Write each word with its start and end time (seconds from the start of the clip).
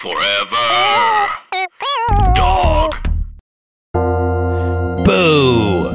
Forever. 0.00 1.28
Dog. 2.32 2.94
Boo! 5.04 5.90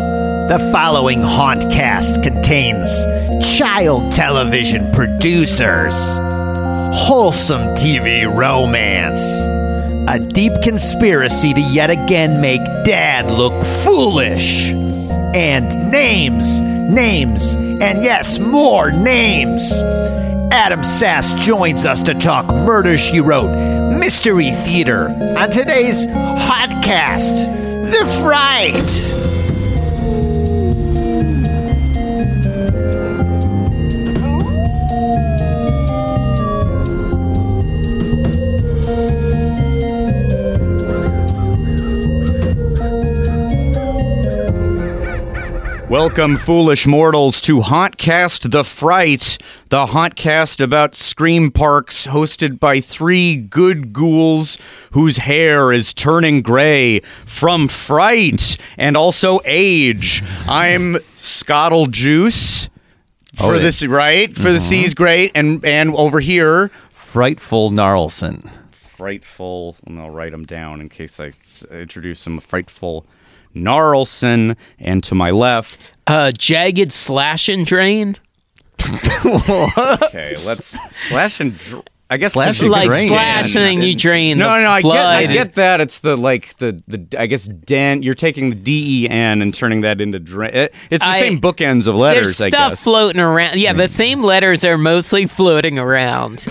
The 0.50 0.70
following 0.74 1.22
Hauntcast 1.22 2.22
contains 2.22 3.06
child 3.58 4.12
television 4.12 4.92
producers, 4.92 5.94
wholesome 6.94 7.76
TV 7.76 8.26
romance, 8.26 9.22
a 10.10 10.20
deep 10.20 10.52
conspiracy 10.62 11.54
to 11.54 11.62
yet 11.62 11.90
again 11.90 12.42
make 12.42 12.62
Dad 12.84 13.32
look 13.32 13.64
foolish, 13.64 14.66
and 15.34 15.70
names, 15.90 16.60
names, 16.60 17.54
and 17.56 18.04
yes, 18.04 18.38
more 18.38 18.92
names. 18.92 19.72
Adam 20.54 20.84
Sass 20.84 21.34
joins 21.34 21.84
us 21.84 22.00
to 22.02 22.14
talk 22.14 22.46
Murder 22.46 22.96
She 22.96 23.20
Wrote, 23.20 23.50
Mystery 24.04 24.52
Theater, 24.52 25.08
on 25.38 25.50
today's 25.50 26.06
Hauntcast, 26.08 27.46
The 27.90 28.06
Fright. 28.22 29.33
Welcome, 45.94 46.38
foolish 46.38 46.88
mortals, 46.88 47.40
to 47.42 47.62
Hauntcast 47.62 48.50
the 48.50 48.64
Fright, 48.64 49.38
the 49.70 49.86
Hauntcast 49.86 50.60
about 50.60 50.96
Scream 50.96 51.52
Parks, 51.52 52.08
hosted 52.08 52.60
by 52.60 52.82
three 52.82 53.36
good 53.36 53.94
ghouls 53.94 54.58
whose 54.94 55.18
hair 55.18 55.72
is 55.72 55.94
turning 55.94 56.42
gray 56.42 57.02
from 57.28 57.68
fright 57.68 58.58
and 58.76 58.98
also 58.98 59.40
age. 59.46 60.24
I'm 60.48 60.98
Scottle 61.16 61.86
Juice 61.86 62.70
oh, 63.40 63.50
for 63.50 63.54
Oh, 63.54 63.60
this, 63.60 63.86
right? 63.86 64.36
For 64.36 64.52
the 64.52 64.58
mm-hmm. 64.58 64.66
C's 64.66 64.96
great, 64.96 65.32
and 65.36 65.64
and 65.64 65.94
over 65.94 66.20
here, 66.22 66.72
Frightful 66.90 67.70
Gnarlson. 67.70 68.50
frightful. 68.72 69.76
And 69.86 70.00
I'll 70.00 70.10
write 70.10 70.32
them 70.32 70.46
down 70.46 70.82
in 70.82 70.90
case 70.90 71.20
I 71.20 71.28
s- 71.28 71.64
introduce 71.70 72.20
some 72.20 72.40
Frightful 72.40 73.06
Gnarlson, 73.56 74.56
and 74.80 75.04
to 75.04 75.16
my 75.16 75.32
left. 75.32 75.92
Uh, 76.08 76.32
jagged 76.32 76.92
slash 76.92 77.48
and 77.50 77.66
drain, 77.66 78.18
Okay, 79.26 80.36
let's 80.46 80.78
slash 81.10 81.40
and. 81.40 81.58
Dr- 81.58 81.84
I 82.10 82.18
guess 82.18 82.34
Slash 82.34 82.60
the- 82.60 82.66
and 82.66 82.72
like 82.72 82.88
drain. 82.88 83.10
slash 83.10 83.56
and 83.56 83.66
then 83.66 83.82
you 83.82 83.96
drain. 83.96 84.38
No, 84.38 84.46
the 84.48 84.60
no, 84.64 84.70
I 84.70 84.82
get, 84.82 84.84
blood. 84.84 85.08
I 85.08 85.26
get 85.26 85.56
that. 85.56 85.82
It's 85.82 86.00
the 86.00 86.16
like 86.16 86.56
the 86.58 86.84
the 86.88 87.08
I 87.18 87.26
guess 87.26 87.46
den. 87.46 88.04
You're 88.04 88.14
taking 88.14 88.52
the 88.52 88.56
D 88.56 89.06
E 89.06 89.10
N 89.10 89.42
and 89.42 89.52
turning 89.52 89.82
that 89.82 90.00
into 90.00 90.20
drain. 90.20 90.54
It, 90.54 90.76
it's 90.92 91.04
the 91.04 91.10
I- 91.10 91.18
same 91.20 91.42
bookends 91.42 91.88
of 91.88 91.96
letters. 91.96 92.38
There's 92.38 92.42
I 92.42 92.50
stuff 92.50 92.72
guess. 92.74 92.84
floating 92.84 93.20
around. 93.22 93.58
Yeah, 93.58 93.74
the 93.74 93.88
same 93.88 94.22
letters 94.22 94.64
are 94.64 94.78
mostly 94.78 95.26
floating 95.26 95.80
around. 95.80 96.46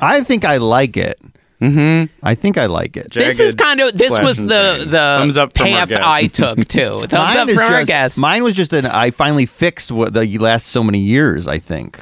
I 0.00 0.22
think 0.22 0.46
I 0.46 0.56
like 0.58 0.96
it. 0.96 1.20
Mm-hmm. 1.60 2.12
I 2.22 2.34
think 2.34 2.58
I 2.58 2.66
like 2.66 2.96
it. 2.96 3.12
this 3.12 3.40
is 3.40 3.54
kind 3.54 3.80
of 3.80 3.96
this 3.96 4.18
was 4.20 4.38
the 4.38 4.84
the 4.88 5.16
Thumbs 5.20 5.36
up 5.36 5.54
path. 5.54 5.90
I 5.90 6.26
took 6.26 6.66
too. 6.68 7.06
Thumbs 7.08 7.36
up 7.36 7.48
is 7.48 7.54
from 7.56 7.64
our 7.72 7.80
just- 7.80 7.86
guest. 7.88 8.18
Mine 8.18 8.42
was 8.42 8.54
just 8.54 8.72
an. 8.72 8.86
I 8.86 9.10
finally 9.10 9.46
fixed 9.46 9.90
what 9.90 10.12
the 10.12 10.38
last 10.38 10.66
so 10.66 10.82
many 10.82 10.98
years. 11.00 11.46
I 11.48 11.58
think. 11.58 12.00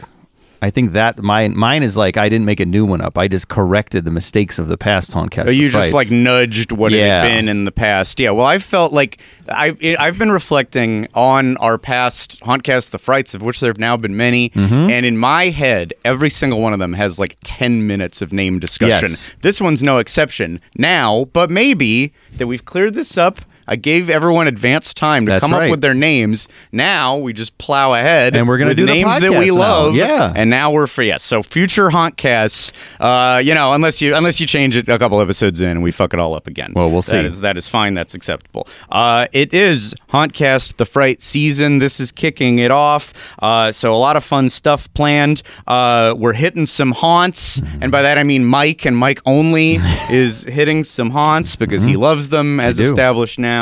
I 0.64 0.70
think 0.70 0.92
that 0.92 1.22
mine 1.22 1.54
mine 1.56 1.82
is 1.82 1.94
like 1.94 2.16
I 2.16 2.30
didn't 2.30 2.46
make 2.46 2.58
a 2.60 2.64
new 2.64 2.86
one 2.86 3.02
up. 3.02 3.18
I 3.18 3.28
just 3.28 3.48
corrected 3.48 4.06
the 4.06 4.10
mistakes 4.10 4.58
of 4.58 4.68
the 4.68 4.78
past 4.78 5.10
Hauntcast. 5.12 5.46
Oh, 5.48 5.50
you 5.50 5.68
just 5.68 5.92
like 5.92 6.10
nudged 6.10 6.72
what 6.72 6.92
it 6.94 7.00
had 7.06 7.28
been 7.28 7.48
in 7.50 7.64
the 7.64 7.70
past. 7.70 8.18
Yeah. 8.18 8.30
Well, 8.30 8.46
I 8.46 8.58
felt 8.58 8.92
like 8.92 9.20
I 9.48 9.76
it, 9.78 10.00
I've 10.00 10.16
been 10.18 10.32
reflecting 10.32 11.06
on 11.12 11.58
our 11.58 11.76
past 11.76 12.40
Hauntcast, 12.40 12.90
the 12.92 12.98
frights, 12.98 13.34
of 13.34 13.42
which 13.42 13.60
there 13.60 13.68
have 13.68 13.78
now 13.78 13.98
been 13.98 14.16
many, 14.16 14.48
Mm-hmm. 14.50 14.90
and 14.90 15.04
in 15.04 15.18
my 15.18 15.50
head, 15.50 15.92
every 16.04 16.30
single 16.30 16.60
one 16.60 16.72
of 16.72 16.78
them 16.78 16.94
has 16.94 17.18
like 17.18 17.36
ten 17.44 17.86
minutes 17.86 18.22
of 18.22 18.32
name 18.32 18.58
discussion. 18.58 19.10
Yes. 19.10 19.34
This 19.42 19.60
one's 19.60 19.82
no 19.82 19.98
exception 19.98 20.60
now, 20.78 21.26
but 21.34 21.50
maybe 21.50 22.12
that 22.38 22.46
we've 22.46 22.64
cleared 22.64 22.94
this 22.94 23.18
up. 23.18 23.40
I 23.66 23.76
gave 23.76 24.10
everyone 24.10 24.46
advance 24.48 24.92
time 24.94 25.26
to 25.26 25.32
That's 25.32 25.40
come 25.40 25.54
up 25.54 25.70
with 25.70 25.80
their 25.80 25.94
names. 25.94 26.48
Now 26.72 27.16
we 27.16 27.32
just 27.32 27.56
plow 27.58 27.94
ahead, 27.94 28.34
And 28.36 28.46
we're 28.48 28.58
gonna 28.58 28.70
with 28.70 28.76
do 28.78 28.86
the 28.86 28.92
names 28.92 29.20
that 29.20 29.30
we 29.30 29.48
now. 29.48 29.54
love. 29.54 29.94
Yeah. 29.94 30.32
and 30.34 30.50
now 30.50 30.70
we're 30.72 30.86
free. 30.86 31.06
Yes. 31.08 31.22
So 31.22 31.42
future 31.42 31.88
Hauntcasts, 31.90 32.72
uh, 33.00 33.38
you 33.38 33.54
know, 33.54 33.72
unless 33.72 34.00
you 34.02 34.14
unless 34.14 34.40
you 34.40 34.46
change 34.46 34.76
it 34.76 34.88
a 34.88 34.98
couple 34.98 35.20
episodes 35.20 35.60
in 35.60 35.68
and 35.70 35.82
we 35.82 35.90
fuck 35.90 36.12
it 36.14 36.20
all 36.20 36.34
up 36.34 36.46
again. 36.46 36.72
Well, 36.74 36.90
we'll 36.90 37.02
see. 37.02 37.16
is 37.16 37.40
that 37.40 37.56
is 37.56 37.68
fine. 37.68 37.94
That's 37.94 38.14
acceptable. 38.14 38.66
Uh, 38.90 39.26
it 39.32 39.54
is 39.54 39.94
Hauntcast 40.10 40.76
the 40.76 40.86
Fright 40.86 41.22
season. 41.22 41.78
This 41.78 42.00
is 42.00 42.10
kicking 42.12 42.58
it 42.58 42.70
off. 42.70 43.12
Uh, 43.42 43.72
so 43.72 43.94
a 43.94 43.96
lot 43.98 44.16
of 44.16 44.24
fun 44.24 44.48
stuff 44.50 44.92
planned. 44.94 45.42
Uh, 45.66 46.14
we're 46.16 46.32
hitting 46.32 46.66
some 46.66 46.92
haunts, 46.92 47.60
and 47.80 47.90
by 47.92 48.02
that 48.02 48.18
I 48.18 48.22
mean 48.24 48.44
Mike 48.44 48.84
and 48.84 48.96
Mike 48.96 49.20
only 49.26 49.76
is 50.10 50.42
hitting 50.42 50.84
some 50.84 51.10
haunts 51.10 51.56
because 51.56 51.82
he 51.82 51.96
loves 51.96 52.28
them 52.28 52.60
as 52.60 52.78
established 52.80 53.38
now. 53.38 53.53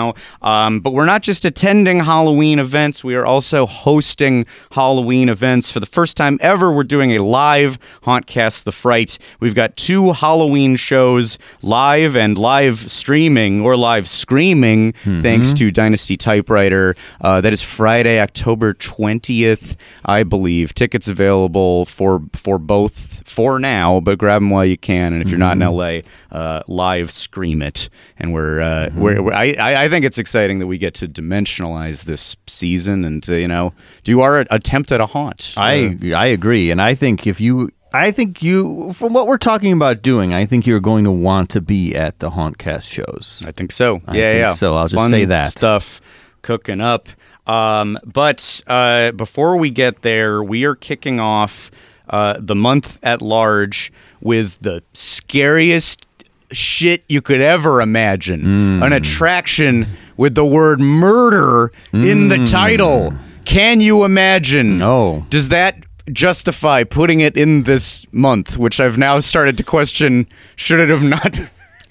Um, 0.43 0.81
but 0.81 0.93
we're 0.93 1.05
not 1.07 1.23
just 1.23 1.45
attending 1.45 2.01
Halloween 2.01 2.59
events; 2.59 3.05
we 3.05 3.15
are 3.15 3.27
also 3.27 3.67
hosting 3.67 4.47
Halloween 4.71 5.29
events 5.29 5.71
for 5.71 5.81
the 5.81 5.87
first 5.87 6.17
time 6.17 6.39
ever. 6.41 6.73
We're 6.73 6.85
doing 6.85 7.13
a 7.13 7.19
live 7.23 7.79
Hauntcast 8.05 8.65
the 8.65 8.73
Fright. 8.73 9.19
We've 9.41 9.55
got 9.55 9.77
two 9.77 10.13
Halloween 10.13 10.77
shows 10.77 11.39
live 11.63 12.17
and 12.17 12.39
live 12.39 12.91
streaming 12.91 13.61
or 13.61 13.77
live 13.77 14.09
screaming, 14.09 14.93
thanks 15.23 15.53
to 15.55 15.71
Dynasty 15.71 16.17
Typewriter. 16.17 16.97
Uh, 17.21 17.41
that 17.41 17.53
is 17.53 17.61
Friday, 17.63 18.21
October 18.21 18.73
twentieth, 18.73 19.77
I 20.05 20.23
believe. 20.23 20.75
Tickets 20.75 21.09
available 21.09 21.85
for 21.85 22.23
for 22.33 22.59
both 22.59 23.12
for 23.25 23.59
now, 23.59 24.00
but 24.00 24.19
grab 24.19 24.43
them 24.43 24.50
while 24.50 24.65
you 24.65 24.78
can. 24.78 25.12
And 25.12 25.22
if 25.22 25.28
you're 25.28 25.38
not 25.38 25.60
in 25.60 25.66
LA, 25.66 26.00
uh, 26.31 26.62
live 26.69 27.10
scream 27.10 27.62
it. 27.62 27.88
And 28.19 28.33
we're, 28.33 28.60
uh, 28.60 28.91
we're, 28.94 29.22
we're 29.22 29.33
I, 29.33 29.55
I 29.59 29.84
I 29.84 29.88
think 29.88 30.05
it's 30.05 30.19
exciting 30.19 30.59
that 30.59 30.66
we 30.66 30.78
get 30.78 30.94
to 30.94 31.09
dimensionalize 31.09 32.05
this 32.05 32.37
season 32.47 33.05
and 33.05 33.22
to, 33.25 33.41
you 33.41 33.49
know 33.49 33.72
do 34.05 34.21
our 34.21 34.41
attempt 34.50 34.93
at 34.93 35.00
a 35.00 35.06
haunt. 35.06 35.55
I 35.56 35.99
I 36.15 36.27
agree, 36.27 36.71
and 36.71 36.81
I 36.81 36.94
think 36.94 37.27
if 37.27 37.41
you, 37.41 37.71
I 37.93 38.11
think 38.11 38.43
you, 38.43 38.93
from 38.93 39.12
what 39.12 39.27
we're 39.27 39.38
talking 39.38 39.72
about 39.72 40.03
doing, 40.03 40.32
I 40.34 40.47
think 40.47 40.66
you're 40.66 40.81
going 40.81 41.05
to 41.05 41.11
want 41.11 41.50
to 41.50 41.61
be 41.61 41.94
at 41.94 42.19
the 42.19 42.31
Hauntcast 42.31 42.91
shows. 42.91 43.43
I 43.47 43.53
think 43.53 43.72
so. 43.72 44.00
I 44.06 44.16
yeah, 44.16 44.32
think 44.32 44.41
yeah. 44.41 44.53
so. 44.55 44.75
I'll 44.75 44.84
just 44.84 44.94
Fun 44.94 45.11
say 45.11 45.25
that. 45.27 45.50
stuff 45.50 46.00
cooking 46.43 46.81
up. 46.81 47.09
Um, 47.47 47.99
but 48.05 48.62
uh, 48.66 49.12
before 49.12 49.56
we 49.56 49.71
get 49.71 50.03
there, 50.03 50.43
we 50.43 50.65
are 50.65 50.75
kicking 50.77 51.19
off 51.21 51.71
uh, 52.09 52.37
the 52.39 52.55
month 52.55 52.99
at 53.03 53.23
large 53.23 53.93
with 54.21 54.59
the 54.61 54.83
scariest 54.93 56.07
shit 56.53 57.05
you 57.09 57.23
could 57.23 57.41
ever 57.41 57.81
imagine. 57.81 58.43
Mm. 58.43 58.87
An 58.87 58.93
attraction 58.93 59.87
with 60.17 60.35
the 60.35 60.45
word 60.45 60.81
murder 60.81 61.73
in 61.93 62.29
the 62.29 62.45
title. 62.45 63.15
Can 63.45 63.81
you 63.81 64.05
imagine? 64.05 64.75
Mm. 64.75 64.79
No. 64.79 65.27
Does 65.31 65.49
that 65.49 65.77
justify 66.12 66.85
putting 66.85 67.21
it 67.21 67.37
in 67.37 67.62
this 67.62 68.07
month, 68.12 68.59
which 68.59 68.81
I've 68.81 68.99
now 68.99 69.21
started 69.21 69.57
to 69.59 69.65
question 69.65 70.27
should 70.57 70.81
it 70.81 70.89
have 70.89 71.03
not 71.03 71.37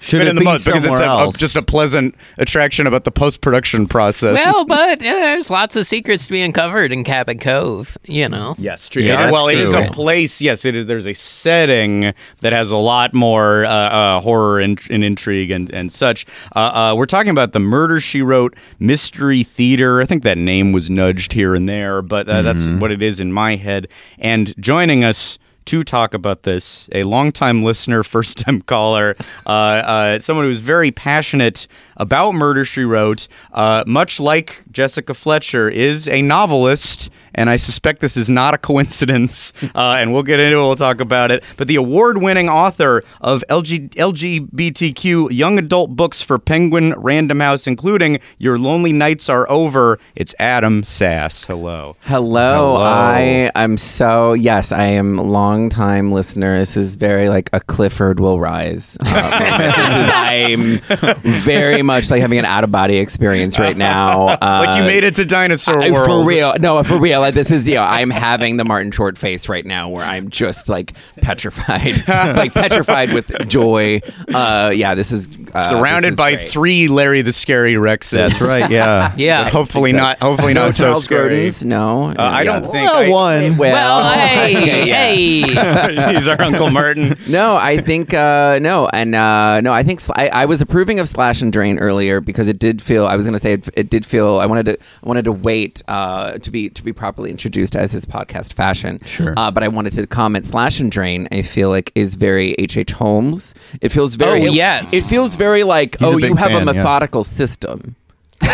Should 0.02 0.18
been 0.18 0.26
it 0.26 0.30
in 0.30 0.36
the 0.36 0.40
be 0.40 0.44
month 0.44 0.64
because 0.64 0.84
it's 0.84 0.98
somewhere 0.98 1.08
a, 1.08 1.20
a- 1.20 1.24
else? 1.26 1.38
just 1.38 1.56
a 1.56 1.62
pleasant 1.62 2.14
attraction 2.38 2.86
about 2.86 3.04
the 3.04 3.10
post 3.10 3.40
production 3.40 3.86
process. 3.86 4.34
well, 4.36 4.64
but 4.64 4.98
uh, 5.00 5.04
there's 5.04 5.48
lots 5.50 5.76
of 5.76 5.86
secrets 5.86 6.26
to 6.26 6.32
be 6.32 6.40
uncovered 6.42 6.92
in 6.92 7.04
Cabot 7.04 7.40
Cove. 7.40 7.96
You 8.06 8.28
know. 8.28 8.54
Yes, 8.58 8.88
true. 8.88 9.02
Yeah, 9.02 9.30
well, 9.30 9.46
that's 9.46 9.58
it 9.58 9.66
is 9.68 9.74
a 9.74 9.90
place. 9.92 10.40
Yes, 10.40 10.64
it 10.64 10.76
is. 10.76 10.86
There's 10.86 11.06
a 11.06 11.14
setting 11.14 12.12
that 12.40 12.52
has 12.52 12.70
a 12.70 12.76
lot 12.76 13.14
more 13.14 13.64
uh, 13.64 13.68
uh, 13.70 14.20
horror 14.20 14.60
and, 14.60 14.80
and 14.90 15.04
intrigue 15.04 15.50
and 15.50 15.70
and 15.72 15.92
such. 15.92 16.26
Uh, 16.56 16.58
uh, 16.58 16.94
we're 16.96 17.06
talking 17.06 17.30
about 17.30 17.52
the 17.52 17.60
Murder 17.60 18.00
She 18.00 18.22
Wrote 18.22 18.56
Mystery 18.78 19.44
Theater. 19.44 20.00
I 20.00 20.04
think 20.04 20.22
that 20.24 20.38
name 20.38 20.72
was 20.72 20.90
nudged 20.90 21.32
here 21.32 21.54
and 21.54 21.68
there, 21.68 22.02
but 22.02 22.28
uh, 22.28 22.42
that's 22.42 22.62
Mm-hmm. 22.62 22.78
what 22.80 22.90
it 22.92 23.02
is 23.02 23.18
in 23.20 23.32
my 23.32 23.56
head. 23.56 23.88
And 24.18 24.54
joining 24.60 25.04
us. 25.04 25.38
To 25.66 25.84
talk 25.84 26.12
about 26.12 26.42
this, 26.42 26.88
a 26.92 27.04
longtime 27.04 27.62
listener, 27.64 28.02
first 28.02 28.38
time 28.38 28.62
caller, 28.62 29.16
uh, 29.46 29.48
uh, 29.48 30.18
someone 30.18 30.44
who's 30.44 30.58
very 30.58 30.90
passionate 30.90 31.66
about 31.96 32.32
Murder 32.32 32.64
She 32.64 32.82
Wrote. 32.84 33.28
Uh, 33.52 33.84
much 33.86 34.20
like 34.20 34.62
Jessica 34.70 35.14
Fletcher, 35.14 35.68
is 35.68 36.08
a 36.08 36.22
novelist. 36.22 37.10
And 37.34 37.48
I 37.48 37.56
suspect 37.56 38.00
this 38.00 38.16
is 38.16 38.28
not 38.28 38.54
a 38.54 38.58
coincidence. 38.58 39.52
Uh, 39.74 39.96
and 39.98 40.12
we'll 40.12 40.22
get 40.22 40.38
into 40.38 40.58
it. 40.58 40.60
We'll 40.60 40.76
talk 40.76 41.00
about 41.00 41.30
it. 41.30 41.42
But 41.56 41.66
the 41.66 41.76
award 41.76 42.22
winning 42.22 42.48
author 42.48 43.02
of 43.20 43.42
LG- 43.48 43.90
LGBTQ 43.94 45.30
young 45.30 45.58
adult 45.58 45.96
books 45.96 46.20
for 46.20 46.38
Penguin 46.38 46.94
Random 46.98 47.40
House, 47.40 47.66
including 47.66 48.20
Your 48.38 48.58
Lonely 48.58 48.92
Nights 48.92 49.28
Are 49.28 49.48
Over, 49.50 49.98
it's 50.14 50.34
Adam 50.38 50.84
Sass. 50.84 51.44
Hello. 51.44 51.96
Hello. 52.02 52.74
Hello. 52.74 52.76
I 52.82 53.50
am 53.54 53.76
so 53.76 54.34
yes, 54.34 54.72
I 54.72 54.84
am 54.84 55.18
a 55.18 55.22
long 55.22 55.68
time 55.68 56.12
listener. 56.12 56.58
This 56.58 56.76
is 56.76 56.96
very 56.96 57.28
like 57.28 57.48
a 57.52 57.60
Clifford 57.60 58.20
will 58.20 58.40
rise. 58.40 58.96
Uh, 59.00 60.78
this 60.78 60.90
is, 60.90 61.02
I'm 61.02 61.20
very 61.42 61.82
much 61.82 61.91
like 62.10 62.20
having 62.20 62.38
an 62.38 62.44
out 62.44 62.64
of 62.64 62.70
body 62.72 62.98
experience 62.98 63.58
right 63.58 63.76
now. 63.76 64.28
Uh, 64.28 64.36
like 64.66 64.78
you 64.78 64.84
made 64.84 65.04
it 65.04 65.14
to 65.16 65.24
Dinosaur 65.24 65.82
I- 65.82 65.90
World. 65.90 66.06
for 66.06 66.24
real. 66.24 66.54
No, 66.60 66.82
for 66.82 66.98
real. 66.98 67.20
Like, 67.20 67.34
this 67.34 67.50
is 67.50 67.66
you 67.66 67.74
know, 67.74 67.82
I'm 67.82 68.10
having 68.10 68.56
the 68.56 68.64
Martin 68.64 68.90
Short 68.92 69.16
face 69.18 69.48
right 69.48 69.64
now, 69.64 69.88
where 69.88 70.04
I'm 70.04 70.28
just 70.30 70.68
like 70.68 70.92
petrified, 71.20 72.06
like 72.08 72.54
petrified 72.54 73.12
with 73.12 73.48
joy. 73.48 74.00
Uh, 74.32 74.72
yeah, 74.74 74.94
this 74.94 75.12
is 75.12 75.28
uh, 75.54 75.68
Surrounded 75.70 76.08
this 76.08 76.12
is 76.12 76.16
by 76.18 76.34
great. 76.34 76.48
three 76.50 76.88
Larry 76.88 77.22
the 77.22 77.32
Scary 77.32 77.74
Rexes. 77.74 78.10
That's 78.12 78.40
right. 78.40 78.70
Yeah. 78.70 79.12
Yeah. 79.22 79.50
Hopefully 79.50 79.92
not. 79.92 80.18
Hopefully 80.20 80.54
No 80.54 80.66
not 80.66 80.76
so 80.76 80.84
Charles 80.84 81.04
scary. 81.04 81.28
Gordon's. 81.30 81.64
No, 81.64 82.06
Uh, 82.10 82.14
I 82.18 82.44
don't 82.44 82.62
think 82.62 82.74
Well, 82.90 82.96
I- 82.96 83.08
one. 83.08 83.56
Well, 83.56 83.72
Well, 84.02 84.18
hey, 84.18 84.54
hey. 84.90 86.12
He's 86.14 86.28
our 86.28 86.40
Uncle 86.40 86.70
Martin. 86.70 87.16
No, 87.28 87.56
I 87.56 87.78
think 87.78 88.12
uh, 88.14 88.58
no, 88.60 88.88
and 88.92 89.14
uh, 89.14 89.60
no, 89.60 89.72
I 89.72 89.82
think 89.82 90.00
sl- 90.00 90.12
I, 90.14 90.28
I 90.28 90.44
was 90.46 90.60
approving 90.60 90.98
of 91.00 91.08
Slash 91.08 91.42
and 91.42 91.52
Drain 91.52 91.71
earlier 91.78 92.20
because 92.20 92.48
it 92.48 92.58
did 92.58 92.82
feel. 92.82 93.06
I 93.06 93.16
was 93.16 93.24
going 93.24 93.34
to 93.34 93.38
say 93.38 93.54
it, 93.54 93.68
it 93.74 93.90
did 93.90 94.06
feel. 94.06 94.38
I 94.38 94.46
wanted 94.46 94.66
to. 94.66 94.78
I 95.02 95.08
wanted 95.08 95.24
to 95.24 95.32
wait 95.32 95.82
uh, 95.88 96.32
to 96.38 96.50
be 96.50 96.68
to 96.70 96.82
be 96.82 96.92
properly 96.92 97.30
introduced 97.30 97.76
as 97.76 97.92
his 97.92 98.04
podcast 98.04 98.52
fashion. 98.52 99.00
Sure. 99.04 99.34
Uh, 99.36 99.50
but 99.50 99.62
I 99.62 99.68
wanted 99.68 99.92
to 99.94 100.06
comment. 100.06 100.46
Slash 100.46 100.80
and 100.80 100.90
Drain. 100.90 101.28
I 101.32 101.42
feel 101.42 101.68
like 101.68 101.92
is 101.94 102.14
very 102.14 102.52
H. 102.52 102.76
H. 102.76 102.92
Holmes. 102.92 103.54
It 103.80 103.90
feels 103.90 104.16
very. 104.16 104.48
Oh, 104.48 104.52
yes. 104.52 104.92
It, 104.92 105.02
feels 105.04 105.36
very 105.36 105.62
like 105.64 105.98
He's 105.98 106.08
oh, 106.08 106.16
you 106.18 106.34
have 106.36 106.48
fan, 106.48 106.62
a 106.62 106.72
yeah. 106.72 106.78
methodical 106.78 107.24
system. 107.24 107.96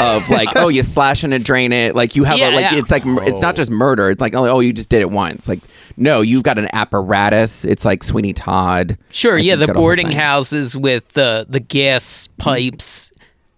Of 0.00 0.28
like 0.30 0.48
oh 0.56 0.68
you 0.68 0.82
slash 0.82 1.24
and 1.24 1.44
drain 1.44 1.72
it. 1.72 1.94
Like 1.94 2.16
you 2.16 2.24
have 2.24 2.38
Yeah, 2.38 2.50
a 2.50 2.54
like 2.54 2.72
yeah. 2.72 2.78
it's 2.78 2.90
like 2.90 3.04
mur- 3.04 3.24
it's 3.24 3.40
not 3.40 3.56
just 3.56 3.70
murder. 3.70 4.10
It's 4.10 4.20
like 4.20 4.34
oh, 4.34 4.46
oh 4.48 4.60
you 4.60 4.72
just 4.72 4.88
did 4.88 5.00
it 5.00 5.10
once. 5.10 5.48
Like 5.48 5.60
no 5.96 6.20
you've 6.20 6.42
got 6.42 6.58
an 6.58 6.68
apparatus. 6.72 7.64
It's 7.64 7.84
like 7.84 8.02
Sweeney 8.02 8.32
Todd. 8.32 8.98
Sure, 9.10 9.36
Like, 9.36 9.44
yeah, 9.44 9.56
the 9.56 9.66
got 9.66 9.72
a 9.76 9.78
whole 9.78 9.82
boarding 9.84 10.10
houses 10.10 10.76
with 10.76 11.08
the 11.10 11.46
the 11.48 11.60
gas 11.60 12.28
pipes 12.38 13.12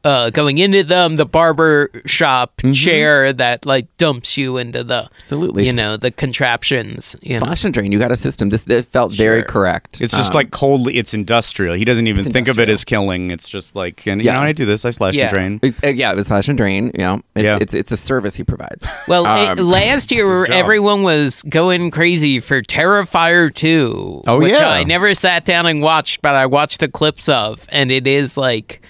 uh, 0.05 0.31
going 0.31 0.59
into 0.59 0.83
them, 0.83 1.17
the 1.17 1.27
barber 1.27 1.91
shop 2.07 2.61
chair 2.73 3.33
that 3.35 3.67
like 3.67 3.87
dumps 3.99 4.39
you 4.39 4.57
into 4.57 4.83
the 4.83 5.09
Absolutely. 5.17 5.67
you 5.67 5.73
know, 5.75 5.97
the 5.97 6.11
contraptions. 6.11 7.15
You 7.21 7.35
know. 7.35 7.41
Slash 7.47 7.65
and 7.65 7.75
drain. 7.75 7.93
You 7.93 7.99
got 7.99 8.11
a 8.11 8.17
system. 8.17 8.49
This 8.49 8.67
it 8.67 8.87
felt 8.87 9.13
very 9.13 9.43
correct. 9.43 10.01
It's 10.01 10.15
just 10.17 10.31
Um, 10.31 10.35
like 10.37 10.51
coldly. 10.51 10.97
It's 10.97 11.13
industrial. 11.15 11.75
He 11.75 11.85
doesn't 11.85 12.07
even 12.07 12.25
It's 12.25 12.33
think 12.33 12.49
of 12.49 12.59
it 12.59 12.69
as 12.69 12.85
killing. 12.85 13.31
It's 13.31 13.49
just 13.49 13.77
like, 13.77 14.07
and 14.07 14.23
you 14.23 14.31
know, 14.31 14.39
when 14.39 14.49
I 14.49 14.53
do 14.53 14.65
this, 14.65 14.85
I 14.85 14.91
slash 14.91 15.15
Yeah. 15.15 15.25
and 15.25 15.31
drain. 15.31 15.61
it's- 15.63 15.81
uh, 15.85 15.89
yeah, 15.89 16.13
it 16.13 16.17
was 16.17 16.29
slash 16.29 16.49
and 16.49 16.57
drain. 16.57 16.87
You 16.95 17.05
know, 17.05 17.23
it's, 17.35 17.45
Yeah. 17.45 17.59
it's 17.61 17.75
it's 17.75 17.93
a 17.93 17.97
service 17.97 18.35
he 18.37 18.45
provides. 18.45 18.87
Well, 19.09 19.27
Um, 19.27 19.59
it, 19.59 19.63
last 19.63 20.13
year 20.13 20.45
everyone 20.47 21.03
was 21.03 21.43
going 21.43 21.91
crazy 21.91 22.39
for 22.41 22.63
Terrifier 22.63 23.53
2. 23.53 24.23
Oh, 24.27 24.39
which 24.39 24.53
yeah. 24.53 24.69
I 24.71 24.85
never 24.85 25.15
sat 25.15 25.45
down 25.45 25.67
and 25.67 25.83
watched, 25.83 26.23
but 26.23 26.35
I 26.35 26.47
watched 26.47 26.81
the 26.81 26.89
clips 26.89 27.29
of, 27.29 27.67
and 27.71 27.91
it 27.91 28.07
is 28.07 28.37
like, 28.37 28.81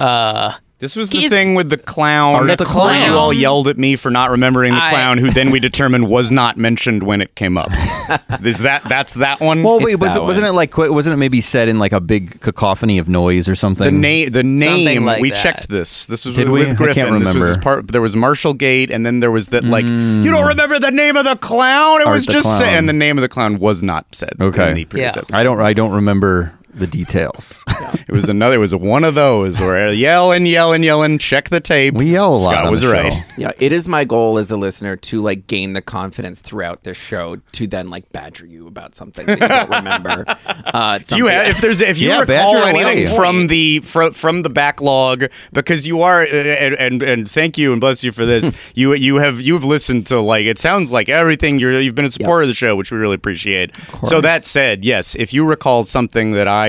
uh, 0.00 0.52
This 0.78 0.94
was 0.94 1.08
the 1.08 1.16
He's- 1.18 1.32
thing 1.32 1.54
with 1.54 1.70
the 1.70 1.78
clown. 1.78 2.34
Art 2.34 2.46
Where 2.48 2.56
the 2.56 2.64
you 2.64 3.14
all 3.14 3.32
yelled 3.32 3.66
at 3.66 3.78
me 3.78 3.96
for 3.96 4.10
not 4.10 4.30
remembering 4.30 4.74
the 4.74 4.82
I- 4.84 4.90
clown, 4.90 5.16
who 5.16 5.30
then 5.30 5.50
we 5.50 5.58
determined 5.58 6.06
was 6.08 6.30
not 6.30 6.58
mentioned 6.58 7.02
when 7.02 7.22
it 7.22 7.34
came 7.34 7.56
up. 7.56 7.70
Is 8.44 8.58
that 8.58 8.82
that's 8.86 9.14
that 9.14 9.40
one? 9.40 9.62
Well, 9.62 9.80
wait, 9.80 9.98
was 9.98 10.12
that 10.12 10.20
it, 10.20 10.24
wasn't 10.24 10.46
it 10.46 10.52
like 10.52 10.72
qu- 10.72 10.92
wasn't 10.92 11.14
it 11.14 11.16
maybe 11.16 11.40
said 11.40 11.68
in 11.70 11.78
like 11.78 11.92
a 11.92 12.00
big 12.00 12.40
cacophony 12.42 12.98
of 12.98 13.08
noise 13.08 13.48
or 13.48 13.54
something? 13.54 13.84
the 13.86 13.90
name, 13.90 14.30
the 14.30 14.42
name. 14.42 15.06
like 15.06 15.22
we 15.22 15.30
that. 15.30 15.42
checked 15.42 15.68
this. 15.70 16.04
This 16.06 16.26
was 16.26 16.36
Did 16.36 16.50
with 16.50 16.66
we? 16.66 16.70
I 16.70 16.74
Griffin. 16.74 17.06
can't 17.06 17.24
This 17.24 17.32
was 17.34 17.46
his 17.48 17.56
part. 17.56 17.88
There 17.88 18.02
was 18.02 18.14
Marshall 18.14 18.52
Gate, 18.52 18.90
and 18.90 19.04
then 19.06 19.20
there 19.20 19.30
was 19.30 19.48
that 19.48 19.64
like 19.64 19.86
you 19.86 20.24
don't 20.30 20.46
remember 20.46 20.78
the 20.78 20.90
name 20.90 21.16
of 21.16 21.24
the 21.24 21.36
clown. 21.36 22.02
It 22.02 22.06
Art 22.06 22.12
was 22.12 22.26
the 22.26 22.32
just 22.34 22.44
Clown. 22.44 22.58
said, 22.60 22.74
and 22.74 22.86
the 22.86 22.92
name 22.92 23.16
of 23.16 23.22
the 23.22 23.28
clown 23.30 23.58
was 23.58 23.82
not 23.82 24.14
said. 24.14 24.34
Okay. 24.40 24.68
in 24.68 24.74
the 24.76 24.84
previous 24.84 25.16
Yeah. 25.16 25.22
episode. 25.22 25.36
I 25.36 25.42
don't. 25.42 25.60
I 25.60 25.72
don't 25.72 25.92
remember 25.92 26.52
the 26.76 26.86
details. 26.86 27.64
It 28.08 28.12
was 28.12 28.28
another. 28.28 28.56
It 28.56 28.58
was 28.58 28.74
one 28.74 29.04
of 29.04 29.14
those 29.14 29.58
where 29.58 29.92
yelling, 29.92 30.46
yelling, 30.46 30.82
yelling. 30.82 31.18
Check 31.18 31.48
the 31.48 31.60
tape. 31.60 31.94
We 31.94 32.12
yell 32.12 32.34
a 32.34 32.36
lot 32.36 32.52
Scott 32.52 32.64
on 32.66 32.70
was 32.70 32.84
right. 32.86 33.12
show. 33.12 33.20
yeah, 33.36 33.52
it 33.58 33.72
is 33.72 33.88
my 33.88 34.04
goal 34.04 34.38
as 34.38 34.50
a 34.50 34.56
listener 34.56 34.96
to 34.96 35.22
like 35.22 35.46
gain 35.46 35.72
the 35.72 35.82
confidence 35.82 36.40
throughout 36.40 36.84
this 36.84 36.96
show 36.96 37.36
to 37.52 37.66
then 37.66 37.90
like 37.90 38.10
badger 38.12 38.46
you 38.46 38.66
about 38.66 38.94
something 38.94 39.26
that 39.26 39.40
you 39.40 39.48
don't 39.48 39.70
remember. 39.70 40.24
Uh, 40.66 40.98
Do 40.98 41.16
you 41.16 41.26
have, 41.26 41.46
if 41.46 41.60
there's 41.60 41.80
if 41.80 41.98
you 41.98 42.08
Yeah, 42.08 42.20
recall 42.20 42.56
anything 42.56 43.06
away. 43.06 43.16
from 43.16 43.46
the 43.46 43.80
from, 43.80 44.12
from 44.12 44.42
the 44.42 44.50
backlog 44.50 45.24
because 45.52 45.86
you 45.86 46.02
are 46.02 46.22
uh, 46.22 46.26
and, 46.26 46.74
and 46.74 47.02
and 47.02 47.30
thank 47.30 47.56
you 47.56 47.72
and 47.72 47.80
bless 47.80 48.02
you 48.04 48.12
for 48.12 48.26
this 48.26 48.50
you 48.74 48.92
you 48.94 49.16
have 49.16 49.40
you've 49.40 49.64
listened 49.64 50.06
to 50.08 50.20
like 50.20 50.44
it 50.44 50.58
sounds 50.58 50.90
like 50.90 51.08
everything 51.08 51.58
you're 51.58 51.80
you've 51.80 51.94
been 51.94 52.04
a 52.04 52.10
supporter 52.10 52.42
of 52.42 52.48
the 52.48 52.54
show 52.54 52.74
which 52.76 52.90
we 52.90 52.98
really 52.98 53.14
appreciate 53.14 53.74
so 54.02 54.20
that 54.20 54.44
said 54.44 54.84
yes 54.84 55.14
if 55.14 55.32
you 55.32 55.46
recall 55.46 55.84
something 55.84 56.32
that 56.32 56.48
I 56.48 56.65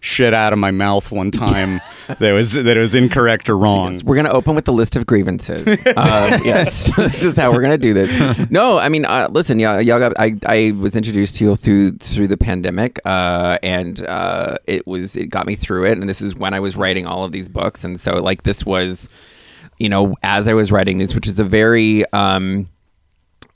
shit 0.00 0.34
out 0.34 0.52
of 0.52 0.58
my 0.58 0.70
mouth 0.70 1.10
one 1.12 1.30
time 1.30 1.80
that 2.18 2.32
was 2.32 2.54
that 2.54 2.76
was 2.76 2.94
incorrect 2.94 3.48
or 3.48 3.56
wrong 3.56 3.90
we're 4.04 4.16
gonna 4.16 4.30
open 4.30 4.54
with 4.54 4.64
the 4.64 4.72
list 4.72 4.96
of 4.96 5.06
grievances. 5.06 5.66
Uh, 5.86 6.38
yes, 6.44 6.94
this 6.96 7.22
is 7.22 7.36
how 7.36 7.52
we're 7.52 7.62
gonna 7.62 7.78
do 7.78 7.94
this. 7.94 8.50
No, 8.50 8.78
I 8.78 8.88
mean, 8.88 9.04
uh, 9.04 9.28
listen, 9.30 9.58
y'all, 9.58 9.80
y'all 9.80 9.98
got, 9.98 10.18
I, 10.18 10.34
I 10.46 10.72
was 10.72 10.94
introduced 10.94 11.36
to 11.36 11.44
you 11.44 11.56
through 11.56 11.92
through 11.98 12.28
the 12.28 12.36
pandemic, 12.36 13.00
uh, 13.04 13.58
and 13.62 14.04
uh, 14.06 14.58
it 14.66 14.86
was 14.86 15.16
it 15.16 15.26
got 15.26 15.46
me 15.46 15.54
through 15.54 15.86
it. 15.86 15.98
And 15.98 16.08
this 16.08 16.20
is 16.20 16.34
when 16.34 16.54
I 16.54 16.60
was 16.60 16.76
writing 16.76 17.06
all 17.06 17.24
of 17.24 17.32
these 17.32 17.48
books, 17.48 17.84
and 17.84 17.98
so 17.98 18.14
like 18.16 18.42
this 18.44 18.64
was, 18.64 19.08
you 19.78 19.88
know, 19.88 20.14
as 20.22 20.48
I 20.48 20.54
was 20.54 20.70
writing 20.70 20.98
these, 20.98 21.14
which 21.14 21.26
is 21.26 21.38
a 21.38 21.44
very 21.44 22.04
um, 22.12 22.68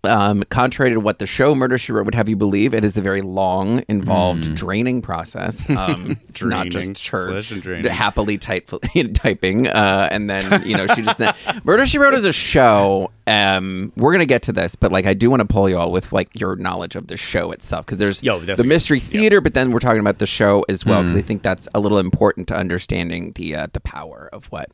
um, 0.06 0.42
contrary 0.50 0.90
to 0.90 1.00
what 1.00 1.18
the 1.18 1.26
show 1.26 1.54
Murder 1.54 1.78
She 1.78 1.92
Wrote 1.92 2.04
would 2.04 2.14
have 2.14 2.28
you 2.28 2.36
believe, 2.36 2.74
it 2.74 2.84
is 2.84 2.96
a 2.96 3.02
very 3.02 3.22
long, 3.22 3.82
involved, 3.88 4.54
draining 4.54 5.02
process. 5.02 5.68
Um, 5.74 6.18
it's 6.28 6.42
not 6.42 6.68
just 6.68 7.08
her 7.08 7.40
draining. 7.42 7.90
happily 7.90 8.38
type, 8.38 8.70
typing, 9.14 9.66
uh, 9.66 10.08
and 10.10 10.30
then 10.30 10.66
you 10.66 10.76
know 10.76 10.86
she 10.86 11.02
just 11.02 11.20
Murder 11.64 11.84
She 11.84 11.98
Wrote 11.98 12.14
is 12.14 12.24
a 12.24 12.32
show. 12.32 13.10
Um, 13.26 13.92
we're 13.96 14.12
gonna 14.12 14.24
get 14.24 14.42
to 14.42 14.52
this, 14.52 14.76
but 14.76 14.92
like 14.92 15.04
I 15.04 15.14
do 15.14 15.30
want 15.30 15.40
to 15.40 15.46
pull 15.46 15.68
you 15.68 15.78
all 15.78 15.90
with 15.90 16.12
like 16.12 16.28
your 16.38 16.56
knowledge 16.56 16.94
of 16.96 17.08
the 17.08 17.16
show 17.16 17.50
itself 17.50 17.86
because 17.86 17.98
there's 17.98 18.22
Yo, 18.22 18.38
the 18.38 18.64
mystery 18.64 19.00
theater, 19.00 19.40
but 19.40 19.54
then 19.54 19.72
we're 19.72 19.80
talking 19.80 20.00
about 20.00 20.18
the 20.18 20.26
show 20.26 20.64
as 20.68 20.84
well 20.84 21.02
because 21.02 21.16
I 21.16 21.22
think 21.22 21.42
that's 21.42 21.66
a 21.74 21.80
little 21.80 21.98
important 21.98 22.48
to 22.48 22.56
understanding 22.56 23.32
the 23.32 23.56
uh, 23.56 23.66
the 23.72 23.80
power 23.80 24.28
of 24.32 24.46
what 24.46 24.70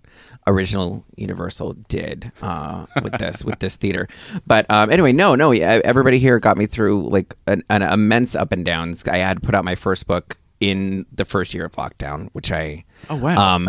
original 0.46 1.04
Universal 1.16 1.74
did 1.88 2.32
uh, 2.42 2.86
with 3.02 3.18
this 3.18 3.44
with 3.44 3.58
this 3.60 3.76
theater. 3.76 4.08
But 4.46 4.66
um, 4.70 4.90
anyway, 4.90 5.12
no, 5.20 5.34
no, 5.34 5.52
everybody 5.52 6.18
here 6.18 6.38
got 6.40 6.56
me 6.56 6.66
through 6.66 7.08
like 7.10 7.34
an, 7.46 7.62
an 7.68 7.82
immense 7.82 8.34
up 8.34 8.52
and 8.52 8.64
downs. 8.64 9.06
I 9.06 9.18
had 9.18 9.42
put 9.42 9.54
out 9.54 9.64
my 9.64 9.74
first 9.74 10.06
book 10.06 10.38
in 10.60 11.04
the 11.12 11.24
first 11.24 11.54
year 11.54 11.64
of 11.66 11.72
lockdown, 11.72 12.28
which 12.32 12.50
I 12.52 12.84
Oh, 13.08 13.16
wow. 13.16 13.54
um, 13.54 13.68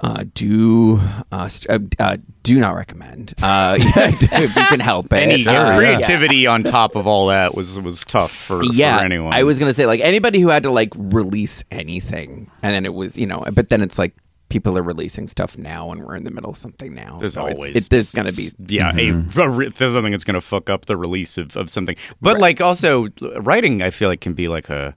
uh, 0.00 0.24
do 0.34 1.00
uh, 1.32 1.48
st- 1.48 1.96
uh, 2.00 2.02
uh, 2.02 2.16
do 2.44 2.60
not 2.60 2.70
recommend. 2.76 3.34
Uh, 3.42 3.76
if 3.80 4.54
you 4.56 4.64
can 4.66 4.78
help 4.80 5.12
it. 5.12 5.16
any 5.16 5.46
Uh, 5.46 5.76
creativity 5.76 6.46
on 6.46 6.62
top 6.62 6.94
of 6.94 7.06
all 7.06 7.26
that 7.28 7.54
was 7.56 7.78
was 7.80 8.04
tough 8.04 8.30
for, 8.30 8.62
yeah, 8.64 8.98
for 8.98 9.04
anyone 9.04 9.32
I 9.32 9.42
was 9.42 9.58
gonna 9.58 9.74
say 9.74 9.86
like 9.86 10.00
anybody 10.00 10.38
who 10.40 10.48
had 10.50 10.62
to 10.62 10.70
like 10.70 10.90
release 10.96 11.64
anything, 11.72 12.48
and 12.62 12.72
then 12.74 12.86
it 12.86 12.94
was 12.94 13.16
you 13.16 13.26
know, 13.26 13.42
but 13.52 13.70
then 13.70 13.82
it's 13.82 13.98
like 13.98 14.14
people 14.48 14.78
are 14.78 14.82
releasing 14.82 15.26
stuff 15.28 15.58
now, 15.58 15.90
and 15.90 16.04
we're 16.04 16.16
in 16.16 16.24
the 16.24 16.30
middle 16.30 16.50
of 16.50 16.56
something 16.56 16.94
now. 16.94 17.18
There's 17.18 17.34
so 17.34 17.46
always 17.48 17.76
it, 17.76 17.90
there's 17.90 18.12
gonna 18.12 18.32
be 18.32 18.48
yeah 18.66 18.92
a, 18.96 19.10
a 19.10 19.48
re- 19.48 19.68
there's 19.68 19.92
something 19.92 20.12
that's 20.12 20.24
gonna 20.24 20.40
fuck 20.40 20.70
up 20.70 20.86
the 20.86 20.96
release 20.96 21.38
of, 21.38 21.56
of 21.56 21.70
something 21.70 21.96
but 22.20 22.38
like 22.38 22.60
also 22.60 23.08
writing 23.36 23.82
i 23.82 23.90
feel 23.90 24.08
like 24.08 24.20
can 24.20 24.34
be 24.34 24.48
like 24.48 24.68
a 24.68 24.94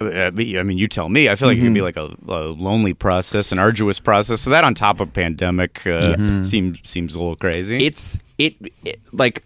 uh, 0.00 0.30
mean, 0.30 0.76
you 0.76 0.88
tell 0.88 1.08
me. 1.08 1.28
I 1.28 1.36
feel 1.36 1.48
like 1.48 1.56
it 1.56 1.62
can 1.62 1.72
be 1.72 1.80
like 1.80 1.96
a, 1.96 2.14
a 2.28 2.48
lonely 2.48 2.92
process, 2.92 3.50
an 3.50 3.58
arduous 3.58 3.98
process. 3.98 4.42
So 4.42 4.50
that 4.50 4.62
on 4.62 4.74
top 4.74 5.00
of 5.00 5.12
pandemic 5.12 5.86
uh, 5.86 6.42
seems 6.42 6.78
seems 6.82 7.14
a 7.14 7.18
little 7.18 7.36
crazy. 7.36 7.84
it's 7.86 8.18
it, 8.38 8.56
it 8.84 9.00
like. 9.12 9.42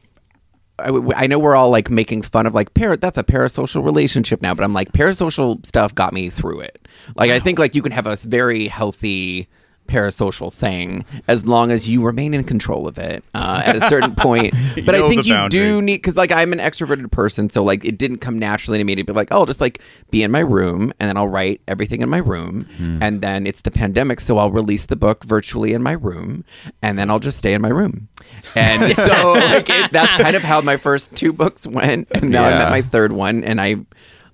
I, 0.81 1.25
I 1.25 1.27
know 1.27 1.39
we're 1.39 1.57
all 1.57 1.71
like 1.71 1.91
making 1.91 2.23
fun 2.23 2.47
of 2.47 2.55
like 2.55 2.75
para, 2.75 2.97
that's 2.97 3.19
a 3.19 3.25
parasocial 3.25 3.85
relationship 3.85 4.43
now, 4.43 4.55
but 4.55 4.65
I'm 4.65 4.73
like 4.73 4.93
parasocial 4.93 5.65
stuff 5.67 5.95
got 5.95 6.13
me 6.13 6.31
through 6.31 6.61
it. 6.61 6.89
Like 7.17 7.31
I 7.31 7.39
think 7.39 7.59
like 7.59 7.75
you 7.75 7.83
can 7.83 7.93
have 7.93 8.07
a 8.07 8.17
very 8.17 8.69
healthy 8.69 9.49
parasocial 9.91 10.53
thing 10.53 11.05
as 11.27 11.45
long 11.45 11.73
as 11.73 11.89
you 11.89 12.05
remain 12.05 12.33
in 12.33 12.45
control 12.45 12.87
of 12.87 12.97
it 12.97 13.25
uh, 13.35 13.63
at 13.65 13.75
a 13.75 13.89
certain 13.89 14.15
point. 14.17 14.55
But 14.87 14.95
I 14.95 15.09
think 15.09 15.27
you 15.27 15.35
boundary. 15.35 15.61
do 15.61 15.83
need 15.83 15.97
because 15.97 16.17
like 16.17 16.31
I'm 16.31 16.53
an 16.53 16.61
extroverted 16.61 17.11
person, 17.11 17.51
so 17.51 17.63
like 17.65 17.85
it 17.85 17.99
didn't 17.99 18.19
come 18.19 18.39
naturally 18.39 18.79
to 18.79 18.85
me 18.85 18.95
to 18.95 19.05
be 19.05 19.13
like, 19.13 19.29
oh, 19.33 19.41
I'll 19.41 19.47
just 19.47 19.61
like 19.61 19.83
be 20.11 20.23
in 20.23 20.31
my 20.31 20.41
room 20.41 20.93
and 21.01 21.09
then 21.09 21.17
I'll 21.17 21.29
write 21.29 21.61
everything 21.67 22.03
in 22.03 22.09
my 22.09 22.19
room, 22.19 22.69
and 23.03 23.21
then 23.21 23.47
it's 23.47 23.63
the 23.63 23.71
pandemic, 23.71 24.21
so 24.21 24.39
I'll 24.39 24.53
release 24.53 24.87
the 24.87 24.97
book 24.97 25.25
virtually 25.25 25.73
in 25.75 25.83
my 25.83 25.93
room, 25.93 26.45
and 26.83 26.99
then 26.99 27.11
I'll 27.11 27.19
just 27.19 27.39
stay 27.39 27.53
in 27.53 27.61
my 27.61 27.69
room. 27.69 28.09
And 28.55 28.95
so 28.97 29.33
like 29.33 29.69
it, 29.71 29.93
that's 29.93 30.23
kind 30.23 30.37
of 30.37 30.43
how 30.43 30.61
my 30.61 30.77
first 30.77 31.15
two 31.15 31.33
books 31.33 31.67
went, 31.67 32.09
and 32.13 32.31
now 32.31 32.45
I'm 32.45 32.53
Yeah. 32.53 32.65
at 32.65 32.71
my 32.71 32.83
third 32.83 33.13
one, 33.13 33.45
and 33.45 33.61
I 33.61 33.77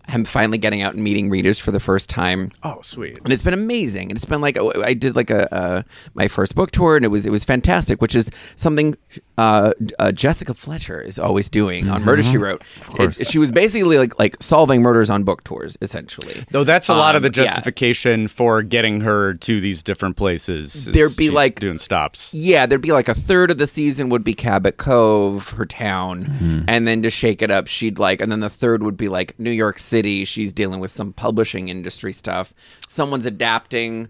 am 0.09 0.25
finally 0.25 0.59
getting 0.59 0.83
out 0.83 0.95
and 0.95 1.03
meeting 1.03 1.29
readers 1.31 1.59
for 1.59 1.71
the 1.71 1.81
first 1.81 2.09
time 2.11 2.53
Oh, 2.63 2.81
sweet. 2.83 3.19
and 3.25 3.33
it's 3.33 3.43
been 3.43 3.55
amazing. 3.55 4.11
And 4.11 4.13
it's 4.17 4.25
been 4.25 4.41
like 4.41 4.57
I 4.85 4.95
did 4.95 5.17
like 5.17 5.31
a, 5.31 5.49
a 5.53 5.85
my 6.15 6.29
first 6.29 6.55
book 6.55 6.71
tour, 6.71 6.97
and 6.97 7.05
it 7.05 7.09
was 7.09 7.27
it 7.27 7.31
was 7.31 7.45
fantastic, 7.45 8.01
which 8.01 8.15
is 8.15 8.31
something 8.57 8.97
uh, 9.39 9.73
uh, 9.99 10.13
Jessica 10.13 10.55
Fletcher 10.55 11.01
is 11.01 11.19
always 11.19 11.49
doing 11.51 11.89
on 11.89 12.05
Murder 12.05 12.23
She 12.23 12.39
Wrote. 12.39 12.63
It- 12.99 13.27
she 13.27 13.39
was 13.39 13.51
basically 13.53 13.99
like 13.99 14.19
like 14.19 14.37
solving 14.43 14.83
murders 14.83 15.11
on 15.11 15.23
book 15.25 15.43
tours, 15.45 15.77
essentially. 15.83 16.45
Though 16.51 16.65
that's 16.65 16.89
a 16.89 16.95
lot 16.95 17.17
of 17.17 17.23
the 17.23 17.29
Um, 17.29 17.33
yeah. 17.37 17.45
justification 17.55 18.29
for 18.29 18.63
getting 18.63 19.01
her 19.03 19.35
to 19.35 19.61
these 19.61 19.83
different 19.83 20.17
places. 20.17 20.87
There'd 20.87 21.17
be, 21.17 21.25
she's 21.25 21.33
like- 21.33 21.61
doing 21.61 21.79
stops. 21.79 22.33
Yeah, 22.33 22.67
there'd 22.67 22.81
be 22.81 22.93
like 22.93 23.09
a 23.09 23.15
third 23.15 23.51
of 23.51 23.59
the 23.59 23.67
season 23.67 24.09
would 24.11 24.23
be 24.25 24.35
Cabot 24.35 24.77
Cove, 24.77 25.51
her 25.51 25.67
town, 25.67 26.65
and 26.69 26.87
then 26.87 27.03
to 27.03 27.11
shake 27.11 27.43
it 27.43 27.51
up, 27.51 27.67
she'd 27.67 27.99
like, 27.99 28.21
and 28.21 28.31
then 28.31 28.41
the 28.41 28.49
third 28.51 28.83
would 28.83 28.97
be 28.97 29.09
like 29.09 29.39
New 29.39 29.51
York 29.51 29.79
City. 29.79 29.96
She's 30.25 30.53
dealing 30.53 30.81
with 30.81 30.91
some 30.91 31.13
publishing 31.13 31.69
industry 31.69 32.13
stuff. 32.13 32.53
Someone's 32.89 33.27
adapting. 33.27 34.09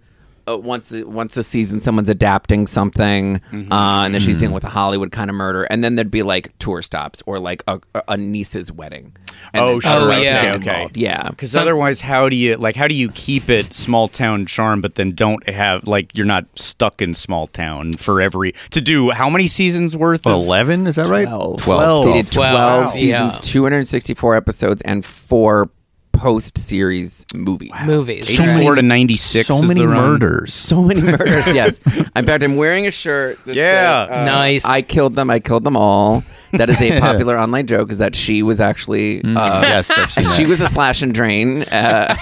Uh, 0.49 0.57
once 0.57 0.93
a, 0.93 1.03
once 1.03 1.37
a 1.37 1.43
season, 1.43 1.81
someone's 1.81 2.09
adapting 2.09 2.69
something, 2.69 3.41
uh, 3.53 3.75
and 4.05 4.15
then 4.15 4.21
she's 4.21 4.37
dealing 4.37 4.55
with 4.55 4.63
a 4.63 4.69
Hollywood 4.69 5.11
kind 5.11 5.29
of 5.29 5.35
murder, 5.35 5.65
and 5.65 5.83
then 5.83 5.97
there'd 5.97 6.09
be 6.09 6.23
like 6.23 6.57
tour 6.61 6.83
stops 6.83 7.21
or 7.27 7.41
like 7.41 7.65
a, 7.67 7.81
a 8.07 8.17
niece's 8.17 8.71
wedding. 8.71 9.13
And 9.53 9.65
Oh, 9.65 9.81
then 9.81 9.81
sure. 9.81 10.13
Oh, 10.13 10.17
yeah. 10.19 10.55
Okay. 10.55 10.55
involved. 10.75 10.97
yeah. 10.97 11.31
Because 11.31 11.57
otherwise, 11.57 12.01
how 12.01 12.29
do 12.29 12.37
you 12.37 12.57
like? 12.59 12.77
How 12.77 12.87
do 12.87 12.95
you 12.95 13.11
keep 13.11 13.51
it 13.51 13.73
small 13.75 14.07
town 14.07 14.47
charm, 14.47 14.81
but 14.81 14.95
then 14.95 15.17
don't 15.17 15.45
have 15.49 15.89
like 15.89 16.17
you're 16.17 16.25
not 16.25 16.45
stuck 16.57 17.03
in 17.03 17.13
small 17.13 17.49
town 17.49 17.95
for 17.95 18.21
every 18.21 18.53
to 18.71 18.81
do 18.81 19.11
how 19.11 19.29
many 19.29 19.49
seasons 19.49 19.97
worth? 19.97 20.27
Eleven, 20.27 20.87
is 20.87 20.95
that 20.95 21.07
right? 21.09 21.27
12. 21.27 21.61
12. 21.61 22.07
They 22.07 22.13
did 22.23 22.31
12, 22.31 22.53
12, 22.53 22.93
seasons, 22.93 23.35
yeah. 23.35 23.39
264 23.41 24.37
episodes, 24.37 24.81
and 24.83 25.05
four 25.05 25.71
post 26.17 26.57
series 26.59 27.25
movies. 27.35 27.71
Movies. 27.87 28.35
So 28.35 28.43
many- 28.45 28.59
84 28.61 28.75
to 28.77 28.83
96 28.83 29.47
So 29.49 29.55
is 29.57 29.63
many 29.69 29.81
the 29.81 29.89
run. 29.89 30.11
murders. 30.13 30.55
So 30.55 30.83
many 30.83 31.01
murders, 31.13 31.47
yes. 31.49 31.79
In 32.17 32.25
fact, 32.27 32.43
I'm 32.43 32.57
wearing 32.57 32.87
a 32.87 32.91
shirt. 32.91 33.39
That 33.45 33.55
Yeah. 33.55 34.07
said, 34.07 34.13
uh, 34.19 34.25
Nice. 34.25 34.65
I 34.65 34.83
killed 34.83 35.15
them. 35.15 35.31
I 35.31 35.39
killed 35.41 35.65
them 35.65 35.77
all. 35.77 36.25
That 36.53 36.71
is 36.71 36.81
a 36.81 37.01
popular 37.01 37.39
online 37.39 37.67
joke. 37.67 37.91
Is 37.91 37.99
that 37.99 38.15
she 38.15 38.43
was 38.43 38.61
actually. 38.61 39.23
Uh, 39.25 39.27
yes, 39.63 39.91
I've 39.91 40.11
seen 40.11 40.25
She 40.25 40.45
that. 40.45 40.49
was 40.49 40.61
a 40.61 40.69
slash 40.69 41.03
and 41.03 41.13
drain, 41.13 41.63
uh, 41.65 42.17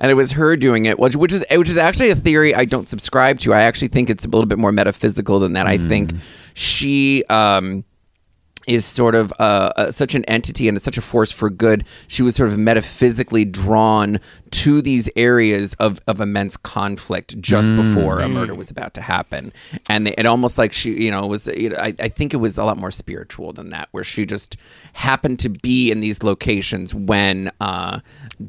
and 0.00 0.10
it 0.10 0.14
was 0.14 0.32
her 0.32 0.56
doing 0.56 0.86
it, 0.86 0.98
which, 0.98 1.16
which 1.16 1.32
is 1.32 1.44
which 1.50 1.68
is 1.70 1.76
actually 1.76 2.10
a 2.10 2.14
theory 2.14 2.54
I 2.54 2.64
don't 2.64 2.88
subscribe 2.88 3.38
to. 3.40 3.54
I 3.54 3.62
actually 3.62 3.88
think 3.88 4.10
it's 4.10 4.24
a 4.24 4.28
little 4.28 4.46
bit 4.46 4.58
more 4.58 4.72
metaphysical 4.72 5.40
than 5.40 5.54
that. 5.54 5.66
I 5.66 5.78
think 5.78 6.12
she 6.54 7.24
um, 7.30 7.84
is 8.68 8.84
sort 8.84 9.14
of 9.14 9.32
uh, 9.38 9.70
uh, 9.76 9.90
such 9.90 10.14
an 10.14 10.24
entity 10.26 10.68
and 10.68 10.76
is 10.76 10.82
such 10.82 10.98
a 10.98 11.00
force 11.00 11.32
for 11.32 11.48
good. 11.48 11.84
She 12.06 12.22
was 12.22 12.36
sort 12.36 12.50
of 12.50 12.58
metaphysically 12.58 13.44
drawn 13.44 14.20
to 14.50 14.82
these 14.82 15.08
areas 15.16 15.74
of, 15.74 16.00
of 16.06 16.20
immense 16.20 16.56
conflict 16.56 17.40
just 17.40 17.74
before 17.74 18.20
a 18.20 18.28
murder 18.28 18.54
was 18.54 18.70
about 18.70 18.94
to 18.94 19.00
happen, 19.00 19.52
and 19.88 20.08
it 20.08 20.26
almost 20.26 20.58
like 20.58 20.72
she, 20.72 21.04
you 21.04 21.10
know, 21.10 21.26
was. 21.26 21.46
You 21.48 21.70
know, 21.70 21.76
I, 21.76 21.94
I 21.98 22.08
think 22.08 22.34
it 22.34 22.38
was 22.38 22.58
a 22.58 22.64
lot 22.64 22.76
more 22.76 22.90
spiritual 22.90 23.52
than 23.52 23.70
that, 23.70 23.88
where 23.92 24.04
she 24.04 24.26
just 24.26 24.56
happened 24.92 25.38
to 25.40 25.48
be 25.48 25.90
in 25.90 26.00
these 26.00 26.22
locations 26.22 26.94
when 26.94 27.50
uh, 27.60 28.00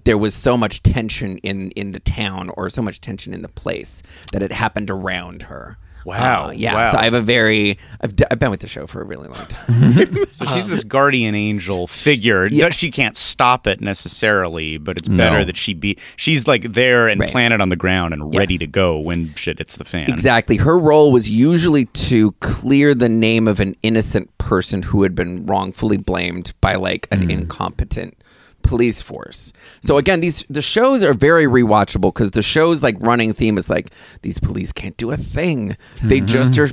there 0.03 0.17
was 0.17 0.35
so 0.35 0.57
much 0.57 0.83
tension 0.83 1.37
in 1.39 1.71
in 1.71 1.91
the 1.91 1.99
town 1.99 2.49
or 2.51 2.69
so 2.69 2.81
much 2.81 2.99
tension 2.99 3.33
in 3.33 3.41
the 3.41 3.49
place 3.49 4.03
that 4.33 4.43
it 4.43 4.51
happened 4.51 4.91
around 4.91 5.43
her. 5.43 5.77
Wow. 6.05 6.47
Uh, 6.47 6.51
yeah. 6.51 6.73
Wow. 6.73 6.91
So 6.91 6.97
I 6.97 7.03
have 7.03 7.13
a 7.13 7.21
very. 7.21 7.77
I've, 8.01 8.15
d- 8.15 8.25
I've 8.31 8.39
been 8.39 8.51
with 8.51 8.61
the 8.61 8.67
show 8.67 8.87
for 8.87 9.01
a 9.01 9.05
really 9.05 9.27
long 9.27 9.45
time. 9.47 10.15
So 10.29 10.45
she's 10.45 10.67
this 10.67 10.83
guardian 10.83 11.35
angel 11.35 11.87
figure. 11.87 12.45
Yes. 12.47 12.73
She 12.75 12.91
can't 12.91 13.17
stop 13.17 13.67
it 13.67 13.81
necessarily, 13.81 14.77
but 14.77 14.97
it's 14.97 15.07
better 15.07 15.39
No. 15.39 15.45
that 15.45 15.57
she 15.57 15.73
be. 15.73 15.97
She's 16.15 16.47
like 16.47 16.63
there 16.73 17.07
and 17.07 17.19
Right. 17.19 17.31
planted 17.31 17.59
on 17.61 17.69
the 17.69 17.75
ground 17.75 18.13
and 18.13 18.33
ready 18.35 18.53
Yes. 18.55 18.59
to 18.61 18.67
go 18.67 18.99
when 18.99 19.33
shit 19.35 19.57
hits 19.57 19.75
the 19.77 19.83
fan. 19.85 20.09
Exactly. 20.11 20.57
Her 20.57 20.77
role 20.79 21.11
was 21.11 21.29
usually 21.29 21.85
to 21.85 22.31
clear 22.39 22.93
the 22.93 23.09
name 23.09 23.47
of 23.47 23.59
an 23.59 23.75
innocent 23.83 24.35
person 24.37 24.81
who 24.83 25.03
had 25.03 25.15
been 25.15 25.45
wrongfully 25.45 25.97
blamed 25.97 26.53
by 26.61 26.75
like 26.75 27.07
an 27.11 27.29
incompetent 27.29 28.15
police 28.61 29.01
force. 29.01 29.53
So 29.81 29.97
again, 29.97 30.21
these 30.21 30.45
the 30.49 30.61
shows 30.61 31.03
are 31.03 31.13
very 31.13 31.45
rewatchable 31.45 32.13
because 32.13 32.31
the 32.31 32.41
show's 32.41 32.83
like 32.83 32.95
running 32.99 33.33
theme 33.33 33.57
is 33.57 33.69
like 33.69 33.89
these 34.21 34.39
police 34.39 34.71
can't 34.71 34.97
do 34.97 35.11
a 35.11 35.17
thing. 35.17 35.75
They 36.03 36.19
just 36.19 36.57
are 36.57 36.69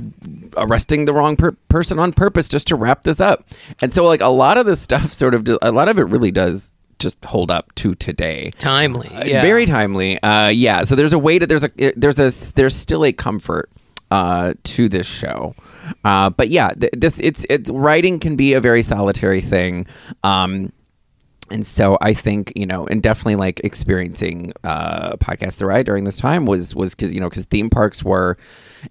arresting 0.57 1.05
the 1.05 1.13
wrong 1.13 1.35
per- 1.35 1.53
person 1.69 1.99
on 1.99 2.13
purpose 2.13 2.47
just 2.47 2.67
to 2.67 2.75
wrap 2.75 3.03
this 3.03 3.19
up. 3.19 3.45
And 3.81 3.91
so 3.91 4.05
like 4.05 4.21
a 4.21 4.29
lot 4.29 4.57
of 4.57 4.65
this 4.65 4.81
stuff 4.81 5.11
sort 5.11 5.33
of 5.33 5.47
a 5.61 5.71
lot 5.71 5.89
of 5.89 5.99
it 5.99 6.03
really 6.03 6.31
does 6.31 6.75
just 6.99 7.23
hold 7.25 7.51
up 7.51 7.73
to 7.75 7.93
today. 7.95 8.51
Timely. 8.57 9.09
Yeah. 9.11 9.41
Very 9.41 9.65
timely. 9.65 10.21
Uh, 10.21 10.47
yeah. 10.49 10.83
So 10.83 10.95
there's 10.95 11.13
a 11.13 11.19
way 11.19 11.39
to 11.39 11.45
there's 11.45 11.63
a 11.63 11.71
there's 11.95 12.19
a 12.19 12.53
there's 12.53 12.75
still 12.75 13.05
a 13.05 13.13
comfort 13.13 13.69
uh, 14.11 14.53
to 14.63 14.89
this 14.89 15.07
show. 15.07 15.55
Uh, 16.03 16.29
but 16.29 16.49
yeah, 16.49 16.69
th- 16.69 16.91
this 16.97 17.19
it's 17.19 17.45
it's 17.49 17.69
writing 17.69 18.19
can 18.19 18.35
be 18.35 18.53
a 18.53 18.61
very 18.61 18.81
solitary 18.81 19.41
thing. 19.41 19.85
Um, 20.23 20.71
and 21.49 21.65
so 21.65 21.97
I 22.01 22.13
think 22.13 22.53
you 22.55 22.65
know, 22.65 22.85
and 22.87 23.01
definitely 23.01 23.35
like 23.35 23.61
experiencing 23.63 24.53
uh, 24.63 25.15
podcast 25.17 25.57
the 25.57 25.65
ride 25.65 25.85
during 25.85 26.03
this 26.03 26.17
time 26.17 26.45
was 26.45 26.75
was 26.75 26.93
because 26.95 27.13
you 27.13 27.19
know 27.19 27.29
because 27.29 27.45
theme 27.45 27.69
parks 27.69 28.03
were 28.03 28.37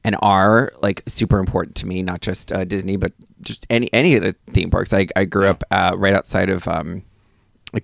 and 0.05 0.17
are 0.23 0.73
like 0.83 1.03
super 1.07 1.39
important 1.39 1.75
to 1.77 1.87
me, 1.87 2.03
not 2.03 2.21
just 2.21 2.53
uh, 2.53 2.65
Disney, 2.65 2.97
but 2.97 3.13
just 3.43 3.67
any 3.71 3.93
any 3.93 4.17
of 4.17 4.23
the 4.23 4.35
theme 4.53 4.71
parks. 4.71 4.93
I 4.93 5.07
I 5.17 5.25
grew 5.25 5.49
up 5.49 5.65
uh, 5.71 5.95
right 5.97 6.15
outside 6.15 6.51
of. 6.51 6.67
Um, 6.69 7.03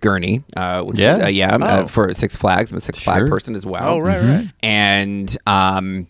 Gurnee, 0.00 0.42
uh, 0.56 0.82
which 0.84 0.98
Yeah? 0.98 1.24
uh, 1.24 1.28
yeah, 1.28 1.58
Oh. 1.60 1.64
uh, 1.64 1.86
for 1.86 2.10
Six 2.14 2.34
Flags. 2.34 2.72
I'm 2.72 2.78
a 2.78 2.80
Six 2.80 2.98
Flag 3.02 3.26
person 3.28 3.54
as 3.54 3.66
well. 3.66 3.90
Oh, 3.94 3.98
right, 3.98 4.22
right. 4.22 4.48
And 4.62 5.36
um, 5.46 6.06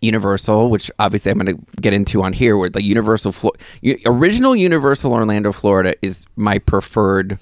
Universal, 0.00 0.70
which 0.70 0.90
obviously 1.00 1.32
I'm 1.32 1.38
going 1.38 1.56
to 1.56 1.62
get 1.80 1.92
into 1.92 2.22
on 2.22 2.32
here, 2.34 2.56
where 2.56 2.68
the 2.68 2.84
Universal, 2.84 3.32
Flo- 3.32 3.52
U- 3.80 3.98
original 4.06 4.54
Universal 4.54 5.12
Orlando, 5.12 5.50
Florida, 5.50 5.94
is 6.02 6.26
my 6.36 6.58
preferred 6.58 7.38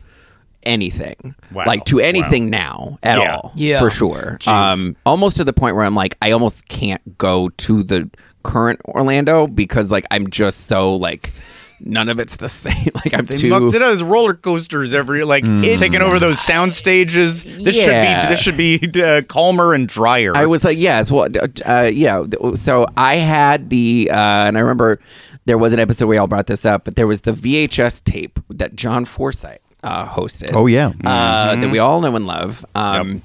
anything, 0.64 1.34
Wow. 1.52 1.64
like 1.66 1.84
to 1.86 2.00
anything 2.00 2.50
now 2.50 2.98
at 3.02 3.18
Yeah. 3.18 3.36
all, 3.36 3.52
Yeah. 3.54 3.78
for 3.78 3.90
sure. 3.90 4.38
Jeez. 4.40 4.48
Um, 4.88 4.96
almost 5.06 5.36
to 5.38 5.44
the 5.44 5.52
point 5.52 5.76
where 5.76 5.84
I'm 5.84 5.94
like, 5.94 6.16
I 6.22 6.30
almost 6.32 6.68
can't 6.68 7.16
go 7.18 7.48
to 7.48 7.82
the 7.82 8.08
current 8.42 8.80
Orlando 8.86 9.46
because 9.46 9.90
like 9.90 10.06
I'm 10.10 10.30
just 10.30 10.66
so 10.66 10.94
like. 10.96 11.32
None 11.84 12.08
of 12.08 12.20
it's 12.20 12.36
the 12.36 12.48
same. 12.64 12.90
Like 12.94 13.12
I'm 13.12 13.26
They 13.26 13.36
too. 13.38 13.48
mucked 13.50 13.74
it 13.74 13.82
out. 13.82 13.88
There's 13.88 14.04
roller 14.04 14.34
coasters 14.34 14.92
every 14.92 15.24
like 15.24 15.42
taking 15.42 16.00
over 16.00 16.20
those 16.20 16.38
sound 16.40 16.72
stages. 16.72 17.42
This 17.42 17.76
Yeah. 17.76 18.28
should 18.30 18.56
be 18.56 18.76
this 18.76 18.80
should 18.84 18.92
be 18.94 19.02
uh, 19.02 19.22
calmer 19.22 19.74
and 19.74 19.88
drier. 19.88 20.30
I 20.36 20.46
was 20.46 20.62
like, 20.62 20.78
yes, 20.78 21.10
well, 21.10 21.26
uh, 21.66 21.90
yeah. 21.92 22.22
So 22.54 22.86
I 22.96 23.16
had 23.16 23.68
the, 23.70 24.10
uh, 24.12 24.16
and 24.16 24.56
I 24.56 24.60
remember 24.60 25.00
there 25.46 25.58
was 25.58 25.72
an 25.72 25.80
episode 25.80 26.06
where 26.06 26.18
y'all 26.18 26.28
brought 26.28 26.46
this 26.46 26.64
up, 26.64 26.84
but 26.84 26.94
there 26.94 27.08
was 27.08 27.22
the 27.22 27.32
VHS 27.32 28.04
tape 28.04 28.38
that 28.48 28.76
John 28.76 29.04
Forsythe 29.04 29.58
uh, 29.82 30.06
hosted. 30.08 30.50
Oh, 30.54 30.66
yeah. 30.66 30.92
uh, 31.04 31.56
that 31.56 31.70
we 31.70 31.78
all 31.78 32.00
know 32.00 32.14
and 32.14 32.26
love. 32.26 32.64
Um, 32.74 33.22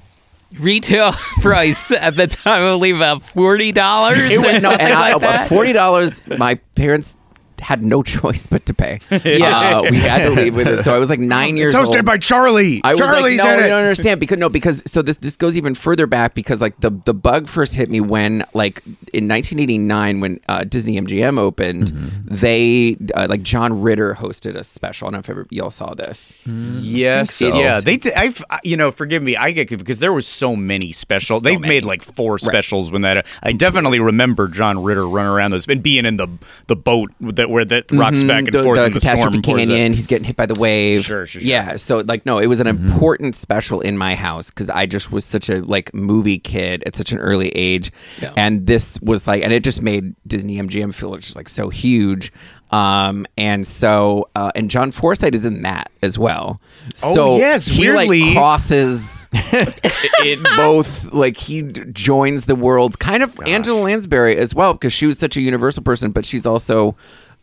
Retail 0.58 1.12
price 1.42 1.90
at 1.92 2.16
the 2.16 2.26
time, 2.26 2.62
I 2.62 2.70
believe, 2.70 2.96
about 2.96 3.22
forty 3.22 3.70
dollars. 3.70 4.32
It 4.32 4.40
was 4.42 4.62
no, 4.62 4.70
and 4.70 4.94
I, 4.94 5.12
like 5.12 5.20
that. 5.20 5.48
forty 5.48 5.74
dollars. 5.74 6.22
My 6.26 6.54
parents 6.74 7.17
had 7.60 7.82
no 7.82 8.02
choice 8.18 8.46
but 8.46 8.66
to 8.66 8.74
pay. 8.74 9.00
Yeah. 9.28 9.78
uh, 9.78 9.82
we 9.90 9.98
had 9.98 10.24
to 10.24 10.30
leave 10.30 10.54
with 10.54 10.66
it. 10.68 10.84
So 10.84 10.94
I 10.94 10.98
was 10.98 11.10
like 11.10 11.18
nine 11.38 11.56
years 11.56 11.74
old. 11.74 11.84
it's 11.84 11.90
hosted 11.90 11.98
old. 11.98 12.06
by 12.06 12.18
Charlie. 12.18 12.80
I 12.84 12.92
was 12.92 13.00
Charlie's 13.00 13.38
like, 13.38 13.46
no, 13.46 13.52
in 13.54 13.58
you 13.60 13.64
it. 13.66 13.68
don't 13.68 13.82
understand 13.82 14.20
because 14.20 14.38
no, 14.38 14.48
because 14.48 14.82
so 14.86 15.02
this 15.02 15.16
this 15.18 15.36
goes 15.36 15.56
even 15.56 15.74
further 15.74 16.06
back 16.06 16.34
because 16.34 16.62
like 16.62 16.80
the 16.80 16.90
the 17.04 17.14
bug 17.14 17.48
first 17.48 17.74
hit 17.74 17.90
me 17.90 18.00
when 18.00 18.44
like 18.54 18.82
in 19.12 19.28
1989 19.28 20.20
when 20.20 20.40
uh, 20.48 20.64
Disney 20.64 20.98
MGM 21.00 21.38
opened, 21.38 21.88
they 22.24 22.96
uh, 23.14 23.26
like 23.28 23.42
John 23.42 23.80
Ritter 23.82 24.14
hosted 24.14 24.56
a 24.56 24.64
special. 24.64 25.08
I 25.08 25.10
don't 25.10 25.12
know 25.14 25.18
if 25.20 25.30
ever 25.30 25.46
y'all 25.50 25.70
saw 25.70 25.94
this. 25.94 26.32
Yes, 26.46 27.34
so. 27.34 27.58
yeah. 27.58 27.80
They, 27.80 27.96
t- 27.96 28.12
I've, 28.12 28.42
you 28.62 28.76
know, 28.76 28.90
forgive 28.90 29.22
me. 29.22 29.36
I 29.36 29.50
get 29.52 29.68
because 29.68 29.98
there 29.98 30.12
was 30.12 30.26
so 30.26 30.56
many 30.56 30.92
specials. 30.92 31.42
They've 31.42 31.60
many. 31.60 31.74
made 31.74 31.84
like 31.84 32.02
four 32.02 32.38
specials 32.38 32.90
when 32.90 33.02
that. 33.02 33.26
I 33.42 33.52
definitely 33.52 34.00
remember 34.00 34.48
John 34.48 34.82
Ritter 34.82 35.06
running 35.06 35.30
around 35.32 35.52
those 35.52 35.66
and 35.68 35.82
being 35.82 36.04
in 36.04 36.16
the 36.16 36.28
the 36.66 36.76
boat 36.76 37.12
that 37.20 37.47
where 37.48 37.64
that 37.64 37.90
rocks 37.90 38.22
back 38.22 38.44
and 38.44 38.52
the, 38.54 38.62
forth 38.62 38.76
the 38.78 38.84
and 38.84 38.94
the 38.94 39.00
catastrophe 39.00 39.40
pours 39.42 39.62
it. 39.62 39.66
canyon. 39.66 39.92
He's 39.92 40.06
getting 40.06 40.24
hit 40.24 40.36
by 40.36 40.46
the 40.46 40.58
wave. 40.58 41.04
Sure, 41.04 41.26
sure, 41.26 41.40
sure. 41.40 41.48
Yeah, 41.48 41.76
so 41.76 41.98
like 41.98 42.24
no, 42.26 42.38
it 42.38 42.46
was 42.46 42.60
an 42.60 42.66
Mm-hmm. 42.68 42.86
important 42.92 43.34
special 43.36 43.80
in 43.80 43.96
my 43.96 44.14
house 44.14 44.50
because 44.50 44.68
I 44.70 44.86
just 44.86 45.10
was 45.10 45.24
such 45.24 45.48
a 45.48 45.62
like 45.62 45.92
movie 45.94 46.38
kid 46.38 46.82
at 46.86 46.94
such 46.96 47.12
an 47.12 47.18
early 47.18 47.48
age, 47.50 47.90
Yeah. 48.20 48.32
and 48.36 48.66
this 48.66 48.98
was 49.00 49.26
like, 49.26 49.42
and 49.42 49.52
it 49.52 49.64
just 49.64 49.80
made 49.82 50.14
Disney 50.26 50.56
MGM 50.58 50.94
feel 50.94 51.16
just 51.16 51.34
like 51.36 51.48
so 51.48 51.68
huge. 51.70 52.32
Um, 52.70 53.24
and 53.38 53.66
so, 53.66 54.28
uh, 54.36 54.52
and 54.54 54.70
John 54.70 54.90
Forsythe 54.90 55.34
is 55.34 55.46
in 55.46 55.62
that 55.62 55.90
as 56.02 56.18
well. 56.18 56.60
Oh, 57.02 57.14
so 57.14 57.36
yes, 57.38 57.66
he 57.66 57.80
weirdly- 57.80 58.20
like 58.24 58.34
crosses 58.34 59.26
it 59.32 60.42
both 60.56 61.12
like 61.12 61.36
he 61.36 61.62
joins 61.62 62.44
the 62.46 62.54
world 62.54 62.98
kind 62.98 63.22
of 63.22 63.38
Angela 63.46 63.80
Lansbury 63.82 64.36
as 64.36 64.54
well 64.54 64.72
because 64.74 64.92
she 64.92 65.06
was 65.06 65.18
such 65.18 65.36
a 65.36 65.42
universal 65.42 65.82
person 65.82 66.12
but 66.12 66.24
she's 66.24 66.46
also 66.46 66.96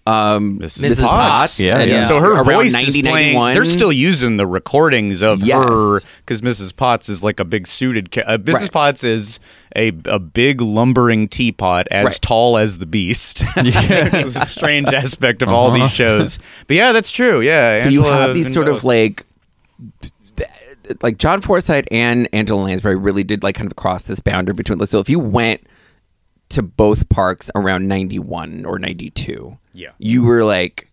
um 0.08 0.60
Mrs. 0.60 0.84
Mrs. 0.90 1.02
Potts. 1.02 1.12
Potts 1.12 1.60
Yeah, 1.60 1.80
and 1.80 1.90
yeah. 1.90 2.06
So 2.06 2.20
her 2.20 2.34
around 2.34 2.46
voice 2.46 2.74
90, 2.74 2.88
is 2.88 2.94
playing. 3.02 3.34
91. 3.34 3.54
They're 3.56 3.66
still 3.66 3.92
using 3.92 4.38
the 4.38 4.46
recordings 4.46 5.24
of 5.24 5.42
Yes. 5.44 5.58
her 5.58 6.00
because 6.18 6.42
Mrs. 6.42 6.76
Potts 6.76 7.10
is 7.10 7.24
like 7.24 7.40
a 7.40 7.46
big 7.46 7.66
suited. 7.66 8.12
Ca- 8.12 8.22
uh, 8.22 8.38
Mrs. 8.38 8.54
Right. 8.54 8.72
Potts 8.72 9.04
is 9.04 9.40
a 9.76 9.92
a 10.06 10.20
big 10.20 10.62
lumbering 10.62 11.28
teapot 11.28 11.88
as 11.90 12.06
Right. 12.06 12.20
tall 12.22 12.58
as 12.58 12.78
the 12.78 12.86
beast. 12.86 13.44
it's 13.58 14.36
a 14.36 14.46
strange 14.46 14.88
aspect 14.90 15.42
of 15.42 15.50
all 15.50 15.72
these 15.72 15.92
shows. 15.92 16.38
But 16.68 16.76
yeah, 16.76 16.92
that's 16.92 17.12
true. 17.12 17.42
Yeah. 17.42 17.84
so 17.84 17.90
you 17.90 18.04
have 18.04 18.36
these 18.36 18.54
sort 18.54 18.68
of 18.68 18.84
like 18.84 19.26
like 21.02 21.18
John 21.18 21.42
Forsythe 21.42 21.86
and 21.90 22.30
Angela 22.32 22.62
Lansbury 22.62 22.96
really 22.96 23.24
did 23.24 23.42
like 23.42 23.56
kind 23.56 23.70
of 23.70 23.76
cross 23.76 24.04
this 24.04 24.20
boundary 24.20 24.54
between 24.54 24.84
so 24.86 25.00
if 25.00 25.10
you 25.10 25.18
went 25.20 25.62
to 26.50 26.62
both 26.62 27.10
parks 27.10 27.50
around 27.56 27.88
91 27.88 28.66
or 28.66 28.78
92 28.80 29.58
Yeah. 29.74 29.90
you 29.98 30.24
were 30.24 30.44
like 30.44 30.92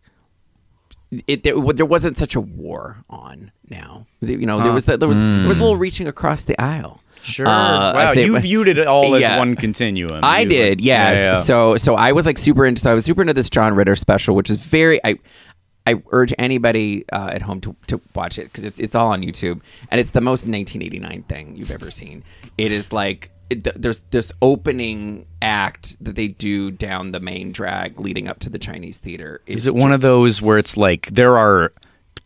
it 1.28 1.42
there, 1.42 1.54
there 1.74 1.86
wasn't 1.86 2.16
such 2.16 2.34
a 2.34 2.40
war 2.40 3.04
on 3.10 3.52
now 3.68 4.06
you 4.22 4.46
know 4.46 4.60
there 4.60 4.72
was 4.72 4.86
that 4.86 4.98
there 5.00 5.08
was 5.08 5.18
there 5.18 5.48
was 5.48 5.56
a 5.58 5.60
little 5.60 5.76
reaching 5.76 6.08
across 6.08 6.42
the 6.42 6.58
aisle 6.60 7.00
Sure. 7.24 7.46
Uh, 7.46 7.94
wow, 7.94 8.14
think- 8.14 8.26
you 8.26 8.36
viewed 8.40 8.66
it 8.66 8.84
all 8.84 9.14
as 9.14 9.38
one 9.38 9.54
continuum. 9.54 10.22
I 10.24 10.40
You- 10.40 10.48
did, 10.48 10.80
yes. 10.80 11.18
Yeah, 11.18 11.24
yeah. 11.26 11.42
So 11.44 11.76
so 11.76 11.94
I 11.94 12.10
was 12.10 12.26
like 12.26 12.36
super 12.36 12.66
into 12.66 12.80
so 12.82 12.90
I 12.90 12.94
was 12.94 13.04
super 13.04 13.20
into 13.22 13.32
this 13.32 13.48
John 13.48 13.74
Ritter 13.76 13.94
special, 13.94 14.34
which 14.34 14.50
is 14.50 14.66
very 14.66 14.98
I 15.04 15.14
I 15.86 16.02
urge 16.10 16.34
anybody 16.36 17.04
uh, 17.12 17.30
at 17.32 17.42
home 17.42 17.60
to, 17.60 17.76
to 17.86 18.00
watch 18.16 18.38
it 18.40 18.44
because 18.46 18.64
it's 18.64 18.80
it's 18.80 18.96
all 18.96 19.06
on 19.12 19.22
YouTube 19.22 19.60
and 19.88 20.00
it's 20.00 20.10
the 20.10 20.20
most 20.20 20.48
1989 20.48 21.22
thing 21.28 21.54
you've 21.54 21.70
ever 21.70 21.92
seen. 21.92 22.24
It 22.58 22.72
is 22.72 22.92
like 22.92 23.30
it, 23.52 23.80
there's 23.80 24.00
this 24.10 24.32
opening 24.42 25.26
act 25.40 25.96
that 26.04 26.16
they 26.16 26.28
do 26.28 26.70
down 26.70 27.12
the 27.12 27.20
main 27.20 27.52
drag 27.52 27.98
leading 28.00 28.28
up 28.28 28.38
to 28.40 28.50
the 28.50 28.58
Chinese 28.58 28.98
theater. 28.98 29.40
Is 29.46 29.66
it 29.66 29.74
one 29.74 29.92
of 29.92 30.00
those 30.00 30.40
where 30.42 30.58
it's 30.58 30.76
like 30.76 31.06
there 31.06 31.36
are 31.38 31.72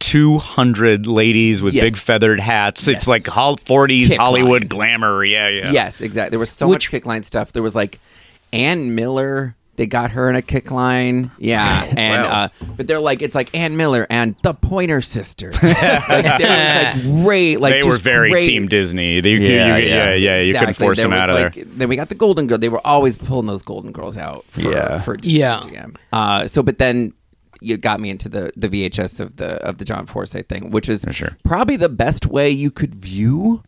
200 0.01 1.07
ladies 1.07 1.63
with 1.63 1.75
Yes. 1.75 1.83
big 1.85 1.97
feathered 1.97 2.41
hats? 2.41 2.87
Yes. 2.87 2.97
It's 2.97 3.07
like 3.09 3.25
40s 3.25 4.09
Kick 4.09 4.19
Hollywood 4.19 4.63
line. 4.65 4.69
glamour. 4.69 5.25
Yeah, 5.25 5.49
yeah. 5.49 5.71
Yes, 5.73 6.01
exactly. 6.01 6.31
There 6.31 6.39
was 6.39 6.51
so 6.51 6.69
Which- 6.69 6.93
much 6.93 7.03
kickline 7.03 7.25
stuff. 7.25 7.53
There 7.53 7.63
was 7.63 7.75
like 7.75 7.99
Ann 8.53 8.95
Miller. 8.95 9.55
They 9.77 9.87
got 9.87 10.11
her 10.13 10.29
in 10.31 10.37
a 10.37 10.43
kick 10.43 10.71
line. 10.71 11.31
Yeah. 11.39 11.85
And 11.97 12.23
Wow. 12.25 12.31
uh 12.45 12.49
but 12.77 12.87
they're 12.87 13.01
like 13.01 13.23
it's 13.23 13.35
like 13.35 13.55
Ann 13.55 13.77
Miller 13.77 14.07
and 14.11 14.37
the 14.43 14.55
Pointer 14.55 15.01
Sisters. 15.01 15.55
like 15.63 15.79
they're 16.39 16.95
like 16.95 17.03
great 17.25 17.61
like 17.61 17.83
they 17.83 17.89
were 17.89 17.97
very 17.99 18.31
great. 18.31 18.47
Team 18.47 18.69
Disney. 18.69 19.21
They, 19.21 19.31
you, 19.33 19.39
you, 19.39 19.55
Yeah, 19.55 19.77
yeah, 19.77 20.15
yeah, 20.15 20.15
yeah. 20.15 20.41
You 20.41 20.55
couldn't 20.55 20.75
force 20.75 20.99
There 20.99 21.05
them 21.05 21.13
out 21.13 21.31
of 21.31 21.37
like, 21.37 21.55
there. 21.55 21.65
Then 21.65 21.89
we 21.89 21.97
got 21.97 22.09
the 22.09 22.15
Golden 22.15 22.47
Girl. 22.47 22.59
They 22.59 22.69
were 22.69 22.85
always 22.87 23.17
pulling 23.19 23.47
those 23.47 23.63
Golden 23.63 23.93
Girls 23.93 24.17
out 24.19 24.45
for, 24.51 24.61
Yeah. 24.61 25.01
for 25.01 25.17
Yeah. 25.23 25.61
GM. 25.65 25.97
Uh, 26.13 26.47
so, 26.49 26.63
but 26.63 26.79
then 26.79 27.13
you 27.61 27.77
got 27.79 28.01
me 28.01 28.11
into 28.11 28.29
the 28.29 28.53
the 28.57 28.69
VHS 28.69 29.19
of 29.21 29.37
the 29.37 29.55
of 29.67 29.79
the 29.79 29.85
John 29.85 30.05
Forsythe 30.07 30.47
thing, 30.49 30.71
which 30.71 30.89
is 30.89 31.05
sure. 31.11 31.37
probably 31.45 31.77
the 31.77 31.89
best 31.89 32.27
way 32.27 32.51
you 32.51 32.71
could 32.71 32.95
view. 32.95 33.63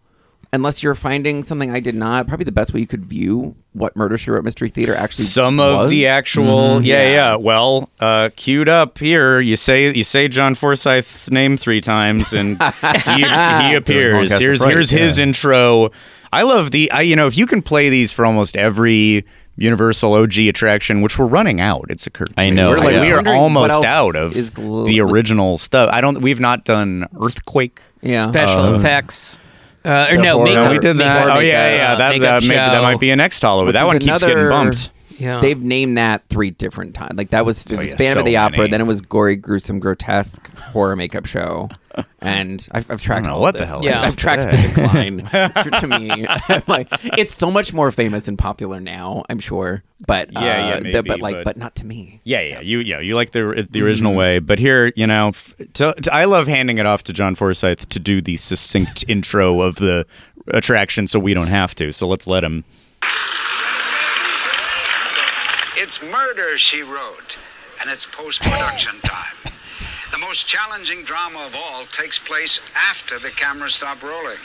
Unless 0.51 0.83
you're 0.83 0.95
finding 0.95 1.43
something 1.43 1.71
I 1.71 1.81
did 1.81 1.95
not, 1.95 2.27
probably 2.27 2.45
the 2.45 2.53
best 2.53 2.73
way 2.73 2.81
you 2.81 2.87
could 2.87 3.05
view 3.05 3.55
what 3.75 3.95
Murder 3.97 4.17
She 4.17 4.31
Wrote 4.31 4.45
Mystery 4.45 4.71
Theater 4.71 4.95
actually 4.95 5.27
Some 5.27 5.61
of 5.61 5.91
the 5.91 6.07
actual, 6.07 6.83
yeah, 6.83 7.03
Yeah. 7.03 7.09
yeah, 7.13 7.35
Well, 7.37 7.91
uh, 8.01 8.31
queued 8.35 8.67
up 8.69 8.97
here. 8.99 9.41
You 9.41 9.57
say 9.57 9.93
you 9.93 10.05
say 10.05 10.27
John 10.29 10.55
Forsythe's 10.55 11.31
name 11.31 11.59
three 11.59 11.83
times, 11.83 12.33
and 12.33 12.61
he, 13.05 13.13
he 13.17 13.75
appears. 13.75 14.31
Podcast 14.33 14.41
Here's 14.41 14.63
Fright, 14.63 14.73
here's 14.73 14.91
his 14.91 15.19
yeah. 15.19 15.25
intro. 15.25 15.91
I 16.33 16.43
love 16.43 16.71
the. 16.71 16.91
I 16.93 17.03
you 17.03 17.15
know 17.17 17.27
if 17.27 17.37
you 17.37 17.47
can 17.47 17.61
play 17.61 17.91
these 17.91 18.11
for 18.11 18.25
almost 18.25 18.57
every 18.57 19.27
Universal 19.57 20.15
OG 20.15 20.39
attraction, 20.39 21.03
which 21.03 21.19
we're 21.19 21.27
running 21.27 21.61
out. 21.61 21.87
It's 21.91 22.07
occurred. 22.07 22.29
To 22.37 22.41
I 22.41 22.49
me. 22.51 22.57
know, 22.57 22.71
We're 22.71 22.79
like 22.79 22.93
yeah. 22.93 23.01
we 23.03 23.13
are 23.13 23.35
almost 23.35 23.85
out 23.85 24.15
of 24.17 24.35
is 24.37 24.59
l- 24.59 24.85
the 24.85 25.01
original 25.01 25.59
stuff. 25.59 25.91
I 25.93 26.01
don't. 26.01 26.21
We've 26.23 26.41
not 26.41 26.65
done 26.65 27.07
Earthquake. 27.21 27.81
yeah. 28.01 28.29
Special 28.31 28.75
effects. 28.77 29.41
Uh, 29.89 30.07
or 30.11 30.17
no, 30.19 30.33
horror- 30.35 30.45
makeup. 30.45 30.65
No, 30.65 30.71
we 30.71 30.79
did 30.79 30.99
that. 30.99 31.25
makeup, 31.25 31.37
Oh 31.37 31.41
yeah, 31.41 31.75
yeah. 31.75 31.95
That 31.97 32.21
that, 32.21 32.43
maybe, 32.43 32.55
that 32.55 32.83
might 32.83 33.01
be 33.01 33.11
a 33.11 33.17
next 33.17 33.41
Halloween. 33.41 33.67
Which 33.69 33.75
That 33.77 33.83
is 33.83 33.87
one 33.87 33.99
keeps 33.99 34.21
getting 34.23 34.49
bumped. 34.49 34.91
Yeah. 35.19 35.41
They've 35.41 35.61
named 35.63 35.99
that 35.99 36.23
three 36.29 36.51
different 36.51 36.95
times. 36.95 37.17
Like 37.17 37.31
that 37.31 37.45
was, 37.45 37.65
it 37.67 37.77
was 37.79 37.91
yeah, 37.91 37.97
Phantom 37.97 38.21
of 38.21 38.25
the 38.27 38.37
Opera. 38.37 38.59
many. 38.59 38.71
Then 38.71 38.81
it 38.81 38.87
was 38.87 39.01
gory, 39.01 39.37
gruesome, 39.37 39.79
grotesque 39.81 40.49
horror 40.57 40.97
makeup 40.97 41.27
show. 41.27 41.69
And 42.21 42.65
I've, 42.71 42.89
I've 42.93 43.01
tracked 43.01 43.27
know 43.27 43.35
all 43.35 43.41
what 43.41 43.57
of 43.57 43.61
the 43.61 43.67
hell 43.67 43.85
it 43.85 43.93
I've, 43.93 44.09
is 44.11 44.15
tracked 44.15 44.45
the 44.45 44.57
decline. 44.57 45.19
to 45.81 45.87
me, 45.99 46.29
like 46.69 46.87
it's 47.19 47.35
so 47.35 47.51
much 47.51 47.73
more 47.73 47.91
famous 47.91 48.29
and 48.29 48.39
popular 48.39 48.79
now. 48.79 49.25
I'm 49.29 49.41
sure, 49.41 49.83
but 50.07 50.33
Yeah, 50.33 50.41
yeah, 50.41 50.75
uh, 50.75 50.77
the- 50.77 50.83
maybe, 50.85 51.09
but 51.09 51.21
like, 51.21 51.35
but- 51.37 51.45
but 51.45 51.57
not 51.57 51.75
to 51.77 51.87
me. 51.87 52.21
Yeah, 52.23 52.41
yeah, 52.43 52.61
you 52.61 52.79
yeah, 52.81 53.01
you 53.01 53.17
like 53.17 53.33
the 53.33 53.67
the 53.69 53.83
original 53.83 54.15
way, 54.15 54.39
but 54.39 54.61
here, 54.61 54.93
you 54.95 55.09
know, 55.09 55.29
f- 55.29 55.57
to, 55.75 55.93
to- 55.95 56.15
I 56.15 56.27
love 56.27 56.47
handing 56.47 56.79
it 56.79 56.87
off 56.87 57.03
to 57.05 57.13
John 57.13 57.35
Forsythe 57.35 57.81
to 57.89 57.99
do 57.99 58.21
the 58.23 58.37
succinct 58.37 59.05
intro 59.09 59.61
of 59.63 59.77
the 59.77 60.07
attraction, 60.49 61.09
so 61.09 61.19
we 61.19 61.35
don't 61.35 61.49
have 61.49 61.75
to. 61.77 61.91
So 61.93 62.07
let's 62.07 62.29
let 62.29 62.45
him. 62.45 62.63
It's 65.89 66.03
murder, 66.03 66.59
she 66.59 66.83
wrote, 66.83 67.39
and 67.81 67.89
it's 67.89 68.05
post 68.05 68.43
production 68.43 69.01
time. 69.05 69.55
The 70.11 70.19
most 70.19 70.47
challenging 70.47 71.03
drama 71.03 71.47
of 71.47 71.55
all 71.57 71.87
takes 71.87 72.19
place 72.19 72.61
after 72.77 73.19
the 73.19 73.31
cameras 73.31 73.77
stop 73.77 74.03
rolling. 74.03 74.37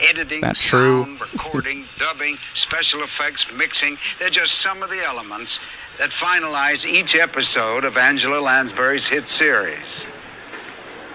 Editing, 0.00 0.40
That's 0.40 0.62
true. 0.62 1.04
sound, 1.04 1.20
recording, 1.34 1.84
dubbing, 1.98 2.38
special 2.54 3.02
effects, 3.02 3.46
mixing, 3.52 3.98
they're 4.18 4.30
just 4.30 4.54
some 4.54 4.82
of 4.82 4.88
the 4.88 5.04
elements 5.04 5.60
that 5.98 6.08
finalize 6.08 6.86
each 6.86 7.14
episode 7.14 7.84
of 7.84 7.98
Angela 7.98 8.40
Lansbury's 8.40 9.06
hit 9.06 9.28
series. 9.28 10.06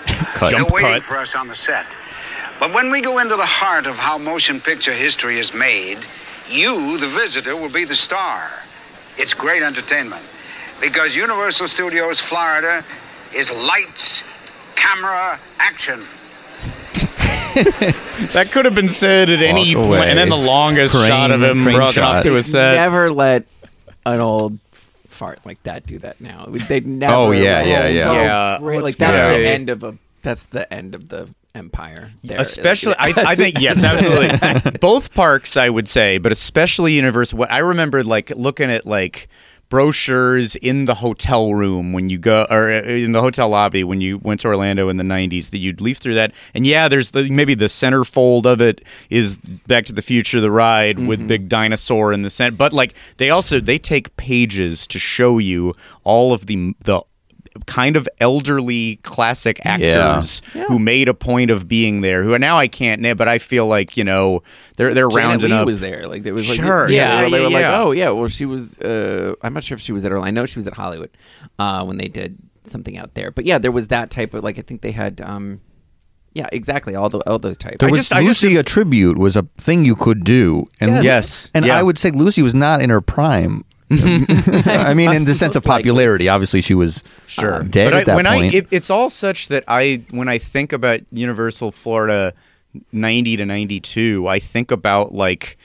Cut. 0.06 0.52
They're 0.52 0.60
Jump 0.60 0.70
waiting 0.70 0.92
cut. 0.92 1.02
for 1.02 1.18
us 1.18 1.34
on 1.34 1.48
the 1.48 1.56
set. 1.56 1.98
But 2.60 2.72
when 2.72 2.92
we 2.92 3.02
go 3.02 3.18
into 3.18 3.36
the 3.36 3.48
heart 3.48 3.88
of 3.88 3.96
how 3.96 4.20
motion 4.20 4.62
picture 4.62 4.94
history 4.94 5.40
is 5.40 5.56
made, 5.56 6.06
you, 6.48 7.00
the 7.00 7.08
visitor, 7.08 7.58
will 7.58 7.72
be 7.72 7.84
the 7.84 7.96
star. 7.96 8.59
It's 9.20 9.34
great 9.34 9.62
entertainment 9.62 10.24
because 10.80 11.14
Universal 11.14 11.68
Studios 11.68 12.22
Florida 12.22 12.86
is 13.36 13.52
lights, 13.52 14.24
camera, 14.76 15.40
action. 15.60 16.06
That 18.32 18.52
could 18.52 18.66
have 18.66 18.76
been 18.76 18.90
said 18.90 19.30
at 19.30 19.42
any 19.42 19.76
Walk 19.76 19.88
point, 19.88 20.04
and 20.06 20.18
then 20.18 20.30
the 20.30 20.38
longest 20.38 20.96
Crane- 20.96 21.08
shot 21.08 21.32
of 21.32 21.42
him 21.42 21.64
crane 21.64 21.76
brought 21.76 21.94
shot. 21.96 22.18
off 22.18 22.24
to 22.24 22.38
a 22.38 22.44
set. 22.44 22.76
Never 22.76 23.12
let 23.12 23.46
an 24.06 24.20
old 24.20 24.60
fart 25.08 25.40
like 25.46 25.62
that 25.64 25.86
do 25.86 26.00
that. 26.00 26.22
Now 26.22 26.46
they'd 26.46 26.86
oh, 26.86 26.90
never. 26.90 27.14
Oh, 27.14 27.32
yeah, 27.32 27.64
yeah, 27.64 27.88
yeah. 27.88 28.04
so 28.04 28.14
Yeah, 28.14 28.58
great. 28.60 28.82
Like 28.82 28.96
that's 28.96 29.36
go. 29.36 29.42
the 29.42 29.48
end 29.48 29.70
of 29.70 29.84
a. 29.84 29.98
That's 30.22 30.44
the 30.44 30.72
end 30.72 30.96
of 30.96 31.10
the 31.10 31.30
empire. 31.60 32.12
There. 32.24 32.40
especially 32.40 32.96
I, 32.98 33.14
I 33.16 33.36
think 33.36 33.60
yes 33.60 33.84
absolutely 33.84 34.72
both 34.80 35.14
parks 35.14 35.58
i 35.58 35.70
would 35.70 35.88
say 35.88 36.18
but 36.18 36.32
especially 36.32 36.94
universal 36.94 37.38
what 37.38 37.52
i 37.52 37.60
remember, 37.60 38.04
like 38.04 38.32
looking 38.32 38.72
at 38.72 38.86
like 38.86 39.28
brochures 39.70 40.56
in 40.56 40.86
the 40.86 40.96
hotel 40.96 41.54
room 41.54 41.94
when 41.94 42.10
you 42.10 42.18
go 42.18 42.48
or 42.50 42.72
uh, 42.72 42.82
in 42.82 43.12
the 43.12 43.22
hotel 43.22 43.50
lobby 43.50 43.84
when 43.84 44.02
you 44.02 44.18
went 44.18 44.40
to 44.40 44.48
orlando 44.48 44.90
in 44.90 44.98
the 44.98 45.04
90s 45.04 45.52
that 45.52 45.60
you'd 45.60 45.80
leaf 45.80 46.00
through 46.00 46.16
that 46.16 46.32
and 46.56 46.66
yeah 46.66 46.88
there's 46.88 47.12
the 47.12 47.30
maybe 47.30 47.54
the 47.54 47.66
centerfold 47.66 48.46
of 48.46 48.62
it 48.62 48.84
is 49.12 49.38
back 49.68 49.86
to 49.86 49.94
the 49.94 50.02
future 50.02 50.42
the 50.42 50.50
ride 50.50 50.98
with 51.08 51.28
big 51.28 51.48
dinosaur 51.48 52.12
in 52.12 52.24
the 52.24 52.32
center 52.32 52.56
but 52.58 52.74
like 52.74 52.96
they 53.18 53.30
also 53.30 53.60
they 53.60 53.78
take 53.78 54.16
pages 54.18 54.88
to 54.88 54.98
show 54.98 55.38
you 55.38 55.76
all 56.04 56.34
of 56.34 56.48
the 56.48 56.74
the 56.82 57.00
kind 57.66 57.96
of 57.96 58.08
elderly 58.20 58.98
classic 59.04 59.60
actors 59.66 60.42
who 60.68 60.80
made 60.80 61.08
a 61.08 61.14
point 61.14 61.52
of 61.52 61.68
being 61.68 62.02
there. 62.02 62.24
Who 62.24 62.38
now 62.38 62.58
I 62.58 62.68
can't 62.68 63.02
name, 63.02 63.18
but 63.18 63.28
I 63.28 63.38
feel 63.40 63.68
like 63.68 63.98
you 63.98 64.04
know 64.04 64.44
they're 64.78 64.94
they're 64.94 65.10
Janet 65.10 65.26
rounding 65.26 65.50
Leigh 65.52 65.58
up. 65.58 65.66
was 65.66 65.80
there. 65.80 66.08
Like 66.08 66.24
there 66.24 66.34
was 66.34 66.48
like 66.50 66.58
Sure. 66.58 66.90
yeah, 66.90 67.22
Yeah, 67.24 67.30
they 67.30 67.40
were 67.44 67.50
yeah, 67.50 67.70
like, 67.72 67.86
oh 67.88 67.92
yeah, 67.92 68.10
well 68.10 68.28
she 68.28 68.46
was. 68.46 68.78
Uh, 68.80 69.34
I'm 69.42 69.54
not 69.54 69.64
sure 69.64 69.76
if 69.76 69.82
she 69.82 69.92
was 69.92 70.06
at 70.06 70.12
Orlando. 70.12 70.28
I 70.28 70.32
know 70.32 70.46
she 70.46 70.60
was 70.60 70.68
at 70.68 70.74
Hollywood 70.74 71.10
uh, 71.58 71.84
when 71.86 71.98
they 71.98 72.08
did 72.08 72.38
something 72.64 72.98
out 72.98 73.14
there. 73.16 73.32
But 73.32 73.46
yeah, 73.46 73.58
there 73.58 73.72
was 73.72 73.88
that 73.88 74.10
type 74.12 74.34
of 74.34 74.44
like 74.44 74.58
I 74.60 74.62
think 74.62 74.82
they 74.82 74.92
had. 74.92 75.22
Um, 75.22 75.62
yeah, 76.40 76.48
exactly. 76.52 76.96
All 76.96 77.10
the 77.10 77.20
all 77.30 77.38
those 77.40 77.58
types. 77.58 77.78
There 77.80 77.90
I 77.90 77.92
was 77.92 78.00
just- 78.02 78.14
I 78.14 78.24
just- 78.24 78.44
Lucy 78.44 78.56
a 78.58 78.64
tribute 78.64 79.18
was 79.18 79.36
a 79.36 79.44
thing 79.58 79.86
you 79.86 79.96
could 79.96 80.24
do, 80.24 80.66
and 80.82 81.04
Yes. 81.04 81.50
and 81.54 81.66
Yeah. 81.66 81.78
I 81.78 81.84
would 81.84 81.98
say 81.98 82.12
Lucy 82.12 82.42
was 82.42 82.54
not 82.54 82.82
in 82.82 82.90
her 82.90 83.02
prime 83.02 83.64
I 83.92 84.94
mean, 84.94 85.12
in 85.14 85.26
the 85.26 85.34
sense 85.34 85.56
of 85.56 85.64
popularity, 85.64 86.30
obviously 86.30 86.62
she 86.62 86.76
was 86.76 87.04
Sure. 87.26 87.56
uh, 87.56 87.64
dead 87.64 87.86
but 87.92 87.94
I, 87.96 88.00
at 88.02 88.06
that 88.06 88.16
when 88.18 88.26
point. 88.26 88.54
I, 88.54 88.58
it, 88.60 88.68
it's 88.70 88.90
all 88.92 89.10
such 89.10 89.48
that 89.48 89.64
I, 89.68 90.02
when 90.12 90.28
I 90.30 90.38
think 90.38 90.74
about 90.74 91.00
Universal 91.12 91.72
Florida 91.72 92.34
90 92.92 93.38
to 93.38 93.46
92, 93.48 94.28
I 94.28 94.38
think 94.38 94.70
about 94.70 95.16
like 95.16 95.58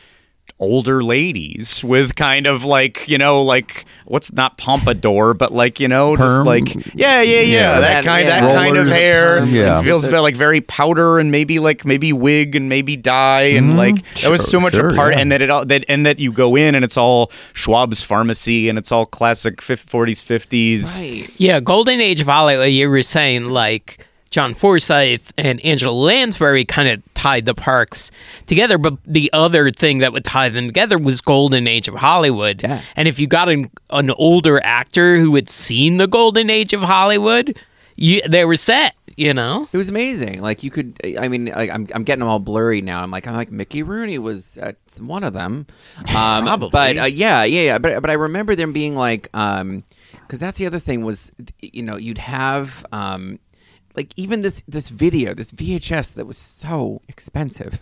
older 0.65 1.03
ladies 1.03 1.85
with 1.85 2.17
kind 2.17 2.47
of 2.47 2.65
like, 2.65 3.07
you 3.09 3.19
know, 3.19 3.43
like 3.43 3.85
what's 4.07 4.33
not 4.33 4.59
pompadour, 4.59 5.35
but 5.35 5.53
like, 5.53 5.79
you 5.81 5.89
know, 5.89 6.17
just 6.17 6.43
like, 6.43 6.75
yeah, 6.95 7.23
yeah, 7.23 7.23
yeah, 7.23 7.41
Yeah. 7.41 7.81
that 7.81 7.81
That- 7.81 8.05
kind, 8.05 8.27
yeah. 8.29 8.41
that 8.41 8.55
kind 8.57 8.77
of 8.77 8.87
hair. 8.87 9.45
Yeah. 9.45 9.81
It 9.81 9.85
feels 9.85 10.07
about 10.09 10.23
like 10.23 10.37
very 10.37 10.61
powder 10.61 11.19
and 11.19 11.31
maybe 11.31 11.59
like 11.59 11.85
maybe 11.85 12.13
wig 12.13 12.57
and 12.57 12.69
maybe 12.69 12.97
dye 12.97 13.43
and 13.43 13.71
mm-hmm. 13.71 13.79
like 13.79 14.15
that 14.23 14.31
was 14.31 14.49
so 14.49 14.59
much 14.59 14.75
sure, 14.75 14.91
a 14.91 14.95
part 14.95 15.15
yeah. 15.15 15.21
and 15.21 15.33
that 15.33 15.41
it 15.43 15.51
all 15.51 15.65
that 15.67 15.85
and 15.89 16.05
that 16.07 16.19
you 16.19 16.33
go 16.33 16.57
in 16.57 16.75
and 16.75 16.85
it's 16.85 16.97
all 16.97 17.31
Schwab's 17.53 18.03
pharmacy 18.03 18.69
and 18.69 18.79
it's 18.79 18.91
all 18.91 19.07
classic 19.07 19.61
fif- 19.63 19.87
40s 19.87 20.23
50s. 20.25 20.99
Right. 21.01 21.31
Yeah, 21.39 21.61
golden 21.61 22.01
age 22.01 22.21
of 22.21 22.27
Hollywood. 22.27 22.71
You 22.71 22.89
were 22.91 23.03
saying 23.03 23.45
like 23.51 24.07
John 24.35 24.55
Forsythe 24.55 25.31
and 25.39 25.65
Angela 25.65 25.93
Lansbury 25.93 26.65
kind 26.65 26.89
of 26.89 27.15
tied 27.15 27.45
the 27.45 27.55
parks 27.55 28.11
together, 28.47 28.79
but 28.79 28.99
the 29.07 29.33
other 29.33 29.71
thing 29.71 29.99
that 29.99 30.13
would 30.13 30.25
tie 30.25 30.49
them 30.49 30.67
together 30.67 30.99
was 30.99 31.21
golden 31.21 31.69
age 31.69 31.87
of 31.87 31.95
Hollywood. 31.95 32.61
Yeah. 32.61 32.83
And 32.97 33.07
if 33.07 33.21
you 33.21 33.29
got 33.29 33.49
an, 33.49 33.71
an 33.91 34.11
older 34.11 34.61
actor 34.65 35.19
who 35.19 35.37
had 35.37 35.49
seen 35.49 35.99
the 35.99 36.09
golden 36.09 36.51
age 36.51 36.73
of 36.73 36.81
Hollywood, 36.81 37.57
you, 37.95 38.23
they 38.29 38.45
were 38.45 38.57
set. 38.57 38.97
You 39.17 39.33
know. 39.33 39.69
It 39.73 39.77
was 39.77 39.89
amazing. 39.89 40.43
Like 40.43 40.65
you 40.65 40.73
could, 40.73 40.99
I 41.17 41.29
mean, 41.29 41.45
like, 41.45 41.71
I'm 41.71 41.87
I'm 41.95 42.03
getting 42.03 42.19
them 42.19 42.29
all 42.29 42.41
blurry 42.41 42.81
now. 42.81 43.05
I'm 43.05 43.13
like, 43.13 43.29
I'm 43.29 43.37
like 43.37 43.53
Mickey 43.53 43.85
Rooney 43.85 44.19
was 44.19 44.59
uh, 44.59 44.73
one 44.99 45.23
of 45.23 45.33
them. 45.33 45.69
Um, 45.97 46.07
Probably. 46.47 46.71
but 46.71 46.99
uh, 46.99 47.05
yeah, 47.05 47.45
yeah, 47.45 47.63
yeah. 47.63 47.79
But 47.79 48.01
but 48.03 48.11
I 48.11 48.15
remember 48.15 48.57
them 48.57 48.73
being 48.73 48.97
like, 48.97 49.29
um, 49.33 49.85
because 50.23 50.41
that's 50.41 50.59
the 50.59 50.67
other 50.67 50.81
thing 50.81 51.05
was, 51.05 51.31
you 51.63 51.85
know, 51.85 51.95
you'd 51.97 52.19
have 52.19 52.85
um. 52.91 53.39
Like 53.97 54.13
even 54.17 54.43
this 54.43 54.63
this 54.67 54.89
video, 54.89 55.35
this 55.35 55.53
VHS 55.53 56.15
that 56.15 56.27
was 56.27 56.37
so 56.37 57.01
expensive, 57.09 57.79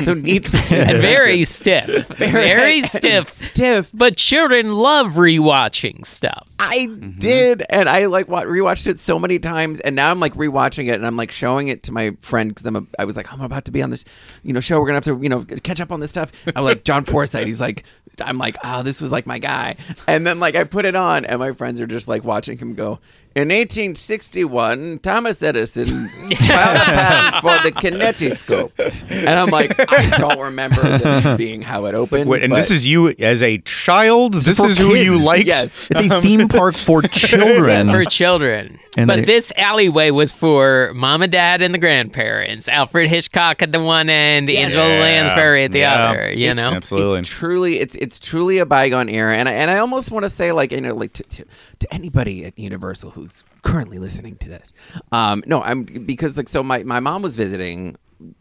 so 0.00 0.14
needless, 0.14 0.72
And 0.72 0.98
very 1.00 1.44
stiff. 1.44 2.08
Very 2.08 2.82
stiff. 2.94 3.30
stiff. 3.30 3.90
But 3.94 4.16
children 4.16 4.74
love 4.74 5.12
rewatching 5.12 6.04
stuff. 6.04 6.48
I 6.58 6.78
mm-hmm. 6.78 7.18
did, 7.18 7.62
and 7.68 7.88
I 7.88 8.06
like 8.06 8.28
wa- 8.28 8.42
rewatched 8.42 8.86
it 8.86 8.98
so 9.00 9.18
many 9.18 9.38
times, 9.38 9.80
and 9.80 9.96
now 9.96 10.10
I'm 10.10 10.20
like 10.20 10.34
rewatching 10.34 10.88
it, 10.88 10.94
and 10.94 11.06
I'm 11.06 11.16
like 11.16 11.32
showing 11.32 11.68
it 11.68 11.82
to 11.84 11.92
my 11.92 12.12
friend 12.20 12.50
because 12.50 12.64
I'm 12.66 12.76
a, 12.76 12.84
I 12.98 13.04
was 13.04 13.16
like 13.16 13.32
I'm 13.32 13.40
about 13.40 13.64
to 13.66 13.70
be 13.72 13.82
on 13.82 13.90
this, 13.90 14.04
you 14.42 14.52
know, 14.52 14.60
show. 14.60 14.78
We're 14.80 14.86
gonna 14.86 14.96
have 14.96 15.04
to, 15.04 15.20
you 15.20 15.28
know, 15.28 15.44
catch 15.62 15.80
up 15.80 15.90
on 15.90 16.00
this 16.00 16.10
stuff. 16.10 16.30
I'm 16.54 16.64
like 16.64 16.84
John 16.84 17.04
Forsythe. 17.04 17.46
He's 17.46 17.60
like, 17.60 17.84
I'm 18.20 18.38
like, 18.38 18.56
oh, 18.62 18.82
this 18.82 19.00
was 19.00 19.10
like 19.10 19.26
my 19.26 19.38
guy, 19.38 19.76
and 20.06 20.26
then 20.26 20.38
like 20.38 20.54
I 20.54 20.64
put 20.64 20.84
it 20.84 20.94
on, 20.94 21.24
and 21.24 21.40
my 21.40 21.52
friends 21.52 21.80
are 21.80 21.86
just 21.86 22.08
like 22.08 22.24
watching 22.24 22.58
him 22.58 22.74
go. 22.74 23.00
In 23.36 23.48
1861, 23.48 25.00
Thomas 25.00 25.42
Edison 25.42 25.86
filed 26.08 26.30
a 26.30 26.80
patent 26.84 27.42
for 27.42 27.64
the 27.64 27.72
kinetoscope, 27.72 28.70
and 29.10 29.28
I'm 29.28 29.48
like, 29.48 29.74
I 29.92 30.18
don't 30.18 30.38
remember 30.38 30.80
this 30.80 31.36
being 31.36 31.60
how 31.60 31.86
it 31.86 31.96
opened. 31.96 32.30
Wait, 32.30 32.44
and 32.44 32.50
but- 32.52 32.58
this 32.58 32.70
is 32.70 32.86
you 32.86 33.08
as 33.08 33.42
a 33.42 33.58
child. 33.58 34.34
This 34.34 34.56
for 34.56 34.68
is 34.68 34.78
who 34.78 34.94
you 34.94 35.14
kids. 35.14 35.24
liked. 35.24 35.46
yes. 35.46 35.88
it's 35.90 36.08
a 36.08 36.14
um, 36.14 36.22
theme 36.22 36.43
park 36.48 36.74
for 36.74 37.02
children. 37.08 37.88
for 37.88 38.04
children. 38.04 38.78
And 38.96 39.06
but 39.08 39.16
they- 39.16 39.22
this 39.22 39.52
alleyway 39.56 40.10
was 40.10 40.30
for 40.32 40.92
mom 40.94 41.22
and 41.22 41.32
dad 41.32 41.62
and 41.62 41.74
the 41.74 41.78
grandparents. 41.78 42.68
Alfred 42.68 43.08
Hitchcock 43.08 43.60
at 43.62 43.72
the 43.72 43.80
one 43.80 44.08
end, 44.08 44.48
Angela 44.50 44.88
Yeah. 44.88 45.00
Lansbury 45.00 45.64
at 45.64 45.72
the 45.72 45.80
Yeah. 45.80 45.94
other. 46.10 46.32
You 46.32 46.54
know, 46.54 46.72
Absolutely. 46.72 47.18
It's 47.20 47.28
truly 47.28 47.78
it's 47.80 47.94
it's 47.96 48.20
truly 48.20 48.58
a 48.58 48.66
bygone 48.66 49.08
era, 49.08 49.36
and 49.36 49.48
I, 49.48 49.52
and 49.52 49.70
I 49.70 49.78
almost 49.78 50.10
want 50.10 50.24
to 50.24 50.30
say 50.30 50.52
like 50.52 50.72
you 50.72 50.80
know 50.80 50.94
like 50.94 51.12
to, 51.14 51.22
to, 51.24 51.44
to 51.80 51.94
anybody 51.94 52.44
at 52.44 52.58
Universal 52.58 53.10
who's 53.10 53.42
currently 53.62 53.98
listening 53.98 54.36
to 54.36 54.48
this, 54.48 54.72
um, 55.12 55.42
no, 55.46 55.62
I'm 55.62 55.82
because 55.84 56.36
like 56.36 56.48
so 56.48 56.62
my 56.62 56.82
my 56.84 57.00
mom 57.00 57.22
was 57.22 57.34
visiting 57.36 57.96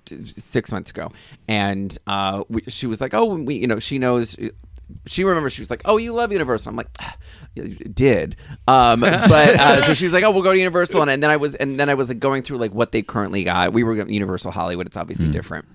six 0.05 0.71
months 0.71 0.91
ago, 0.91 1.11
and 1.47 1.97
uh, 2.07 2.43
we, 2.49 2.61
she 2.67 2.85
was 2.87 3.01
like, 3.01 3.13
oh, 3.13 3.35
we 3.35 3.55
you 3.55 3.67
know 3.67 3.79
she 3.79 3.97
knows. 3.99 4.37
She 5.07 5.23
remembers 5.23 5.53
she 5.53 5.61
was 5.61 5.69
like, 5.69 5.81
"Oh, 5.85 5.97
you 5.97 6.13
love 6.13 6.31
Universal." 6.31 6.69
I'm 6.69 6.75
like, 6.75 6.89
"Ah, 6.99 7.15
"Did," 7.55 8.35
um, 8.67 8.99
but 9.01 9.59
uh, 9.59 9.81
so 9.81 9.93
she 9.93 10.05
was 10.05 10.13
like, 10.13 10.23
"Oh, 10.23 10.31
we'll 10.31 10.43
go 10.43 10.51
to 10.53 10.57
Universal," 10.57 11.01
and, 11.01 11.11
and 11.11 11.21
then 11.23 11.29
I 11.29 11.37
was, 11.37 11.55
and 11.55 11.79
then 11.79 11.89
I 11.89 11.93
was 11.93 12.09
like 12.09 12.19
going 12.19 12.43
through 12.43 12.57
like 12.57 12.73
what 12.73 12.91
they 12.91 13.01
currently 13.01 13.43
got. 13.43 13.73
We 13.73 13.83
were 13.83 13.99
at 13.99 14.09
Universal 14.09 14.51
Hollywood; 14.51 14.87
it's 14.87 14.97
obviously 14.97 15.29
different. 15.31 15.65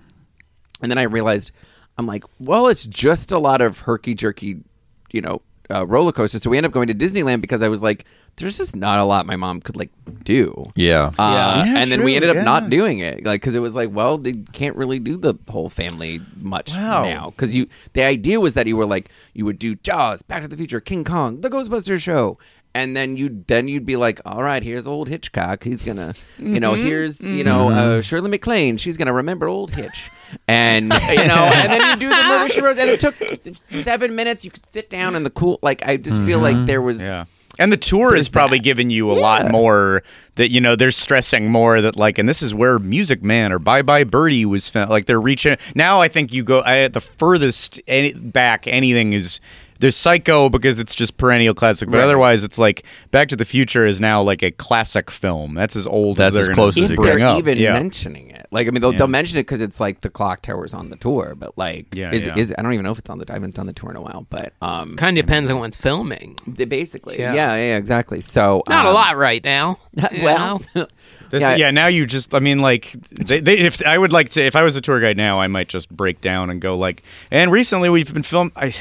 And 0.81 0.89
then 0.89 0.97
I 0.97 1.03
realized, 1.03 1.51
I'm 1.97 2.07
like, 2.07 2.23
well, 2.39 2.67
it's 2.67 2.85
just 2.85 3.31
a 3.31 3.39
lot 3.39 3.61
of 3.61 3.79
herky 3.79 4.13
jerky, 4.13 4.63
you 5.11 5.21
know, 5.21 5.41
uh, 5.71 5.85
roller 5.85 6.11
coasters. 6.11 6.41
So 6.43 6.49
we 6.49 6.57
ended 6.57 6.69
up 6.69 6.73
going 6.73 6.87
to 6.87 6.93
Disneyland 6.95 7.41
because 7.41 7.61
I 7.61 7.67
was 7.69 7.81
like, 7.83 8.05
there's 8.37 8.57
just 8.57 8.75
not 8.75 8.99
a 8.99 9.03
lot 9.03 9.25
my 9.25 9.35
mom 9.35 9.59
could 9.61 9.75
like 9.75 9.89
do. 10.23 10.63
yeah. 10.75 11.11
Uh, 11.19 11.63
Yeah, 11.65 11.77
and 11.79 11.91
then 11.91 12.03
we 12.03 12.15
ended 12.15 12.29
up 12.29 12.37
yeah. 12.37 12.43
not 12.43 12.69
doing 12.69 12.99
it, 12.99 13.25
like 13.25 13.41
because 13.41 13.53
it 13.55 13.59
was 13.59 13.75
like, 13.75 13.89
well, 13.91 14.17
they 14.17 14.33
can't 14.53 14.75
really 14.75 14.99
do 14.99 15.17
the 15.17 15.35
whole 15.49 15.69
family 15.69 16.21
much 16.39 16.71
Wow. 16.71 17.03
now. 17.03 17.29
Because 17.31 17.55
you, 17.55 17.67
the 17.93 18.03
idea 18.03 18.39
was 18.39 18.53
that 18.53 18.65
you 18.67 18.77
were 18.77 18.85
like, 18.85 19.09
you 19.33 19.45
would 19.45 19.59
do 19.59 19.75
Jaws, 19.75 20.21
Back 20.21 20.41
to 20.43 20.47
the 20.47 20.55
Future, 20.57 20.79
King 20.79 21.03
Kong, 21.03 21.41
The 21.41 21.49
Ghostbusters 21.49 22.01
show, 22.01 22.37
and 22.75 22.95
then 22.95 23.17
you, 23.17 23.43
then 23.47 23.67
you'd 23.67 23.85
be 23.85 23.95
like, 23.95 24.21
all 24.25 24.43
right, 24.43 24.61
here's 24.61 24.85
old 24.85 25.09
Hitchcock. 25.09 25.63
He's 25.63 25.81
gonna, 25.81 26.13
you 26.37 26.59
know, 26.59 26.73
mm-hmm. 26.73 26.85
here's 26.85 27.21
you 27.21 27.43
mm-hmm. 27.43 27.45
know 27.45 27.69
uh, 27.69 27.71
mm-hmm. 27.71 28.01
Shirley 28.01 28.29
MacLaine. 28.29 28.77
She's 28.77 28.97
gonna 28.97 29.13
remember 29.13 29.47
old 29.47 29.71
Hitch, 29.71 30.09
and 30.47 30.85
you 30.85 30.89
know, 31.27 31.51
and 31.53 31.71
then 31.71 31.89
you 31.89 32.07
do 32.07 32.09
the 32.09 32.23
murder 32.23 32.53
she 32.53 32.61
wrote, 32.61 32.77
and 32.77 32.89
it 32.89 32.99
took 32.99 33.15
seven 33.55 34.15
minutes. 34.15 34.45
You 34.45 34.51
could 34.51 34.65
sit 34.65 34.89
down 34.89 35.15
in 35.15 35.23
the 35.23 35.29
cool, 35.29 35.59
like 35.61 35.85
I 35.87 35.97
just 35.97 36.21
feel 36.23 36.39
like 36.39 36.65
there 36.65 36.81
was. 36.81 37.01
Yeah. 37.01 37.25
And 37.57 37.73
the 37.73 37.77
tour 37.77 38.15
is 38.15 38.29
probably 38.29 38.59
that. 38.59 38.63
giving 38.63 38.89
you 38.89 39.11
a 39.11 39.17
lot 39.19 39.51
more 39.51 40.01
that 40.35 40.49
you 40.49 40.61
know 40.61 40.77
they're 40.77 40.91
stressing 40.91 41.51
more 41.51 41.81
that 41.81 41.97
like 41.97 42.17
and 42.17 42.29
this 42.29 42.41
is 42.41 42.55
where 42.55 42.79
Music 42.79 43.21
Man 43.21 43.51
or 43.51 43.59
Bye 43.59 43.81
Bye 43.81 44.05
Birdie 44.05 44.45
was 44.45 44.69
found 44.69 44.89
like 44.89 45.07
they're 45.07 45.19
reaching 45.19 45.57
now 45.75 45.99
I 45.99 46.07
think 46.07 46.31
you 46.31 46.45
go 46.45 46.59
I, 46.61 46.77
at 46.77 46.93
the 46.93 47.01
furthest 47.01 47.81
any, 47.85 48.13
back 48.13 48.65
anything 48.65 49.11
is 49.11 49.41
there's 49.79 49.95
Psycho 49.95 50.49
because 50.49 50.79
it's 50.79 50.93
just 50.95 51.17
perennial 51.17 51.53
classic 51.53 51.89
but 51.89 51.97
Right. 51.97 52.03
otherwise 52.03 52.43
it's 52.43 52.57
like 52.57 52.83
Back 53.11 53.29
to 53.29 53.35
the 53.35 53.45
Future 53.45 53.85
is 53.85 53.99
now 53.99 54.21
like 54.21 54.43
a 54.43 54.51
classic 54.51 55.09
film 55.11 55.53
that's 55.55 55.75
as 55.75 55.87
old 55.87 56.17
That's 56.17 56.33
as 56.35 56.39
as 56.41 56.45
they're 56.47 56.55
close 56.55 56.77
as 56.77 56.89
if 56.91 56.95
bring 56.95 57.19
they're 57.19 57.27
up. 57.27 57.39
even 57.39 57.57
yeah. 57.57 57.73
mentioning 57.73 58.29
it. 58.31 58.47
Like, 58.51 58.67
I 58.67 58.71
mean, 58.71 58.81
they'll, 58.81 58.91
Yeah. 58.93 58.97
they'll 58.99 59.07
mention 59.07 59.37
it 59.37 59.43
because 59.43 59.61
it's 59.61 59.79
like 59.79 60.01
the 60.01 60.09
clock 60.09 60.41
tower's 60.41 60.73
on 60.73 60.89
the 60.89 60.95
tour, 60.95 61.35
but 61.37 61.55
like, 61.55 61.93
Yeah, 61.93 62.11
is, 62.11 62.25
yeah. 62.25 62.33
is 62.35 62.51
I 62.57 62.63
don't 62.63 62.73
even 62.73 62.83
know 62.83 62.91
if 62.91 62.97
it's 62.99 63.09
on 63.09 63.19
the. 63.19 63.25
I 63.29 63.33
haven't 63.33 63.53
done 63.53 63.67
the 63.67 63.73
tour 63.73 63.91
in 63.91 63.95
a 63.95 64.01
while, 64.01 64.25
but 64.29 64.53
um, 64.61 64.95
kind 64.95 65.17
of 65.19 65.25
depends 65.25 65.51
on 65.51 65.59
what's 65.59 65.77
filming. 65.77 66.35
they 66.47 66.65
basically, 66.65 67.19
Yeah. 67.19 67.33
yeah, 67.35 67.53
yeah, 67.55 67.77
exactly. 67.77 68.21
So 68.21 68.63
Not 68.67 68.85
a 68.85 68.89
um, 68.89 68.95
lot 68.95 69.17
right 69.17 69.43
now. 69.43 69.77
you 70.11 70.23
Well. 70.23 70.61
This- 71.29 71.41
Yeah. 71.41 71.55
yeah, 71.57 71.69
now 71.71 71.85
you 71.85 72.07
just 72.07 72.33
I 72.33 72.39
mean 72.39 72.57
like 72.57 72.91
they, 73.11 73.39
they, 73.39 73.59
if 73.59 73.85
I 73.85 73.95
would 73.99 74.11
like 74.11 74.29
to 74.31 74.41
if 74.43 74.55
I 74.55 74.63
was 74.63 74.75
a 74.75 74.81
tour 74.81 74.99
guide 74.99 75.15
now 75.15 75.39
I 75.39 75.45
might 75.45 75.67
just 75.69 75.87
break 75.95 76.21
down 76.21 76.49
and 76.49 76.59
go 76.59 76.75
like 76.75 77.03
and 77.29 77.51
recently 77.51 77.87
we've 77.89 78.11
been 78.11 78.23
film 78.23 78.51
I 78.55 78.73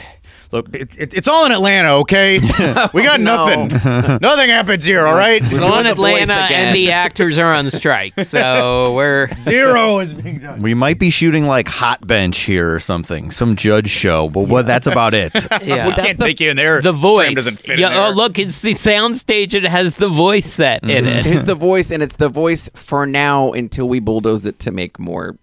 look 0.52 0.74
it, 0.74 0.96
it, 0.98 1.14
it's 1.14 1.28
all 1.28 1.46
in 1.46 1.52
Atlanta 1.52 1.90
okay 1.96 2.38
we 2.92 3.02
got 3.02 3.20
nothing 3.20 3.68
nothing 4.20 4.48
happens 4.48 4.84
here 4.84 5.06
all 5.06 5.16
right 5.16 5.40
It's 5.42 5.50
doing 5.50 5.62
all 5.62 5.78
in 5.78 5.87
Atlanta, 5.87 6.32
and 6.32 6.74
the 6.74 6.90
actors 6.92 7.38
are 7.38 7.54
on 7.54 7.70
strike, 7.70 8.18
so 8.20 8.94
we're 8.94 9.28
zero 9.42 9.98
is 9.98 10.14
being 10.14 10.38
done 10.38 10.61
we 10.61 10.74
might 10.74 10.98
be 10.98 11.11
shooting 11.11 11.44
like 11.44 11.68
Hot 11.68 12.06
Bench 12.06 12.38
here 12.40 12.74
or 12.74 12.80
something, 12.80 13.30
some 13.30 13.56
judge 13.56 13.88
show, 13.88 14.28
but 14.28 14.48
what? 14.48 14.66
That's 14.66 14.87
about 14.87 15.14
it. 15.14 15.32
yeah. 15.62 15.87
we 15.87 15.94
can't 15.94 16.18
take 16.20 16.40
you 16.40 16.50
in 16.50 16.56
there 16.56 16.80
the 16.80 16.92
voice. 16.92 17.34
doesn't 17.34 17.61
fit 17.61 17.72
in 17.72 17.80
yeah, 17.80 17.88
oh, 17.88 17.90
there. 17.90 18.04
oh, 18.06 18.11
look, 18.11 18.38
it's 18.38 18.61
the 18.61 18.74
soundstage. 18.74 19.54
It 19.54 19.64
has 19.64 19.96
the 19.96 20.08
voice 20.08 20.46
set 20.46 20.82
in 20.84 21.04
mm-hmm. 21.04 21.06
it. 21.06 21.26
It's 21.26 21.42
the 21.42 21.54
voice, 21.54 21.90
and 21.90 22.02
it's 22.02 22.16
the 22.16 22.28
voice 22.28 22.68
for 22.74 23.06
now 23.06 23.52
until 23.52 23.88
we 23.88 24.00
bulldoze 24.00 24.46
it 24.46 24.58
to 24.61 24.70
make 24.70 24.98
more 24.98 25.37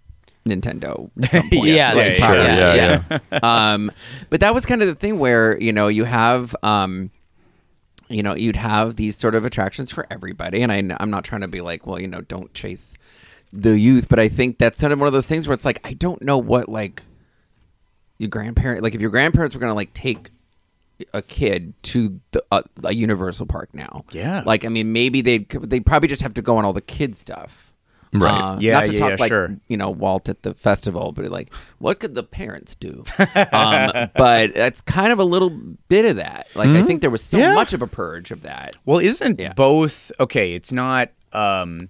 Nintendo. 0.48 1.10
At 1.24 1.32
some 1.32 1.50
point. 1.50 1.66
Yes. 1.66 1.96
Like, 1.96 2.20
Yeah, 2.20 2.28
sure, 2.28 2.38
yeah, 2.38 3.02
yeah. 3.32 3.40
um, 3.74 3.92
but 4.30 4.40
that 4.42 4.54
was 4.54 4.66
kind 4.66 4.82
of 4.82 4.88
the 4.88 4.96
thing 4.96 5.20
where 5.20 5.60
you 5.60 5.74
know 5.74 5.88
you 5.88 6.04
have 6.04 6.56
um, 6.64 7.12
you 8.08 8.24
know 8.24 8.36
you'd 8.36 8.56
have 8.56 8.96
these 8.96 9.18
sort 9.18 9.36
of 9.36 9.46
attractions 9.46 9.92
for 9.92 10.06
everybody, 10.12 10.62
and 10.62 10.72
I, 10.72 10.98
I'm 11.00 11.10
not 11.10 11.24
trying 11.24 11.42
to 11.42 11.48
be 11.48 11.62
like, 11.62 11.88
well, 11.88 12.00
you 12.00 12.08
know, 12.08 12.22
don't 12.22 12.54
chase 12.54 12.96
the 13.52 13.78
youth, 13.80 14.08
but 14.10 14.20
I 14.20 14.30
think 14.30 14.58
that's 14.58 14.80
sort 14.80 14.92
of 14.92 15.00
one 15.00 15.08
of 15.08 15.14
those 15.14 15.28
things 15.28 15.48
where 15.48 15.54
it's 15.54 15.66
like 15.66 15.80
I 15.84 15.94
don't 15.94 16.22
know 16.22 16.38
what 16.38 16.70
like 16.70 17.04
your 18.18 18.30
grandparent 18.30 18.82
like 18.84 18.96
if 18.96 19.02
your 19.02 19.10
grandparents 19.10 19.56
were 19.56 19.62
gonna 19.62 19.74
like 19.74 19.94
take 19.94 20.30
a 21.14 21.22
kid 21.22 21.74
to 21.84 22.20
the 22.32 22.44
uh, 22.52 22.62
a 22.84 22.94
Universal 22.94 23.48
Park 23.48 23.74
now. 23.74 24.06
Yeah. 24.12 24.44
like 24.46 24.64
I 24.66 24.70
mean, 24.70 24.94
maybe 24.94 25.22
they'd 25.22 25.50
they'd 25.50 25.86
probably 25.86 26.08
just 26.08 26.22
have 26.22 26.34
to 26.36 26.42
go 26.42 26.58
on 26.58 26.66
all 26.66 26.74
the 26.74 26.82
kid 26.82 27.16
stuff. 27.16 27.75
Right. 28.13 28.32
Uh, 28.32 28.58
Yeah, 28.60 28.74
Not 28.74 28.86
to 28.86 28.94
yeah, 28.94 29.00
talk 29.00 29.10
yeah, 29.12 29.15
like 29.20 29.30
sure. 29.30 29.58
you 29.68 29.78
know 29.78 29.89
Walt 29.89 30.30
at 30.30 30.44
the 30.44 30.54
festival, 30.54 31.12
but 31.12 31.26
like, 31.32 31.54
what 31.80 32.00
could 32.00 32.15
the 32.15 32.24
parents 32.24 32.76
do? 32.76 33.04
um, 33.52 33.91
but 34.15 34.54
that's 34.56 34.82
kind 34.82 35.12
of 35.12 35.20
a 35.20 35.24
little 35.26 35.50
bit 35.89 36.06
of 36.06 36.15
that. 36.18 36.48
Like, 36.56 36.70
I 36.70 36.82
think 36.84 37.02
there 37.02 37.10
was 37.10 37.24
so 37.24 37.38
Yeah. 37.38 37.54
much 37.54 37.74
of 37.74 37.82
a 37.82 37.88
purge 37.88 38.32
of 38.32 38.41
that. 38.44 38.76
well 38.86 39.00
isn't 39.00 39.39
Yeah. 39.39 39.54
both 39.54 40.12
okay 40.20 40.54
it's 40.54 40.72
not 40.72 41.10
um 41.34 41.89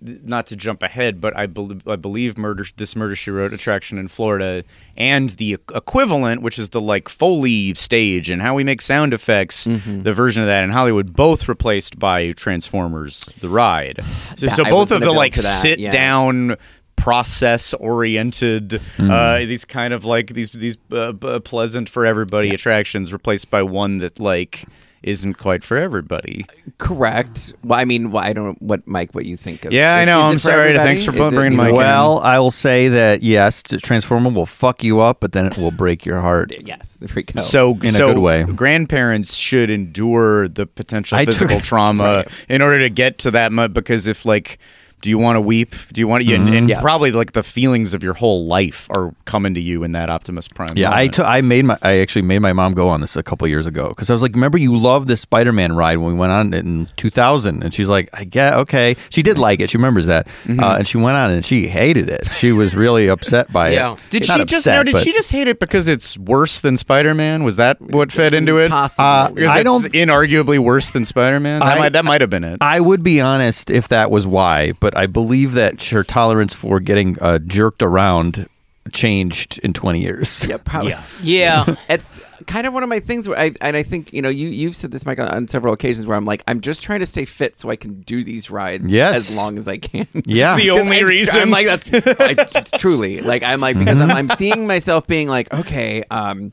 not 0.00 0.46
to 0.48 0.56
jump 0.56 0.82
ahead, 0.82 1.20
but 1.20 1.36
I, 1.36 1.46
bel 1.46 1.72
I 1.86 1.96
believe 1.96 2.36
murder 2.38 2.64
this 2.76 2.94
murder 2.96 3.16
she 3.16 3.30
wrote 3.30 3.52
attraction 3.52 3.98
in 3.98 4.08
Florida 4.08 4.64
and 4.96 5.30
the 5.30 5.52
equivalent, 5.74 6.42
which 6.42 6.58
is 6.58 6.70
the 6.70 6.80
like 6.80 7.08
Foley 7.08 7.74
stage 7.74 8.30
and 8.30 8.42
how 8.42 8.54
we 8.54 8.64
make 8.64 8.82
sound 8.82 9.14
effects, 9.14 9.66
Mm-hmm. 9.66 10.02
the 10.02 10.12
version 10.14 10.42
of 10.42 10.48
that 10.48 10.64
in 10.64 10.70
Hollywood, 10.70 11.14
both 11.14 11.48
replaced 11.48 11.98
by 11.98 12.32
Transformers: 12.32 13.30
The 13.40 13.48
Ride. 13.48 14.00
So, 14.36 14.46
That- 14.46 14.56
so 14.56 14.64
both 14.64 14.90
of 14.90 15.00
the 15.00 15.12
like 15.12 15.34
sit 15.34 15.78
yeah. 15.78 15.90
down 15.90 16.56
process 16.96 17.74
oriented 17.74 18.80
Mm. 18.98 19.10
uh 19.10 19.46
these 19.46 19.64
kind 19.64 19.94
of 19.94 20.04
like 20.04 20.34
these 20.34 20.50
these 20.50 20.76
uh, 20.92 21.12
pleasant 21.44 21.88
for 21.88 22.04
everybody 22.04 22.50
attractions 22.50 23.12
replaced 23.12 23.50
by 23.52 23.62
one 23.62 23.98
that 23.98 24.18
like 24.18 24.64
isn't 25.02 25.34
quite 25.34 25.62
for 25.64 25.76
everybody 25.76 26.44
Correct. 26.78 27.54
Well, 27.64 27.78
I 27.78 27.84
mean, 27.84 28.12
well, 28.12 28.22
I 28.22 28.32
don't 28.32 28.46
know 28.46 28.56
what 28.60 28.86
Mike, 28.86 29.12
what 29.14 29.26
you 29.26 29.36
think 29.36 29.64
of. 29.64 29.72
Yeah, 29.72 29.96
I 29.96 30.04
know. 30.04 30.20
I'm 30.22 30.36
it 30.36 30.38
for 30.38 30.50
sorry. 30.50 30.62
everybody? 30.68 30.86
Thanks 30.88 31.04
for 31.04 31.10
Is 31.12 31.16
bringing 31.34 31.52
you 31.52 31.56
know, 31.56 31.62
Mike 31.64 31.70
in. 31.70 31.76
Well, 31.76 32.18
I 32.20 32.38
will 32.38 32.52
say 32.52 32.88
that 32.88 33.22
yes, 33.22 33.62
t- 33.64 33.78
Transformer 33.78 34.30
will 34.30 34.46
fuck 34.46 34.84
you 34.84 35.00
up, 35.00 35.18
but 35.20 35.32
then 35.32 35.46
it 35.46 35.58
will 35.58 35.72
break 35.72 36.06
your 36.06 36.20
heart. 36.20 36.52
Yes, 36.68 36.94
there 36.94 37.08
we 37.14 37.22
go. 37.22 37.40
So, 37.40 37.70
In 37.72 37.94
a 37.94 37.98
good 37.98 38.18
way. 38.18 38.42
grandparents 38.44 39.34
should 39.34 39.70
endure 39.70 40.48
the 40.48 40.66
potential 40.66 41.16
I 41.16 41.24
tr- 41.24 41.30
physical 41.32 41.60
trauma 41.62 42.26
in 42.48 42.60
order 42.62 42.78
to 42.80 42.90
get 42.90 43.18
to 43.18 43.30
that. 43.30 43.52
Mo- 43.52 43.68
because 43.68 44.06
if 44.06 44.26
like, 44.26 44.58
do 45.00 45.10
you 45.10 45.18
want 45.18 45.36
to 45.36 45.40
weep? 45.40 45.74
Do 45.92 46.00
you 46.00 46.08
want 46.08 46.24
to? 46.24 46.34
And, 46.34 46.48
and 46.54 46.68
Yeah. 46.68 46.80
probably 46.80 47.12
like 47.12 47.32
the 47.32 47.42
feelings 47.42 47.94
of 47.94 48.02
your 48.02 48.14
whole 48.14 48.46
life 48.46 48.86
are 48.90 49.14
coming 49.24 49.54
to 49.54 49.60
you 49.60 49.84
in 49.84 49.92
that 49.92 50.10
Optimus 50.10 50.48
Prime. 50.48 50.76
Yeah, 50.76 50.90
I 50.90 50.94
moment. 50.96 51.14
took. 51.14 51.26
I 51.26 51.40
made 51.40 51.64
my. 51.64 51.78
I 51.82 51.98
actually 52.00 52.22
made 52.22 52.40
my 52.40 52.52
mom 52.52 52.74
go 52.74 52.88
on 52.88 53.00
this 53.00 53.16
a 53.16 53.22
couple 53.22 53.46
years 53.48 53.66
ago 53.66 53.88
because 53.88 54.10
I 54.10 54.12
was 54.12 54.22
like, 54.22 54.34
"Remember, 54.34 54.58
you 54.58 54.76
loved 54.76 55.08
this 55.08 55.20
Spider-Man 55.20 55.74
ride 55.76 55.98
when 55.98 56.14
we 56.14 56.18
went 56.18 56.32
on 56.32 56.52
it 56.54 56.64
in 56.64 56.88
2000?" 56.96 57.62
And 57.62 57.72
she's 57.72 57.88
like, 57.88 58.08
"I 58.12 58.24
get 58.24 58.54
okay." 58.54 58.96
She 59.10 59.22
did 59.22 59.38
like 59.38 59.60
it. 59.60 59.70
She 59.70 59.76
remembers 59.78 60.06
that, 60.06 60.26
Mm-hmm. 60.44 60.60
uh, 60.60 60.76
and 60.78 60.86
she 60.88 60.98
went 60.98 61.16
on 61.16 61.30
it 61.30 61.36
and 61.36 61.44
she 61.44 61.66
hated 61.68 62.08
it. 62.10 62.28
She 62.32 62.52
was 62.52 62.74
really 62.74 63.08
upset 63.08 63.52
by 63.52 63.70
Yeah. 63.70 63.92
it. 63.94 64.00
Did 64.10 64.28
Not 64.28 64.38
she 64.40 64.44
just 64.46 64.66
upset, 64.66 64.76
no? 64.78 64.82
Did 64.84 64.92
but- 64.94 65.02
she 65.04 65.12
just 65.12 65.30
hate 65.30 65.48
it 65.48 65.60
because 65.60 65.88
it's 65.88 66.16
worse 66.18 66.60
than 66.60 66.76
Spider 66.76 67.14
Man? 67.14 67.44
Was 67.44 67.56
that 67.56 67.80
what 67.80 68.12
fed 68.12 68.32
into 68.32 68.58
it? 68.58 68.70
Possibly. 68.70 69.46
Uh, 69.46 69.50
I 69.50 69.62
don't- 69.62 69.84
inarguably 69.92 70.58
worse 70.58 70.90
than 70.90 71.04
Spider 71.04 71.40
Man. 71.40 71.60
That 71.60 71.76
I- 71.76 71.78
might 71.80 71.92
that 71.92 72.04
might 72.04 72.20
have 72.20 72.30
been 72.30 72.44
it. 72.44 72.58
I 72.60 72.80
would 72.80 73.02
be 73.02 73.20
honest 73.20 73.70
if 73.70 73.88
that 73.88 74.10
was 74.10 74.26
why, 74.26 74.72
but 74.80 74.87
I 74.96 75.06
believe 75.06 75.52
that 75.52 75.82
her 75.84 76.04
tolerance 76.04 76.54
for 76.54 76.80
getting 76.80 77.16
uh, 77.20 77.38
jerked 77.38 77.82
around 77.82 78.48
changed 78.92 79.58
in 79.62 79.72
20 79.74 80.00
years. 80.00 80.46
yeah, 80.48 80.56
probably. 80.64 80.94
Yeah. 81.22 81.74
It's 81.88 82.20
kind 82.46 82.66
of 82.68 82.72
one 82.72 82.82
of 82.84 82.88
my 82.88 83.00
things 83.00 83.26
where 83.28 83.36
I 83.38 83.52
and 83.60 83.76
I 83.76 83.82
think 83.82 84.12
you 84.12 84.22
know 84.22 84.28
you 84.28 84.46
you've 84.48 84.76
said 84.76 84.92
this 84.92 85.04
Mike 85.04 85.18
on, 85.18 85.28
on 85.28 85.48
several 85.48 85.74
occasions 85.74 86.06
where 86.06 86.16
I'm 86.16 86.24
like 86.24 86.42
I'm 86.46 86.60
just 86.60 86.82
trying 86.82 87.00
to 87.00 87.06
stay 87.06 87.24
fit 87.24 87.58
so 87.58 87.68
I 87.68 87.74
can 87.76 88.00
do 88.02 88.22
these 88.22 88.48
rides 88.50 88.88
Yes. 88.90 89.16
as 89.30 89.36
long 89.36 89.58
as 89.58 89.66
I 89.66 89.76
can. 89.78 90.06
Yeah. 90.24 90.54
It's 90.56 90.62
the 90.62 90.68
'Cause 90.70 90.78
only 90.80 91.00
I'm, 91.00 91.06
reason. 91.06 91.40
I'm 91.42 91.50
like 91.50 91.66
that's 91.66 91.88
I, 92.20 92.34
t- 92.34 92.78
truly 92.78 93.20
like 93.20 93.42
I'm 93.42 93.60
like 93.60 93.76
because 93.78 94.00
I'm, 94.00 94.10
I'm 94.12 94.28
seeing 94.30 94.66
myself 94.68 95.06
being 95.06 95.28
like 95.28 95.52
okay 95.52 96.04
um 96.10 96.52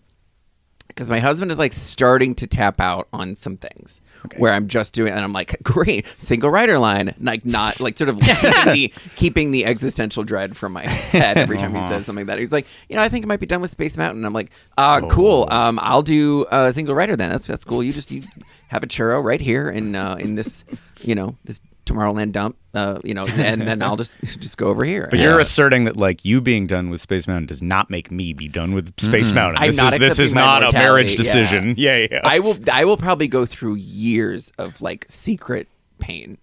because 0.88 1.10
my 1.10 1.19
husband 1.19 1.52
is 1.52 1.60
like 1.60 1.71
starting 1.74 2.34
to 2.36 2.48
tap 2.48 2.82
out 2.82 3.08
on 3.13 3.36
some 3.36 3.56
things 3.58 4.02
where 4.38 4.53
I'm 4.53 4.67
just 4.67 4.93
doing 4.93 5.11
and 5.11 5.23
I'm 5.23 5.33
like 5.33 5.61
great 5.63 6.05
single 6.17 6.49
rider 6.49 6.79
line 6.79 7.13
like 7.19 7.45
not 7.45 7.79
like 7.79 7.97
sort 7.97 8.09
of 8.09 8.19
keeping 8.21 8.73
the 8.73 8.93
keeping 9.15 9.51
the 9.51 9.65
existential 9.65 10.23
dread 10.23 10.57
from 10.57 10.73
my 10.73 10.85
head 10.88 11.38
every 11.38 11.57
time 11.57 11.73
he 11.73 11.81
says 11.81 12.05
something 12.05 12.25
like 12.25 12.35
that 12.35 12.39
he's 12.39 12.51
like 12.51 12.67
you 12.89 12.95
know 12.95 13.01
I 13.01 13.09
think 13.09 13.23
it 13.23 13.27
might 13.27 13.39
be 13.39 13.45
done 13.45 13.61
with 13.61 13.71
Space 13.71 13.97
Mountain. 13.97 14.25
I'm 14.25 14.33
like 14.33 14.51
uh 14.77 15.01
cool 15.07 15.47
um 15.49 15.79
I'll 15.81 16.01
do 16.01 16.45
a 16.51 16.73
single 16.73 16.95
rider 16.95 17.15
then. 17.15 17.29
That's 17.29 17.47
that's 17.47 17.63
cool. 17.65 17.83
You 17.83 17.93
just 17.93 18.11
you 18.11 18.23
have 18.67 18.83
a 18.83 18.88
churro 18.88 19.23
right 19.23 19.41
here 19.41 19.69
in 19.69 19.95
uh 19.95 20.15
in 20.19 20.35
this 20.35 20.65
you 21.01 21.15
know 21.15 21.35
this 21.43 21.61
Tomorrowland 21.86 22.32
dump 22.32 22.58
uh 22.74 23.00
you 23.04 23.13
know 23.13 23.26
and 23.28 23.62
then 23.62 23.82
I'll 23.82 23.95
just 23.95 24.17
just 24.39 24.58
go 24.58 24.67
over 24.67 24.84
here 24.84 25.08
But 25.10 25.19
you're 25.19 25.39
asserting 25.39 25.84
that 25.86 25.95
like 25.98 26.26
you 26.26 26.41
being 26.41 26.67
done 26.67 26.89
with 26.89 27.00
Space 27.02 27.28
Mountain 27.28 27.45
does 27.48 27.62
not 27.62 27.89
make 27.89 28.12
me 28.12 28.34
be 28.34 28.48
done 28.48 28.74
with 28.74 29.00
Space 29.00 29.32
Mountain. 29.32 29.62
I'm 29.62 29.67
This 29.69 29.78
not 29.78 29.93
is 29.93 30.00
this 30.00 30.19
is 30.19 30.36
my 30.36 30.41
not 30.41 30.62
a 30.62 30.65
mortality, 30.65 30.84
marriage 30.86 31.12
yeah. 31.12 31.17
decision. 31.17 31.76
Yeah, 31.78 32.08
yeah. 32.12 32.21
I 32.24 32.39
will 32.39 32.58
I 32.71 32.86
will 32.86 32.98
probably 32.98 33.28
go 33.28 33.45
through 33.45 33.76
years 33.76 34.52
of 34.58 34.82
like 34.82 35.06
secret 35.10 35.67
pain 36.00 36.38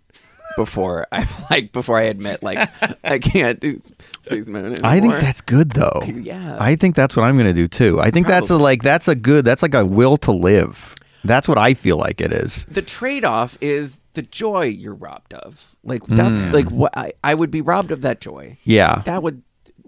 before 0.57 1.07
I 1.13 1.27
like 1.51 1.73
before 1.73 1.99
I 1.99 2.03
admit 2.03 2.43
like 2.43 2.69
I 3.05 3.19
can't 3.19 3.59
do 3.61 3.81
Space 4.21 4.47
Mountain 4.47 4.75
anymore. 4.75 4.91
I 4.91 5.01
think 5.01 5.15
that's 5.15 5.41
good 5.41 5.71
though. 5.73 6.03
Yeah. 6.07 6.57
I 6.61 6.77
think 6.77 6.95
that's 6.95 7.17
what 7.17 7.25
I'm 7.25 7.35
going 7.35 7.47
to 7.47 7.53
do 7.53 7.67
too. 7.69 8.01
I 8.01 8.11
think 8.11 8.27
that's 8.27 8.51
a 8.51 8.57
like 8.57 8.83
that's 8.83 9.09
a 9.09 9.15
good 9.15 9.45
that's 9.45 9.63
like 9.63 9.75
a 9.75 9.85
will 9.85 10.17
to 10.19 10.33
live. 10.33 10.95
That's 11.25 11.47
what 11.49 11.57
I 11.59 11.75
feel 11.75 11.99
like 11.99 12.21
it 12.21 12.33
is. 12.33 12.65
the 12.65 12.83
trade 12.83 13.25
off 13.25 13.57
is 13.61 13.97
the 14.15 14.23
joy 14.23 14.65
you're 14.65 14.95
robbed 14.95 15.35
of. 15.35 15.75
Like 15.85 16.07
that's 16.07 16.45
Hmm. 16.45 16.51
like 16.53 16.71
what 16.71 16.97
I, 16.97 17.13
I 17.25 17.35
would 17.35 17.51
be 17.51 17.61
robbed 17.61 17.91
of 17.91 18.03
that 18.03 18.21
joy. 18.21 18.59
Yeah. 18.65 19.03
That 19.07 19.23
would 19.23 19.43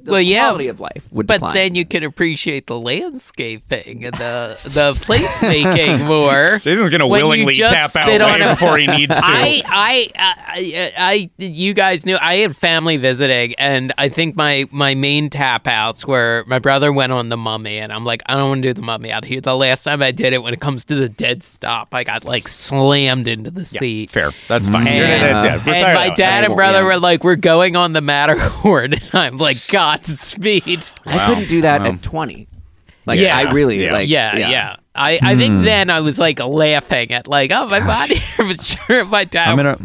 the 0.05 0.12
Well, 0.12 0.21
yeah, 0.21 0.45
quality 0.47 0.69
of 0.69 0.81
life 0.81 1.09
would 1.11 1.27
But 1.27 1.35
decline. 1.35 1.55
then 1.55 1.75
you 1.75 1.85
can 1.85 2.03
appreciate 2.05 2.67
the 2.67 2.79
landscaping 2.79 4.05
and 4.05 4.14
the 4.14 4.59
the 4.64 4.93
placemaking 4.95 6.07
more. 6.07 6.59
Jason's 6.61 6.90
gonna 6.90 7.07
willingly 7.07 7.55
tap 7.55 7.95
out 7.97 8.07
sit 8.07 8.21
on 8.21 8.40
way 8.40 8.47
a- 8.47 8.51
before 8.51 8.79
he 8.79 8.87
needs 8.87 9.14
to. 9.14 9.21
I, 9.25 9.62
I, 9.67 10.11
I, 10.17 10.93
I, 10.97 11.31
you 11.38 11.75
guys 11.75 12.05
knew 12.07 12.17
I 12.21 12.37
had 12.37 12.57
family 12.57 12.97
visiting, 12.97 13.55
and 13.59 13.93
I 13.99 14.09
think 14.09 14.37
my 14.37 14.67
my 14.71 14.95
main 14.95 15.31
tap 15.31 15.67
outs 15.67 16.07
were 16.07 16.45
my 16.47 16.59
brother 16.59 16.93
went 16.93 17.12
on 17.12 17.29
the 17.29 17.37
Mummy, 17.37 17.79
and 17.79 17.93
I'm 17.93 18.05
like, 18.05 18.23
I 18.27 18.35
don't 18.37 18.49
want 18.49 18.62
to 18.62 18.69
do 18.69 18.75
the 18.75 18.83
Mummy 18.83 19.11
out 19.11 19.25
here. 19.25 19.40
The 19.40 19.57
last 19.57 19.85
time 19.85 20.03
I 20.03 20.11
did 20.12 20.33
it, 20.33 20.43
when 20.43 20.55
it 20.55 20.61
comes 20.61 20.85
to 20.87 20.95
the 20.95 21.09
dead 21.09 21.43
stop, 21.43 21.95
I 21.95 22.05
got 22.05 22.25
like 22.25 22.49
slammed 22.49 23.29
into 23.29 23.51
the 23.51 23.64
seat. 23.64 24.11
Fair. 24.11 24.33
That's 24.49 24.69
fine. 24.69 24.87
You're- 24.87 24.99
And, 25.07 25.23
that- 25.23 25.64
that- 25.64 25.75
and 25.75 25.95
my 25.95 26.09
out. 26.11 26.17
dad 26.17 26.45
and 26.45 26.55
brother 26.57 26.79
yeah. 26.81 26.85
were 26.85 26.99
like, 26.99 27.25
"We're 27.25 27.37
going 27.37 27.77
on 27.77 27.93
the 27.93 28.01
Matterhorn," 28.01 28.93
and 28.95 29.11
I'm 29.14 29.38
like, 29.38 29.57
"Godspeed." 29.98 30.88
I 31.07 31.26
couldn't 31.28 31.48
do 31.48 31.62
that 31.62 31.87
at 31.87 32.02
20. 32.02 32.48
Like 33.07 33.18
Yeah. 33.20 33.37
I 33.37 33.52
really 33.52 33.85
Yeah. 33.85 33.92
like 33.92 34.09
yeah, 34.09 34.37
yeah. 34.37 34.76
I, 34.96 35.18
I 35.20 35.35
think 35.37 35.57
Hmm. 35.57 35.62
then 35.64 35.90
I 35.90 36.00
was 36.00 36.18
like 36.20 36.38
laughing 36.38 37.11
at 37.11 37.26
like, 37.26 37.50
oh 37.50 37.66
my 37.66 37.80
body, 37.80 38.20
but 38.38 38.62
sure, 38.62 39.04
my 39.04 39.24
dad. 39.24 39.48
I'm 39.48 39.59
in 39.59 39.66
a 39.66 39.76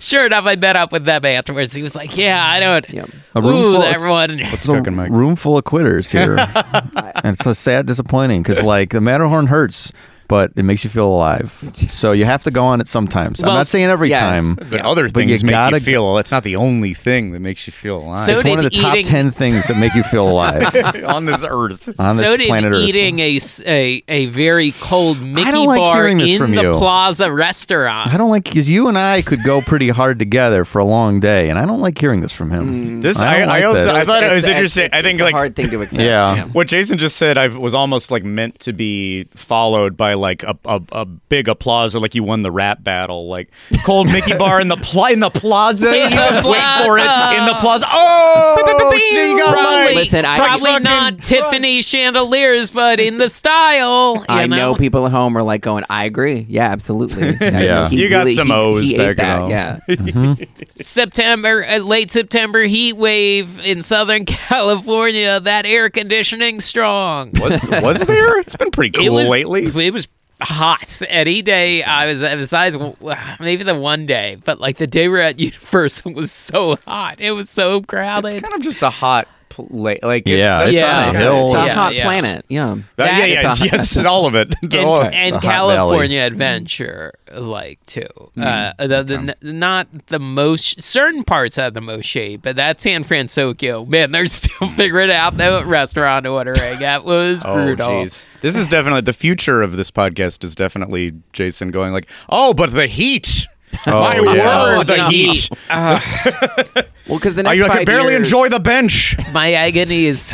sure 0.00 0.24
enough, 0.26 0.46
I 0.46 0.56
met 0.56 0.74
up 0.74 0.90
with 0.90 1.04
them 1.04 1.24
afterwards. 1.26 1.72
He 1.74 1.82
was 1.82 1.94
like, 1.94 2.16
yeah, 2.16 2.42
I 2.42 2.60
don't. 2.60 2.88
Yeah. 2.88 3.04
A 3.34 3.42
room 3.42 3.54
Ooh, 3.56 3.72
full 3.74 3.82
of- 3.82 3.94
everyone. 3.94 4.38
What's 4.40 4.52
it's 4.54 4.68
a 4.68 4.72
cooking, 4.72 4.94
Mike? 4.96 5.10
room 5.10 5.36
full 5.36 5.58
of 5.58 5.64
quitters 5.64 6.10
here, 6.10 6.36
and 6.96 7.34
it's 7.34 7.44
so 7.44 7.52
sad, 7.52 7.84
disappointing 7.86 8.42
because 8.42 8.62
like 8.62 8.90
the 8.90 9.00
Matterhorn 9.02 9.48
hurts, 9.48 9.92
but 10.28 10.52
it 10.56 10.62
makes 10.64 10.84
you 10.84 10.90
feel 10.90 11.06
alive. 11.08 11.52
So 11.88 12.12
you 12.12 12.24
have 12.24 12.44
to 12.44 12.50
go 12.50 12.64
on 12.64 12.80
it 12.80 12.88
sometimes. 12.88 13.42
I'm 13.42 13.48
not 13.48 13.66
saying 13.66 13.86
every 13.88 14.08
yes. 14.08 14.20
time. 14.20 14.54
But 14.54 14.80
other 14.82 15.08
But 15.08 15.22
you 15.22 15.28
things 15.28 15.44
make 15.44 15.50
gotta- 15.52 15.76
you 15.78 15.80
feel. 15.84 16.14
That's 16.14 16.30
not 16.32 16.44
the 16.44 16.56
only 16.56 16.94
thing 16.94 17.32
that 17.32 17.40
makes 17.40 17.66
you 17.66 17.72
feel 17.72 17.98
alive 17.98 18.18
So 18.24 18.38
It's 18.38 18.44
one 18.44 18.58
of 18.58 18.64
the 18.64 18.70
did 18.70 18.80
top 18.82 18.94
eating- 18.96 19.06
ten 19.06 19.30
things 19.30 19.66
that 19.68 19.76
make 19.78 19.94
you 19.94 20.02
feel 20.02 20.28
alive 20.28 20.74
on 21.06 21.24
this 21.26 21.44
earth. 21.48 21.98
on 22.00 22.16
this 22.16 22.24
so 22.26 22.36
did 22.36 22.46
planet 22.48 22.72
Earth. 22.72 22.78
eating 22.82 23.18
a 23.20 24.26
very 24.26 24.72
cold 24.80 25.20
Mickey 25.20 25.50
like 25.52 25.78
bar 25.78 26.08
in 26.08 26.18
the 26.18 26.26
you. 26.26 26.72
Plaza 26.74 27.30
restaurant. 27.32 28.12
I 28.12 28.16
don't 28.16 28.30
like 28.30 28.44
because 28.44 28.68
you 28.68 28.88
and 28.88 28.98
I 28.98 29.22
could 29.22 29.42
go 29.44 29.60
pretty 29.60 29.88
hard 29.90 30.18
together 30.18 30.64
for 30.64 30.78
a 30.78 30.84
long 30.84 31.20
day, 31.20 31.50
and 31.50 31.58
I 31.58 31.66
don't 31.66 31.80
like 31.80 31.98
hearing 31.98 32.20
this 32.20 32.32
from 32.32 32.50
him. 32.50 33.00
Mm. 33.00 33.02
This 33.02 33.18
I 33.18 33.34
I, 33.34 33.38
don't 33.38 33.48
I, 33.48 33.52
like 33.52 33.64
also 33.64 33.84
this. 33.84 33.94
I 33.94 34.04
thought 34.04 34.22
it 34.22 34.32
was 34.32 34.46
interesting. 34.46 34.84
it's- 34.86 34.98
I 34.98 35.02
think 35.02 35.14
it's 35.14 35.22
a 35.22 35.24
like 35.24 35.34
hard 35.34 35.56
thing 35.56 35.70
to 35.70 35.82
accept. 35.82 36.00
Yeah. 36.02 36.44
what 36.46 36.66
Jason 36.68 36.98
just 36.98 37.16
said, 37.16 37.36
I 37.38 37.48
was 37.48 37.74
almost 37.74 38.10
like 38.10 38.24
meant 38.24 38.60
to 38.60 38.72
be 38.72 39.24
followed 39.34 39.96
by 39.96 40.13
like 40.14 40.42
a, 40.42 40.56
a, 40.64 40.80
a 40.92 41.04
big 41.04 41.48
applause 41.48 41.94
or 41.94 42.00
like 42.00 42.14
you 42.14 42.22
won 42.22 42.42
the 42.42 42.50
rap 42.50 42.82
battle, 42.84 43.28
like 43.28 43.50
cold 43.84 44.10
Mickey 44.10 44.36
bar 44.36 44.60
in 44.60 44.68
the 44.68 44.76
pla- 44.76 45.08
in 45.08 45.20
the 45.20 45.30
plaza. 45.30 45.88
In 45.88 46.10
the 46.10 46.42
Wait 46.48 46.84
for 46.84 46.98
it 46.98 47.38
in 47.38 47.46
the 47.46 47.56
plaza. 47.60 47.86
Oh, 47.90 48.56
you 48.94 49.38
got 49.38 49.52
probably, 49.52 49.84
mine. 49.86 49.94
Listen, 49.94 50.24
I- 50.24 50.36
probably 50.36 50.70
Fucking- 50.70 50.84
not 50.84 51.18
Tiffany 51.22 51.82
chandeliers, 51.82 52.70
but 52.70 53.00
in 53.00 53.18
the 53.18 53.28
style. 53.28 54.16
You 54.18 54.24
I 54.28 54.46
know. 54.46 54.56
know 54.56 54.74
people 54.74 55.06
at 55.06 55.12
home 55.12 55.36
are 55.36 55.42
like 55.42 55.60
going, 55.62 55.84
I 55.90 56.04
agree. 56.04 56.46
Yeah, 56.48 56.70
absolutely. 56.70 57.28
I 57.40 57.62
Yeah. 57.62 57.88
he 57.88 58.02
You 58.02 58.08
got 58.10 58.20
really- 58.24 58.34
some 58.34 58.48
he- 58.48 58.52
O's 58.52 58.82
he 58.88 58.96
back 58.96 59.10
ate 59.10 59.16
that. 59.18 59.42
at 59.42 59.48
Yeah. 59.88 60.34
September, 60.76 61.64
uh, 61.66 61.78
late 61.78 62.10
September 62.10 62.62
heat 62.62 62.94
wave 62.96 63.58
in 63.60 63.82
Southern 63.82 64.24
California. 64.26 65.40
That 65.40 65.66
air 65.66 65.90
conditioning 65.90 66.60
strong. 66.60 67.30
Was, 67.40 67.60
was 67.82 68.04
there? 68.06 68.38
It's 68.40 68.56
been 68.56 68.70
pretty 68.70 68.90
cool 68.90 69.04
it 69.06 69.10
was 69.10 69.28
lately. 69.30 69.86
It 69.86 69.92
was 69.92 70.03
hot 70.44 71.02
any 71.08 71.42
day. 71.42 71.82
I 71.82 72.06
was 72.06 72.20
besides 72.20 72.76
uh, 72.76 73.36
maybe 73.40 73.64
the 73.64 73.74
one 73.74 74.06
day, 74.06 74.38
but 74.44 74.60
like 74.60 74.76
the 74.76 74.86
day 74.86 75.08
we 75.08 75.14
we're 75.14 75.22
at 75.22 75.40
Universal 75.44 76.12
was 76.12 76.32
so 76.32 76.76
hot. 76.86 77.20
It 77.20 77.32
was 77.32 77.50
so 77.50 77.82
crowded. 77.82 78.32
It's 78.32 78.42
kind 78.42 78.54
of 78.54 78.62
just 78.62 78.82
a 78.82 78.90
hot 78.90 79.28
play. 79.54 79.98
Like 80.02 80.24
Yeah, 80.26 80.62
it's, 80.62 80.68
it's 80.72 80.80
Yeah. 80.80 81.08
on 81.08 81.16
a 81.16 81.18
hill. 81.18 81.46
It's 81.48 81.56
a 81.56 81.66
Yeah, 81.66 81.74
hot 81.74 81.94
yeah. 81.94 82.02
planet. 82.04 82.44
Yeah. 82.48 82.70
Uh, 82.72 82.76
yeah, 82.98 83.24
yeah, 83.24 83.50
It's 83.52 83.60
a- 83.62 83.64
yes, 83.66 83.96
all 83.98 84.26
of 84.26 84.34
it. 84.34 84.54
All 84.74 85.02
and, 85.02 85.14
and 85.14 85.36
It's 85.36 85.44
a 85.44 85.48
California 85.48 86.20
Adventure, 86.20 87.12
like 87.34 87.78
too. 87.86 88.06
Uh, 88.40 88.72
the, 88.78 89.02
the, 89.02 89.36
not 89.42 89.86
the 90.08 90.18
most 90.18 90.82
certain 90.82 91.22
parts 91.24 91.56
have 91.56 91.74
the 91.74 91.80
most 91.80 92.06
shape, 92.06 92.42
but 92.42 92.56
that 92.56 92.80
San 92.80 93.04
Fransokyo, 93.04 93.86
man, 93.88 94.12
they're 94.12 94.26
still 94.40 94.68
figuring 94.70 95.10
out 95.10 95.36
the 95.36 95.64
restaurant 95.64 96.26
ordering. 96.26 96.80
That 96.80 97.04
was 97.04 97.42
Oh, 97.46 97.54
brutal. 97.54 97.88
jeez. 97.88 98.26
This 98.40 98.56
is 98.56 98.68
definitely 98.68 99.02
the 99.02 99.12
future 99.12 99.62
of 99.62 99.76
this 99.76 99.90
podcast. 99.90 100.44
Is 100.44 100.54
definitely 100.54 101.12
Jason 101.32 101.70
going 101.70 101.92
like, 101.92 102.08
oh, 102.28 102.52
but 102.54 102.72
the 102.72 102.86
heat. 102.86 103.46
My 103.86 104.18
oh, 104.18 104.32
yeah. 104.34 104.76
word, 104.76 104.86
the 104.86 105.04
Oh, 105.04 105.08
heat. 105.08 105.50
Uh-huh. 105.70 106.82
Well, 107.06 107.18
because 107.18 107.34
the 107.34 107.42
next 107.42 107.60
I 107.60 107.68
five 107.68 107.78
could 107.80 107.86
barely 107.86 108.14
years, 108.14 108.26
enjoy 108.26 108.48
the 108.48 108.58
bench. 108.60 109.14
My 109.32 109.52
agony 109.52 110.06
is. 110.06 110.32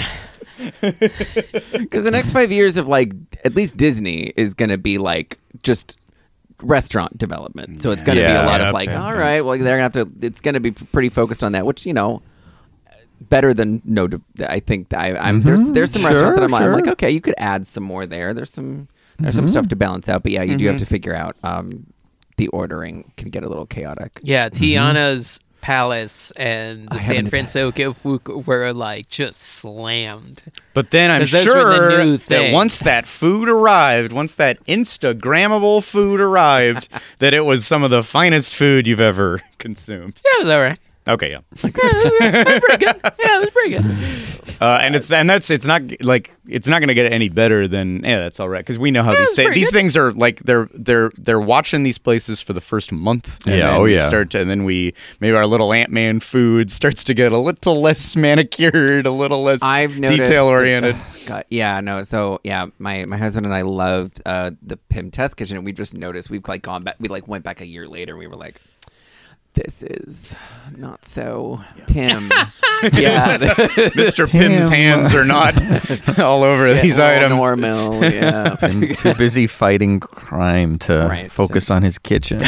Because 0.80 2.04
the 2.04 2.12
next 2.12 2.32
five 2.32 2.52
years 2.52 2.76
of 2.76 2.86
like 2.86 3.12
at 3.44 3.56
least 3.56 3.76
Disney 3.76 4.32
is 4.36 4.54
going 4.54 4.68
to 4.68 4.78
be 4.78 4.96
like 4.98 5.40
just 5.64 5.98
restaurant 6.62 7.18
development. 7.18 7.82
So 7.82 7.90
it's 7.90 8.02
going 8.04 8.18
to 8.18 8.24
be 8.24 8.30
a 8.30 8.44
lot 8.44 8.60
Yeah, 8.60 8.68
of 8.68 8.72
like, 8.74 8.88
yeah. 8.88 9.04
all 9.04 9.16
right, 9.16 9.40
well 9.40 9.58
they're 9.58 9.78
going 9.78 9.90
to 9.90 9.98
have 9.98 10.20
to. 10.20 10.26
It's 10.26 10.40
going 10.40 10.54
to 10.54 10.60
be 10.60 10.70
pretty 10.70 11.08
focused 11.08 11.42
on 11.42 11.52
that, 11.52 11.66
which 11.66 11.84
you 11.86 11.92
know. 11.92 12.22
Better 13.28 13.52
than 13.52 13.82
no, 13.84 14.08
I 14.48 14.60
think 14.60 14.94
I, 14.94 15.14
I'm 15.14 15.42
there's 15.42 15.60
mm-hmm. 15.60 15.72
there's 15.74 15.92
some 15.92 16.02
Sure, 16.02 16.10
restaurants 16.10 16.38
that 16.38 16.44
I'm, 16.44 16.50
like- 16.50 16.62
I'm 16.62 16.72
like 16.72 16.88
okay, 16.88 17.10
you 17.10 17.20
could 17.20 17.34
add 17.36 17.66
some 17.66 17.82
more 17.82 18.06
there. 18.06 18.32
There's 18.32 18.50
some 18.50 18.88
there's 19.18 19.34
some 19.34 19.44
mm-hmm. 19.44 19.50
stuff 19.50 19.68
to 19.68 19.76
balance 19.76 20.08
out, 20.08 20.22
but 20.22 20.32
yeah, 20.32 20.42
you 20.42 20.56
do 20.56 20.66
have 20.66 20.78
to 20.78 20.84
mm-hmm. 20.84 20.90
figure 20.90 21.14
out 21.14 21.36
um, 21.42 21.86
the 22.40 22.48
ordering 22.48 23.12
can 23.18 23.28
get 23.28 23.42
a 23.44 23.48
little 23.48 23.66
chaotic. 23.66 24.18
Yeah, 24.22 24.48
mm-hmm. 24.48 24.64
Tiana's 24.64 25.40
Palace 25.60 26.30
and 26.36 26.88
the 26.88 26.94
I 26.94 26.98
San 26.98 27.16
haven't- 27.16 27.28
Francisco 27.30 27.92
Fuku 27.92 28.38
were 28.38 28.72
like 28.72 29.08
just 29.08 29.42
slammed. 29.42 30.42
But 30.72 30.90
then 30.90 31.10
I'm 31.10 31.20
those 31.20 31.32
the 31.32 31.42
sure 31.42 31.90
new 31.90 32.16
that 32.16 32.52
once 32.54 32.78
that 32.78 33.06
food 33.06 33.50
arrived, 33.50 34.12
once 34.12 34.36
that 34.36 34.64
Instagrammable 34.64 35.84
food 35.84 36.18
arrived, 36.18 36.88
that 37.18 37.34
it 37.34 37.44
was 37.44 37.66
some 37.66 37.82
of 37.82 37.90
the 37.90 38.02
finest 38.02 38.54
food 38.54 38.86
you've 38.86 39.02
ever 39.02 39.42
consumed. 39.58 40.22
Yeah, 40.24 40.40
it 40.40 40.44
was 40.46 40.48
all 40.54 40.62
right. 40.62 40.78
Okay, 41.10 41.30
yeah. 41.30 41.40
Yeah, 42.20 42.30
it 42.32 42.46
was 42.46 42.60
pretty 42.60 42.84
good. 42.84 43.00
Yeah, 43.18 43.36
it 43.36 43.40
was 43.40 43.50
pretty 43.50 43.70
good. 43.70 43.86
Uh, 44.60 44.78
and 44.82 44.94
it's 44.94 45.10
and 45.10 45.30
that's 45.30 45.48
it's 45.48 45.64
not 45.64 45.80
like 46.02 46.32
it's 46.46 46.68
not 46.68 46.80
going 46.80 46.88
to 46.88 46.94
get 46.94 47.10
any 47.10 47.30
better 47.30 47.66
than 47.66 48.02
yeah 48.04 48.18
that's 48.18 48.38
all 48.38 48.48
right 48.48 48.60
because 48.60 48.78
we 48.78 48.90
know 48.90 49.02
how 49.02 49.12
these 49.12 49.22
it's 49.28 49.34
things 49.34 49.54
these 49.54 49.70
good. 49.70 49.76
things 49.76 49.96
are 49.96 50.12
like 50.12 50.38
they're 50.40 50.68
they're 50.74 51.10
they're 51.16 51.40
watching 51.40 51.82
these 51.82 51.96
places 51.96 52.42
for 52.42 52.52
the 52.52 52.60
first 52.60 52.92
month 52.92 53.46
and 53.46 53.56
Yeah, 53.56 53.68
then 53.70 53.74
oh, 53.80 53.82
we 53.84 53.94
yeah. 53.94 54.06
start 54.06 54.28
to, 54.30 54.40
and 54.40 54.50
then 54.50 54.64
we 54.64 54.92
maybe 55.20 55.34
our 55.34 55.46
little 55.46 55.72
Ant 55.72 55.90
Man 55.90 56.20
food 56.20 56.70
starts 56.70 57.04
to 57.04 57.14
get 57.14 57.32
a 57.32 57.38
little 57.38 57.80
less 57.80 58.16
manicured 58.16 59.06
a 59.06 59.10
little 59.10 59.42
less 59.42 59.62
I've 59.62 59.98
noticed 59.98 60.24
detail 60.28 60.44
oriented 60.46 60.96
that- 61.26 61.46
yeah, 61.48 61.80
no. 61.80 62.02
So 62.02 62.40
yeah, 62.44 62.66
my 62.78 63.06
my 63.06 63.16
husband 63.16 63.46
and 63.46 63.54
I 63.54 63.62
loved 63.62 64.20
uh, 64.26 64.50
the 64.62 64.76
Pym 64.76 65.10
Test 65.10 65.36
Kitchen, 65.36 65.56
and 65.58 65.64
we 65.64 65.72
just 65.72 65.94
noticed 65.94 66.28
we've 66.28 66.46
like 66.48 66.62
gone 66.62 66.82
back. 66.82 66.96
We 66.98 67.08
like 67.08 67.28
went 67.28 67.44
back 67.44 67.60
a 67.60 67.66
year 67.66 67.86
later. 67.88 68.12
and 68.14 68.18
We 68.18 68.26
were 68.26 68.36
like, 68.36 68.60
this 69.54 69.82
is 69.82 70.34
not 70.78 71.04
so 71.04 71.60
Pym. 71.88 72.30
yeah, 72.94 73.36
Mr. 73.96 74.28
Pym's 74.28 74.66
Him. 74.68 74.72
hands 74.72 75.14
are 75.14 75.24
not 75.24 75.54
all 76.18 76.42
over 76.44 76.72
these 76.74 76.98
Well, 76.98 77.16
items 77.24 77.40
Normal, 77.40 78.04
yeah. 78.04 78.56
I'm 78.62 78.86
too 78.86 79.14
busy 79.14 79.46
fighting 79.46 80.00
crime 80.00 80.78
to 80.80 81.06
Right. 81.10 81.30
focus 81.32 81.70
on 81.70 81.82
his 81.82 81.98
kitchen. 81.98 82.38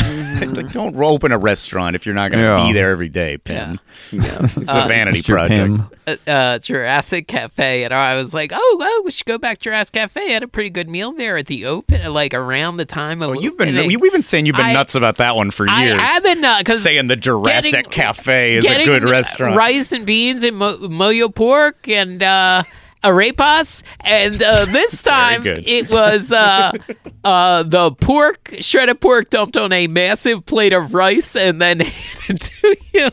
like, 0.54 0.72
don't 0.72 0.96
open 0.96 1.32
a 1.32 1.38
restaurant 1.38 1.96
if 1.96 2.06
you're 2.06 2.14
not 2.14 2.30
going 2.30 2.42
to 2.42 2.48
Yeah. 2.62 2.66
be 2.68 2.72
there 2.72 2.90
every 2.90 3.08
day 3.08 3.36
Pym 3.38 3.80
yeah. 4.12 4.38
it's 4.56 4.68
a 4.68 4.84
uh, 4.84 4.88
vanity 4.88 5.20
Mr. 5.20 5.30
project 5.34 5.50
Pym. 5.50 5.90
Uh, 6.04 6.16
uh, 6.26 6.58
Jurassic 6.58 7.28
Cafe, 7.28 7.84
and 7.84 7.94
I 7.94 8.16
was 8.16 8.34
like, 8.34 8.50
"Oh, 8.52 8.78
oh, 8.80 9.02
we 9.04 9.12
should 9.12 9.26
go 9.26 9.38
back 9.38 9.58
to 9.58 9.64
Jurassic 9.64 9.94
Cafe." 9.94 10.20
I 10.20 10.32
had 10.32 10.42
a 10.42 10.48
pretty 10.48 10.70
good 10.70 10.88
meal 10.88 11.12
there 11.12 11.36
at 11.36 11.46
the 11.46 11.66
open, 11.66 12.12
like 12.12 12.34
around 12.34 12.78
the 12.78 12.84
time 12.84 13.22
of. 13.22 13.30
Oh, 13.30 13.32
you've 13.34 13.56
been 13.56 13.74
we've 13.86 14.12
been 14.12 14.22
saying 14.22 14.46
you've 14.46 14.56
been 14.56 14.66
I- 14.66 14.72
nuts 14.72 14.96
about 14.96 15.18
that 15.18 15.36
one 15.36 15.52
for 15.52 15.68
I 15.68 15.84
years. 15.84 16.00
I, 16.00 16.04
have 16.04 16.22
been 16.24 16.44
because 16.58 16.82
saying 16.82 17.06
the 17.06 17.14
Jurassic 17.14 17.90
Cafe 17.90 18.56
is 18.56 18.64
a 18.64 18.84
good 18.84 19.04
restaurant. 19.04 19.56
Rice 19.56 19.92
and 19.92 20.04
beans 20.04 20.42
and 20.42 20.56
mo- 20.56 20.78
mojo 20.78 21.32
pork 21.32 21.88
and 21.88 22.20
uh, 22.20 22.64
arepas, 23.04 23.82
and 24.00 24.42
uh, 24.42 24.64
this 24.66 25.02
time 25.04 25.42
it 25.46 25.90
was 25.90 26.32
uh, 26.32 26.72
uh, 27.24 27.62
the 27.62 27.92
pork, 27.92 28.56
shredded 28.60 29.00
pork, 29.00 29.30
dumped 29.30 29.56
on 29.56 29.72
a 29.72 29.86
massive 29.86 30.44
plate 30.46 30.72
of 30.72 30.94
rice 30.94 31.36
and 31.36 31.60
then 31.60 31.80
handed 32.26 32.40
to 32.40 32.76
you. 32.92 33.10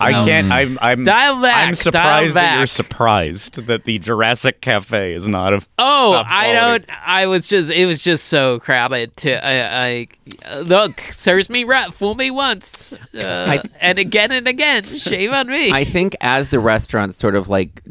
I 0.00 0.12
can't. 0.24 0.52
I'm. 0.52 0.78
I'm. 0.80 1.04
Dial 1.04 1.40
back, 1.40 1.68
I'm 1.68 1.74
dial 1.74 1.74
surprised 1.74 2.34
that 2.34 2.54
you're 2.54 2.62
back. 2.62 2.68
surprised 2.68 3.66
that 3.66 3.84
the 3.84 3.98
Jurassic 3.98 4.60
Cafe 4.60 5.12
is 5.14 5.26
not 5.28 5.52
of. 5.52 5.68
Oh, 5.78 6.12
top 6.14 6.26
I 6.28 6.50
quality. 6.52 6.86
don't. 6.86 6.98
I 7.04 7.26
was 7.26 7.48
just. 7.48 7.70
It 7.70 7.86
was 7.86 8.02
just 8.02 8.26
so 8.26 8.58
crowded. 8.60 9.16
To 9.18 9.44
I, 9.44 10.06
I 10.48 10.60
look, 10.62 11.00
serves 11.12 11.48
me 11.50 11.64
right. 11.64 11.92
Fool 11.92 12.14
me 12.14 12.30
once, 12.30 12.92
uh, 13.14 13.62
and 13.80 13.98
again 13.98 14.32
and 14.32 14.46
again. 14.48 14.84
Shame 14.84 15.32
on 15.32 15.48
me. 15.48 15.72
I 15.72 15.84
think 15.84 16.16
as 16.20 16.48
the 16.48 16.60
restaurants 16.60 17.16
sort 17.16 17.34
of 17.34 17.48
like 17.48 17.82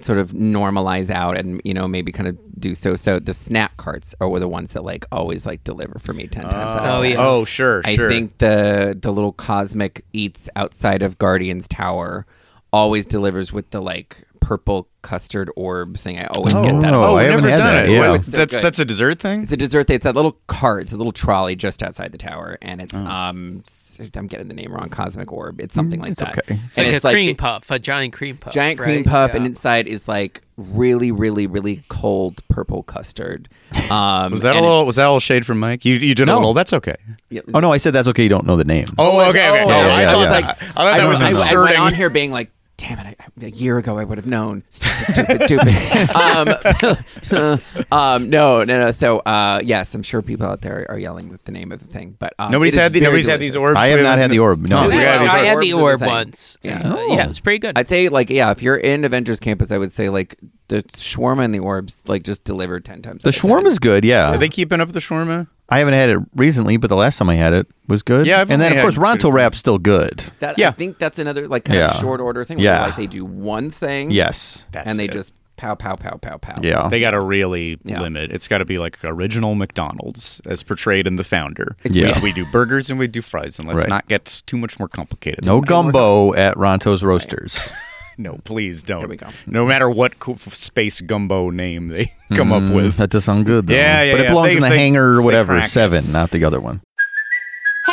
sort 0.00 0.18
of 0.18 0.32
normalize 0.32 1.10
out 1.10 1.36
and 1.36 1.60
you 1.64 1.74
know 1.74 1.88
maybe 1.88 2.12
kind 2.12 2.28
of 2.28 2.38
do 2.64 2.74
so 2.74 2.96
so 2.96 3.18
the 3.18 3.32
snack 3.32 3.76
carts 3.76 4.14
are 4.20 4.38
the 4.40 4.48
ones 4.48 4.72
that 4.72 4.82
like 4.84 5.04
always 5.12 5.46
like 5.46 5.62
deliver 5.64 5.98
for 5.98 6.12
me 6.12 6.26
10 6.26 6.42
times 6.44 6.54
out 6.74 6.78
of 6.84 6.98
Oh, 6.98 7.02
10. 7.02 7.12
yeah. 7.12 7.16
Oh, 7.18 7.44
sure, 7.44 7.82
I 7.84 7.94
sure. 7.94 8.10
think 8.10 8.38
the 8.38 8.96
the 9.00 9.12
little 9.12 9.32
cosmic 9.32 10.04
eats 10.12 10.48
outside 10.56 11.02
of 11.02 11.18
Guardians 11.18 11.68
Tower 11.68 12.26
always 12.72 13.06
delivers 13.06 13.52
with 13.52 13.70
the 13.70 13.80
like 13.80 14.24
purple 14.40 14.88
custard 15.02 15.48
orb 15.56 15.96
thing. 15.96 16.18
I 16.18 16.26
always 16.26 16.52
get 16.54 16.78
that. 16.82 16.92
Oh, 16.92 17.02
Oh, 17.02 17.16
I 17.16 17.22
I've 17.22 17.30
haven't 17.30 17.44
never 17.44 17.50
had 17.50 17.56
done 17.58 17.74
that, 17.74 17.84
it. 17.86 17.90
yeah. 17.92 18.00
Wait, 18.00 18.06
Oh, 18.08 18.14
it's 18.14 18.30
so 18.30 18.36
that's 18.36 18.54
good. 18.56 18.64
that's 18.64 18.78
a 18.78 18.84
dessert 18.84 19.18
thing. 19.18 19.42
It's 19.44 19.52
a 19.52 19.56
dessert 19.56 19.86
thing. 19.86 19.96
It's 19.96 20.04
that 20.04 20.14
little 20.14 20.38
cart. 20.48 20.82
It's 20.82 20.92
a 20.92 20.96
little 20.98 21.12
trolley 21.12 21.56
just 21.56 21.82
outside 21.82 22.12
the 22.12 22.18
tower, 22.18 22.58
and 22.60 22.80
it's 22.82 22.94
Oh. 22.94 23.04
um. 23.06 23.62
S- 24.00 24.10
I'm 24.16 24.26
getting 24.26 24.48
the 24.48 24.54
name 24.54 24.72
wrong. 24.72 24.88
Cosmic 24.88 25.32
orb. 25.32 25.60
It's 25.60 25.74
something 25.74 26.00
like 26.00 26.16
that. 26.16 26.38
okay. 26.38 26.60
it's 26.76 26.76
like 26.78 26.86
and 26.86 26.96
a 26.96 27.00
cream 27.00 27.28
it- 27.30 27.38
puff, 27.38 27.70
a 27.70 27.78
giant 27.78 28.12
cream 28.12 28.36
puff, 28.36 28.52
giant 28.52 28.78
cream 28.78 29.04
puff, 29.04 29.30
Yeah. 29.30 29.36
and 29.36 29.46
inside 29.46 29.86
is 29.86 30.06
like 30.08 30.42
really, 30.56 31.10
really, 31.12 31.46
really 31.46 31.82
cold 31.88 32.46
purple 32.48 32.82
custard. 32.82 33.48
Um, 33.90 34.30
Was 34.32 34.40
that 34.42 34.56
a 34.56 34.60
little? 34.60 34.86
Was 34.86 34.96
that 34.96 35.02
a 35.04 35.08
little 35.08 35.20
shade 35.20 35.44
from 35.44 35.58
Mike? 35.60 35.84
You 35.84 35.96
you 35.96 36.14
did 36.14 36.22
a 36.22 36.26
No. 36.26 36.36
little. 36.38 36.54
That's 36.54 36.72
okay. 36.72 36.96
yeah, 37.28 37.42
Oh 37.52 37.60
no, 37.60 37.70
I 37.72 37.76
said 37.78 37.92
that's 37.92 38.08
okay. 38.08 38.22
You 38.22 38.28
don't 38.30 38.46
know 38.46 38.56
the 38.56 38.64
name. 38.64 38.86
Oh, 38.96 39.20
okay, 39.28 39.50
okay. 39.50 39.62
Oh, 39.62 39.68
No, 39.68 39.76
yeah, 39.76 39.94
I 39.94 40.00
yeah, 40.02 40.12
thought 40.12 40.22
yeah. 40.22 40.30
like, 40.30 40.44
I 40.44 40.52
thought 40.54 40.74
that 40.84 41.00
I, 41.00 41.06
was 41.06 41.22
I, 41.22 41.52
I 41.54 41.62
went 41.64 41.78
on 41.78 41.92
here 41.94 42.08
being 42.08 42.30
like, 42.32 42.50
damn 42.78 42.98
it, 43.00 43.06
I, 43.20 43.23
a 43.40 43.50
year 43.50 43.78
ago 43.78 43.98
I 43.98 44.04
would 44.04 44.18
have 44.18 44.26
known. 44.26 44.62
Stupid, 44.70 45.42
stupid, 45.42 45.70
stupid. 45.70 46.16
um, 46.16 47.60
um, 47.92 48.30
no, 48.30 48.64
no, 48.64 48.80
no. 48.80 48.90
So, 48.90 49.18
uh, 49.20 49.60
yes, 49.64 49.94
I'm 49.94 50.02
sure 50.02 50.22
people 50.22 50.46
out 50.46 50.60
there 50.60 50.86
are 50.88 50.98
yelling 50.98 51.28
with 51.28 51.44
the 51.44 51.52
name 51.52 51.72
of 51.72 51.80
the 51.80 51.86
thing, 51.88 52.16
but 52.18 52.34
um, 52.38 52.52
Nobody's 52.52 52.74
had 52.74 52.92
the, 52.92 53.00
very 53.00 53.10
nobody's 53.10 53.26
had 53.26 53.40
these 53.40 53.56
orbs. 53.56 53.76
I 53.78 53.86
have 53.88 54.00
not 54.00 54.18
had 54.18 54.30
the 54.30 54.38
orb. 54.38 54.60
No. 54.60 54.84
Oh, 54.84 54.88
we 54.88 54.94
Yeah, 54.96 55.18
have 55.18 55.34
I 55.34 55.38
had 55.38 55.58
the 55.58 55.58
are 55.58 55.60
the 55.62 55.72
orb 55.72 56.00
once. 56.02 56.58
Yeah. 56.62 56.80
Uh, 56.94 56.96
yeah, 57.08 57.24
it 57.24 57.28
was 57.28 57.40
pretty 57.40 57.58
good. 57.58 57.78
I'd 57.78 57.88
say 57.88 58.08
like 58.08 58.30
yeah, 58.30 58.50
if 58.50 58.62
you're 58.62 58.76
in 58.76 59.04
Avengers 59.04 59.40
Campus, 59.40 59.70
I 59.70 59.78
would 59.78 59.92
say 59.92 60.08
like 60.08 60.36
the 60.68 60.82
shawarma 60.84 61.44
and 61.44 61.54
the 61.54 61.58
orbs 61.58 62.02
like 62.06 62.22
just 62.22 62.44
delivered 62.44 62.84
ten 62.84 63.02
times. 63.02 63.22
The 63.22 63.28
out 63.28 63.36
of 63.36 63.42
10. 63.42 63.50
shawarma 63.50 63.66
is 63.66 63.78
good. 63.78 64.04
Yeah, 64.04 64.30
Are 64.34 64.38
they 64.38 64.48
keeping 64.48 64.80
up 64.80 64.88
with 64.88 64.94
the 64.94 65.00
shawarma? 65.00 65.48
I 65.68 65.78
haven't 65.78 65.94
had 65.94 66.10
it 66.10 66.18
recently, 66.34 66.76
but 66.76 66.88
the 66.88 66.96
last 66.96 67.16
time 67.18 67.30
I 67.30 67.36
had 67.36 67.52
it 67.54 67.66
was 67.88 68.02
good. 68.02 68.26
Yeah, 68.26 68.40
I've 68.42 68.50
and 68.50 68.60
then 68.60 68.72
only 68.72 68.78
of 68.78 68.84
course 68.94 68.94
had- 68.96 69.18
Ronto 69.20 69.32
Wrap's 69.32 69.58
still 69.58 69.78
good. 69.78 70.22
That, 70.40 70.58
Yeah. 70.58 70.68
I 70.68 70.72
think 70.72 70.98
that's 70.98 71.18
another 71.18 71.48
like 71.48 71.64
kind 71.64 71.78
Yeah. 71.78 71.92
of 71.94 72.00
short 72.00 72.20
order 72.20 72.44
thing. 72.44 72.58
Where 72.58 72.66
Yeah. 72.66 72.82
like 72.86 72.96
they 72.96 73.06
do 73.06 73.24
one 73.24 73.70
thing. 73.70 74.10
Yes. 74.10 74.64
That's 74.72 74.86
and 74.86 74.98
they 74.98 75.06
it. 75.06 75.12
just 75.12 75.32
pow 75.56 75.74
pow 75.74 75.94
pow 75.96 76.16
pow 76.20 76.36
pow. 76.36 76.58
Yeah. 76.62 76.88
They 76.88 77.00
got 77.00 77.12
to 77.12 77.20
really 77.20 77.78
Yeah. 77.84 78.00
limit. 78.02 78.30
It's 78.30 78.46
got 78.48 78.58
to 78.58 78.64
be 78.66 78.76
like 78.78 78.98
original 79.04 79.54
McDonald's 79.54 80.40
as 80.46 80.62
portrayed 80.62 81.06
in 81.06 81.16
the 81.16 81.24
founder. 81.24 81.76
Yeah. 81.84 82.18
We, 82.18 82.24
we 82.24 82.32
do 82.32 82.44
burgers 82.52 82.90
and 82.90 82.98
we 82.98 83.06
do 83.06 83.22
fries, 83.22 83.58
and 83.58 83.66
let's 83.66 83.80
Right. 83.80 83.88
not 83.88 84.06
get 84.08 84.42
too 84.46 84.56
much 84.58 84.78
more 84.78 84.88
complicated. 84.88 85.46
no 85.46 85.60
gumbo 85.62 86.34
at 86.34 86.56
Ronto's 86.56 87.02
Roasters. 87.02 87.70
No, 88.16 88.38
please 88.44 88.82
don't. 88.82 89.00
There 89.00 89.08
we 89.08 89.16
go. 89.16 89.26
No 89.46 89.66
matter 89.66 89.90
what 89.90 90.18
co- 90.18 90.36
space 90.36 91.00
gumbo 91.00 91.50
name 91.50 91.88
they 91.88 92.12
come 92.34 92.52
up 92.52 92.62
mm, 92.62 92.74
with. 92.74 92.96
That 92.96 93.10
does 93.10 93.24
sound 93.24 93.46
good 93.46 93.66
though. 93.66 93.74
Yeah, 93.74 94.02
yeah, 94.02 94.12
But 94.12 94.20
it 94.20 94.22
yeah. 94.24 94.28
belongs 94.30 94.50
They- 94.50 94.56
in 94.56 94.62
the 94.62 94.68
they- 94.68 94.78
hangar 94.78 95.14
or 95.14 95.22
whatever 95.22 95.54
crack 95.54 95.64
it. 95.66 95.70
seven, 95.70 96.12
not 96.12 96.30
the 96.30 96.44
other 96.44 96.60
one. 96.60 96.80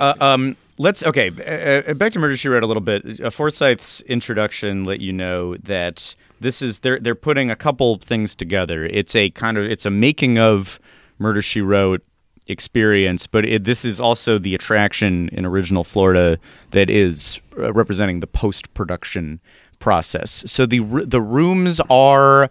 Uh, 0.00 0.14
um, 0.20 0.56
let's 0.78 1.04
okay. 1.04 1.30
Uh, 1.30 1.90
uh, 1.90 1.94
back 1.94 2.12
to 2.12 2.18
Murder 2.18 2.36
She 2.36 2.48
Wrote 2.48 2.64
a 2.64 2.66
little 2.66 2.82
bit. 2.82 3.20
Uh, 3.20 3.30
Forsythe's 3.30 4.00
introduction 4.02 4.84
let 4.84 5.00
you 5.00 5.12
know 5.12 5.56
that 5.58 6.14
this 6.40 6.60
is 6.60 6.80
they're 6.80 6.98
they're 6.98 7.14
putting 7.14 7.50
a 7.50 7.56
couple 7.56 7.98
things 7.98 8.34
together. 8.34 8.84
It's 8.84 9.14
a 9.14 9.30
kind 9.30 9.56
of 9.56 9.64
it's 9.64 9.86
a 9.86 9.90
making 9.90 10.38
of 10.38 10.80
Murder 11.18 11.40
She 11.40 11.60
Wrote 11.60 12.02
experience, 12.48 13.26
but 13.26 13.44
it, 13.44 13.64
this 13.64 13.84
is 13.84 14.00
also 14.00 14.38
the 14.38 14.54
attraction 14.54 15.28
in 15.30 15.46
original 15.46 15.84
Florida 15.84 16.38
that 16.72 16.90
is 16.90 17.40
uh, 17.56 17.72
representing 17.72 18.20
the 18.20 18.26
post 18.26 18.72
production 18.74 19.40
process. 19.78 20.42
So 20.48 20.66
the 20.66 20.80
the 20.80 21.20
rooms 21.20 21.80
are 21.90 22.50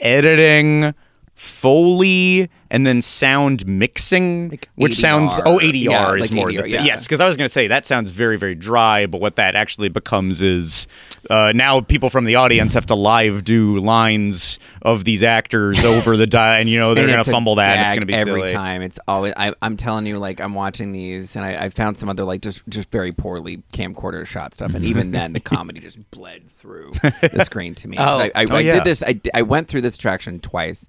editing, 0.00 0.94
foley, 1.34 2.50
and 2.70 2.86
then 2.86 3.00
sound 3.02 3.66
mixing, 3.66 4.50
Like 4.50 4.68
which 4.74 4.94
sounds 4.96 5.32
oh 5.46 5.58
ADR 5.58 5.74
Yeah, 5.82 6.12
is 6.14 6.20
like 6.22 6.30
more 6.32 6.48
ADR, 6.48 6.62
the, 6.62 6.68
yeah. 6.70 6.84
yes 6.84 7.04
because 7.04 7.20
I 7.20 7.26
was 7.26 7.36
going 7.36 7.46
to 7.46 7.52
say 7.52 7.68
that 7.68 7.86
sounds 7.86 8.10
very 8.10 8.36
very 8.36 8.54
dry, 8.54 9.06
but 9.06 9.20
what 9.20 9.36
that 9.36 9.54
actually 9.56 9.88
becomes 9.88 10.42
is 10.42 10.86
uh, 11.30 11.52
now 11.54 11.80
people 11.80 12.10
from 12.10 12.24
the 12.24 12.34
audience 12.36 12.74
have 12.74 12.86
to 12.86 12.94
live 12.94 13.44
do 13.44 13.78
lines 13.78 14.58
of 14.82 15.04
these 15.04 15.22
actors 15.22 15.84
over 15.84 16.16
the 16.16 16.26
die, 16.26 16.58
and 16.60 16.68
you 16.68 16.78
know 16.78 16.94
they're 16.94 17.06
going 17.06 17.22
to 17.22 17.30
fumble 17.30 17.54
that. 17.56 17.76
And 17.76 17.84
it's 17.84 17.92
going 17.92 18.00
to 18.00 18.06
be 18.06 18.14
every 18.14 18.40
silly. 18.42 18.52
time. 18.52 18.82
It's 18.82 18.98
always. 19.08 19.32
I, 19.36 19.52
I'm 19.62 19.76
telling 19.76 20.06
you, 20.06 20.18
like 20.18 20.40
I'm 20.40 20.54
watching 20.54 20.92
these, 20.92 21.36
and 21.36 21.44
I, 21.44 21.64
I 21.64 21.68
found 21.68 21.96
some 21.98 22.08
other 22.08 22.24
like 22.24 22.42
just 22.42 22.66
just 22.68 22.90
very 22.90 23.12
poorly 23.12 23.62
camcorder 23.72 24.26
shot 24.26 24.54
stuff, 24.54 24.74
and 24.74 24.84
even 24.84 25.10
then 25.10 25.32
the 25.32 25.40
comedy 25.40 25.80
just 25.80 26.10
bled 26.10 26.48
through 26.50 26.92
the 27.02 27.44
screen 27.44 27.74
to 27.76 27.88
me. 27.88 27.96
Oh. 27.98 28.02
I, 28.20 28.30
I, 28.34 28.46
Oh, 28.50 28.56
I 28.56 28.60
yeah. 28.60 28.72
did 28.74 28.84
this. 28.84 29.02
I, 29.02 29.20
I 29.34 29.42
went 29.42 29.68
through 29.68 29.82
this 29.82 29.96
attraction 29.96 30.40
twice. 30.40 30.88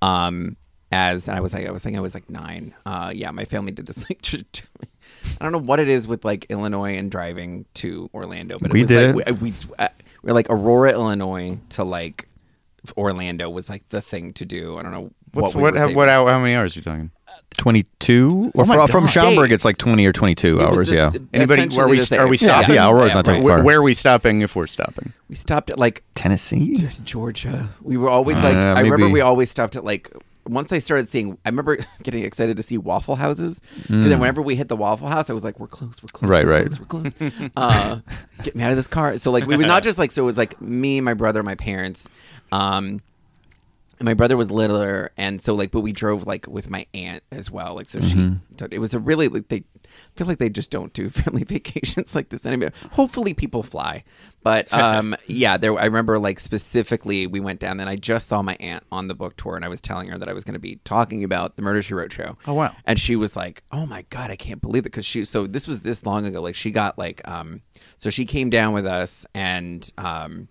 Um, 0.00 0.56
as 0.92 1.28
and 1.28 1.36
I 1.36 1.40
was 1.40 1.52
like, 1.52 1.66
I 1.66 1.70
was 1.70 1.82
thinking 1.82 1.98
I 1.98 2.02
was 2.02 2.14
like 2.14 2.28
nine. 2.28 2.74
Uh, 2.84 3.12
yeah, 3.14 3.30
my 3.30 3.44
family 3.44 3.72
did 3.72 3.86
this 3.86 3.98
like. 4.08 4.26
I 5.40 5.44
don't 5.44 5.52
know 5.52 5.60
what 5.60 5.80
it 5.80 5.88
is 5.88 6.08
with 6.08 6.24
like 6.24 6.46
Illinois 6.48 6.96
and 6.96 7.10
driving 7.10 7.66
to 7.74 8.10
Orlando, 8.14 8.58
but 8.58 8.70
it 8.70 8.72
We 8.72 8.80
was 8.80 8.88
did 8.88 9.16
like, 9.16 9.40
we, 9.40 9.50
we 9.50 9.54
uh, 9.78 9.88
we're 10.22 10.32
like 10.32 10.48
Aurora, 10.50 10.92
Illinois 10.92 11.58
to 11.70 11.84
like 11.84 12.28
Orlando 12.96 13.48
was 13.50 13.68
like 13.68 13.88
the 13.90 14.00
thing 14.00 14.32
to 14.34 14.44
do. 14.44 14.78
I 14.78 14.82
don't 14.82 14.92
know 14.92 15.10
What's 15.32 15.54
we 15.54 15.62
what? 15.62 15.76
How, 15.76 15.92
what? 15.92 16.08
How, 16.08 16.38
many 16.38 16.54
hours 16.54 16.76
are 16.76 16.80
you 16.80 16.82
talking? 16.82 17.10
22 17.58 18.52
or 18.54 18.64
my 18.64 18.74
from, 18.74 18.88
from 18.88 19.06
Schaumburg 19.06 19.52
it's 19.52 19.64
like 19.64 19.76
20 19.76 20.04
or 20.06 20.12
22 20.12 20.60
hours 20.60 20.88
the- 20.88 20.94
yeah 20.94 21.12
Anybody? 21.32 21.68
Where 21.76 21.88
we 21.88 22.00
st- 22.00 22.20
are 22.20 22.26
we 22.26 22.36
stopping? 22.36 22.74
Yeah, 22.74 22.88
Aurora's 22.88 23.14
not 23.14 23.24
that 23.26 23.32
right. 23.32 23.42
far. 23.42 23.56
Where, 23.56 23.62
where 23.62 23.78
are 23.78 23.82
we 23.82 23.94
stopping 23.94 24.40
if 24.40 24.56
we're 24.56 24.66
stopping? 24.66 25.12
We 25.28 25.34
stopped 25.36 25.70
at 25.70 25.78
like 25.78 26.02
Tennessee 26.14 26.76
Georgia. 27.04 27.68
We 27.82 27.96
were 27.96 28.08
always 28.08 28.36
like. 28.38 28.56
Uh, 28.56 28.74
I 28.74 28.80
remember 28.80 29.08
we 29.08 29.20
always 29.20 29.50
stopped 29.50 29.76
at 29.76 29.84
like. 29.84 30.10
Once 30.50 30.72
I 30.72 30.78
started 30.80 31.08
seeing, 31.08 31.38
I 31.44 31.48
remember 31.48 31.78
getting 32.02 32.24
excited 32.24 32.56
to 32.56 32.62
see 32.62 32.76
Waffle 32.76 33.16
Houses. 33.16 33.60
Because 33.82 34.08
then 34.08 34.18
whenever 34.20 34.42
we 34.42 34.56
hit 34.56 34.68
the 34.68 34.76
Waffle 34.76 35.08
House, 35.08 35.30
I 35.30 35.32
was 35.32 35.44
like, 35.44 35.60
"We're 35.60 35.66
close, 35.68 36.02
we're 36.02 36.08
close, 36.08 36.28
Mm. 36.28 36.30
Right, 36.30 36.44
we're 36.46 36.52
right. 36.52 36.66
close, 36.88 37.14
we're 37.20 37.30
close." 37.30 37.50
uh, 37.56 38.00
get 38.42 38.56
me 38.56 38.64
out 38.64 38.70
of 38.70 38.76
this 38.76 38.88
car. 38.88 39.16
So 39.18 39.30
like, 39.30 39.46
we 39.46 39.56
was 39.56 39.66
not 39.66 39.82
just 39.88 39.98
like. 39.98 40.12
So 40.12 40.22
it 40.22 40.26
was 40.26 40.38
like 40.38 40.60
me, 40.60 41.00
my 41.00 41.14
brother, 41.14 41.42
my 41.42 41.54
parents. 41.54 42.08
Um, 42.52 42.98
and 43.98 44.06
my 44.06 44.14
brother 44.14 44.36
was 44.36 44.50
littler, 44.50 45.10
and 45.18 45.42
so 45.42 45.54
like, 45.54 45.70
but 45.70 45.82
we 45.82 45.92
drove 45.92 46.26
like 46.26 46.46
with 46.46 46.70
my 46.70 46.86
aunt 46.94 47.22
as 47.30 47.50
well. 47.50 47.74
Like, 47.74 47.86
so 47.86 48.00
she, 48.00 48.32
it 48.70 48.78
was 48.78 48.94
a 48.94 48.98
really 48.98 49.28
like 49.28 49.48
they 49.48 49.62
I 49.84 50.18
feel 50.18 50.26
like 50.26 50.38
they 50.38 50.48
just 50.48 50.70
don't 50.70 50.92
do 50.92 51.08
family 51.10 51.44
vacations 51.44 52.14
like 52.14 52.30
this 52.30 52.44
anymore. 52.46 52.72
Hopefully, 52.92 53.34
people 53.34 53.62
fly, 53.62 54.04
but 54.42 54.72
um, 54.74 55.14
yeah, 55.26 55.56
there. 55.56 55.78
I 55.78 55.84
remember 55.84 56.18
like 56.18 56.40
specifically, 56.40 57.26
we 57.26 57.40
went 57.40 57.60
down. 57.60 57.76
Then 57.76 57.88
I 57.88 57.96
just 57.96 58.28
saw 58.28 58.42
my 58.42 58.56
aunt 58.60 58.84
on 58.90 59.08
the 59.08 59.14
book 59.14 59.36
tour, 59.36 59.56
and 59.56 59.64
I 59.64 59.68
was 59.68 59.80
telling 59.80 60.08
her 60.10 60.18
that 60.18 60.28
I 60.28 60.32
was 60.32 60.44
going 60.44 60.54
to 60.54 60.60
be 60.60 60.76
talking 60.84 61.24
about 61.24 61.56
the 61.56 61.62
Murder 61.62 61.82
She 61.82 61.94
Wrote 61.94 62.12
show. 62.12 62.36
Oh, 62.46 62.54
wow. 62.54 62.74
And 62.84 62.98
she 62.98 63.16
was 63.16 63.36
like, 63.36 63.62
"Oh 63.72 63.86
my 63.86 64.04
god, 64.10 64.30
I 64.30 64.36
can't 64.36 64.60
believe 64.60 64.82
it!" 64.82 64.92
Because 64.92 65.06
she, 65.06 65.24
so 65.24 65.46
this 65.46 65.66
was 65.66 65.80
this 65.80 66.04
long 66.04 66.26
ago. 66.26 66.40
Like 66.40 66.54
she 66.54 66.70
got 66.70 66.98
like, 66.98 67.26
um, 67.28 67.62
so 67.98 68.10
she 68.10 68.24
came 68.24 68.50
down 68.50 68.72
with 68.72 68.86
us, 68.86 69.26
and 69.34 69.90
um, 69.98 70.48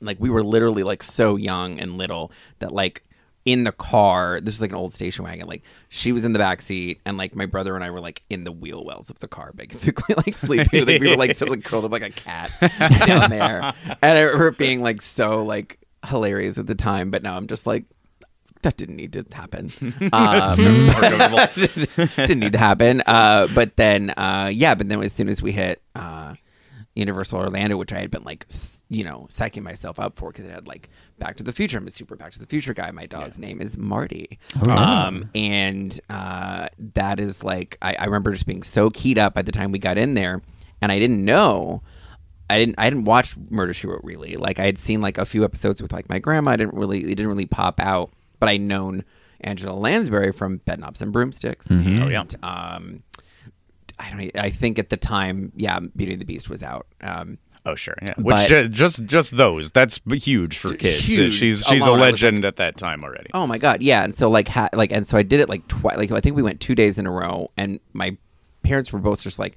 like 0.00 0.18
we 0.20 0.30
were 0.30 0.44
literally 0.44 0.82
like 0.82 1.02
so 1.02 1.36
young 1.36 1.78
and 1.78 1.96
little 1.96 2.32
that 2.58 2.72
like 2.72 3.02
in 3.44 3.64
the 3.64 3.72
car. 3.72 4.40
This 4.40 4.54
was 4.54 4.60
like 4.60 4.70
an 4.70 4.76
old 4.76 4.92
station 4.92 5.24
wagon. 5.24 5.46
Like 5.46 5.62
she 5.88 6.12
was 6.12 6.24
in 6.24 6.32
the 6.32 6.38
back 6.38 6.62
seat 6.62 7.00
and 7.04 7.16
like 7.16 7.34
my 7.34 7.46
brother 7.46 7.74
and 7.74 7.82
i 7.84 7.90
were 7.90 8.00
like 8.00 8.22
in 8.30 8.44
the 8.44 8.52
wheel 8.52 8.84
wells 8.84 9.10
of 9.10 9.18
the 9.20 9.28
car 9.28 9.52
basically 9.54 10.14
like 10.26 10.36
sleeping. 10.36 10.86
Like, 10.86 11.00
we 11.00 11.08
were 11.08 11.16
like 11.16 11.36
sort 11.36 11.48
of 11.48 11.56
like 11.56 11.64
curled 11.64 11.84
up 11.84 11.92
like 11.92 12.02
a 12.02 12.10
cat 12.10 12.52
down 13.06 13.30
there. 13.30 13.74
And 13.86 13.96
i 14.02 14.20
remember 14.20 14.48
it 14.48 14.58
being 14.58 14.82
like 14.82 15.02
so 15.02 15.44
like 15.44 15.78
hilarious 16.06 16.58
at 16.58 16.66
the 16.66 16.74
time 16.74 17.10
but 17.10 17.22
now 17.22 17.36
i'm 17.36 17.46
just 17.46 17.66
like 17.66 17.84
that 18.62 18.76
didn't 18.76 18.96
need 18.96 19.12
to 19.14 19.24
happen. 19.32 19.72
Um, 20.12 20.56
didn't 22.26 22.40
need 22.40 22.52
to 22.52 22.58
happen. 22.58 23.02
Uh, 23.06 23.48
but 23.54 23.76
then, 23.76 24.10
uh, 24.10 24.50
yeah, 24.52 24.74
but 24.74 24.88
then 24.88 25.02
as 25.02 25.12
soon 25.12 25.28
as 25.28 25.40
we 25.40 25.52
hit 25.52 25.80
uh, 25.94 26.34
Universal 27.00 27.38
Orlando, 27.40 27.76
which 27.76 27.92
I 27.92 27.98
had 28.00 28.10
been 28.10 28.22
like, 28.24 28.46
you 28.88 29.02
know, 29.04 29.26
psyching 29.28 29.62
myself 29.62 29.98
up 29.98 30.14
for 30.16 30.30
because 30.30 30.46
it 30.46 30.52
had 30.52 30.66
like 30.66 30.88
Back 31.18 31.36
to 31.36 31.42
the 31.42 31.52
Future. 31.52 31.78
I'm 31.78 31.86
a 31.86 31.90
super 31.90 32.14
Back 32.16 32.32
to 32.32 32.38
the 32.38 32.46
Future 32.46 32.74
guy. 32.74 32.90
My 32.92 33.06
dog's 33.06 33.38
name 33.38 33.60
is 33.60 33.76
Marty. 33.78 34.38
Um, 34.68 35.30
and 35.34 35.98
uh, 36.08 36.68
that 36.94 37.18
is 37.20 37.42
like, 37.42 37.76
I, 37.82 37.94
I 37.98 38.04
remember 38.04 38.30
just 38.32 38.46
being 38.46 38.62
so 38.62 38.90
keyed 38.90 39.18
up 39.18 39.34
by 39.34 39.42
the 39.42 39.52
time 39.52 39.72
we 39.72 39.78
got 39.78 39.98
in 39.98 40.14
there, 40.14 40.42
and 40.80 40.92
I 40.92 40.98
didn't 40.98 41.24
know. 41.24 41.82
I 42.48 42.58
didn't 42.58 42.74
I 42.78 42.90
didn't 42.90 43.04
watch 43.04 43.36
Murder 43.48 43.72
She 43.72 43.86
Wrote 43.86 44.00
really. 44.02 44.36
Like 44.36 44.58
I 44.58 44.66
had 44.66 44.76
seen 44.78 45.00
like 45.00 45.18
a 45.18 45.24
few 45.24 45.44
episodes 45.44 45.80
with 45.80 45.92
like 45.92 46.08
my 46.08 46.18
grandma. 46.18 46.50
I 46.52 46.56
didn't 46.56 46.74
really 46.74 47.00
it 47.04 47.14
didn't 47.14 47.28
really 47.28 47.46
pop 47.46 47.78
out. 47.78 48.10
But 48.40 48.48
I 48.48 48.56
known 48.56 49.04
Angela 49.42 49.74
Lansbury 49.78 50.32
from 50.32 50.58
Bedknobs 50.60 51.00
and 51.00 51.12
Broomsticks. 51.12 51.68
Oh, 51.70 51.74
And, 51.76 52.10
yeah. 52.10 52.24
um 52.42 53.02
I 54.00 54.10
don't 54.10 54.36
I 54.36 54.50
think 54.50 54.78
at 54.78 54.88
the 54.88 54.96
time, 54.96 55.52
yeah, 55.56 55.78
Beauty 55.94 56.12
and 56.12 56.20
the 56.20 56.26
Beast 56.26 56.48
was 56.50 56.62
out. 56.62 56.86
Um 57.00 57.38
Oh 57.66 57.74
sure, 57.74 57.94
yeah. 58.00 58.14
Which 58.16 58.36
But- 58.36 58.48
ju- 58.48 58.68
just 58.68 59.04
just 59.04 59.36
those 59.36 59.70
that's 59.70 60.00
huge 60.10 60.56
for 60.56 60.74
kids. 60.74 61.06
huge. 61.06 61.34
She's 61.34 61.62
she's 61.64 61.82
a 61.82 61.90
Alone, 61.90 61.98
I 62.00 62.10
was 62.10 62.22
legend 62.22 62.44
at 62.46 62.56
that 62.56 62.78
time 62.78 63.04
already. 63.04 63.28
Oh 63.34 63.46
my 63.46 63.58
god, 63.58 63.82
yeah. 63.82 64.02
And 64.02 64.14
so 64.14 64.30
like 64.30 64.48
ha- 64.48 64.70
like 64.72 64.90
and 64.92 65.06
so 65.06 65.18
I 65.18 65.22
did 65.22 65.40
it 65.40 65.48
like 65.50 65.68
twice. 65.68 65.98
Like 65.98 66.10
I 66.10 66.20
think 66.20 66.36
we 66.36 66.42
went 66.42 66.60
two 66.60 66.74
days 66.74 66.98
in 66.98 67.06
a 67.06 67.10
row, 67.10 67.50
and 67.58 67.78
my 67.92 68.16
parents 68.62 68.92
were 68.94 68.98
both 68.98 69.20
just 69.22 69.38
like, 69.38 69.56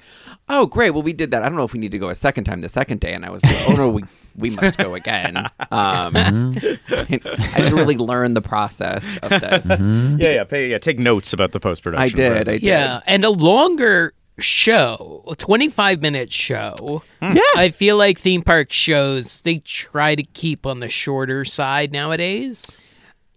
"Oh 0.49 0.65
great, 0.65 0.91
well 0.91 1.01
we 1.01 1.13
did 1.13 1.31
that. 1.31 1.43
I 1.43 1.47
don't 1.47 1.57
know 1.57 1.63
if 1.63 1.71
we 1.73 1.79
need 1.79 1.91
to 1.91 1.97
go 1.97 2.09
a 2.09 2.15
second 2.15 2.43
time 2.43 2.59
the 2.59 2.67
second 2.67 2.99
day." 2.99 3.13
And 3.13 3.25
I 3.25 3.29
was 3.29 3.41
like, 3.45 3.69
"Oh 3.69 3.73
no, 3.75 3.87
we 3.89 4.03
we 4.35 4.49
must 4.49 4.77
go 4.77 4.95
again." 4.95 5.37
Um, 5.71 6.15
I 6.15 7.21
had 7.39 7.69
to 7.69 7.75
really 7.75 7.97
learn 7.97 8.33
the 8.33 8.41
process 8.41 9.17
of 9.19 9.29
this. 9.29 9.65
Yeah, 9.65 10.17
yeah, 10.17 10.43
pay, 10.43 10.69
yeah. 10.69 10.77
Take 10.77 10.99
notes 10.99 11.31
about 11.33 11.51
the 11.53 11.59
post 11.59 11.83
production. 11.83 12.03
I 12.03 12.09
did. 12.13 12.37
I 12.49 12.51
did. 12.53 12.63
Yeah, 12.63 12.99
and 13.05 13.23
a 13.23 13.29
longer 13.29 14.13
show, 14.39 15.23
a 15.27 15.35
25 15.35 16.01
minute 16.01 16.31
show. 16.31 17.03
Hmm. 17.21 17.35
Yeah. 17.35 17.41
I 17.55 17.69
feel 17.69 17.97
like 17.97 18.17
theme 18.19 18.41
park 18.41 18.71
shows, 18.71 19.41
they 19.41 19.59
try 19.59 20.15
to 20.15 20.23
keep 20.23 20.65
on 20.65 20.79
the 20.79 20.89
shorter 20.89 21.45
side 21.45 21.91
nowadays. 21.91 22.79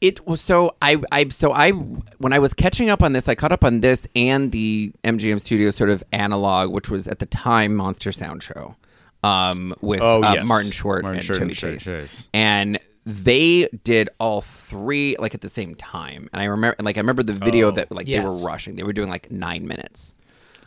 It 0.02 0.26
was 0.26 0.40
so 0.42 0.76
I 0.82 0.98
I 1.10 1.28
so 1.30 1.52
I 1.52 1.70
when 1.70 2.32
I 2.34 2.38
was 2.38 2.52
catching 2.52 2.90
up 2.90 3.02
on 3.02 3.12
this, 3.12 3.28
I 3.28 3.34
caught 3.34 3.52
up 3.52 3.64
on 3.64 3.80
this 3.80 4.06
and 4.14 4.52
the 4.52 4.92
MGM 5.04 5.40
Studio 5.40 5.70
sort 5.70 5.88
of 5.88 6.04
analog, 6.12 6.70
which 6.70 6.90
was 6.90 7.08
at 7.08 7.18
the 7.18 7.26
time 7.26 7.74
Monster 7.74 8.12
Sound 8.12 8.42
Show, 8.42 8.76
um, 9.24 9.74
with 9.80 10.00
Oh, 10.02 10.22
uh, 10.22 10.34
yes. 10.34 10.46
Martin 10.46 10.70
Short 10.70 11.02
Martin 11.02 11.18
and 11.20 11.24
Short 11.26 11.38
Chevy 11.38 11.50
and 11.72 11.80
Chase. 11.80 11.84
Chase. 11.84 12.28
and 12.34 12.78
they 13.06 13.68
did 13.84 14.10
all 14.18 14.42
three 14.42 15.16
like 15.18 15.34
at 15.34 15.40
the 15.40 15.48
same 15.48 15.74
time. 15.76 16.28
And 16.30 16.42
I 16.42 16.44
remember, 16.44 16.76
like 16.82 16.98
I 16.98 17.00
remember 17.00 17.22
the 17.22 17.32
video 17.32 17.70
that 17.70 17.90
like 17.90 18.06
they 18.06 18.20
were 18.20 18.36
rushing. 18.44 18.76
They 18.76 18.82
were 18.82 18.92
doing 18.92 19.08
like 19.08 19.30
nine 19.30 19.66
minutes. 19.66 20.12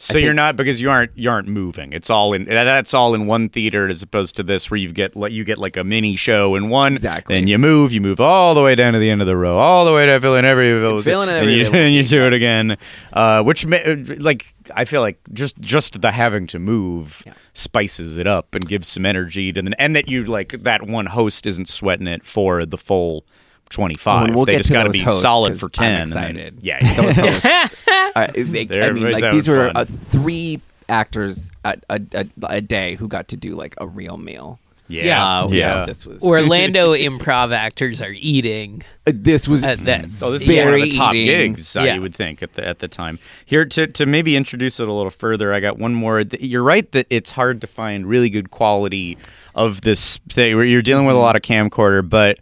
So 0.02 0.18
you're 0.18 0.34
not 0.34 0.56
because 0.56 0.80
you 0.80 0.90
aren't 0.90 1.12
you 1.18 1.30
aren't 1.30 1.50
moving. 1.50 1.92
It's 1.92 2.10
all 2.10 2.34
in 2.34 2.46
that's 2.46 2.94
all 2.94 3.14
in 3.14 3.28
one 3.28 3.50
theater 3.50 3.88
as 3.88 4.02
opposed 4.02 4.38
to 4.38 4.44
this 4.44 4.72
where 4.72 4.78
you 4.78 4.94
get 4.94 5.16
like 5.16 5.34
you 5.34 5.44
get 5.44 5.58
like 5.58 5.76
a 5.76 5.84
mini 5.84 6.16
show 6.16 6.56
in 6.56 6.70
one. 6.70 6.94
Exactly. 6.94 7.36
Then 7.36 7.48
you 7.48 7.58
move, 7.58 7.92
you 7.92 8.00
move 8.00 8.22
all 8.22 8.56
the 8.56 8.64
way 8.64 8.76
down 8.76 8.94
to 8.94 9.00
the 9.00 9.10
end 9.10 9.20
of 9.20 9.28
the 9.28 9.36
row, 9.36 9.58
all 9.58 9.84
the 9.84 9.94
way 9.94 10.06
to 10.06 10.20
fill 10.22 10.36
in 10.36 10.46
every 10.46 10.72
village, 10.80 11.04
fill 11.04 11.22
in 11.22 11.30
and 11.30 11.38
every 11.38 11.56
you, 11.58 11.66
and 11.74 11.94
you 11.94 12.04
do 12.04 12.26
it 12.26 12.34
again. 12.34 12.78
Uh, 13.12 13.44
which 13.44 13.66
ma- 13.66 13.78
like 14.18 14.54
I 14.74 14.86
feel 14.86 15.02
like 15.02 15.20
just 15.34 15.60
just 15.60 16.02
the 16.02 16.12
having 16.12 16.48
to 16.48 16.60
move 16.60 17.24
spices 17.54 18.18
it 18.18 18.26
up 18.26 18.56
and 18.56 18.66
gives 18.66 18.88
some 18.88 19.06
energy 19.06 19.52
to 19.52 19.62
the 19.62 19.82
and 19.82 19.96
that 19.98 20.08
you 20.08 20.24
like 20.24 20.52
that 20.64 20.84
one 20.88 21.08
host 21.08 21.46
isn't 21.46 21.68
sweating 21.68 22.08
it 22.08 22.24
for 22.24 22.66
the 22.66 22.78
full. 22.78 23.26
25 23.70 24.22
Oh, 24.22 24.26
and 24.26 24.36
we'll 24.36 24.46
they 24.46 24.54
get 24.54 24.58
just 24.60 24.72
got 24.72 24.84
to 24.84 24.90
be 24.90 25.00
hosts, 25.00 25.22
solid 25.22 25.52
'cause 25.52 25.60
for 25.60 25.66
I'm 25.68 25.72
10 25.72 26.02
and 26.02 26.38
then- 26.38 26.58
yeah 26.62 26.96
Those 27.02 27.16
hosts. 27.18 27.46
uh, 27.46 28.28
they- 28.36 28.68
I 28.82 28.92
mean, 28.92 29.12
like 29.12 29.32
these 29.32 29.48
were 29.48 29.72
uh, 29.76 29.86
three 29.86 30.62
actors 30.88 31.52
a, 31.64 31.78
a, 31.90 32.02
a, 32.14 32.26
a 32.46 32.62
day 32.62 32.96
who 32.96 33.08
got 33.08 33.28
to 33.30 33.38
do 33.38 33.54
like 33.56 33.76
a 33.80 33.86
real 33.88 34.18
meal. 34.18 34.60
yeah 34.88 35.42
Uh, 35.44 35.48
yeah 35.50 35.86
This 35.86 36.04
was 36.06 36.22
Orlando 36.24 36.94
improv 36.96 37.52
actors 37.54 38.02
are 38.02 38.12
eating. 38.18 38.84
Uh, 39.06 39.12
this 39.14 39.48
was 39.48 39.64
Uh, 39.64 39.76
that's- 39.80 40.24
Oh, 40.24 40.32
this 40.32 40.42
very 40.48 40.66
one 40.72 40.82
of 40.82 40.90
the 40.90 40.98
top 40.98 41.14
eating. 41.14 41.54
gigs, 41.54 41.76
I 41.78 41.86
Yeah. 41.86 42.00
would 42.00 42.16
think 42.16 42.42
at 42.42 42.54
the 42.56 42.68
at 42.68 42.80
the 42.80 42.88
time. 42.88 43.20
Here 43.46 43.66
to 43.66 43.86
to 43.86 44.06
maybe 44.08 44.36
introduce 44.36 44.80
it 44.80 44.88
a 44.88 44.94
little 44.94 45.12
further, 45.12 45.54
I 45.54 45.60
got 45.60 45.78
one 45.78 45.94
more. 45.94 46.24
You're 46.40 46.64
right 46.64 46.92
that 46.94 47.06
it's 47.12 47.32
hard 47.34 47.62
to 47.62 47.68
find 47.68 48.08
really 48.08 48.32
good 48.32 48.50
quality 48.50 49.18
of 49.54 49.82
this 49.82 50.18
thing. 50.30 50.52
You're 50.58 50.82
dealing 50.82 51.06
with 51.06 51.16
a 51.16 51.20
lot 51.20 51.36
of 51.36 51.44
camcorder, 51.44 52.08
but 52.08 52.40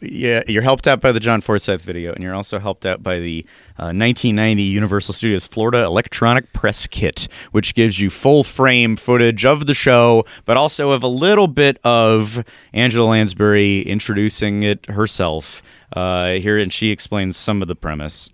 yeah, 0.00 0.42
you're 0.46 0.62
helped 0.62 0.86
out 0.86 1.00
by 1.00 1.12
the 1.12 1.20
John 1.20 1.40
Forsythe 1.40 1.80
video, 1.80 2.12
and 2.12 2.22
you're 2.22 2.34
also 2.34 2.58
helped 2.58 2.86
out 2.86 3.02
by 3.02 3.18
the 3.18 3.44
uh, 3.78 3.92
1990 3.92 4.62
Universal 4.62 5.14
Studios 5.14 5.46
Florida 5.46 5.84
Electronic 5.84 6.52
Press 6.52 6.86
Kit, 6.86 7.28
which 7.52 7.74
gives 7.74 8.00
you 8.00 8.10
full 8.10 8.42
frame 8.42 8.96
footage 8.96 9.44
of 9.44 9.66
the 9.66 9.74
show, 9.74 10.24
but 10.44 10.56
also 10.56 10.92
of 10.92 11.02
a 11.02 11.08
little 11.08 11.48
bit 11.48 11.78
of 11.84 12.42
Angela 12.72 13.10
Lansbury 13.10 13.82
introducing 13.82 14.62
it 14.62 14.86
herself 14.86 15.62
uh, 15.94 16.30
here, 16.32 16.58
and 16.58 16.72
she 16.72 16.90
explains 16.90 17.36
some 17.36 17.60
of 17.60 17.68
the 17.68 17.76
premise. 17.76 18.30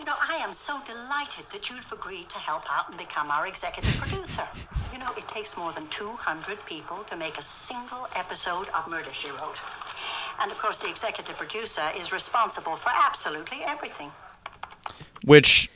You 0.00 0.06
know, 0.06 0.14
I 0.20 0.36
am 0.36 0.52
so 0.52 0.80
delighted 0.86 1.44
that 1.52 1.70
you've 1.70 1.92
agreed 1.92 2.28
to 2.30 2.33
help 2.44 2.64
out 2.70 2.88
and 2.90 2.98
become 2.98 3.30
our 3.30 3.46
executive 3.46 3.96
producer. 3.96 4.46
You 4.92 4.98
know, 4.98 5.10
it 5.16 5.26
takes 5.28 5.56
more 5.56 5.72
than 5.72 5.88
200 5.88 6.58
people 6.66 6.98
to 7.10 7.16
make 7.16 7.38
a 7.38 7.42
single 7.42 8.06
episode 8.14 8.68
of 8.76 8.86
Murder, 8.86 9.12
She 9.12 9.30
Wrote. 9.30 9.58
And 10.40 10.52
of 10.52 10.58
course, 10.58 10.76
the 10.76 10.90
executive 10.90 11.36
producer 11.36 11.86
is 11.96 12.12
responsible 12.12 12.76
for 12.76 12.90
absolutely 12.94 13.62
everything. 13.64 14.10
Which 15.24 15.70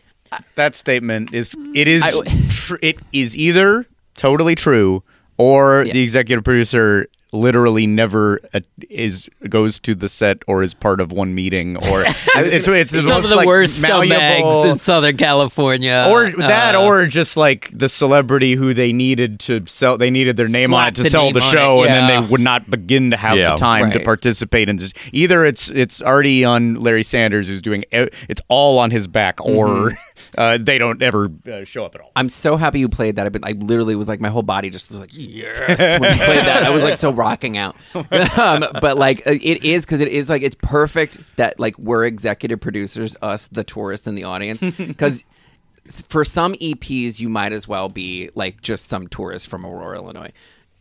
that 0.56 0.74
statement 0.74 1.32
is 1.32 1.56
it 1.74 1.88
is 1.88 2.02
I- 2.04 2.48
tr- 2.50 2.76
it 2.82 2.98
is 3.12 3.34
either 3.34 3.86
totally 4.14 4.54
true 4.54 5.02
or 5.38 5.84
the 5.84 6.02
executive 6.02 6.44
producer 6.44 7.06
literally 7.32 7.86
never 7.86 8.40
uh, 8.54 8.60
is 8.88 9.28
goes 9.48 9.78
to 9.80 9.94
the 9.94 10.08
set 10.08 10.38
or 10.46 10.62
is 10.62 10.72
part 10.72 11.00
of 11.00 11.12
one 11.12 11.34
meeting 11.34 11.76
or 11.76 12.02
it's, 12.06 12.66
it's, 12.66 12.94
it's 12.94 13.06
Some 13.06 13.18
of 13.18 13.28
the 13.28 13.36
like, 13.36 13.46
worst 13.46 13.84
scumbags 13.84 14.70
in 14.70 14.78
Southern 14.78 15.16
California. 15.16 16.06
or 16.10 16.30
that, 16.32 16.74
uh, 16.74 16.84
or 16.86 17.06
just 17.06 17.36
like 17.36 17.68
the 17.72 17.88
celebrity 17.88 18.54
who 18.54 18.72
they 18.72 18.92
needed 18.92 19.40
to 19.40 19.64
sell, 19.66 19.98
they 19.98 20.10
needed 20.10 20.36
their 20.36 20.48
name 20.48 20.72
on 20.72 20.88
it 20.88 20.94
to 20.94 21.02
the 21.02 21.10
sell 21.10 21.30
the 21.32 21.40
show, 21.42 21.82
it, 21.84 21.90
and 21.90 22.08
then 22.08 22.22
they 22.22 22.28
would 22.28 22.40
not 22.40 22.68
begin 22.70 23.10
to 23.10 23.16
have 23.16 23.36
Yeah. 23.36 23.50
the 23.50 23.56
time 23.56 23.90
to 23.90 24.00
participate 24.00 24.68
in 24.68 24.76
this. 24.76 24.92
Either 25.12 25.44
it's 25.44 25.68
it's 25.70 26.00
already 26.00 26.44
on 26.44 26.76
Larry 26.76 27.02
Sanders, 27.02 27.46
who's 27.48 27.60
doing 27.60 27.82
e- 27.92 28.08
it's 28.28 28.40
all 28.48 28.78
on 28.78 28.90
his 28.90 29.06
back, 29.06 29.40
or 29.44 29.68
Mm-hmm. 29.68 29.94
Uh, 30.38 30.56
they 30.56 30.78
don't 30.78 31.02
ever 31.02 31.32
uh, 31.50 31.64
show 31.64 31.84
up 31.84 31.96
at 31.96 32.00
all. 32.00 32.12
I'm 32.14 32.28
so 32.28 32.56
happy 32.56 32.78
you 32.78 32.88
played 32.88 33.16
that. 33.16 33.26
I've 33.26 33.32
been, 33.32 33.44
I 33.44 33.52
literally 33.52 33.96
was 33.96 34.06
like, 34.06 34.20
my 34.20 34.28
whole 34.28 34.44
body 34.44 34.70
just 34.70 34.88
was 34.88 35.00
like, 35.00 35.10
yes. 35.12 35.78
When 36.00 36.12
you 36.12 36.24
played 36.24 36.44
that, 36.46 36.62
I 36.62 36.70
was 36.70 36.84
like 36.84 36.96
so 36.96 37.12
rocking 37.12 37.56
out. 37.56 37.74
um, 38.38 38.64
but 38.80 38.96
like, 38.96 39.26
uh, 39.26 39.32
it 39.32 39.64
is 39.64 39.84
because 39.84 40.00
it 40.00 40.06
is 40.06 40.28
like 40.28 40.42
it's 40.42 40.54
perfect 40.62 41.18
that 41.36 41.58
like 41.58 41.76
we're 41.76 42.04
executive 42.04 42.60
producers, 42.60 43.16
us 43.20 43.48
the 43.48 43.64
tourists 43.64 44.06
in 44.06 44.14
the 44.14 44.24
audience, 44.24 44.60
because. 44.78 45.24
For 46.06 46.22
some 46.22 46.52
EPs, 46.56 47.18
you 47.18 47.30
might 47.30 47.54
as 47.54 47.66
well 47.66 47.88
be 47.88 48.28
like 48.34 48.60
just 48.60 48.88
some 48.88 49.08
tourist 49.08 49.46
from 49.46 49.64
Aurora, 49.64 49.96
Illinois, 49.96 50.32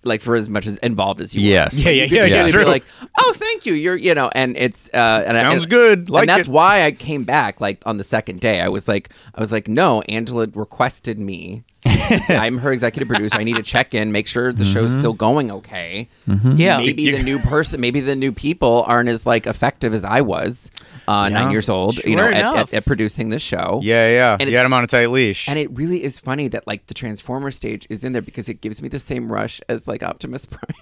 like 0.08 0.22
for 0.22 0.36
as 0.36 0.50
much 0.50 0.66
as 0.66 0.78
involved 0.78 1.22
as 1.22 1.36
you. 1.36 1.42
Yes. 1.42 1.78
are. 1.86 1.90
Yeah, 1.92 1.92
yeah, 1.92 2.04
You 2.04 2.10
could 2.10 2.16
yeah, 2.18 2.24
literally 2.44 2.52
true. 2.52 2.64
be 2.64 2.70
like, 2.70 2.84
oh, 3.20 3.34
thank 3.36 3.66
you. 3.66 3.74
You're, 3.74 3.96
you 3.98 4.14
know, 4.16 4.30
and 4.34 4.58
it's 4.58 4.90
uh, 4.94 5.24
and 5.28 5.38
I- 5.38 5.42
Sounds 5.42 5.64
and- 5.64 5.70
good. 5.72 6.10
Like 6.10 6.22
and 6.24 6.30
that's 6.30 6.48
it. 6.48 6.52
why 6.52 6.84
I 6.86 6.92
came 6.92 7.24
back. 7.24 7.62
Like 7.62 7.82
on 7.86 7.98
the 7.98 8.04
second 8.04 8.40
day, 8.40 8.62
I 8.62 8.70
was 8.70 8.88
like, 8.88 9.10
I 9.36 9.40
was 9.42 9.52
like, 9.52 9.68
no, 9.68 10.02
Angela 10.10 10.48
requested 10.54 11.20
me. 11.20 11.64
I'm 12.30 12.58
her 12.60 12.72
executive 12.72 13.08
producer. 13.08 13.38
I 13.38 13.44
need 13.44 13.56
to 13.56 13.64
check 13.64 13.94
in, 13.94 14.12
make 14.12 14.28
sure 14.28 14.52
the 14.52 14.66
show's 14.66 14.94
still 14.94 15.14
going 15.14 15.52
okay. 15.52 16.10
Yeah. 16.28 16.78
Maybe 16.78 17.12
the 17.12 17.24
new 17.24 17.40
person, 17.40 17.80
maybe 17.82 18.00
the 18.02 18.16
new 18.16 18.32
people 18.32 18.84
aren't 18.88 19.10
as 19.10 19.26
like 19.26 19.48
effective 19.48 19.94
as 19.94 20.04
I 20.04 20.22
was, 20.22 20.70
uh, 21.08 21.30
nine 21.30 21.52
years 21.52 21.70
old. 21.70 21.98
you 22.04 22.16
know, 22.16 22.26
at, 22.28 22.34
at, 22.36 22.74
at 22.74 22.86
producing 22.86 23.30
this 23.30 23.42
show. 23.42 23.80
Yeah, 23.84 24.10
yeah, 24.10 24.32
And 24.34 24.42
you 24.42 24.48
it's- 24.48 24.58
had 24.58 24.66
him 24.66 24.74
on 24.74 24.84
a 24.84 24.88
tight 24.88 25.08
leash. 25.12 25.48
And 25.48 25.58
it 25.60 25.70
really 25.72 26.04
is 26.04 26.20
funny 26.20 26.48
that 26.50 26.68
like 26.68 26.88
the 26.88 26.94
Transformer 26.94 27.52
stage 27.52 27.88
is 27.90 28.04
in 28.04 28.12
there 28.14 28.22
because 28.22 28.50
it 28.50 28.60
gives 28.62 28.82
me 28.82 28.90
the 28.90 29.00
same 29.00 29.32
rush 29.32 29.62
as 29.70 29.88
like 29.88 30.04
Optimus 30.04 30.46
Prime. 30.48 30.76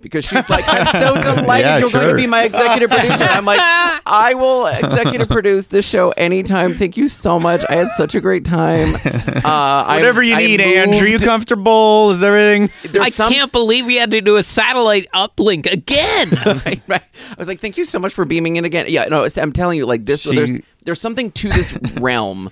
because 0.00 0.24
she's 0.24 0.48
like, 0.48 0.64
I'm 0.68 0.86
so 0.86 1.14
delighted 1.20 1.66
Yeah, 1.66 1.78
you're 1.78 1.90
going 1.90 2.08
to 2.08 2.14
be 2.14 2.26
my 2.26 2.44
executive 2.44 2.88
producer. 2.90 3.24
I'm 3.24 3.44
like, 3.44 3.60
I 3.60 4.32
will 4.34 4.66
executive 4.66 5.28
produce 5.28 5.66
this 5.66 5.86
show 5.86 6.10
anytime. 6.12 6.72
Thank 6.74 6.96
you 6.96 7.08
so 7.08 7.38
much. 7.38 7.62
I 7.68 7.74
had 7.74 7.88
such 7.96 8.14
a 8.14 8.20
great 8.20 8.44
time. 8.44 8.94
Uh, 8.94 9.40
I- 9.44 9.96
Whatever 9.96 10.22
you 10.22 10.35
I 10.36 10.46
need, 10.46 10.60
Andrew. 10.60 11.06
You 11.06 11.18
comfortable? 11.18 12.10
Is 12.10 12.22
everything? 12.22 12.70
I 13.00 13.10
some- 13.10 13.32
can't 13.32 13.50
believe 13.52 13.86
we 13.86 13.96
had 13.96 14.10
to 14.12 14.20
do 14.20 14.36
a 14.36 14.42
satellite 14.42 15.08
uplink 15.14 15.70
again. 15.70 16.30
right, 16.64 16.82
right. 16.86 17.02
I 17.30 17.34
was 17.38 17.48
like, 17.48 17.60
thank 17.60 17.76
you 17.76 17.84
so 17.84 17.98
much 17.98 18.14
for 18.14 18.24
beaming 18.24 18.56
in 18.56 18.64
again. 18.64 18.86
Yeah, 18.88 19.04
no, 19.06 19.26
I'm 19.36 19.52
telling 19.52 19.78
you, 19.78 19.86
like 19.86 20.04
this. 20.06 20.22
She- 20.22 20.34
there's 20.34 20.50
there's 20.82 21.00
something 21.00 21.32
to 21.32 21.48
this 21.48 21.72
realm, 22.00 22.50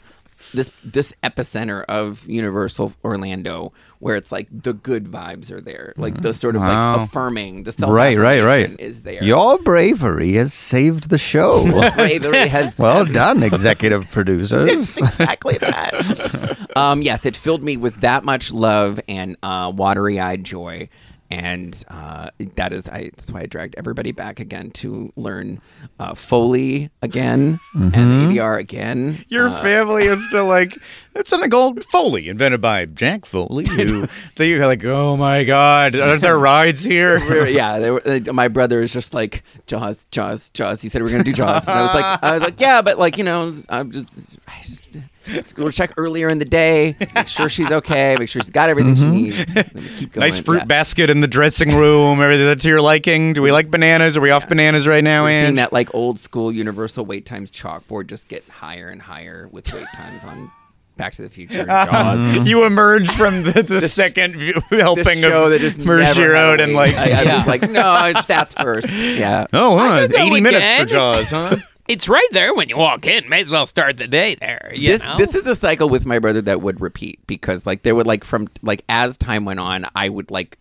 this 0.53 0.71
this 0.85 1.15
epicenter 1.23 1.85
of 1.85 2.27
Universal 2.29 2.93
Orlando, 3.05 3.73
where 4.05 4.17
it's 4.17 4.31
like 4.31 4.47
the 4.53 4.75
good 4.75 5.07
vibes 5.07 5.51
are 5.51 5.63
there, 5.63 5.95
like 5.97 6.21
the 6.21 6.35
sort 6.35 6.55
of 6.57 6.61
Wow. 6.61 6.97
like 6.99 7.09
affirming 7.09 7.63
the 7.63 7.73
self 7.73 7.91
Right, 7.91 8.19
right, 8.19 8.43
right. 8.43 8.79
is 8.79 9.01
there. 9.01 9.25
Your 9.25 9.59
bravery 9.61 10.35
has 10.35 10.53
saved 10.53 11.09
the 11.09 11.17
show. 11.17 11.65
bravery 11.97 12.49
has 12.59 12.79
well 12.79 13.07
done, 13.07 13.43
executive 13.43 14.11
producers. 14.11 14.99
exactly 14.99 15.57
that. 15.57 16.69
um, 16.77 17.01
yes, 17.01 17.25
it 17.25 17.35
filled 17.35 17.65
me 17.65 17.79
with 17.79 17.99
that 18.03 18.25
much 18.27 18.53
love 18.53 19.01
and 19.09 19.39
uh, 19.43 19.73
watery-eyed 19.75 20.45
joy, 20.45 20.87
and 21.31 21.83
uh, 21.89 22.31
that 22.57 22.73
is 22.73 22.89
I. 22.89 23.11
That's 23.17 23.31
why 23.31 23.41
I 23.41 23.47
dragged 23.47 23.75
everybody 23.77 24.13
back 24.13 24.41
again 24.41 24.71
to 24.73 25.13
learn 25.17 25.61
uh, 25.99 26.15
Foley 26.15 26.91
again 27.03 27.59
and 27.75 27.93
the 27.93 28.39
ADR 28.39 28.59
again. 28.59 29.25
Your 29.29 29.49
Uh, 29.49 29.63
family 29.63 30.05
is 30.05 30.25
still 30.25 30.47
like 30.47 30.77
that's 31.13 31.31
something 31.31 31.51
called 31.51 31.83
Foley, 31.85 32.29
invented 32.29 32.61
by 32.61 32.87
Jack 32.87 33.25
Foley. 33.25 33.67
Who 33.71 34.07
they 34.37 34.51
you're 34.51 34.67
like, 34.67 34.85
oh 34.85 35.17
my 35.17 35.45
god, 35.45 35.95
are 35.97 36.19
there 36.19 36.39
rides 36.39 36.85
here? 36.85 37.47
yeah, 37.47 37.79
they 37.79 37.91
were, 37.91 38.03
my 38.33 38.49
brother 38.49 38.81
is 38.83 38.93
just 38.93 39.15
like 39.15 39.43
Jaws, 39.67 40.07
Jaws, 40.11 40.51
Jaws. 40.51 40.83
He 40.83 40.89
said 40.89 41.03
we 41.03 41.09
are 41.09 41.13
gonna 41.13 41.25
do 41.25 41.33
Jaws, 41.33 41.67
and 41.67 41.79
I 41.79 41.83
was 41.83 41.95
like, 41.95 42.23
I 42.23 42.33
was 42.35 42.43
like, 42.43 42.61
yeah, 42.61 42.83
but 42.83 42.99
like 42.99 43.19
you 43.19 43.25
know, 43.25 43.55
I'm 43.69 43.91
just, 43.91 44.09
I 44.47 44.61
just 44.63 44.89
let's 45.35 45.53
go 45.53 45.71
check 45.71 45.93
earlier 45.97 46.29
in 46.29 46.39
the 46.39 46.45
day, 46.45 46.97
make 47.15 47.29
sure 47.29 47.49
she's 47.49 47.71
okay, 47.71 48.17
make 48.19 48.29
sure 48.29 48.43
she's 48.43 48.51
got 48.51 48.69
everything 48.69 48.95
she 48.95 49.03
mm-hmm. 49.03 49.13
needs. 49.13 49.99
Keep 49.99 50.13
going. 50.13 50.21
Nice 50.21 50.41
fruit 50.41 50.59
Yeah. 50.59 50.65
basket 50.65 51.11
in 51.11 51.21
the 51.21 51.29
dressing 51.29 51.77
room. 51.77 52.21
Everything 52.21 52.47
that's 52.47 52.63
to 52.63 52.69
your 52.69 52.81
liking. 52.81 53.33
Do 53.33 53.43
we 53.43 53.53
like 53.53 53.71
bananas? 53.71 54.17
Are 54.17 54.21
we 54.21 54.31
off 54.31 54.49
bananas 54.49 54.87
right 54.87 55.05
now, 55.05 55.25
We're 55.25 55.33
seeing 55.43 55.57
that 55.57 55.73
like 55.73 55.95
old 55.95 56.19
school 56.19 56.53
Universal 56.53 57.07
wait 57.07 57.27
times 57.27 57.51
chalkboard 57.51 58.07
just 58.07 58.29
get 58.29 58.49
higher 58.49 58.89
and 58.89 59.01
higher 59.01 59.49
with 59.51 59.73
wait 59.73 59.87
times 59.95 60.25
on 60.25 60.51
Back 60.97 61.15
to 61.15 61.23
the 61.23 61.31
Future 61.31 61.61
and 61.61 61.69
Jaws. 61.69 62.39
you 62.49 62.65
emerge 62.65 63.11
from 63.11 63.43
the, 63.43 63.63
the 63.63 63.89
second 63.89 64.37
view, 64.37 64.55
helping 64.71 65.05
This 65.05 65.21
show 65.21 65.45
of 65.45 65.51
that 65.51 65.61
just 65.61 65.81
Murder 65.81 66.03
never 66.03 66.15
She 66.15 66.21
had 66.21 66.31
a 66.31 66.33
Wrote 66.33 66.61
and 66.61 66.73
like, 66.73 66.95
I, 66.95 67.05
I 67.05 67.23
Yeah. 67.23 67.37
was 67.39 67.47
like, 67.47 67.69
no, 67.69 68.13
it's, 68.15 68.27
that's 68.27 68.55
first. 68.55 68.93
Yeah. 68.93 69.47
oh, 69.53 69.77
huh, 69.77 70.03
could 70.03 70.13
go 70.13 70.19
80 70.23 70.41
minutes 70.41 70.73
for. 70.77 70.85
Jaws, 70.85 71.31
huh? 71.31 71.57
It's 71.89 72.09
right 72.09 72.29
there 72.33 72.55
when 72.55 72.69
you 72.69 72.77
walk 72.77 73.07
in. 73.07 73.29
May 73.29 73.43
as 73.43 73.51
well 73.51 73.67
start 73.67 73.97
the 73.97 74.07
day 74.07 74.37
there. 74.37 74.73
You 74.75 74.89
this 74.89 75.03
know? 75.03 75.19
this 75.19 75.35
is 75.35 75.47
a 75.47 75.55
cycle 75.55 75.89
with 75.89 76.07
my 76.07 76.19
brother 76.19 76.41
that 76.43 76.63
would 76.63 76.81
repeat 76.81 77.21
because 77.27 77.67
like 77.67 77.83
there 77.83 77.95
would 77.95 78.07
like 78.07 78.25
from 78.25 78.49
like 78.63 78.85
as 78.89 79.19
time 79.19 79.45
went 79.45 79.61
on 79.61 79.87
I 79.95 80.09
would 80.09 80.31
like 80.31 80.59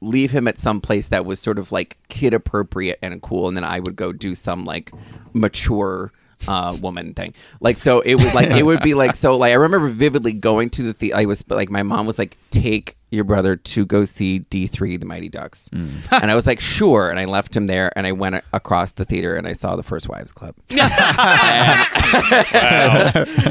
leave 0.00 0.30
him 0.30 0.48
at 0.48 0.58
some 0.58 0.80
place 0.80 1.08
that 1.08 1.24
was 1.24 1.40
sort 1.40 1.58
of 1.58 1.72
like 1.72 1.98
kid 2.08 2.34
appropriate 2.34 2.98
and 3.02 3.20
cool 3.22 3.48
and 3.48 3.56
then 3.56 3.64
I 3.64 3.80
would 3.80 3.96
go 3.96 4.12
do 4.12 4.34
some 4.34 4.64
like 4.64 4.92
mature 5.32 6.12
uh 6.46 6.76
woman 6.80 7.14
thing 7.14 7.32
like 7.60 7.78
so 7.78 8.00
it 8.00 8.16
was 8.16 8.34
like 8.34 8.50
it 8.50 8.64
would 8.64 8.82
be 8.82 8.92
like 8.92 9.14
so 9.14 9.36
like 9.36 9.52
I 9.52 9.54
remember 9.54 9.88
vividly 9.88 10.32
going 10.32 10.70
to 10.70 10.82
the 10.82 10.92
theater. 10.92 11.16
I 11.16 11.24
was 11.24 11.44
like 11.48 11.70
my 11.70 11.82
mom 11.82 12.06
was 12.06 12.18
like 12.18 12.36
take 12.50 12.96
your 13.14 13.24
brother 13.24 13.56
to 13.56 13.86
go 13.86 14.04
see 14.04 14.40
D3 14.50 14.98
the 15.00 15.06
Mighty 15.06 15.28
Ducks. 15.28 15.68
And 15.72 16.30
I 16.30 16.34
was 16.34 16.46
like 16.46 16.60
sure. 16.60 17.10
And 17.10 17.18
I 17.18 17.24
left 17.24 17.56
him 17.56 17.66
there 17.66 17.90
and 17.96 18.06
I 18.06 18.12
went 18.12 18.42
across 18.52 18.92
the 18.92 19.04
theater 19.04 19.36
and 19.36 19.46
I 19.46 19.52
saw 19.52 19.76
the 19.76 19.82
First 19.82 20.08
Wives 20.08 20.32
Club. 20.32 20.54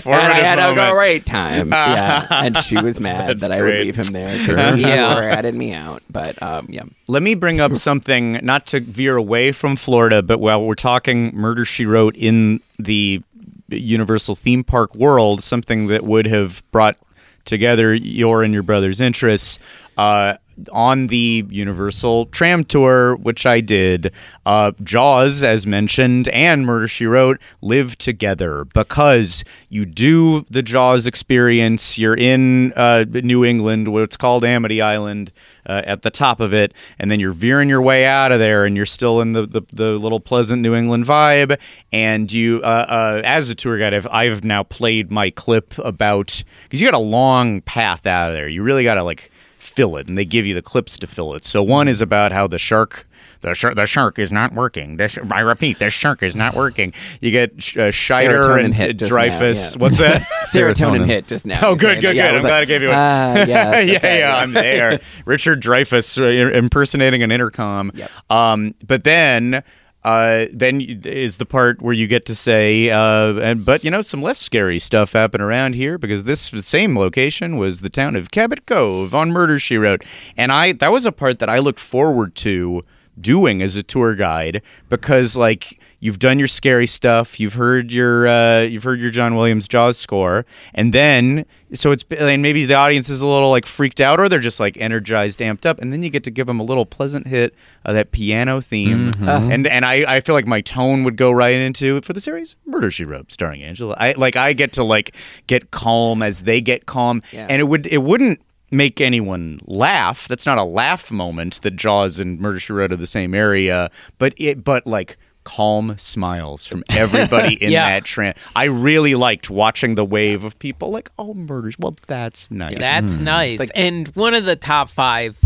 And 0.05 0.15
I 0.31 0.35
had 0.35 0.59
a 0.59 0.91
great 0.93 1.25
time. 1.25 1.69
Yeah, 1.93 2.25
and 2.29 2.57
she 2.57 2.77
was 2.81 2.99
mad 2.99 3.29
That's 3.29 3.41
that 3.41 3.51
I 3.51 3.61
would 3.61 3.75
leave 3.75 3.95
him 3.95 4.07
there 4.13 4.29
because 4.37 4.75
he 4.75 4.81
Yeah. 4.81 5.19
ratted 5.19 5.53
me 5.55 5.73
out. 5.73 6.01
But 6.09 6.41
um, 6.41 6.67
yeah, 6.69 6.83
Let 7.07 7.23
me 7.23 7.35
bring 7.35 7.59
up 7.59 7.75
something 7.75 8.39
not 8.43 8.65
to 8.67 8.79
veer 8.79 9.15
away 9.17 9.51
from 9.51 9.75
Florida, 9.75 10.21
but 10.21 10.39
while 10.39 10.63
we're 10.65 10.75
talking 10.75 11.35
Murder 11.35 11.65
She 11.65 11.85
Wrote 11.85 12.15
in 12.15 12.61
the 12.79 13.21
Universal 13.69 14.35
theme 14.35 14.63
park 14.63 14.93
world, 14.95 15.43
something 15.43 15.87
that 15.87 16.03
would 16.03 16.27
have 16.27 16.63
brought 16.71 16.97
together 17.45 17.93
your 17.93 18.43
and 18.43 18.53
your 18.53 18.63
brother's 18.63 19.01
interests. 19.01 19.59
Uh, 19.97 20.35
on 20.71 21.07
the 21.07 21.45
Universal 21.49 22.27
Tram 22.27 22.63
Tour, 22.63 23.15
which 23.15 23.45
I 23.45 23.61
did, 23.61 24.11
uh, 24.45 24.71
Jaws, 24.83 25.43
as 25.43 25.65
mentioned, 25.65 26.27
and 26.29 26.65
Murder 26.65 26.87
She 26.87 27.05
Wrote 27.05 27.39
live 27.61 27.97
together 27.97 28.65
because 28.65 29.43
you 29.69 29.85
do 29.85 30.45
the 30.49 30.61
Jaws 30.61 31.07
experience. 31.07 31.97
You're 31.97 32.17
in 32.17 32.73
uh, 32.73 33.05
New 33.09 33.43
England, 33.45 33.87
what's 33.89 34.17
called 34.17 34.43
Amity 34.43 34.81
Island, 34.81 35.31
uh, 35.65 35.81
at 35.85 36.01
the 36.01 36.11
top 36.11 36.39
of 36.39 36.53
it, 36.53 36.73
and 36.99 37.09
then 37.09 37.19
you're 37.19 37.31
veering 37.31 37.69
your 37.69 37.81
way 37.81 38.05
out 38.05 38.31
of 38.31 38.39
there, 38.39 38.65
and 38.65 38.75
you're 38.75 38.85
still 38.85 39.21
in 39.21 39.33
the, 39.33 39.45
the, 39.45 39.61
the 39.71 39.91
little 39.93 40.19
pleasant 40.19 40.61
New 40.61 40.75
England 40.75 41.05
vibe. 41.05 41.59
And 41.91 42.31
you, 42.31 42.61
uh, 42.63 42.85
uh, 42.89 43.21
as 43.23 43.49
a 43.49 43.55
tour 43.55 43.77
guide, 43.77 43.93
I've, 43.93 44.07
I've 44.07 44.43
now 44.43 44.63
played 44.63 45.11
my 45.11 45.29
clip 45.29 45.77
about 45.79 46.43
because 46.63 46.81
you 46.81 46.87
got 46.87 46.97
a 46.97 47.03
long 47.03 47.61
path 47.61 48.05
out 48.05 48.29
of 48.29 48.35
there. 48.35 48.47
You 48.47 48.63
really 48.63 48.83
got 48.83 48.95
to 48.95 49.03
like 49.03 49.31
fill 49.63 49.97
it, 49.97 50.07
and 50.09 50.17
they 50.17 50.25
give 50.25 50.45
you 50.45 50.53
the 50.53 50.61
clips 50.61 50.97
to 50.99 51.07
fill 51.07 51.33
it. 51.33 51.45
So 51.45 51.63
one 51.63 51.87
is 51.87 52.01
about 52.01 52.31
how 52.31 52.47
the 52.47 52.59
shark. 52.59 53.07
The 53.41 53.53
shark, 53.53 53.75
the 53.75 53.85
shark 53.85 54.19
is 54.19 54.31
not 54.31 54.53
working. 54.53 54.97
Sh- 55.05 55.17
I 55.29 55.41
repeat, 55.41 55.77
the 55.77 55.89
shark 55.89 56.23
is 56.23 56.33
not 56.33 56.55
working. 56.55 56.93
You 57.19 57.29
get 57.31 57.61
sh- 57.61 57.75
uh, 57.75 57.91
Scheider 57.91 58.63
and 58.63 58.73
hit 58.73 58.97
Dreyfuss. 58.97 59.75
now, 59.75 59.79
yeah. 59.79 59.81
What's 59.81 59.97
that? 59.97 60.21
serotonin, 60.45 60.73
Serotonin. 61.01 61.05
hit 61.07 61.27
just 61.27 61.45
now. 61.45 61.59
Oh, 61.61 61.75
good, 61.75 61.99
good. 61.99 62.15
Yeah, 62.15 62.31
good. 62.31 62.35
I 62.35 62.35
I'm 62.37 62.41
glad 62.41 62.51
like, 62.51 62.61
I 62.61 62.65
gave 62.65 62.81
you 62.83 62.89
a. 62.89 62.93
ah, 62.93 63.33
yeah, 63.45 63.45
yeah, 63.81 63.97
okay, 63.97 64.19
yeah, 64.19 64.37
I'm 64.37 64.53
there. 64.53 65.01
Richard 65.25 65.61
Dreyfuss 65.61 66.17
uh, 66.21 66.57
impersonating 66.57 67.21
an 67.21 67.31
intercom. 67.31 67.91
Yep. 67.93 68.11
Um, 68.29 68.75
but 68.87 69.03
then. 69.03 69.61
Uh, 70.03 70.47
then 70.51 70.81
is 71.05 71.37
the 71.37 71.45
part 71.45 71.81
where 71.81 71.93
you 71.93 72.07
get 72.07 72.25
to 72.25 72.35
say, 72.35 72.89
uh, 72.89 73.35
and 73.35 73.63
but 73.63 73.85
you 73.85 73.91
know 73.91 74.01
some 74.01 74.21
less 74.21 74.37
scary 74.37 74.77
stuff 74.77 75.13
happened 75.13 75.41
around 75.41 75.75
here 75.75 75.97
because 75.97 76.25
this 76.25 76.51
same 76.65 76.97
location 76.97 77.55
was 77.55 77.79
the 77.79 77.89
town 77.89 78.17
of 78.17 78.29
Cabot 78.29 78.65
Cove 78.65 79.15
on 79.15 79.31
Murder 79.31 79.59
She 79.59 79.77
Wrote, 79.77 80.03
and 80.35 80.51
I 80.51 80.73
that 80.73 80.91
was 80.91 81.05
a 81.05 81.11
part 81.13 81.39
that 81.39 81.49
I 81.49 81.59
looked 81.59 81.79
forward 81.79 82.35
to 82.35 82.83
doing 83.19 83.61
as 83.61 83.75
a 83.77 83.83
tour 83.83 84.13
guide 84.15 84.61
because 84.89 85.37
like 85.37 85.79
you've 86.03 86.19
done 86.19 86.37
your 86.37 86.47
scary 86.47 86.85
stuff, 86.87 87.39
you've 87.39 87.53
heard 87.53 87.91
your 87.91 88.27
uh, 88.27 88.61
you've 88.61 88.83
heard 88.83 88.99
your 88.99 89.09
John 89.11 89.35
Williams 89.35 89.67
Jaws 89.67 89.97
score, 89.97 90.45
and 90.73 90.93
then 90.93 91.45
so 91.73 91.91
it's 91.91 92.03
and 92.19 92.41
maybe 92.41 92.65
the 92.65 92.73
audience 92.75 93.09
is 93.09 93.21
a 93.21 93.27
little 93.27 93.49
like 93.49 93.65
freaked 93.65 94.01
out 94.01 94.19
or 94.19 94.27
they're 94.29 94.39
just 94.39 94.59
like 94.59 94.77
energized, 94.77 95.39
amped 95.39 95.65
up, 95.65 95.79
and 95.79 95.93
then 95.93 96.03
you 96.03 96.09
get 96.09 96.23
to 96.25 96.31
give 96.31 96.45
them 96.47 96.59
a 96.59 96.63
little 96.63 96.85
pleasant 96.85 97.25
hit 97.27 97.55
of 97.85 97.95
that 97.95 98.11
piano 98.11 98.59
theme, 98.61 99.11
and 99.21 99.65
and 99.65 99.85
I, 99.85 100.15
I 100.15 100.19
feel 100.19 100.35
like 100.35 100.45
my 100.45 100.61
tone 100.61 101.03
would 101.05 101.15
go 101.15 101.31
right 101.31 101.55
into 101.57 102.01
for 102.01 102.13
the 102.13 102.19
series 102.19 102.55
Murder 102.65 102.91
She 102.91 103.05
Wrote 103.05 103.31
starring 103.31 103.63
Angela. 103.63 103.95
I 103.97 104.11
like 104.13 104.35
I 104.35 104.53
get 104.53 104.73
to 104.73 104.83
like 104.83 105.15
get 105.47 105.71
calm 105.71 106.21
as 106.21 106.43
they 106.43 106.61
get 106.61 106.85
calm, 106.85 107.21
Yeah. 107.31 107.47
and 107.49 107.59
it 107.61 107.65
would 107.65 107.87
it 107.87 107.99
wouldn't 108.03 108.41
make 108.71 108.99
anyone 108.99 109.59
laugh. 109.65 110.27
That's 110.27 110.47
not 110.47 110.57
a 110.57 110.63
laugh 110.63 111.11
moment 111.11 111.61
that 111.61 111.75
Jaws 111.75 112.19
and 112.19 112.39
Murder 112.39 112.59
She 112.59 112.73
Wrote 112.73 112.91
are 112.91 112.95
the 112.97 113.05
same 113.05 113.33
area, 113.35 113.89
but 114.17 114.33
it 114.37 114.63
but 114.63 114.85
like 114.87 115.17
calm 115.43 115.95
smiles 115.97 116.65
from 116.65 116.83
everybody 116.89 117.55
in 117.55 117.71
Yeah. 117.71 117.89
that 117.89 118.05
trance. 118.05 118.37
I 118.55 118.65
really 118.65 119.15
liked 119.15 119.49
watching 119.49 119.95
the 119.95 120.05
wave 120.05 120.43
of 120.43 120.57
people 120.59 120.89
like, 120.91 121.09
oh, 121.17 121.33
murders. 121.33 121.77
Well, 121.79 121.95
that's 122.07 122.49
nice. 122.51 122.77
That's 122.77 123.17
hmm. 123.17 123.23
nice. 123.23 123.69
and 123.71 124.07
one 124.09 124.33
of 124.33 124.45
the 124.45 124.55
top 124.55 124.89
five 124.89 125.37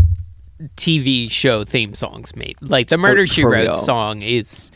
TV 0.76 1.30
show 1.30 1.64
theme 1.64 1.94
songs 1.94 2.34
made. 2.34 2.56
Like 2.60 2.88
the 2.88 2.98
Murder 2.98 3.26
She 3.26 3.42
for 3.42 3.50
Wrote 3.50 3.60
real. 3.62 3.74
song 3.76 4.22
is 4.22 4.72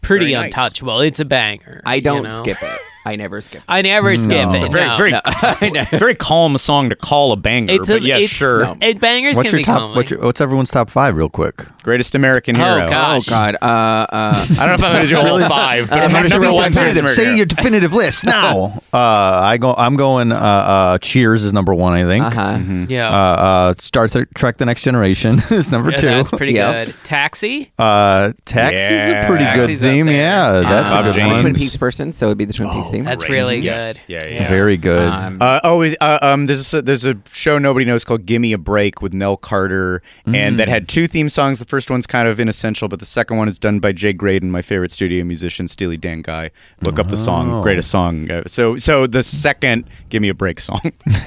pretty 0.00 0.26
Very 0.26 0.34
nice. 0.34 0.44
untouchable. 0.46 1.00
It's 1.00 1.20
a 1.20 1.24
banger. 1.24 1.82
I 1.84 2.00
don't 2.00 2.22
know? 2.22 2.32
skip 2.32 2.62
it. 2.62 2.80
I 3.06 3.16
never 3.16 3.40
skip 3.40 3.60
it. 3.60 3.64
I 3.68 3.82
never 3.82 4.16
skip 4.16 4.48
it. 4.50 4.72
very, 4.72 5.12
no. 5.12 5.20
very, 5.60 5.84
very 5.98 6.14
calm 6.14 6.58
song 6.58 6.90
to 6.90 6.96
call 6.96 7.32
a 7.32 7.36
banger. 7.36 7.74
It's 7.74 7.88
a, 7.88 7.94
but 7.94 8.02
yeah, 8.02 8.18
it's, 8.18 8.32
sure. 8.32 8.60
No. 8.64 8.76
It 8.80 9.00
bangers 9.00 9.36
What's 9.36 9.50
can 9.50 9.56
your 9.56 9.60
be 9.60 9.64
top? 9.64 9.78
calming. 9.78 9.96
What's, 9.96 10.10
your, 10.10 10.20
what's 10.20 10.40
everyone's 10.40 10.70
top 10.70 10.90
five, 10.90 11.16
real 11.16 11.28
quick? 11.28 11.64
Greatest 11.82 12.14
American 12.14 12.56
Oh, 12.56 12.76
Hero. 12.76 12.88
gosh. 12.88 13.28
Oh 13.28 13.30
God. 13.30 13.56
Uh, 13.62 13.66
uh, 13.66 14.06
I 14.50 14.54
don't 14.56 14.66
know 14.68 14.74
if 14.74 14.82
I'm 14.82 14.92
going 14.92 15.02
to 15.02 15.08
do 15.08 15.16
all 15.16 15.38
five, 15.48 15.88
but 15.88 15.98
Uh, 16.00 16.02
I'm 16.02 16.10
going 16.10 16.30
to 16.30 16.36
Wrote 16.40 16.46
one 16.54 16.54
one 16.64 16.72
definitive. 16.72 17.10
Say 17.10 17.36
your 17.36 17.46
definitive 17.46 17.92
list 17.94 18.26
now. 18.26 18.80
uh, 18.92 18.98
I 18.98 19.56
go. 19.58 19.74
I'm 19.76 19.96
going. 19.96 20.32
Uh, 20.32 20.36
uh, 20.36 20.98
Cheers 20.98 21.44
is 21.44 21.52
number 21.52 21.72
one. 21.74 21.92
I 21.94 22.04
think. 22.04 22.24
uh-huh. 22.24 22.86
yeah. 22.88 23.08
Uh, 23.08 23.12
uh, 23.12 23.74
Star 23.78 24.08
Trek: 24.08 24.56
The 24.58 24.66
Next 24.66 24.82
Generation 24.82 25.38
is 25.50 25.70
number 25.70 25.90
Yeah, 25.92 25.96
two. 25.96 26.06
That's 26.08 26.30
pretty 26.32 26.54
Yeah. 26.54 26.86
good. 26.86 26.94
Taxi. 27.04 27.72
Uh, 27.78 28.32
Taxi's 28.44 28.78
Yeah. 28.90 29.22
a 29.24 29.26
pretty 29.28 29.44
good 29.44 29.68
Taxi's 29.68 29.84
up 29.84 29.90
theme. 29.90 30.08
Yeah, 30.08 30.50
that's 30.60 30.92
Bob 30.92 31.04
a 31.04 31.08
good 31.08 31.14
James. 31.14 31.32
one. 31.32 31.40
Twin 31.42 31.54
Peaks 31.54 31.76
person, 31.76 32.12
so 32.12 32.26
it'd 32.26 32.38
be 32.38 32.44
the 32.44 32.52
Twin 32.52 32.68
Peaks 32.70 32.88
theme. 32.96 33.04
That's 33.04 33.28
really 33.28 33.58
Yes. 33.58 34.04
good. 34.06 34.12
Yeah, 34.22 34.28
yeah. 34.28 34.48
Very 34.48 34.76
good. 34.76 35.08
Um, 35.08 35.38
Uh, 35.40 35.60
oh, 35.64 35.82
uh, 36.00 36.18
um, 36.22 36.46
there's 36.46 36.72
a, 36.74 36.82
there's 36.82 37.04
a 37.04 37.16
show 37.32 37.58
nobody 37.58 37.84
knows 37.86 38.04
called 38.04 38.26
"Gimme 38.26 38.52
a 38.52 38.58
Break" 38.58 39.00
with 39.02 39.12
Nell 39.12 39.36
Carter, 39.36 40.02
and 40.26 40.58
that 40.58 40.68
had 40.68 40.88
two 40.88 41.06
theme 41.06 41.28
songs. 41.28 41.58
The 41.58 41.64
first 41.64 41.90
one's 41.90 42.06
kind 42.06 42.26
of 42.28 42.40
inessential, 42.40 42.88
but 42.88 42.98
the 42.98 43.06
second 43.06 43.36
one 43.36 43.48
is 43.48 43.58
done 43.58 43.78
by 43.80 43.92
Jay 43.92 44.12
Graydon, 44.12 44.50
my 44.50 44.62
favorite 44.62 44.90
studio 44.90 45.24
musician, 45.24 45.68
Steely 45.68 45.96
Dan 45.96 46.22
guy. 46.22 46.50
Look 46.82 46.98
up 46.98 47.08
the 47.08 47.16
song, 47.16 47.62
greatest 47.62 47.90
song. 47.90 48.30
Uh, 48.30 48.42
so, 48.46 48.76
so 48.76 49.06
the 49.06 49.22
second 49.22 49.84
"Gimme 50.08 50.28
a 50.28 50.34
Break" 50.34 50.60
song. 50.60 50.80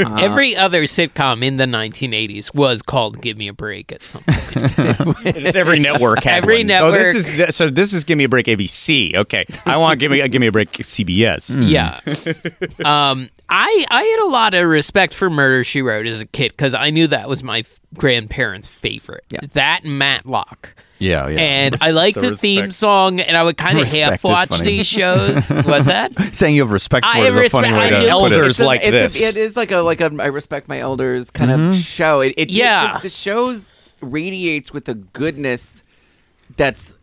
Every 0.00 0.56
other 0.56 0.82
sitcom 0.84 1.42
in 1.44 1.56
the 1.56 1.64
1980s 1.66 2.54
was 2.54 2.82
called 2.82 3.20
"Give 3.22 3.36
Me 3.36 3.48
a 3.48 3.52
Break" 3.52 3.92
at 3.92 4.02
some 4.02 4.22
point. 4.24 5.54
Every 5.56 5.78
network 5.78 6.22
had 6.24 6.38
Every 6.42 6.58
one. 6.64 6.70
Oh, 6.70 6.90
network- 6.90 7.12
this 7.14 7.28
is 7.28 7.56
so. 7.56 7.70
This 7.70 7.92
is 7.92 8.04
"Gimme 8.04 8.24
a 8.24 8.28
Break" 8.28 8.46
ABC. 8.46 9.14
Okay, 9.14 9.44
I 9.66 9.76
want 9.76 10.00
"Gimme 10.00 10.26
Gimme 10.28 10.46
a 10.46 10.52
Break" 10.52 10.72
CBS. 10.82 11.56
yeah. 11.68 12.00
um, 13.10 13.28
I 13.48 13.84
I 13.90 14.02
had 14.04 14.26
a 14.26 14.30
lot 14.30 14.54
of 14.54 14.68
respect 14.68 15.14
for 15.14 15.28
Murder 15.30 15.64
She 15.64 15.82
Wrote 15.82 16.06
as 16.06 16.20
a 16.20 16.26
kid 16.26 16.52
because 16.52 16.74
I 16.74 16.90
knew 16.90 17.06
that 17.08 17.28
was 17.28 17.42
my 17.42 17.60
f- 17.60 17.80
grandparents' 17.94 18.68
favorite. 18.68 19.24
Yeah. 19.30 19.40
That 19.54 19.82
and 19.84 19.98
Matlock. 19.98 20.74
yeah, 20.98 21.26
yeah. 21.28 21.40
And 21.40 21.76
I 21.80 21.90
like 21.90 22.14
So 22.14 22.20
the 22.20 22.36
theme 22.36 22.70
song, 22.70 23.18
and 23.20 23.36
I 23.36 23.42
would 23.42 23.56
kind 23.56 23.78
of 23.78 23.90
half 23.90 24.22
watch 24.22 24.50
funny. 24.50 24.64
these 24.64 24.86
shows. 24.86 25.48
What's 25.64 25.86
that? 25.86 26.12
Saying 26.34 26.54
you 26.54 26.62
have 26.62 26.70
respect 26.70 27.04
for 27.06 27.10
I 27.12 27.20
it 27.20 27.28
is 27.28 27.34
have 27.34 27.44
a 27.44 27.48
funny 27.50 27.68
respect- 27.72 27.80
way 27.80 27.86
I 27.86 27.90
to 27.90 27.98
knew- 27.98 28.20
put 28.20 28.32
it. 28.32 28.34
Elders 28.36 28.60
it's 28.60 28.66
like 28.66 28.80
it's 28.82 28.90
this. 29.14 29.22
A, 29.24 29.28
it 29.28 29.36
is 29.36 29.56
like 29.56 29.72
a 29.72 29.78
like 29.78 30.00
a 30.00 30.10
I 30.20 30.26
respect 30.26 30.68
my 30.68 30.78
elders 30.78 31.30
kind 31.30 31.50
of 31.50 31.76
show. 31.76 32.20
It, 32.20 32.34
it 32.36 32.50
Yeah. 32.50 32.96
it- 32.98 33.02
the 33.02 33.08
shows 33.08 33.68
radiates 34.00 34.72
with 34.72 34.88
a 34.88 34.94
goodness 34.94 35.82
that's 36.56 36.94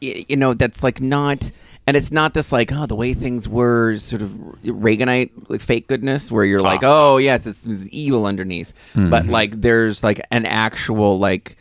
you 0.00 0.36
know 0.36 0.54
that's 0.54 0.82
like 0.82 1.00
not. 1.00 1.50
And 1.88 1.96
it's 1.96 2.10
not 2.10 2.34
this 2.34 2.50
like 2.50 2.72
oh 2.72 2.86
the 2.86 2.96
way 2.96 3.14
things 3.14 3.48
were 3.48 3.96
sort 3.98 4.20
of 4.20 4.30
Reaganite 4.64 5.48
like 5.48 5.60
fake 5.60 5.86
goodness 5.86 6.32
where 6.32 6.44
you're 6.44 6.58
like 6.58 6.82
ah. 6.82 7.14
oh 7.14 7.16
yes 7.18 7.44
this 7.44 7.64
is 7.64 7.88
evil 7.90 8.26
underneath 8.26 8.72
but 8.94 9.22
mm-hmm. 9.22 9.30
like 9.30 9.60
there's 9.60 10.02
like 10.02 10.20
an 10.32 10.46
actual 10.46 11.20
like 11.20 11.56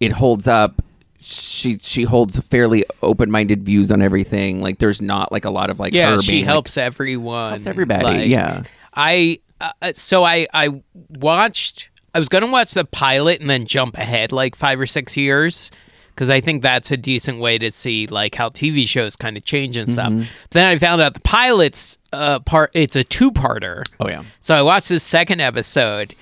it 0.00 0.10
holds 0.10 0.48
up 0.48 0.80
she 1.20 1.78
she 1.78 2.04
holds 2.04 2.38
fairly 2.38 2.84
open-minded 3.02 3.64
views 3.64 3.90
on 3.90 4.00
everything 4.00 4.62
like 4.62 4.78
there's 4.78 5.02
not 5.02 5.32
like 5.32 5.44
a 5.44 5.50
lot 5.50 5.68
of 5.68 5.80
like 5.80 5.92
yeah, 5.92 6.12
her 6.12 6.22
she 6.22 6.32
being, 6.32 6.44
like, 6.44 6.52
helps 6.52 6.76
everyone. 6.78 7.50
Helps 7.50 7.66
everybody, 7.66 8.04
Like, 8.04 8.28
yeah. 8.28 8.62
I 8.94 9.40
uh, 9.60 9.72
uh 9.82 9.92
so 9.92 10.24
I 10.24 10.46
I 10.54 10.82
watched. 11.08 11.90
I 12.14 12.18
was 12.18 12.28
gonna 12.28 12.46
watch 12.46 12.72
the 12.72 12.84
pilot 12.84 13.40
and 13.40 13.50
then 13.50 13.66
jump 13.66 13.98
ahead 13.98 14.32
like 14.32 14.56
five 14.56 14.80
or 14.80 14.86
six 14.86 15.16
years 15.16 15.70
because 16.18 16.30
I 16.30 16.40
think 16.40 16.62
that's 16.62 16.90
a 16.90 16.96
decent 16.96 17.38
way 17.38 17.58
to 17.58 17.70
see 17.70 18.08
like 18.08 18.34
how 18.34 18.48
TV 18.48 18.88
shows 18.88 19.14
kind 19.14 19.36
of 19.36 19.44
change 19.44 19.76
and 19.76 19.88
stuff. 19.88 20.12
Mm-hmm. 20.12 20.24
Then 20.50 20.68
I 20.68 20.76
found 20.76 21.00
out 21.00 21.14
the 21.14 21.20
pilot's 21.20 21.96
uh, 22.12 22.40
part. 22.40 22.72
It's 22.74 22.96
a 22.96 23.04
two-parter. 23.04 23.84
Oh, 24.00 24.08
yeah. 24.08 24.24
So 24.40 24.56
I 24.56 24.62
watched 24.62 24.88
the 24.88 24.98
second 24.98 25.40
episode. 25.40 26.16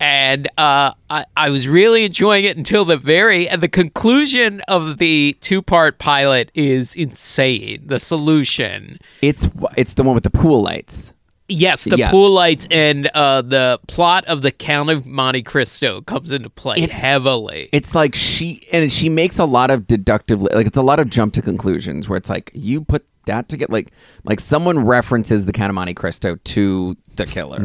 And 0.00 0.46
uh, 0.58 0.92
I, 1.10 1.24
I 1.36 1.50
was 1.50 1.66
really 1.66 2.04
enjoying 2.04 2.44
it 2.44 2.56
until 2.56 2.84
the 2.84 2.96
very 2.96 3.48
and 3.48 3.60
the 3.60 3.68
conclusion 3.68 4.60
of 4.68 4.98
the 4.98 5.36
two 5.40 5.60
part 5.60 5.98
pilot 5.98 6.52
is 6.54 6.94
insane. 6.94 7.82
The 7.84 7.98
solution, 7.98 9.00
It's 9.22 9.48
it's 9.76 9.94
the 9.94 10.04
one 10.04 10.14
with 10.14 10.22
the 10.22 10.30
pool 10.30 10.62
lights. 10.62 11.14
Yes, 11.48 11.84
the 11.84 11.96
Yeah. 11.96 12.10
pool 12.10 12.30
lights 12.30 12.66
and 12.70 13.06
uh, 13.14 13.40
the 13.42 13.80
plot 13.88 14.24
of 14.26 14.42
the 14.42 14.50
Count 14.50 14.90
of 14.90 15.06
Monte 15.06 15.42
Cristo 15.42 16.02
comes 16.02 16.30
into 16.30 16.50
play 16.50 16.76
It's- 16.78 16.98
heavily. 16.98 17.68
It's 17.72 17.94
like 17.94 18.14
she 18.14 18.62
and 18.72 18.92
she 18.92 19.08
makes 19.08 19.38
a 19.38 19.44
lot 19.46 19.70
of 19.70 19.86
deductive 19.86 20.42
like 20.42 20.66
it's 20.66 20.76
a 20.76 20.82
lot 20.82 21.00
of 21.00 21.08
jump 21.08 21.32
to 21.34 21.42
conclusions 21.42 22.08
where 22.08 22.16
it's 22.18 22.28
like 22.28 22.50
you 22.54 22.82
put 22.82 23.06
that 23.28 23.48
to 23.50 23.56
get 23.56 23.70
like 23.70 23.90
like 24.24 24.40
someone 24.40 24.84
references 24.84 25.46
the 25.46 25.52
Count 25.52 25.70
of 25.70 25.74
Monte 25.74 25.94
Cristo 25.94 26.36
to 26.36 26.96
the 27.16 27.26
killer. 27.26 27.58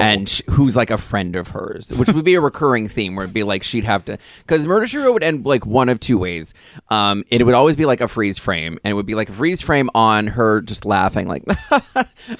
And 0.00 0.28
sh- 0.28 0.42
who's 0.50 0.74
like 0.74 0.90
a 0.90 0.98
friend 0.98 1.36
of 1.36 1.48
hers 1.48 1.92
which 1.92 2.08
would 2.10 2.24
be 2.24 2.34
a 2.34 2.40
recurring 2.40 2.88
theme 2.88 3.14
where 3.14 3.24
it'd 3.24 3.34
be 3.34 3.44
like 3.44 3.62
she'd 3.62 3.84
have 3.84 4.04
to 4.06 4.18
because 4.38 4.66
murder 4.66 4.86
she 4.88 4.98
wrote 4.98 5.12
would 5.12 5.22
end 5.22 5.44
like 5.46 5.64
one 5.66 5.88
of 5.88 6.00
two 6.00 6.18
ways. 6.18 6.52
Um 6.90 7.22
it 7.28 7.44
would 7.44 7.54
always 7.54 7.76
be 7.76 7.84
like 7.84 8.00
a 8.00 8.08
freeze 8.08 8.38
frame 8.38 8.78
and 8.84 8.90
it 8.90 8.94
would 8.94 9.06
be 9.06 9.14
like 9.14 9.28
a 9.28 9.32
freeze 9.32 9.60
frame 9.62 9.88
on 9.94 10.26
her 10.28 10.60
just 10.60 10.84
laughing 10.84 11.28
like 11.28 11.44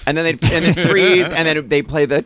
and 0.05 0.17
then 0.17 0.23
they'd 0.25 0.43
and 0.51 0.65
then 0.65 0.73
freeze 0.87 1.31
and 1.31 1.47
then 1.47 1.67
they 1.69 1.81
play 1.81 2.05
the 2.05 2.25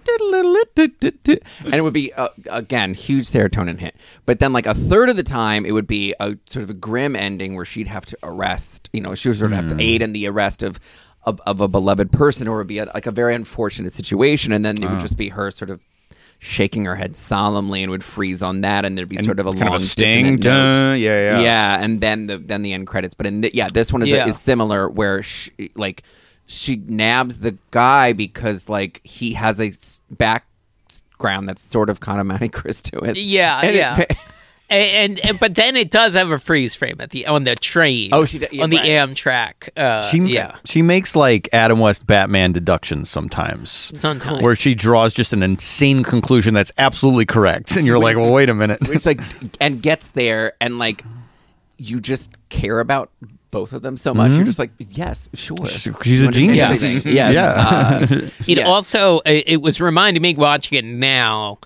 and 1.66 1.74
it 1.76 1.82
would 1.82 1.94
be 1.94 2.12
uh, 2.14 2.30
again 2.50 2.94
huge 2.94 3.26
serotonin 3.26 3.80
hit. 3.80 3.96
But 4.26 4.40
then 4.40 4.52
like 4.54 4.66
a 4.66 4.74
third 4.74 5.10
of 5.10 5.16
the 5.16 5.24
time 5.24 5.66
it 5.66 5.72
would 5.72 5.88
be 5.88 6.14
a 6.20 6.38
sort 6.46 6.64
of 6.64 6.70
a 6.70 6.74
grim 6.74 7.16
ending 7.16 7.56
where 7.56 7.66
she'd 7.66 7.88
have 7.88 8.06
to 8.06 8.18
arrest 8.24 8.90
you 8.94 9.02
know 9.02 9.16
she 9.16 9.30
would 9.30 9.38
sort 9.38 9.52
of 9.52 9.58
have 9.58 9.70
to 9.70 9.80
aid 9.82 10.02
in 10.02 10.14
the 10.14 10.28
arrest 10.34 10.64
of 10.64 10.80
of, 11.26 11.40
of 11.48 11.62
a 11.62 11.68
beloved 11.70 12.12
person 12.12 12.48
or 12.50 12.56
it 12.56 12.58
would 12.58 12.68
be 12.68 12.80
a, 12.80 12.86
like 12.94 13.06
a 13.06 13.12
very 13.12 13.34
unfortunate 13.34 13.94
situation 13.94 14.52
and 14.52 14.66
then 14.66 14.76
it 14.84 14.88
would 14.90 14.98
uh. 14.98 15.00
just 15.00 15.16
be 15.18 15.30
her 15.30 15.52
sort 15.52 15.70
of 15.70 15.82
shaking 16.40 16.84
her 16.84 16.96
head 16.96 17.16
solemnly 17.16 17.82
and 17.82 17.90
would 17.90 18.04
freeze 18.04 18.44
on 18.44 18.60
that 18.62 18.84
and 18.84 18.98
there'd 18.98 19.08
be 19.08 19.16
sort 19.24 19.40
of 19.40 19.46
a 19.48 19.54
kind 19.54 19.70
of 19.70 19.76
a 19.76 19.80
sting, 19.80 20.36
dissonant 20.36 21.00
yeah, 21.00 21.32
yeah. 21.32 21.40
yeah 21.40 21.78
and 21.82 22.02
then 22.02 22.28
the 22.28 22.38
then 22.38 22.62
the 22.64 22.74
end 22.74 22.86
credits 22.86 23.14
but 23.14 23.26
in 23.26 23.40
the, 23.40 23.52
yeah 23.54 23.70
this 23.70 23.94
one 23.94 24.02
is, 24.02 24.10
Yeah. 24.10 24.28
is 24.28 24.38
similar 24.38 24.90
where 24.90 25.24
she, 25.24 25.72
like 25.76 26.04
she 26.46 26.76
nabs 26.76 27.38
the 27.38 27.58
guy 27.72 28.12
because 28.12 28.68
like 28.68 29.00
he 29.06 29.34
has 29.36 29.62
a 29.62 29.72
background 30.14 31.48
that's 31.48 31.62
sort 31.62 31.90
of 31.90 32.02
kind 32.02 32.20
of 32.20 32.26
Monte 32.28 32.50
Cristo 32.50 33.00
yeah, 33.14 33.60
And 33.64 33.70
it- 33.70 33.76
yeah. 33.76 34.06
And, 34.74 35.20
and 35.20 35.40
but 35.40 35.56
then 35.56 35.76
it 35.76 35.92
does 35.92 36.14
have 36.16 36.32
a 36.32 36.40
freeze 36.40 36.74
frame 36.76 36.96
at 37.00 37.12
the 37.12 37.28
on 37.28 37.44
the 37.44 37.56
train. 37.56 38.10
Oh, 38.14 38.26
she 38.26 38.40
d- 38.40 38.48
yeah, 38.52 38.64
on 38.64 38.70
the 38.70 38.78
right. 38.78 38.86
Amtrak. 38.88 39.70
Uh, 39.78 40.02
She 40.02 40.18
yeah, 40.20 40.58
she 40.66 40.82
makes 40.82 41.16
like 41.16 41.48
Adam 41.54 41.80
West 41.80 42.08
Batman 42.08 42.52
deductions 42.54 43.10
sometimes. 43.10 43.92
Sometimes. 43.96 44.42
Where 44.42 44.56
she 44.56 44.74
draws 44.76 45.14
just 45.14 45.34
an 45.34 45.44
insane 45.44 46.04
conclusion 46.04 46.54
that's 46.54 46.72
absolutely 46.78 47.26
correct. 47.26 47.76
And 47.76 47.86
you're 47.86 48.00
like, 48.00 48.18
well, 48.18 48.34
wait 48.34 48.50
a 48.50 48.54
minute. 48.54 48.80
it's 48.90 49.06
like 49.06 49.22
and 49.62 49.82
gets 49.82 50.08
there 50.10 50.54
and 50.60 50.80
like 50.80 51.04
you 51.78 52.00
just 52.00 52.32
care 52.50 52.80
about 52.80 53.10
both 53.52 53.72
of 53.74 53.84
them 53.84 53.98
so 53.98 54.16
much 54.16 54.32
you're 54.32 54.44
just 54.44 54.58
like 54.58 54.72
yes 54.80 55.30
sure 55.36 55.56
Mm-hmm. 55.58 56.02
She's 56.02 56.20
You 56.20 56.24
a 56.24 56.28
understand 56.28 56.56
genius. 56.56 56.84
everything. 56.84 57.14
yes 57.14 57.34
Yeah. 57.36 58.18
uh, 58.24 58.28
It 58.48 58.58
yeah. 58.58 58.64
also 58.64 59.20
it, 59.20 59.44
it 59.48 59.62
was 59.62 59.80
reminding 59.80 60.24
me 60.24 60.34
watching 60.34 60.78
it 60.80 60.86
now. 60.86 61.60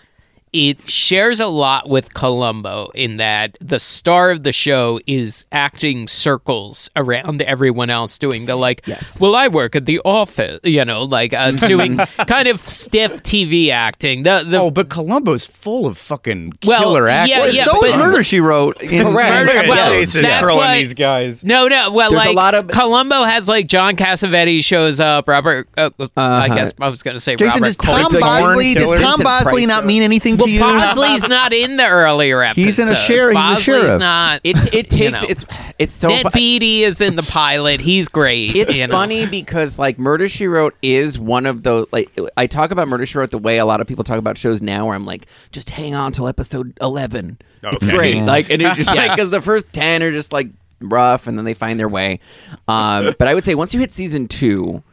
It 0.54 0.90
shares 0.90 1.40
a 1.40 1.48
lot 1.48 1.90
with 1.90 2.14
Columbo 2.14 2.90
in 2.96 3.18
that 3.18 3.58
the 3.62 3.80
star 3.80 4.32
of 4.32 4.44
the 4.44 4.54
show 4.54 5.00
is 5.08 5.46
acting 5.52 6.08
circles 6.08 6.90
around 6.96 7.42
everyone 7.42 7.90
else, 7.90 8.18
doing 8.18 8.46
the 8.46 8.56
like, 8.56 8.82
Yes. 8.86 9.20
well, 9.20 9.36
I 9.36 9.48
work 9.50 9.76
at 9.76 9.86
the 9.86 10.00
office, 10.06 10.60
you 10.64 10.86
know, 10.86 11.04
like 11.04 11.34
uh, 11.34 11.52
doing 11.52 11.98
kind 12.28 12.48
of 12.48 12.62
stiff 12.62 13.24
TV 13.24 13.70
acting. 13.70 14.24
The, 14.24 14.44
the 14.48 14.58
Oh, 14.60 14.72
but 14.72 14.90
Columbo's 14.90 15.46
full 15.46 15.86
of 15.86 15.98
fucking 15.98 16.54
Well, 16.66 16.80
killer 16.82 17.08
actors. 17.08 17.30
yeah, 17.30 17.40
Well, 17.40 17.54
yeah, 17.54 17.64
so 17.66 17.84
is 17.86 17.92
but- 17.92 18.00
Murder 18.00 18.24
She 18.24 18.40
Wrote. 18.40 18.82
In 18.82 19.04
Correct. 19.12 19.30
Murder- 19.54 19.68
well, 19.70 19.72
episodes. 19.94 20.14
Jason 20.14 20.22
that's 20.24 20.46
throwing 20.48 20.72
these 20.80 20.94
guys. 20.94 21.44
No, 21.44 21.68
no. 21.68 21.92
Well, 21.92 22.12
There's 22.12 22.26
a 22.28 22.32
lot 22.32 22.56
of- 22.56 22.68
Columbo 22.70 23.24
has 23.24 23.48
like 23.48 23.68
John 23.68 23.96
Cassavetes 23.96 24.64
shows 24.64 25.00
up. 25.00 25.28
Robert, 25.28 25.68
uh, 25.78 25.90
I 26.16 26.46
Uh-huh. 26.46 26.56
guess 26.56 26.74
I 26.80 26.90
was 26.90 27.04
going 27.04 27.16
to 27.16 27.22
say 27.22 27.36
Jason, 27.36 27.62
Robert 27.62 27.66
does 27.68 27.76
Tom 27.76 28.12
Bosley, 28.12 28.74
does 28.74 28.94
Tom 28.94 29.20
Bosley 29.22 29.66
not 29.66 29.86
mean 29.86 30.04
anything 30.04 30.37
Well, 30.38 30.48
to 30.48 30.52
you? 30.52 30.60
Bosley's 30.60 31.28
not 31.30 31.54
in 31.54 31.78
the 31.78 31.86
earlier 31.88 32.42
episodes. 32.44 32.66
He's 32.66 32.80
in 32.80 32.88
a 32.90 32.96
sheriff- 32.96 33.36
he's 33.36 33.44
a 33.44 33.48
Bosley's 33.48 33.64
sheriff. 33.64 34.00
not. 34.00 34.42
It 34.44 34.58
it 34.74 34.74
you 34.94 35.10
takes 35.12 35.22
know. 35.22 35.28
it's 35.30 35.46
it's 35.80 35.94
so 35.94 36.10
Ned 36.10 36.24
fu- 36.24 36.30
Beatty 36.32 36.84
is 36.84 37.02
in 37.02 37.16
the 37.16 37.24
pilot. 37.24 37.80
He's 37.82 38.08
great. 38.08 38.56
It's 38.56 38.78
you 38.78 38.88
know. 38.88 38.92
funny 38.94 39.26
because 39.28 39.78
like 39.78 40.00
Murder 40.00 40.28
She 40.30 40.48
Wrote 40.48 40.76
is 40.82 41.18
one 41.20 41.46
of 41.46 41.64
those 41.64 41.88
like 41.92 42.16
I 42.38 42.48
talk 42.48 42.72
about 42.72 42.88
Murder 42.88 43.06
She 43.06 43.18
Wrote 43.18 43.32
the 43.32 43.38
way 43.38 43.58
a 43.58 43.66
lot 43.66 43.82
of 43.82 43.88
people 43.88 44.04
talk 44.04 44.18
about 44.20 44.38
shows 44.38 44.62
now, 44.62 44.86
where 44.86 44.96
I'm 44.96 45.06
like, 45.06 45.28
just 45.52 45.70
hang 45.72 45.96
on 45.96 46.12
till 46.12 46.28
episode 46.28 46.78
eleven. 46.82 47.38
It's 47.64 47.86
Okay. 47.86 47.96
great. 47.96 48.22
Like 48.24 48.50
and 48.50 48.62
it 48.62 48.76
just 48.76 48.94
like 48.96 49.12
because 49.16 49.32
the 49.32 49.42
first 49.42 49.72
ten 49.74 50.02
are 50.04 50.12
just 50.12 50.32
like 50.34 50.50
rough, 50.80 51.26
and 51.28 51.38
then 51.38 51.46
they 51.46 51.54
find 51.56 51.80
their 51.80 51.90
way. 51.90 52.20
Um, 52.68 53.16
but 53.18 53.28
I 53.28 53.34
would 53.34 53.44
say 53.46 53.56
once 53.56 53.74
you 53.74 53.80
hit 53.80 53.92
season 53.92 54.28
two, 54.28 54.84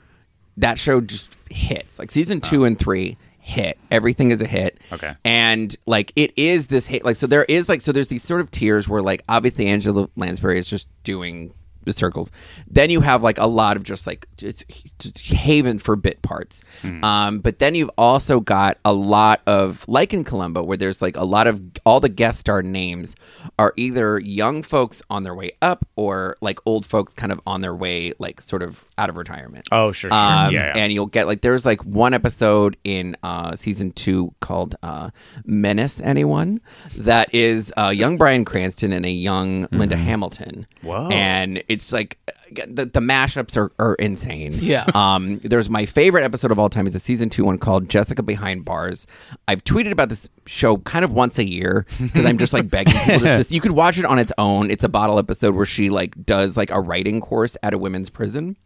that 0.57 0.79
show 0.79 1.01
just 1.01 1.37
hits. 1.51 1.99
Like 1.99 2.11
season 2.11 2.41
two 2.41 2.65
and 2.65 2.79
three 2.79 3.17
hit. 3.45 3.79
Everything 3.91 4.31
is 4.31 4.41
a 4.41 4.47
hit. 4.47 4.79
Okay. 4.91 5.15
And 5.25 5.77
like 5.85 6.13
it 6.17 6.33
is 6.37 6.69
this 6.69 6.87
hit. 6.87 7.05
Like 7.05 7.17
so 7.17 7.27
there 7.27 7.45
is 7.45 7.69
like 7.69 7.83
so 7.83 7.93
there's 7.93 8.09
these 8.09 8.23
sort 8.23 8.41
of 8.41 8.51
tiers 8.51 8.89
where 8.89 9.03
like 9.03 9.23
obviously 9.29 9.67
Angela 9.67 10.09
Lansbury 10.17 10.59
is 10.59 10.69
just 10.69 10.89
doing 11.05 11.53
circles. 11.93 12.31
Then 12.67 12.91
you 12.91 13.01
have 13.01 13.23
like 13.23 13.39
a 13.39 13.47
lot 13.47 13.77
of 13.77 13.83
just 13.83 14.07
like 14.07 14.27
just, 14.37 14.65
just 14.99 15.33
haven 15.33 15.79
for 15.79 15.97
bit 15.97 16.23
parts. 16.23 16.63
Um, 17.03 17.41
but 17.41 17.59
then 17.59 17.75
you've 17.75 17.91
also 17.99 18.41
got 18.41 18.79
a 18.85 18.93
lot 18.93 19.43
of 19.47 19.85
like 19.89 20.15
in 20.15 20.25
Columbo 20.25 20.63
where 20.63 20.77
there's 20.77 21.03
like 21.03 21.17
a 21.17 21.25
lot 21.25 21.47
of 21.47 21.61
all 21.85 22.01
the 22.01 22.09
guest 22.09 22.41
star 22.41 22.63
names 22.63 23.17
are 23.59 23.73
either 23.77 24.19
young 24.19 24.63
folks 24.63 25.03
on 25.11 25.23
their 25.23 25.35
way 25.35 25.51
up 25.63 25.87
or 25.97 26.37
like 26.41 26.59
old 26.67 26.87
folks 26.87 27.15
kind 27.15 27.33
of 27.33 27.41
on 27.47 27.61
their 27.61 27.75
way 27.75 28.13
like 28.19 28.41
sort 28.41 28.63
of 28.63 28.85
out 28.99 29.11
of 29.11 29.17
retirement. 29.17 29.67
Oh, 29.73 29.93
sure, 29.93 30.11
sure. 30.11 30.19
Um, 30.19 30.53
yeah, 30.53 30.67
yeah. 30.67 30.73
And 30.77 30.93
you'll 30.93 31.07
get 31.07 31.27
like 31.27 31.41
there's 31.41 31.67
like 31.67 31.85
one 31.85 32.15
episode 32.15 32.77
in 32.85 33.17
uh, 33.23 33.57
season 33.57 33.93
two 33.93 34.33
called 34.41 34.77
uh, 34.83 35.11
"Menace 35.45 36.01
Anyone" 36.01 36.61
that 36.97 37.35
is 37.35 37.73
uh, 37.77 37.89
young 37.89 38.17
Bryan 38.17 38.45
Cranston 38.45 38.93
and 38.93 39.05
a 39.05 39.11
young 39.11 39.67
Linda 39.73 39.97
Hamilton. 39.97 40.67
Whoa. 40.83 41.09
And 41.11 41.63
it's 41.75 41.93
like 41.93 42.19
the, 42.51 42.87
the 42.87 43.01
mashups 43.01 43.57
are, 43.57 43.73
are 43.79 43.95
insane. 43.95 44.55
Yeah. 44.55 44.87
Um, 44.95 45.39
there's 45.39 45.69
my 45.69 45.87
favorite 45.87 46.25
episode 46.25 46.51
of 46.51 46.59
all 46.59 46.69
time 46.69 46.87
is 46.87 46.95
a 46.95 46.99
season 46.99 47.29
two 47.29 47.45
one 47.45 47.59
called 47.59 47.89
Jessica 47.89 48.23
Behind 48.23 48.65
Bars. 48.65 49.07
I've 49.49 49.63
tweeted 49.65 49.91
about 49.91 50.09
this 50.09 50.29
show 50.47 50.79
kind 50.79 51.05
of 51.05 51.13
once 51.13 51.39
a 51.39 51.45
year 51.45 51.85
because 51.99 52.25
I'm 52.25 52.39
just 52.39 52.53
like 52.53 52.71
begging 52.71 52.95
people 52.95 53.21
to 53.21 53.25
just 53.37 53.51
you 53.51 53.61
could 53.61 53.73
watch 53.73 53.99
it 53.99 54.05
on 54.05 54.19
its 54.19 54.33
own. 54.39 54.71
It's 54.71 54.85
a 54.85 54.89
bottle 54.89 55.19
episode 55.19 55.55
where 55.55 55.67
she 55.67 55.91
like 55.91 56.25
does 56.25 56.57
like 56.57 56.71
a 56.71 56.81
writing 56.81 57.21
course 57.21 57.57
at 57.63 57.75
a 57.75 57.79
women's 57.79 58.09
prison. 58.09 58.57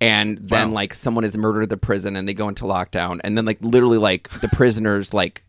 And 0.00 0.38
then 0.38 0.72
like 0.72 0.94
someone 0.94 1.24
is 1.24 1.36
murdered 1.36 1.64
at 1.64 1.68
the 1.68 1.76
prison 1.76 2.16
and 2.16 2.26
they 2.26 2.34
go 2.34 2.48
into 2.48 2.64
lockdown 2.64 3.20
and 3.22 3.36
then 3.36 3.44
like 3.44 3.58
literally 3.60 3.98
like 3.98 4.28
the 4.40 4.48
prisoners 4.48 5.12
like 5.12 5.44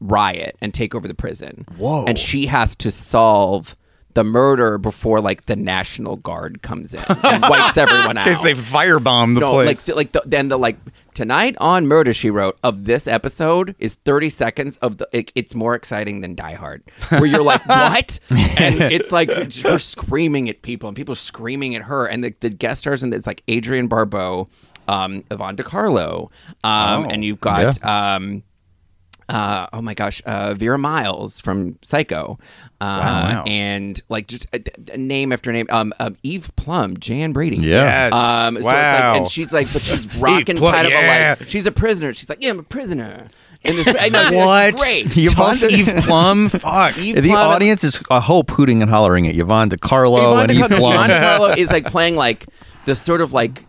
riot 0.00 0.56
and 0.60 0.72
take 0.72 0.94
over 0.94 1.06
the 1.06 1.14
prison. 1.14 1.66
Whoa. 1.76 2.04
And 2.06 2.18
she 2.18 2.46
has 2.46 2.74
to 2.76 2.90
solve 2.90 3.76
the 4.14 4.24
murder 4.24 4.76
before 4.78 5.20
like 5.20 5.46
the 5.46 5.56
National 5.56 6.16
Guard 6.16 6.62
comes 6.62 6.94
in 6.94 7.04
and 7.08 7.42
wipes 7.42 7.78
everyone 7.78 8.16
out. 8.16 8.26
In 8.26 8.32
case 8.32 8.42
they 8.42 8.54
firebomb 8.54 9.34
the 9.34 9.40
no, 9.40 9.52
place. 9.52 9.66
like 9.66 9.80
so, 9.80 9.94
like 9.94 10.12
the, 10.12 10.22
then 10.26 10.48
the 10.48 10.58
like 10.58 10.76
tonight 11.14 11.56
on 11.60 11.86
Murder 11.86 12.12
She 12.12 12.30
Wrote 12.30 12.58
of 12.62 12.84
this 12.84 13.06
episode 13.06 13.74
is 13.78 13.94
30 14.04 14.28
seconds 14.30 14.76
of 14.78 14.98
the 14.98 15.08
it, 15.12 15.30
it's 15.34 15.54
more 15.54 15.74
exciting 15.74 16.20
than 16.22 16.34
Die 16.34 16.54
Hard 16.54 16.82
where 17.10 17.26
you're 17.26 17.42
like 17.44 17.64
what 17.66 18.18
and 18.30 18.80
it's 18.80 19.12
like 19.12 19.30
her 19.62 19.78
screaming 19.78 20.48
at 20.48 20.62
people 20.62 20.88
and 20.88 20.96
people 20.96 21.14
screaming 21.14 21.74
at 21.74 21.82
her 21.82 22.06
and 22.06 22.24
the, 22.24 22.34
the 22.40 22.50
guest 22.50 22.80
stars 22.82 23.02
and 23.02 23.12
it's 23.14 23.26
like 23.26 23.42
Adrienne 23.50 23.86
Barbeau 23.88 24.48
um 24.88 25.22
Yvonne 25.30 25.56
De 25.56 25.62
Carlo 25.62 26.30
um 26.64 27.04
Oh. 27.04 27.08
and 27.10 27.24
you've 27.24 27.40
got 27.40 27.84
um 27.84 28.42
uh, 29.30 29.66
oh 29.72 29.80
my 29.80 29.94
gosh, 29.94 30.20
uh, 30.26 30.54
Vera 30.54 30.76
Miles 30.78 31.38
from 31.40 31.78
Psycho, 31.82 32.38
uh, 32.80 32.84
wow. 32.84 33.44
and 33.46 34.02
like 34.08 34.26
just 34.26 34.46
uh, 34.52 34.58
d- 34.58 34.70
d- 34.82 34.96
name 34.96 35.32
after 35.32 35.52
name. 35.52 35.66
Um, 35.70 35.92
um, 36.00 36.16
Eve 36.22 36.50
Plumb, 36.56 36.96
Jan 36.98 37.32
Brady. 37.32 37.56
Yeah. 37.56 38.08
Yes. 38.08 38.12
Um, 38.14 38.54
so 38.54 38.58
it's 38.60 38.66
wow. 38.66 38.72
like, 39.10 39.16
and 39.18 39.28
she's 39.28 39.52
like, 39.52 39.72
but 39.72 39.82
she's 39.82 40.16
rocking 40.18 40.56
Plum, 40.56 40.74
kind 40.74 40.86
of 40.86 40.92
yeah. 40.92 41.28
a 41.28 41.38
like, 41.38 41.48
she's 41.48 41.66
a 41.66 41.72
prisoner. 41.72 42.12
She's 42.12 42.28
like, 42.28 42.42
yeah, 42.42 42.50
I'm 42.50 42.58
a 42.58 42.62
prisoner. 42.64 43.28
In 43.62 43.76
this, 43.76 43.88
I 43.88 44.08
know, 44.08 44.30
what? 44.32 44.72
It's 44.74 44.82
great. 44.82 45.06
Yvonne- 45.16 45.70
Eve 45.70 46.02
Plumb? 46.04 46.48
Fuck. 46.48 46.96
Eve 46.98 47.16
The 47.16 47.28
Plum- 47.28 47.46
audience 47.48 47.84
is 47.84 48.00
a 48.10 48.18
hope 48.20 48.50
hooting 48.50 48.80
and 48.82 48.90
hollering 48.90 49.26
at 49.28 49.36
Yvonne 49.36 49.68
De 49.68 49.76
Carlo 49.76 50.18
Yvonne 50.32 50.42
and 50.48 50.52
Eve 50.52 50.66
Plumb. 50.68 50.94
Yvonne 50.94 51.10
De 51.10 51.18
Carlo 51.20 51.50
is 51.52 51.70
like 51.70 51.84
playing 51.84 52.16
like 52.16 52.46
the 52.86 52.94
sort 52.94 53.20
of 53.20 53.32
like 53.34 53.66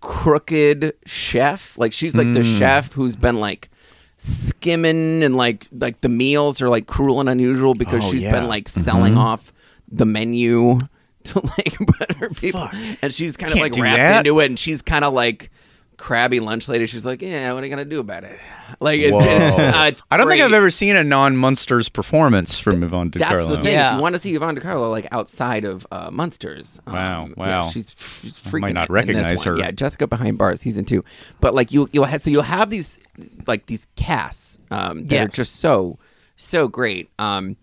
crooked 0.00 0.92
chef. 1.06 1.76
Like 1.76 1.92
she's 1.92 2.14
like 2.14 2.32
the 2.34 2.40
Mm. 2.40 2.58
chef 2.58 2.92
who's 2.92 3.16
been 3.16 3.40
like 3.40 3.68
skimming 4.16 5.22
and 5.22 5.36
like 5.36 5.68
like 5.72 6.00
the 6.00 6.08
meals 6.08 6.62
are 6.62 6.68
like 6.68 6.86
cruel 6.86 7.20
and 7.20 7.28
unusual 7.28 7.74
because 7.74 8.04
Oh, 8.06 8.10
she's 8.10 8.22
yeah. 8.22 8.32
been 8.32 8.48
like 8.48 8.68
selling 8.68 9.12
Mm-hmm. 9.12 9.20
off 9.20 9.52
the 9.90 10.06
menu 10.06 10.78
to 11.24 11.40
like 11.40 11.76
better 11.98 12.30
people 12.30 12.68
and 13.02 13.12
she's 13.12 13.36
kind 13.36 13.52
of 13.52 13.58
Can't 13.58 13.62
like 13.64 13.72
do 13.72 13.82
wrapped 13.82 13.98
that. 13.98 14.26
into 14.26 14.40
it 14.40 14.46
and 14.46 14.58
she's 14.58 14.80
kind 14.82 15.04
of 15.04 15.12
like 15.12 15.50
crabby 15.96 16.40
lunch 16.40 16.68
lady 16.68 16.86
she's 16.86 17.04
like 17.04 17.22
yeah 17.22 17.52
what 17.52 17.62
are 17.62 17.66
you 17.66 17.70
gonna 17.70 17.84
do 17.84 18.00
about 18.00 18.24
it 18.24 18.38
like 18.80 19.00
it's, 19.00 19.16
it's, 19.16 19.76
uh, 19.76 19.84
it's 19.88 20.02
I 20.10 20.16
don't 20.16 20.28
think. 20.28 20.42
I've 20.42 20.52
ever 20.52 20.70
seen 20.70 20.96
a 20.96 21.04
non-Munsters 21.04 21.88
performance 21.88 22.58
from 22.58 22.82
Yvonne 22.82 23.10
That's 23.10 23.46
the 23.46 23.56
thing. 23.56 23.66
Yeah. 23.66 23.92
If 23.92 23.96
you 23.96 24.02
want 24.02 24.14
to 24.16 24.20
see 24.20 24.34
Yvonne 24.34 24.54
De 24.54 24.60
Carlo 24.60 24.90
like 24.90 25.06
outside 25.12 25.64
of 25.64 25.86
uh, 25.90 26.10
Munsters, 26.10 26.80
Wow, 26.86 27.24
um, 27.24 27.34
wow. 27.36 27.46
yeah, 27.46 27.70
she's 27.70 27.90
she's 27.90 28.44
I 28.44 28.50
freaking 28.50 28.60
might 28.60 28.74
not 28.74 28.90
it 28.90 28.92
in 28.92 29.06
this 29.06 29.16
recognize 29.16 29.42
her. 29.44 29.56
Yeah, 29.56 29.70
Jessica 29.70 30.06
Behind 30.06 30.36
Bars 30.36 30.60
season 30.60 30.84
two, 30.84 31.04
but 31.40 31.54
like 31.54 31.72
you 31.72 31.88
you'll 31.92 32.04
have 32.04 32.22
so 32.22 32.30
you'll 32.30 32.42
have 32.42 32.70
these 32.70 32.98
like 33.46 33.66
these 33.66 33.86
casts 33.96 34.58
um, 34.70 35.06
that 35.06 35.20
are 35.22 35.28
just 35.28 35.56
so 35.56 35.98
so 36.36 36.68
great. 36.68 37.10
Um, 37.18 37.56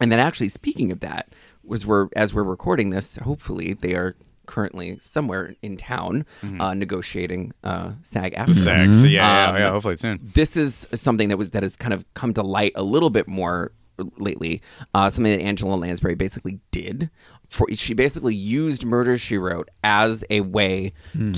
and 0.00 0.12
then 0.12 0.20
actually 0.20 0.50
speaking 0.50 0.92
of 0.92 1.00
that, 1.00 1.32
was 1.64 1.86
we're 1.86 2.08
as 2.14 2.34
we're 2.34 2.44
recording 2.44 2.90
this, 2.90 3.16
hopefully 3.16 3.72
they 3.72 3.94
are 3.94 4.14
currently 4.48 4.98
somewhere 4.98 5.54
in 5.62 5.76
town 5.76 6.24
uh, 6.58 6.74
negotiating 6.74 7.52
uh, 7.62 7.92
SAG-AFTRA. 8.02 8.56
Sex. 8.56 9.02
Yeah, 9.02 9.08
yeah, 9.08 9.48
Um, 9.50 9.56
yeah. 9.56 9.70
Hopefully 9.70 9.96
soon. 9.96 10.18
this 10.34 10.56
is 10.56 10.86
something 10.94 11.28
that 11.28 11.36
was 11.38 11.50
that 11.50 11.62
has 11.62 11.76
kind 11.76 11.94
of 11.94 12.04
come 12.14 12.34
to 12.34 12.42
light 12.42 12.72
a 12.74 12.82
little 12.82 13.10
bit 13.10 13.28
more 13.28 13.70
lately. 14.16 14.60
Uh, 14.94 15.10
something 15.10 15.32
that 15.32 15.40
Angela 15.42 15.74
Lansbury 15.76 16.14
basically 16.16 16.58
did. 16.70 17.10
For 17.46 17.66
she 17.74 17.94
basically 17.94 18.34
used 18.34 18.84
Murder 18.84 19.16
She 19.16 19.38
Wrote 19.38 19.68
as 19.82 20.22
a 20.28 20.42
way 20.42 20.92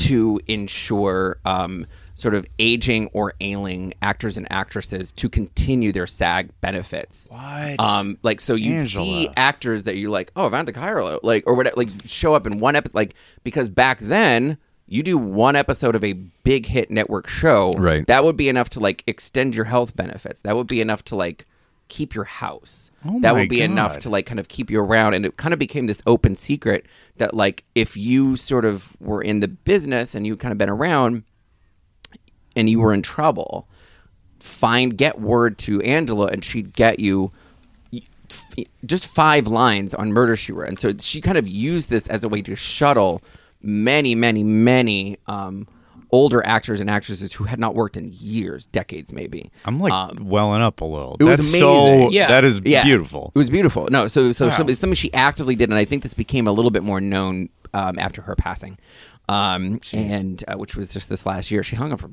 to 0.06 0.40
ensure 0.48 1.38
um, 1.44 1.86
sort 2.20 2.34
of 2.34 2.46
aging 2.58 3.08
or 3.12 3.34
ailing 3.40 3.94
actors 4.02 4.36
and 4.36 4.46
actresses 4.52 5.10
to 5.12 5.28
continue 5.28 5.92
their 5.92 6.06
SAG 6.06 6.50
benefits. 6.60 7.28
What? 7.30 7.80
Um, 7.80 8.18
like 8.22 8.40
so 8.40 8.54
you 8.54 8.86
see 8.86 9.28
actors 9.36 9.84
that 9.84 9.96
you're 9.96 10.10
like, 10.10 10.30
oh, 10.36 10.48
Vanta 10.50 10.74
Cairo, 10.74 11.18
like 11.22 11.44
or 11.46 11.54
whatever, 11.54 11.76
like 11.76 11.88
show 12.04 12.34
up 12.34 12.46
in 12.46 12.60
one 12.60 12.76
episode, 12.76 12.94
like 12.94 13.14
because 13.44 13.68
back 13.70 13.98
then. 14.00 14.58
You 14.92 15.04
do 15.04 15.16
one 15.16 15.54
episode 15.54 15.94
of 15.94 16.02
a 16.02 16.14
big 16.14 16.66
hit 16.66 16.90
network 16.90 17.28
show, 17.28 17.74
Right. 17.74 18.04
That 18.08 18.24
would 18.24 18.36
be 18.36 18.48
enough 18.48 18.70
to 18.70 18.80
like 18.80 19.04
extend 19.06 19.54
your 19.54 19.66
health 19.66 19.94
benefits. 19.94 20.40
That 20.40 20.56
would 20.56 20.66
be 20.66 20.80
enough 20.80 21.04
to 21.04 21.14
like 21.14 21.46
keep 21.86 22.12
your 22.12 22.24
house. 22.24 22.90
Oh 23.04 23.20
that 23.20 23.34
would 23.36 23.48
be 23.48 23.62
enough 23.62 24.00
to 24.00 24.10
like 24.10 24.26
kind 24.26 24.40
of 24.40 24.48
keep 24.48 24.68
you 24.68 24.80
around. 24.80 25.14
And 25.14 25.24
it 25.24 25.36
kind 25.36 25.52
of 25.52 25.60
became 25.60 25.86
this 25.86 26.02
open 26.08 26.34
secret 26.34 26.86
that 27.18 27.34
like 27.34 27.62
if 27.76 27.96
you 27.96 28.36
sort 28.36 28.64
of 28.64 28.96
were 29.00 29.22
in 29.22 29.38
the 29.38 29.46
business 29.46 30.16
and 30.16 30.26
you 30.26 30.36
kind 30.36 30.50
of 30.50 30.58
been 30.58 30.68
around 30.68 31.22
and 32.57 32.68
you 32.70 32.80
were 32.80 32.92
in 32.92 33.03
trouble, 33.03 33.68
find 34.40 34.96
get 34.96 35.20
word 35.20 35.59
to 35.59 35.80
Angela 35.82 36.26
and 36.26 36.44
she'd 36.44 36.72
get 36.72 36.98
you 37.01 37.30
f- 38.30 38.55
just 38.84 39.07
five 39.07 39.46
lines 39.46 39.94
on 39.94 40.12
Murder 40.12 40.36
She 40.36 40.53
Wrote, 40.53 40.68
and 40.68 40.78
so 40.78 40.92
she 40.98 41.20
kind 41.20 41.36
of 41.38 41.46
used 41.48 41.90
this 41.90 42.07
as 42.09 42.24
a 42.24 42.28
way 42.28 42.42
to 42.42 42.55
shuttle 42.57 43.22
many, 43.62 44.14
many, 44.14 44.42
many 44.42 45.18
um, 45.26 45.68
older 46.12 46.44
actors 46.46 46.80
and 46.80 46.88
actresses 46.90 47.32
who 47.34 47.44
had 47.44 47.61
not 47.61 47.74
worked 47.74 47.96
in 47.96 48.11
years, 48.18 48.66
decades, 48.66 49.12
maybe. 49.12 49.51
I'm 49.64 49.78
like 49.78 49.92
Um, 49.92 50.26
welling 50.28 50.62
up 50.62 50.80
a 50.80 50.84
little. 50.84 51.16
it 51.20 51.24
was 51.24 51.38
amazing. 51.40 51.61
so. 51.61 52.11
Yeah. 52.11 52.28
That 52.28 52.44
is 52.44 52.61
yeah, 52.64 52.82
beautiful. 52.84 53.30
It 53.34 53.38
was 53.38 53.51
beautiful. 53.51 53.86
No, 53.90 54.09
so 54.09 54.32
so 54.32 54.46
Wow. 54.46 54.53
something, 54.57 54.74
something 54.76 54.94
she 54.94 55.12
actively 55.14 55.55
did, 55.55 55.68
and 55.68 55.78
I 55.78 55.84
think 55.84 56.03
this 56.03 56.14
became 56.14 56.46
a 56.46 56.53
little 56.53 56.70
bit 56.70 56.82
more 56.82 57.01
known 57.01 57.48
um, 57.74 57.98
after 57.98 58.22
her 58.22 58.34
passing, 58.34 58.78
um, 59.28 59.78
and 59.92 60.42
uh, 60.48 60.57
which 60.57 60.74
was 60.74 60.92
just 60.92 61.09
this 61.09 61.26
last 61.26 61.51
year. 61.53 61.62
She 61.62 61.76
hung 61.76 61.92
up 61.92 62.01
for 62.01 62.11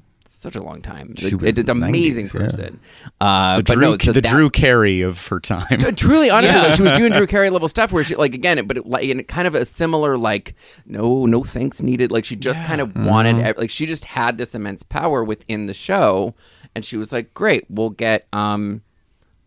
such 0.53 0.55
a 0.55 0.63
long 0.63 0.81
time. 0.81 1.13
She 1.17 1.35
was 1.35 1.49
it's 1.49 1.59
an 1.59 1.69
amazing 1.69 2.25
90s, 2.27 2.33
yeah. 2.33 2.39
person. 2.39 2.79
Uh, 3.19 3.57
The 3.57 3.63
but 3.63 3.73
Drew, 3.73 3.81
no, 3.81 3.97
so 3.97 4.11
the 4.13 4.21
that- 4.21 4.29
Drew 4.31 4.49
Carey 4.49 5.01
of 5.01 5.27
her 5.27 5.39
time. 5.39 5.77
Tr- 5.79 5.91
Truly, 5.91 6.29
honestly, 6.29 6.59
like, 6.59 6.73
she 6.73 6.83
was 6.83 6.91
doing 6.93 7.11
Drew 7.17 7.27
Carey 7.27 7.49
level 7.49 7.67
stuff 7.67 7.91
where 7.91 8.03
she, 8.03 8.15
like, 8.15 8.33
again, 8.33 8.65
but 8.65 8.77
it, 8.77 8.85
like, 8.85 9.03
in 9.03 9.23
kind 9.25 9.47
of 9.47 9.55
a 9.55 9.65
similar, 9.65 10.17
like, 10.17 10.55
no, 10.85 11.25
no 11.25 11.43
thanks 11.43 11.81
needed. 11.81 12.11
Like, 12.11 12.23
she 12.25 12.35
just 12.35 12.63
kind 12.65 12.79
of 12.81 12.95
wanted, 12.95 13.39
ev- 13.39 13.57
like, 13.57 13.69
she 13.69 13.85
just 13.85 14.05
had 14.05 14.37
this 14.37 14.55
immense 14.55 14.83
power 14.83 15.23
within 15.23 15.65
the 15.65 15.73
show, 15.73 16.33
and 16.75 16.85
she 16.85 16.95
was 16.97 17.11
like, 17.11 17.33
great, 17.33 17.65
we'll 17.69 17.89
get, 17.89 18.27
um, 18.33 18.81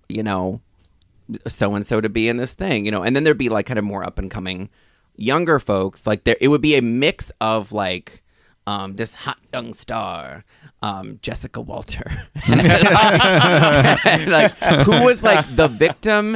you 0.09 0.23
know, 0.23 0.61
so 1.47 1.75
and 1.75 1.87
so 1.87 2.01
to 2.01 2.09
be 2.09 2.29
in 2.29 2.37
this 2.37 2.53
thing, 2.55 2.85
you 2.85 2.91
know, 2.91 3.03
and 3.03 3.15
then 3.15 3.25
there'd 3.25 3.39
be 3.39 3.49
like 3.49 3.65
kind 3.67 3.79
of 3.79 3.85
more 3.85 4.05
up 4.05 4.19
and 4.19 4.31
coming 4.31 4.69
younger 5.17 5.59
folks. 5.61 6.07
Like, 6.07 6.25
there, 6.25 6.37
it 6.41 6.49
would 6.49 6.61
be 6.61 6.75
a 6.77 6.83
mix 6.83 7.31
of 7.41 7.73
like. 7.73 8.23
Um, 8.67 8.95
this 8.95 9.15
hot 9.17 9.39
young 9.53 9.73
star, 9.75 10.45
um, 10.83 11.19
Jessica 11.23 11.61
Walter, 11.61 12.11
like 12.49 12.61
who 14.85 15.05
was 15.05 15.23
like 15.23 15.45
the 15.55 15.69
victim, 15.69 16.33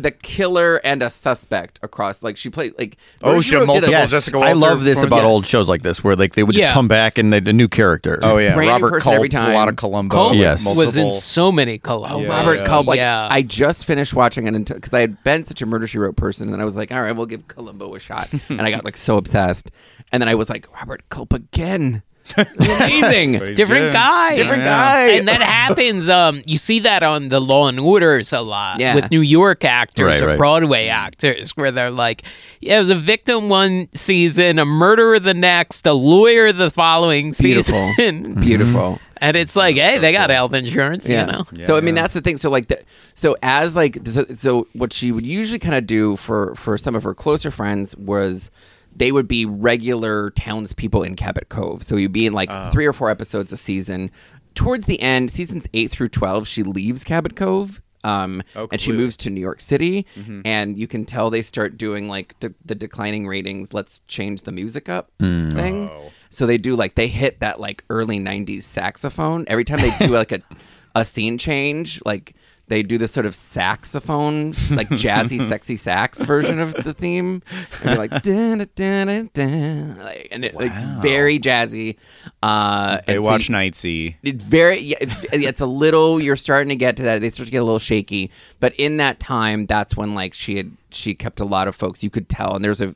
the 0.00 0.14
killer, 0.22 0.76
and 0.84 1.02
a 1.02 1.10
suspect 1.10 1.78
across. 1.82 2.22
Like 2.22 2.36
she 2.36 2.50
played 2.50 2.74
like 2.78 2.96
Oh, 3.22 3.34
Rose 3.34 3.44
she 3.44 3.54
had 3.54 3.60
did 3.60 3.64
a- 3.64 3.66
multiple 3.66 3.90
Yes, 3.90 4.10
Jessica 4.10 4.38
I 4.38 4.52
love 4.52 4.84
this 4.84 5.02
about 5.02 5.16
Yes. 5.18 5.24
old 5.26 5.46
shows 5.46 5.68
like 5.68 5.82
this, 5.82 6.02
where 6.02 6.16
like 6.16 6.34
they 6.34 6.42
would 6.42 6.54
just 6.54 6.66
Yeah. 6.66 6.72
come 6.72 6.88
back 6.88 7.18
and 7.18 7.32
they 7.32 7.38
a 7.38 7.52
new 7.52 7.68
character. 7.68 8.18
Oh 8.22 8.38
yeah, 8.38 8.54
brand 8.54 8.80
new 8.80 8.86
Robert 8.86 9.02
Culp, 9.02 9.14
every 9.16 9.28
time. 9.28 9.50
a 9.50 9.54
lot 9.54 9.68
of 9.68 9.76
Columbo. 9.76 10.14
Culp 10.14 10.34
Yes. 10.36 10.64
was 10.74 10.96
in 10.96 11.12
so 11.12 11.52
many 11.52 11.78
Columbo. 11.78 12.20
Yeah, 12.20 12.28
Robert 12.28 12.60
yeah. 12.60 12.66
Culp. 12.66 12.86
Like 12.86 12.98
yeah. 12.98 13.28
I 13.30 13.42
just 13.42 13.86
finished 13.86 14.14
watching 14.14 14.46
it 14.46 14.68
because 14.68 14.92
I 14.94 15.00
had 15.00 15.22
been 15.22 15.44
such 15.44 15.60
a 15.62 15.66
Murder 15.66 15.86
She 15.86 15.98
Wrote 15.98 16.16
person, 16.16 16.52
and 16.52 16.62
I 16.62 16.64
was 16.64 16.76
like, 16.76 16.92
all 16.92 17.02
right, 17.02 17.12
we'll 17.14 17.26
give 17.26 17.46
Columbo 17.48 17.94
a 17.94 18.00
shot, 18.00 18.28
and 18.48 18.62
I 18.62 18.70
got 18.70 18.84
like 18.84 18.96
so 18.96 19.16
obsessed, 19.18 19.70
and 20.12 20.22
then 20.22 20.28
I 20.28 20.34
was 20.34 20.48
like, 20.48 20.72
Robert 20.74 21.02
Culp 21.10 21.32
again, 21.32 22.02
amazing. 22.36 23.32
different 23.54 23.86
Yeah. 23.86 23.92
guy. 23.92 24.36
Different 24.36 24.62
Yeah. 24.62 24.68
guy. 24.68 25.08
And 25.10 25.28
that 25.28 25.42
happens. 25.42 26.08
Um, 26.08 26.42
you 26.46 26.58
see 26.58 26.80
that 26.80 27.02
on 27.02 27.28
the 27.28 27.40
Law 27.40 27.68
and 27.68 27.78
Orders 27.80 28.32
a 28.32 28.40
lot 28.40 28.80
Yeah. 28.80 28.94
with 28.94 29.10
New 29.10 29.20
York 29.20 29.64
actors 29.64 30.06
Right, 30.06 30.22
or 30.22 30.26
right. 30.28 30.38
Broadway 30.38 30.88
actors, 30.88 31.52
where 31.56 31.70
they're 31.70 31.90
like, 31.90 32.22
"Yeah, 32.60 32.76
it 32.76 32.80
was 32.80 32.90
a 32.90 32.94
victim 32.94 33.48
one 33.48 33.88
season, 33.94 34.58
a 34.58 34.64
murderer 34.64 35.18
the 35.18 35.34
next, 35.34 35.86
a 35.86 35.92
lawyer 35.92 36.52
the 36.52 36.70
following 36.70 37.32
Beautiful. 37.38 37.92
season." 37.96 38.34
Beautiful. 38.40 38.98
and 39.18 39.36
it's 39.36 39.56
like, 39.56 39.76
hey, 39.76 39.98
they 39.98 40.12
got 40.12 40.28
health 40.30 40.52
insurance, 40.52 41.08
Yeah. 41.08 41.26
you 41.26 41.32
know. 41.32 41.44
so 41.66 41.76
I 41.76 41.80
mean, 41.80 41.94
that's 41.94 42.12
the 42.12 42.20
thing. 42.20 42.36
So 42.36 42.50
like, 42.50 42.68
the, 42.68 42.80
so 43.14 43.36
as 43.42 43.74
like, 43.74 43.98
so, 44.06 44.24
so 44.34 44.66
what 44.74 44.92
she 44.92 45.10
would 45.12 45.26
usually 45.26 45.58
kind 45.58 45.74
of 45.74 45.86
do 45.86 46.16
for 46.16 46.54
for 46.54 46.76
some 46.76 46.94
of 46.94 47.02
her 47.02 47.14
closer 47.14 47.50
friends 47.50 47.94
was 47.96 48.50
they 48.96 49.12
would 49.12 49.28
be 49.28 49.44
regular 49.44 50.30
townspeople 50.30 51.02
in 51.02 51.16
Cabot 51.16 51.48
Cove. 51.48 51.82
So 51.82 51.96
you'd 51.96 52.12
be 52.12 52.26
in 52.26 52.32
like 52.32 52.50
three 52.72 52.86
or 52.86 52.92
four 52.92 53.10
episodes 53.10 53.52
a 53.52 53.56
season. 53.56 54.10
Towards 54.54 54.86
the 54.86 55.00
end, 55.02 55.30
seasons 55.30 55.66
eight 55.74 55.90
through 55.90 56.08
twelve, 56.08 56.48
she 56.48 56.62
leaves 56.62 57.04
Cabot 57.04 57.36
Cove. 57.36 57.82
Um, 58.04 58.40
and 58.72 58.80
she 58.80 58.92
moves 58.92 59.16
to 59.18 59.30
New 59.30 59.40
York 59.40 59.60
City, 59.60 60.06
and 60.44 60.78
you 60.78 60.86
can 60.86 61.04
tell 61.04 61.28
they 61.28 61.42
start 61.42 61.76
doing 61.76 62.08
like 62.08 62.38
de- 62.38 62.54
the 62.64 62.76
declining 62.76 63.26
ratings. 63.26 63.74
Let's 63.74 64.00
change 64.06 64.42
the 64.42 64.52
music 64.52 64.88
up 64.88 65.10
thing. 65.18 65.90
So 66.30 66.46
they 66.46 66.56
do 66.56 66.76
like 66.76 66.94
they 66.94 67.08
hit 67.08 67.40
that 67.40 67.58
like 67.58 67.84
early 67.90 68.18
'90s 68.20 68.62
saxophone 68.62 69.44
every 69.48 69.64
time 69.64 69.80
they 69.80 69.90
do 69.98 70.12
like 70.12 70.30
a 70.30 70.40
a 70.94 71.04
scene 71.04 71.36
change. 71.36 72.00
Like 72.06 72.34
they 72.68 72.82
do 72.82 72.98
this 72.98 73.12
sort 73.12 73.26
of 73.26 73.34
saxophone, 73.34 74.48
like 74.70 74.88
jazzy, 74.88 75.40
sexy 75.48 75.76
sax 75.76 76.22
version 76.24 76.58
of 76.58 76.72
the 76.74 76.92
theme, 76.92 77.42
and 77.80 77.88
they're 77.90 77.96
like 77.96 78.22
dun, 78.22 78.58
dun, 78.74 79.06
dun, 79.06 79.30
dun, 79.32 79.98
like, 79.98 80.28
and 80.32 80.44
it, 80.44 80.54
it's 80.58 80.82
very 81.00 81.38
jazzy. 81.38 81.96
Uh, 82.42 82.98
They 83.06 83.18
so 83.18 83.22
watch 83.24 83.48
you- 83.48 83.54
Nightsea. 83.54 84.16
it's 84.22 84.44
very 84.44 84.78
yeah, 84.80 84.96
it- 85.00 85.42
it's 85.44 85.60
a 85.60 85.66
little 85.66 86.20
you're 86.20 86.36
starting 86.36 86.68
to 86.70 86.76
get 86.76 86.96
to 86.96 87.02
that. 87.04 87.20
They 87.20 87.30
start 87.30 87.46
to 87.46 87.52
get 87.52 87.58
a 87.58 87.64
little 87.64 87.78
shaky. 87.78 88.30
But 88.60 88.74
in 88.76 88.96
that 88.98 89.20
time 89.20 89.66
that's 89.66 89.96
when 89.96 90.14
like 90.14 90.34
she 90.34 90.56
had 90.56 90.72
she 90.90 91.14
kept 91.14 91.40
a 91.40 91.44
lot 91.44 91.68
of 91.68 91.76
folks 91.76 92.02
you 92.02 92.10
could 92.10 92.28
tell. 92.28 92.54
And 92.56 92.64
there's 92.64 92.80
a 92.80 92.94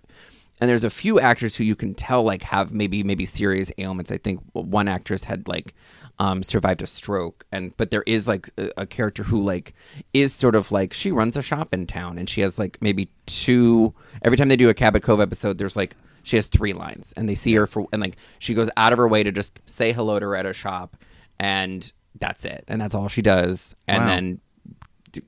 and 0.61 0.69
there's 0.69 0.85
a 0.85 0.91
few 0.91 1.19
actors 1.21 1.57
who 1.57 1.65
you 1.65 1.75
can 1.77 1.95
tell 1.95 2.23
like 2.23 2.43
have 2.43 2.73
maybe 2.73 3.03
maybe 3.03 3.25
serious 3.25 3.71
ailments. 3.79 4.11
I 4.11 4.19
think 4.19 4.41
one 4.53 4.89
actress 4.89 5.25
had 5.25 5.47
like 5.49 5.75
um, 6.21 6.43
survived 6.45 6.83
a 6.83 6.87
stroke. 6.87 7.45
And 7.51 7.77
but 7.77 7.91
there 7.91 8.05
is 8.07 8.29
like 8.29 8.51
a, 8.57 8.71
a 8.83 8.87
character 8.87 9.25
who 9.25 9.43
like 9.43 9.75
is 10.15 10.33
sort 10.33 10.55
of 10.55 10.71
like 10.71 10.93
she 10.93 11.11
runs 11.11 11.37
a 11.37 11.43
shop 11.43 11.75
in 11.75 11.87
town 11.87 12.19
and 12.19 12.29
she 12.29 12.43
has 12.43 12.59
like 12.59 12.79
maybe 12.81 13.09
two 13.27 13.93
every 14.23 14.37
time 14.39 14.49
they 14.49 14.57
do 14.57 14.69
a 14.69 14.75
cabot 14.75 15.03
cove 15.03 15.21
episode 15.21 15.59
there's 15.59 15.75
like 15.77 15.97
she 16.23 16.37
has 16.37 16.47
three 16.47 16.75
lines 16.75 17.13
and 17.17 17.29
they 17.29 17.35
see 17.35 17.55
her 17.55 17.67
for 17.67 17.89
and 17.93 18.03
like 18.03 18.17
she 18.39 18.53
goes 18.55 18.69
out 18.77 18.93
of 18.93 18.99
her 18.99 19.09
way 19.09 19.23
to 19.23 19.33
just 19.33 19.59
say 19.67 19.93
hello 19.93 20.21
to 20.21 20.27
her 20.27 20.37
at 20.37 20.45
a 20.47 20.53
shop 20.53 20.97
and 21.39 21.93
that's 22.19 22.45
it. 22.45 22.65
And 22.69 22.81
that's 22.81 22.95
all 22.95 23.09
she 23.09 23.23
does. 23.23 23.75
And 23.89 24.03
Wow. 24.03 24.07
then 24.09 24.41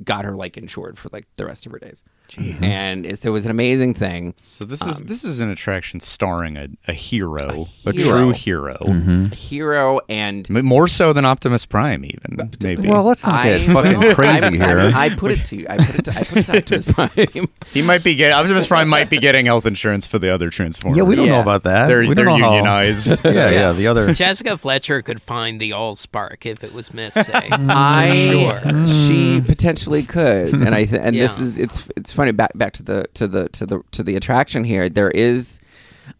got 0.04 0.24
her 0.24 0.36
like 0.36 0.56
insured 0.56 0.98
for 0.98 1.08
like 1.12 1.26
the 1.36 1.46
rest 1.46 1.64
of 1.66 1.72
her 1.72 1.78
days 1.78 2.04
and 2.38 3.04
it's, 3.06 3.24
it 3.24 3.30
was 3.30 3.44
an 3.44 3.50
amazing 3.50 3.94
thing 3.94 4.34
So 4.42 4.64
this 4.64 4.80
is 4.86 5.00
um, 5.00 5.06
this 5.06 5.24
is 5.24 5.40
an 5.40 5.50
attraction 5.50 6.00
starring 6.00 6.56
a, 6.56 6.68
a 6.88 6.92
hero, 6.92 7.66
a, 7.86 7.92
hero. 7.92 8.10
true 8.10 8.30
hero, 8.30 8.76
a 8.80 8.84
mm-hmm. 8.84 9.24
hero 9.32 10.00
and 10.08 10.48
M- 10.50 10.64
more 10.64 10.88
so 10.88 11.12
than 11.12 11.24
Optimus 11.24 11.66
Prime, 11.66 12.04
even 12.04 12.50
maybe. 12.62 12.88
Well, 12.88 13.02
let's 13.04 13.24
not 13.26 13.44
get 13.44 13.60
fucking 13.60 13.98
well, 14.00 14.14
crazy 14.14 14.46
I, 14.46 14.50
here. 14.50 14.78
I, 14.78 15.04
I 15.06 15.08
put 15.14 15.30
it 15.32 15.44
to 15.46 15.56
you. 15.56 15.66
I 15.68 15.76
put 15.78 15.98
it 15.98 16.04
to, 16.06 16.10
I 16.12 16.22
put 16.24 16.36
it 16.38 16.46
to 16.46 16.58
Optimus 16.58 16.84
Prime. 16.92 17.48
he 17.72 17.82
might 17.82 18.02
be 18.04 18.14
getting 18.14 18.34
Optimus 18.36 18.66
Prime 18.66 18.88
might 18.88 19.10
be 19.10 19.18
getting 19.18 19.46
health 19.46 19.66
insurance 19.66 20.06
for 20.06 20.18
the 20.18 20.28
other 20.30 20.50
Transformers. 20.50 20.96
yeah, 20.96 21.02
we 21.04 21.16
don't 21.16 21.26
Yeah. 21.26 21.32
know 21.32 21.40
about 21.42 21.62
that. 21.64 21.86
They're, 21.88 22.00
we 22.00 22.14
they're 22.14 22.24
don't 22.24 22.40
know 22.40 22.46
how- 22.46 22.56
unionized. 22.56 23.24
yeah, 23.24 23.50
yeah. 23.50 23.72
The 23.72 23.86
other. 23.86 24.12
Jessica 24.14 24.56
Fletcher 24.58 25.02
could 25.02 25.20
find 25.20 25.60
the 25.60 25.70
Allspark 25.70 26.44
if 26.46 26.62
it 26.64 26.72
was 26.72 26.92
missing. 26.94 27.34
I 27.34 28.28
Sure. 28.30 28.86
she 28.86 29.40
potentially 29.40 30.02
could, 30.02 30.52
and 30.54 30.74
I 30.74 30.84
th- 30.84 31.00
and 31.02 31.16
this 31.16 31.38
Yeah. 31.38 31.44
is 31.44 31.58
it's 31.58 31.90
it's 31.96 32.12
funny. 32.22 32.32
Back 32.32 32.52
back 32.56 32.72
to 32.74 32.82
the 32.82 33.04
to 33.14 33.26
the 33.28 33.48
to 33.50 33.66
the 33.66 33.82
to 33.92 34.02
the 34.02 34.16
attraction 34.16 34.64
here. 34.64 34.88
There 34.88 35.10
is. 35.10 35.58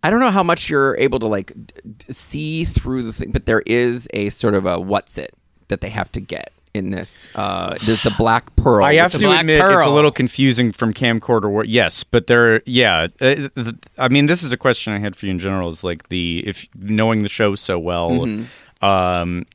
I 0.05 0.11
don't 0.11 0.21
know 0.21 0.31
how 0.31 0.43
much 0.45 0.71
you're 0.71 0.97
able 0.97 1.19
to 1.19 1.27
like 1.27 1.49
d- 1.55 1.75
d- 1.99 2.13
see 2.13 2.65
through 2.65 3.03
the 3.03 3.13
thing, 3.13 3.33
but 3.33 3.47
there 3.47 3.63
is 3.67 4.09
a 4.13 4.29
sort 4.31 4.55
of 4.55 4.65
a 4.67 4.79
what's 4.79 5.19
it 5.19 5.35
that 5.69 5.81
they 5.81 5.89
have 5.91 6.11
to 6.13 6.21
get 6.21 6.53
in 6.75 6.91
this. 6.91 7.29
Uh, 7.35 7.77
there's 7.85 8.03
the 8.03 8.13
Black 8.17 8.55
Pearl. 8.57 8.85
I 8.85 8.95
have 8.95 9.13
to 9.13 9.19
Black 9.19 9.41
admit 9.41 9.61
it's 9.61 9.87
a 9.87 9.91
little 9.91 10.13
confusing 10.13 10.71
from 10.73 10.95
camcorder. 10.95 11.51
Wor- 11.51 11.65
yes, 11.65 12.05
but 12.05 12.29
there, 12.29 12.63
yeah. 12.65 13.09
Uh, 13.21 13.49
th- 13.55 13.75
I 13.99 14.09
mean, 14.09 14.27
this 14.27 14.43
is 14.45 14.53
a 14.53 14.57
question 14.57 14.93
I 14.93 14.99
had 15.01 15.17
for 15.17 15.27
you 15.27 15.33
in 15.33 15.39
general. 15.41 15.69
Is 15.69 15.83
like 15.85 16.09
the 16.09 16.45
if 16.47 16.69
knowing 16.77 17.23
the 17.23 17.29
show 17.29 17.55
so 17.57 17.79
well, 17.79 18.11
Mm-hmm. 18.11 18.85
um, 18.85 19.47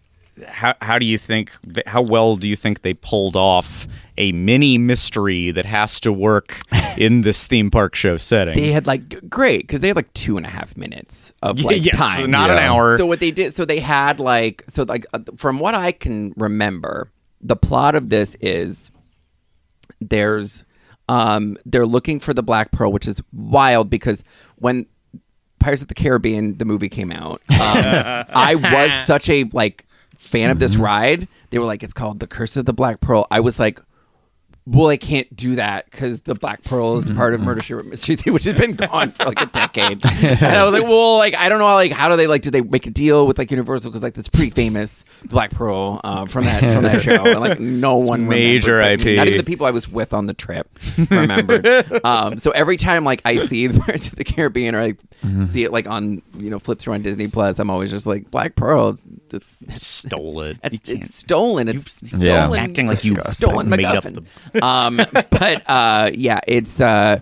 how 0.46 0.76
how 0.82 1.00
do 1.00 1.06
you 1.06 1.18
think 1.18 1.52
how 1.88 2.02
well 2.02 2.36
do 2.36 2.48
you 2.50 2.56
think 2.58 2.82
they 2.82 2.94
pulled 2.94 3.36
off 3.38 3.88
a 4.18 4.32
mini 4.32 4.78
mystery 4.78 5.52
that 5.52 5.66
has 5.66 6.00
to 6.02 6.12
work 6.12 6.60
in 6.98 7.22
this 7.22 7.46
theme 7.46 7.72
park 7.72 7.96
show 7.96 8.18
setting? 8.18 8.56
they 8.56 8.72
had 8.72 8.88
like 8.88 9.30
great 9.30 9.62
because 9.62 9.82
they 9.82 9.88
had 9.88 9.96
like 9.96 10.12
two 10.14 10.38
and 10.38 10.46
a 10.46 10.50
half 10.50 10.76
minutes 10.76 11.34
of 11.42 11.60
like 11.62 11.84
yes, 11.84 11.96
time. 11.96 12.32
not 12.32 12.50
an 12.50 12.58
hour. 12.58 12.98
So 12.98 13.06
what 13.06 13.20
they 13.20 13.32
did, 13.32 13.54
so 13.54 13.66
they 13.66 13.80
had 13.80 14.20
like, 14.20 14.64
so 14.68 14.84
like, 14.84 15.06
uh, 15.14 15.20
from 15.36 15.60
what 15.60 15.76
I 15.76 15.92
can 15.92 16.34
remember, 16.36 17.12
the 17.42 17.56
plot 17.56 17.96
of 17.96 18.10
this 18.10 18.36
is 18.42 18.90
there's, 20.02 20.66
um, 21.10 21.58
they're 21.66 21.86
looking 21.86 22.20
for 22.20 22.34
the 22.34 22.44
Black 22.44 22.72
Pearl, 22.72 22.92
which 22.92 23.08
is 23.08 23.22
wild 23.32 23.90
because 23.90 24.24
when 24.56 24.86
Pirates 25.60 25.82
of 25.82 25.88
the 25.88 25.96
Caribbean 25.96 26.58
the 26.58 26.66
movie 26.66 26.90
came 26.90 27.12
out, 27.12 27.42
um, 27.50 27.50
I 28.30 28.56
was 28.56 29.08
such 29.08 29.30
a 29.30 29.46
like 29.54 29.86
fan 30.16 30.50
of 30.50 30.60
this 30.60 30.76
ride. 30.76 31.28
They 31.50 31.60
were 31.60 31.66
like, 31.66 31.84
it's 31.84 31.94
called 31.94 32.20
The 32.20 32.28
Curse 32.28 32.58
of 32.58 32.66
the 32.66 32.74
Black 32.74 33.00
Pearl. 33.02 33.28
I 33.32 33.40
was 33.40 33.60
like. 33.60 33.80
Well, 34.70 34.90
I 34.90 34.98
can't 34.98 35.34
do 35.34 35.56
that 35.56 35.90
because 35.90 36.20
the 36.22 36.36
Black 36.36 36.62
Pearl 36.64 36.98
is 36.98 37.10
part 37.10 37.34
of 37.34 37.40
Murder 37.40 37.62
She 37.62 37.74
Wrote 37.74 37.86
Mystery 37.86 38.18
Theater, 38.18 38.34
which 38.34 38.44
has 38.44 38.54
been 38.54 38.74
gone 38.76 39.14
for 39.14 39.24
like 39.24 39.42
a 39.42 39.46
decade. 39.46 40.02
and 40.06 40.44
I 40.46 40.64
was 40.66 40.74
like, 40.74 40.84
well, 40.84 41.18
like 41.18 41.36
I 41.36 41.48
don't 41.48 41.60
know, 41.60 41.66
like 41.68 41.94
how 41.94 42.10
do 42.10 42.18
they 42.18 42.28
like 42.28 42.42
do 42.42 42.52
they 42.52 42.60
make 42.60 42.86
a 42.86 42.90
deal 42.90 43.26
with 43.28 43.38
like 43.38 43.50
Universal 43.50 43.92
because 43.92 44.04
like 44.04 44.14
that's 44.14 44.28
pretty 44.28 44.50
famous, 44.52 45.06
the 45.22 45.30
Black 45.30 45.52
Pearl 45.52 46.02
uh, 46.04 46.26
from 46.26 46.44
that 46.44 46.60
from 46.76 46.84
that 46.84 47.02
show, 47.02 47.26
and 47.26 47.40
like 47.40 47.60
no 47.62 47.96
one 47.96 48.28
major 48.28 48.76
remembered, 48.76 49.00
but 49.00 49.08
IP. 49.08 49.16
Not 49.16 49.28
even 49.28 49.38
the 49.38 49.46
people 49.46 49.66
I 49.66 49.72
was 49.72 49.88
with 49.90 50.14
on 50.14 50.26
the 50.26 50.34
trip 50.34 50.68
remembered. 51.10 51.66
um, 52.06 52.38
so 52.38 52.52
every 52.52 52.76
time 52.76 53.06
like 53.06 53.22
I 53.24 53.38
see 53.38 53.68
the 53.68 53.80
Pirates 53.80 54.10
of 54.10 54.16
the 54.18 54.24
Caribbean 54.26 54.76
or 54.76 54.82
I 54.82 54.96
see 55.50 55.64
it 55.64 55.72
like 55.72 55.88
on 55.88 56.22
you 56.38 56.50
know 56.50 56.60
flip 56.60 56.80
through 56.80 56.94
on 56.96 57.02
Disney 57.02 57.28
Plus, 57.30 57.58
I'm 57.60 57.70
always 57.70 57.90
just 57.90 58.06
like 58.06 58.30
Black 58.32 58.56
Pearl. 58.56 58.98
It's, 59.32 59.58
it's 59.62 59.86
stole 59.86 60.42
it. 60.42 60.58
it's, 60.64 60.74
You 60.74 60.80
can't- 60.80 61.02
it's 61.06 61.16
stolen. 61.16 61.68
It's 61.68 62.02
Yeah. 62.14 62.34
stolen. 62.34 62.60
Acting 62.60 62.88
like 62.88 63.04
you 63.04 63.18
stolen 63.32 63.70
made 63.70 63.84
up 63.86 64.04
MacGuffin. 64.04 64.26
Um, 64.62 64.98
but 65.12 65.64
uh, 65.68 66.12
yeah, 66.14 66.40
it's. 66.48 66.80
Uh, 66.80 67.20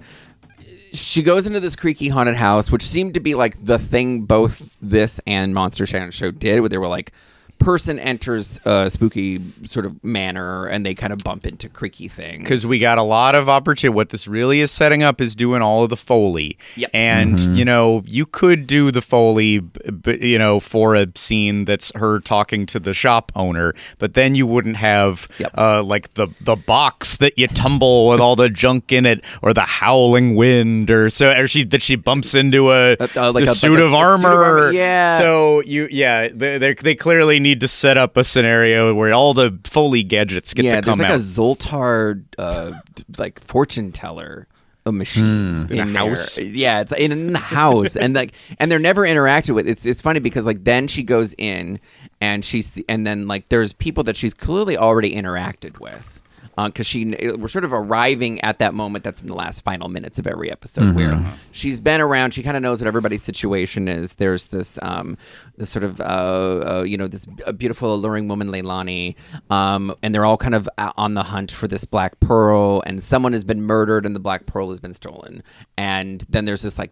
she 0.93 1.23
goes 1.23 1.45
into 1.45 1.59
this 1.59 1.75
creaky 1.75 2.07
haunted 2.07 2.35
house, 2.35 2.71
which 2.71 2.81
seemed 2.81 3.15
to 3.15 3.19
be 3.19 3.35
like 3.35 3.63
the 3.63 3.77
thing 3.77 4.21
both 4.21 4.77
this 4.81 5.19
and 5.27 5.53
Monster 5.53 5.85
show 5.85 6.31
did, 6.31 6.61
where 6.61 6.69
they 6.69 6.77
were 6.77 6.87
like 6.87 7.11
person 7.59 7.97
enters 7.99 8.59
a 8.65 8.89
spooky 8.89 9.41
sort 9.65 9.85
of 9.85 10.03
manor 10.03 10.65
and 10.67 10.85
they 10.85 10.93
kind 10.93 11.11
of 11.13 11.19
bump 11.19 11.45
into 11.45 11.67
creaky 11.69 12.07
things. 12.07 12.39
because 12.43 12.65
we 12.65 12.79
got 12.79 12.97
a 12.97 13.03
lot 13.03 13.33
of 13.35 13.49
opportunity. 13.49 13.95
What 13.95 14.09
this 14.09 14.27
really 14.27 14.61
is 14.61 14.71
setting 14.71 15.01
up 15.03 15.19
is 15.21 15.35
doing 15.35 15.61
all 15.61 15.83
of 15.83 15.89
the 15.89 15.97
foley, 15.97 16.57
Yep. 16.75 16.89
and 16.93 17.35
Mm-hmm. 17.39 17.55
you 17.55 17.65
know 17.65 18.03
you 18.05 18.25
could 18.25 18.67
do 18.67 18.91
the 18.91 19.01
foley, 19.01 19.59
b- 19.59 19.91
b- 19.91 20.27
you 20.31 20.37
know, 20.37 20.59
for 20.59 20.95
a 20.95 21.07
scene 21.15 21.65
that's 21.65 21.91
her 21.95 22.19
talking 22.19 22.65
to 22.67 22.79
the 22.79 22.93
shop 22.93 23.31
owner, 23.35 23.73
but 23.99 24.13
then 24.13 24.35
you 24.35 24.45
wouldn't 24.47 24.77
have 24.77 25.27
Yep. 25.39 25.51
uh, 25.57 25.83
like 25.83 26.13
the 26.15 26.27
the 26.41 26.55
box 26.55 27.17
that 27.17 27.37
you 27.37 27.47
tumble 27.47 28.07
with 28.09 28.19
all 28.19 28.35
the 28.35 28.49
junk 28.49 28.91
in 28.91 29.05
it, 29.05 29.21
or 29.41 29.53
the 29.53 29.61
howling 29.61 30.35
wind, 30.35 30.89
or 30.91 31.09
so, 31.09 31.31
or 31.31 31.47
she 31.47 31.63
that 31.65 31.81
she 31.81 31.95
bumps 31.95 32.35
into 32.35 32.71
a, 32.71 32.93
Uh, 32.93 33.07
uh, 33.15 33.31
like 33.33 33.45
a- 33.45 33.45
suit, 33.45 33.45
like 33.45 33.47
a- 33.47 33.49
of 33.49 33.49
a 33.49 33.55
suit 33.55 33.79
of 33.79 33.93
armor. 33.93 34.27
armor, 34.29 34.71
yeah. 34.73 35.17
So 35.17 35.61
you, 35.65 35.87
yeah, 35.91 36.27
they 36.33 36.57
they 36.57 36.73
they 36.73 36.95
clearly 36.95 37.39
need 37.39 37.54
to 37.61 37.67
set 37.67 37.97
up 37.97 38.17
a 38.17 38.23
scenario 38.23 38.93
where 38.93 39.13
all 39.13 39.33
the 39.33 39.57
foley 39.63 40.03
gadgets 40.03 40.53
get 40.53 40.65
yeah, 40.65 40.75
to 40.81 40.81
come 40.81 40.97
there's 40.97 41.09
like 41.09 41.15
out. 41.15 41.15
a 41.15 41.23
Zoltar 41.23 42.23
uh, 42.37 42.71
like 43.17 43.39
fortune 43.39 43.91
teller 43.91 44.47
a 44.87 44.91
machine 44.91 45.61
Hmm. 45.61 45.73
In 45.73 45.79
a 45.79 45.85
there. 45.93 46.09
house? 46.09 46.37
Yeah, 46.37 46.81
it's 46.81 46.91
in, 46.91 47.11
in 47.11 47.33
the 47.33 47.39
house, 47.39 47.95
and 47.95 48.13
like, 48.13 48.33
and 48.59 48.71
they're 48.71 48.77
never 48.77 49.01
interacted 49.01 49.55
with. 49.55 49.67
It's 49.67 49.83
it's 49.83 49.99
funny 49.99 50.19
because 50.19 50.45
like 50.45 50.63
then 50.63 50.87
she 50.87 51.01
goes 51.01 51.33
in, 51.39 51.79
and 52.21 52.45
she's 52.45 52.79
and 52.87 53.05
then 53.07 53.25
like 53.27 53.49
there's 53.49 53.73
people 53.73 54.03
that 54.03 54.15
she's 54.15 54.35
clearly 54.35 54.77
already 54.77 55.15
interacted 55.15 55.79
with. 55.79 56.21
Because 56.55 56.87
she, 56.87 57.05
we're 57.37 57.47
sort 57.47 57.65
of 57.65 57.73
arriving 57.73 58.39
at 58.41 58.59
that 58.59 58.73
moment 58.73 59.03
that's 59.03 59.21
in 59.21 59.27
the 59.27 59.33
last 59.35 59.63
final 59.63 59.89
minutes 59.89 60.19
of 60.19 60.27
every 60.27 60.51
episode 60.51 60.95
where 60.95 61.11
she's 61.51 61.79
been 61.79 62.01
around. 62.01 62.33
She 62.33 62.43
kind 62.43 62.55
of 62.55 62.63
knows 62.63 62.81
what 62.81 62.87
everybody's 62.87 63.23
situation 63.23 63.87
is. 63.87 64.15
There's 64.15 64.47
this, 64.47 64.79
um, 64.81 65.17
this 65.57 65.69
sort 65.69 65.83
of, 65.83 65.99
uh, 66.01 66.03
uh, 66.03 66.83
you 66.87 66.97
know, 66.97 67.07
this 67.07 67.27
uh, 67.45 67.51
beautiful, 67.51 67.93
alluring 67.93 68.27
woman, 68.27 68.49
Leilani, 68.49 69.15
um, 69.49 69.93
and 70.01 70.13
they're 70.13 70.25
all 70.25 70.37
kind 70.37 70.55
of 70.55 70.69
uh, 70.77 70.91
on 70.97 71.13
the 71.13 71.23
hunt 71.23 71.51
for 71.51 71.67
this 71.67 71.85
black 71.85 72.19
pearl. 72.19 72.81
And 72.85 73.01
someone 73.01 73.33
has 73.33 73.43
been 73.43 73.61
murdered, 73.61 74.05
and 74.05 74.15
the 74.15 74.19
black 74.19 74.45
pearl 74.45 74.69
has 74.69 74.79
been 74.79 74.93
stolen. 74.93 75.43
And 75.77 76.23
then 76.29 76.45
there's 76.45 76.61
this 76.61 76.77
like 76.77 76.91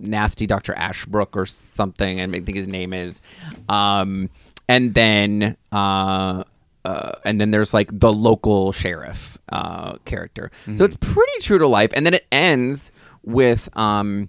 nasty 0.00 0.46
Dr. 0.46 0.74
Ashbrook 0.74 1.36
or 1.36 1.46
something, 1.46 2.20
and 2.20 2.34
I 2.34 2.40
think 2.40 2.56
his 2.56 2.68
name 2.68 2.92
is. 2.92 3.20
Um, 3.68 4.30
and 4.68 4.94
then 4.94 5.56
uh, 5.72 6.44
uh, 6.86 7.12
and 7.24 7.40
then 7.40 7.50
there's 7.50 7.74
like 7.74 7.90
the 7.92 8.12
local 8.12 8.70
sheriff 8.70 9.36
uh, 9.48 9.94
character. 10.04 10.52
So 10.76 10.84
it's 10.84 10.96
pretty 10.96 11.40
true 11.40 11.58
to 11.58 11.66
life. 11.66 11.90
And 11.94 12.06
then 12.06 12.14
it 12.14 12.26
ends 12.30 12.92
with 13.24 13.68
um, 13.76 14.28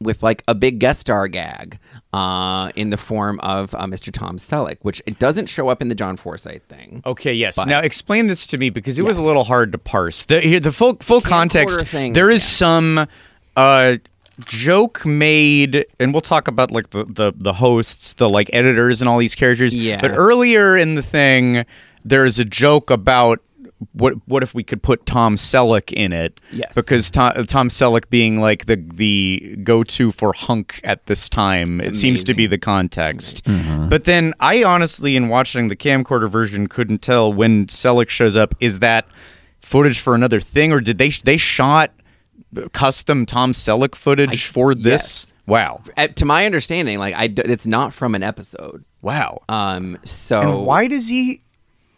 with 0.00 0.24
like 0.24 0.42
a 0.48 0.54
big 0.54 0.80
guest 0.80 1.00
star 1.00 1.28
gag 1.28 1.78
uh, 2.12 2.72
in 2.74 2.90
the 2.90 2.96
form 2.96 3.38
of 3.40 3.72
uh, 3.76 3.84
Mr. 3.86 4.12
Tom 4.12 4.36
Selleck, 4.36 4.78
which 4.82 5.00
it 5.06 5.20
doesn't 5.20 5.46
show 5.46 5.68
up 5.68 5.80
in 5.80 5.88
the 5.88 5.94
John 5.94 6.16
Forsythe 6.16 6.62
thing. 6.62 7.02
Okay, 7.06 7.32
yes. 7.32 7.54
But- 7.54 7.68
now 7.68 7.78
explain 7.78 8.26
this 8.26 8.48
to 8.48 8.58
me 8.58 8.70
because 8.70 8.98
it 8.98 9.02
was 9.02 9.16
a 9.16 9.22
little 9.22 9.44
hard 9.44 9.70
to 9.72 9.78
parse. 9.78 10.24
The 10.24 10.58
the 10.58 10.72
full 10.72 10.96
full 11.00 11.20
context. 11.20 11.86
things, 11.86 12.14
there 12.14 12.30
is 12.30 12.42
yeah. 12.42 12.58
some 12.58 13.06
uh, 13.56 13.96
joke 14.40 15.04
made, 15.04 15.86
and 15.98 16.12
we'll 16.12 16.20
talk 16.20 16.48
about 16.48 16.70
like 16.70 16.90
the, 16.90 17.04
the 17.04 17.32
the 17.36 17.52
hosts, 17.52 18.14
the 18.14 18.28
like 18.28 18.50
editors, 18.52 19.00
and 19.02 19.08
all 19.08 19.18
these 19.18 19.34
characters. 19.34 19.74
Yeah. 19.74 20.00
But 20.00 20.12
earlier 20.12 20.76
in 20.76 20.94
the 20.94 21.02
thing, 21.02 21.64
there 22.04 22.24
is 22.24 22.38
a 22.38 22.44
joke 22.44 22.90
about. 22.90 23.40
What 23.92 24.14
what 24.26 24.42
if 24.42 24.54
we 24.54 24.62
could 24.62 24.82
put 24.82 25.04
Tom 25.04 25.36
Selleck 25.36 25.92
in 25.92 26.12
it? 26.12 26.40
Yes. 26.52 26.74
Because 26.74 27.10
Tom, 27.10 27.34
Tom 27.44 27.68
Selleck 27.68 28.08
being 28.08 28.40
like 28.40 28.64
the 28.64 28.76
the 28.76 29.58
go 29.62 29.82
to 29.82 30.10
for 30.10 30.32
hunk 30.32 30.80
at 30.84 31.04
this 31.04 31.28
time, 31.28 31.82
it 31.82 31.94
seems 31.94 32.24
to 32.24 32.34
be 32.34 32.46
the 32.46 32.56
context. 32.56 33.44
Mm-hmm. 33.44 33.90
But 33.90 34.04
then 34.04 34.32
I 34.40 34.62
honestly, 34.64 35.16
in 35.16 35.28
watching 35.28 35.68
the 35.68 35.76
camcorder 35.76 36.30
version, 36.30 36.66
couldn't 36.66 37.02
tell 37.02 37.30
when 37.30 37.66
Selleck 37.66 38.08
shows 38.08 38.36
up. 38.36 38.54
Is 38.58 38.78
that 38.78 39.06
footage 39.60 39.98
for 39.98 40.14
another 40.14 40.40
thing, 40.40 40.72
or 40.72 40.80
did 40.80 40.96
they 40.96 41.10
they 41.10 41.36
shot 41.36 41.92
custom 42.72 43.26
Tom 43.26 43.52
Selleck 43.52 43.94
footage 43.94 44.46
for 44.46 44.74
this? 44.74 44.84
yes. 44.84 45.30
Wow, 45.46 45.82
Uh, 45.98 46.06
to 46.06 46.24
my 46.24 46.46
understanding, 46.46 46.98
like 46.98 47.14
I, 47.14 47.24
it's 47.36 47.66
not 47.66 47.92
from 47.92 48.14
an 48.14 48.22
episode. 48.22 48.82
wow. 49.02 49.42
Um, 49.48 49.98
so 50.04 50.40
and 50.40 50.66
why 50.66 50.86
does 50.88 51.06
he 51.06 51.42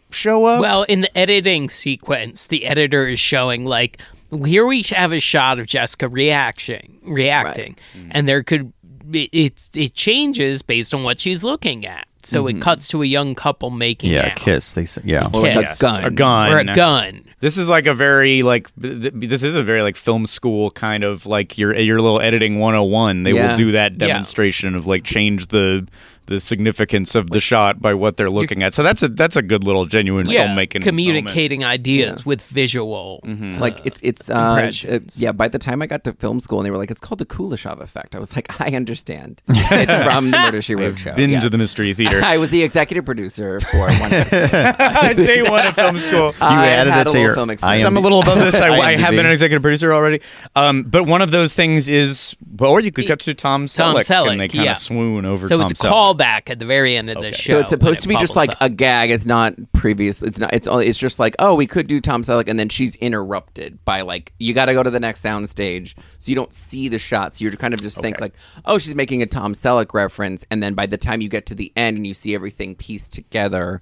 show 0.09 0.43
up? 0.45 0.59
Well, 0.59 0.83
in 0.83 0.99
the 1.01 1.17
editing 1.17 1.69
sequence, 1.69 2.47
the 2.47 2.65
editor 2.65 3.07
is 3.07 3.21
showing 3.21 3.63
like 3.63 4.01
here 4.45 4.65
we 4.65 4.81
have 4.89 5.13
a 5.13 5.21
shot 5.21 5.59
of 5.59 5.67
Jessica 5.67 6.09
reacting, 6.09 6.99
reacting, 7.03 7.77
and 8.11 8.27
there 8.27 8.43
could 8.43 8.73
be, 9.09 9.29
it's 9.31 9.75
it 9.77 9.93
changes 9.93 10.61
based 10.61 10.93
on 10.93 11.03
what 11.03 11.19
she's 11.21 11.41
looking 11.41 11.85
at. 11.85 12.05
So 12.27 12.47
it 12.47 12.53
mm-hmm. 12.53 12.61
cuts 12.61 12.87
to 12.89 13.01
a 13.01 13.05
young 13.05 13.35
couple 13.35 13.69
making 13.69 14.11
Yeah, 14.11 14.27
out. 14.27 14.35
kiss. 14.37 14.73
They 14.73 14.85
say, 14.85 15.01
yeah. 15.05 15.29
Or 15.33 15.41
like 15.41 15.55
a 15.55 15.59
Kiss. 15.61 15.79
gun. 15.79 16.03
a 16.03 16.11
gun, 16.11 16.51
or 16.51 16.59
a 16.59 16.65
gun. 16.75 17.23
This 17.39 17.57
is 17.57 17.67
like 17.69 17.85
a 17.85 17.93
very 17.93 18.43
like 18.43 18.69
th- 18.81 19.01
th- 19.01 19.13
this 19.29 19.43
is 19.43 19.55
a 19.55 19.63
very 19.63 19.81
like 19.81 19.95
film 19.95 20.25
school 20.25 20.71
kind 20.71 21.03
of 21.03 21.25
like 21.25 21.57
your 21.57 21.75
your 21.75 22.01
little 22.01 22.19
editing 22.21 22.59
101. 22.59 23.23
They 23.23 23.31
Yeah. 23.33 23.51
will 23.51 23.57
do 23.57 23.71
that 23.73 23.93
Yeah. 23.93 24.07
demonstration 24.07 24.75
of 24.75 24.87
like 24.87 25.03
change 25.03 25.47
the 25.47 25.87
the 26.27 26.39
significance 26.39 27.15
of 27.15 27.29
the 27.31 27.39
shot 27.39 27.81
by 27.81 27.93
what 27.93 28.17
they're 28.17 28.29
looking 28.29 28.61
at. 28.63 28.73
So 28.73 28.83
that's 28.83 29.01
a 29.01 29.07
that's 29.07 29.35
a 29.35 29.41
good 29.41 29.63
little 29.63 29.85
genuine 29.85 30.29
Yeah, 30.29 30.47
filmmaking 30.47 30.83
communicating 30.83 31.63
ideas 31.65 32.25
with 32.25 32.41
visual. 32.43 33.21
like 33.59 33.79
it's 33.85 33.99
it's 34.03 34.29
uh, 34.29 34.69
uh, 34.89 34.99
yeah. 35.15 35.31
By 35.31 35.47
the 35.47 35.57
time 35.59 35.81
I 35.81 35.87
got 35.87 36.03
to 36.05 36.13
film 36.13 36.39
school, 36.39 36.59
and 36.59 36.65
they 36.65 36.71
were 36.71 36.77
like, 36.77 36.91
"It's 36.91 37.01
called 37.01 37.19
the 37.19 37.25
Kuleshov 37.25 37.79
effect." 37.81 38.13
I 38.15 38.19
was 38.19 38.35
like, 38.35 38.61
"I 38.61 38.75
understand." 38.75 39.41
it's 39.47 40.03
from 40.03 40.31
the 40.31 40.37
Murder 40.37 40.61
She 40.61 40.75
Wrote 40.75 40.99
show. 40.99 41.13
Been 41.15 41.29
Yeah. 41.31 41.39
to 41.41 41.49
the 41.49 41.57
mystery 41.57 41.93
theater. 41.93 42.21
I 42.23 42.37
was 42.37 42.49
the 42.49 42.61
executive 42.63 43.05
producer 43.05 43.59
for 43.61 43.79
one 43.87 44.13
episode. 44.13 45.15
Day 45.25 45.41
one 45.43 45.65
of 45.65 45.75
film 45.75 45.97
school. 45.97 46.33
I 46.41 46.67
added 46.67 46.91
had 46.93 47.07
it 47.07 47.09
a 47.09 47.11
to 47.13 47.17
little 47.17 47.21
your 47.23 47.33
film 47.35 47.49
IMDb. 47.49 47.53
experience. 47.53 47.81
So 47.81 47.87
I'm 47.87 47.97
a 47.97 47.99
little 48.01 48.21
above 48.21 48.39
this. 48.39 48.55
I, 48.55 48.69
I 48.69 48.97
have 48.97 49.11
been 49.11 49.25
an 49.25 49.31
executive 49.31 49.61
producer 49.61 49.93
already. 49.93 50.21
Um, 50.55 50.83
but 50.83 51.05
one 51.05 51.21
of 51.21 51.31
those 51.31 51.53
things 51.53 51.87
is, 51.87 52.35
or 52.59 52.79
you 52.79 52.91
could 52.91 53.07
cut 53.07 53.19
to 53.21 53.33
Tom 53.33 53.65
Selleck, 53.67 54.05
Tom 54.05 54.25
Selleck, 54.25 54.31
and 54.31 54.39
they 54.41 54.47
kind 54.49 54.59
of 54.61 54.65
yeah. 54.65 54.73
swoon 54.73 55.25
over. 55.25 55.47
So 55.47 55.57
Tom 55.57 55.67
it's 55.69 55.79
a 55.79 55.83
Selleck. 55.83 55.89
Callback 56.17 56.49
at 56.49 56.59
the 56.59 56.65
very 56.65 56.95
end 56.95 57.09
of 57.09 57.21
the 57.21 57.31
show. 57.31 57.53
So 57.53 57.59
it's 57.59 57.69
supposed 57.69 57.99
it 57.99 58.01
to 58.03 58.07
be 58.09 58.17
just 58.17 58.35
like 58.35 58.49
up. 58.49 58.57
a 58.61 58.69
gag. 58.69 59.11
It's 59.11 59.25
not 59.25 59.53
previous. 59.73 60.21
It's 60.21 60.39
not. 60.39 60.53
It's 60.53 60.67
only. 60.67 60.87
It's 60.87 60.99
just 60.99 61.19
like, 61.19 61.35
oh, 61.39 61.55
we 61.55 61.67
could 61.67 61.87
do 61.87 61.99
Tom 61.99 62.23
Selleck, 62.23 62.47
and 62.47 62.59
then 62.59 62.69
she's 62.69 62.95
interrupted 62.97 63.83
by 63.85 64.01
like, 64.01 64.33
you 64.39 64.53
got 64.53 64.65
to 64.65 64.73
go 64.73 64.83
to 64.83 64.89
the 64.89 64.99
next 64.99 65.21
sound 65.21 65.49
stage, 65.49 65.95
so 66.17 66.29
you 66.29 66.35
don't 66.35 66.53
see 66.53 66.87
the 66.87 66.99
shots. 66.99 67.41
You're 67.41 67.51
kind 67.53 67.73
of 67.73 67.81
just 67.81 67.99
think 67.99 68.19
like, 68.19 68.33
oh, 68.65 68.77
she's 68.77 68.95
making 68.95 69.21
a 69.21 69.25
Tom 69.25 69.53
Selleck 69.53 69.93
reference, 69.93 70.45
and 70.51 70.61
then 70.61 70.73
by 70.73 70.85
the 70.85 70.97
time 70.97 71.21
you 71.21 71.29
get 71.29 71.45
to 71.47 71.55
the 71.55 71.71
end 71.75 71.97
and 71.97 72.07
you 72.07 72.13
see 72.13 72.35
everything 72.35 72.75
pieced 72.75 73.13
together, 73.13 73.81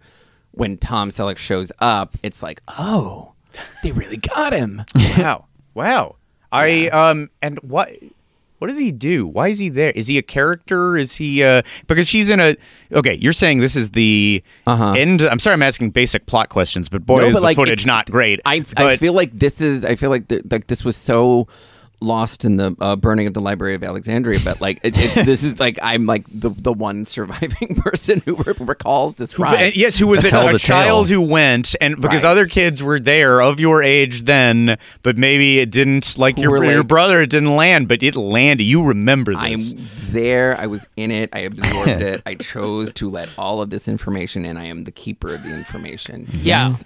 when 0.51 0.77
Tom 0.77 1.09
Selleck 1.09 1.37
shows 1.37 1.71
up, 1.79 2.17
it's 2.23 2.41
like, 2.41 2.61
oh, 2.67 3.33
they 3.83 3.91
really 3.91 4.17
got 4.17 4.53
him. 4.53 4.83
Wow. 5.17 5.45
Wow. 5.73 6.15
I 6.51 6.87
um 6.89 7.29
and 7.41 7.59
what 7.59 7.89
what 8.59 8.67
does 8.67 8.77
he 8.77 8.91
do? 8.91 9.27
Why 9.27 9.49
is 9.49 9.59
he 9.59 9.69
there? 9.69 9.91
Is 9.91 10.07
he 10.07 10.17
a 10.17 10.21
character? 10.21 10.97
Is 10.97 11.15
he 11.15 11.43
uh 11.43 11.61
because 11.87 12.07
she's 12.07 12.29
in 12.29 12.39
a 12.39 12.55
Okay, 12.91 13.15
you're 13.15 13.33
saying 13.33 13.59
this 13.59 13.75
is 13.75 13.91
the 13.91 14.43
uh-huh. 14.65 14.93
end 14.93 15.21
I'm 15.21 15.39
sorry 15.39 15.53
I'm 15.53 15.63
asking 15.63 15.91
basic 15.91 16.25
plot 16.25 16.49
questions, 16.49 16.89
but 16.89 17.05
boy. 17.05 17.21
No, 17.21 17.27
is 17.27 17.33
but, 17.33 17.39
the 17.39 17.43
like, 17.45 17.55
footage 17.57 17.85
not 17.85 18.09
great. 18.09 18.39
I, 18.45 18.63
I 18.77 18.97
feel 18.97 19.13
like 19.13 19.37
this 19.37 19.61
is. 19.61 19.83
I 19.83 19.95
feel 19.95 20.09
like 20.09 20.31
like 20.49 20.67
this 20.67 20.83
was 20.83 20.95
so 20.95 21.47
lost 22.01 22.45
in 22.45 22.57
the 22.57 22.75
uh, 22.79 22.95
burning 22.95 23.27
of 23.27 23.33
the 23.33 23.39
Library 23.39 23.73
of 23.75 23.83
Alexandria, 23.83 24.39
but 24.43 24.61
like 24.61 24.79
it, 24.83 24.93
it's 24.97 25.15
this 25.15 25.43
is 25.43 25.59
like 25.59 25.79
I'm 25.81 26.05
like 26.05 26.25
the 26.31 26.49
the 26.49 26.73
one 26.73 27.05
surviving 27.05 27.75
person 27.77 28.21
who 28.25 28.35
re- 28.35 28.53
recalls 28.59 29.15
this 29.15 29.31
Who- 29.33 29.43
ride. 29.43 29.61
and 29.61 29.75
yes, 29.75 29.97
who 29.97 30.07
was 30.07 30.23
a, 30.25 30.29
Tell 30.29 30.47
a 30.53 30.59
child 30.59 31.07
tale. 31.07 31.21
who 31.21 31.27
went, 31.27 31.75
and 31.81 31.99
because 32.01 32.23
Right. 32.23 32.31
other 32.31 32.45
kids 32.45 32.81
were 32.83 32.99
there 32.99 33.41
of 33.41 33.59
your 33.59 33.81
age 33.83 34.23
then, 34.23 34.77
but 35.03 35.17
maybe 35.17 35.59
it 35.59 35.71
didn't 35.71 36.17
like 36.17 36.35
Who 36.35 36.43
your 36.43 36.63
your 36.65 36.83
brother. 36.83 37.21
It 37.21 37.29
didn't 37.29 37.55
land, 37.55 37.87
but 37.87 38.03
it 38.03 38.15
landed. 38.15 38.63
You 38.65 38.83
remember 38.83 39.33
I'm 39.35 39.59
there. 40.09 40.57
I 40.59 40.67
was 40.67 40.85
in 40.95 41.11
it. 41.11 41.29
I 41.33 41.39
absorbed 41.39 41.89
it. 42.01 42.21
I 42.25 42.35
chose 42.35 42.91
to 42.93 43.09
let 43.09 43.29
all 43.37 43.61
of 43.61 43.69
this 43.69 43.87
information 43.87 44.45
in. 44.45 44.57
I 44.57 44.65
am 44.65 44.83
the 44.83 44.91
keeper 44.91 45.33
of 45.33 45.43
the 45.43 45.53
information. 45.55 46.27
Yeah. 46.31 46.67
Yes. 46.67 46.85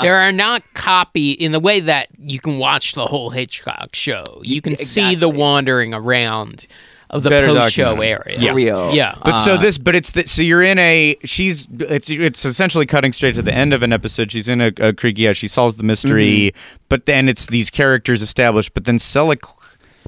There 0.00 0.16
are 0.16 0.32
not 0.32 0.62
copy 0.74 1.30
in 1.32 1.52
the 1.52 1.60
way 1.60 1.80
that 1.80 2.08
you 2.18 2.40
can 2.40 2.58
watch 2.58 2.94
the 2.94 3.06
whole 3.06 3.30
Hitchcock 3.30 3.94
show. 3.94 4.24
You 4.42 4.60
can 4.60 4.76
see 4.76 5.14
the 5.14 5.28
wandering 5.28 5.94
around 5.94 6.66
of 7.10 7.22
the 7.22 7.30
Better 7.30 7.46
post 7.48 7.72
show 7.74 8.00
area. 8.00 8.36
Yeah. 8.38 8.54
Real. 8.54 8.92
Yeah. 8.92 9.14
But 9.22 9.34
Uh, 9.34 9.38
so 9.44 9.56
this, 9.56 9.78
but 9.78 9.94
it's 9.94 10.10
the, 10.12 10.26
so 10.26 10.42
you're 10.42 10.62
in 10.62 10.78
a 10.80 11.16
she's 11.24 11.68
it's 11.78 12.10
it's 12.10 12.44
essentially 12.44 12.86
cutting 12.86 13.12
straight 13.12 13.36
to 13.36 13.42
the 13.42 13.54
end 13.54 13.72
of 13.72 13.84
an 13.84 13.92
episode. 13.92 14.32
She's 14.32 14.48
in 14.48 14.60
a, 14.60 14.72
a 14.78 14.92
creaky 14.92 15.26
house. 15.26 15.36
She 15.36 15.46
solves 15.46 15.76
the 15.76 15.84
mystery, 15.84 16.52
Mm-hmm. 16.54 16.76
but 16.88 17.06
then 17.06 17.28
it's 17.28 17.46
these 17.46 17.70
characters 17.70 18.20
established. 18.20 18.74
But 18.74 18.86
then 18.86 18.96
Selleck, 18.98 19.42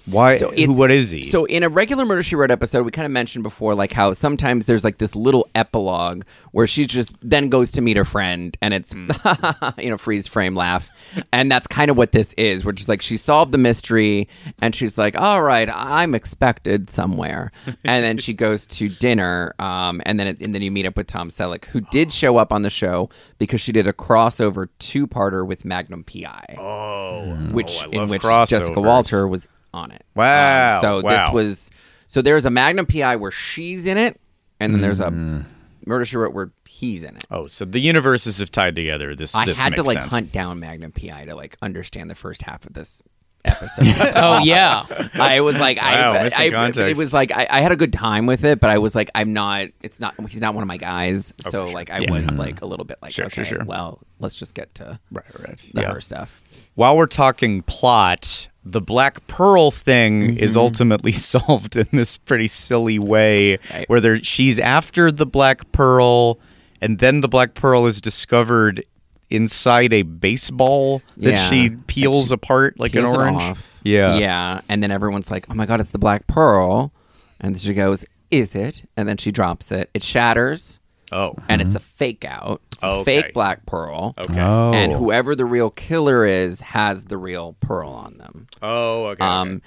Why? 0.07 0.39
So 0.39 0.49
who, 0.49 0.55
it's- 0.55 0.79
what 0.79 0.91
is 0.93 1.11
he? 1.11 1.25
So 1.25 1.45
in 1.47 1.63
a 1.63 1.69
regular 1.69 2.05
Murder 2.05 2.23
She 2.23 2.37
Wrote 2.37 2.51
episode, 2.51 2.85
we 2.85 2.91
kind 2.93 3.07
of 3.07 3.13
mentioned 3.13 3.43
before, 3.43 3.75
like 3.75 3.93
how 3.93 4.13
sometimes 4.13 4.67
there's 4.67 4.85
like 4.85 4.99
this 4.99 5.15
little 5.15 5.49
epilogue 5.55 6.23
where 6.53 6.67
she 6.67 6.87
just 6.87 7.13
then 7.23 7.49
goes 7.49 7.71
to 7.73 7.81
meet 7.81 7.97
her 7.97 8.05
friend, 8.05 8.57
and 8.63 8.73
it's 8.73 8.95
you 9.79 9.91
know 9.91 9.99
freeze 9.99 10.27
frame 10.27 10.55
laugh, 10.55 10.91
and 11.33 11.51
that's 11.51 11.67
kind 11.67 11.91
of 11.91 11.97
what 11.97 12.13
this 12.13 12.33
is. 12.35 12.65
Which 12.65 12.81
is 12.81 12.89
like 12.89 13.03
she 13.03 13.17
solved 13.17 13.53
the 13.53 13.59
mystery, 13.59 14.29
and 14.63 14.75
she's 14.75 14.97
like, 14.97 15.19
"All 15.21 15.43
right, 15.43 15.69
I'm 15.73 16.15
expected 16.15 16.89
somewhere," 16.89 17.51
and 17.67 18.05
then 18.05 18.19
she 18.19 18.33
goes 18.33 18.67
to 18.69 18.89
dinner, 18.89 19.55
um, 19.59 20.01
and 20.07 20.21
then 20.21 20.29
it, 20.29 20.41
and 20.41 20.55
then 20.55 20.63
you 20.63 20.71
meet 20.71 20.87
up 20.87 20.97
with 20.97 21.09
Tom 21.09 21.29
Selleck, 21.31 21.65
who 21.67 21.81
did 21.81 22.13
show 22.13 22.37
up 22.37 22.53
on 22.53 22.63
the 22.63 22.71
show 22.71 23.11
because 23.39 23.61
she 23.61 23.73
did 23.73 23.87
a 23.87 23.93
crossover 23.93 24.69
two 24.79 25.07
parter 25.07 25.47
with 25.47 25.65
Magnum 25.65 26.05
PI. 26.05 26.57
Oh, 26.59 27.35
which 27.51 27.83
I 27.83 27.87
in 27.87 27.93
love 27.99 28.11
which 28.11 28.23
Jessica. 28.23 28.81
Walter 28.81 29.27
was 29.27 29.49
on 29.77 29.93
it. 29.93 30.03
Um, 30.17 30.23
Wow, 30.23 30.81
so 30.81 31.01
wow. 31.03 31.11
this 31.27 31.33
was 31.35 31.71
so 32.09 32.23
there's 32.23 32.47
a 32.47 32.51
Magnum 32.51 32.87
PI 32.87 33.17
where 33.17 33.31
she's 33.31 33.87
in 33.87 33.97
it, 33.99 34.21
and 34.61 34.73
then 34.75 34.81
there's 34.81 35.01
a 35.01 35.11
Mm. 35.11 35.45
Murder 35.89 36.05
She 36.05 36.17
Wrote 36.17 36.35
where 36.35 36.51
he's 36.67 37.05
in 37.05 37.15
it. 37.17 37.25
oh, 37.31 37.47
so 37.47 37.65
the 37.65 37.79
universes 37.79 38.39
have 38.39 38.51
tied 38.51 38.75
together. 38.75 39.15
This 39.15 39.35
I 39.37 39.45
this 39.45 39.59
had 39.61 39.77
to 39.77 39.85
like 39.85 39.99
sense. 39.99 40.13
hunt 40.13 40.33
down 40.33 40.59
Magnum 40.59 40.91
PI 40.91 41.27
to 41.27 41.37
like 41.37 41.57
understand 41.63 42.11
the 42.11 42.17
first 42.17 42.43
half 42.43 42.67
of 42.67 42.73
this 42.73 43.03
episode. 43.45 43.87
Oh 44.17 44.39
yeah. 44.43 44.85
I 45.15 45.41
was 45.43 45.57
like, 45.59 45.77
Wow, 45.77 46.11
I, 46.11 46.23
missing 46.25 46.83
I, 46.83 46.89
it 46.89 46.97
was 46.97 47.13
like 47.13 47.31
I, 47.31 47.47
I 47.49 47.61
had 47.61 47.71
a 47.71 47.77
good 47.77 47.93
time 47.93 48.27
with 48.27 48.43
it, 48.45 48.59
but 48.59 48.71
I 48.71 48.79
was 48.79 48.97
like, 48.97 49.11
I'm 49.15 49.33
not. 49.33 49.69
It's 49.81 50.01
not. 50.01 50.15
He's 50.29 50.41
not 50.41 50.55
one 50.55 50.63
of 50.63 50.69
my 50.69 50.77
guys. 50.79 51.33
So 51.41 51.67
like, 51.67 51.91
I 51.93 51.99
Yeah. 52.01 52.11
was 52.11 52.33
like 52.33 52.63
a 52.63 52.67
little 52.67 52.85
bit 52.85 52.99
like, 53.01 53.13
Sure, 53.13 53.27
okay, 53.27 53.45
sure, 53.45 53.59
sure. 53.59 53.65
well, 53.65 54.01
let's 54.19 54.37
just 54.37 54.55
get 54.55 54.75
to 54.77 54.99
Right, 55.13 55.25
right. 55.39 55.57
the 55.73 55.83
Yeah. 55.83 55.93
her 55.93 56.01
stuff. 56.01 56.35
While 56.75 56.97
we're 56.97 57.07
talking 57.07 57.63
plot, 57.63 58.49
the 58.69 58.81
Black 58.81 59.25
Pearl 59.29 59.71
thing 59.71 60.23
Mm-hmm. 60.23 60.39
is 60.39 60.57
ultimately 60.57 61.13
solved 61.33 61.77
in 61.77 61.87
this 61.93 62.17
pretty 62.19 62.49
silly 62.49 62.99
way, 62.99 63.59
Right. 63.73 63.89
where 63.89 64.01
there, 64.01 64.23
she's 64.25 64.59
after 64.59 65.13
the 65.13 65.25
Black 65.27 65.71
Pearl, 65.73 66.39
and 66.81 66.99
then 66.99 67.21
the 67.21 67.29
Black 67.29 67.55
Pearl 67.55 67.87
is 67.87 68.01
discovered 68.01 68.85
inside 69.31 69.93
a 69.93 70.03
baseball 70.03 71.01
that 71.17 71.33
Yeah. 71.33 71.51
she 71.51 71.71
peels 71.87 72.29
she 72.29 72.35
apart 72.35 72.79
like 72.79 72.95
an 72.95 73.03
peels 73.05 73.15
it 73.15 73.19
orange. 73.19 73.43
off. 73.43 73.81
Yeah, 73.85 74.17
Yeah. 74.19 74.61
And 74.69 74.83
then 74.83 74.91
everyone's 74.91 75.31
like, 75.31 75.47
oh 75.51 75.55
my 75.55 75.67
God, 75.67 75.81
it's 75.81 75.91
the 75.91 75.99
Black 75.99 76.27
Pearl. 76.27 76.93
And 77.41 77.59
she 77.61 77.73
goes, 77.75 78.05
is 78.31 78.55
it? 78.55 78.85
And 78.97 79.09
then 79.09 79.17
she 79.17 79.31
drops 79.33 79.71
it. 79.73 79.91
It 79.95 80.03
shatters. 80.03 80.81
Oh, 81.13 81.35
And 81.49 81.61
it's 81.63 81.75
a 81.75 81.81
fake 81.81 82.25
out. 82.25 82.61
It's 82.73 82.83
a 82.83 82.87
Okay. 82.87 83.23
fake 83.23 83.35
Black 83.35 83.65
Pearl. 83.67 84.15
okay. 84.19 84.41
Oh. 84.41 84.73
And 84.73 84.93
whoever 84.93 85.35
the 85.37 85.45
real 85.45 85.71
killer 85.71 86.27
is 86.27 86.61
has 86.61 87.05
the 87.05 87.17
real 87.17 87.57
pearl 87.61 87.91
on 87.91 88.19
them. 88.19 88.47
Oh, 88.63 89.07
okay. 89.07 89.25
Um, 89.25 89.63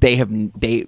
they 0.00 0.16
have 0.16 0.30
they 0.58 0.86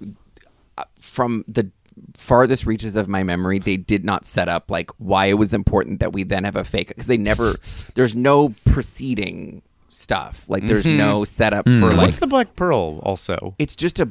uh, 0.77 0.83
from 0.99 1.45
the 1.47 1.71
farthest 2.15 2.65
reaches 2.65 2.95
of 2.95 3.07
my 3.07 3.23
memory, 3.23 3.59
they 3.59 3.77
did 3.77 4.03
not 4.05 4.25
set 4.25 4.47
up 4.49 4.69
like 4.69 4.91
why 4.97 5.27
it 5.27 5.33
was 5.35 5.53
important 5.53 5.99
that 5.99 6.13
we 6.13 6.23
then 6.23 6.43
have 6.43 6.55
a 6.55 6.63
fake 6.63 6.89
because 6.89 7.07
they 7.07 7.17
never. 7.17 7.55
There's 7.95 8.15
no 8.15 8.53
preceding 8.65 9.61
stuff. 9.89 10.47
Like 10.49 10.67
there's 10.67 10.85
no 10.85 11.25
setup 11.25 11.65
for 11.65 11.71
like. 11.71 11.81
Mm-hmm. 11.91 11.97
What's 12.01 12.17
the 12.17 12.27
Black 12.27 12.55
Pearl? 12.55 12.99
Also, 12.99 13.55
it's 13.57 13.75
just 13.75 13.99
a 13.99 14.09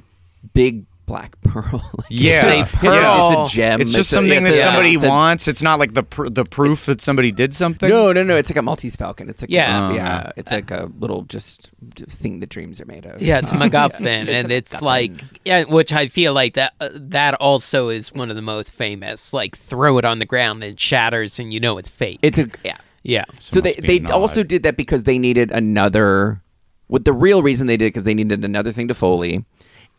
big 0.54 0.84
black 1.06 1.40
pearl. 1.42 1.88
Like, 1.96 2.06
Yeah. 2.10 2.46
it's, 2.64 2.72
a 2.74 2.76
pearl. 2.76 3.44
It's 3.44 3.52
a 3.52 3.56
gem. 3.56 3.80
it's 3.80 3.92
just 3.92 4.10
a- 4.10 4.14
something 4.14 4.32
it's 4.46 4.56
that 4.56 4.58
a- 4.58 4.62
somebody 4.62 4.94
it's 4.94 5.04
a- 5.04 5.08
wants. 5.08 5.48
It's 5.48 5.62
not 5.62 5.78
like 5.78 5.94
the 5.94 6.02
pr- 6.02 6.28
the 6.28 6.44
proof 6.44 6.86
that 6.86 7.00
somebody 7.00 7.32
did 7.32 7.54
something. 7.54 7.88
No, 7.88 8.12
no, 8.12 8.22
no. 8.22 8.36
It's 8.36 8.50
like 8.50 8.56
a 8.56 8.62
Maltese 8.62 8.96
falcon. 8.96 9.28
It's 9.28 9.40
like 9.40 9.50
Yeah. 9.50 9.88
a, 9.88 9.92
Oh, 9.92 9.94
yeah. 9.94 10.32
It's 10.36 10.52
like 10.52 10.70
a 10.70 10.90
little 10.98 11.22
just, 11.22 11.70
just 11.94 12.18
thing 12.20 12.40
the 12.40 12.46
dreams 12.46 12.80
are 12.80 12.86
made 12.86 13.06
of. 13.06 13.22
Yeah, 13.22 13.38
it's 13.38 13.50
a 13.52 13.54
MacGuffin, 13.62 14.28
and 14.28 14.50
a 14.50 14.54
it's 14.54 14.82
like 14.82 15.12
yeah, 15.44 15.64
which 15.64 15.92
I 15.92 16.08
feel 16.08 16.32
like 16.34 16.54
that 16.54 16.74
uh, 16.80 16.90
that 16.92 17.34
also 17.34 17.88
is 17.88 18.12
one 18.12 18.28
of 18.30 18.36
the 18.36 18.42
most 18.42 18.72
famous. 18.74 19.32
Like 19.32 19.56
throw 19.56 19.98
it 19.98 20.04
on 20.04 20.18
the 20.18 20.26
ground 20.26 20.62
and 20.62 20.72
it 20.72 20.80
shatters, 20.80 21.38
and 21.38 21.52
you 21.54 21.60
know 21.60 21.78
it's 21.78 21.88
fake. 21.88 22.18
It's 22.22 22.38
a 22.38 22.48
yeah. 22.64 22.76
yeah, 23.02 23.24
So 23.38 23.60
they 23.60 23.70
must 23.70 23.82
be 23.82 23.86
they 23.88 23.96
a 23.98 24.00
nod. 24.08 24.12
also 24.12 24.42
did 24.42 24.64
that 24.64 24.76
because 24.76 25.04
they 25.04 25.18
needed 25.18 25.50
another. 25.52 26.42
What 26.88 27.04
the 27.04 27.12
real 27.12 27.42
reason 27.42 27.66
they 27.66 27.76
did 27.76 27.86
because 27.86 28.04
they 28.04 28.14
needed 28.14 28.44
another 28.44 28.70
thing 28.72 28.86
to 28.88 28.94
Foley, 28.94 29.44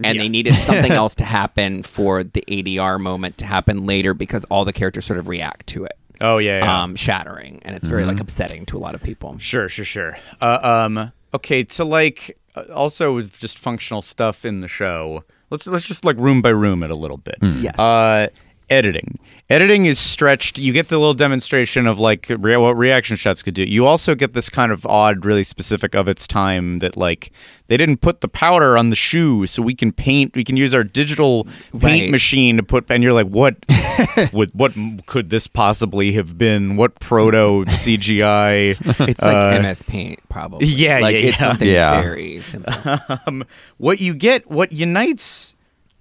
and 0.03 0.19
they 0.19 0.29
needed 0.29 0.55
something 0.55 0.91
else 1.03 1.15
to 1.15 1.25
happen 1.25 1.83
for 1.83 2.23
the 2.23 2.43
ADR 2.47 2.99
moment 2.99 3.37
to 3.39 3.45
happen 3.45 3.85
later 3.85 4.13
because 4.13 4.45
all 4.45 4.65
the 4.65 4.73
characters 4.73 5.05
sort 5.05 5.19
of 5.19 5.27
react 5.27 5.67
to 5.67 5.85
it. 5.85 5.97
Oh 6.21 6.37
yeah. 6.37 6.59
yeah. 6.59 6.83
Um, 6.83 6.95
shattering, 6.95 7.61
and 7.63 7.75
it's 7.75 7.87
very 7.87 8.05
like 8.05 8.19
upsetting 8.19 8.65
to 8.67 8.77
a 8.77 8.79
lot 8.79 8.95
of 8.95 9.03
people. 9.03 9.37
Sure, 9.37 9.69
sure, 9.69 9.85
sure. 9.85 10.17
Uh, 10.41 10.59
um, 10.61 11.11
okay, 11.33 11.63
to 11.63 11.83
like 11.83 12.37
uh, 12.55 12.63
also 12.73 13.13
with 13.13 13.37
just 13.37 13.59
functional 13.59 14.01
stuff 14.01 14.45
in 14.45 14.61
the 14.61 14.67
show. 14.67 15.23
Let's 15.49 15.67
let's 15.67 15.85
just 15.85 16.03
like 16.03 16.17
room 16.17 16.41
by 16.41 16.49
room 16.49 16.83
it 16.83 16.91
a 16.91 16.95
little 16.95 17.17
bit. 17.17 17.37
Yes. 17.41 17.77
Uh, 17.77 18.27
editing. 18.69 19.19
Editing 19.49 19.85
is 19.85 19.97
stretched. 19.97 20.59
You 20.59 20.73
get 20.73 20.89
the 20.89 20.97
little 20.97 21.13
demonstration 21.13 21.87
of 21.87 21.99
like 21.99 22.25
re- 22.37 22.57
what 22.57 22.71
reaction 22.77 23.15
shots 23.15 23.41
could 23.41 23.53
do. 23.53 23.63
You 23.63 23.85
also 23.85 24.13
get 24.13 24.33
this 24.33 24.49
kind 24.49 24.73
of 24.73 24.85
odd, 24.85 25.23
really 25.23 25.45
specific 25.45 25.95
of 25.95 26.09
its 26.09 26.27
time 26.27 26.79
that 26.79 26.97
like 26.97 27.31
they 27.67 27.77
didn't 27.77 28.01
put 28.01 28.19
the 28.19 28.27
powder 28.27 28.77
on 28.77 28.89
the 28.89 28.97
shoe, 28.97 29.45
so 29.47 29.61
we 29.61 29.73
can 29.73 29.93
paint. 29.93 30.35
We 30.35 30.43
can 30.43 30.57
use 30.57 30.75
our 30.75 30.83
digital 30.83 31.45
paint 31.71 31.83
Right. 31.83 32.11
machine 32.11 32.57
to 32.57 32.63
put. 32.63 32.91
And 32.91 33.01
you're 33.01 33.13
like, 33.13 33.27
what? 33.27 33.55
what? 34.31 34.53
What 34.53 34.73
could 35.05 35.29
this 35.29 35.47
possibly 35.47 36.11
have 36.11 36.37
been? 36.37 36.75
What 36.75 36.99
proto 36.99 37.63
CGI? 37.69 38.75
It's 39.07 39.21
like 39.21 39.55
uh, 39.55 39.61
MS 39.61 39.81
Paint, 39.83 40.19
probably. 40.27 40.67
yeah, 40.67 40.99
like 40.99 41.13
yeah, 41.13 41.21
it's 41.21 41.39
yeah. 41.39 41.47
something 41.47 41.69
Yeah. 41.69 42.01
very 42.01 42.41
simple. 42.41 42.73
um, 43.25 43.45
what 43.77 44.01
you 44.01 44.13
get, 44.13 44.51
what 44.51 44.73
unites 44.73 45.55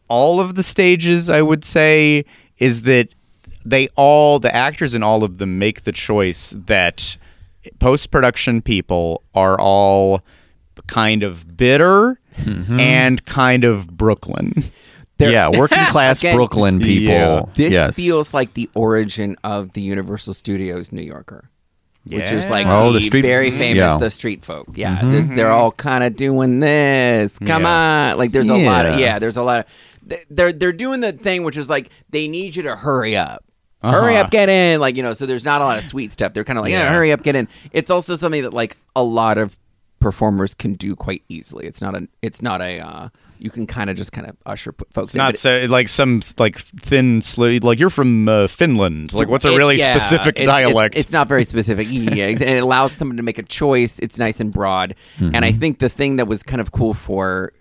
all 0.08 0.40
of 0.40 0.56
the 0.56 0.64
stages, 0.64 1.30
I 1.30 1.42
would 1.42 1.64
say, 1.64 2.24
is 2.58 2.82
that 2.82 3.10
they 3.68 3.88
all, 3.96 4.38
the 4.38 4.54
actors 4.54 4.94
in 4.94 5.02
all 5.02 5.24
of 5.24 5.38
them, 5.38 5.58
make 5.58 5.82
the 5.84 5.92
choice 5.92 6.54
that 6.66 7.16
post 7.78 8.10
production 8.10 8.62
people 8.62 9.22
are 9.34 9.58
all 9.60 10.22
kind 10.86 11.22
of 11.22 11.56
bitter 11.56 12.20
mm-hmm. 12.36 12.78
and 12.78 13.24
kind 13.24 13.64
of 13.64 13.88
Brooklyn. 13.88 14.54
They're- 15.18 15.30
yeah, 15.32 15.48
working 15.58 15.84
class 15.86 16.20
Again, 16.20 16.36
Brooklyn 16.36 16.80
people. 16.80 17.14
Yeah. 17.14 17.42
This 17.54 17.72
yes. 17.72 17.96
feels 17.96 18.32
like 18.32 18.54
the 18.54 18.70
origin 18.74 19.36
of 19.42 19.72
the 19.72 19.80
Universal 19.80 20.34
Studios 20.34 20.92
New 20.92 21.02
Yorker. 21.02 21.50
Which 22.08 22.30
is 22.30 22.48
like 22.48 22.68
Oh, 22.68 22.92
the, 22.92 23.00
the 23.00 23.06
street- 23.06 23.22
very 23.22 23.50
famous 23.50 23.78
yeah. 23.78 23.98
the 23.98 24.12
street 24.12 24.44
folk. 24.44 24.68
Yeah, 24.74 24.98
mm-hmm. 24.98 25.10
this, 25.10 25.26
they're 25.28 25.46
mm-hmm. 25.46 25.54
all 25.54 25.72
kind 25.72 26.04
of 26.04 26.14
doing 26.14 26.60
this. 26.60 27.36
Come 27.40 27.62
Yeah. 27.62 28.12
on, 28.12 28.18
like 28.18 28.30
there's 28.30 28.48
a 28.48 28.54
lot 28.54 28.86
of 28.86 29.00
Yeah. 29.00 29.06
yeah. 29.06 29.18
There's 29.18 29.36
a 29.36 29.42
lot 29.42 29.66
of 29.66 30.24
they're 30.30 30.52
they're 30.52 30.72
doing 30.72 31.00
the 31.00 31.10
thing 31.10 31.42
which 31.42 31.56
is 31.56 31.68
like 31.68 31.90
they 32.10 32.28
need 32.28 32.54
you 32.54 32.62
to 32.62 32.76
hurry 32.76 33.16
up. 33.16 33.44
Hurry 33.92 34.16
up, 34.16 34.30
get 34.30 34.48
in. 34.48 34.80
Like, 34.80 34.96
you 34.96 35.02
know, 35.02 35.12
so 35.12 35.26
there's 35.26 35.44
not 35.44 35.60
a 35.60 35.64
lot 35.64 35.78
of 35.78 35.84
sweet 35.84 36.12
stuff. 36.12 36.32
They're 36.34 36.44
kind 36.44 36.58
of 36.58 36.64
like, 36.64 36.72
yeah, 36.72 36.84
Yeah. 36.84 36.88
hurry 36.90 37.12
up, 37.12 37.22
get 37.22 37.36
in. 37.36 37.48
It's 37.72 37.90
also 37.90 38.16
something 38.16 38.42
that 38.42 38.52
like 38.54 38.76
a 38.94 39.02
lot 39.02 39.38
of 39.38 39.56
performers 39.98 40.54
can 40.54 40.74
do 40.74 40.94
quite 40.94 41.22
easily. 41.28 41.66
It's 41.66 41.80
not 41.80 41.96
a, 41.96 42.06
it's 42.22 42.40
not 42.42 42.60
a, 42.60 42.80
uh, 42.80 43.08
you 43.38 43.50
can 43.50 43.66
kind 43.66 43.90
of 43.90 43.96
just 43.96 44.12
kind 44.12 44.26
of 44.28 44.36
usher 44.46 44.72
folks 44.92 45.08
It's 45.08 45.14
in. 45.14 45.18
not 45.18 45.36
so, 45.36 45.66
like 45.68 45.88
some 45.88 46.20
like 46.38 46.58
thin, 46.58 47.20
sli- 47.20 47.62
like 47.64 47.78
you're 47.80 47.90
from 47.90 48.28
uh, 48.28 48.46
Finland. 48.46 49.14
Like, 49.14 49.28
what's 49.28 49.44
a 49.44 49.56
really 49.56 49.76
yeah, 49.78 49.96
specific 49.98 50.38
it's- 50.38 50.42
it's- 50.42 50.68
dialect? 50.68 50.96
It's, 50.96 51.12
not 51.12 51.28
very 51.28 51.44
specific. 51.44 51.86
yeah, 51.90 52.26
and 52.26 52.40
it 52.42 52.62
allows 52.62 52.92
someone 52.92 53.16
to 53.16 53.22
make 53.22 53.38
a 53.38 53.42
choice. 53.42 53.98
It's 53.98 54.18
nice 54.18 54.38
and 54.40 54.52
broad. 54.52 54.94
And 55.18 55.32
Mm-hmm. 55.32 55.44
I 55.44 55.52
think 55.52 55.78
the 55.80 55.88
thing 55.88 56.16
that 56.16 56.26
was 56.28 56.42
kind 56.42 56.60
of 56.60 56.72
cool 56.72 56.94
for, 56.94 57.52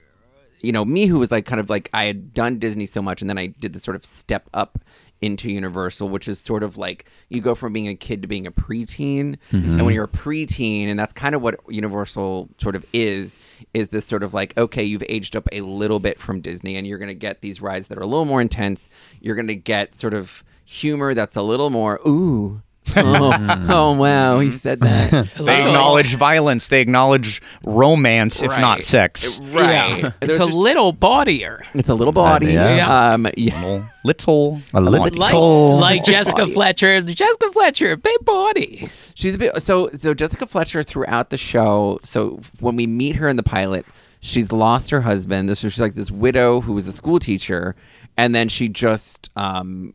you 0.62 0.72
know, 0.72 0.86
me 0.86 1.08
who 1.08 1.20
was 1.20 1.32
like 1.32 1.46
kind 1.46 1.60
of 1.60 1.70
like 1.70 1.90
I 1.94 2.04
had 2.06 2.34
done 2.34 2.58
Disney 2.60 2.86
so 2.86 3.02
much, 3.02 3.22
and 3.22 3.30
then 3.30 3.38
I 3.38 3.48
did 3.48 3.74
the 3.74 3.80
sort 3.80 3.96
of 3.96 4.06
step 4.06 4.50
up 4.54 4.80
into 5.26 5.52
Universal, 5.52 6.10
which 6.10 6.28
is 6.28 6.40
sort 6.40 6.64
of 6.64 6.78
like 6.78 7.06
you 7.30 7.42
go 7.42 7.56
from 7.56 7.74
being 7.74 7.88
a 7.88 7.96
kid 7.96 8.22
to 8.22 8.28
being 8.28 8.46
a 8.48 8.52
preteen, 8.52 9.38
Mm-hmm. 9.52 9.56
and 9.78 9.86
when 9.86 9.94
you're 9.96 10.06
a 10.06 10.08
preteen, 10.08 10.88
and 10.88 11.00
that's 11.00 11.14
kind 11.14 11.36
of 11.36 11.42
what 11.42 11.56
Universal 11.68 12.50
sort 12.62 12.76
of 12.76 12.86
is, 12.94 13.38
is 13.74 13.90
this 13.90 14.06
sort 14.06 14.24
of 14.24 14.34
like 14.34 14.58
okay, 14.58 14.84
you've 14.84 15.04
aged 15.10 15.36
up 15.36 15.48
a 15.52 15.62
little 15.62 16.00
bit 16.00 16.20
from 16.20 16.40
Disney, 16.42 16.76
and 16.78 16.86
you're 16.88 16.98
going 17.00 17.08
to 17.10 17.14
get 17.16 17.42
these 17.42 17.62
rides 17.62 17.88
that 17.88 17.98
are 17.98 18.02
a 18.02 18.08
little 18.08 18.26
more 18.26 18.42
intense. 18.42 18.88
You're 19.20 19.36
going 19.36 19.48
to 19.48 19.56
get 19.56 19.94
sort 19.94 20.14
of 20.14 20.44
humor 20.64 21.14
that's 21.14 21.36
a 21.36 21.42
little 21.42 21.70
more 21.70 22.00
ooh. 22.08 22.62
oh, 22.98 23.66
oh 23.70 23.94
wow, 23.94 24.40
he 24.40 24.52
said 24.52 24.80
that. 24.82 25.30
they 25.36 25.66
acknowledge 25.66 26.16
violence. 26.16 26.68
They 26.68 26.82
acknowledge 26.82 27.42
romance, 27.64 28.42
if 28.44 28.52
not 28.52 28.84
sex. 28.84 29.40
Right. 29.40 29.70
Yeah. 30.00 30.08
It's 30.08 30.16
There's 30.20 30.36
a 30.36 30.46
just- 30.46 30.54
little 30.58 30.94
bodier. 30.94 31.64
It's 31.74 31.90
a 31.90 31.96
little 31.96 32.14
body. 32.14 32.54
yeah. 32.54 33.14
Um, 33.14 33.28
yeah. 33.38 33.88
Little, 34.04 34.62
A 34.74 34.80
little 34.82 35.10
Like, 35.20 35.34
like 35.82 36.04
Jessica 36.04 36.46
Fletcher. 36.54 37.02
Jessica 37.02 37.52
Fletcher, 37.52 37.96
big 37.98 38.24
body. 38.24 38.88
She's 39.16 39.36
a 39.36 39.38
bit 39.40 39.62
so 39.62 39.90
so 39.98 40.14
Jessica 40.14 40.46
Fletcher 40.46 40.84
throughout 40.84 41.32
the 41.32 41.38
show. 41.38 42.00
So 42.04 42.38
f- 42.40 42.62
when 42.62 42.76
we 42.76 42.86
meet 42.86 43.16
her 43.16 43.28
in 43.28 43.36
the 43.36 43.44
pilot, 43.44 43.86
she's 44.20 44.52
lost 44.52 44.92
her 44.92 45.02
husband. 45.02 45.50
This 45.50 45.60
she's 45.62 45.80
like 45.80 45.96
this 45.96 46.12
widow 46.12 46.62
who 46.62 46.74
was 46.74 46.86
a 46.88 46.92
school 46.92 47.18
teacher, 47.18 47.76
and 48.16 48.36
then 48.36 48.48
she 48.48 48.70
just 48.70 49.32
um 49.36 49.94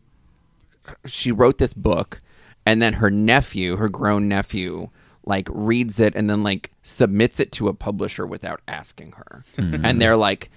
she 1.07 1.31
wrote 1.31 1.59
this 1.59 1.73
book, 1.73 2.21
and 2.67 2.81
then 2.83 2.95
her 2.95 3.11
nephew, 3.11 3.77
her 3.77 3.89
grown 3.89 4.29
nephew, 4.29 4.89
like 5.25 5.49
reads 5.53 6.01
it 6.01 6.15
and 6.15 6.29
then 6.31 6.43
like 6.43 6.71
submits 6.83 7.39
it 7.41 7.53
to 7.53 7.69
a 7.69 7.75
publisher 7.75 8.27
without 8.27 8.61
asking 8.69 9.13
her, 9.13 9.45
and 9.59 10.01
they're 10.01 10.17
like. 10.17 10.51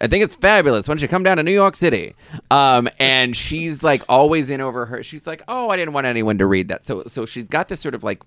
I 0.00 0.06
think 0.06 0.22
it's 0.22 0.36
fabulous. 0.36 0.86
Why 0.86 0.92
don't 0.94 1.02
you 1.02 1.08
come 1.08 1.24
down 1.24 1.38
to 1.38 1.42
New 1.42 1.50
York 1.50 1.74
City? 1.74 2.14
Um, 2.52 2.88
and 3.00 3.36
she's 3.36 3.82
like 3.82 4.00
always 4.08 4.48
in 4.48 4.60
over 4.60 4.86
her. 4.86 5.02
She's 5.02 5.26
like, 5.26 5.42
oh, 5.48 5.70
I 5.70 5.76
didn't 5.76 5.92
want 5.92 6.06
anyone 6.06 6.38
to 6.38 6.46
read 6.46 6.68
that. 6.68 6.84
So 6.86 7.02
so 7.08 7.26
she's 7.26 7.48
got 7.48 7.66
this 7.66 7.80
sort 7.80 7.96
of 7.96 8.04
like 8.04 8.22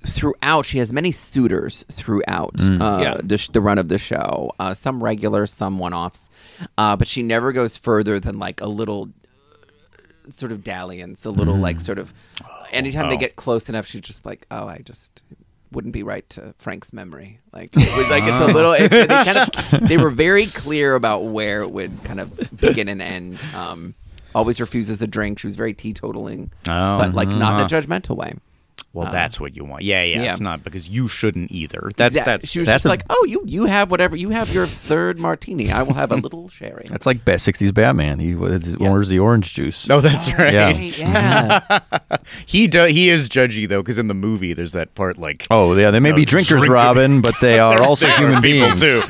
throughout. 0.00 0.64
She 0.64 0.78
has 0.78 0.92
many 0.92 1.10
suitors 1.12 1.84
throughout 1.90 2.54
uh, 2.60 3.00
Yeah. 3.02 3.16
the 3.22 3.36
sh- 3.38 3.48
the 3.48 3.60
run 3.60 3.78
of 3.78 3.88
the 3.88 3.98
show. 3.98 4.52
Uh, 4.58 4.74
some 4.74 5.02
regular, 5.02 5.46
some 5.46 5.78
one 5.78 5.92
offs, 5.92 6.28
uh, 6.78 6.94
but 6.96 7.08
she 7.08 7.22
never 7.22 7.52
goes 7.52 7.76
further 7.76 8.20
than 8.20 8.38
like 8.38 8.60
a 8.60 8.66
little 8.68 9.10
sort 10.30 10.52
of 10.52 10.62
dalliance, 10.64 11.24
a 11.24 11.30
little 11.30 11.56
like 11.56 11.80
sort 11.80 11.98
of. 11.98 12.12
Anytime 12.72 13.08
they 13.08 13.16
Oh. 13.16 13.18
get 13.18 13.36
close 13.36 13.68
enough, 13.68 13.86
she's 13.86 14.00
just 14.00 14.24
like, 14.24 14.46
oh, 14.50 14.66
I 14.66 14.78
just 14.84 15.22
wouldn't 15.72 15.92
be 15.92 16.02
right 16.02 16.28
to 16.30 16.54
Frank's 16.58 16.92
memory. 16.92 17.40
Like, 17.52 17.70
it 17.76 17.96
was 17.96 18.10
like 18.10 18.22
it's 18.24 18.50
a 18.50 18.52
little. 18.52 18.72
It, 18.72 18.90
they 18.90 19.06
kind 19.06 19.38
of 19.38 19.88
they 19.88 19.96
were 19.98 20.10
very 20.10 20.46
clear 20.46 20.94
about 20.94 21.24
where 21.24 21.62
it 21.62 21.70
would 21.70 22.02
kind 22.04 22.20
of 22.20 22.38
begin 22.56 22.88
and 22.88 23.02
end. 23.02 23.44
Um, 23.54 23.94
always 24.34 24.60
refuses 24.60 25.02
a 25.02 25.06
drink. 25.06 25.38
She 25.38 25.46
was 25.46 25.56
very 25.56 25.74
teetotaling, 25.74 26.50
Oh, 26.66 26.98
but 26.98 27.12
like 27.14 27.28
not 27.28 27.34
in 27.54 27.60
a 27.60 27.64
uh-huh. 27.64 27.68
judgmental 27.68 28.16
way. 28.16 28.34
Well, 28.92 29.10
that's 29.10 29.40
what 29.40 29.56
you 29.56 29.64
want. 29.64 29.82
Yeah, 29.84 30.02
yeah, 30.02 30.22
yeah. 30.22 30.30
It's 30.30 30.40
not 30.40 30.62
because 30.62 30.88
you 30.88 31.08
shouldn't 31.08 31.50
either. 31.50 31.90
That's 31.96 32.14
Yeah, 32.14 32.24
that's 32.24 32.48
she 32.50 32.58
was 32.58 32.66
that's 32.68 32.82
just 32.82 32.86
a- 32.86 32.88
like, 32.90 33.04
oh, 33.08 33.24
you 33.28 33.42
you 33.46 33.64
have 33.64 33.90
whatever 33.90 34.16
you 34.16 34.28
have 34.30 34.52
your 34.52 34.66
third 34.66 35.18
martini. 35.18 35.72
I 35.72 35.82
will 35.82 35.94
have 35.94 36.12
a 36.12 36.16
little 36.16 36.48
sherry. 36.50 36.86
That's 36.90 37.06
like 37.06 37.24
ba- 37.24 37.36
60s 37.36 37.72
Batman. 37.72 38.18
He 38.18 38.34
was- 38.34 38.76
orders 38.76 39.08
the 39.08 39.18
orange 39.18 39.54
juice. 39.54 39.88
No, 39.88 40.00
that's 40.02 40.32
right. 40.34 40.52
Yeah. 40.52 40.70
yeah. 40.78 41.78
He 42.46 42.66
do, 42.68 42.84
he 42.84 43.08
is 43.08 43.28
judgy 43.28 43.66
though, 43.68 43.80
because 43.82 43.98
in 43.98 44.08
the 44.08 44.14
movie 44.14 44.52
there's 44.52 44.72
that 44.72 44.94
part 44.94 45.16
like 45.18 45.46
Oh, 45.50 45.74
yeah. 45.74 45.90
They 45.90 46.00
may 46.00 46.10
No, 46.10 46.16
be 46.16 46.24
drinkers, 46.26 46.48
drinker- 46.58 46.72
Robin, 46.72 47.20
but 47.22 47.34
they 47.40 47.58
are 47.58 47.80
also 47.88 48.06
They 48.06 48.16
human 48.16 48.42
people 48.42 48.66
beings. 48.68 48.80
too. 48.80 49.00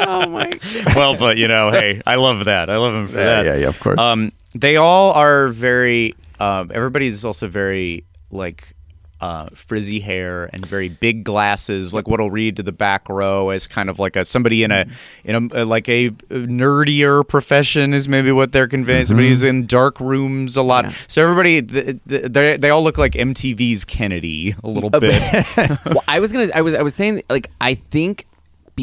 oh 0.00 0.28
my. 0.28 0.50
well, 0.96 1.16
but 1.16 1.36
you 1.36 1.48
know, 1.48 1.70
hey, 1.70 2.02
I 2.06 2.16
love 2.16 2.44
that. 2.46 2.70
I 2.70 2.76
love 2.76 2.94
him 2.94 3.06
for 3.08 3.18
Yeah, 3.18 3.24
that. 3.24 3.44
yeah, 3.46 3.56
yeah, 3.56 3.68
of 3.68 3.78
course. 3.80 3.98
Um, 3.98 4.32
they 4.54 4.76
all 4.76 5.12
are 5.12 5.48
very. 5.48 6.14
Um, 6.40 6.70
everybody's 6.74 7.24
also 7.24 7.46
very 7.48 8.04
like. 8.30 8.74
Uh, 9.22 9.50
frizzy 9.52 10.00
hair 10.00 10.48
and 10.54 10.64
very 10.64 10.88
big 10.88 11.24
glasses, 11.24 11.92
like 11.92 12.08
what'll 12.08 12.30
read 12.30 12.56
to 12.56 12.62
the 12.62 12.72
back 12.72 13.06
row 13.10 13.50
as 13.50 13.66
kind 13.66 13.90
of 13.90 13.98
like 13.98 14.16
a 14.16 14.24
somebody 14.24 14.62
in 14.62 14.72
a 14.72 14.86
in 15.24 15.50
a 15.52 15.66
like 15.66 15.90
a 15.90 16.08
nerdier 16.30 17.28
profession 17.28 17.92
is 17.92 18.08
maybe 18.08 18.32
what 18.32 18.52
they're 18.52 18.66
conveying. 18.66 19.04
Somebody 19.04 19.28
who's 19.28 19.42
in 19.42 19.66
dark 19.66 20.00
rooms 20.00 20.56
a 20.56 20.62
lot. 20.62 20.86
So 21.06 21.22
everybody, 21.22 21.60
th- 21.60 21.98
th- 22.08 22.32
they 22.32 22.56
they 22.56 22.70
all 22.70 22.82
look 22.82 22.96
like 22.96 23.12
MTV's 23.12 23.84
Kennedy 23.84 24.54
a 24.64 24.68
little 24.68 24.88
bit. 25.00 25.22
well, 25.84 26.02
I 26.08 26.18
was 26.18 26.32
gonna. 26.32 26.48
I 26.54 26.62
was. 26.62 26.72
I 26.72 26.80
was 26.80 26.94
saying 26.94 27.20
like 27.28 27.50
I 27.60 27.74
think 27.74 28.26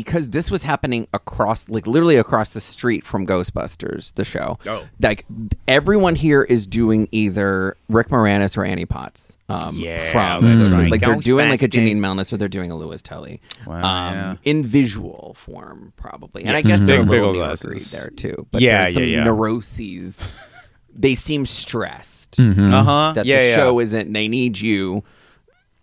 because 0.04 0.30
this 0.30 0.50
was 0.52 0.64
happening 0.64 1.08
across, 1.14 1.68
like 1.70 1.88
literally 1.88 2.16
across 2.18 2.52
the 2.52 2.62
street 2.62 3.04
from 3.04 3.26
Ghostbusters, 3.26 4.14
the 4.16 4.24
show. 4.26 4.58
Oh. 4.66 4.88
like 5.02 5.26
everyone 5.68 6.16
here 6.16 6.44
is 6.44 6.68
doing 6.68 7.08
either 7.12 7.76
Rick 7.90 8.10
Moranis 8.10 8.58
or 8.58 8.64
Annie 8.66 8.86
Potts. 8.86 9.38
Um, 9.50 9.70
Yeah, 9.76 10.12
from 10.12 10.60
that's 10.60 10.70
right. 10.72 10.92
like 10.92 11.02
they're 11.02 11.16
doing 11.16 11.50
like 11.50 11.62
a 11.62 11.68
Ghostbusters. 11.68 11.88
Janine 11.94 11.98
Melnitz 11.98 12.34
or 12.34 12.38
they're 12.38 12.48
doing 12.50 12.70
a 12.72 12.76
Lewis 12.76 13.02
Tully. 13.02 13.40
Wow, 13.66 13.76
um, 13.78 14.14
yeah. 14.14 14.36
in 14.44 14.64
visual 14.64 15.34
form 15.38 15.94
probably, 15.98 16.44
and 16.44 16.56
I 16.56 16.60
Yes. 16.60 16.68
guess 16.80 16.82
they're 16.82 17.00
a 17.02 17.04
little 17.04 17.32
big 17.34 17.40
New 17.42 17.46
glasses. 17.46 17.92
there 17.92 18.10
too. 18.10 18.46
But 18.52 18.62
Yeah, 18.62 18.84
there's 18.84 18.94
some 18.96 19.04
yeah, 19.04 19.10
yeah. 19.10 19.24
neuroses. 19.24 20.18
They 21.00 21.14
seem 21.16 21.46
stressed 21.46 22.40
Uh 22.40 22.54
huh. 22.84 23.12
that 23.16 23.26
yeah, 23.26 23.38
the 23.38 23.48
yeah. 23.50 23.56
show 23.56 23.80
isn't. 23.80 24.12
They 24.12 24.28
need 24.28 24.60
you, 24.60 25.04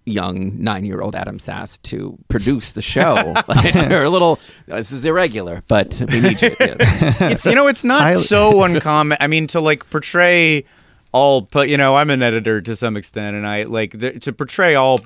young 0.07 0.61
nine-year-old 0.63 1.15
Adam 1.15 1.39
Sass, 1.39 1.79
to 1.79 2.19
produce 2.29 2.73
the 2.73 2.83
show. 2.83 3.35
They're 3.73 4.05
a 4.05 4.11
little. 4.11 4.39
This 4.67 4.93
is 4.93 5.05
irregular, 5.05 5.63
but 5.69 6.03
we 6.11 6.21
need 6.21 6.43
you. 6.43 6.55
It's 6.61 7.47
you 7.47 7.55
know 7.55 7.67
it's 7.69 7.85
not 7.85 8.07
I- 8.09 8.13
so 8.15 8.63
uncommon 8.65 9.19
i 9.21 9.27
mean 9.27 9.47
to 9.49 9.61
like 9.61 9.89
portray 9.91 10.65
all 11.13 11.43
but 11.43 11.69
you 11.69 11.77
know 11.77 11.97
i'm 11.97 12.11
an 12.11 12.23
editor 12.23 12.61
to 12.61 12.77
some 12.77 12.97
extent 12.97 13.37
and 13.37 13.47
i 13.47 13.63
like 13.65 13.99
the, 13.99 14.19
to 14.21 14.33
portray 14.33 14.75
all 14.75 15.01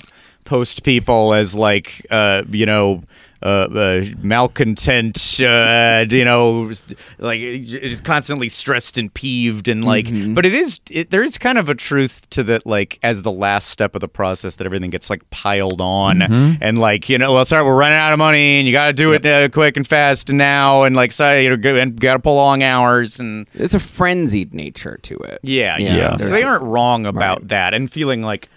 post 0.44 0.82
people 0.82 1.34
as 1.34 1.54
like 1.54 2.06
uh 2.10 2.42
you 2.50 2.66
know 2.66 3.02
uh, 3.42 3.46
uh 3.46 4.04
malcontent 4.20 5.40
uh 5.40 6.04
you 6.10 6.24
know 6.24 6.72
like 7.18 7.40
just 7.40 8.02
constantly 8.04 8.48
stressed 8.48 8.98
and 8.98 9.12
peeved 9.14 9.68
and 9.68 9.84
like 9.84 10.06
but 10.34 10.44
it 10.44 10.54
is 10.54 10.80
it, 10.90 11.10
there 11.10 11.22
is 11.22 11.38
kind 11.38 11.58
of 11.58 11.68
a 11.68 11.74
truth 11.74 12.28
to 12.30 12.42
that 12.42 12.66
like 12.66 12.98
as 13.02 13.22
the 13.22 13.30
last 13.30 13.68
step 13.68 13.94
of 13.94 14.00
the 14.00 14.08
process 14.08 14.56
that 14.56 14.66
everything 14.66 14.90
gets 14.90 15.08
like 15.10 15.28
piled 15.30 15.80
on 15.80 16.22
and 16.22 16.78
like 16.78 17.08
you 17.08 17.18
know 17.18 17.32
well 17.32 17.44
sorry 17.44 17.64
we're 17.64 17.76
running 17.76 17.98
out 17.98 18.12
of 18.12 18.18
money 18.18 18.58
and 18.58 18.66
you 18.66 18.72
got 18.72 18.86
to 18.86 18.92
do 18.92 19.12
it 19.12 19.24
uh, 19.26 19.48
quick 19.48 19.76
and 19.76 19.86
fast 19.86 20.30
now 20.32 20.82
and 20.82 20.96
like 20.96 21.12
so 21.12 21.32
you 21.38 21.56
know 21.56 21.76
and 21.76 22.00
got 22.00 22.14
to 22.14 22.18
pull 22.18 22.34
long 22.36 22.62
hours 22.62 23.20
and 23.20 23.46
It's 23.54 23.74
a 23.74 23.80
frenzied 23.80 24.52
nature 24.54 24.98
to 25.02 25.14
it. 25.18 25.38
yeah, 25.42 25.76
Yeah, 25.78 25.96
yeah. 25.96 26.16
So 26.16 26.28
they 26.30 26.42
aren't 26.42 26.62
wrong 26.64 27.06
about 27.06 27.38
Right. 27.40 27.48
that, 27.48 27.74
and 27.74 27.90
feeling 27.90 28.22
like 28.22 28.48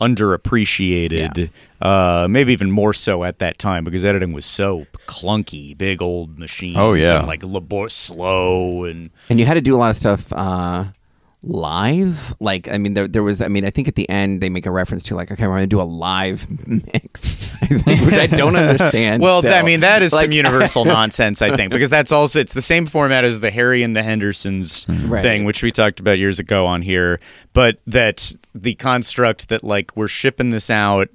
underappreciated. 0.00 1.50
Uh, 1.80 2.26
maybe 2.30 2.52
even 2.52 2.70
more 2.70 2.94
so 2.94 3.24
at 3.24 3.38
that 3.38 3.58
time 3.58 3.84
because 3.84 4.04
editing 4.04 4.32
was 4.32 4.46
so 4.46 4.86
clunky, 5.06 5.76
big 5.76 6.00
old 6.00 6.38
machines. 6.38 6.76
Oh, 6.78 6.94
yeah. 6.94 7.22
like 7.24 7.42
labor 7.44 7.88
slow 7.88 8.84
and 8.84 9.10
And 9.28 9.38
you 9.38 9.46
had 9.46 9.54
to 9.54 9.60
do 9.60 9.74
a 9.74 9.78
lot 9.78 9.90
of 9.90 9.96
stuff 9.96 10.32
uh, 10.32 10.84
live. 11.42 12.34
Like, 12.40 12.68
I 12.68 12.78
mean, 12.78 12.94
there, 12.94 13.06
there 13.06 13.22
was. 13.22 13.40
I 13.40 13.48
mean, 13.48 13.64
I 13.64 13.70
think 13.70 13.88
at 13.88 13.94
the 13.94 14.08
end 14.08 14.40
they 14.40 14.48
make 14.48 14.66
a 14.66 14.70
reference 14.70 15.04
to 15.04 15.14
like, 15.14 15.30
okay, 15.30 15.46
we're 15.46 15.54
going 15.56 15.62
to 15.62 15.66
do 15.66 15.80
a 15.80 15.84
live 15.84 16.46
mix. 16.66 17.22
I 17.62 17.66
think, 17.66 18.00
which 18.02 18.14
I 18.14 18.26
don't 18.26 18.56
understand. 18.56 19.22
Well, 19.22 19.42
th- 19.42 19.52
I 19.54 19.62
mean 19.62 19.80
that 19.80 20.02
is 20.02 20.12
Like- 20.12 20.24
some 20.26 20.32
universal 20.44 20.84
nonsense, 20.84 21.42
I 21.42 21.56
think, 21.56 21.72
because 21.72 21.90
that's 21.90 22.12
also 22.12 22.40
it's 22.40 22.52
the 22.54 22.62
same 22.62 22.86
format 22.86 23.24
as 23.24 23.40
the 23.40 23.50
Harry 23.50 23.82
and 23.82 23.94
the 23.96 24.02
Hendersons 24.02 24.86
Right. 24.88 25.22
thing, 25.22 25.44
which 25.44 25.62
we 25.62 25.70
talked 25.70 25.98
about 26.00 26.18
years 26.18 26.38
ago 26.38 26.66
on 26.66 26.82
here. 26.82 27.18
But 27.52 27.80
that 27.86 28.32
the 28.62 28.74
construct 28.74 29.48
that 29.48 29.62
like 29.64 29.96
we're 29.96 30.08
shipping 30.08 30.50
this 30.50 30.70
out 30.70 31.08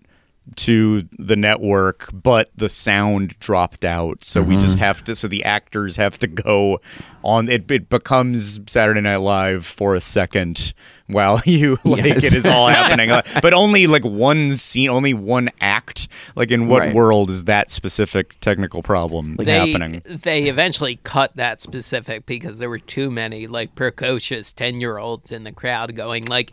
to 0.55 1.07
the 1.17 1.35
network, 1.35 2.09
but 2.11 2.49
the 2.55 2.67
sound 2.67 3.37
dropped 3.39 3.85
out, 3.85 4.23
so 4.23 4.41
we 4.41 4.55
just 4.55 4.75
mm-hmm. 4.75 4.83
have 4.83 5.03
to. 5.05 5.15
So 5.15 5.27
the 5.27 5.43
actors 5.43 5.95
have 5.97 6.17
to 6.19 6.27
go 6.27 6.81
on. 7.23 7.47
It, 7.47 7.69
it 7.69 7.89
becomes 7.89 8.59
Saturday 8.67 9.01
Night 9.01 9.17
Live 9.17 9.65
for 9.65 9.93
a 9.93 10.01
second 10.01 10.73
while 11.07 11.41
you 11.45 11.77
like 11.83 12.05
Yes. 12.05 12.23
it 12.23 12.33
is 12.33 12.47
all 12.47 12.67
happening, 12.69 13.11
uh, 13.11 13.21
but 13.41 13.53
only 13.53 13.87
like 13.87 14.03
one 14.03 14.55
scene, 14.55 14.89
only 14.89 15.13
one 15.13 15.51
act. 15.61 16.07
Like 16.35 16.51
in 16.51 16.67
what 16.67 16.79
Right. 16.79 16.95
world 16.95 17.29
is 17.29 17.43
that 17.45 17.69
specific 17.69 18.39
technical 18.39 18.81
problem 18.81 19.35
they 19.35 19.71
happening? 19.71 20.01
they 20.05 20.45
eventually 20.45 20.99
cut 21.03 21.35
that 21.35 21.61
specific 21.61 22.25
because 22.25 22.57
there 22.57 22.69
were 22.69 22.79
too 22.79 23.11
many 23.11 23.45
like 23.47 23.75
precocious 23.75 24.51
10 24.51 24.81
year 24.81 24.97
olds 24.97 25.31
in 25.31 25.43
the 25.43 25.51
crowd 25.51 25.95
going 25.95 26.25
like 26.25 26.51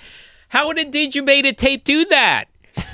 how 0.48 0.66
would 0.66 0.78
a 0.78 0.84
digibeta 0.84 1.56
tape 1.56 1.84
do 1.84 2.04
that 2.06 2.44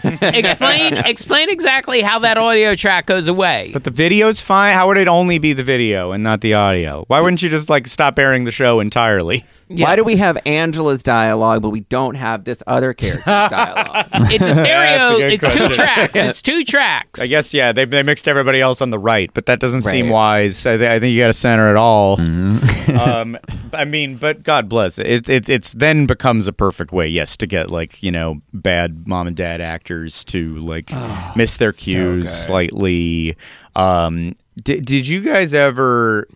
explain 0.23 0.95
explain 1.07 1.51
exactly 1.51 2.01
how 2.01 2.19
that 2.19 2.39
audio 2.39 2.75
track 2.75 3.07
goes 3.07 3.29
away 3.29 3.71
But 3.73 3.85
the 3.85 3.91
video's 3.91 4.41
fine. 4.41 4.75
How 4.75 4.87
would 4.89 4.97
it 4.97 5.09
only 5.09 5.39
be 5.39 5.53
the 5.53 5.63
video 5.63 6.13
and 6.13 6.23
not 6.23 6.41
the 6.41 6.55
audio? 6.55 7.05
Why 7.09 7.21
wouldn't 7.21 7.43
you 7.43 7.51
just 7.51 7.69
like 7.69 7.87
stop 7.87 8.19
airing 8.19 8.45
the 8.45 8.51
show 8.51 8.81
entirely? 8.81 9.45
Yeah. 9.69 9.87
Why 9.87 9.97
do 9.97 10.05
we 10.05 10.17
have 10.17 10.39
Angela's 10.47 11.03
dialogue, 11.03 11.63
but 11.63 11.71
we 11.71 11.81
don't 11.81 12.17
have 12.17 12.45
this 12.45 12.63
other 12.67 12.93
character's 12.93 13.25
dialogue? 13.51 14.07
it's 14.31 14.47
a 14.47 14.53
stereo 14.53 15.19
good 15.19 15.33
it's 15.33 15.43
two 15.43 15.59
question. 15.59 15.73
tracks 15.73 16.13
it's 16.17 16.43
two 16.43 16.65
tracks 16.65 17.21
I 17.21 17.27
guess 17.27 17.55
yeah, 17.55 17.73
they, 17.73 17.85
they 17.85 18.03
mixed 18.03 18.29
everybody 18.29 18.61
else 18.61 18.81
on 18.81 18.91
the 18.91 18.99
right, 18.99 19.31
but 19.33 19.47
that 19.47 19.61
doesn't 19.61 19.83
seem 19.83 20.09
wise. 20.09 20.67
I, 20.67 20.77
th- 20.77 20.91
I 20.91 21.01
think 21.01 21.13
you 21.15 21.21
got 21.23 21.29
to 21.29 21.33
center 21.33 21.71
it 21.71 21.77
all. 21.77 22.21
um, 23.01 23.39
I 23.73 23.85
mean, 23.85 24.17
but 24.17 24.43
God 24.43 24.69
bless 24.69 24.99
it. 24.99 25.07
It, 25.07 25.29
it. 25.29 25.49
It's 25.49 25.73
then 25.73 26.07
becomes 26.07 26.47
a 26.47 26.53
perfect 26.53 26.93
way, 26.93 27.09
yes, 27.09 27.37
to 27.39 27.47
get 27.47 27.71
like 27.71 28.03
you 28.03 28.11
know 28.11 28.41
bad 28.53 29.07
mom 29.09 29.27
and 29.27 29.37
dad 29.37 29.61
actors 29.61 30.25
to 30.27 30.57
like 30.59 30.91
miss 31.37 31.57
their 31.57 31.73
cues 31.73 32.33
slightly. 32.33 33.37
Um, 33.77 34.35
did 34.63 34.85
did 34.85 35.07
you 35.09 35.21
guys 35.21 35.55
ever? 35.55 36.29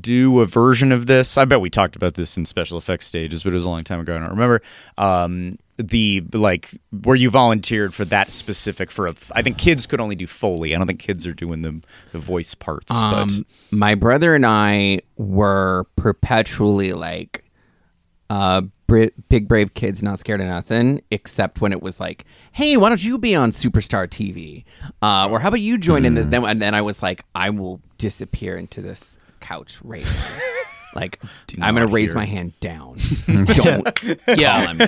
Do 0.00 0.40
a 0.40 0.46
version 0.46 0.92
of 0.92 1.06
this. 1.06 1.36
I 1.36 1.44
bet 1.44 1.60
we 1.60 1.70
talked 1.70 1.96
about 1.96 2.14
this 2.14 2.36
in 2.36 2.44
special 2.44 2.78
effects 2.78 3.06
stages, 3.06 3.42
but 3.42 3.50
it 3.50 3.54
was 3.54 3.64
a 3.64 3.68
long 3.68 3.84
time 3.84 4.00
ago. 4.00 4.16
I 4.16 4.18
don't 4.18 4.30
remember. 4.30 4.62
Um, 4.98 5.58
the 5.78 6.22
like 6.32 6.70
where 7.02 7.16
you 7.16 7.30
volunteered 7.30 7.94
for 7.94 8.04
that 8.06 8.30
specific 8.30 8.90
for 8.90 9.06
a. 9.06 9.14
I 9.34 9.42
think 9.42 9.58
kids 9.58 9.86
could 9.86 10.00
only 10.00 10.14
do 10.14 10.26
Foley. 10.26 10.74
I 10.74 10.78
don't 10.78 10.86
think 10.86 11.00
kids 11.00 11.26
are 11.26 11.34
doing 11.34 11.62
the 11.62 11.80
the 12.12 12.18
voice 12.18 12.54
parts. 12.54 12.92
but 12.92 13.14
Um, 13.14 13.46
my 13.70 13.94
brother 13.94 14.34
and 14.34 14.46
I 14.46 15.00
were 15.16 15.86
perpetually 15.96 16.92
like, 16.92 17.44
uh, 18.30 18.62
big 19.28 19.48
brave 19.48 19.74
kids, 19.74 20.02
not 20.02 20.18
scared 20.18 20.40
of 20.40 20.46
nothing, 20.46 21.00
except 21.10 21.60
when 21.60 21.72
it 21.72 21.82
was 21.82 21.98
like, 21.98 22.24
hey, 22.52 22.76
why 22.76 22.88
don't 22.90 23.02
you 23.02 23.16
be 23.18 23.34
on 23.34 23.50
Superstar 23.50 24.06
TV? 24.06 24.64
Uh, 25.00 25.28
or 25.30 25.40
how 25.40 25.48
about 25.48 25.60
you 25.60 25.78
join 25.78 26.04
in 26.04 26.14
this? 26.14 26.26
Then, 26.26 26.44
and 26.44 26.60
then 26.60 26.74
I 26.74 26.82
was 26.82 27.02
like, 27.02 27.24
I 27.34 27.50
will 27.50 27.80
disappear 27.98 28.56
into 28.56 28.82
this 28.82 29.18
couch 29.42 29.78
right 29.84 30.04
now. 30.04 30.38
Like 30.94 31.20
I'm 31.60 31.74
gonna 31.74 31.86
not 31.86 31.92
raise 31.92 32.14
my 32.14 32.24
hand 32.26 32.58
down. 32.60 32.98
Don't 33.26 34.02
Yeah. 34.28 34.68
on 34.68 34.76
me. 34.78 34.86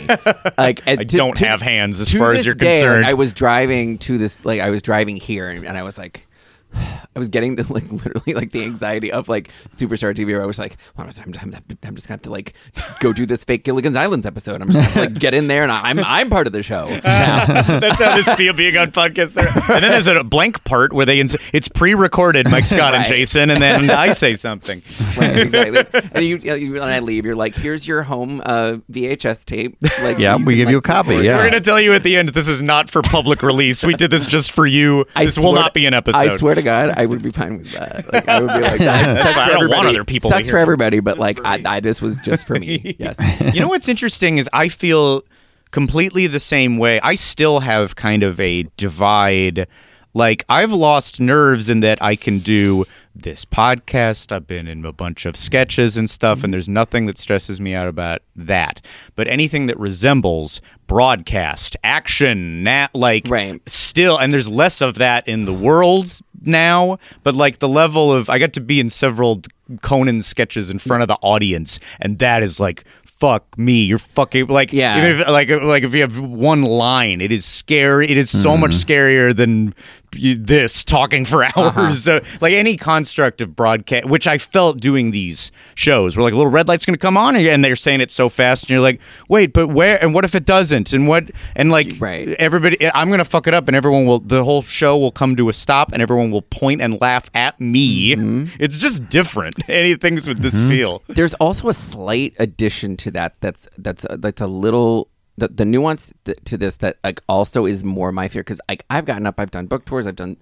Like 0.59 0.87
I 0.87 0.97
don't 0.97 1.39
have 1.39 1.63
hands 1.63 1.99
as 1.99 2.13
far 2.13 2.33
as 2.33 2.45
you're 2.45 2.55
concerned. 2.55 3.07
I 3.07 3.15
was 3.15 3.33
driving 3.33 3.97
to 3.99 4.19
this, 4.19 4.45
like 4.45 4.61
I 4.61 4.69
was 4.71 4.83
driving 4.83 5.17
here, 5.17 5.49
and, 5.49 5.65
and 5.67 5.79
I 5.79 5.83
was 5.83 5.97
like, 5.97 6.27
I 7.17 7.19
was 7.19 7.29
getting 7.29 7.55
the 7.57 7.63
like 7.73 7.91
literally 7.91 8.35
like 8.35 8.51
the 8.51 8.65
anxiety 8.65 9.13
of 9.13 9.29
like 9.29 9.49
Superstar 9.71 10.15
TV 10.15 10.29
where 10.29 10.43
I 10.43 10.47
was 10.47 10.59
like, 10.59 10.77
well, 10.97 11.07
I'm, 11.07 11.35
I'm, 11.41 11.55
I'm 11.83 11.95
just 11.95 12.09
gonna 12.09 12.17
have 12.17 12.23
to 12.23 12.31
like 12.31 12.55
go 13.01 13.13
do 13.13 13.27
this 13.27 13.45
fake 13.45 13.65
Gilligan's 13.65 13.97
Islands 13.97 14.27
episode. 14.27 14.61
I'm 14.61 14.71
just 14.71 14.79
gonna 14.79 14.83
have 14.83 14.95
to, 14.95 15.01
like 15.13 15.21
get 15.21 15.35
in 15.35 15.47
there 15.47 15.63
and 15.63 15.73
I'm 15.73 15.99
I'm 16.01 16.31
part 16.31 16.47
of 16.47 16.53
the 16.53 16.63
show. 16.63 16.87
now. 16.87 17.63
That's 17.81 18.01
how 18.01 18.17
this 18.17 18.33
feel 18.35 18.53
being 18.53 18.77
on 18.77 18.91
podcast. 18.91 19.35
There, 19.35 19.49
and 19.49 19.85
then 19.85 19.91
there's 19.93 20.07
a 20.07 20.25
blank 20.25 20.65
part 20.65 20.93
where 20.93 21.07
they 21.07 21.21
ins- 21.21 21.37
it's 21.53 21.69
pre-recorded, 21.69 22.51
Mike 22.51 22.67
Scott 22.67 22.95
and 22.95 23.05
Jason, 23.09 23.51
and 23.51 23.61
then 23.63 23.91
I 23.91 24.13
say 24.13 24.35
something. 24.35 24.83
right, 25.17 25.39
exactly. 25.39 26.01
And 26.15 26.25
you, 26.25 26.37
you 26.39 26.73
when 26.75 26.83
I 26.83 26.99
leave, 27.01 27.25
you're 27.25 27.37
like, 27.37 27.55
here's 27.55 27.87
your 27.87 28.03
home 28.03 28.41
uh, 28.45 28.79
VHS 28.91 29.45
tape. 29.45 29.77
Like, 30.03 30.19
Yeah, 30.19 30.37
we 30.37 30.45
can, 30.45 30.57
give 30.57 30.71
you 30.71 30.79
a 30.79 30.83
copy, 30.83 31.17
yeah. 31.17 31.37
We're 31.39 31.51
gonna 31.51 31.61
tell 31.61 31.81
you 31.81 31.95
at 31.95 32.03
the 32.03 32.17
end 32.17 32.31
this 32.31 32.49
is 32.49 32.63
not 32.63 32.91
for 32.91 33.03
public 33.03 33.43
release. 33.43 33.85
We 33.85 33.95
did 33.95 34.11
this 34.11 34.27
just 34.27 34.53
for 34.53 34.67
you. 34.67 35.05
I 35.15 35.25
this 35.27 35.39
will 35.39 35.53
not 35.53 35.75
be 35.75 35.87
an 35.87 35.95
episode. 35.95 36.19
I 36.19 36.37
swear 36.37 36.55
to 36.55 36.63
God, 36.65 36.95
I 36.97 37.07
would 37.07 37.23
be 37.23 37.31
fine 37.31 37.59
with 37.59 37.73
that. 37.73 38.13
Like, 38.13 38.29
I 38.29 38.41
would 38.41 38.55
be 38.55 38.61
like, 38.63 38.79
that 38.79 39.17
sucks 39.23 39.39
I 39.39 39.45
for 39.47 39.53
don't 39.53 39.61
want 39.61 39.73
everybody. 39.73 39.89
other 39.97 40.05
people 40.05 40.31
to 40.31 40.37
Sucks 40.37 40.49
hear 40.49 40.55
for 40.55 40.59
everybody, 40.59 41.01
but 41.01 41.19
like, 41.19 41.39
I, 41.45 41.63
I, 41.65 41.81
this 41.81 42.01
was 42.03 42.17
just 42.25 42.47
for 42.47 42.55
me. 42.59 42.97
Yes. 42.99 43.55
you 43.55 43.61
know 43.61 43.69
what's 43.69 43.89
interesting 43.89 44.39
is 44.39 44.49
I 44.53 44.69
feel 44.69 45.23
completely 45.71 46.27
the 46.27 46.41
same 46.41 46.79
way. 46.79 47.01
I 47.01 47.15
still 47.17 47.61
have 47.61 47.97
kind 47.97 48.23
of 48.23 48.41
a 48.41 48.65
divide. 48.77 49.69
Like 50.15 50.45
I've 50.49 50.73
lost 50.73 51.21
nerves 51.21 51.69
in 51.69 51.81
that 51.81 52.01
I 52.03 52.17
can 52.17 52.39
do 52.39 52.85
this 53.15 53.45
podcast. 53.45 54.33
I've 54.33 54.47
been 54.47 54.67
in 54.67 54.85
a 54.85 54.93
bunch 54.93 55.25
of 55.27 55.37
sketches 55.37 55.97
and 55.97 56.09
stuff, 56.11 56.43
and 56.43 56.53
there's 56.53 56.69
nothing 56.69 57.07
that 57.07 57.19
stresses 57.19 57.61
me 57.61 57.75
out 57.75 57.87
about 57.89 58.23
that. 58.37 58.85
But 59.15 59.29
anything 59.29 59.67
that 59.67 59.79
resembles 59.79 60.61
broadcast, 60.87 61.77
action, 61.85 62.63
na- 62.63 62.89
like 62.93 63.27
Right. 63.29 63.61
still, 63.67 64.19
and 64.19 64.33
there's 64.33 64.49
less 64.49 64.81
of 64.81 64.97
that 64.97 65.27
in 65.29 65.45
the 65.45 65.53
world 65.53 66.21
now. 66.43 66.99
But 67.23 67.35
like 67.35 67.59
the 67.59 67.69
level 67.69 68.13
of, 68.13 68.29
I 68.29 68.39
got 68.39 68.53
to 68.55 68.61
be 68.61 68.81
in 68.81 68.91
several 68.91 69.43
Conan 69.83 70.21
sketches 70.23 70.69
in 70.71 70.79
front 70.79 71.03
of 71.03 71.09
the 71.09 71.17
audience, 71.23 71.81
and 72.01 72.19
that 72.19 72.43
is 72.43 72.59
like. 72.61 72.85
Fuck 73.17 73.57
me! 73.57 73.81
You're 73.85 74.01
fucking 74.01 74.49
like 74.49 74.73
Yeah. 74.73 74.99
Even 74.99 75.21
if, 75.21 75.29
like 75.29 75.49
like 75.49 75.83
if 75.85 75.95
you 75.95 76.01
have 76.01 76.19
one 76.19 76.63
line, 76.63 77.21
it 77.21 77.31
is 77.31 77.45
scary. 77.47 78.11
It 78.11 78.17
is 78.17 78.29
so 78.29 78.57
much 78.57 78.75
hmm. 78.75 78.81
scarier 78.81 79.35
than 79.35 79.67
y- 79.67 79.73
this 80.15 80.85
talking 80.85 81.25
for 81.25 81.45
uh-huh. 81.45 81.73
hours. 81.77 82.05
So, 82.05 82.21
like 82.41 82.53
any 82.53 82.77
construct 82.77 83.41
of 83.41 83.55
broadcast, 83.55 84.07
which 84.07 84.27
I 84.27 84.39
felt 84.39 84.81
doing 84.81 85.11
these 85.11 85.53
shows, 85.75 86.17
where 86.17 86.25
like 86.25 86.33
a 86.33 86.37
little 86.37 86.53
red 86.53 86.69
light's 86.69 86.87
going 86.87 86.95
to 86.95 86.99
come 86.99 87.17
on, 87.17 87.37
and 87.37 87.65
they're 87.65 87.77
saying 87.77 88.01
it 88.01 88.11
so 88.11 88.29
fast, 88.29 88.65
and 88.65 88.71
you're 88.71 88.81
like, 88.81 89.01
wait, 89.29 89.53
but 89.53 89.69
where? 89.69 90.03
And 90.03 90.15
what 90.15 90.25
if 90.25 90.35
it 90.35 90.45
doesn't? 90.45 90.93
And 90.93 91.09
what? 91.09 91.31
And 91.57 91.71
like 91.71 91.95
Right. 91.99 92.29
everybody, 92.29 92.77
I'm 92.95 93.09
going 93.09 93.19
to 93.19 93.25
fuck 93.25 93.47
it 93.47 93.55
up, 93.55 93.69
and 93.69 93.77
everyone 93.77 94.07
will. 94.07 94.21
The 94.21 94.45
whole 94.45 94.63
show 94.63 94.97
will 94.99 95.13
come 95.13 95.37
to 95.37 95.49
a 95.49 95.53
stop, 95.53 95.93
and 95.93 96.03
everyone 96.03 96.31
will 96.31 96.43
point 96.43 96.81
and 96.81 97.01
laugh 97.01 97.31
at 97.35 97.61
me. 97.61 98.15
Mm-hmm. 98.15 98.57
It's 98.59 98.79
just 98.79 99.09
different. 99.09 99.57
Anything's 99.69 100.27
with 100.29 100.39
this 100.39 100.55
mm-hmm. 100.55 100.69
feel. 100.69 101.03
There's 101.09 101.35
also 101.35 101.69
a 101.69 101.75
slight 101.75 102.35
addition 102.39 102.97
to 102.99 103.11
that. 103.13 103.35
That's 103.41 103.69
that's 103.79 104.05
uh, 104.05 104.17
that's 104.19 104.41
a 104.41 104.47
little 104.47 105.09
the, 105.37 105.49
the 105.49 105.65
nuance 105.65 106.13
th- 106.25 106.39
to 106.45 106.57
this 106.57 106.77
that 106.77 106.99
like 107.03 107.21
also 107.29 107.67
is 107.67 107.85
more 107.85 108.13
my 108.13 108.29
fear 108.29 108.43
because 108.43 108.61
like 108.69 108.85
I've 108.91 109.05
gotten 109.05 109.27
up, 109.27 109.39
I've 109.39 109.51
done 109.51 109.67
book 109.67 109.85
tours, 109.85 110.07
I've 110.07 110.17
done 110.17 110.37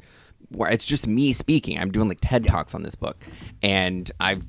where 0.51 0.71
it's 0.71 0.85
just 0.87 1.07
me 1.07 1.33
speaking. 1.33 1.79
I'm 1.79 1.91
doing 1.91 2.09
like 2.09 2.19
TED 2.21 2.47
talks 2.47 2.75
on 2.75 2.83
this 2.83 2.95
book, 2.95 3.25
and 3.63 4.11
I've 4.21 4.45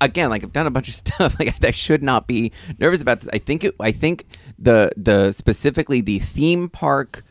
again 0.00 0.30
like 0.30 0.42
I've 0.42 0.52
done 0.52 0.66
a 0.66 0.70
bunch 0.70 0.88
of 0.88 0.94
stuff. 1.06 1.38
Like 1.38 1.62
I 1.62 1.70
should 1.70 2.02
not 2.02 2.26
be 2.26 2.52
nervous 2.78 3.02
about 3.02 3.20
this. 3.20 3.30
I 3.32 3.38
think 3.38 3.64
it. 3.64 3.74
I 3.80 3.92
think 3.92 4.26
the 4.58 4.90
the 4.96 5.32
specifically 5.32 6.00
the 6.00 6.18
theme 6.18 6.68
park. 6.68 7.24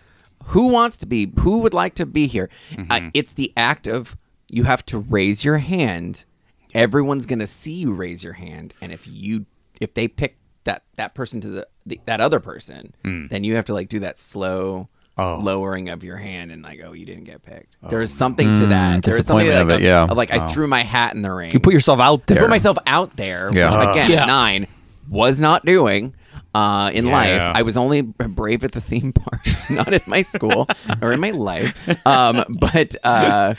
Who 0.48 0.68
wants 0.68 0.98
to 0.98 1.06
be? 1.06 1.32
Who 1.40 1.60
would 1.60 1.74
like 1.74 1.96
to 1.96 2.06
be 2.06 2.28
here? 2.28 2.50
Uh, 2.90 3.10
it's 3.14 3.32
the 3.32 3.54
act 3.56 3.88
of 3.88 4.18
you 4.50 4.66
have 4.66 4.86
to 4.88 4.98
raise 4.98 5.46
your 5.46 5.60
hand 5.60 6.26
everyone's 6.74 7.26
gonna 7.26 7.48
see 7.48 7.74
you 7.74 7.94
raise 7.94 8.24
your 8.24 8.34
hand 8.34 8.74
and 8.82 8.92
if 8.92 9.08
you 9.08 9.46
if 9.80 9.94
they 9.94 10.08
pick 10.08 10.38
that 10.66 10.84
that 10.96 11.14
person 11.14 11.42
to 11.42 11.48
the, 11.50 11.68
the 11.86 12.00
that 12.06 12.22
other 12.22 12.40
person 12.40 12.94
mm. 13.04 13.30
then 13.30 13.44
you 13.44 13.56
have 13.56 13.66
to 13.66 13.74
like 13.74 13.90
do 13.90 14.00
that 14.00 14.18
slow 14.18 14.88
Oh. 15.16 15.38
lowering 15.40 15.90
of 15.90 16.04
your 16.04 16.18
hand 16.18 16.52
and 16.52 16.64
like 16.64 16.82
oh 16.84 16.94
you 16.94 17.06
didn't 17.06 17.26
get 17.26 17.44
picked 17.44 17.78
oh, 17.84 17.88
there's 17.88 18.12
something 18.12 18.56
to 18.56 18.62
mm, 18.62 18.70
that 18.70 19.04
there's 19.04 19.28
something 19.28 19.46
disappointment 19.46 19.70
like, 19.70 19.76
of 19.76 19.82
it, 19.82 19.86
yeah. 19.86 20.06
of, 20.06 20.18
like 20.18 20.32
i 20.32 20.48
threw 20.48 20.66
my 20.66 20.82
hat 20.82 21.14
in 21.14 21.22
the 21.22 21.32
ring 21.32 21.52
You 21.52 21.60
put 21.60 21.72
yourself 21.72 22.00
out 22.00 22.22
I 22.22 22.34
there. 22.34 22.42
put 22.42 22.50
myself 22.50 22.80
out 22.88 23.16
there 23.16 23.52
Yeah. 23.54 23.78
which 23.78 23.90
again 23.90 24.10
Yeah. 24.10 24.26
nine 24.26 24.66
was 25.08 25.40
not 25.40 25.66
doing 25.66 26.16
uh, 26.54 26.92
in 26.94 27.06
Yeah. 27.08 27.12
life 27.12 27.58
I 27.58 27.62
was 27.64 27.76
only 27.78 28.02
brave 28.02 28.64
at 28.64 28.72
the 28.74 28.82
theme 28.82 29.12
parks 29.14 29.70
not 29.70 29.94
at 29.94 30.08
my 30.08 30.22
school 30.22 30.68
or 31.02 31.12
in 31.14 31.20
my 31.20 31.32
life 31.32 31.74
um, 32.06 32.44
but 32.50 32.96
uh, 33.04 33.54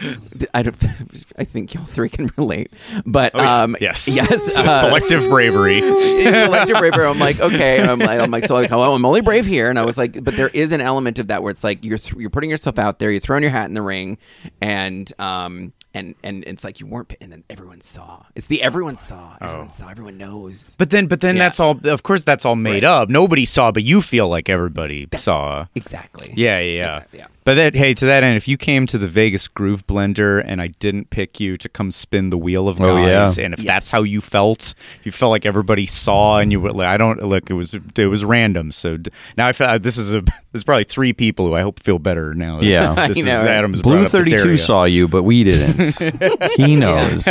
I, 0.55 0.59
I 1.39 1.45
think 1.45 1.75
y'all 1.75 1.85
three 1.85 2.09
can 2.09 2.31
relate 2.37 2.71
but 3.07 3.35
um, 3.35 3.75
Oh, 3.75 3.79
yes, 3.81 4.09
yes 4.09 4.55
So 4.55 4.63
uh, 4.63 4.81
selective 4.81 5.29
bravery. 5.29 5.81
selective 5.81 6.79
bravery. 6.79 7.07
I'm 7.07 7.19
like, 7.19 7.41
okay. 7.41 7.83
I'm 7.83 7.99
like, 7.99 8.21
I'm 8.21 8.31
like, 8.31 8.45
so 8.45 8.55
like, 8.55 8.71
oh, 8.73 8.95
I'm 8.95 9.05
only 9.05 9.21
brave 9.21 9.47
here, 9.47 9.69
and 9.71 9.79
I 9.79 9.85
was 9.85 9.97
like, 9.99 10.23
but 10.23 10.37
there 10.37 10.49
is 10.49 10.71
an 10.73 10.81
element 10.81 11.19
of 11.19 11.29
that 11.29 11.43
where 11.43 11.51
it's 11.51 11.65
like 11.65 11.85
you're 11.85 11.99
th- 11.99 12.15
you're 12.15 12.31
putting 12.31 12.51
yourself 12.51 12.79
out 12.79 12.99
there, 12.99 13.11
you're 13.11 13.21
throwing 13.21 13.43
your 13.43 13.51
hat 13.53 13.67
in 13.67 13.75
the 13.75 13.83
ring, 13.83 14.19
and 14.61 15.13
um 15.19 15.73
and 15.95 16.15
and 16.23 16.45
it's 16.47 16.65
like 16.65 16.81
you 16.81 16.87
weren't, 16.87 17.13
and 17.21 17.33
then 17.33 17.45
everyone 17.49 17.81
saw. 17.81 18.25
It's 18.35 18.49
the 18.49 18.63
everyone 18.63 18.95
oh 18.95 18.97
saw, 18.97 19.37
everyone 19.41 19.67
oh. 19.67 19.71
saw, 19.71 19.89
everyone 19.89 20.19
knows. 20.19 20.75
But 20.79 20.91
then, 20.91 21.07
but 21.07 21.21
then 21.21 21.37
Yeah. 21.37 21.45
that's 21.45 21.61
all. 21.61 21.79
Of 21.87 22.03
course, 22.03 22.25
that's 22.25 22.45
all 22.45 22.57
made 22.57 22.83
Right. 22.83 22.85
up. 22.85 23.09
Nobody 23.09 23.45
saw, 23.45 23.71
but 23.71 23.85
you 23.85 24.03
feel 24.03 24.29
like 24.29 24.49
everybody 24.49 25.07
saw. 25.17 25.67
Exactly. 25.75 26.35
Yeah, 26.37 26.59
yeah, 26.59 26.73
yeah. 26.73 26.97
Exactly, 26.97 27.19
yeah. 27.21 27.27
But 27.45 27.55
that, 27.55 27.75
hey, 27.75 27.93
to 27.95 28.07
that 28.07 28.23
end, 28.23 28.37
if 28.39 28.49
you 28.49 28.57
came 28.57 28.87
to 28.87 28.97
the 28.97 29.07
Vegas 29.07 29.49
Groove 29.49 29.87
Blender 29.87 30.43
and 30.47 30.63
I 30.63 30.69
didn't 30.69 31.11
pick 31.11 31.39
you 31.41 31.59
to 31.59 31.69
come 31.69 31.91
spin 31.91 32.31
the 32.31 32.39
wheel 32.39 32.69
of 32.69 32.81
Oh, 32.81 32.97
guys, 32.97 33.37
yeah. 33.37 33.45
and 33.45 33.55
if 33.55 33.61
Yes. 33.61 33.67
that's 33.67 33.91
how 33.91 34.03
you 34.03 34.21
felt, 34.23 34.75
if 35.01 35.05
you 35.07 35.13
felt 35.13 35.31
like 35.31 35.45
everybody 35.45 35.85
saw 35.85 36.39
and 36.39 36.51
you 36.51 36.59
were 36.61 36.73
like, 36.73 36.87
I 36.87 36.97
don't 36.97 37.23
look, 37.23 37.51
it 37.51 37.55
was 37.55 37.75
it 37.97 38.07
was 38.07 38.25
random. 38.25 38.71
So 38.71 38.97
d- 38.97 39.11
now 39.37 39.47
I 39.47 39.53
feel 39.53 39.67
uh, 39.67 39.77
this 39.79 39.99
is 39.99 40.13
a 40.15 40.23
there's 40.53 40.65
probably 40.65 40.85
three 40.85 41.13
people 41.13 41.47
who 41.47 41.55
I 41.55 41.61
hope 41.61 41.81
feel 41.83 41.99
better 41.99 42.33
now. 42.33 42.61
Yeah. 42.61 42.95
this 43.09 43.19
I 43.19 43.21
is 43.21 43.25
know, 43.27 43.41
right? 43.41 43.49
Adam's 43.51 43.83
Blue 43.83 44.09
32 44.09 44.57
saw 44.57 44.85
you, 44.85 45.07
but 45.07 45.25
we 45.25 45.45
didn't. 45.45 46.53
he 46.57 46.77
knows. 46.77 47.27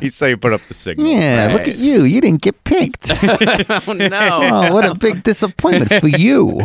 he 0.00 0.10
saw 0.10 0.26
you 0.26 0.36
put 0.36 0.52
up 0.52 0.60
the 0.68 0.74
signal. 0.74 1.08
Yeah, 1.08 1.50
look 1.52 1.66
at 1.66 1.76
you. 1.78 2.02
You 2.04 2.20
didn't 2.20 2.42
get 2.42 2.62
picked. 2.62 3.10
Oh 3.10 3.92
no. 3.94 4.40
oh, 4.42 4.72
what 4.74 4.84
a 4.88 4.94
big 4.94 5.24
disappointment 5.24 6.00
for 6.00 6.08
you. 6.08 6.60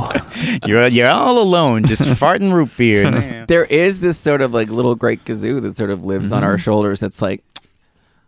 You're 0.65 0.87
you're 0.87 1.09
all 1.09 1.39
alone, 1.39 1.85
just 1.85 2.03
farting 2.03 2.53
root 2.79 3.11
beer. 3.11 3.45
there 3.47 3.65
is 3.65 3.99
this 3.99 4.19
sort 4.19 4.41
of 4.41 4.53
like 4.53 4.69
little 4.69 4.95
great 4.95 5.23
kazoo 5.25 5.61
that 5.61 5.75
sort 5.75 5.89
of 5.89 6.05
lives 6.05 6.31
on 6.31 6.43
our 6.43 6.53
mm-hmm. 6.53 6.61
shoulders. 6.61 6.99
That's 6.99 7.21
like, 7.21 7.43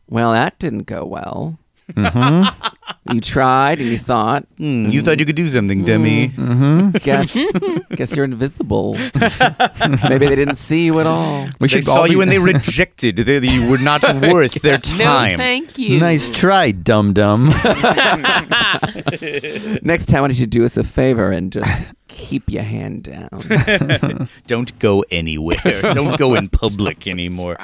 well, 0.09 0.31
that 0.33 0.57
didn't 0.59 0.83
go 0.83 1.05
well. 1.05 1.59
Mm-hmm. 1.93 2.67
You 3.11 3.21
tried 3.21 3.79
and 3.79 3.87
you 3.89 3.97
thought, 3.97 4.45
Hmm, 4.57 4.87
you 4.89 5.01
thought 5.01 5.19
you 5.19 5.25
could 5.25 5.35
do 5.35 5.47
something, 5.47 5.83
Demi. 5.85 6.27
guess 6.99 7.37
guess 7.95 8.15
you're 8.15 8.25
invisible. 8.25 8.95
Maybe 10.09 10.27
they 10.27 10.35
didn't 10.35 10.55
see 10.55 10.85
you 10.85 10.99
at 10.99 11.05
all. 11.07 11.45
We 11.45 11.51
They 11.61 11.67
should 11.67 11.85
saw 11.85 11.99
all 11.99 12.07
you 12.07 12.21
and 12.21 12.31
they 12.31 12.39
rejected. 12.53 13.17
They, 13.17 13.39
you 13.39 13.67
were 13.67 13.77
not 13.77 14.03
worth 14.21 14.61
their 14.61 14.77
time. 14.77 15.31
No, 15.31 15.37
thank 15.37 15.77
you. 15.77 15.99
Nice 15.99 16.29
try, 16.29 16.71
dum 16.71 17.13
dum. 17.13 17.47
Next 19.81 20.07
time, 20.07 20.21
why 20.21 20.27
don't 20.27 20.39
you 20.39 20.45
do 20.47 20.65
us 20.65 20.77
a 20.77 20.83
favor 20.83 21.31
and 21.31 21.51
just 21.51 21.85
keep 22.07 22.49
your 22.49 22.63
hand 22.63 23.03
down? 23.03 24.27
Don't 24.47 24.77
go 24.79 25.03
anywhere. 25.11 25.81
Don't 25.93 26.17
go 26.17 26.35
in 26.35 26.49
public 26.49 27.07
anymore. 27.07 27.57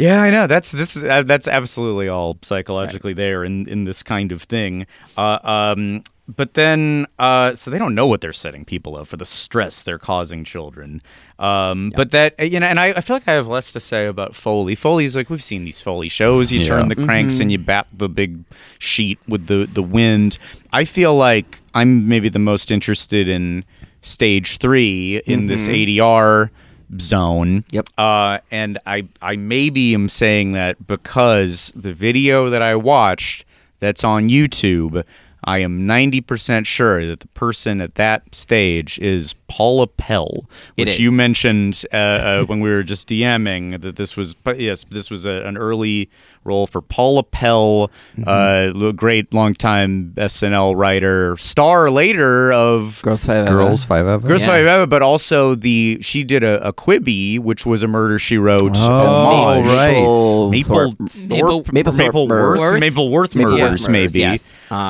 Yeah, 0.00 0.22
I 0.22 0.30
know. 0.30 0.46
That's 0.46 0.72
this. 0.72 0.96
is- 0.96 1.04
Uh, 1.04 1.22
that's 1.22 1.46
absolutely 1.48 2.08
all 2.08 2.38
psychologically 2.42 3.12
there 3.14 3.44
in 3.44 3.66
in 3.68 3.84
this 3.84 4.02
kind 4.02 4.32
of 4.32 4.42
thing. 4.42 4.86
Uh, 5.16 5.38
um, 5.42 6.02
but 6.36 6.54
then, 6.54 7.06
uh, 7.18 7.56
so 7.56 7.72
they 7.72 7.78
don't 7.78 7.94
know 7.94 8.06
what 8.06 8.20
they're 8.20 8.32
setting 8.32 8.64
people 8.64 8.94
up 8.96 9.08
for 9.08 9.16
the 9.16 9.24
stress 9.24 9.82
they're 9.82 9.98
causing 9.98 10.44
children. 10.44 11.02
Um, 11.40 11.90
But 11.96 12.12
that 12.12 12.34
you 12.38 12.60
know, 12.60 12.66
and 12.66 12.78
I, 12.78 12.88
I 12.92 13.00
feel 13.00 13.16
like 13.16 13.26
I 13.26 13.32
have 13.32 13.48
less 13.48 13.72
to 13.72 13.80
say 13.80 14.06
about 14.06 14.36
Foley. 14.36 14.76
Foley's 14.76 15.16
like 15.16 15.28
we've 15.28 15.42
seen 15.42 15.64
these 15.64 15.80
Foley 15.80 16.08
shows. 16.08 16.52
You 16.52 16.62
turn 16.64 16.88
the 16.88 16.94
cranks 17.04 17.40
and 17.40 17.50
you 17.50 17.58
bat 17.58 17.88
the 17.92 18.08
big 18.08 18.38
sheet 18.78 19.18
with 19.28 19.46
the 19.48 19.68
the 19.72 19.82
wind. 19.82 20.38
I 20.72 20.84
feel 20.84 21.14
like 21.16 21.58
I'm 21.74 22.06
maybe 22.08 22.28
the 22.28 22.38
most 22.38 22.70
interested 22.70 23.28
in 23.28 23.64
stage 24.02 24.58
three 24.58 25.20
in 25.26 25.46
this 25.46 25.66
ADR 25.74 26.50
zone. 26.98 27.64
Yep. 27.70 27.88
Uh, 27.98 28.38
and 28.50 28.78
I 28.86 29.06
I 29.22 29.36
maybe 29.36 29.94
am 29.94 30.08
saying 30.08 30.52
that 30.52 30.86
because 30.86 31.72
the 31.76 31.92
video 31.92 32.50
that 32.50 32.62
I 32.62 32.74
watched 32.76 33.44
that's 33.78 34.04
on 34.04 34.28
YouTube, 34.28 35.04
I 35.44 35.58
am 35.58 35.86
ninety 35.86 36.20
percent 36.20 36.66
sure 36.66 37.06
that 37.06 37.20
the 37.20 37.28
person 37.28 37.80
at 37.80 37.94
that 37.94 38.34
stage 38.34 38.98
is 38.98 39.34
Paula 39.48 39.86
Pell, 39.86 40.44
which 40.76 40.98
you 40.98 41.12
mentioned 41.12 41.84
uh, 41.92 41.96
uh, 41.96 42.44
when 42.44 42.60
we 42.60 42.70
were 42.70 42.82
just 42.82 43.08
DMing 43.08 43.80
that 43.82 43.96
this 43.96 44.16
was. 44.16 44.34
But 44.34 44.58
yes, 44.58 44.84
this 44.90 45.10
was 45.10 45.26
a, 45.26 45.42
an 45.42 45.56
early 45.56 46.10
role 46.44 46.66
for 46.66 46.80
Paula 46.80 47.22
Pell, 47.22 47.90
Mm-hmm. 48.18 48.86
uh, 48.88 48.92
great 48.92 49.32
longtime 49.34 50.12
SNL 50.16 50.74
writer, 50.76 51.36
star 51.36 51.90
later 51.90 52.52
of 52.52 53.00
Girls 53.02 53.24
Five 53.24 53.46
Girls 53.46 53.84
Five 53.84 54.06
Ever. 54.06 54.26
Girls 54.28 54.42
Yeah. 54.42 54.48
Five 54.48 54.66
Ever, 54.66 54.86
but 54.86 55.02
also 55.02 55.54
the 55.54 55.98
she 56.00 56.24
did 56.24 56.42
a, 56.42 56.66
a 56.66 56.72
Quibi, 56.72 57.38
which 57.38 57.64
was 57.66 57.82
a 57.82 57.88
Murder 57.88 58.18
She 58.18 58.38
Wrote. 58.38 58.76
Oh, 58.76 59.60
homage. 59.62 59.66
right. 59.66 59.92
Maple 59.92 60.50
Maple- 60.50 60.74
Thorpe, 61.62 61.72
Maple 61.72 61.92
Thorpe 61.92 61.98
Maple 62.06 62.26
Murders. 62.28 62.58
Worth, 62.58 62.80
Maple 62.80 63.10
Worth 63.10 63.34
Maple 63.34 63.50
Worth 63.52 63.60
murders, 63.60 63.88
Murders, 63.88 63.88
maybe. 63.88 64.20
yes. 64.20 64.58
Um, 64.70 64.80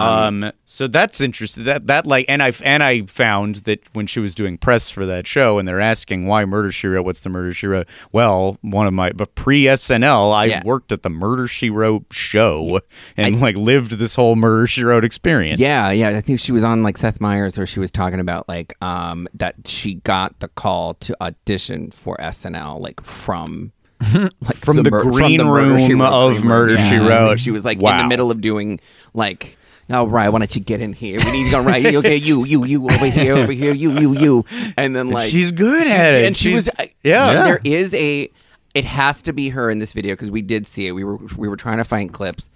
Um, 0.45 0.53
so 0.67 0.87
that's 0.87 1.21
interesting. 1.21 1.65
That 1.65 1.89
that 1.89 2.07
like, 2.07 2.27
and 2.29 2.43
I 2.43 2.53
and 2.63 2.83
I 2.83 3.03
found 3.03 3.57
that 3.67 3.81
when 3.93 4.07
she 4.07 4.21
was 4.21 4.35
doing 4.35 4.57
press 4.57 4.91
for 4.91 5.05
that 5.07 5.27
show, 5.27 5.59
and 5.59 5.67
they're 5.67 5.81
asking 5.81 6.27
why 6.27 6.45
Murder 6.45 6.71
She 6.71 6.87
Wrote, 6.87 7.05
what's 7.05 7.21
the 7.21 7.29
Murder 7.29 7.53
She 7.53 7.67
Wrote? 7.67 7.89
Well, 8.13 8.57
one 8.63 8.87
of 8.87 8.93
my 8.93 9.11
but 9.11 9.35
pre 9.35 9.65
SNL, 9.65 10.33
I 10.33 10.45
Yeah. 10.47 10.63
worked 10.65 10.93
at 10.93 11.03
the 11.03 11.11
Murder 11.11 11.40
She 11.47 11.71
Wrote 11.71 12.07
show 12.11 12.81
and 13.17 13.41
like 13.41 13.57
lived 13.57 13.93
this 13.93 14.15
whole 14.15 14.37
Murder 14.37 14.67
She 14.67 14.83
Wrote 14.85 15.05
experience. 15.05 15.61
Yeah, 15.61 15.91
yeah. 15.91 16.09
I 16.11 16.21
think 16.21 16.41
she 16.41 16.53
was 16.53 16.65
on 16.65 16.83
like 16.83 16.99
Seth 16.99 17.21
Meyers, 17.21 17.57
where 17.57 17.67
she 17.67 17.81
was 17.81 17.91
talking 17.91 18.21
about 18.21 18.49
like 18.49 18.75
um 18.83 19.29
that 19.35 19.55
she 19.67 19.95
got 19.95 20.39
the 20.41 20.49
call 20.49 20.95
to 20.95 21.17
audition 21.23 21.91
for 21.91 22.17
SNL 22.19 22.81
like 22.81 23.01
from 23.03 23.73
like 24.41 24.57
From 24.57 24.83
the 24.83 24.91
mur- 24.91 25.03
green 25.03 25.43
Murder, 25.45 25.79
She 25.79 25.89
room 25.93 26.01
of 26.01 26.43
Murder, 26.45 26.79
She 26.79 26.97
Wrote. 26.97 27.39
She 27.41 27.51
was 27.51 27.65
like 27.65 27.79
in 27.79 27.97
the 27.97 28.05
middle 28.05 28.31
of 28.31 28.41
doing 28.41 28.81
like. 29.15 29.57
All 29.93 30.07
right, 30.07 30.29
why 30.29 30.39
don't 30.39 30.55
you 30.55 30.61
get 30.61 30.81
in 30.81 30.93
here? 30.93 31.19
We 31.19 31.33
need 31.33 31.45
to 31.47 31.51
go 31.51 31.61
right. 31.63 31.85
Okay, 31.85 32.15
you, 32.15 32.45
you, 32.45 32.65
you 32.65 32.85
over 32.89 33.07
here, 33.07 33.35
over 33.35 33.51
here, 33.51 33.73
you, 33.73 33.91
you, 33.99 34.13
you, 34.17 34.45
and 34.77 34.95
then 34.95 35.11
like 35.11 35.29
she's 35.29 35.51
good 35.51 35.85
she- 35.85 35.93
at 35.93 36.15
it. 36.15 36.27
And 36.29 36.37
she 36.37 36.51
She's- 36.51 36.71
was, 36.79 36.89
yeah. 37.03 37.27
and 37.29 37.35
Yeah. 37.39 37.45
There 37.45 37.61
is 37.65 37.93
a, 37.95 38.31
it 38.75 38.85
has 38.85 39.23
to 39.23 39.33
be 39.33 39.51
her 39.51 39.71
in 39.71 39.79
this 39.79 39.93
video 39.93 40.15
because 40.15 40.31
we 40.31 40.43
did 40.43 40.67
see 40.67 40.87
it. 40.87 40.93
We 40.93 41.05
were 41.05 41.17
we 41.37 41.49
were 41.49 41.57
trying 41.57 41.79
to 41.79 41.85
find 41.85 42.13
clips, 42.13 42.51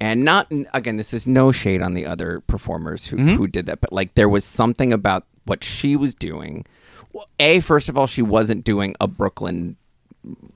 and 0.00 0.24
not 0.24 0.50
again. 0.72 0.96
This 0.96 1.14
is 1.14 1.26
no 1.26 1.52
shade 1.52 1.82
on 1.82 1.94
the 1.94 2.06
other 2.06 2.40
performers 2.40 3.06
who 3.06 3.16
mm-hmm. 3.16 3.36
who 3.36 3.46
did 3.46 3.66
that, 3.66 3.80
but 3.80 3.92
like 3.92 4.14
there 4.14 4.28
was 4.28 4.44
something 4.44 4.92
about 4.92 5.26
what 5.44 5.64
she 5.64 5.96
was 5.96 6.14
doing. 6.14 6.66
Well, 7.12 7.26
a 7.38 7.60
first 7.60 7.88
of 7.88 7.96
all, 7.96 8.06
she 8.06 8.22
wasn't 8.22 8.64
doing 8.64 8.94
a 9.00 9.06
Brooklyn 9.06 9.76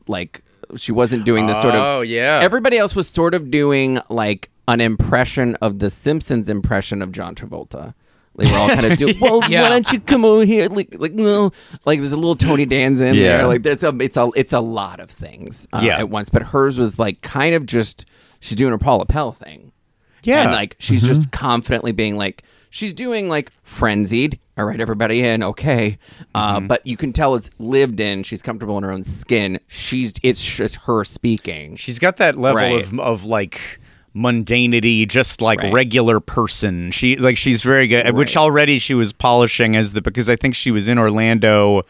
like 0.07 0.43
she 0.77 0.93
wasn't 0.93 1.25
doing 1.25 1.47
this 1.47 1.61
sort 1.63 1.75
of 1.75 1.81
Oh, 1.81 2.01
yeah. 2.03 2.41
everybody 2.43 2.77
else 2.77 2.95
was 2.95 3.09
sort 3.09 3.35
of 3.35 3.51
doing 3.51 3.99
like 4.09 4.51
an 4.67 4.81
impression 4.81 5.57
of 5.57 5.79
the 5.79 5.91
simpsons 5.91 6.51
impression 6.51 7.01
of 7.01 7.13
john 7.13 7.35
travolta 7.35 7.95
they 8.39 8.51
were 8.51 8.57
all 8.57 8.69
kind 8.69 8.87
of 8.93 8.99
doing 8.99 9.19
well 9.21 9.43
Yeah. 9.51 9.63
why 9.63 9.69
don't 9.69 9.93
you 9.93 10.01
come 10.01 10.25
over 10.25 10.45
here? 10.45 10.69
Like 10.69 10.95
like 10.99 11.13
no 11.13 11.51
like 11.85 11.99
there's 11.99 12.13
a 12.13 12.17
little 12.17 12.37
tony 12.37 12.65
danza 12.67 13.07
in 13.09 13.15
Yeah. 13.17 13.39
there 13.39 13.47
like 13.47 13.63
there's 13.63 13.83
a 13.83 13.95
it's 14.01 14.17
a 14.17 14.31
it's 14.35 14.53
a 14.53 14.61
lot 14.61 15.01
of 15.01 15.11
things 15.11 15.67
uh, 15.73 15.81
Yeah. 15.83 15.99
at 15.99 16.09
once. 16.09 16.31
But 16.31 16.43
hers 16.43 16.79
was 16.79 16.99
like 16.99 17.21
kind 17.23 17.55
of 17.55 17.67
just 17.67 18.07
she's 18.41 18.57
doing 18.57 18.71
her 18.73 18.79
paula 18.79 19.05
pell 19.07 19.33
thing. 19.33 19.73
Yeah. 20.25 20.43
and 20.43 20.53
like 20.53 20.77
she's 20.79 21.05
just 21.07 21.31
confidently 21.31 21.93
being 21.93 22.17
like 22.17 22.43
she's 22.71 22.93
doing 22.95 23.29
like 23.29 23.53
frenzied. 23.63 24.39
All 24.59 24.65
right 24.65 24.81
everybody 24.81 25.23
in. 25.25 25.43
Okay. 25.45 25.99
Uh, 26.35 26.59
but 26.59 26.85
you 26.85 26.97
can 26.97 27.13
tell 27.13 27.37
it's 27.37 27.49
lived 27.61 28.01
in. 28.01 28.25
She's 28.25 28.43
comfortable 28.43 28.77
in 28.79 28.83
her 28.85 28.91
own 28.91 29.05
skin. 29.05 29.61
She's 29.69 30.13
it's 30.25 30.45
just 30.45 30.75
her 30.87 31.05
speaking. 31.05 31.77
She's 31.77 31.99
got 32.01 32.17
that 32.17 32.37
level 32.37 32.57
Right. 32.61 32.83
of 32.85 32.99
of 32.99 33.25
like 33.25 33.81
mundanity, 34.19 35.07
just 35.09 35.41
like 35.41 35.61
Right. 35.61 35.73
regular 35.73 36.21
person. 36.21 36.91
She 36.91 37.17
like 37.17 37.37
she's 37.37 37.63
very 37.63 37.87
good, 37.89 38.15
which 38.15 38.37
already 38.37 38.79
she 38.79 38.95
was 38.95 39.13
polishing 39.13 39.77
as 39.77 39.93
the 39.93 40.03
because 40.03 40.29
I 40.29 40.37
think 40.37 40.55
she 40.55 40.71
was 40.71 40.89
in 40.89 40.99
Orlando. 40.99 41.83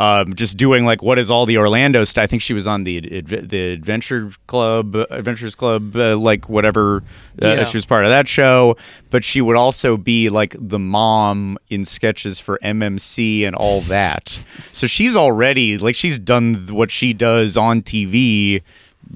Um, 0.00 0.34
just 0.34 0.56
doing 0.56 0.84
like 0.84 1.02
what 1.02 1.18
is 1.18 1.28
all 1.28 1.44
the 1.44 1.58
Orlando 1.58 2.04
stuff. 2.04 2.22
I 2.22 2.26
think 2.28 2.40
she 2.40 2.54
was 2.54 2.68
on 2.68 2.84
the 2.84 3.00
the 3.20 3.72
Adventure 3.72 4.30
Club, 4.46 4.94
Adventures 5.10 5.56
Club, 5.56 5.96
uh, 5.96 6.16
like 6.16 6.48
whatever. 6.48 7.02
Uh, 7.42 7.48
Yeah. 7.48 7.64
She 7.64 7.76
was 7.78 7.84
part 7.84 8.04
of 8.04 8.10
that 8.10 8.28
show, 8.28 8.76
but 9.10 9.24
she 9.24 9.40
would 9.40 9.56
also 9.56 9.96
be 9.96 10.28
like 10.28 10.54
the 10.56 10.78
mom 10.78 11.58
in 11.68 11.84
sketches 11.84 12.38
for 12.38 12.60
MMC 12.62 13.44
and 13.44 13.56
all 13.56 13.80
that. 13.82 14.38
So 14.72 14.86
she's 14.86 15.16
already 15.16 15.78
like 15.78 15.96
she's 15.96 16.16
done 16.20 16.68
what 16.70 16.92
she 16.92 17.12
does 17.12 17.56
on 17.56 17.80
TV 17.80 18.62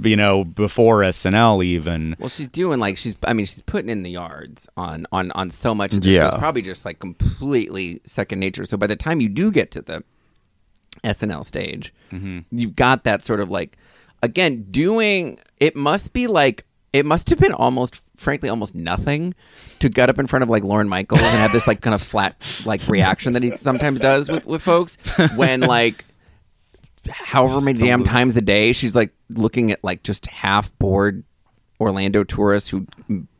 you 0.01 0.17
know, 0.17 0.45
before 0.45 1.01
SNL 1.01 1.65
even. 1.65 2.17
Well, 2.19 2.29
she's 2.29 2.49
doing 2.49 2.79
like 2.79 2.99
she's. 2.99 3.17
I 3.25 3.33
mean, 3.33 3.47
she's 3.47 3.63
putting 3.63 3.91
in 3.91 4.03
the 4.03 4.11
yards 4.11 4.69
on 4.77 5.07
on 5.13 5.31
on 5.33 5.51
so 5.51 5.75
much. 5.75 5.95
Of 5.95 6.03
this. 6.03 6.09
Yeah. 6.09 6.23
So 6.23 6.29
it's 6.29 6.39
probably 6.39 6.63
just 6.63 6.85
like 6.85 6.99
completely 6.99 8.01
second 8.05 8.41
nature. 8.41 8.65
So 8.65 8.77
by 8.77 8.87
the 8.87 8.97
time 8.97 9.21
you 9.21 9.29
do 9.29 9.51
get 9.51 9.71
to 9.73 9.83
the 9.83 10.05
SNL 11.05 11.45
stage, 11.45 11.93
mm-hmm. 12.11 12.41
you've 12.51 12.77
got 12.77 13.05
that 13.05 13.25
sort 13.25 13.41
of 13.41 13.51
like 13.51 13.77
again 14.23 14.67
doing. 14.71 15.39
It 15.59 15.77
must 15.77 16.13
be 16.13 16.27
like 16.27 16.65
it 16.93 17.07
must 17.07 17.31
have 17.31 17.39
been 17.39 17.53
almost, 17.53 18.03
frankly, 18.17 18.49
almost 18.49 18.75
nothing 18.75 19.35
to 19.79 19.89
get 19.89 20.11
up 20.11 20.19
in 20.19 20.27
front 20.27 20.43
of 20.43 20.51
like 20.51 20.63
Lorne 20.63 20.89
Michaels 20.89 21.23
and 21.23 21.31
have 21.31 21.53
this 21.53 21.67
like 21.67 21.81
kind 21.81 21.95
of 21.95 22.03
flat 22.03 22.37
like 22.67 22.87
reaction 22.87 23.33
that 23.33 23.43
he 23.43 23.57
sometimes 23.57 23.99
does 23.99 24.29
with 24.29 24.47
with 24.47 24.63
folks 24.63 24.97
when 25.37 25.61
like 25.61 26.05
however 27.11 27.61
many 27.61 27.79
damn 27.79 28.05
times 28.05 28.37
a 28.37 28.41
day 28.41 28.73
she's 28.73 28.95
like 28.95 29.13
looking 29.31 29.71
at 29.73 29.83
like 29.83 30.03
just 30.03 30.27
half 30.27 30.77
bored 30.79 31.25
Orlando 31.81 32.23
tourists 32.23 32.69
who 32.69 32.87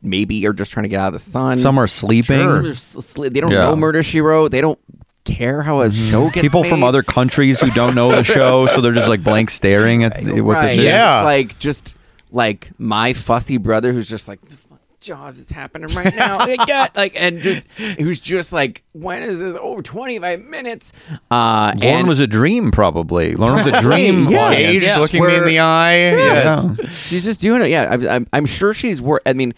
maybe 0.01 0.45
are 0.45 0.51
just 0.53 0.71
trying 0.73 0.83
to 0.83 0.89
get 0.89 0.99
out 0.99 1.07
of 1.07 1.13
the 1.13 1.19
sun. 1.19 1.57
Some 1.57 1.77
are 1.77 1.87
sleeping. 1.87 2.39
Some 2.39 2.65
are 2.65 2.67
s- 2.67 2.93
sli- 2.93 3.31
They 3.33 3.39
don't 3.39 3.51
Yeah. 3.51 3.63
know 3.69 3.75
Murder 3.77 4.03
She 4.03 4.19
Wrote. 4.19 4.51
They 4.51 4.59
don't 4.59 4.79
care 5.23 5.61
how 5.61 5.79
a 5.79 5.87
mm-hmm. 5.87 6.11
show 6.11 6.25
gets 6.29 6.41
People 6.41 6.65
from 6.65 6.83
other 6.83 7.03
countries 7.03 7.61
who 7.61 7.71
don't 7.71 7.95
know 7.95 8.11
the 8.11 8.23
show, 8.25 8.67
so 8.67 8.81
they're 8.81 8.91
just 8.91 9.07
like 9.07 9.23
blank 9.23 9.49
staring 9.49 10.03
at 10.03 10.21
the- 10.21 10.41
what 10.41 10.61
this 10.61 10.73
is. 10.73 10.79
Yeah. 10.79 11.21
Like 11.21 11.57
just 11.57 11.95
like 12.31 12.71
my 12.77 13.13
fussy 13.13 13.55
brother 13.57 13.93
who's 13.93 14.09
just 14.09 14.27
like 14.27 14.41
"The 14.49 14.55
fuck 14.57 14.72
Jaws 15.03 15.37
is 15.37 15.49
happening 15.49 15.93
right 15.95 16.15
now. 16.15 16.37
I 16.39 16.55
got 16.55 16.95
like 16.95 17.19
and 17.19 17.39
just 17.39 17.67
who's 17.99 18.19
just 18.19 18.51
like 18.51 18.83
when 18.93 19.21
is 19.21 19.37
this 19.37 19.55
over 19.59 19.81
twenty 19.81 20.17
five 20.19 20.41
minutes? 20.41 20.91
Uh, 21.29 21.73
Lorne 21.77 21.83
and 21.83 22.07
was 22.07 22.19
a 22.19 22.27
dream, 22.27 22.71
probably. 22.71 23.33
Lorne 23.33 23.57
was 23.57 23.67
a 23.67 23.81
dream. 23.81 24.27
Yeah. 24.29 24.45
audience. 24.45 24.83
Age 24.85 24.97
looking 24.97 25.25
me 25.25 25.35
in 25.35 25.45
the 25.45 25.59
eye. 25.59 25.95
Yes. 25.97 26.67
Yeah. 26.79 26.87
she's 26.87 27.23
just 27.23 27.41
doing 27.41 27.61
it. 27.61 27.69
Yeah, 27.69 27.87
I'm, 27.91 28.07
I'm, 28.07 28.27
I'm 28.33 28.45
sure 28.45 28.73
she's 28.73 29.01
wor 29.01 29.21
I 29.25 29.33
mean, 29.33 29.53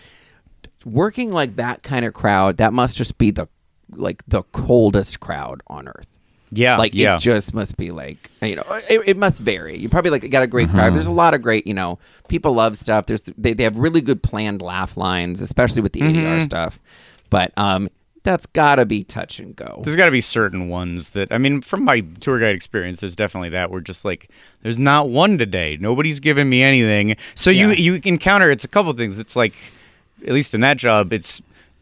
working 0.84 1.32
like 1.32 1.56
that 1.58 1.84
kind 1.84 2.06
of 2.06 2.14
crowd. 2.14 2.58
That 2.58 2.74
must 2.74 2.98
just 2.98 3.18
be 3.18 3.32
the 3.32 3.48
like 3.92 4.24
the 4.28 4.44
coldest 4.52 5.20
crowd 5.20 5.62
on 5.68 5.88
earth. 5.88 6.15
Yeah. 6.52 6.78
like 6.78 6.94
yeah. 6.94 7.16
it 7.16 7.20
just 7.20 7.54
must 7.54 7.76
be 7.78 7.92
like 7.92 8.30
you 8.42 8.56
know 8.56 8.64
it, 8.90 9.02
it 9.06 9.18
must 9.18 9.40
vary 9.42 9.78
you 9.78 9.90
probably 9.90 10.12
like 10.12 10.30
got 10.30 10.44
a 10.44 10.48
great 10.48 10.70
crowd 10.70 10.94
there's 10.94 11.08
a 11.08 11.12
lot 11.12 11.34
of 11.34 11.42
great 11.42 11.66
you 11.68 11.74
know 11.74 12.00
people 12.30 12.54
love 12.54 12.78
stuff 12.78 13.08
there's 13.08 13.24
they, 13.38 13.54
they 13.54 13.64
have 13.64 13.78
really 13.78 14.02
good 14.02 14.22
planned 14.24 14.62
laugh 14.62 14.96
lines 14.96 15.42
especially 15.42 15.82
with 15.82 15.94
the 15.94 16.02
adr 16.02 16.42
stuff 16.44 16.80
but 17.30 17.52
um 17.58 17.90
that's 18.24 18.46
gotta 18.48 18.86
be 18.86 19.04
touch 19.04 19.40
and 19.40 19.56
go 19.56 19.82
There's 19.84 19.96
got 19.96 20.06
to 20.06 20.12
be 20.12 20.20
certain 20.22 20.68
ones 20.68 21.10
that 21.10 21.32
I 21.32 21.38
mean, 21.38 21.62
from 21.62 21.84
my 21.84 22.00
tour 22.22 22.40
guide 22.40 22.56
experience, 22.56 23.00
there's 23.00 23.16
definitely 23.16 23.50
that. 23.50 23.70
We're 23.70 23.82
just 23.82 24.04
like, 24.04 24.30
there's 24.64 24.80
not 24.80 25.10
one 25.10 25.38
today. 25.38 25.78
Nobody's 25.80 26.20
giving 26.20 26.50
me 26.50 26.64
anything. 26.64 27.18
So 27.36 27.52
you 27.52 27.70
Yeah. 27.70 27.76
you 27.76 28.02
encounter 28.04 28.50
it's 28.50 28.64
a 28.64 28.68
couple 28.68 28.92
things. 28.94 29.20
It's 29.20 29.36
like, 29.36 29.54
at 30.26 30.34
least 30.34 30.56
in 30.56 30.62
that 30.62 30.78
job, 30.78 31.14
it's 31.14 31.40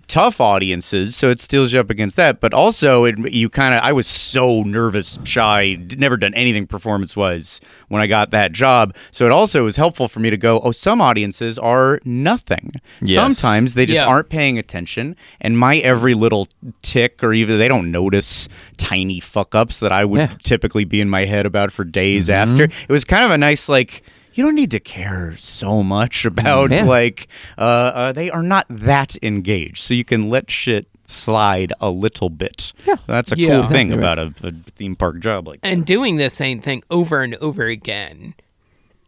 tough 0.07 0.41
audiences, 0.41 1.15
so 1.15 1.29
it 1.29 1.39
steals 1.39 1.73
you 1.73 1.79
up 1.79 1.89
against 1.89 2.15
that. 2.17 2.39
But 2.39 2.53
also, 2.53 3.05
it, 3.05 3.17
you 3.31 3.49
kind 3.49 3.73
of 3.73 3.81
I 3.83 3.93
was 3.93 4.07
so 4.07 4.63
nervous, 4.63 5.19
shy, 5.23 5.77
never 5.97 6.17
done 6.17 6.33
anything 6.33 6.67
performance 6.67 7.15
wise 7.15 7.61
when 7.87 8.01
I 8.01 8.07
got 8.07 8.31
that 8.31 8.51
job. 8.51 8.95
So 9.11 9.25
it 9.25 9.31
also 9.31 9.63
was 9.65 9.75
helpful 9.75 10.07
for 10.07 10.19
me 10.19 10.29
to 10.29 10.37
go. 10.37 10.59
Oh, 10.59 10.71
some 10.71 11.01
audiences 11.01 11.57
are 11.57 11.99
nothing. 12.05 12.73
Yes. 13.01 13.15
Sometimes 13.15 13.73
they 13.73 13.85
just 13.85 14.01
Yeah. 14.01 14.07
aren't 14.07 14.29
paying 14.29 14.57
attention, 14.59 15.15
and 15.41 15.57
my 15.57 15.77
every 15.77 16.13
little 16.13 16.47
tick 16.81 17.23
or 17.23 17.33
even 17.33 17.57
they 17.57 17.67
don't 17.67 17.91
notice 17.91 18.47
tiny 18.77 19.19
fuck 19.19 19.55
ups 19.55 19.79
that 19.79 19.91
I 19.91 20.05
would 20.05 20.19
Yeah. 20.19 20.35
typically 20.43 20.85
be 20.85 21.01
in 21.01 21.09
my 21.09 21.25
head 21.25 21.45
about 21.45 21.71
for 21.71 21.83
days 21.83 22.29
mm-hmm. 22.29 22.51
after. 22.51 22.63
It 22.63 22.89
was 22.89 23.05
kind 23.05 23.25
of 23.25 23.31
a 23.31 23.37
nice 23.37 23.69
like. 23.69 24.03
You 24.33 24.43
don't 24.43 24.55
need 24.55 24.71
to 24.71 24.79
care 24.79 25.35
so 25.37 25.83
much 25.83 26.25
about 26.31 26.71
Yeah. 26.71 26.83
like 26.85 27.27
uh, 27.57 27.61
uh, 27.61 28.11
they 28.13 28.29
are 28.31 28.43
not 28.43 28.65
that 28.69 29.15
engaged, 29.23 29.77
so 29.77 29.93
you 29.93 30.03
can 30.05 30.29
let 30.29 30.49
shit 30.49 30.87
slide 31.05 31.73
a 31.81 31.89
little 31.89 32.29
bit. 32.29 32.73
Yeah, 32.87 32.95
that's 33.07 33.31
a 33.31 33.37
Yeah. 33.37 33.59
cool 33.59 33.67
thing 33.67 33.91
Exactly 33.91 33.97
about 33.97 34.19
a, 34.19 34.47
a 34.47 34.51
theme 34.75 34.95
park 34.95 35.19
job 35.19 35.47
like 35.47 35.61
that. 35.61 35.67
and 35.67 35.85
doing 35.85 36.15
the 36.17 36.29
same 36.29 36.61
thing 36.61 36.81
over 36.89 37.21
and 37.21 37.35
over 37.35 37.65
again 37.65 38.33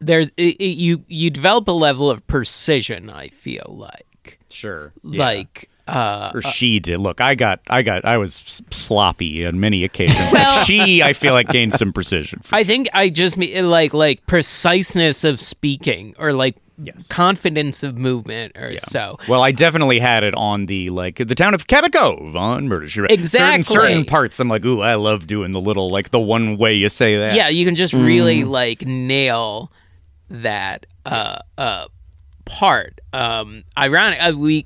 there 0.01 0.19
it, 0.19 0.31
it- 0.37 0.77
you 0.77 1.03
you 1.07 1.29
develop 1.29 1.67
a 1.69 1.71
level 1.71 2.11
of 2.11 2.25
precision 2.27 3.09
i 3.09 3.29
feel 3.29 3.73
like 3.79 4.39
Sure, 4.51 4.91
like 5.03 5.69
uh 5.87 6.31
or 6.33 6.41
she 6.41 6.79
did. 6.79 6.97
Look, 6.99 7.21
I 7.21 7.35
got, 7.35 7.59
I 7.69 7.81
got, 7.83 8.05
I 8.05 8.17
was 8.17 8.61
sloppy 8.71 9.45
on 9.45 9.59
many 9.59 9.83
occasions. 9.83 10.17
Well- 10.31 10.59
but 10.59 10.65
she, 10.65 11.03
I 11.03 11.13
feel 11.13 11.33
like 11.33 11.47
gained 11.49 11.73
some 11.73 11.93
precision. 11.93 12.41
i 12.51 12.63
think 12.63 12.89
i 12.93 13.09
just 13.09 13.37
mean 13.37 13.69
like 13.69 13.93
like 13.93 14.25
preciseness 14.25 15.23
of 15.23 15.39
speaking 15.39 16.15
or 16.17 16.33
like 16.33 16.55
Yes. 16.77 17.07
confidence 17.07 17.83
of 17.83 17.97
movement 17.97 18.57
or 18.57 18.77
so 18.79 19.17
Well, 19.29 19.41
I 19.41 19.53
definitely 19.53 19.97
had 19.99 20.25
it 20.25 20.35
on 20.35 20.65
the 20.65 20.89
like 20.89 21.15
the 21.15 21.33
town 21.33 21.53
of 21.53 21.67
Cabot 21.67 21.93
Cove 21.93 22.35
on 22.35 22.67
Murder 22.67 22.85
She 22.89 22.99
Wrote. 22.99 23.11
Exactly. 23.11 23.63
Certain, 23.63 23.81
certain 23.87 24.05
parts, 24.05 24.41
I'm 24.41 24.49
like, 24.49 24.65
ooh, 24.65 24.81
I 24.81 24.95
love 24.95 25.25
doing 25.25 25.51
the 25.53 25.61
little 25.61 25.87
like 25.87 26.09
the 26.11 26.19
one 26.19 26.57
way 26.57 26.73
you 26.73 26.89
say 26.89 27.17
that. 27.17 27.33
yeah 27.33 27.47
you 27.47 27.63
can 27.63 27.75
just 27.75 27.93
really 27.93 28.43
like 28.43 28.85
nail 28.85 29.71
that 30.29 30.85
uh 31.05 31.37
uh 31.57 31.85
part. 32.43 32.99
Um, 33.13 33.63
ironic, 33.77 34.19
uh, 34.21 34.33
we 34.37 34.65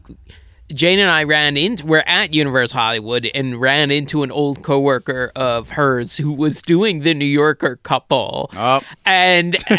Jane 0.73 0.99
and 0.99 1.09
I 1.09 1.23
ran 1.23 1.57
into 1.57 1.85
we're 1.85 2.03
at 2.05 2.33
Universe 2.33 2.71
Hollywood 2.71 3.29
and 3.33 3.59
ran 3.59 3.89
into 3.91 4.23
an 4.23 4.31
old 4.31 4.63
coworker 4.63 5.31
of 5.35 5.71
hers 5.71 6.17
who 6.17 6.31
was 6.31 6.61
doing 6.61 6.99
the 6.99 7.13
New 7.13 7.25
Yorker 7.25 7.77
couple. 7.77 8.49
Oh. 8.53 8.81
And 9.05 9.57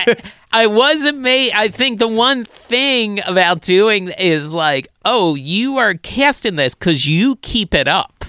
I- 0.52 0.66
was 0.66 1.04
amazed. 1.04 1.54
I 1.54 1.68
think 1.68 2.00
the 2.00 2.08
one 2.08 2.44
thing 2.44 3.20
about 3.24 3.62
doing 3.62 4.08
is 4.18 4.52
like, 4.52 4.88
oh, 5.04 5.36
you 5.36 5.78
are 5.78 5.94
casting 5.94 6.56
this 6.56 6.74
because 6.74 7.06
you 7.08 7.36
keep 7.36 7.72
it 7.72 7.86
up. 7.86 8.19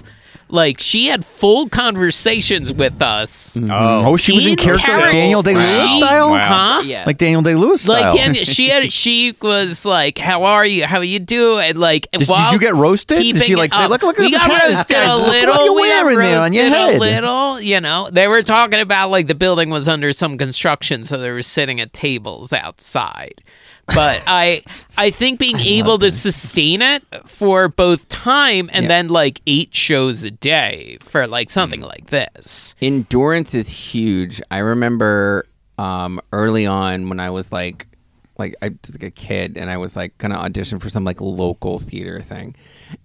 Like 0.52 0.80
she 0.80 1.06
had 1.06 1.24
full 1.24 1.70
conversations 1.70 2.74
with 2.74 3.00
us. 3.00 3.56
Mm-hmm. 3.56 3.70
Oh. 3.70 4.12
oh, 4.12 4.16
she 4.18 4.32
was 4.34 4.46
in 4.46 4.56
character 4.56 4.92
like 4.92 5.10
Daniel 5.10 5.42
Day 5.42 5.54
Lewis 5.54 5.78
She- 5.80 5.98
style? 5.98 6.28
Wow. 6.30 6.46
Huh? 6.46 6.82
Yeah. 6.84 7.04
Like 7.06 7.16
Daniel 7.16 7.40
Day 7.40 7.54
Lewis 7.54 7.80
style. 7.82 8.12
Like 8.12 8.14
Dan, 8.14 8.34
she 8.44 8.68
had, 8.68 8.92
she 8.92 9.34
was 9.40 9.86
like, 9.86 10.18
"How 10.18 10.44
are 10.44 10.66
you? 10.66 10.84
How 10.84 11.00
you 11.00 11.18
doing?" 11.20 11.64
And 11.70 11.78
like, 11.80 12.06
Did- 12.12 12.26
did 12.28 12.52
you 12.52 12.58
get 12.60 12.74
roasted? 12.74 13.16
Did 13.16 13.22
keeping 13.22 13.42
she, 13.42 13.56
like, 13.56 13.72
it 13.72 13.76
say, 13.76 13.84
up. 13.84 13.90
"Look- 13.90 14.02
look 14.02 14.18
at 14.18 14.24
we 14.26 14.30
this 14.30 14.42
got 14.42 14.50
hat, 14.50 14.68
roasted 14.68 14.94
guys. 14.94 15.08
a 15.08 15.16
Look 15.16 15.26
what 15.26 15.64
you're 15.64 15.74
we 15.74 15.88
got 15.88 16.04
wearing 16.04 16.18
there 16.18 16.40
on 16.40 16.52
your 16.52 16.66
head." 16.66 16.96
A 16.96 16.98
little, 16.98 17.58
you 17.60 17.80
know. 17.80 18.10
They 18.12 18.28
were 18.28 18.42
talking 18.42 18.80
about 18.80 19.08
like 19.10 19.28
the 19.28 19.34
building 19.34 19.70
was 19.70 19.88
under 19.88 20.12
some 20.12 20.36
construction, 20.36 21.04
so 21.04 21.16
they 21.16 21.30
were 21.30 21.40
sitting 21.40 21.80
at 21.80 21.94
tables 21.94 22.52
outside. 22.52 23.42
But 23.86 24.22
I, 24.26 24.62
I 24.96 25.10
think 25.10 25.38
being 25.38 25.58
able 25.60 25.98
to 25.98 26.10
sustain 26.10 26.80
it 26.82 27.02
for 27.26 27.68
both 27.68 28.08
time 28.08 28.70
and 28.72 28.84
Yeah. 28.84 28.88
then 28.88 29.08
like 29.08 29.40
eight 29.46 29.74
shows 29.74 30.24
a 30.24 30.30
day 30.30 30.98
for 31.00 31.26
like 31.26 31.50
something 31.50 31.80
like 31.80 32.06
this. 32.08 32.74
endurance 32.80 33.54
is 33.54 33.68
huge. 33.68 34.40
I 34.50 34.58
remember 34.58 35.46
um, 35.78 36.20
early 36.32 36.66
on 36.66 37.08
when 37.08 37.18
I 37.20 37.30
was 37.30 37.50
like, 37.52 37.86
like 38.38 38.54
I 38.62 38.68
was 38.68 38.92
like 38.92 39.02
a 39.02 39.10
kid, 39.10 39.58
and 39.58 39.68
I 39.70 39.76
was 39.76 39.94
like 39.96 40.16
gonna 40.18 40.36
audition 40.36 40.78
for 40.78 40.88
some 40.88 41.04
like 41.04 41.20
local 41.20 41.78
theater 41.78 42.22
thing, 42.22 42.54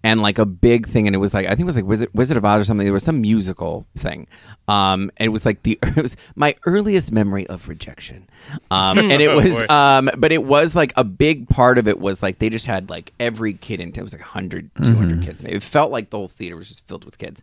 and 0.03 0.21
like 0.21 0.37
a 0.37 0.45
big 0.45 0.87
thing, 0.87 1.07
and 1.07 1.15
it 1.15 1.19
was 1.19 1.33
like 1.33 1.45
I 1.45 1.49
think 1.49 1.61
it 1.61 1.65
was 1.65 1.75
like 1.75 1.85
Wizard, 1.85 2.09
Wizard 2.13 2.37
of 2.37 2.45
Oz 2.45 2.61
or 2.61 2.63
something. 2.65 2.85
There 2.85 2.93
was 2.93 3.03
some 3.03 3.21
musical 3.21 3.85
thing, 3.95 4.27
um, 4.67 5.11
and 5.17 5.25
it 5.27 5.29
was 5.29 5.45
like 5.45 5.63
the 5.63 5.79
it 5.83 5.95
was 5.95 6.15
my 6.35 6.55
earliest 6.65 7.11
memory 7.11 7.47
of 7.47 7.67
rejection, 7.67 8.27
um, 8.71 8.97
and 8.97 9.21
it 9.21 9.35
was, 9.35 9.69
um, 9.69 10.09
but 10.17 10.31
it 10.31 10.43
was 10.43 10.75
like 10.75 10.93
a 10.95 11.03
big 11.03 11.49
part 11.49 11.77
of 11.77 11.87
it 11.87 11.99
was 11.99 12.21
like 12.21 12.39
they 12.39 12.49
just 12.49 12.67
had 12.67 12.89
like 12.89 13.13
every 13.19 13.53
kid 13.53 13.79
in 13.79 13.89
it 13.89 14.01
was 14.01 14.13
like 14.13 14.21
100 14.21 14.69
200 14.75 15.23
kids. 15.23 15.43
Maybe. 15.43 15.55
it 15.55 15.63
felt 15.63 15.91
like 15.91 16.09
the 16.09 16.17
whole 16.17 16.27
theater 16.27 16.55
was 16.55 16.67
just 16.67 16.87
filled 16.87 17.05
with 17.05 17.17
kids. 17.17 17.41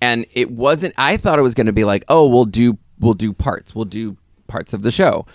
And 0.00 0.26
it 0.32 0.50
wasn't 0.50 0.94
i 0.98 1.16
thought 1.16 1.38
it 1.38 1.42
was 1.42 1.54
going 1.54 1.66
to 1.66 1.72
be 1.72 1.84
like 1.84 2.04
oh 2.08 2.26
we'll 2.26 2.44
do 2.44 2.78
we'll 3.00 3.14
do 3.14 3.32
parts. 3.32 3.74
We'll 3.74 3.84
do 3.84 4.16
parts 4.46 4.72
of 4.72 4.82
the 4.82 4.90
show. 4.90 5.26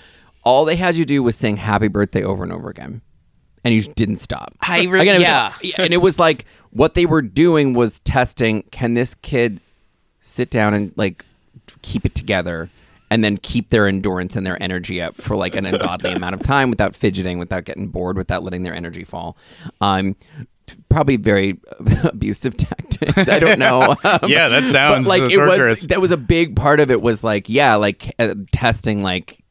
All 0.43 0.65
they 0.65 0.75
had 0.75 0.95
you 0.95 1.05
do 1.05 1.21
was 1.21 1.35
sing 1.35 1.57
happy 1.57 1.87
birthday 1.87 2.23
over 2.23 2.43
and 2.43 2.51
over 2.51 2.69
again 2.69 3.01
and 3.69 3.75
you 3.75 3.81
just 3.81 3.95
didn't 3.95 4.17
stop. 4.17 4.55
I 4.61 4.85
re- 4.85 5.01
Again, 5.01 5.15
it 5.15 5.19
was 5.19 5.63
yeah. 5.63 5.75
and 5.77 5.93
it 5.93 6.01
was 6.01 6.17
like 6.17 6.45
what 6.71 6.95
they 6.95 7.05
were 7.05 7.21
doing 7.21 7.73
was 7.73 7.99
testing 7.99 8.63
can 8.71 8.95
this 8.95 9.13
kid 9.15 9.61
sit 10.19 10.49
down 10.49 10.73
and 10.73 10.91
like 10.95 11.23
keep 11.83 12.03
it 12.03 12.15
together 12.15 12.69
and 13.11 13.23
then 13.23 13.37
keep 13.37 13.69
their 13.69 13.87
endurance 13.87 14.35
and 14.35 14.45
their 14.45 14.61
energy 14.61 14.99
up 14.99 15.21
for 15.21 15.35
like 15.35 15.55
an 15.55 15.67
ungodly 15.67 16.11
amount 16.11 16.33
of 16.33 16.41
time 16.41 16.71
without 16.71 16.95
fidgeting 16.95 17.37
without 17.37 17.63
getting 17.63 17.87
bored 17.87 18.17
without 18.17 18.43
letting 18.43 18.63
their 18.63 18.73
energy 18.73 19.03
fall? 19.03 19.37
Um 19.79 20.15
probably 20.89 21.17
very 21.17 21.59
abusive 22.03 22.57
tactics. 22.57 23.29
I 23.29 23.37
don't 23.37 23.59
know. 23.59 23.95
Um, 24.03 24.19
Yeah, 24.27 24.47
that 24.47 24.63
sounds, 24.63 25.07
but, 25.07 25.19
like 25.19 25.21
uh, 25.23 25.35
it 25.35 25.59
was 25.59 25.81
that 25.83 26.01
was 26.01 26.09
a 26.09 26.17
big 26.17 26.55
part 26.55 26.79
of 26.79 26.89
it 26.89 27.01
was 27.01 27.23
like 27.23 27.49
yeah 27.49 27.75
like 27.75 28.15
uh, 28.17 28.33
testing 28.51 29.03
like 29.03 29.43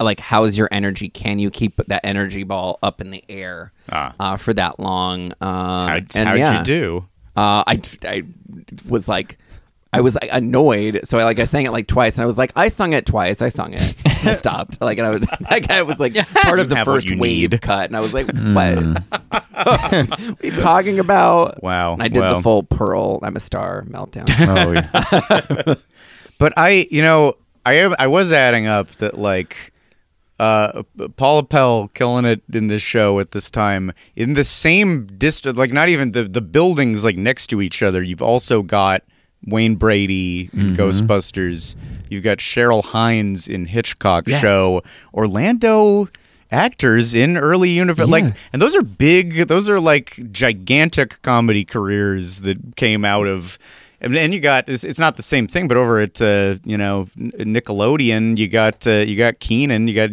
like 0.00 0.20
how's 0.20 0.56
your 0.56 0.68
energy 0.72 1.08
can 1.08 1.38
you 1.38 1.50
keep 1.50 1.76
that 1.88 2.00
energy 2.04 2.44
ball 2.44 2.78
up 2.82 3.00
in 3.00 3.10
the 3.10 3.22
air 3.28 3.72
Ah. 3.92 4.14
uh, 4.18 4.36
for 4.36 4.54
that 4.54 4.80
long 4.80 5.32
uh, 5.40 5.86
How'd, 5.88 6.16
and 6.16 6.28
how'd 6.28 6.38
yeah. 6.38 6.58
you 6.58 6.64
do? 6.64 7.08
Uh, 7.36 7.62
I, 7.66 7.80
I 8.04 8.22
was 8.88 9.06
like, 9.08 9.38
I 9.92 10.00
was 10.02 10.14
like 10.14 10.28
annoyed, 10.32 11.00
so 11.04 11.18
I 11.18 11.24
like 11.24 11.38
I 11.38 11.44
sang 11.44 11.64
it 11.66 11.72
like 11.72 11.86
twice, 11.86 12.14
and 12.14 12.22
I 12.22 12.26
was 12.26 12.36
like, 12.38 12.52
I 12.56 12.68
sung 12.68 12.92
it 12.92 13.06
twice, 13.06 13.40
I 13.42 13.48
sung 13.48 13.72
it, 13.74 13.94
I 14.06 14.34
stopped, 14.34 14.80
like, 14.80 14.98
and 14.98 15.06
I 15.06 15.10
was 15.10 15.26
like, 15.50 15.70
I 15.70 15.82
was 15.82 15.98
like 15.98 16.14
part 16.32 16.60
of 16.60 16.68
the 16.68 16.84
first 16.84 17.08
you 17.10 17.18
wave 17.18 17.50
need. 17.52 17.60
cut, 17.62 17.86
and 17.86 17.96
I 17.96 18.00
was 18.00 18.12
like, 18.14 18.26
what? 18.26 18.78
what 19.52 19.92
are 19.92 20.36
you 20.42 20.52
talking 20.56 20.98
about? 20.98 21.62
Wow, 21.62 21.94
And 21.94 22.02
I 22.02 22.08
did 22.08 22.20
well. 22.22 22.36
the 22.36 22.42
full 22.42 22.62
Pearl, 22.62 23.18
I'm 23.22 23.36
a 23.36 23.40
star 23.40 23.84
meltdown. 23.84 24.26
Oh, 24.48 24.72
yeah. 24.72 25.74
But 26.38 26.54
I, 26.56 26.86
you 26.90 27.02
know, 27.02 27.34
I 27.66 27.74
am, 27.74 27.94
I 27.98 28.06
was 28.06 28.32
adding 28.32 28.66
up 28.66 28.90
that 28.96 29.18
like 29.18 29.72
uh 30.38 30.82
Paula 31.16 31.42
Pell 31.42 31.88
killing 31.88 32.24
it 32.24 32.40
in 32.52 32.68
this 32.68 32.80
show 32.80 33.20
at 33.20 33.32
this 33.32 33.50
time 33.50 33.92
in 34.16 34.32
the 34.34 34.44
same 34.44 35.06
district 35.06 35.58
like 35.58 35.72
not 35.72 35.90
even 35.90 36.12
the 36.12 36.24
the 36.24 36.40
buildings 36.40 37.04
like 37.04 37.16
next 37.16 37.48
to 37.48 37.60
each 37.60 37.82
other. 37.82 38.02
You've 38.02 38.22
also 38.22 38.62
got 38.62 39.02
Wayne 39.46 39.74
Brady 39.76 40.48
in 40.52 40.76
Ghostbusters. 40.76 41.76
You've 42.08 42.24
got 42.24 42.38
Cheryl 42.38 42.82
Hines 42.84 43.48
in 43.48 43.66
Hitchcock 43.66 44.28
show. 44.28 44.82
Orlando 45.14 46.08
actors 46.52 47.14
in 47.14 47.36
early 47.36 47.70
universe 47.70 48.08
like 48.08 48.24
and 48.52 48.60
those 48.60 48.74
are 48.74 48.82
big 48.82 49.46
those 49.46 49.68
are 49.68 49.78
like 49.78 50.18
gigantic 50.32 51.22
comedy 51.22 51.64
careers 51.64 52.40
that 52.40 52.74
came 52.74 53.04
out 53.04 53.28
of 53.28 53.56
and, 54.00 54.16
and 54.16 54.32
you 54.34 54.40
got 54.40 54.68
it's, 54.68 54.84
it's 54.84 54.98
not 54.98 55.16
the 55.16 55.22
same 55.22 55.46
thing 55.46 55.68
but 55.68 55.76
over 55.76 56.00
at 56.00 56.20
uh, 56.22 56.56
you 56.64 56.76
know 56.78 57.06
Nickelodeon 57.16 58.36
you 58.38 58.48
got 58.48 58.86
uh, 58.86 58.90
you 58.90 59.16
got 59.16 59.40
Kenan 59.40 59.88
you 59.88 59.94
got 59.94 60.10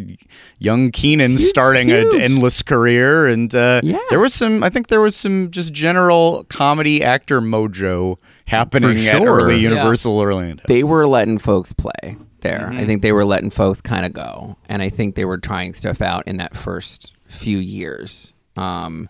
young 0.58 0.90
Kenan 0.90 1.38
starting 1.38 1.88
huge. 1.88 2.14
an 2.14 2.20
endless 2.20 2.62
career 2.62 3.26
and 3.26 3.54
uh, 3.54 3.80
Yeah. 3.82 3.98
there 4.10 4.20
was 4.20 4.34
some 4.34 4.62
I 4.62 4.70
think 4.70 4.88
there 4.88 5.00
was 5.00 5.16
some 5.16 5.50
just 5.50 5.72
general 5.72 6.44
comedy 6.48 7.02
actor 7.02 7.40
mojo 7.40 8.16
happening 8.46 9.06
at 9.06 9.18
sure. 9.22 9.40
early 9.40 9.56
Yeah. 9.56 9.70
Universal 9.70 10.18
Orlando 10.18 10.62
they 10.66 10.82
were 10.82 11.06
letting 11.06 11.38
folks 11.38 11.72
play 11.72 12.16
there. 12.40 12.68
Mm-hmm. 12.70 12.78
I 12.78 12.84
think 12.84 13.02
they 13.02 13.12
were 13.12 13.24
letting 13.24 13.50
folks 13.50 13.80
kind 13.80 14.06
of 14.06 14.12
go, 14.12 14.56
and 14.68 14.80
I 14.80 14.88
think 14.90 15.16
they 15.16 15.24
were 15.24 15.38
trying 15.38 15.74
stuff 15.74 16.00
out 16.00 16.26
in 16.28 16.36
that 16.36 16.56
first 16.56 17.12
few 17.26 17.58
years. 17.58 18.32
Um, 18.56 19.08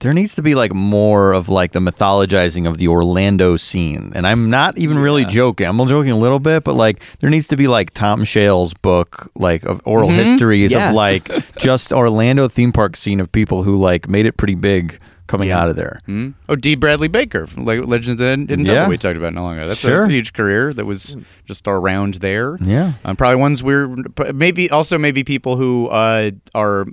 there 0.00 0.12
needs 0.12 0.34
to 0.36 0.42
be 0.42 0.54
like 0.54 0.72
more 0.74 1.32
of 1.32 1.48
like 1.48 1.72
the 1.72 1.78
mythologizing 1.80 2.66
of 2.68 2.78
the 2.78 2.88
Orlando 2.88 3.56
scene. 3.56 4.12
And 4.14 4.26
I'm 4.26 4.48
not 4.50 4.78
even 4.78 4.98
really 4.98 5.24
joking. 5.24 5.66
I'm 5.66 5.76
joking 5.86 6.10
a 6.10 6.16
little 6.18 6.40
bit, 6.40 6.64
but 6.64 6.74
like 6.74 7.02
there 7.20 7.30
needs 7.30 7.48
to 7.48 7.56
be 7.56 7.68
like 7.68 7.90
Tom 7.92 8.24
Shales 8.24 8.74
book, 8.74 9.30
like 9.34 9.64
of 9.64 9.80
oral 9.84 10.08
histories 10.08 10.72
Yeah. 10.72 10.88
of 10.88 10.94
like 10.94 11.28
just 11.58 11.92
Orlando 11.92 12.48
theme 12.48 12.72
park 12.72 12.96
scene 12.96 13.20
of 13.20 13.30
people 13.30 13.62
who 13.62 13.76
like 13.76 14.08
made 14.08 14.26
it 14.26 14.36
pretty 14.36 14.54
big 14.54 14.98
coming 15.28 15.50
out 15.50 15.68
of 15.70 15.76
there. 15.76 15.98
Oh, 16.48 16.56
Dee 16.56 16.74
Bradley 16.74 17.08
Baker, 17.08 17.46
like 17.56 17.86
Legends 17.86 18.08
of 18.08 18.18
the 18.18 18.24
Hidden 18.48 18.66
Yeah. 18.66 18.88
We 18.88 18.98
talked 18.98 19.16
about 19.16 19.32
not 19.32 19.42
long 19.42 19.56
ago. 19.58 19.68
That's, 19.68 19.80
Sure. 19.80 20.00
that's 20.00 20.08
a 20.08 20.12
huge 20.12 20.32
career 20.32 20.74
that 20.74 20.84
was 20.84 21.16
just 21.46 21.66
around 21.66 22.14
there. 22.14 22.56
Yeah. 22.60 22.94
um, 23.04 23.16
probably 23.16 23.36
ones 23.36 23.62
we're 23.62 23.94
maybe 24.34 24.70
also 24.70 24.98
maybe 24.98 25.24
people 25.24 25.56
who 25.56 25.88
uh, 25.88 26.32
are 26.54 26.86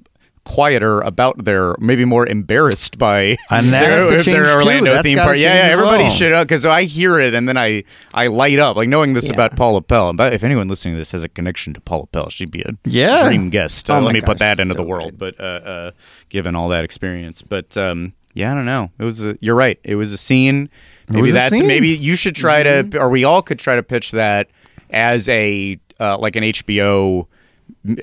quieter 0.45 1.02
about 1.02 1.44
their 1.45 1.76
maybe 1.80 2.06
more 2.06 2.26
embarrassed 2.28 2.98
by 2.98 3.38
And 3.49 3.72
that 3.74 3.82
their, 3.82 3.91
has 3.91 4.03
to 4.06 4.10
their 4.11 4.24
change, 4.24 4.38
too. 4.38 4.52
Orlando 4.53 5.02
theme 5.02 5.18
park. 5.18 5.38
Yeah, 5.38 5.53
yeah, 5.68 5.72
everybody 5.72 6.03
well. 6.03 6.11
should 6.11 6.48
because 6.48 6.66
I 6.66 6.84
hear 6.84 7.20
it 7.20 7.34
and 7.34 7.48
then 7.48 7.57
I 7.57 7.84
I 8.14 8.28
light 8.28 8.60
up 8.60 8.76
like 8.78 8.90
knowing 8.90 9.14
this 9.14 9.28
Yeah. 9.28 9.34
about 9.34 9.56
Paula 9.56 9.82
Pell. 9.82 10.14
But 10.14 10.34
if 10.34 10.44
anyone 10.44 10.68
listening 10.68 10.95
to 10.95 10.98
this 10.99 11.11
has 11.11 11.24
a 11.24 11.30
connection 11.30 11.74
to 11.74 11.82
Paula 11.82 12.07
Pell, 12.07 12.30
she'd 12.30 12.52
be 12.52 12.61
a 12.61 12.72
Yeah. 12.86 13.26
dream 13.28 13.49
guest. 13.49 13.90
Uh, 13.90 13.94
Oh 13.94 13.99
let 13.99 14.06
my 14.06 14.14
me 14.14 14.22
put 14.22 14.38
that 14.40 14.60
into 14.60 14.74
so 14.74 14.78
the 14.78 14.84
world. 14.88 15.18
good. 15.18 15.36
But 15.38 15.40
uh, 15.40 15.44
uh, 15.44 15.91
given 16.30 16.56
all 16.56 16.70
that 16.70 16.84
experience, 16.84 17.41
but 17.41 17.76
um, 17.78 18.14
yeah, 18.34 18.52
I 18.52 18.56
don't 18.56 18.66
know. 18.66 18.91
It 18.99 19.03
was 19.03 19.26
a, 19.26 19.38
you're 19.41 19.56
right. 19.56 19.80
It 19.84 19.95
was 19.95 20.11
a 20.14 20.18
scene. 20.18 20.70
Maybe 21.10 21.22
was 21.24 21.34
that's 21.34 21.57
scene. 21.57 21.66
maybe 21.68 21.90
you 21.90 22.16
should 22.16 22.36
try 22.36 22.61
to, 22.64 22.98
or 22.99 23.10
we 23.10 23.24
all 23.24 23.41
could 23.41 23.57
try 23.60 23.76
to 23.76 23.82
pitch 23.84 24.11
that 24.11 24.48
as 24.91 25.28
a 25.30 25.80
uh, 25.99 26.18
like 26.20 26.36
an 26.36 26.44
HBO 26.44 27.26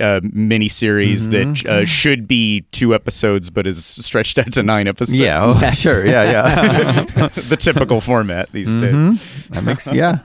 uh, 0.01 0.20
miniseries 0.20 1.30
that 1.30 1.68
uh, 1.68 1.84
should 1.84 2.26
be 2.26 2.62
two 2.72 2.94
episodes, 2.94 3.51
but 3.51 3.66
is 3.66 3.84
stretched 3.84 4.38
out 4.38 4.52
to 4.52 4.62
nine 4.62 4.88
episodes. 4.88 5.16
Yeah, 5.16 5.38
oh, 5.40 5.70
sure. 5.72 6.06
Yeah, 6.06 6.24
yeah. 6.24 7.28
the 7.28 7.56
typical 7.56 8.01
format 8.01 8.51
these 8.52 8.72
days. 8.74 9.48
that 9.48 9.64
makes 9.64 9.93
yeah. 9.93 10.18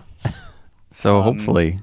So 0.91 1.22
hopefully 1.22 1.80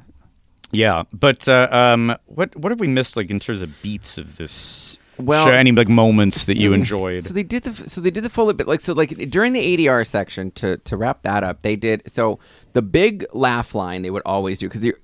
Yeah, 0.71 1.03
but 1.13 1.49
uh, 1.49 1.69
um, 1.71 2.17
what 2.27 2.55
what 2.57 2.71
have 2.73 2.81
we 2.81 2.89
missed 2.89 3.17
like 3.17 3.31
in 3.31 3.41
terms 3.41 3.63
of 3.63 3.83
beats 3.83 4.19
of 4.19 4.37
this? 4.37 4.99
Well, 5.19 5.47
show? 5.47 5.51
any 5.51 5.73
like 5.73 5.89
moments 5.89 6.45
that 6.45 6.57
you 6.57 6.73
enjoyed? 6.73 7.25
So 7.25 7.35
they 7.35 7.43
did 7.43 7.65
the 7.65 7.89
so 7.89 8.01
they 8.01 8.11
did 8.11 8.23
the 8.23 8.31
full 8.31 8.53
bit 8.53 8.69
like 8.69 8.81
so 8.81 8.93
like 8.93 9.11
during 9.31 9.53
the 9.53 9.77
ADR 9.77 10.07
section 10.07 10.51
to 10.53 10.77
to 10.79 10.97
wrap 10.97 11.23
that 11.23 11.43
up 11.43 11.63
they 11.63 11.75
did 11.75 12.03
so 12.07 12.39
the 12.75 12.83
big 12.83 13.27
laugh 13.33 13.75
line 13.75 14.03
they 14.03 14.11
would 14.11 14.23
always 14.25 14.61
do 14.61 14.69
because 14.69 14.85
you 14.85 14.95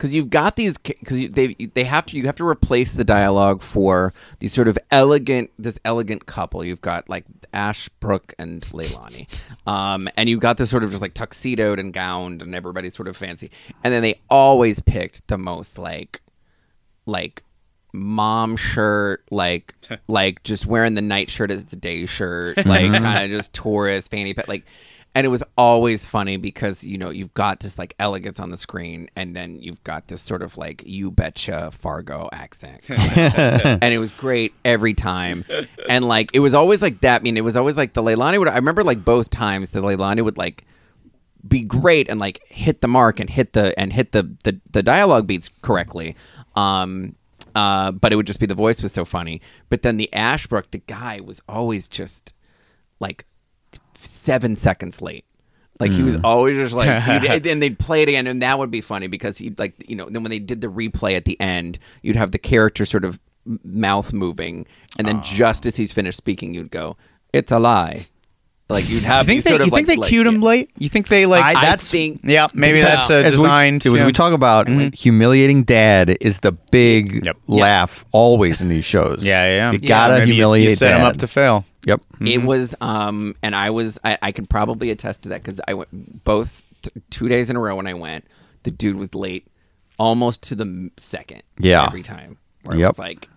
because 0.00 0.14
you've 0.14 0.30
got 0.30 0.56
these 0.56 0.78
because 0.78 1.30
they 1.30 1.54
they 1.74 1.84
have 1.84 2.06
to 2.06 2.16
you 2.16 2.24
have 2.24 2.36
to 2.36 2.46
replace 2.46 2.94
the 2.94 3.04
dialogue 3.04 3.60
for 3.60 4.14
these 4.38 4.50
sort 4.50 4.66
of 4.66 4.78
elegant 4.90 5.50
this 5.58 5.78
elegant 5.84 6.24
couple. 6.24 6.64
You've 6.64 6.80
got 6.80 7.10
like 7.10 7.26
Ash 7.52 7.90
Brooke 8.00 8.32
and 8.38 8.62
Leilani. 8.62 9.28
Um 9.66 10.08
and 10.16 10.30
you've 10.30 10.40
got 10.40 10.56
this 10.56 10.70
sort 10.70 10.84
of 10.84 10.90
just 10.90 11.02
like 11.02 11.12
tuxedoed 11.12 11.78
and 11.78 11.92
gowned 11.92 12.40
and 12.40 12.54
everybody's 12.54 12.94
sort 12.94 13.08
of 13.08 13.16
fancy. 13.16 13.50
And 13.84 13.92
then 13.92 14.00
they 14.00 14.18
always 14.30 14.80
picked 14.80 15.28
the 15.28 15.36
most 15.36 15.78
like 15.78 16.22
like 17.04 17.42
mom 17.92 18.56
shirt, 18.56 19.26
like 19.30 19.74
like 20.08 20.42
just 20.44 20.64
wearing 20.64 20.94
the 20.94 21.02
night 21.02 21.28
shirt 21.28 21.50
as 21.50 21.70
a 21.74 21.76
day 21.76 22.06
shirt, 22.06 22.56
like 22.64 22.90
kind 22.90 23.24
of 23.24 23.30
just 23.30 23.52
tourist 23.52 24.10
fanny 24.10 24.32
pack, 24.32 24.48
like. 24.48 24.64
And 25.12 25.24
it 25.24 25.28
was 25.28 25.42
always 25.58 26.06
funny 26.06 26.36
because 26.36 26.84
you 26.84 26.96
know 26.96 27.10
you've 27.10 27.34
got 27.34 27.60
this 27.60 27.78
like 27.78 27.94
elegance 27.98 28.38
on 28.38 28.50
the 28.50 28.56
screen, 28.56 29.10
and 29.16 29.34
then 29.34 29.58
you've 29.60 29.82
got 29.82 30.06
this 30.06 30.22
sort 30.22 30.40
of 30.40 30.56
like 30.56 30.84
you 30.86 31.10
betcha 31.10 31.72
Fargo 31.72 32.28
accent, 32.32 32.82
and 32.88 33.84
it 33.84 33.98
was 33.98 34.12
great 34.12 34.54
every 34.64 34.94
time. 34.94 35.44
And 35.88 36.04
like 36.04 36.30
it 36.32 36.38
was 36.38 36.54
always 36.54 36.80
like 36.80 37.00
that. 37.00 37.22
I 37.22 37.24
mean, 37.24 37.36
it 37.36 37.44
was 37.44 37.56
always 37.56 37.76
like 37.76 37.94
the 37.94 38.02
Leilani 38.02 38.38
would. 38.38 38.48
I 38.48 38.54
remember 38.54 38.84
like 38.84 39.04
both 39.04 39.30
times 39.30 39.70
the 39.70 39.80
Leilani 39.80 40.22
would 40.22 40.38
like 40.38 40.64
be 41.46 41.62
great 41.62 42.08
and 42.08 42.20
like 42.20 42.40
hit 42.46 42.80
the 42.80 42.88
mark 42.88 43.18
and 43.20 43.30
hit 43.30 43.52
the 43.52 43.78
and 43.78 43.92
hit 43.92 44.12
the 44.12 44.34
the, 44.44 44.60
the 44.70 44.82
dialogue 44.82 45.26
beats 45.26 45.50
correctly. 45.62 46.16
Um 46.54 47.16
uh 47.54 47.90
but 47.90 48.12
it 48.12 48.16
would 48.16 48.26
just 48.26 48.40
be 48.40 48.46
the 48.46 48.54
voice 48.54 48.82
was 48.82 48.92
so 48.92 49.04
funny. 49.04 49.40
But 49.68 49.82
then 49.82 49.96
the 49.96 50.12
Ashbrook, 50.12 50.70
the 50.70 50.78
guy 50.78 51.20
was 51.20 51.40
always 51.48 51.88
just 51.88 52.32
like 53.00 53.24
7 54.30 54.54
seconds 54.56 55.02
late. 55.02 55.24
Like 55.80 55.90
he 55.90 56.02
was 56.02 56.16
mm. 56.16 56.20
always 56.24 56.56
just 56.58 56.74
like, 56.74 57.02
he'd- 57.22 57.50
and 57.50 57.60
they'd 57.62 57.78
play 57.78 58.02
it 58.02 58.08
again, 58.08 58.26
and 58.26 58.42
that 58.42 58.58
would 58.58 58.70
be 58.70 58.80
funny 58.82 59.06
because 59.08 59.38
he'd 59.38 59.58
like, 59.58 59.74
you 59.88 59.96
know, 59.96 60.06
then 60.08 60.22
when 60.22 60.30
they 60.30 60.38
did 60.38 60.60
the 60.60 60.66
replay 60.68 61.16
at 61.16 61.24
the 61.24 61.40
end, 61.40 61.78
you'd 62.02 62.16
have 62.16 62.32
the 62.32 62.38
character 62.38 62.84
sort 62.84 63.04
of 63.04 63.18
m- 63.46 63.58
mouth 63.64 64.12
moving, 64.12 64.66
and 64.98 65.08
then 65.08 65.22
just 65.22 65.64
as 65.66 65.76
he's 65.76 65.90
finished 65.92 66.18
speaking, 66.18 66.52
you'd 66.52 66.70
go, 66.70 66.96
"It's 67.32 67.50
a 67.50 67.58
lie." 67.58 68.06
Like 68.68 68.88
you'd 68.90 69.02
have 69.04 69.26
You 69.26 69.34
think 69.34 69.36
these 69.38 69.44
they, 69.44 69.50
sort 69.50 69.60
of 69.62 69.66
you 69.68 69.70
think 69.72 69.88
like- 69.88 69.96
they 69.96 70.00
like- 70.00 70.08
cued 70.10 70.26
him 70.26 70.40
late? 70.42 70.70
You 70.78 70.88
think 70.90 71.08
they 71.08 71.24
like? 71.26 71.42
I- 71.44 71.48
I 71.58 71.64
that's- 71.64 71.90
think 71.90 72.20
yeah, 72.24 72.46
maybe 72.54 72.80
that's 72.82 73.08
a 73.10 73.24
As 73.24 73.32
we- 73.32 73.42
designed. 73.42 73.84
as 73.86 73.90
we, 73.92 73.98
yeah. 73.98 74.10
talk 74.12 74.32
about 74.34 74.66
mm-hmm. 74.66 74.90
humiliating 74.94 75.62
dad 75.64 76.16
is 76.20 76.40
the 76.40 76.52
big 76.52 77.24
Yep. 77.24 77.36
laugh 77.48 78.04
always 78.12 78.60
in 78.62 78.68
these 78.68 78.84
shows. 78.84 79.24
Yeah, 79.26 79.40
yeah. 79.46 79.72
You 79.72 79.78
yeah. 79.82 79.88
gotta 79.88 80.14
Maybe 80.18 80.28
you- 80.28 80.34
humiliate 80.34 80.68
You, 80.70 80.76
set 80.76 80.90
dad. 80.90 81.00
him 81.00 81.06
up 81.06 81.16
to 81.16 81.26
fail. 81.26 81.64
Yep. 81.86 82.00
It 82.20 82.42
was, 82.42 82.74
um, 82.80 83.34
and 83.42 83.54
I 83.54 83.70
was, 83.70 83.98
I, 84.04 84.18
I 84.20 84.32
could 84.32 84.50
probably 84.50 84.90
attest 84.90 85.22
to 85.22 85.28
that 85.30 85.42
because 85.42 85.60
I 85.66 85.74
went 85.74 86.24
both 86.24 86.64
t- 86.82 86.90
two 87.10 87.28
days 87.28 87.48
in 87.50 87.56
a 87.56 87.60
row 87.60 87.76
when 87.76 87.86
I 87.86 87.94
went. 87.94 88.26
The 88.64 88.70
dude 88.70 88.96
was 88.96 89.14
late, 89.14 89.46
almost 89.98 90.42
to 90.44 90.54
the 90.54 90.90
second. 90.98 91.42
Yeah. 91.58 91.86
every 91.86 92.02
time. 92.02 92.36
Where 92.64 92.76
Yep. 92.76 92.98
like, 92.98 93.28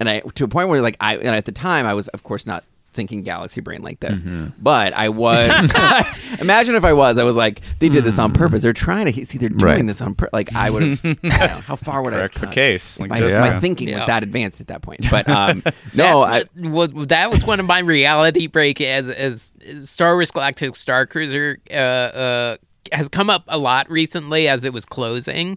and 0.00 0.08
I 0.08 0.20
to 0.20 0.44
a 0.44 0.48
point 0.48 0.68
where 0.70 0.80
like 0.80 0.96
I, 1.00 1.16
and 1.16 1.28
at 1.36 1.44
the 1.44 1.52
time 1.52 1.84
I 1.86 1.92
was 1.92 2.08
of 2.08 2.22
course 2.22 2.46
not 2.46 2.64
thinking 2.92 3.22
galaxy 3.22 3.60
brain 3.60 3.82
like 3.82 4.00
this, 4.00 4.22
Mm-hmm. 4.22 4.48
but 4.60 4.92
I 4.92 5.08
was. 5.08 5.48
imagine 6.40 6.74
if 6.74 6.84
I 6.84 6.92
was, 6.92 7.18
I 7.18 7.24
was 7.24 7.36
like, 7.36 7.60
they 7.78 7.88
did 7.88 8.04
this 8.04 8.18
on 8.18 8.32
purpose. 8.32 8.62
They're 8.62 8.72
trying 8.72 9.12
to 9.12 9.26
see, 9.26 9.38
they're 9.38 9.48
doing 9.48 9.60
Mm. 9.60 9.64
Right. 9.64 9.86
this 9.86 10.00
on 10.00 10.14
purpose. 10.14 10.32
Like 10.32 10.54
I 10.54 10.70
would 10.70 10.82
have. 10.82 11.00
I 11.04 11.16
know, 11.22 11.46
how 11.66 11.76
far 11.76 12.02
would 12.02 12.12
Correct 12.12 12.36
I 12.38 12.40
the 12.40 12.46
have 12.46 12.54
case, 12.54 13.00
like 13.00 13.10
my, 13.10 13.18
just- 13.18 13.40
my 13.40 13.46
Yeah. 13.48 13.60
thinking 13.60 13.88
Yeah. 13.88 13.98
was 13.98 14.06
that 14.06 14.22
advanced 14.22 14.60
at 14.60 14.66
that 14.68 14.82
point, 14.82 15.06
but 15.10 15.28
um, 15.28 15.62
no, 15.94 16.20
I, 16.20 16.40
That's 16.40 16.50
what, 16.68 16.92
what- 16.92 17.08
that 17.10 17.30
was 17.30 17.44
one 17.44 17.60
of 17.60 17.66
my 17.66 17.78
reality 17.80 18.46
break 18.46 18.80
as 18.80 19.08
as 19.08 19.52
Star 19.84 20.14
Wars 20.14 20.30
Galactic 20.30 20.74
Star 20.76 21.06
Cruiser 21.06 21.58
uh, 21.70 21.74
uh, 21.74 22.56
has 22.92 23.08
come 23.08 23.30
up 23.30 23.44
a 23.48 23.58
lot 23.58 23.90
recently 23.90 24.48
as 24.48 24.64
it 24.64 24.72
was 24.72 24.84
closing. 24.84 25.56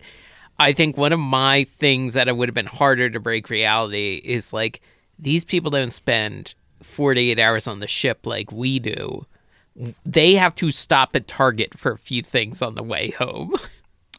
I 0.58 0.72
think 0.72 0.96
one 0.96 1.12
of 1.12 1.20
my 1.20 1.66
things 1.66 2.14
that 2.14 2.28
it 2.30 2.38
would 2.38 2.48
have 2.48 2.56
been 2.56 2.66
harder 2.66 3.10
to 3.10 3.20
break 3.20 3.50
reality 3.50 4.22
is 4.24 4.54
like 4.54 4.80
these 5.20 5.44
people 5.44 5.70
don't 5.72 5.92
spend 5.92 6.54
48 6.86 7.40
hours 7.40 7.68
on 7.68 7.80
the 7.80 7.88
ship 7.88 8.26
like 8.26 8.52
we 8.52 8.80
do. 8.80 9.26
They 10.06 10.36
have 10.36 10.56
to 10.56 10.72
stop 10.72 11.16
at 11.16 11.28
Target 11.28 11.78
for 11.78 11.92
a 11.92 11.98
few 11.98 12.22
things 12.22 12.62
on 12.62 12.76
the 12.76 12.84
way 12.84 13.12
home. 13.12 13.54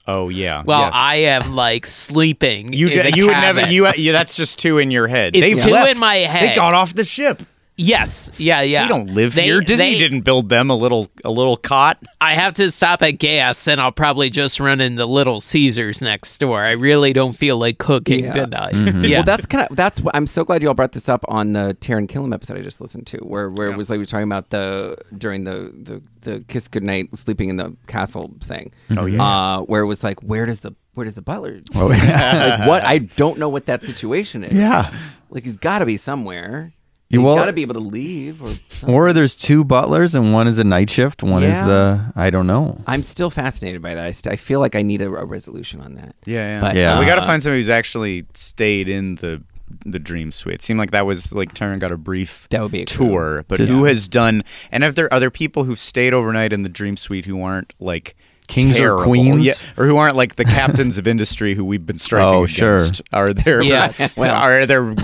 Oh 0.09 0.29
yeah. 0.29 0.63
Well, 0.65 0.83
yes. 0.83 0.93
I 0.95 1.17
am 1.17 1.57
like 1.57 1.85
sleeping. 1.85 2.73
You 2.73 2.89
in 2.89 3.11
the 3.11 3.17
you 3.17 3.27
would 3.27 3.33
never 3.33 3.63
you, 3.63 3.89
you 3.97 4.13
that's 4.13 4.37
just 4.37 4.59
two 4.59 4.79
in 4.79 4.93
your 4.93 5.09
head. 5.09 5.35
It's 5.35 5.55
They've 5.55 5.65
two 5.65 5.71
left. 5.71 5.91
in 5.91 5.99
my 5.99 6.15
head. 6.15 6.51
They 6.51 6.55
got 6.55 6.75
off 6.75 6.95
the 6.95 7.05
ship. 7.05 7.43
Yes, 7.79 8.31
yeah, 8.39 8.63
yeah. 8.63 8.83
They 8.85 8.89
don't 8.89 9.11
live 9.11 9.35
They- 9.35 9.45
here. 9.45 9.61
Disney 9.61 9.93
they- 9.95 9.99
didn't 9.99 10.23
build 10.23 10.49
them 10.49 10.71
a 10.71 10.75
little 10.75 11.09
a 11.25 11.31
little 11.31 11.59
cot. 11.59 12.03
I 12.23 12.35
have 12.35 12.55
to 12.55 12.71
stop 12.71 13.03
at 13.03 13.13
gas, 13.19 13.69
and 13.69 13.81
I'll 13.81 13.93
probably 13.93 14.31
just 14.31 14.59
run 14.61 14.81
into 14.81 15.05
Little 15.05 15.43
Caesars 15.43 16.01
next 16.01 16.39
door. 16.39 16.63
I 16.63 16.71
really 16.71 17.13
don't 17.13 17.35
feel 17.35 17.59
like 17.59 17.77
cooking 17.77 18.25
Yeah. 18.25 18.33
tonight. 18.33 18.75
Mm-hmm. 18.75 19.05
Yeah, 19.05 19.19
Well, 19.19 19.25
that's 19.25 19.45
kind 19.47 19.67
of 19.69 19.77
that's. 19.77 20.01
I'm 20.15 20.27
so 20.27 20.43
glad 20.43 20.63
you 20.63 20.69
all 20.69 20.75
brought 20.75 20.93
this 20.93 21.09
up 21.09 21.25
on 21.29 21.53
the 21.53 21.77
Taran 21.81 22.09
Killam 22.09 22.33
episode 22.33 22.57
I 22.57 22.63
just 22.63 22.81
listened 22.81 23.07
to, 23.09 23.19
where 23.19 23.51
where 23.51 23.69
it 23.71 23.77
was 23.77 23.91
like 23.91 23.99
we 23.99 24.03
were 24.03 24.07
talking 24.07 24.25
about 24.27 24.49
the 24.49 24.97
during 25.17 25.45
the 25.45 25.71
the 25.83 26.03
the 26.23 26.41
kiss 26.49 26.69
goodnight 26.69 27.15
sleeping 27.15 27.51
in 27.51 27.57
the 27.59 27.77
castle 27.89 28.35
thing. 28.41 28.73
Oh 28.97 29.05
yeah. 29.05 29.23
uh, 29.23 29.61
where 29.61 29.83
it 29.83 29.87
was 29.87 30.03
like 30.03 30.21
where 30.23 30.47
does 30.47 30.61
the 30.61 30.75
where 30.95 31.05
does 31.05 31.15
the 31.15 31.21
butler? 31.23 31.61
Oh, 31.75 31.87
like 31.89 32.67
what? 32.67 32.85
I 32.85 32.99
don't 33.17 33.39
know 33.39 33.51
what 33.51 33.67
that 33.67 33.85
situation 33.85 34.45
is. 34.45 34.55
Yeah. 34.55 34.91
like 35.29 35.45
he's 35.45 35.59
got 35.59 35.81
to 35.81 35.85
be 35.87 35.99
somewhere. 35.99 36.73
You- 37.09 37.21
He's 37.21 37.25
well- 37.27 37.37
got 37.37 37.47
to 37.47 37.53
be 37.53 37.63
able 37.63 37.75
to 37.75 37.81
leave 37.81 38.43
or. 38.43 38.49
Something. 38.49 38.95
Or 38.95 39.13
there's 39.13 39.35
two 39.37 39.65
butlers 39.65 40.15
and 40.15 40.33
one 40.33 40.49
is 40.49 40.59
a 40.59 40.65
night 40.65 40.91
shift. 40.91 41.23
One 41.23 41.43
is 41.45 41.55
the 41.65 42.13
I 42.17 42.31
don't 42.31 42.47
know. 42.47 42.81
I'm 42.87 43.03
still 43.03 43.31
fascinated 43.31 43.81
by 43.81 43.95
that. 43.95 44.05
I, 44.05 44.13
st- 44.13 44.33
I 44.33 44.37
feel 44.37 44.61
like 44.61 44.75
I 44.75 44.83
need 44.83 45.01
a, 45.03 45.09
a 45.09 45.25
resolution 45.25 45.81
on 45.81 45.95
that. 45.95 46.15
Yeah, 46.27 46.61
But, 46.61 46.77
Yeah. 46.77 46.99
we 46.99 47.07
got 47.07 47.15
to 47.17 47.23
uh, 47.23 47.27
find 47.27 47.43
somebody 47.43 47.61
who's 47.61 47.69
actually 47.71 48.27
stayed 48.35 48.89
in 48.89 49.15
the 49.17 49.43
the 49.85 49.99
dream 49.99 50.31
suite. 50.31 50.55
It 50.57 50.63
seemed 50.63 50.79
like 50.79 50.93
that 50.93 51.07
was 51.07 51.33
like 51.33 51.53
Taran 51.55 51.81
got 51.81 51.91
a 51.91 51.97
brief 51.97 52.47
That 52.51 52.63
would 52.63 52.71
be 52.71 52.83
a 52.83 52.87
tour, 52.87 53.45
but 53.49 53.59
who 53.59 53.85
has 53.85 54.07
done? 54.07 54.45
And 54.71 54.85
if 54.85 54.95
there 54.95 55.13
are 55.13 55.19
there 55.19 55.31
people 55.31 55.65
who've 55.65 55.79
stayed 55.79 56.15
overnight 56.15 56.53
in 56.53 56.63
the 56.63 56.69
dream 56.69 56.97
suite 56.97 57.25
who 57.27 57.43
aren't 57.43 57.75
like 57.81 58.15
Kings 58.49 58.79
or 58.79 58.97
queens? 58.99 59.47
yeah, 59.47 59.55
or 59.77 59.87
who 59.87 59.97
aren't 59.97 60.17
like 60.17 60.37
the 60.37 60.45
captains 60.45 60.99
of 60.99 61.07
industry 61.07 61.55
who 61.55 61.65
we've 61.65 61.85
been 61.87 61.99
striking 61.99 62.27
Oh, 62.27 62.47
sure. 62.47 62.75
against? 62.75 63.03
Are 63.13 63.33
there? 63.33 63.63
Yes. 63.63 64.17
well, 64.19 64.35
are 64.35 64.67
there 64.67 64.95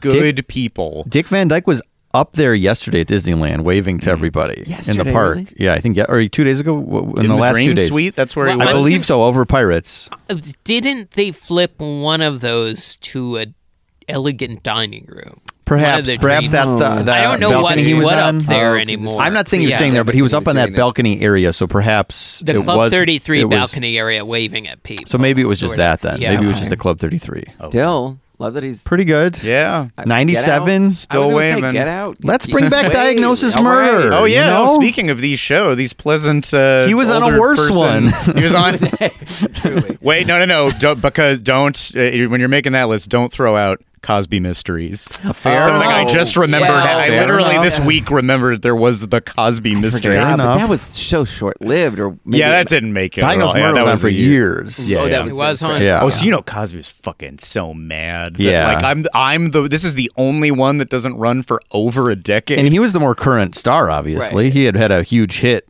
good 0.00 0.46
people? 0.48 1.04
Dick 1.08 1.26
Van 1.28 1.48
Dyke 1.48 1.66
was 1.66 1.82
up 2.14 2.32
there 2.32 2.54
yesterday 2.54 3.02
at 3.02 3.06
Disneyland 3.06 3.60
waving 3.60 3.98
to 4.00 4.08
mm. 4.08 4.12
everybody 4.12 4.64
in 4.86 4.96
the 4.96 5.04
park. 5.12 5.36
really? 5.36 5.54
Yeah, 5.58 5.74
I 5.74 5.80
think 5.80 5.96
yeah, 5.96 6.06
or 6.08 6.26
two 6.26 6.44
days 6.44 6.58
ago 6.60 6.78
in, 6.78 7.08
in 7.08 7.14
the, 7.14 7.22
the 7.22 7.34
last 7.34 7.54
dream 7.56 7.68
two 7.68 7.74
days. 7.74 7.88
suite. 7.88 8.14
That's 8.16 8.34
where 8.34 8.48
he 8.48 8.56
Well, 8.56 8.66
was. 8.66 8.68
I 8.68 8.72
believe 8.72 9.04
so. 9.04 9.22
Over 9.22 9.44
Pirates. 9.44 10.08
Uh, 10.28 10.36
didn't 10.64 11.12
they 11.12 11.32
flip 11.32 11.74
one 11.78 12.22
of 12.22 12.40
those 12.40 12.96
to 12.96 13.36
a 13.38 13.46
elegant 14.08 14.62
dining 14.62 15.06
room? 15.08 15.40
One 15.70 15.78
of 15.80 15.84
Perhaps, 16.04 16.16
perhaps 16.16 16.50
that's 16.50 16.72
the, 16.72 17.02
the 17.02 17.12
I 17.12 17.22
don't 17.24 17.40
know 17.40 17.50
balcony 17.50 17.76
what's 17.76 17.86
he 17.86 17.94
was 17.94 18.04
what 18.04 18.18
on. 18.18 18.38
up 18.38 18.42
there 18.44 18.74
Oh, 18.76 18.78
anymore. 18.78 19.20
I'm 19.20 19.34
not 19.34 19.48
saying 19.48 19.60
he 19.60 19.66
was 19.66 19.72
Yeah. 19.72 19.76
staying 19.78 19.92
there, 19.94 20.04
but 20.04 20.14
he 20.14 20.22
was 20.22 20.32
He 20.32 20.36
up 20.36 20.42
was 20.42 20.48
on 20.48 20.56
that 20.56 20.62
doing 20.66 20.72
this. 20.72 20.78
balcony 20.78 21.20
area. 21.20 21.52
So 21.52 21.66
perhaps 21.66 22.40
The 22.44 22.56
it 22.56 22.62
Club 22.62 22.76
was 22.78 22.92
33 22.92 23.40
it 23.40 23.44
was- 23.44 23.54
balcony 23.58 23.98
area 23.98 24.24
waving 24.24 24.66
at 24.68 24.82
people. 24.82 25.04
So 25.06 25.18
maybe 25.18 25.42
it 25.42 25.46
was 25.46 25.60
just 25.60 25.74
of. 25.74 25.78
that 25.78 26.00
then. 26.00 26.20
Yeah. 26.20 26.32
Maybe 26.34 26.44
it 26.46 26.48
was 26.48 26.58
just 26.58 26.70
the 26.70 26.76
Club 26.76 26.98
33. 26.98 27.44
Still 27.66 28.18
love 28.40 28.54
that 28.54 28.62
he's 28.62 28.80
Pretty 28.82 29.04
good. 29.04 29.42
Yeah. 29.42 29.88
Get 29.96 29.98
Out. 29.98 30.06
97. 30.06 30.92
Still 30.92 31.22
I 31.22 31.24
was 31.26 31.32
gonna 31.32 31.40
say, 31.42 31.54
waving. 31.56 31.72
Get 31.72 31.88
out. 31.88 32.16
Let's 32.22 32.46
bring 32.46 32.70
back 32.70 32.92
Diagnosis 32.92 33.56
all 33.56 33.64
right. 33.64 33.92
Murder. 33.92 34.14
Oh 34.14 34.24
yeah. 34.24 34.44
you 34.44 34.50
no, 34.52 34.66
know? 34.66 34.74
speaking 34.74 35.10
of 35.10 35.20
these 35.20 35.38
show, 35.40 35.74
these 35.74 35.92
pleasant. 35.92 36.54
Uh, 36.54 36.86
He 36.86 36.94
was 36.94 37.10
on 37.10 37.22
a 37.34 37.38
worse 37.38 37.58
person- 37.58 37.76
one. 37.76 38.08
he 38.36 38.42
was 38.44 38.54
on. 38.54 38.78
Truly. 39.54 39.98
Wait, 40.00 40.26
no, 40.26 40.38
no, 40.38 40.44
no. 40.44 40.70
Don't, 40.70 41.00
because 41.00 41.42
don't 41.42 41.76
uh, 41.96 41.98
when 42.28 42.38
you're 42.40 42.48
making 42.48 42.72
that 42.72 42.88
list, 42.88 43.08
don't 43.10 43.30
throw 43.32 43.56
out 43.56 43.82
Cosby 44.02 44.40
Mysteries. 44.40 45.06
fair 45.08 45.58
Something 45.58 45.88
I 45.88 46.06
just 46.08 46.36
remembered. 46.36 46.68
Yeah. 46.68 46.96
I 46.98 47.08
Fair 47.08 47.20
literally 47.22 47.50
enough. 47.52 47.64
this 47.64 47.80
week 47.80 48.10
remembered 48.10 48.62
there 48.62 48.76
was 48.76 49.08
the 49.08 49.20
Cosby 49.20 49.74
Mysteries. 49.74 50.14
Fair 50.14 50.36
God, 50.36 50.38
that 50.38 50.68
was 50.68 50.80
so 50.80 51.24
short 51.24 51.60
lived. 51.60 52.00
Or 52.00 52.16
maybe 52.24 52.38
Yeah, 52.38 52.50
that 52.50 52.68
didn't 52.68 52.92
make 52.92 53.16
it. 53.18 53.22
at 53.24 53.40
all. 53.40 53.52
Diagnosis 53.52 53.60
Yeah, 53.60 53.72
that 53.72 53.84
was 53.90 54.00
for 54.02 54.08
years. 54.08 54.90
Yeah, 54.90 54.98
Oh, 54.98 55.04
yeah. 55.06 55.10
that 55.22 55.28
It 55.28 55.34
was 55.34 55.62
on. 55.62 55.82
Yeah. 55.82 56.00
Oh, 56.02 56.10
so 56.10 56.24
you 56.24 56.30
know 56.30 56.42
Cosby 56.42 56.76
was 56.76 56.88
fucking 56.88 57.38
so 57.38 57.74
mad. 57.74 58.34
that, 58.36 58.42
Yeah. 58.42 58.72
like 58.74 58.84
I'm, 58.84 59.06
I'm 59.14 59.50
the. 59.50 59.68
This 59.68 59.84
is 59.84 59.94
the 59.94 60.10
only 60.16 60.50
one 60.50 60.78
that 60.78 60.88
doesn't 60.90 61.16
run 61.16 61.42
for 61.42 61.60
over 61.72 62.10
a 62.10 62.16
decade. 62.16 62.58
And 62.58 62.68
he 62.68 62.78
was 62.78 62.92
the 62.92 63.00
more 63.00 63.14
current 63.14 63.54
star, 63.54 63.90
obviously. 63.90 64.44
Right. 64.44 64.52
He 64.52 64.64
had 64.64 64.76
had 64.76 64.90
a 64.90 65.02
huge 65.02 65.40
hit 65.40 65.66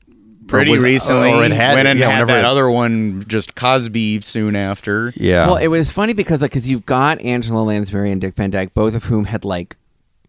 pretty 0.49 0.73
was- 0.73 0.83
recently 0.83 1.33
or 1.33 1.45
it 1.45 1.53
had, 1.53 1.77
went 1.77 1.87
and 1.89 1.99
yeah, 1.99 2.11
had 2.11 2.29
that 2.29 2.41
it- 2.41 2.45
other 2.45 2.69
one, 2.71 3.25
just 3.29 3.55
Cosby 3.55 4.21
soon 4.23 4.57
after. 4.57 5.13
Yeah. 5.17 5.47
Well, 5.47 5.57
it 5.57 5.69
was 5.69 5.91
funny 5.91 6.13
because 6.13 6.41
like 6.43 6.51
because 6.51 6.69
you've 6.69 6.87
got 6.87 7.21
Angela 7.21 7.61
Lansbury 7.63 8.11
and 8.11 8.21
Dick 8.21 8.35
Van 8.35 8.51
Dyke, 8.51 8.75
both 8.75 8.95
of 8.95 9.05
whom 9.05 9.27
had 9.27 9.45
like 9.45 9.77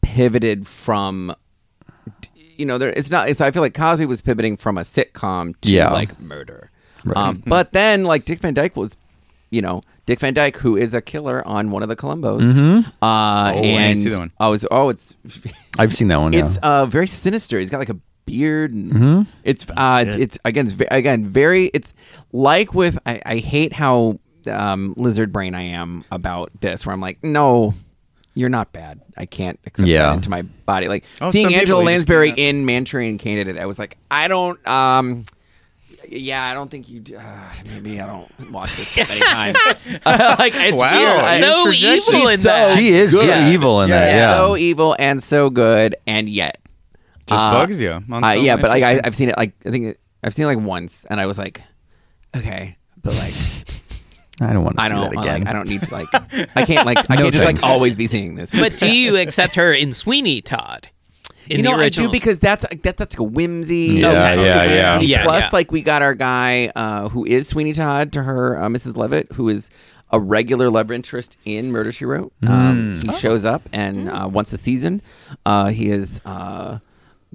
pivoted 0.01 0.67
from. 0.67 1.35
You 2.57 2.65
know, 2.65 2.77
there 2.77 2.89
it's 2.89 3.09
not. 3.09 3.29
It's, 3.29 3.39
I 3.39 3.51
feel 3.51 3.61
like 3.61 3.73
Cosby 3.73 4.05
was 4.05 4.21
pivoting 4.21 4.57
from 4.57 4.77
a 4.77 4.81
sitcom 4.81 5.53
to 5.61 5.71
Yeah. 5.71 5.91
like 5.91 6.19
murder. 6.19 6.71
Um, 7.15 7.41
but 7.45 7.71
then, 7.71 8.03
like 8.03 8.25
Dick 8.25 8.39
Van 8.41 8.53
Dyke 8.53 8.75
was, 8.75 8.97
you 9.49 9.61
know, 9.61 9.81
Dick 10.05 10.19
Van 10.19 10.33
Dyke, 10.33 10.57
who 10.57 10.75
is 10.75 10.93
a 10.93 10.99
killer 11.01 11.47
on 11.47 11.71
one 11.71 11.81
of 11.83 11.87
the 11.87 11.95
Columbos. 11.95 12.83
Uh, 12.85 12.91
Oh, 13.01 13.05
I 13.05 13.53
and 13.53 13.97
see 13.99 14.09
that 14.09 14.19
one. 14.19 14.31
oh, 14.41 14.51
it's 14.51 14.65
oh, 14.69 14.89
it's 14.89 15.15
I've 15.77 15.93
seen 15.93 16.09
that 16.09 16.17
one. 16.19 16.33
it's 16.33 16.55
yeah. 16.55 16.69
uh 16.81 16.85
very 16.85 17.07
sinister. 17.07 17.57
He's 17.59 17.69
got 17.69 17.77
like 17.79 17.89
a 17.89 17.97
beard 18.29 18.71
and 18.73 18.91
Mm-hmm. 18.91 19.21
it's 19.43 19.65
uh 19.75 20.03
it's, 20.05 20.15
it's 20.15 20.37
again 20.45 20.65
it's 20.65 20.73
ve- 20.75 20.87
again 20.91 21.25
very 21.25 21.67
it's 21.73 21.93
like 22.31 22.73
with 22.73 22.97
I, 23.05 23.21
I 23.25 23.37
hate 23.37 23.73
how 23.73 24.19
um 24.49 24.93
lizard 24.97 25.31
brain 25.33 25.55
I 25.55 25.63
am 25.63 26.03
about 26.11 26.51
this 26.61 26.85
where 26.85 26.93
I'm 26.93 27.01
like 27.01 27.23
no 27.23 27.73
you're 28.35 28.49
not 28.49 28.71
bad 28.71 29.01
I 29.17 29.25
can't 29.25 29.59
accept 29.65 29.87
Yeah. 29.87 30.07
that 30.07 30.15
into 30.15 30.29
my 30.29 30.43
body 30.43 30.87
like 30.87 31.03
Oh, 31.21 31.31
seeing 31.31 31.53
Angela 31.53 31.81
Lansbury 31.83 32.33
in 32.37 32.65
Manchurian 32.65 33.17
Candidate 33.17 33.57
I 33.57 33.65
was 33.65 33.79
like 33.79 33.97
I 34.11 34.27
don't 34.27 34.65
um 34.67 35.25
yeah, 36.11 36.43
I 36.49 36.55
don't 36.55 36.71
think 36.71 36.89
you. 36.89 37.01
d- 37.01 37.15
Uh, 37.17 37.21
maybe 37.69 38.01
I 38.01 38.07
don't 38.07 38.51
watch 38.51 38.69
this 38.69 38.97
many 39.21 39.53
times. 39.53 39.57
like 40.39 40.53
it's 40.55 40.81
Wow. 40.81 40.91
weird. 40.95 41.11
I- 41.23 41.39
so 41.39 41.71
She's 41.71 41.83
evil 42.09 42.21
projecting. 42.21 42.33
in 42.33 42.41
that. 42.45 42.77
She 42.79 42.89
is 42.89 43.13
good. 43.13 43.27
Yeah. 43.27 43.49
evil 43.49 43.81
in 43.83 43.91
that. 43.91 44.15
Yeah. 44.15 44.37
so 44.37 44.57
evil 44.57 44.95
and 44.97 45.21
so 45.21 45.51
good, 45.51 45.95
and 46.07 46.27
yet 46.27 46.57
Just 47.29 47.43
Uh, 47.43 47.51
bugs 47.53 47.81
you. 47.81 47.91
on 47.91 48.23
uh, 48.23 48.31
yeah, 48.31 48.55
but 48.57 48.69
like 48.69 48.83
I, 48.83 48.99
I've 49.03 49.15
seen 49.15 49.29
it 49.29 49.37
like 49.37 49.53
I 49.65 49.69
think 49.71 49.85
it, 49.85 49.99
I've 50.23 50.33
seen 50.33 50.45
it 50.45 50.47
like 50.47 50.59
once, 50.59 51.05
and 51.09 51.19
I 51.19 51.25
was 51.25 51.37
like, 51.37 51.61
okay, 52.35 52.77
but 53.01 53.13
like 53.15 53.33
I 54.41 54.53
don't 54.53 54.63
want 54.63 54.77
to 54.77 54.83
I 54.83 54.87
see 54.89 54.95
don't 54.95 55.03
that 55.15 55.19
again. 55.21 55.39
like 55.41 55.47
I 55.49 55.53
don't 55.53 55.67
need 55.69 55.81
to 55.83 55.93
like 55.93 56.07
I 56.55 56.65
can't 56.65 56.85
like 56.85 56.97
I 57.09 57.15
No 57.15 57.21
can't 57.23 57.33
just 57.33 57.45
like 57.45 57.63
always 57.63 57.95
be 57.95 58.07
seeing 58.07 58.35
this. 58.35 58.51
But 58.51 58.77
do 58.77 58.93
you 58.93 59.17
accept 59.21 59.55
her 59.55 59.73
in 59.73 59.93
Sweeney 59.93 60.41
Todd? 60.41 60.89
In 61.49 61.57
you 61.57 61.63
know, 61.63 61.71
the 61.71 61.77
I 61.77 61.85
original? 61.85 62.07
do 62.07 62.11
because 62.11 62.37
that's 62.37 62.63
that, 62.69 62.97
that's 62.97 62.99
like 63.15 63.19
a 63.19 63.23
whimsy. 63.23 63.77
Yeah, 64.01 64.11
that's 64.11 64.37
a 64.37 64.41
yeah, 64.43 64.63
yeah. 64.65 64.93
whimsy. 64.97 65.07
Yeah, 65.11 65.23
Plus, 65.23 65.43
yeah. 65.43 65.49
like 65.51 65.71
we 65.71 65.81
got 65.81 66.01
our 66.03 66.13
guy 66.13 66.71
uh, 66.75 67.09
who 67.09 67.25
is 67.25 67.47
Sweeney 67.47 67.73
Todd 67.73 68.11
to 68.13 68.21
her, 68.23 68.61
uh, 68.61 68.67
Mrs. 68.69 68.97
Lovett, 68.97 69.31
who 69.33 69.49
is 69.49 69.71
a 70.11 70.19
regular 70.19 70.69
love 70.69 70.91
interest 70.91 71.37
in 71.45 71.71
Murder 71.71 71.91
She 71.91 72.05
Wrote. 72.05 72.31
Um, 72.47 72.99
Mm. 72.99 73.03
he 73.03 73.13
shows 73.19 73.45
up 73.45 73.63
and 73.73 74.09
uh, 74.09 74.27
once 74.31 74.53
a 74.53 74.57
season, 74.57 75.01
uh, 75.45 75.67
he 75.67 75.89
is. 75.89 76.21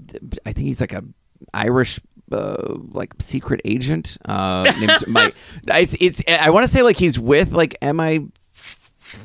Th- 0.08 0.22
I 0.46 0.52
think 0.52 0.66
he's 0.66 0.80
like 0.80 0.92
a 0.92 1.04
Irish. 1.52 2.00
Uh, 2.32 2.76
like 2.92 3.12
secret 3.20 3.60
agent. 3.66 4.16
Uh, 4.24 4.64
named 4.80 4.92
my, 5.06 5.32
it's 5.66 5.94
it's. 6.00 6.22
I 6.26 6.48
want 6.50 6.66
to 6.66 6.72
say 6.72 6.80
like 6.82 6.96
he's 6.96 7.18
with 7.18 7.52
like 7.52 7.76
MI 7.82 8.28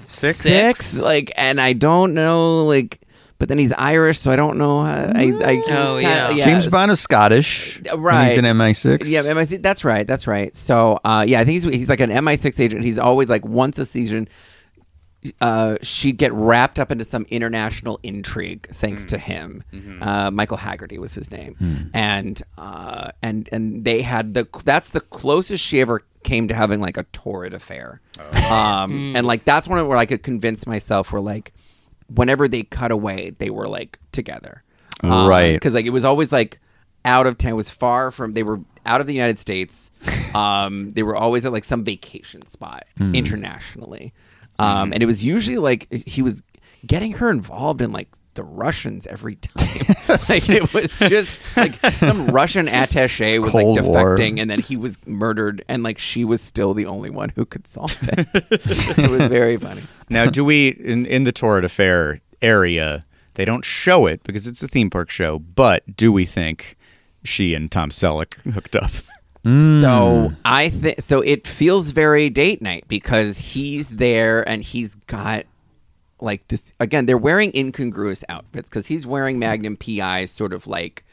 Six? 0.08 0.40
six, 0.40 1.02
like, 1.02 1.32
and 1.38 1.60
I 1.62 1.74
don't 1.74 2.14
know 2.14 2.66
like. 2.66 3.00
But 3.38 3.48
then 3.48 3.58
he's 3.58 3.72
Irish, 3.72 4.20
so 4.20 4.32
I 4.32 4.36
don't 4.36 4.58
know. 4.58 4.84
How, 4.84 4.92
I, 4.92 5.32
I, 5.44 5.64
Oh, 5.70 5.98
kinda- 5.98 6.36
yeah. 6.36 6.44
James 6.44 6.68
Bond 6.68 6.92
is 6.92 7.00
Scottish. 7.00 7.82
Uh, 7.90 7.98
right. 7.98 8.28
He's 8.28 8.38
an 8.38 8.44
MI6. 8.44 9.04
Yeah, 9.06 9.22
MI6. 9.22 9.64
That's 9.64 9.86
right. 9.86 10.06
That's 10.06 10.28
right. 10.28 10.54
So, 10.54 11.00
uh, 11.06 11.24
yeah, 11.26 11.40
I 11.40 11.46
think 11.46 11.54
he's 11.54 11.64
he's 11.64 11.88
like 11.88 12.02
an 12.02 12.10
MI6 12.10 12.60
agent. 12.60 12.84
He's 12.84 13.00
always 13.00 13.30
like 13.30 13.46
once 13.46 13.80
a 13.80 13.86
season. 13.86 14.28
Uh, 15.42 15.76
she'd 15.82 16.18
get 16.18 16.32
wrapped 16.34 16.80
up 16.80 16.92
into 16.92 17.04
some 17.04 17.26
international 17.30 18.00
intrigue 18.04 18.68
thanks 18.72 19.04
to 19.06 19.18
him. 19.18 19.64
Uh, 20.02 20.32
Michael 20.32 20.56
Haggerty 20.58 20.98
was 20.98 21.14
his 21.14 21.30
name, 21.30 21.90
and 21.94 22.42
uh, 22.58 23.10
and 23.22 23.50
and 23.52 23.84
they 23.84 24.02
had 24.02 24.34
the 24.34 24.48
that's 24.64 24.92
the 24.92 25.02
closest 25.02 25.64
she 25.64 25.82
ever 25.82 26.04
came 26.24 26.48
to 26.48 26.54
having 26.54 26.80
like 26.82 26.96
a 26.98 27.04
torrid 27.12 27.54
affair. 27.54 28.00
Um, 28.50 29.16
and 29.16 29.28
like 29.28 29.44
that's 29.46 29.68
one 29.68 29.86
where 29.88 29.98
I 29.98 30.06
could 30.06 30.24
convince 30.24 30.66
myself 30.66 31.12
where 31.12 31.22
like 31.22 31.54
whenever 32.08 32.48
they 32.48 32.64
cut 32.64 32.92
away, 32.92 33.32
they 33.32 33.50
were 33.50 33.68
like 33.68 34.00
together, 34.12 34.64
Right. 35.04 35.54
Because 35.54 35.74
like 35.74 35.86
it 35.86 35.92
was 35.92 36.06
always 36.06 36.32
like 36.32 36.60
out 37.06 37.28
of 37.28 37.38
town, 37.38 37.52
it 37.52 37.56
was 37.56 37.70
far 37.70 38.12
from. 38.12 38.32
They 38.34 38.44
were 38.44 38.60
out 38.86 39.02
of 39.02 39.08
the 39.08 39.14
United 39.14 39.38
States. 39.38 39.92
Um, 40.30 40.92
they 40.92 41.02
were 41.02 41.16
always 41.16 41.44
at 41.44 41.52
like 41.52 41.64
some 41.64 41.84
vacation 41.84 42.46
spot 42.46 42.86
internationally, 43.16 44.14
um, 44.60 44.94
and 44.94 45.02
it 45.02 45.06
was 45.06 45.24
usually 45.24 45.58
like 45.58 45.92
he 45.92 46.22
was 46.22 46.44
getting 46.86 47.14
her 47.14 47.30
involved 47.30 47.82
in 47.82 47.92
like 47.92 48.10
the 48.36 48.44
Russians 48.44 49.08
every 49.08 49.36
time. 49.36 49.68
like 50.30 50.50
it 50.50 50.74
was 50.74 50.98
just 50.98 51.40
like 51.58 51.76
some 51.94 52.28
Russian 52.28 52.68
attaché 52.68 53.42
was 53.42 53.52
Cold 53.52 53.78
like 53.78 53.86
War. 53.86 54.16
defecting, 54.16 54.40
and 54.40 54.50
then 54.50 54.60
he 54.60 54.78
was 54.78 54.98
murdered, 55.06 55.64
and 55.68 55.84
like 55.84 55.98
she 55.98 56.24
was 56.24 56.42
still 56.42 56.74
the 56.74 56.86
only 56.86 57.10
one 57.10 57.30
who 57.30 57.46
could 57.46 57.68
solve 57.68 57.98
it. 58.02 58.28
it 58.52 59.10
was 59.10 59.26
very 59.26 59.58
funny. 59.58 59.82
Now, 60.10 60.26
do 60.26 60.46
we 60.46 60.70
in 60.70 61.06
in 61.06 61.24
the 61.24 61.32
Torrid 61.32 61.66
Affair 61.66 62.22
area? 62.42 63.06
They 63.36 63.46
don't 63.46 63.64
show 63.64 64.06
it 64.06 64.24
because 64.24 64.48
it's 64.48 64.62
a 64.64 64.68
theme 64.68 64.90
park 64.90 65.10
show. 65.10 65.40
But 65.40 65.96
do 65.96 66.12
we 66.12 66.26
think 66.26 66.76
she 67.24 67.54
and 67.54 67.72
Tom 67.72 67.90
Selleck 67.90 68.36
hooked 68.54 68.76
up? 68.76 68.92
So 69.44 70.30
hmm. 70.30 70.36
I 70.44 70.70
think 70.70 71.02
so. 71.02 71.22
It 71.22 71.48
feels 71.48 71.92
very 71.92 72.30
date 72.30 72.62
night 72.62 72.86
because 72.88 73.38
he's 73.38 73.88
there 73.88 74.48
and 74.48 74.62
he's 74.62 74.96
got 74.96 75.46
like 76.20 76.48
this 76.50 76.74
again. 76.80 77.06
They're 77.06 77.18
wearing 77.18 77.52
incongruous 77.56 78.24
outfits 78.28 78.70
because 78.70 78.88
he's 78.88 79.08
wearing 79.08 79.40
Magnum 79.40 79.78
PI's 79.78 80.32
sort 80.32 80.54
of 80.54 80.68
like 80.68 81.06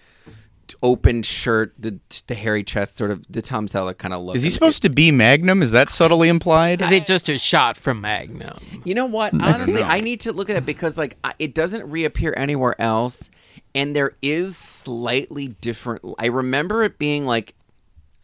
open 0.82 1.22
shirt, 1.22 1.72
the 1.78 2.00
the 2.26 2.34
hairy 2.34 2.64
chest, 2.64 2.96
sort 2.96 3.10
of 3.10 3.24
the 3.30 3.42
Tom 3.42 3.68
Selleck 3.68 3.98
kind 3.98 4.12
of 4.12 4.22
look. 4.22 4.36
Is 4.36 4.42
he 4.42 4.48
And 4.48 4.54
supposed 4.54 4.82
to 4.82 4.90
be 4.90 5.10
Magnum? 5.10 5.62
Is 5.62 5.70
that 5.70 5.90
subtly 5.90 6.28
implied? 6.28 6.82
Is 6.82 6.92
it 6.92 7.06
just 7.06 7.28
a 7.28 7.38
shot 7.38 7.76
from 7.76 8.00
Magnum? 8.00 8.58
You 8.84 8.94
know 8.94 9.06
what? 9.06 9.40
Honestly, 9.40 9.82
I 9.82 10.00
need 10.00 10.20
to 10.20 10.32
look 10.32 10.50
at 10.50 10.54
that 10.54 10.66
because 10.66 10.96
like 10.96 11.16
it 11.38 11.54
doesn't 11.54 11.88
reappear 11.88 12.34
anywhere 12.36 12.80
else, 12.80 13.30
and 13.74 13.94
there 13.94 14.12
is 14.22 14.56
slightly 14.56 15.48
different. 15.48 16.02
I 16.18 16.26
remember 16.26 16.82
it 16.82 16.98
being 16.98 17.24
like 17.24 17.54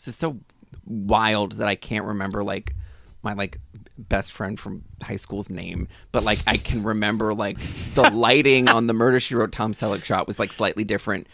this 0.04 0.14
is 0.14 0.18
so 0.18 0.40
wild 0.84 1.52
that 1.52 1.68
I 1.68 1.74
can't 1.76 2.04
remember 2.04 2.42
like 2.42 2.74
my 3.22 3.34
like 3.34 3.58
best 3.96 4.32
friend 4.32 4.58
from 4.58 4.82
high 5.00 5.16
school's 5.16 5.48
name, 5.48 5.86
but 6.10 6.24
like 6.24 6.40
I 6.46 6.56
can 6.56 6.82
remember 6.82 7.34
like 7.34 7.58
the 7.94 8.10
lighting 8.12 8.68
on 8.68 8.88
the 8.88 8.94
Murder 8.94 9.20
She 9.20 9.34
Wrote 9.36 9.52
Tom 9.52 9.72
Selleck 9.72 10.02
shot 10.02 10.26
was 10.26 10.38
like 10.38 10.52
slightly 10.52 10.82
different. 10.82 11.28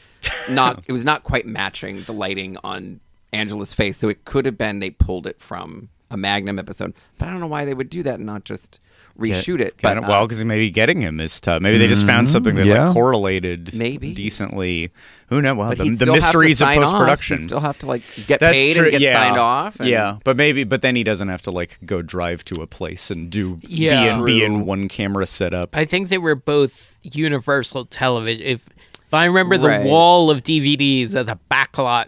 Not 0.50 0.84
it 0.86 0.92
was 0.92 1.04
not 1.04 1.24
quite 1.24 1.46
matching 1.46 2.02
the 2.02 2.12
lighting 2.12 2.58
on 2.62 3.00
Angela's 3.32 3.72
face, 3.72 3.96
so 3.96 4.08
it 4.08 4.24
could 4.24 4.44
have 4.44 4.58
been 4.58 4.80
they 4.80 4.90
pulled 4.90 5.26
it 5.26 5.40
from 5.40 5.88
a 6.10 6.16
Magnum 6.16 6.58
episode. 6.58 6.94
But 7.18 7.28
I 7.28 7.30
don't 7.30 7.40
know 7.40 7.46
why 7.46 7.64
they 7.64 7.74
would 7.74 7.90
do 7.90 8.02
that 8.02 8.16
and 8.16 8.26
not 8.26 8.44
just 8.44 8.80
reshoot 9.18 9.60
it. 9.60 9.74
But, 9.82 9.94
But 9.96 10.04
uh, 10.04 10.08
well, 10.08 10.26
because 10.26 10.42
maybe 10.44 10.70
getting 10.70 11.00
him 11.00 11.20
is 11.20 11.40
tough. 11.40 11.60
Maybe 11.60 11.78
they 11.78 11.88
just 11.88 12.06
found 12.06 12.30
something 12.30 12.54
that 12.56 12.66
yeah. 12.66 12.86
like 12.86 12.94
correlated 12.94 13.74
Maybe. 13.74 14.14
decently. 14.14 14.90
Who 15.28 15.42
knows? 15.42 15.56
Well, 15.56 15.68
but 15.70 15.78
the, 15.78 15.84
he'd 15.84 15.90
the 15.98 16.04
still 16.04 16.14
have 16.14 16.22
to 16.30 16.38
mysteries 16.38 16.62
of 16.62 16.68
post 16.68 16.94
production. 16.94 17.38
He'd 17.38 17.44
still 17.44 17.60
have 17.60 17.78
to 17.80 17.86
like 17.86 18.02
get 18.26 18.40
That's 18.40 18.54
paid 18.54 18.74
true. 18.76 18.84
and 18.84 18.92
get 18.92 19.00
yeah. 19.02 19.22
signed 19.22 19.36
off. 19.38 19.80
and- 19.80 19.88
yeah, 19.88 20.18
but 20.24 20.36
maybe, 20.36 20.64
but 20.64 20.80
then 20.82 20.96
he 20.96 21.04
doesn't 21.04 21.28
have 21.28 21.42
to 21.42 21.50
like 21.50 21.78
go 21.84 22.00
drive 22.00 22.44
to 22.46 22.62
a 22.62 22.66
place 22.66 23.10
and 23.10 23.30
do 23.30 23.58
Yeah. 23.62 24.04
be 24.04 24.08
in, 24.08 24.24
be 24.24 24.44
in 24.44 24.66
one 24.66 24.88
camera 24.88 25.26
setup. 25.26 25.76
I 25.76 25.84
think 25.84 26.08
they 26.08 26.18
were 26.18 26.34
both 26.34 26.96
Universal 27.02 27.86
Television. 27.86 28.42
If 28.46 28.68
if 29.06 29.14
I 29.14 29.24
remember 29.24 29.56
the 29.56 29.82
wall 29.88 30.30
of 30.30 30.42
DVDs 30.44 31.14
at 31.14 31.24
the 31.26 31.38
backlot 31.50 32.06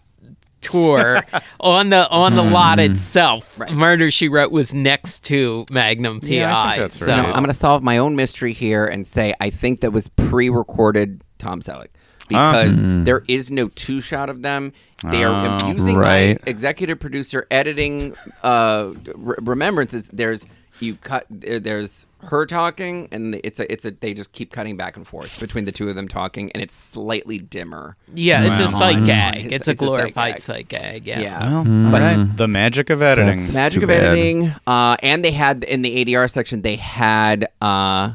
tour 0.60 1.22
on 1.60 1.90
the 1.90 2.08
on 2.08 2.34
the 2.34 2.42
lot 2.42 2.78
mm. 2.78 2.90
itself, 2.90 3.58
Murder 3.70 4.10
She 4.10 4.28
Wrote 4.28 4.52
was 4.52 4.74
next 4.74 5.24
to 5.24 5.66
Magnum 5.70 6.20
PI. 6.20 6.28
Yeah, 6.28 6.58
I 6.58 6.70
think 6.70 6.82
that's 6.82 6.96
so 6.96 7.06
right. 7.06 7.22
No, 7.22 7.28
I'm 7.28 7.36
going 7.36 7.46
to 7.46 7.54
solve 7.54 7.82
my 7.82 7.98
own 7.98 8.16
mystery 8.16 8.52
here 8.52 8.86
and 8.86 9.06
say 9.06 9.34
I 9.40 9.50
think 9.50 9.80
that 9.80 9.92
was 9.92 10.08
pre-recorded 10.08 11.22
Tom 11.38 11.60
Selleck 11.60 11.88
because 12.28 12.78
ah. 12.80 12.84
hmm. 12.84 13.04
there 13.04 13.24
is 13.28 13.50
no 13.50 13.68
two 13.68 14.00
shot 14.00 14.30
of 14.30 14.42
them. 14.42 14.72
They 15.02 15.24
are 15.24 15.58
Oh, 15.62 15.68
using 15.68 15.96
right. 15.96 16.38
my 16.44 16.50
executive 16.50 17.00
producer 17.00 17.46
editing 17.50 18.14
uh, 18.42 18.90
re- 19.14 19.36
remembrances. 19.40 20.08
There's 20.12 20.44
you 20.82 20.96
cut 20.96 21.26
there's 21.30 22.06
her 22.24 22.44
talking 22.44 23.08
and 23.12 23.34
it's 23.44 23.58
a 23.60 23.70
it's 23.72 23.84
a 23.84 23.90
they 23.92 24.12
just 24.14 24.32
keep 24.32 24.52
cutting 24.52 24.76
back 24.76 24.96
and 24.96 25.06
forth 25.06 25.40
between 25.40 25.64
the 25.64 25.72
two 25.72 25.88
of 25.88 25.94
them 25.94 26.06
talking 26.08 26.50
and 26.52 26.62
it's 26.62 26.74
slightly 26.74 27.38
dimmer. 27.38 27.96
yeah, 28.14 28.44
it's 28.44 28.60
a 28.60 28.68
sight 28.68 29.04
gag. 29.06 29.36
It's- 29.36 29.52
It's, 29.60 29.68
a 29.68 29.70
it's 29.72 29.82
a 29.82 29.86
sight 29.86 29.86
glorified 29.86 30.32
gag. 30.34 30.40
sight 30.40 30.68
gag. 30.68 31.06
Yeah. 31.06 31.20
Yeah. 31.20 31.90
But 31.90 32.36
the 32.36 32.48
magic 32.48 32.90
of 32.90 33.00
editing. 33.02 33.26
That's- 33.36 33.54
Magic 33.54 33.82
of 33.82 33.88
bad. 33.88 34.04
editing. 34.04 34.54
Uh, 34.66 34.96
and 35.02 35.24
they 35.24 35.30
had 35.32 35.62
in 35.64 35.82
the 35.82 36.04
ADR 36.04 36.30
section, 36.30 36.60
they 36.62 36.76
had 36.76 37.48
uh, 37.62 38.14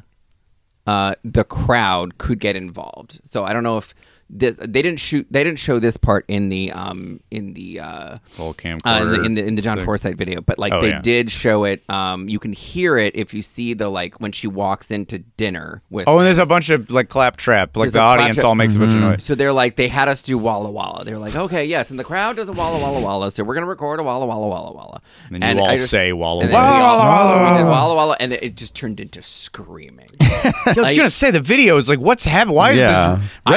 uh, 0.86 1.16
the 1.24 1.44
crowd 1.44 2.18
could 2.20 2.40
get 2.40 2.56
involved. 2.56 3.20
So 3.24 3.44
I 3.44 3.54
don't 3.54 3.64
know 3.64 3.78
if 3.78 3.94
this, 4.40 4.56
they 4.58 4.82
didn't 4.82 5.00
shoot. 5.00 5.26
They 5.32 5.44
didn't 5.44 5.60
show 5.60 5.80
this 5.80 5.98
part 5.98 6.26
in 6.28 6.50
the 6.50 6.72
um, 6.72 7.20
in 7.32 7.54
the 7.54 7.80
uh, 7.80 8.18
Whole 8.38 8.56
uh, 8.64 8.70
in, 8.70 8.80
the, 9.12 9.22
in 9.24 9.34
the 9.36 9.46
in 9.46 9.56
the 9.56 9.62
John 9.62 9.80
So- 9.80 9.86
Forsythe 9.86 10.18
video, 10.18 10.42
but 10.42 10.60
like 10.60 10.74
Oh, 10.74 10.82
they 10.82 10.90
yeah. 10.90 11.02
did 11.02 11.32
show 11.32 11.64
it. 11.64 11.88
Um, 11.90 12.28
you 12.30 12.40
can 12.40 12.54
hear 12.54 12.98
it 12.98 13.16
if 13.16 13.34
you 13.34 13.42
see 13.42 13.74
the 13.74 13.90
like 13.90 14.20
when 14.20 14.32
she 14.32 14.48
walks 14.48 14.92
into 14.92 15.20
dinner 15.20 15.82
with. 15.90 16.08
Oh, 16.08 16.18
and 16.18 16.28
there's 16.28 16.38
a 16.38 16.46
bunch 16.46 16.70
of 16.70 16.90
like 16.92 17.10
claptrap. 17.10 17.76
Like 17.78 17.92
the 17.92 18.00
audience 18.00 18.36
claptrap- 18.36 18.46
all 18.50 18.56
makes 18.56 18.76
a 18.76 18.80
bunch 18.80 18.94
of 18.94 19.00
noise. 19.00 19.24
so 19.24 19.36
they're 19.36 19.54
like 19.54 19.76
they 19.76 19.88
had 19.88 20.08
us 20.08 20.22
do 20.22 20.38
Walla 20.38 20.70
Walla. 20.72 21.04
They're 21.06 21.18
like, 21.20 21.36
okay, 21.36 21.66
yes, 21.66 21.90
and 21.90 22.00
the 22.00 22.04
crowd 22.04 22.36
does 22.36 22.50
a 22.50 22.54
Walla 22.54 22.80
Walla 22.80 23.02
Walla, 23.02 23.32
so 23.32 23.44
we're 23.44 23.54
gonna 23.56 23.66
record 23.66 24.00
a 24.00 24.04
Walla 24.04 24.26
Walla 24.26 24.48
Walla 24.48 24.72
Walla. 24.74 25.02
And 25.32 25.42
then 25.42 25.58
you 25.58 25.64
all 25.64 25.72
just- 25.72 25.90
say 25.90 26.14
Walla 26.14 26.44
and 26.44 26.52
then 26.54 26.62
we 26.62 26.80
Walla 26.80 26.98
Walla 26.98 27.52
We 27.52 27.58
did 27.58 27.64
Walla. 27.64 27.72
Walla 27.72 27.96
Walla, 27.96 28.18
and 28.20 28.34
it 28.34 28.44
it 28.44 28.56
just 28.58 28.76
turned 28.76 29.00
into 29.00 29.22
screaming. 29.22 30.10
I 30.22 30.74
was 30.76 30.94
gonna 30.94 31.10
say 31.10 31.32
the 31.32 31.40
video 31.40 31.78
is 31.78 31.88
like, 31.90 32.00
what's 32.00 32.26
happening? 32.26 32.56
Why 32.56 32.72
is 32.72 32.78
Yeah. 32.78 33.16
this 33.18 33.30
I 33.46 33.52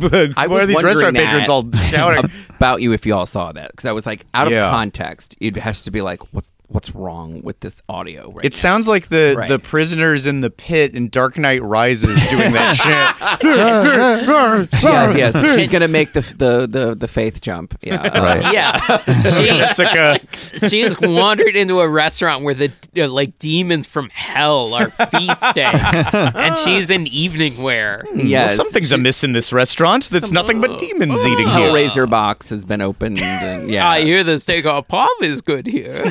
restaurant? 0.00 0.34
I 0.36 0.46
why 0.46 0.56
are 0.56 0.58
was 0.60 0.66
these 0.68 0.74
wondering 0.74 0.94
restaurant 0.96 1.16
that 1.16 1.26
patrons 1.26 1.48
all 1.48 1.70
shouting? 1.90 2.30
about 2.56 2.82
you 2.82 2.92
if 2.92 3.04
you 3.06 3.14
all 3.14 3.26
saw 3.26 3.52
that 3.52 3.70
because 3.70 3.86
I 3.86 3.92
was 3.92 4.06
like, 4.06 4.24
out 4.34 4.46
of 4.46 4.52
Yeah. 4.52 4.70
context, 4.70 5.36
it 5.40 5.56
has 5.56 5.82
to 5.84 5.90
be 5.90 6.00
like, 6.02 6.20
what's 6.32 6.50
what's 6.74 6.92
wrong 6.92 7.40
with 7.42 7.60
this 7.60 7.80
audio 7.88 8.30
right 8.32 8.44
It 8.44 8.52
now. 8.52 8.58
sounds 8.58 8.88
like 8.88 9.06
the 9.08 9.34
Right. 9.38 9.48
the 9.48 9.60
prisoners 9.60 10.26
in 10.26 10.40
the 10.40 10.50
pit 10.50 10.92
in 10.94 11.08
Dark 11.08 11.38
Knight 11.38 11.62
Rises 11.62 12.08
doing 12.28 12.52
that 12.52 12.74
shit. 12.74 13.44
yes, 14.72 15.16
yes. 15.16 15.54
She's 15.54 15.70
gonna 15.70 15.86
make 15.88 16.12
the 16.14 16.20
the 16.20 16.66
the, 16.66 16.94
the 16.94 17.08
faith 17.08 17.40
jump. 17.40 17.78
Yeah, 17.82 18.02
uh, 18.02 18.22
Right. 18.22 18.52
Yeah, 18.52 18.78
shit. 18.78 19.22
she 19.34 19.46
Jessica. 19.56 20.18
she 20.68 20.80
has 20.80 20.96
wandered 21.00 21.54
into 21.56 21.80
a 21.80 21.88
restaurant 21.88 22.42
where 22.44 22.54
the 22.54 22.70
uh, 22.96 23.08
like 23.08 23.38
demons 23.38 23.86
from 23.86 24.08
hell 24.10 24.74
are 24.74 24.90
feasting, 24.90 25.64
and 25.64 26.56
she's 26.58 26.90
in 26.90 27.06
evening 27.06 27.62
wear. 27.62 28.04
Yes. 28.14 28.56
Something's 28.56 28.90
amiss 28.92 29.22
in 29.24 29.32
this 29.32 29.52
restaurant. 29.52 30.10
That's 30.10 30.32
nothing 30.32 30.60
but 30.60 30.78
demons 30.78 31.24
eating 31.26 31.46
here. 31.48 31.70
Hellraiser 31.70 32.08
box 32.10 32.48
has 32.48 32.64
been 32.64 32.80
opened. 32.80 33.22
And, 33.22 33.70
yeah. 33.70 33.88
I 33.88 34.02
hear 34.02 34.24
the 34.24 34.38
steak 34.40 34.64
au 34.66 34.82
poivre 34.82 35.06
is 35.22 35.40
good 35.40 35.66
here. 35.66 36.02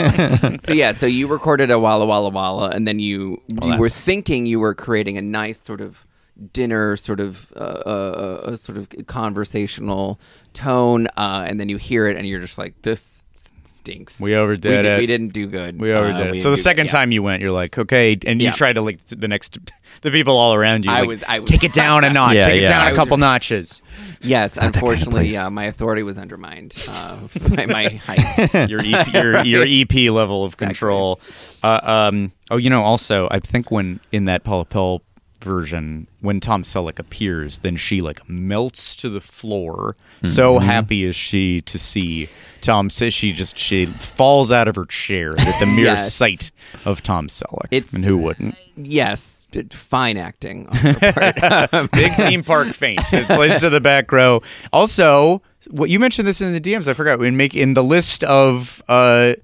so 0.62 0.72
yeah, 0.72 0.92
so 0.92 1.06
you 1.06 1.26
recorded 1.28 1.70
a 1.70 1.78
Walla 1.78 2.06
Walla 2.06 2.30
Walla, 2.30 2.70
and 2.70 2.86
then 2.86 2.98
you 2.98 3.40
you 3.62 3.76
were 3.78 3.88
thinking 3.90 4.46
you 4.46 4.60
were 4.60 4.74
creating 4.74 5.16
a 5.16 5.22
nice 5.22 5.58
sort 5.60 5.80
of 5.80 6.06
dinner, 6.52 6.96
sort 6.96 7.20
of 7.20 7.52
uh, 7.56 7.58
uh, 7.86 8.40
uh, 8.46 8.56
sort 8.56 8.78
of 8.78 8.88
conversational 9.06 10.18
tone, 10.54 11.06
uh, 11.16 11.44
and 11.46 11.60
then 11.60 11.68
you 11.68 11.76
hear 11.76 12.06
it, 12.08 12.16
and 12.16 12.26
you're 12.26 12.40
just 12.40 12.58
like, 12.58 12.74
this 12.82 13.24
stinks. 13.64 14.20
We 14.20 14.34
overdid 14.34 14.64
we, 14.70 14.82
did- 14.82 14.86
it. 14.86 14.98
We 14.98 15.06
didn't 15.06 15.28
do 15.32 15.46
good. 15.46 15.80
We 15.80 15.92
Uh, 15.92 15.98
overdid 15.98 16.26
it. 16.28 16.32
we 16.32 16.38
So 16.38 16.50
the 16.50 16.56
second 16.56 16.86
good. 16.86 16.92
Yeah. 16.92 16.98
time 17.00 17.12
you 17.12 17.22
went, 17.22 17.40
you're 17.42 17.50
like, 17.50 17.78
okay, 17.78 18.18
and 18.26 18.40
you 18.40 18.46
Yeah. 18.48 18.52
tried 18.52 18.74
to 18.74 18.82
like 18.82 19.02
the 19.06 19.28
next, 19.28 19.58
the 20.02 20.10
people 20.10 20.36
all 20.36 20.54
around 20.54 20.84
you. 20.84 20.90
I 20.90 21.00
like, 21.00 21.08
was- 21.08 21.24
I 21.24 21.38
was- 21.40 21.48
take 21.50 21.64
it 21.64 21.72
down 21.72 22.04
a 22.04 22.10
notch. 22.12 22.34
Yeah, 22.36 22.46
take 22.46 22.62
it 22.62 22.66
down 22.66 22.82
I 22.82 22.88
a 22.88 22.90
was 22.92 22.96
couple 22.98 23.16
just- 23.16 23.20
notches. 23.20 23.82
Yes, 24.22 24.54
that 24.54 24.60
kind 24.60 24.68
of 24.70 24.74
unfortunately, 24.76 25.36
uh, 25.36 25.50
my 25.50 25.64
authority 25.64 26.02
was 26.02 26.18
undermined 26.18 26.76
uh, 26.88 27.16
by 27.56 27.66
my 27.66 27.88
height. 27.88 28.68
your 28.70 28.80
EP, 28.84 29.12
your 29.14 29.42
your 29.44 29.64
EP 29.66 30.10
level 30.12 30.44
of 30.44 30.56
control. 30.56 31.20
Uh, 31.62 31.80
um, 31.82 32.32
oh, 32.50 32.56
you 32.56 32.68
know, 32.70 32.82
also, 32.82 33.28
I 33.30 33.40
think 33.40 33.70
when 33.70 34.00
in 34.12 34.26
that 34.26 34.44
Paula 34.44 34.64
Pell 34.66 35.02
version, 35.40 36.06
when 36.20 36.38
Tom 36.38 36.60
Selleck 36.62 36.98
appears, 36.98 37.58
then 37.58 37.76
she 37.76 38.02
like 38.02 38.28
melts 38.28 38.94
to 38.96 39.08
the 39.08 39.20
floor. 39.22 39.96
So 40.22 40.56
Mm-hmm. 40.56 40.66
happy 40.66 41.04
is 41.04 41.16
she 41.16 41.62
to 41.62 41.78
see 41.78 42.28
Tom. 42.60 42.90
Says 42.90 43.14
she 43.14 43.32
just 43.32 43.56
she 43.56 43.86
falls 43.86 44.52
out 44.52 44.68
of 44.68 44.76
her 44.76 44.84
chair 44.84 45.30
at 45.30 45.60
the 45.60 45.64
mere 45.66 45.86
Yes. 45.86 46.12
sight 46.12 46.50
of 46.84 47.02
Tom 47.02 47.28
Selleck. 47.28 47.68
It's- 47.70 47.94
and 47.94 48.04
who 48.04 48.18
wouldn't? 48.18 48.54
yes, 48.76 49.39
fine 49.72 50.16
acting 50.16 50.66
on 50.68 50.94
part. 50.94 51.90
Big 51.92 52.12
theme 52.14 52.42
park 52.42 52.68
faint. 52.68 53.00
It 53.12 53.26
plays 53.26 53.58
to 53.60 53.70
the 53.70 53.80
back 53.80 54.10
row. 54.12 54.42
Also, 54.72 55.42
what 55.70 55.90
you 55.90 55.98
mentioned 55.98 56.26
this 56.26 56.40
in 56.40 56.52
the 56.52 56.60
DMs. 56.60 56.88
I 56.88 56.94
forgot. 56.94 57.18
We 57.18 57.30
make 57.30 57.54
in 57.54 57.74
the 57.74 57.82
list 57.84 58.24
of 58.24 58.82
uh, 58.88 59.34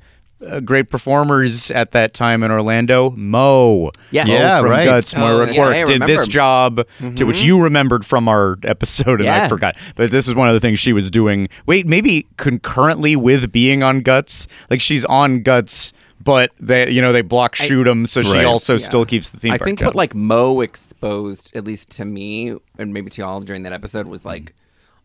uh, 0.46 0.60
great 0.60 0.90
performers 0.90 1.70
at 1.70 1.92
that 1.92 2.12
time 2.14 2.42
in 2.42 2.50
Orlando. 2.50 3.10
Mo, 3.12 3.90
Yeah. 4.10 4.24
Mo 4.24 4.32
Yeah, 4.32 4.60
from 4.60 4.70
right. 4.70 4.84
Guts, 4.84 5.14
Oh, 5.14 5.18
Moira 5.18 5.52
yeah, 5.52 5.84
did 5.84 6.02
this 6.02 6.28
remember. 6.28 6.30
job 6.30 6.86
to 7.16 7.24
which 7.24 7.42
you 7.42 7.62
remembered 7.62 8.04
from 8.04 8.28
our 8.28 8.56
episode, 8.62 9.20
and 9.20 9.28
I 9.30 9.48
forgot. 9.48 9.76
But 9.94 10.10
this 10.10 10.28
is 10.28 10.34
one 10.34 10.48
of 10.48 10.54
the 10.54 10.60
things 10.60 10.78
she 10.78 10.92
was 10.92 11.10
doing. 11.10 11.48
Wait, 11.66 11.86
maybe 11.86 12.26
concurrently 12.36 13.16
with 13.16 13.50
being 13.50 13.82
on 13.82 14.00
Guts, 14.00 14.46
like 14.70 14.80
she's 14.80 15.04
on 15.06 15.42
Guts. 15.42 15.92
But 16.22 16.50
they, 16.58 16.90
you 16.90 17.00
know, 17.02 17.12
they 17.12 17.22
block 17.22 17.54
shoot 17.54 17.66
shoot 17.68 17.86
'em, 17.86 18.06
so 18.06 18.22
she 18.22 18.32
Right. 18.38 18.44
also 18.44 18.74
Yeah. 18.74 18.78
still 18.78 19.04
keeps 19.04 19.30
the 19.30 19.38
theme 19.38 19.52
I 19.52 19.58
park. 19.58 19.66
think 19.66 19.78
job. 19.80 19.86
what 19.88 19.94
like 19.96 20.14
Mo 20.14 20.60
exposed, 20.60 21.54
at 21.54 21.64
least 21.64 21.90
to 21.92 22.04
me, 22.04 22.54
and 22.78 22.92
maybe 22.92 23.10
to 23.10 23.22
y'all 23.22 23.40
during 23.40 23.62
that 23.64 23.72
episode, 23.72 24.06
was 24.06 24.24
like, 24.24 24.54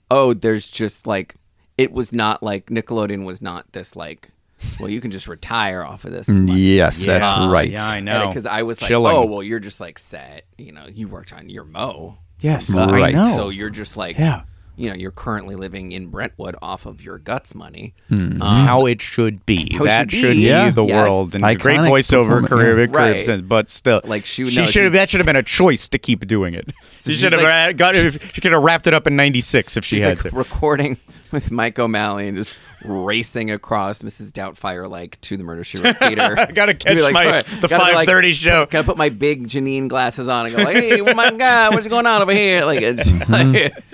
oh, 0.09 0.33
there's 0.33 0.67
just 0.67 1.05
like 1.07 1.35
it 1.77 1.91
was 1.91 2.11
not 2.13 2.41
like 2.43 2.67
Nickelodeon 2.67 3.23
was 3.25 3.41
not 3.41 3.71
this 3.73 3.95
like, 3.95 4.29
well, 4.79 4.89
you 4.89 5.01
can 5.01 5.09
just 5.11 5.27
retire 5.27 5.83
off 5.83 6.05
of 6.05 6.11
this. 6.11 6.27
money. 6.27 6.59
Yes, 6.59 7.05
that's 7.05 7.23
Yeah, 7.25 7.51
right. 7.51 7.71
Yeah, 7.71 7.87
I 7.87 7.99
know. 7.99 8.27
Because 8.27 8.45
I 8.45 8.63
was 8.63 8.81
like, 8.81 8.89
Chilling. 8.89 9.15
oh, 9.15 9.25
well, 9.25 9.41
you're 9.43 9.59
just 9.59 9.79
like 9.79 9.97
set. 9.99 10.45
You 10.57 10.71
know, 10.73 10.85
you 10.91 11.07
worked 11.07 11.33
on 11.33 11.49
your 11.49 11.63
Mo. 11.65 12.17
Yes, 12.39 12.75
Uh, 12.75 12.87
Right. 12.91 13.13
I 13.15 13.23
know. 13.23 13.35
So 13.35 13.49
you're 13.49 13.69
just 13.69 13.97
like, 13.97 14.17
Yeah. 14.17 14.41
You 14.77 14.89
know, 14.89 14.95
you're 14.95 15.11
currently 15.11 15.55
living 15.55 15.91
in 15.91 16.07
Brentwood 16.07 16.55
off 16.61 16.85
of 16.85 17.01
your 17.03 17.17
guts 17.19 17.53
money. 17.53 17.93
It's 18.09 18.43
how 18.43 18.85
it 18.85 19.01
should 19.01 19.45
be. 19.45 19.73
how 19.75 19.83
it 19.83 19.87
that 19.87 20.11
should 20.11 20.19
should 20.19 20.27
be. 20.31 20.41
be 20.41 20.47
Yeah. 20.47 20.69
the 20.71 20.83
Yes. 20.85 20.95
world 21.07 21.35
and 21.35 21.45
a 21.45 21.55
great 21.55 21.79
voiceover 21.79 22.45
career, 22.47 22.69
yeah. 22.79 22.85
big 22.85 22.93
career 22.93 23.11
Right. 23.13 23.23
since, 23.23 23.41
but 23.41 23.69
still, 23.69 24.01
Like, 24.03 24.25
she- 24.25 24.49
she 24.49 24.61
no, 24.61 24.65
should 24.65 24.83
have. 24.85 24.93
That 24.93 25.09
should 25.09 25.19
have 25.19 25.25
been 25.27 25.35
a 25.35 25.43
choice 25.43 25.87
to 25.89 25.97
keep 25.97 26.25
doing 26.25 26.53
it. 26.53 26.69
She 27.01 27.13
should 27.13 27.31
have 27.33 27.41
like- 27.43 27.69
uh, 27.69 27.71
got. 27.73 27.95
She 27.95 28.41
could 28.41 28.51
have 28.51 28.63
wrapped 28.63 28.87
it 28.87 28.93
up 28.93 29.07
in 29.07 29.15
'96 29.15 29.77
if 29.77 29.85
she 29.85 29.97
She's 29.97 30.03
had 30.05 30.23
like 30.23 30.31
to. 30.31 30.37
recording 30.37 30.97
with 31.31 31.51
Mike 31.51 31.77
O'Malley 31.79 32.27
and 32.27 32.37
just 32.37 32.55
racing 32.83 33.51
across 33.51 34.01
Mrs. 34.01 34.31
Doubtfire 34.31 34.89
like 34.89 35.19
to 35.21 35.37
the 35.37 35.43
Murder 35.43 35.63
She 35.63 35.77
Wrote 35.77 35.97
theater. 35.99 36.35
I 36.39 36.45
gotta 36.47 36.73
To 36.73 36.93
be 36.95 37.01
catch 37.01 37.13
my- 37.13 37.25
"All 37.25 37.31
right, 37.31 37.45
the 37.61 37.67
gotta 37.67 37.85
be 38.05 38.11
5:30 38.11 38.33
show." 38.33 38.65
Gotta 38.69 38.83
put 38.85 38.97
my 38.97 39.09
big 39.09 39.47
Janine 39.47 39.87
glasses 39.87 40.27
on 40.27 40.45
and 40.47 40.55
go 40.55 40.63
like, 40.63 40.75
"Hey, 40.77 40.99
oh 41.01 41.13
my 41.13 41.31
god, 41.31 41.73
what's 41.73 41.87
going 41.87 42.05
on 42.07 42.21
over 42.21 42.33
here?" 42.33 42.65
Like 42.65 42.81
it's, 42.81 43.11
mm-hmm. 43.11 43.55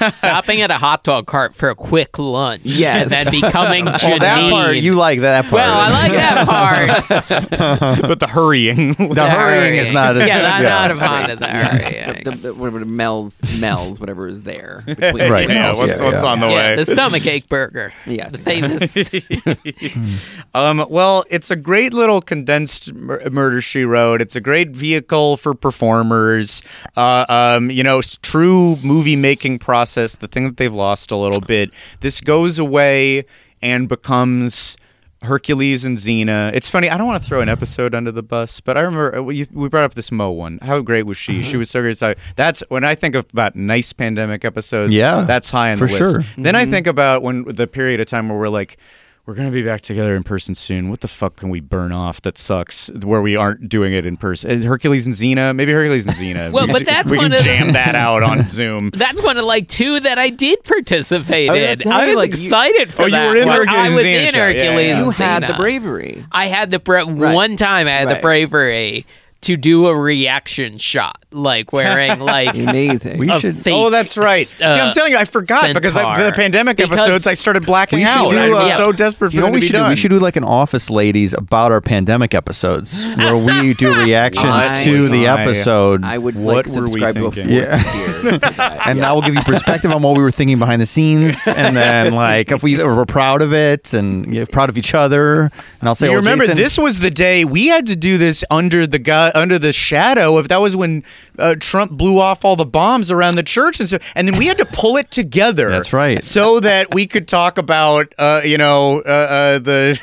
it's 0.00 0.16
Stopping 0.16 0.60
at 0.62 0.70
a 0.70 0.74
hot 0.74 1.02
dog 1.04 1.26
cart 1.26 1.54
for 1.54 1.70
a 1.70 1.74
quick 1.74 2.18
lunch. 2.18 2.62
Yes. 2.64 3.10
And 3.12 3.26
then 3.26 3.40
becoming 3.40 3.88
Oh, 3.88 3.92
Janine. 3.92 4.18
that 4.20 4.50
part 4.52 4.76
you 4.76 4.94
like 4.94 5.20
that 5.20 5.42
part. 5.44 5.54
well, 5.54 5.80
I 5.80 5.90
like 5.90 6.12
that 6.12 6.46
part. 6.46 8.00
but 8.02 8.18
the 8.20 8.26
hurrying. 8.26 8.92
the 8.94 9.28
hurrying 9.28 9.74
is 9.76 9.92
not. 9.92 10.16
As, 10.16 10.26
yeah, 10.26 10.50
I'm 10.54 10.62
not 10.62 10.90
a 10.90 10.96
fan 10.96 11.30
of 11.30 11.38
the 11.38 11.46
the, 11.46 11.52
hurrying. 11.52 12.24
the, 12.24 12.30
the, 12.32 12.54
whatever 12.54 12.84
Mel's 12.84 13.40
Mel's 13.58 14.00
whatever 14.00 14.26
is 14.28 14.42
there 14.42 14.82
between 14.86 15.30
Right. 15.30 15.46
the 15.46 15.54
yeah, 15.54 15.62
Mel's. 15.62 15.78
what's, 15.78 16.00
Yeah, 16.00 16.06
what's 16.06 16.22
yeah. 16.22 16.28
on 16.28 16.40
the 16.40 16.46
Yeah, 16.48 16.70
way? 16.70 16.76
the 16.76 16.86
stomach 16.86 17.26
ache 17.26 17.48
burger. 17.48 17.92
Yes, 18.10 18.32
The 18.32 18.38
famous. 18.38 18.94
Um, 20.54 20.84
well, 20.90 21.24
it's 21.30 21.50
a 21.50 21.56
great 21.56 21.92
little 21.94 22.20
condensed 22.20 22.92
mur- 22.94 23.22
murder 23.30 23.60
she 23.60 23.84
wrote. 23.84 24.20
It's 24.20 24.34
a 24.34 24.40
great 24.40 24.70
vehicle 24.70 25.36
for 25.36 25.54
performers. 25.54 26.60
Uh, 26.96 27.24
um, 27.28 27.70
you 27.70 27.84
know, 27.84 28.00
true 28.22 28.76
movie 28.82 29.14
making 29.16 29.60
process. 29.60 30.16
The 30.16 30.26
thing 30.28 30.44
that 30.44 30.56
they've 30.56 30.74
lost 30.74 31.10
a 31.12 31.16
little 31.16 31.40
bit. 31.40 31.70
This 32.00 32.20
goes 32.20 32.58
away 32.58 33.24
and 33.62 33.88
becomes. 33.88 34.76
Hercules 35.22 35.84
and 35.84 35.98
Xena. 35.98 36.52
It's 36.54 36.68
funny. 36.68 36.88
I 36.88 36.96
don't 36.96 37.06
want 37.06 37.22
to 37.22 37.28
throw 37.28 37.40
an 37.40 37.48
episode 37.48 37.94
under 37.94 38.10
the 38.10 38.22
bus, 38.22 38.60
but 38.60 38.76
I 38.78 38.80
remember 38.80 39.18
uh, 39.18 39.22
we, 39.22 39.46
we 39.52 39.68
brought 39.68 39.84
up 39.84 39.94
this 39.94 40.10
Mo 40.10 40.30
one. 40.30 40.58
How 40.62 40.80
great 40.80 41.04
was 41.04 41.18
she? 41.18 41.42
She 41.42 41.56
was 41.56 41.70
so 41.70 41.82
great. 41.82 41.98
So 41.98 42.14
that's 42.36 42.62
when 42.68 42.84
I 42.84 42.94
think 42.94 43.14
of 43.14 43.26
about 43.32 43.54
nice 43.54 43.92
pandemic 43.92 44.44
episodes. 44.44 44.96
Yeah, 44.96 45.24
that's 45.24 45.50
high 45.50 45.72
on 45.72 45.78
the 45.78 45.84
list. 45.86 45.98
sure. 45.98 46.24
Then 46.38 46.56
I 46.56 46.64
think 46.64 46.86
about 46.86 47.22
when 47.22 47.44
the 47.44 47.66
period 47.66 48.00
of 48.00 48.06
time 48.06 48.28
where 48.28 48.38
we're 48.38 48.48
like, 48.48 48.78
we're 49.26 49.34
gonna 49.34 49.50
be 49.50 49.62
back 49.62 49.80
together 49.82 50.16
in 50.16 50.22
person 50.24 50.54
soon. 50.54 50.90
What 50.90 51.00
the 51.02 51.08
fuck 51.08 51.36
can 51.36 51.50
we 51.50 51.60
burn 51.60 51.92
off 51.92 52.20
that 52.22 52.36
sucks? 52.36 52.90
Where 53.02 53.20
we 53.22 53.36
aren't 53.36 53.68
doing 53.68 53.92
it 53.94 54.04
in 54.04 54.16
person. 54.16 54.50
Is 54.50 54.64
Hercules 54.64 55.06
and 55.06 55.14
Xena, 55.14 55.54
maybe 55.54 55.70
Hercules 55.72 56.06
and 56.06 56.16
Xena. 56.16 56.50
Well, 56.50 56.66
we 56.66 56.72
but 56.72 56.78
can, 56.78 56.86
that's 56.86 57.10
we 57.12 57.18
one 57.18 57.30
can 57.30 57.38
of 57.38 57.44
jam 57.44 57.72
that 57.74 57.94
out 57.94 58.22
on 58.24 58.50
Zoom. 58.50 58.90
That's 58.92 59.22
one 59.22 59.36
of 59.36 59.44
like 59.44 59.68
two 59.68 60.00
that 60.00 60.18
I 60.18 60.30
did 60.30 60.64
participate 60.64 61.48
I 61.48 61.52
was 61.52 61.80
in. 61.80 61.92
I 61.92 62.08
was 62.08 62.16
like, 62.16 62.30
you- 62.30 62.32
excited 62.32 62.92
for 62.92 63.02
Oh, 63.02 63.06
you 63.06 63.16
were 63.16 63.36
in 63.36 63.40
the 63.42 63.46
one. 63.46 63.56
Hercules 63.58 63.78
I 63.78 63.86
and 63.86 63.94
was 63.94 64.04
Xena 64.04 64.26
in 64.26 64.32
show. 64.32 64.38
Yeah, 64.38 64.44
Hercules. 64.46 64.86
yeah. 64.86 64.96
and 64.96 65.04
You 65.06 65.10
had 65.12 65.46
the 65.46 65.54
bravery. 65.54 66.24
I 66.32 66.46
had 66.46 66.70
the 66.70 66.78
bra- 66.80 67.04
Right. 67.06 67.34
one 67.34 67.56
time 67.56 67.86
I 67.86 67.90
had 67.92 68.08
the 68.08 68.20
bravery 68.20 69.06
to 69.42 69.56
do 69.56 69.86
a 69.86 69.96
reaction 69.96 70.76
shot, 70.76 71.24
like 71.30 71.72
wearing 71.72 72.20
like 72.34 72.54
Amazing. 72.54 73.18
We 73.18 73.30
should- 73.38 73.56
fake, 73.56 73.72
Oh, 73.74 73.88
that's 73.88 74.18
right. 74.18 74.46
See, 74.46 74.62
I'm 74.64 74.88
uh, 74.88 74.92
telling 74.92 75.12
you, 75.12 75.18
I 75.18 75.24
forgot 75.24 75.72
because 75.72 75.96
I, 75.96 76.24
the 76.24 76.32
pandemic 76.32 76.76
Because- 76.76 76.98
episodes 76.98 77.26
I 77.26 77.34
started 77.34 77.64
blacking 77.64 78.00
We 78.00 78.04
should 78.04 78.10
out. 78.10 78.30
do, 78.32 78.36
I 78.38 78.48
was 78.50 78.58
uh, 78.58 78.76
so 78.76 78.92
desperate 78.92 79.30
for 79.30 79.34
You 79.36 79.40
know 79.40 79.46
them 79.46 79.52
what 79.52 79.60
we 79.60 79.60
to 79.60 79.72
be 79.72 79.78
should 79.78 79.84
do? 79.84 79.88
We 79.88 79.96
should 79.96 80.08
do 80.10 80.18
like 80.18 80.36
an 80.36 80.44
office 80.44 80.90
ladies 80.90 81.32
about 81.32 81.72
our 81.72 81.80
pandemic 81.80 82.34
episodes 82.34 83.06
where 83.16 83.36
we 83.36 83.72
do 83.78 83.94
reactions 83.98 84.44
What 84.44 84.78
to 84.84 85.08
the 85.08 85.28
I- 85.28 85.40
episode. 85.42 86.04
I 86.04 86.18
would 86.18 86.34
What 86.34 86.66
like 86.66 86.76
were 86.76 86.82
we 86.82 86.88
subscribe 86.88 87.14
to 87.14 87.26
a 87.26 87.30
thinking? 87.30 87.54
fourth 87.56 87.68
Yeah. 87.68 87.82
tier. 87.82 88.12
for 88.20 88.38
that. 88.56 88.86
and 88.88 89.02
I 89.04 89.12
will 89.14 89.22
give 89.22 89.34
you 89.34 89.42
perspective 89.42 89.90
on 89.90 90.02
what 90.02 90.16
we 90.18 90.22
were 90.22 90.30
thinking 90.30 90.58
behind 90.58 90.82
the 90.82 90.86
scenes, 90.86 91.46
and 91.48 91.74
then 91.76 92.14
like 92.14 92.50
if 92.52 92.62
we 92.62 92.76
were 92.76 93.06
proud 93.06 93.40
of 93.40 93.54
it 93.54 93.94
and 93.94 94.34
yeah, 94.34 94.44
proud 94.50 94.68
of 94.68 94.76
each 94.76 94.92
other, 94.94 95.42
and 95.80 95.88
I'll 95.88 95.94
say, 95.94 96.06
you 96.08 96.12
well, 96.12 96.20
remember 96.20 96.44
Jason- 96.44 96.58
this 96.58 96.76
was 96.76 96.98
the 96.98 97.10
day 97.10 97.46
we 97.46 97.68
had 97.68 97.86
to 97.86 97.96
do 97.96 98.18
this 98.18 98.44
under 98.50 98.86
the 98.86 98.98
guy 99.30 99.40
under 99.40 99.58
the 99.58 99.72
shadow 99.72 100.36
of 100.36 100.48
that 100.48 100.58
was 100.58 100.76
when 100.76 101.04
uh, 101.38 101.54
Trump 101.58 101.92
blew 101.92 102.18
off 102.18 102.44
all 102.44 102.56
the 102.56 102.64
bombs 102.64 103.10
around 103.10 103.36
the 103.36 103.42
church 103.42 103.80
and 103.80 103.88
stuff, 103.88 104.12
and 104.14 104.28
then 104.28 104.38
we 104.38 104.46
had 104.46 104.58
to 104.58 104.66
pull 104.66 104.96
it 104.96 105.10
together. 105.10 105.70
That's 105.70 105.92
right. 105.92 106.22
so 106.22 106.60
that 106.60 106.94
we 106.94 107.06
could 107.06 107.28
talk 107.28 107.58
about 107.58 108.12
uh, 108.18 108.42
you 108.44 108.58
know 108.58 109.00
uh, 109.00 109.08
uh, 109.08 109.58
the. 109.58 110.00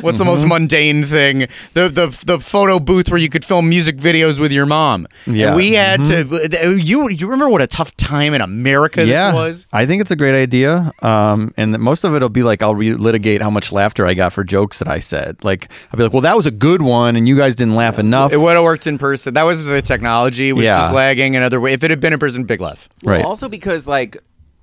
What's 0.00 0.18
the 0.18 0.24
Mm-hmm. 0.24 0.30
most 0.30 0.46
mundane 0.46 1.04
thing? 1.04 1.46
The 1.74 1.88
the 1.88 2.06
the 2.24 2.40
photo 2.40 2.78
booth 2.80 3.10
where 3.10 3.18
you 3.18 3.28
could 3.28 3.44
film 3.44 3.68
music 3.68 3.96
videos 3.96 4.38
with 4.40 4.52
your 4.52 4.66
mom. 4.66 5.06
Yeah. 5.26 5.48
And 5.48 5.56
we 5.56 5.72
had 5.74 6.04
to. 6.06 6.76
You 6.80 7.08
you 7.08 7.26
remember 7.26 7.48
what 7.48 7.62
a 7.62 7.66
tough 7.66 7.96
time 7.96 8.34
in 8.34 8.40
America 8.40 9.04
yeah, 9.06 9.30
this 9.30 9.34
was? 9.34 9.66
I 9.72 9.86
think 9.86 10.00
it's 10.00 10.10
a 10.10 10.16
great 10.16 10.34
idea. 10.34 10.92
Um, 11.02 11.52
and 11.56 11.78
most 11.78 12.04
of 12.04 12.14
it'll 12.14 12.28
be 12.28 12.42
like 12.42 12.62
I'll 12.62 12.74
relitigate 12.74 13.40
how 13.42 13.50
much 13.50 13.72
laughter 13.72 14.06
I 14.06 14.14
got 14.14 14.32
for 14.32 14.44
jokes 14.44 14.78
that 14.78 14.88
I 14.88 15.00
said. 15.00 15.36
Like 15.44 15.70
I'll 15.92 15.96
be 15.98 16.02
like, 16.04 16.12
well, 16.12 16.22
that 16.22 16.36
was 16.36 16.46
a 16.46 16.50
good 16.50 16.82
one, 16.82 17.16
and 17.16 17.28
you 17.28 17.36
guys 17.36 17.54
didn't 17.54 17.74
laugh 17.76 17.98
enough. 17.98 18.32
It 18.32 18.38
would 18.38 18.54
have 18.54 18.64
worked 18.64 18.86
in 18.86 18.98
person. 18.98 19.34
That 19.34 19.44
was 19.44 19.62
the 19.62 19.82
technology 19.82 20.52
was 20.52 20.64
Yeah. 20.64 20.80
just 20.80 20.92
lagging 20.94 21.36
another 21.36 21.60
way. 21.60 21.72
If 21.72 21.84
it 21.84 21.90
had 21.90 22.00
been 22.00 22.12
in 22.12 22.18
person, 22.18 22.44
big 22.44 22.60
laugh. 22.60 22.88
Well, 23.04 23.16
Right. 23.16 23.24
Also 23.24 23.48
because 23.48 23.86
like, 23.86 24.16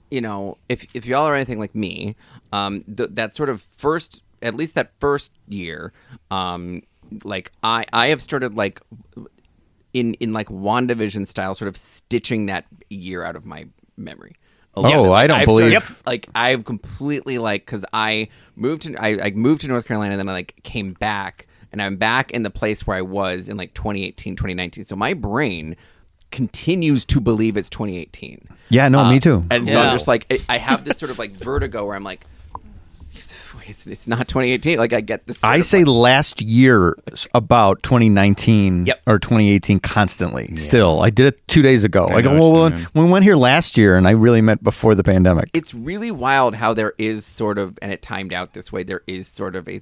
you 0.09 0.21
know, 0.21 0.57
if 0.69 0.85
if 0.93 1.05
y'all 1.05 1.25
are 1.27 1.35
anything 1.35 1.59
like 1.59 1.73
me, 1.75 2.15
um, 2.51 2.83
th- 2.97 3.09
that 3.13 3.35
sort 3.35 3.49
of 3.49 3.61
first 3.61 4.23
at 4.41 4.55
least 4.55 4.75
that 4.75 4.91
first 4.99 5.31
year, 5.47 5.93
um, 6.29 6.81
like 7.23 7.51
I 7.63 7.85
I 7.93 8.07
have 8.07 8.21
started 8.21 8.55
like 8.55 8.81
in 9.93 10.13
in 10.15 10.33
like 10.33 10.47
WandaVision 10.47 11.27
style, 11.27 11.55
sort 11.55 11.67
of 11.69 11.77
stitching 11.77 12.45
that 12.47 12.65
year 12.89 13.23
out 13.23 13.35
of 13.35 13.45
my 13.45 13.67
memory. 13.97 14.35
Oh, 14.73 14.81
little 14.81 15.03
bit. 15.03 15.11
I 15.11 15.27
don't 15.27 15.39
I've 15.41 15.45
believe- 15.45 15.73
Sort 15.73 15.83
of, 15.83 16.01
like 16.05 16.29
I've 16.33 16.63
completely 16.63 17.37
like 17.37 17.65
because 17.65 17.83
I 17.91 18.29
moved 18.55 18.83
to 18.83 18.95
I, 18.95 19.17
I 19.27 19.31
moved 19.31 19.61
to 19.61 19.67
North 19.67 19.85
Carolina 19.85 20.13
and 20.13 20.19
then 20.19 20.29
I 20.29 20.33
like 20.33 20.61
came 20.63 20.93
back 20.93 21.47
and 21.73 21.81
I'm 21.81 21.97
back 21.97 22.31
in 22.31 22.43
the 22.43 22.49
place 22.49 22.87
where 22.87 22.95
I 22.95 23.01
was 23.01 23.49
in 23.49 23.57
like 23.57 23.73
2018 23.73 24.35
2019. 24.37 24.85
So 24.85 24.95
my 24.95 25.13
brain 25.13 25.75
continues 26.31 27.03
to 27.07 27.19
believe 27.19 27.57
it's 27.57 27.69
2018. 27.69 28.47
Yeah, 28.69 28.87
no, 28.87 29.09
me 29.09 29.19
too. 29.19 29.45
And 29.51 29.69
so 29.69 29.77
I'm 29.81 29.93
just 29.93 30.07
like 30.07 30.25
I- 30.31 30.55
I 30.55 30.57
have 30.57 30.85
this 30.85 30.97
sort 30.97 31.11
of 31.11 31.19
like 31.19 31.31
vertigo 31.31 31.85
where 31.85 31.95
I'm 31.95 32.03
like. 32.05 32.25
It's, 33.71 33.87
it's 33.87 34.07
not 34.07 34.27
2018. 34.27 34.77
Like 34.77 34.93
I 34.93 35.01
get 35.01 35.25
this. 35.27 35.43
I 35.43 35.61
say 35.61 35.79
like- 35.83 35.87
last 35.87 36.41
year 36.41 36.95
about 37.33 37.81
2019 37.83 38.85
Yep. 38.85 39.01
or 39.07 39.19
2018 39.19 39.79
constantly. 39.79 40.55
Still, 40.57 41.01
I 41.01 41.09
did 41.09 41.25
it 41.27 41.47
two 41.47 41.61
days 41.61 41.83
ago. 41.83 42.07
I, 42.07 42.21
go, 42.21 42.33
know 42.33 42.39
well, 42.51 42.63
when, 42.63 42.73
when 42.93 43.05
we 43.05 43.11
went 43.11 43.23
here 43.25 43.35
last 43.35 43.77
year, 43.77 43.95
and 43.97 44.07
I 44.07 44.11
really 44.11 44.41
meant 44.41 44.63
before 44.63 44.93
the 44.95 45.03
pandemic. 45.03 45.49
it's 45.53 45.73
really 45.73 46.11
wild 46.11 46.55
how 46.55 46.73
there 46.73 46.93
is 46.97 47.25
sort 47.25 47.57
of, 47.57 47.77
and 47.81 47.91
it 47.91 48.01
timed 48.01 48.33
out 48.33 48.53
this 48.53 48.71
way. 48.71 48.83
There 48.83 49.01
is 49.07 49.27
sort 49.27 49.55
of 49.55 49.67
a 49.67 49.81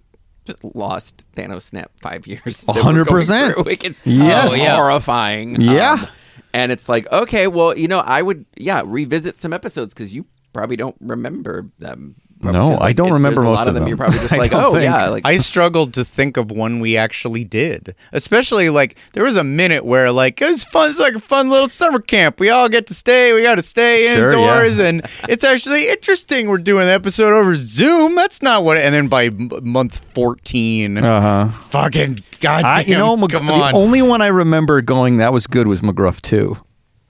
lost 0.64 1.26
Thanos 1.36 1.64
snap 1.64 1.92
five 2.02 2.26
years. 2.28 2.64
100 2.64 3.06
percent. 3.08 3.58
Like, 3.66 3.86
It's 3.86 4.02
Yes. 4.06 4.50
oh, 4.50 4.54
Oh, 4.54 4.56
yeah. 4.56 4.76
horrifying. 4.76 5.60
Yeah. 5.62 5.94
Um, 6.02 6.08
and 6.54 6.72
it's 6.72 6.90
like, 6.90 7.06
okay, 7.12 7.46
well, 7.48 7.78
you 7.78 7.88
know, 7.88 8.00
I 8.00 8.22
would, 8.24 8.46
yeah, 8.58 8.82
revisit 8.86 9.38
some 9.38 9.54
episodes 9.54 9.94
because 9.94 10.14
you 10.14 10.26
probably 10.54 10.76
don't 10.76 10.96
remember 11.00 11.70
them. 11.78 12.16
Probably 12.42 12.58
No, 12.60 12.70
'cause, 12.78 12.80
I 12.82 12.94
don't 12.94 13.10
it- 13.10 13.14
remember 13.14 13.42
there's 13.42 13.48
a 13.48 13.50
most 13.52 13.58
lot 13.58 13.68
of 13.68 13.74
them. 13.74 13.84
them. 13.84 13.88
You're 13.90 13.98
probably 13.98 14.20
just 14.20 14.32
like, 14.38 14.54
oh 14.54 14.72
think. 14.74 14.84
yeah, 14.84 15.08
like 15.10 15.26
I 15.26 15.38
struggled 15.38 15.94
to 15.96 16.06
think 16.06 16.38
of 16.38 16.52
one 16.52 16.80
we 16.80 16.96
actually 16.96 17.44
did. 17.44 17.96
Especially 18.14 18.70
like 18.70 18.96
there 19.14 19.24
was 19.26 19.36
a 19.36 19.44
minute 19.44 19.84
where 19.84 20.12
like 20.12 20.42
it 20.42 20.50
was 20.50 20.64
fun. 20.64 20.90
It's 20.90 21.00
like 21.00 21.16
a 21.16 21.20
fun 21.20 21.50
little 21.50 21.68
summer 21.68 22.00
camp. 22.00 22.40
We 22.40 22.50
all 22.50 22.70
get 22.70 22.88
to 22.88 22.94
stay. 22.94 23.34
We 23.34 23.44
got 23.44 23.56
to 23.56 23.62
stay 23.62 24.14
Sure, 24.16 24.30
indoors, 24.30 24.80
yeah. 24.80 24.86
and 24.86 25.02
it's 25.28 25.44
actually 25.44 25.90
interesting. 25.90 26.48
We're 26.48 26.60
doing 26.60 26.86
the 26.86 26.94
episode 26.94 27.34
over 27.34 27.56
Zoom. 27.58 28.16
That's 28.16 28.42
not 28.42 28.64
what. 28.64 28.78
And 28.78 28.94
then 28.96 29.08
by 29.10 29.26
m- 29.26 29.50
month 29.64 30.00
fourteen, 30.14 30.98
Uh 30.98 31.22
huh. 31.52 31.58
fucking 31.60 32.20
goddamn, 32.40 32.66
I, 32.66 32.82
you 32.84 32.96
know, 32.96 33.18
Mc- 33.18 33.32
come 33.32 33.48
the 33.48 33.54
on. 33.54 33.76
only 33.76 34.02
one 34.02 34.22
I 34.22 34.28
remember 34.28 34.82
going 34.82 35.18
that 35.18 35.34
was 35.34 35.46
good 35.46 35.68
was 35.68 35.82
McGruff 35.82 36.22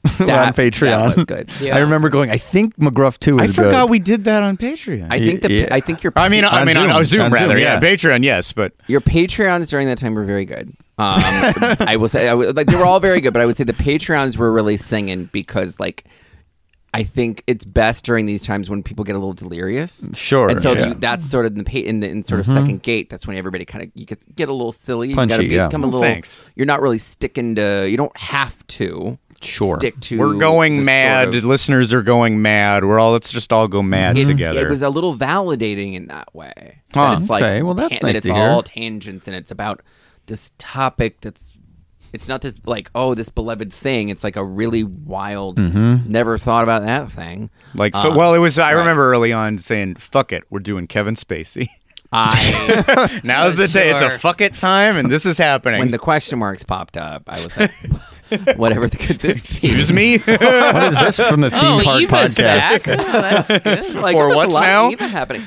two 0.17 0.29
on 0.29 0.53
Patreon. 0.53 1.07
that 1.09 1.15
was 1.15 1.25
good. 1.25 1.49
Yeah. 1.61 1.75
I 1.75 1.79
remember 1.79 2.09
going. 2.09 2.29
I 2.29 2.37
think 2.37 2.75
McGruff 2.77 3.17
two 3.19 3.37
I 3.39 3.43
was 3.43 3.51
good. 3.55 3.65
forgot 3.65 3.89
we 3.89 3.99
did 3.99 4.23
that 4.25 4.43
on 4.43 4.55
Patreon. 4.57 5.07
I 5.09 5.19
think 5.19 5.41
the, 5.41 5.51
Yeah. 5.51 5.67
I 5.71 5.79
think 5.81 6.03
your, 6.03 6.13
I 6.15 6.29
mean, 6.29 6.45
I 6.45 6.63
mean, 6.65 6.77
on, 6.77 6.85
Zoom. 6.87 6.95
on 6.97 7.05
Zoom, 7.05 7.21
On 7.21 7.29
Zoom, 7.31 7.33
rather. 7.41 7.57
yeah. 7.57 7.73
yeah. 7.73 7.79
Patreon, 7.81 8.23
yes, 8.23 8.53
but 8.53 8.73
Your 8.87 9.01
Patreons 9.01 9.69
during 9.69 9.87
that 9.87 9.97
time 9.97 10.15
were 10.15 10.23
very 10.25 10.45
good. 10.45 10.69
Um, 10.97 11.21
I 11.79 11.95
will 11.97 12.07
say, 12.09 12.27
I 12.27 12.33
would, 12.33 12.55
like 12.57 12.67
they 12.67 12.75
were 12.75 12.85
all 12.85 12.99
very 12.99 13.21
good, 13.21 13.31
but 13.33 13.41
I 13.41 13.45
would 13.45 13.55
say 13.57 13.63
the 13.63 13.73
Patreons 13.73 14.35
were 14.37 14.51
really 14.51 14.75
singing 14.77 15.29
because, 15.31 15.79
like, 15.79 16.03
I 16.93 17.03
think 17.03 17.43
it's 17.47 17.63
best 17.65 18.03
during 18.03 18.25
these 18.25 18.43
times 18.43 18.69
when 18.69 18.81
people 18.83 19.05
get 19.05 19.15
a 19.15 19.19
little 19.19 19.33
delirious. 19.33 20.07
Sure, 20.13 20.49
and 20.49 20.59
so 20.61 20.73
yeah. 20.73 20.87
you, 20.87 20.93
that's 20.95 21.23
sort 21.23 21.45
of 21.45 21.51
in 21.53 21.59
the 21.59 21.63
pa- 21.63 21.87
in 21.87 21.99
the 21.99 22.09
in 22.09 22.23
sort 22.25 22.39
of 22.39 22.47
second 22.47 22.81
gate. 22.81 23.09
That's 23.11 23.27
when 23.27 23.37
everybody 23.37 23.63
kind 23.63 23.85
of 23.85 23.91
you 23.93 24.05
get 24.05 24.35
get 24.35 24.49
a 24.49 24.53
little 24.53 24.71
silly. 24.71 25.09
you 25.09 25.15
Punchy, 25.15 25.29
gotta 25.35 25.43
be, 25.43 25.55
yeah. 25.55 25.67
become 25.67 25.83
a 25.83 25.87
Well, 25.87 25.99
little. 25.99 26.13
thanks. 26.13 26.43
You're 26.55 26.65
not 26.65 26.81
really 26.81 26.97
sticking 26.99 27.53
to. 27.55 27.87
You 27.87 27.95
don't 27.95 28.17
have 28.17 28.65
to. 28.67 29.19
Sure. 29.41 29.77
Stick 29.79 29.99
to. 30.01 30.19
we're 30.19 30.37
going 30.37 30.83
mad. 30.83 31.27
sort 31.27 31.35
of- 31.37 31.45
Listeners 31.45 31.93
are 31.93 32.01
going 32.01 32.41
mad. 32.41 32.83
We're 32.83 32.99
all 32.99 33.11
let's 33.13 33.31
just 33.31 33.53
all 33.53 33.67
go 33.67 33.81
mad 33.81 34.17
it, 34.17 34.25
together. 34.25 34.65
It 34.67 34.69
was 34.69 34.81
a 34.81 34.89
little 34.89 35.15
validating 35.15 35.93
in 35.93 36.07
that 36.07 36.33
way. 36.35 36.81
Huh. 36.93 37.11
That 37.11 37.19
it's 37.19 37.29
like 37.29 37.43
Okay, 37.43 37.61
well, 37.63 37.73
that's 37.73 37.91
tan- 37.97 37.99
nice 38.03 38.13
that 38.13 38.17
it's 38.17 38.25
to 38.27 38.33
hear. 38.33 38.43
all 38.49 38.61
tangents 38.63 39.27
and 39.27 39.35
it's 39.35 39.51
about 39.51 39.81
this 40.25 40.51
topic 40.57 41.21
that's. 41.21 41.55
It's 42.11 42.27
not 42.27 42.41
this 42.41 42.59
like 42.65 42.89
oh 42.95 43.13
this 43.13 43.29
beloved 43.29 43.71
thing. 43.71 44.09
It's 44.09 44.23
like 44.23 44.35
a 44.35 44.43
really 44.43 44.83
wild. 44.83 45.57
Mm-hmm. 45.57 46.11
Never 46.11 46.39
thought 46.39 46.63
about 46.63 46.81
that 46.81 47.11
thing. 47.11 47.51
Like, 47.75 47.93
Uh, 47.95 48.01
so, 48.01 48.15
well, 48.17 48.33
it 48.33 48.39
was. 48.39 48.57
I 48.57 48.73
right. 48.73 48.79
remember 48.79 49.11
early 49.11 49.31
on 49.31 49.59
saying, 49.59 49.97
"Fuck 49.97 50.33
it, 50.33 50.43
we're 50.49 50.59
doing 50.59 50.87
Kevin 50.87 51.13
Spacey." 51.13 51.67
I 52.11 53.19
Now's 53.23 53.53
the 53.53 53.67
day. 53.67 53.91
It's 53.91 54.01
a 54.01 54.09
fuck 54.09 54.41
it 54.41 54.55
time, 54.55 54.97
and 54.97 55.11
this 55.11 55.27
is 55.27 55.37
happening. 55.37 55.77
when 55.79 55.91
the 55.91 55.99
question 55.99 56.39
marks 56.39 56.63
popped 56.63 56.97
up, 56.97 57.21
I 57.27 57.43
was 57.43 57.55
like, 57.55 57.71
whatever 58.55 58.87
could 58.89 59.19
this 59.19 59.59
be? 59.59 59.67
Excuse 59.67 59.91
me. 59.93 60.17
what 60.19 60.83
is 60.83 60.95
this 60.97 61.19
from 61.19 61.41
the 61.41 61.49
theme 61.49 61.59
Oh, 61.63 61.81
park 61.83 62.01
Eva's 62.01 62.37
podcast? 62.37 62.85
back. 62.85 62.99
Oh, 62.99 63.21
that's 63.21 63.59
good. 63.59 63.95
Like, 63.95 64.13
For 64.15 64.29
what 64.29 64.49
a 64.49 64.53
now? 64.53 64.89
Eva 64.89 65.07
happening. 65.07 65.41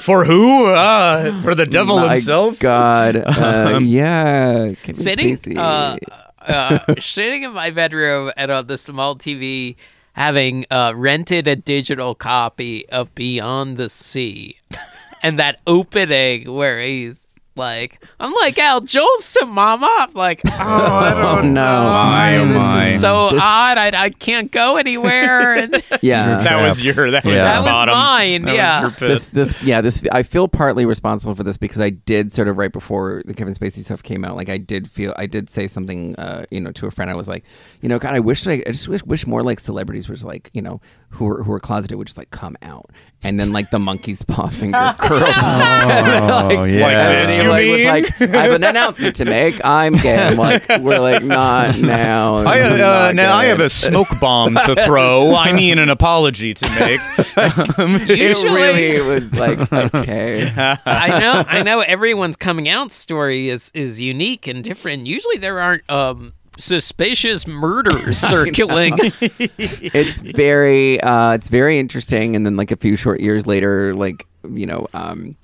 For 0.00 0.24
who? 0.24 0.66
Uh, 0.66 1.42
for 1.42 1.54
the 1.54 1.66
devil 1.66 1.96
my 1.96 2.14
himself. 2.14 2.58
God. 2.58 3.16
Uh, 3.16 3.80
yeah. 3.82 4.72
Kevin 4.82 4.94
sitting 4.94 5.58
uh, 5.58 5.96
uh, 6.42 6.94
sitting 6.98 7.42
in 7.42 7.52
my 7.52 7.70
bedroom 7.70 8.32
and 8.36 8.50
on 8.50 8.66
the 8.66 8.78
small 8.78 9.16
TV, 9.16 9.76
having 10.12 10.64
uh, 10.70 10.92
rented 10.96 11.48
a 11.48 11.56
digital 11.56 12.14
copy 12.14 12.88
of 12.90 13.14
Beyond 13.14 13.76
the 13.76 13.88
Sea, 13.88 14.56
and 15.22 15.38
that 15.38 15.60
opening 15.66 16.52
where 16.52 16.80
he's 16.80 17.29
like, 17.56 18.02
I'm 18.18 18.32
like 18.34 18.58
Al 18.58 18.80
Jolson, 18.80 19.48
Mama. 19.48 19.88
I'm 19.98 20.12
like, 20.14 20.40
oh, 20.46 20.50
I 20.50 21.10
don't 21.14 21.24
Oh, 21.24 21.40
no. 21.42 21.50
know. 21.50 21.92
My, 21.92 22.36
oh, 22.38 22.46
this 22.46 22.56
my. 22.56 22.86
is 22.88 23.00
so 23.00 23.30
This- 23.30 23.40
odd. 23.42 23.78
I, 23.78 24.04
I 24.04 24.10
can't 24.10 24.50
go 24.50 24.76
anywhere. 24.76 25.54
And 25.60 25.82
yeah. 26.00 26.38
That 26.38 26.62
was 26.62 26.82
your. 26.82 27.10
That 27.10 27.24
was 27.24 27.34
Yeah. 27.34 27.56
your 27.56 27.64
That 27.64 27.86
was 27.86 27.94
mine, 27.94 28.42
That 28.42 28.48
was 28.50 28.56
yeah. 28.56 28.80
your 28.82 28.90
this 29.08 29.28
this 29.28 29.62
yeah 29.62 29.80
this 29.80 30.02
I 30.12 30.22
feel 30.22 30.48
partly 30.48 30.86
responsible 30.86 31.34
for 31.34 31.42
this 31.42 31.56
because 31.56 31.80
I 31.80 31.90
did 31.90 32.32
sort 32.32 32.48
of 32.48 32.56
right 32.56 32.72
before 32.72 33.22
the 33.26 33.34
Kevin 33.34 33.52
Spacey 33.54 33.82
stuff 33.84 34.02
came 34.02 34.24
out 34.24 34.36
like 34.36 34.48
I 34.48 34.56
did 34.58 34.88
feel 34.90 35.12
I 35.18 35.26
did 35.26 35.50
say 35.50 35.66
something 35.66 36.14
uh 36.16 36.44
you 36.50 36.60
know 36.60 36.70
to 36.72 36.86
a 36.86 36.90
friend 36.90 37.10
I 37.10 37.14
was 37.14 37.28
like 37.28 37.44
you 37.80 37.88
know 37.88 37.98
God 37.98 38.14
I 38.14 38.20
wish 38.20 38.46
like 38.46 38.62
I 38.66 38.70
just 38.72 38.88
wish, 38.88 39.02
wish 39.04 39.26
more 39.26 39.42
like 39.42 39.60
celebrities 39.60 40.08
was 40.08 40.24
like 40.24 40.50
you 40.54 40.62
know 40.62 40.80
who 41.10 41.24
were 41.26 41.42
who 41.42 41.50
were 41.50 41.60
closeted 41.60 41.98
would 41.98 42.06
just 42.06 42.18
like 42.18 42.30
come 42.30 42.56
out 42.62 42.90
and 43.22 43.38
then 43.38 43.52
like 43.52 43.70
the 43.70 43.78
monkey's 43.78 44.22
paw 44.24 44.48
finger 44.60 44.94
curls 44.98 45.22
Oh, 45.22 46.64
yeah. 46.64 46.80
Like 46.86 47.26
this, 47.26 47.42
you 47.42 47.48
like, 47.48 47.68
was 47.68 47.78
mean? 47.78 47.86
like 47.86 48.20
I 48.34 48.42
have 48.44 48.52
an 48.52 48.64
announcement 48.64 49.16
to 49.16 49.24
make 49.24 49.60
I'm 49.64 49.94
gay 49.94 50.16
I'm 50.16 50.36
like 50.36 50.68
we're 50.80 50.98
like 51.00 51.22
not 51.22 51.78
now 51.78 52.36
I, 52.36 52.60
uh, 52.60 52.76
Not 52.76 53.14
now 53.14 53.36
I 53.36 53.46
have 53.46 53.60
a 53.60 53.68
smoke 53.70 54.08
bomb 54.20 54.54
to 54.54 54.74
throw. 54.84 55.34
I 55.34 55.52
mean, 55.52 55.78
an 55.78 55.90
apology 55.90 56.54
to 56.54 56.70
make. 56.78 57.00
it 58.08 58.18
Usually- 58.18 58.54
really 58.54 59.00
was 59.00 59.32
like 59.34 59.72
okay 59.94 60.50
I 60.86 61.18
know, 61.20 61.44
I 61.46 61.62
know. 61.62 61.80
Everyone's 61.80 62.36
coming 62.36 62.68
out 62.68 62.90
story 62.92 63.48
is 63.48 63.70
is 63.74 64.00
unique 64.00 64.46
and 64.46 64.62
different. 64.64 65.06
Usually, 65.06 65.36
there 65.36 65.60
aren't 65.60 65.88
um, 65.90 66.32
suspicious 66.60 67.46
murders 67.46 68.18
circulating. 68.34 68.98
it's 69.20 70.20
very 70.20 71.00
uh 71.00 71.32
it's 71.32 71.48
very 71.48 71.78
interesting 71.78 72.36
and 72.36 72.44
then 72.46 72.56
like 72.56 72.70
a 72.70 72.76
few 72.76 72.96
short 72.96 73.20
years 73.20 73.46
later 73.46 73.94
like 73.94 74.26
you 74.50 74.66
know 74.66 74.86
um 74.94 75.36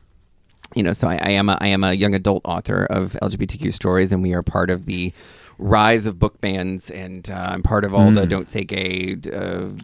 you 0.75 0.83
know 0.83 0.93
so 0.93 1.09
I, 1.09 1.15
I 1.15 1.31
am 1.31 1.49
a 1.49 1.57
i 1.61 1.69
am 1.69 1.85
a 1.85 1.93
young 1.93 2.15
adult 2.15 2.43
author 2.45 2.85
of 2.87 3.17
lgbtq 3.23 3.73
stories 3.73 4.13
and 4.13 4.23
we 4.23 4.35
are 4.35 4.43
part 4.43 4.71
of 4.71 4.87
the 4.87 5.13
rise 5.59 6.05
of 6.07 6.19
book 6.19 6.41
bans 6.41 6.91
and 6.91 7.31
uh, 7.31 7.35
i'm 7.51 7.63
part 7.63 7.85
of 7.85 7.95
all 7.95 8.11
the 8.11 8.27
don't 8.27 8.51
say 8.51 8.63
gay 8.63 9.17
uh, 9.33 9.39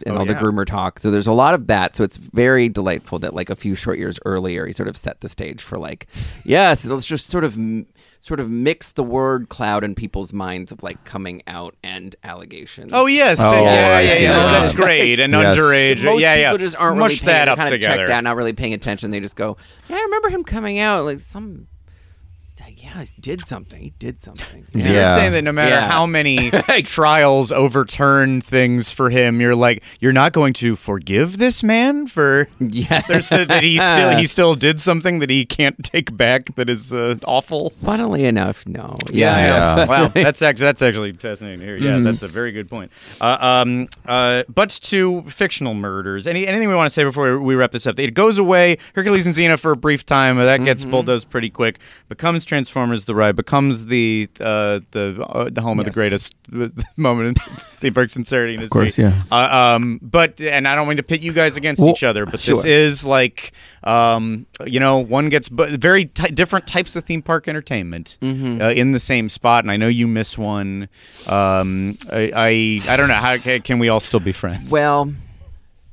and 0.05 0.09
all 0.17 0.25
the 0.25 0.33
yeah. 0.33 0.39
groomer 0.39 0.65
talk 0.65 0.99
so 0.99 1.09
there's 1.09 1.25
a 1.27 1.33
lot 1.33 1.53
of 1.55 1.65
that 1.67 1.95
so 1.95 2.03
it's 2.03 2.17
very 2.17 2.69
delightful 2.69 3.17
that 3.17 3.33
like 3.33 3.49
a 3.49 3.55
few 3.55 3.73
short 3.73 3.97
years 3.97 4.19
earlier 4.25 4.65
he 4.67 4.71
sort 4.73 4.87
of 4.87 4.95
set 4.95 5.19
the 5.21 5.29
stage 5.29 5.61
for 5.63 5.79
like 5.79 6.05
yes 6.45 6.85
let's 6.85 7.05
just 7.05 7.25
sort 7.27 7.43
of 7.43 7.55
m- 7.57 7.87
sort 8.19 8.39
of 8.39 8.49
mix 8.49 8.91
the 8.91 9.03
word 9.03 9.49
cloud 9.49 9.83
in 9.83 9.93
people's 9.95 10.31
minds 10.31 10.71
of 10.71 10.81
like 10.83 11.03
coming 11.05 11.41
out 11.47 11.75
and 11.83 12.15
allegations 12.23 12.91
Oh 12.93 13.05
yes, 13.05 13.37
Oh, 13.41 13.51
yeah, 13.63 13.97
I 13.97 14.01
yeah, 14.01 14.17
yeah. 14.17 14.31
Oh, 14.37 14.51
that's 14.61 14.73
great. 14.75 15.19
And 15.19 15.33
Yes. 15.33 15.57
underage, 15.57 16.05
most 16.05 16.21
yeah, 16.21 16.35
people 16.35 16.51
yeah. 16.51 16.57
just 16.57 16.77
aren't 16.77 16.99
Mush 16.99 17.21
really 17.21 17.25
paying, 17.33 17.35
that 17.35 17.47
up 17.49 17.57
kind 17.57 17.67
of 17.73 17.81
together. 17.81 17.97
checked 17.97 18.09
out, 18.11 18.23
not 18.23 18.37
really 18.37 18.53
paying 18.53 18.73
attention. 18.73 19.11
They 19.11 19.19
just 19.19 19.35
go, 19.35 19.57
"Yeah, 19.89 19.97
I 19.97 20.01
remember 20.03 20.29
him 20.29 20.45
coming 20.45 20.79
out 20.79 21.03
like 21.03 21.19
some." 21.19 21.67
Yeah, 22.83 23.01
he 23.01 23.21
did 23.21 23.39
something. 23.45 23.81
He 23.81 23.93
did 23.97 24.19
something. 24.19 24.65
So 24.73 24.79
Yeah. 24.79 24.91
You're 24.91 25.19
saying 25.19 25.31
that 25.31 25.43
no 25.43 25.53
matter 25.53 25.75
Yeah. 25.75 25.87
how 25.87 26.05
many 26.05 26.51
trials 26.83 27.51
overturn 27.51 28.41
things 28.41 28.91
for 28.91 29.09
him, 29.09 29.39
you're 29.39 29.55
like 29.55 29.81
you're 30.01 30.11
not 30.11 30.33
going 30.33 30.51
to 30.53 30.75
forgive 30.75 31.37
this 31.37 31.63
man 31.63 32.07
for 32.07 32.47
Yeah. 32.59 33.01
there's 33.07 33.29
the, 33.29 33.45
that 33.45 33.63
he 33.63 33.77
still 33.79 34.17
he 34.17 34.25
still 34.35 34.55
did 34.55 34.81
something 34.81 35.19
that 35.19 35.29
he 35.29 35.45
can't 35.45 35.81
take 35.83 36.15
back 36.17 36.53
that 36.55 36.69
is 36.69 36.91
uh, 36.91 37.15
awful. 37.25 37.69
Funnily 37.69 38.25
enough, 38.25 38.67
no. 38.67 38.97
Yeah. 39.11 39.85
wow, 39.87 40.07
that's 40.09 40.41
actually 40.41 40.65
that's 40.65 40.81
actually 40.81 41.13
fascinating 41.13 41.59
to 41.61 41.65
hear. 41.65 41.77
Yeah, 41.77 41.93
Mm-hmm. 41.93 42.03
that's 42.03 42.23
a 42.23 42.27
very 42.27 42.51
good 42.51 42.69
point. 42.69 42.91
Uh, 43.21 43.37
um, 43.39 43.87
uh, 44.07 44.43
but 44.53 44.69
to 44.83 45.21
fictional 45.23 45.73
murders, 45.73 46.27
any 46.27 46.45
anything 46.47 46.67
we 46.67 46.75
want 46.75 46.87
to 46.91 46.93
say 46.93 47.03
before 47.03 47.39
we 47.39 47.55
wrap 47.55 47.71
this 47.71 47.87
up? 47.87 47.97
It 47.99 48.13
goes 48.13 48.37
away. 48.37 48.77
Hercules 48.95 49.25
and 49.25 49.33
Xena 49.35 49.57
for 49.59 49.71
a 49.71 49.77
brief 49.77 50.05
time. 50.05 50.35
That 50.37 50.63
gets 50.65 50.83
Mm-hmm. 50.83 50.91
bulldozed 50.91 51.29
pretty 51.29 51.49
quick. 51.49 51.79
Becomes 52.09 52.43
Transformers: 52.73 53.05
The 53.05 53.13
Ride 53.13 53.35
becomes 53.35 53.85
the 53.85 54.27
uh, 54.41 54.79
the 54.91 55.23
uh, 55.29 55.49
the 55.51 55.61
home 55.61 55.79
of 55.79 55.85
the 55.85 55.91
greatest 55.91 56.35
moment 56.97 57.27
in 57.37 57.43
theme 57.79 57.93
park 57.93 58.09
sincerity 58.09 58.55
in 58.55 58.61
history. 58.61 58.81
course, 58.85 58.97
yeah. 58.97 59.21
Uh, 59.31 59.75
um, 59.75 59.99
but 60.01 60.41
and 60.41 60.67
I 60.67 60.73
don't 60.73 60.87
mean 60.87 60.97
to 60.97 61.03
pit 61.03 61.21
you 61.21 61.33
guys 61.33 61.55
against 61.55 61.79
Well, 61.81 61.91
each 61.91 62.03
other, 62.03 62.25
but 62.25 62.33
this 62.41 62.41
sure. 62.61 62.65
is 62.65 63.05
like 63.05 63.51
um, 63.83 64.47
you 64.65 64.79
know 64.79 64.97
one 64.97 65.29
gets 65.29 65.49
bu- 65.49 65.77
very 65.77 66.05
ty 66.05 66.29
different 66.29 66.65
types 66.65 66.95
of 66.95 67.05
theme 67.05 67.21
park 67.21 67.47
entertainment 67.47 68.17
Mm-hmm. 68.21 68.61
uh, 68.61 68.69
in 68.69 68.91
the 68.91 68.99
same 68.99 69.29
spot, 69.29 69.63
and 69.63 69.69
I 69.71 69.77
know 69.77 69.87
you 69.87 70.07
miss 70.07 70.35
one. 70.37 70.89
Um, 71.27 71.95
I, 72.11 72.31
I 72.35 72.93
I 72.93 72.97
don't 72.97 73.07
know 73.07 73.13
how 73.13 73.37
can 73.37 73.77
we 73.77 73.89
all 73.89 73.99
still 73.99 74.19
be 74.19 74.31
friends? 74.31 74.71
Well, 74.71 75.13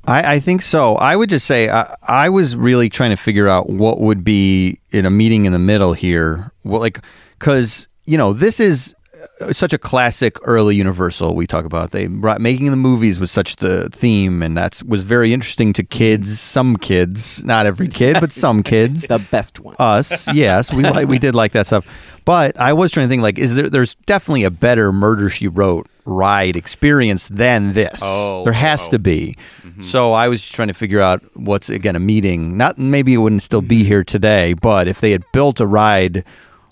I, 0.05 0.35
I 0.35 0.39
think 0.39 0.61
so. 0.61 0.95
I 0.95 1.15
would 1.15 1.29
just 1.29 1.45
say 1.45 1.69
I, 1.69 1.93
I 2.07 2.29
was 2.29 2.55
really 2.55 2.89
trying 2.89 3.11
to 3.11 3.15
figure 3.15 3.47
out 3.47 3.69
what 3.69 3.99
would 3.99 4.23
be 4.23 4.79
in 4.91 5.05
a 5.05 5.11
meeting 5.11 5.45
in 5.45 5.51
the 5.51 5.59
middle 5.59 5.93
here. 5.93 6.51
Like, 6.63 6.99
because 7.37 7.87
you 8.05 8.17
know 8.17 8.33
this 8.33 8.59
is 8.59 8.95
uh, 9.39 9.53
such 9.53 9.73
a 9.73 9.77
classic 9.77 10.37
early 10.43 10.75
Universal. 10.75 11.35
We 11.35 11.45
talk 11.45 11.65
about 11.65 11.91
they 11.91 12.07
brought 12.07 12.41
making 12.41 12.71
the 12.71 12.77
movies 12.77 13.19
was 13.19 13.29
such 13.31 13.57
the 13.57 13.89
theme, 13.89 14.41
and 14.41 14.57
that's 14.57 14.83
was 14.83 15.03
very 15.03 15.33
interesting 15.33 15.73
to 15.73 15.83
kids. 15.83 16.39
Some 16.39 16.77
kids, 16.77 17.43
not 17.45 17.65
every 17.65 17.87
kid, 17.87 18.17
but 18.19 18.31
some 18.31 18.63
kids. 18.63 19.07
the 19.07 19.19
best 19.19 19.59
one. 19.59 19.75
Us, 19.77 20.31
yes, 20.33 20.73
we 20.73 20.83
like 20.83 21.07
we 21.07 21.19
did 21.19 21.35
like 21.35 21.51
that 21.51 21.67
stuff. 21.67 21.85
But 22.25 22.57
I 22.59 22.73
was 22.73 22.91
trying 22.91 23.07
to 23.07 23.09
think 23.09 23.21
like, 23.21 23.37
is 23.37 23.55
there? 23.55 23.69
There's 23.69 23.95
definitely 24.05 24.43
a 24.43 24.51
better 24.51 24.91
Murder 24.91 25.29
She 25.29 25.47
Wrote 25.47 25.87
ride 26.05 26.55
experience 26.55 27.27
than 27.27 27.73
this. 27.73 27.99
Oh, 28.03 28.43
there 28.43 28.53
has 28.53 28.87
to 28.89 28.99
be. 28.99 29.35
Mm-hmm. 29.63 29.81
So 29.81 30.13
I 30.13 30.27
was 30.27 30.41
just 30.41 30.53
trying 30.53 30.69
to 30.69 30.73
figure 30.73 30.99
out 30.99 31.21
what's 31.35 31.69
again 31.69 31.95
a 31.95 31.99
meeting. 31.99 32.57
Not 32.57 32.77
maybe 32.77 33.13
it 33.13 33.17
wouldn't 33.17 33.43
still 33.43 33.61
be 33.61 33.79
mm-hmm. 33.79 33.87
here 33.87 34.03
today, 34.03 34.53
but 34.53 34.87
if 34.87 35.01
they 35.01 35.11
had 35.11 35.23
built 35.33 35.59
a 35.59 35.67
ride, 35.67 36.23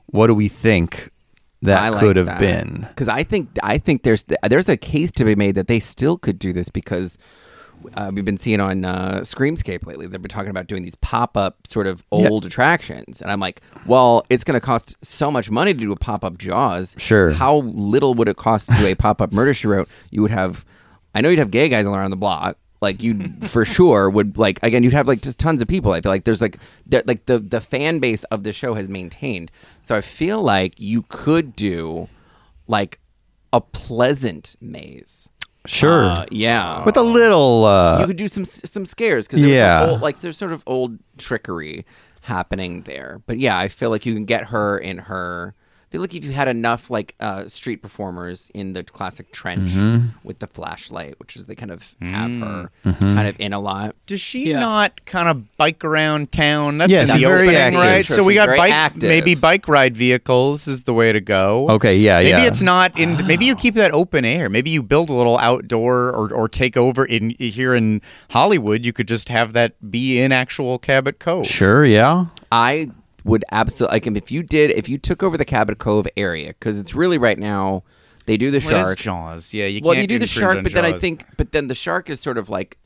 what 0.08 0.28
do 0.28 0.34
we 0.34 0.48
think 0.48 1.12
that 1.62 1.94
like 1.94 2.00
could 2.00 2.16
have 2.16 2.28
that. 2.28 2.40
been? 2.40 2.88
because 2.90 3.08
I 3.08 3.24
think 3.24 3.50
I 3.64 3.78
think 3.78 4.04
there's 4.04 4.26
there's 4.44 4.70
a 4.70 4.78
case 4.78 5.12
to 5.14 5.26
be 5.26 5.36
made 5.36 5.56
that 5.56 5.68
they 5.68 5.80
still 5.80 6.18
could 6.18 6.40
do 6.40 6.54
this 6.54 6.70
because 6.70 7.18
uh, 7.96 8.12
we've 8.14 8.26
been 8.26 8.38
seeing 8.38 8.60
on 8.60 8.86
uh, 8.86 9.20
Screamscape 9.22 9.86
lately. 9.86 10.08
They've 10.08 10.22
been 10.22 10.30
talking 10.30 10.50
about 10.50 10.68
doing 10.68 10.84
these 10.84 10.96
pop 10.96 11.38
up 11.38 11.68
sort 11.68 11.88
of 11.88 12.04
old 12.12 12.46
attractions, 12.46 13.22
and 13.22 13.32
I'm 13.32 13.40
like, 13.40 13.62
well, 13.86 14.24
it's 14.30 14.44
going 14.44 14.60
to 14.60 14.66
cost 14.66 14.96
so 15.04 15.32
much 15.32 15.50
money 15.50 15.74
to 15.74 15.80
do 15.80 15.92
a 15.92 15.96
pop 15.96 16.24
up 16.24 16.38
Jaws. 16.38 16.96
Sure. 16.98 17.32
How 17.32 17.58
little 17.58 18.14
would 18.16 18.28
it 18.28 18.38
cost 18.38 18.70
to 18.70 18.76
do 18.76 18.86
a 18.86 18.96
pop 18.96 19.22
up 19.22 19.32
Murder 19.32 19.54
She 19.54 19.68
Wrote? 19.68 19.90
You 20.12 20.22
would 20.22 20.32
have, 20.32 20.66
I 21.14 21.22
know 21.22 21.30
you'd 21.30 21.40
have 21.40 21.52
gay 21.52 21.70
guys 21.70 21.86
all 21.86 21.96
around 21.96 22.12
the 22.12 22.18
block. 22.18 22.58
Like 22.82 23.04
you 23.04 23.30
for 23.42 23.66
sure 23.66 24.10
would 24.10 24.38
like 24.38 24.58
again 24.64 24.84
you'd 24.84 24.94
have 24.94 25.08
like 25.08 25.22
just 25.22 25.40
tons 25.40 25.62
of 25.62 25.68
people. 25.68 25.92
I 25.92 26.00
feel 26.02 26.12
like 26.12 26.24
there's 26.24 26.42
like 26.42 26.58
that 26.88 27.08
like 27.08 27.26
the 27.26 27.40
the 27.40 27.60
fan 27.60 28.00
base 28.00 28.24
of 28.26 28.44
the 28.44 28.54
show 28.54 28.74
has 28.74 28.88
maintained. 28.88 29.52
So 29.82 29.96
I 29.96 30.02
feel 30.02 30.42
like 30.42 30.80
you 30.80 31.02
could 31.10 31.58
do 31.58 32.08
like 32.68 33.00
a 33.52 33.60
pleasant 33.60 34.56
maze. 34.62 35.30
Sure, 35.66 36.06
Uh, 36.06 36.26
yeah. 36.32 36.84
with 36.86 36.96
a 36.98 37.02
little. 37.02 37.66
Uh, 37.66 38.00
you 38.00 38.08
could 38.08 38.16
do 38.18 38.28
some 38.28 38.46
some 38.46 38.86
scares 38.86 39.28
because 39.28 39.42
Yeah. 39.44 39.88
old, 39.90 40.02
like 40.02 40.20
there's 40.22 40.38
sort 40.38 40.54
of 40.54 40.64
old 40.66 40.98
trickery 41.18 41.86
happening 42.22 42.84
there. 42.84 43.22
But 43.26 43.40
yeah, 43.40 43.58
I 43.58 43.68
feel 43.68 43.90
like 43.90 44.06
you 44.06 44.14
can 44.14 44.26
get 44.26 44.46
her 44.46 44.78
in 44.78 44.98
her. 45.00 45.56
I 45.90 45.92
feel 45.92 46.02
like 46.02 46.14
if 46.14 46.24
you 46.24 46.34
had 46.34 46.48
enough 46.48 46.92
like 46.92 47.16
uh, 47.20 47.48
street 47.48 47.78
performers 47.82 48.52
in 48.54 48.74
the 48.74 48.84
classic 48.84 49.32
trench 49.32 49.72
Mm-hmm. 49.72 50.08
with 50.24 50.38
the 50.38 50.46
flashlight, 50.46 51.20
which 51.20 51.36
is 51.36 51.48
they 51.48 51.56
kind 51.56 51.72
of 51.72 51.96
have 52.00 52.30
Mm. 52.30 52.42
her 52.44 52.72
Mm-hmm. 52.86 53.16
kind 53.16 53.28
of 53.28 53.40
in 53.40 53.54
a 53.54 53.60
lot. 53.60 53.96
Does 54.06 54.22
she 54.22 54.52
Yeah. 54.52 54.60
not 54.60 55.04
kind 55.06 55.28
of 55.28 55.58
bike 55.58 55.84
around 55.84 56.32
town? 56.32 56.78
That's 56.78 56.92
Yeah, 56.92 57.02
in 57.02 57.08
she's 57.08 57.16
the 57.22 57.28
very 57.28 57.40
opening, 57.48 57.56
active. 57.56 57.80
right? 57.80 58.06
Sure, 58.06 58.16
so 58.18 58.24
we 58.24 58.36
got 58.36 58.50
bike, 58.50 58.72
active. 58.72 59.10
maybe 59.10 59.34
bike 59.34 59.68
ride 59.68 59.98
vehicles 59.98 60.68
is 60.68 60.84
the 60.84 60.94
way 60.94 61.12
to 61.12 61.20
go. 61.20 61.68
Okay, 61.72 61.96
yeah, 61.98 62.18
maybe 62.20 62.30
yeah. 62.30 62.46
it's 62.46 62.62
not 62.62 62.96
in. 63.00 63.26
Maybe 63.26 63.46
you 63.46 63.56
keep 63.56 63.74
that 63.74 63.90
open 63.92 64.26
air. 64.26 64.48
Maybe 64.48 64.70
you 64.70 64.84
build 64.84 65.10
a 65.10 65.14
little 65.14 65.40
outdoor 65.40 66.10
or, 66.12 66.32
or 66.32 66.48
take 66.48 66.78
over 66.78 67.04
in 67.04 67.32
here 67.40 67.74
in 67.74 68.04
Hollywood. 68.30 68.86
You 68.86 68.94
could 68.94 69.08
just 69.08 69.28
have 69.30 69.54
that 69.54 69.74
be 69.90 70.20
in 70.20 70.32
actual 70.32 70.78
Cabot 70.78 71.18
Cove. 71.18 71.48
sure, 71.48 71.84
yeah. 71.84 72.26
I 72.52 72.92
would 73.24 73.44
absolutely 73.52 73.96
like 73.96 74.08
if 74.08 74.32
you 74.32 74.44
did 74.44 74.72
if 74.72 74.88
you 74.90 74.98
took 74.98 75.22
over 75.24 75.38
the 75.38 75.46
Cabot 75.46 75.78
Cove 75.78 76.08
area 76.18 76.50
because 76.50 76.80
it's 76.80 76.94
really 76.96 77.18
right 77.18 77.38
now 77.40 77.84
they 78.26 78.38
do 78.38 78.52
the 78.52 78.60
Well, 78.60 78.76
it 78.76 78.80
is 78.82 78.86
shark. 78.88 78.98
Jaws. 78.98 79.54
Yeah, 79.54 79.66
you 79.66 79.82
well, 79.84 79.94
can't 79.94 80.04
you 80.04 80.08
do 80.08 80.20
the 80.20 80.28
shark, 80.28 80.58
on 80.58 80.64
but 80.64 80.72
then 80.74 80.86
I 80.86 80.98
think, 80.98 81.26
but 81.38 81.52
then 81.52 81.68
the 81.68 81.76
shark 81.76 82.10
is 82.10 82.20
sort 82.20 82.38
of 82.38 82.50
like 82.50 82.78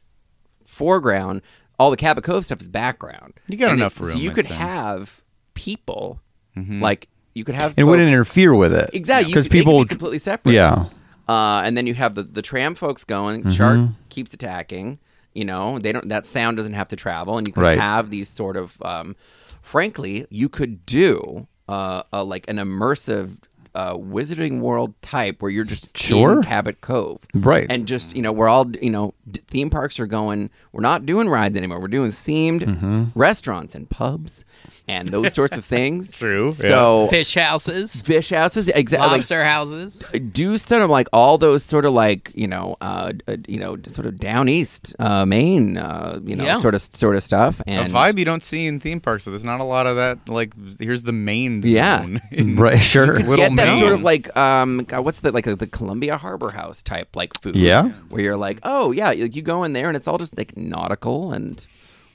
foreground. 0.65 1.41
All 1.79 1.89
the 1.91 1.97
Cabot 1.97 2.23
Cove 2.23 2.45
stuff 2.45 2.61
is 2.61 2.69
background. 2.69 3.33
You 3.47 3.57
got 3.57 3.71
And 3.71 3.79
enough 3.79 3.99
it- 3.99 4.03
room, 4.03 4.11
So 4.13 4.17
you 4.19 4.31
could 4.31 4.45
think. 4.47 4.59
have 4.59 5.21
people 5.53 6.19
Mm-hmm. 6.55 6.83
like 6.83 7.09
you 7.33 7.43
could 7.43 7.55
have 7.55 7.73
It 7.77 7.83
wouldn't 7.85 8.07
interfere 8.09 8.53
with 8.53 8.75
it 8.75 8.91
exactly 8.93 9.31
because 9.31 9.45
you, 9.45 9.49
they 9.49 9.57
people. 9.57 9.79
be 9.83 9.87
completely 9.89 10.19
separate. 10.19 10.53
yeah, 10.53 10.85
Uh, 11.27 11.63
and 11.65 11.75
then 11.75 11.87
you 11.87 11.95
have 11.95 12.13
the 12.13 12.21
the 12.21 12.43
tram 12.43 12.75
folks 12.75 13.03
going. 13.03 13.39
Mm-hmm. 13.41 13.49
Shark 13.49 13.89
keeps 14.09 14.33
attacking. 14.35 14.99
You 15.33 15.45
know, 15.45 15.79
they 15.79 15.91
don't. 15.91 16.07
That 16.09 16.27
sound 16.27 16.57
doesn't 16.57 16.73
have 16.73 16.89
to 16.89 16.95
travel, 16.95 17.39
and 17.39 17.47
you 17.47 17.53
can 17.53 17.63
Right. 17.63 17.79
have 17.79 18.11
these 18.11 18.29
sort 18.29 18.55
of. 18.55 18.79
Um, 18.83 19.15
frankly, 19.63 20.27
you 20.29 20.49
could 20.49 20.85
do 20.85 21.47
uh, 21.67 22.03
a, 22.11 22.23
like 22.23 22.47
an 22.47 22.57
immersive. 22.57 23.37
Uh, 23.75 23.95
Wizarding 23.95 24.59
World 24.59 24.93
type 25.01 25.41
where 25.41 25.49
you're 25.49 25.63
just 25.63 25.95
Sure. 25.97 26.33
in 26.33 26.43
Cabot 26.43 26.79
Cove, 26.81 27.19
Right. 27.33 27.65
And 27.71 27.87
just 27.87 28.15
you 28.15 28.21
know, 28.21 28.31
we're 28.31 28.47
all 28.49 28.69
you 28.81 28.91
know, 28.91 29.13
d- 29.29 29.41
theme 29.47 29.69
parks 29.71 29.99
are 29.99 30.05
going. 30.07 30.49
We're 30.71 30.81
not 30.81 31.05
doing 31.05 31.27
rides 31.29 31.57
anymore. 31.57 31.79
We're 31.79 31.87
doing 31.87 32.11
themed 32.11 32.61
Mm-hmm. 32.61 33.03
restaurants 33.15 33.73
and 33.75 33.89
pubs 33.89 34.45
and 34.87 35.07
those 35.07 35.33
sorts 35.39 35.57
of 35.57 35.65
things. 35.65 36.11
True, 36.11 36.47
yeah. 36.47 36.51
So 36.69 37.07
Fish 37.07 37.33
houses, 37.35 38.01
fish 38.03 38.29
houses, 38.29 38.67
exactly. 38.69 39.09
lobster 39.17 39.43
houses. 39.43 40.05
do 40.31 40.57
sort 40.59 40.81
of 40.83 40.89
like 40.91 41.07
all 41.13 41.37
those 41.39 41.63
sort 41.63 41.85
of 41.85 41.93
like 41.93 42.31
you 42.35 42.47
know 42.47 42.75
uh, 42.81 43.13
uh 43.27 43.37
you 43.47 43.59
know 43.59 43.77
sort 43.87 44.05
of 44.05 44.19
down 44.19 44.49
east 44.49 44.95
uh 44.99 45.25
Maine 45.25 45.77
uh 45.77 46.19
you 46.23 46.35
know 46.35 46.43
Yeah. 46.43 46.59
sort 46.59 46.75
of 46.75 46.81
sort 46.81 47.15
of 47.15 47.23
stuff 47.23 47.59
a 47.61 47.69
and 47.69 47.93
vibe 47.93 48.19
you 48.19 48.25
don't 48.25 48.43
see 48.43 48.67
in 48.67 48.79
theme 48.79 48.99
parks. 48.99 49.23
So 49.23 49.31
there's 49.31 49.43
not 49.45 49.61
a 49.61 49.63
lot 49.63 49.87
of 49.87 49.95
that. 49.95 50.29
Like, 50.29 50.53
here's 50.79 51.03
the 51.03 51.11
main 51.11 51.61
Yeah. 51.63 52.01
zone. 52.03 52.21
in 52.31 52.55
right. 52.55 52.77
Sure. 52.93 53.17
Little 53.19 53.37
get 53.37 53.53
that 53.65 53.79
sort 53.79 53.93
of 53.93 54.03
like 54.03 54.35
um 54.37 54.79
God, 54.87 55.05
what's 55.05 55.19
the 55.21 55.31
like 55.31 55.45
the 55.45 55.67
Columbia 55.67 56.17
Harbor 56.17 56.51
House 56.51 56.81
type 56.81 57.15
like 57.15 57.39
food 57.41 57.55
Yeah. 57.55 57.89
where 58.09 58.21
you're 58.21 58.37
like 58.37 58.59
oh 58.63 58.91
yeah 58.91 59.07
like 59.09 59.35
you 59.35 59.41
go 59.41 59.63
in 59.63 59.73
there 59.73 59.87
and 59.87 59.95
it's 59.97 60.07
all 60.07 60.17
just 60.17 60.37
like 60.37 60.55
nautical 60.57 61.31
and 61.33 61.65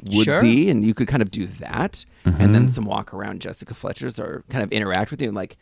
woodsy 0.04 0.24
Sure. 0.24 0.70
and 0.70 0.84
you 0.84 0.94
could 0.94 1.08
kind 1.08 1.22
of 1.22 1.30
do 1.30 1.46
that 1.46 2.04
Mm-hmm. 2.24 2.40
and 2.42 2.54
then 2.54 2.68
some 2.68 2.84
walk 2.84 3.14
around 3.14 3.40
Jessica 3.40 3.72
Fletcher's 3.74 4.18
or 4.18 4.44
kind 4.50 4.62
of 4.62 4.70
interact 4.72 5.10
with 5.10 5.20
you 5.22 5.28
and 5.28 5.36
like 5.36 5.56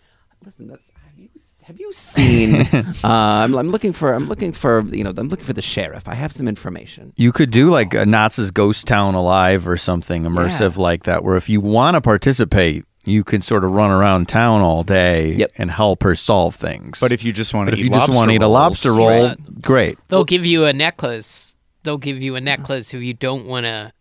listen 0.45 0.67
that's 0.67 0.85
have 1.07 1.19
you 1.19 1.29
have 1.63 1.79
you 1.81 1.93
seen 1.93 2.55
uh, 2.75 2.85
I'm, 3.05 3.55
I'm 3.57 3.71
looking 3.71 3.93
for 3.93 4.13
I'm 4.15 4.27
looking 4.27 4.53
for 4.53 4.81
you 4.91 5.05
know 5.05 5.13
I'm 5.17 5.29
looking 5.29 5.45
for 5.45 5.53
the 5.53 5.63
sheriff 5.63 6.09
I 6.09 6.15
have 6.15 6.33
some 6.33 6.49
information 6.49 7.13
You 7.17 7.31
could 7.33 7.51
do 7.51 7.71
like 7.71 7.95
a 7.95 8.05
Knott's 8.05 8.51
Ghost 8.51 8.87
Town 8.87 9.15
Alive 9.15 9.67
or 9.69 9.77
something 9.77 10.25
immersive 10.25 10.77
Yeah. 10.77 10.83
like 10.83 11.05
that, 11.05 11.23
where 11.25 11.37
if 11.37 11.49
you 11.49 11.61
want 11.61 11.95
to 11.95 12.01
participate, 12.01 12.85
you 13.07 13.23
can 13.25 13.41
sort 13.43 13.65
of 13.65 13.71
run 13.73 13.91
around 13.91 14.29
town 14.29 14.61
all 14.61 14.83
day 14.83 15.33
Yep. 15.35 15.53
and 15.59 15.71
help 15.71 16.03
her 16.03 16.15
solve 16.15 16.55
things. 16.55 17.01
But 17.01 17.13
if 17.13 17.25
you 17.25 17.33
just 17.33 17.55
want 17.55 17.69
to 17.69 17.73
if 17.75 17.79
eat 17.79 17.85
you 17.85 17.91
just 17.91 18.13
want 18.15 18.31
to 18.31 18.35
eat 18.35 18.43
a 18.43 18.49
lobster 18.49 18.93
roll, 18.93 19.35
great. 19.63 19.99
They'll 20.09 20.25
give 20.25 20.45
you 20.45 20.65
a 20.65 20.73
necklace. 20.73 21.57
They'll 21.85 21.99
give 21.99 22.21
you 22.21 22.35
a 22.37 22.41
necklace 22.41 22.93
if 22.95 23.03
you 23.03 23.15
don't 23.15 23.47
want 23.47 23.65
to 23.67 23.93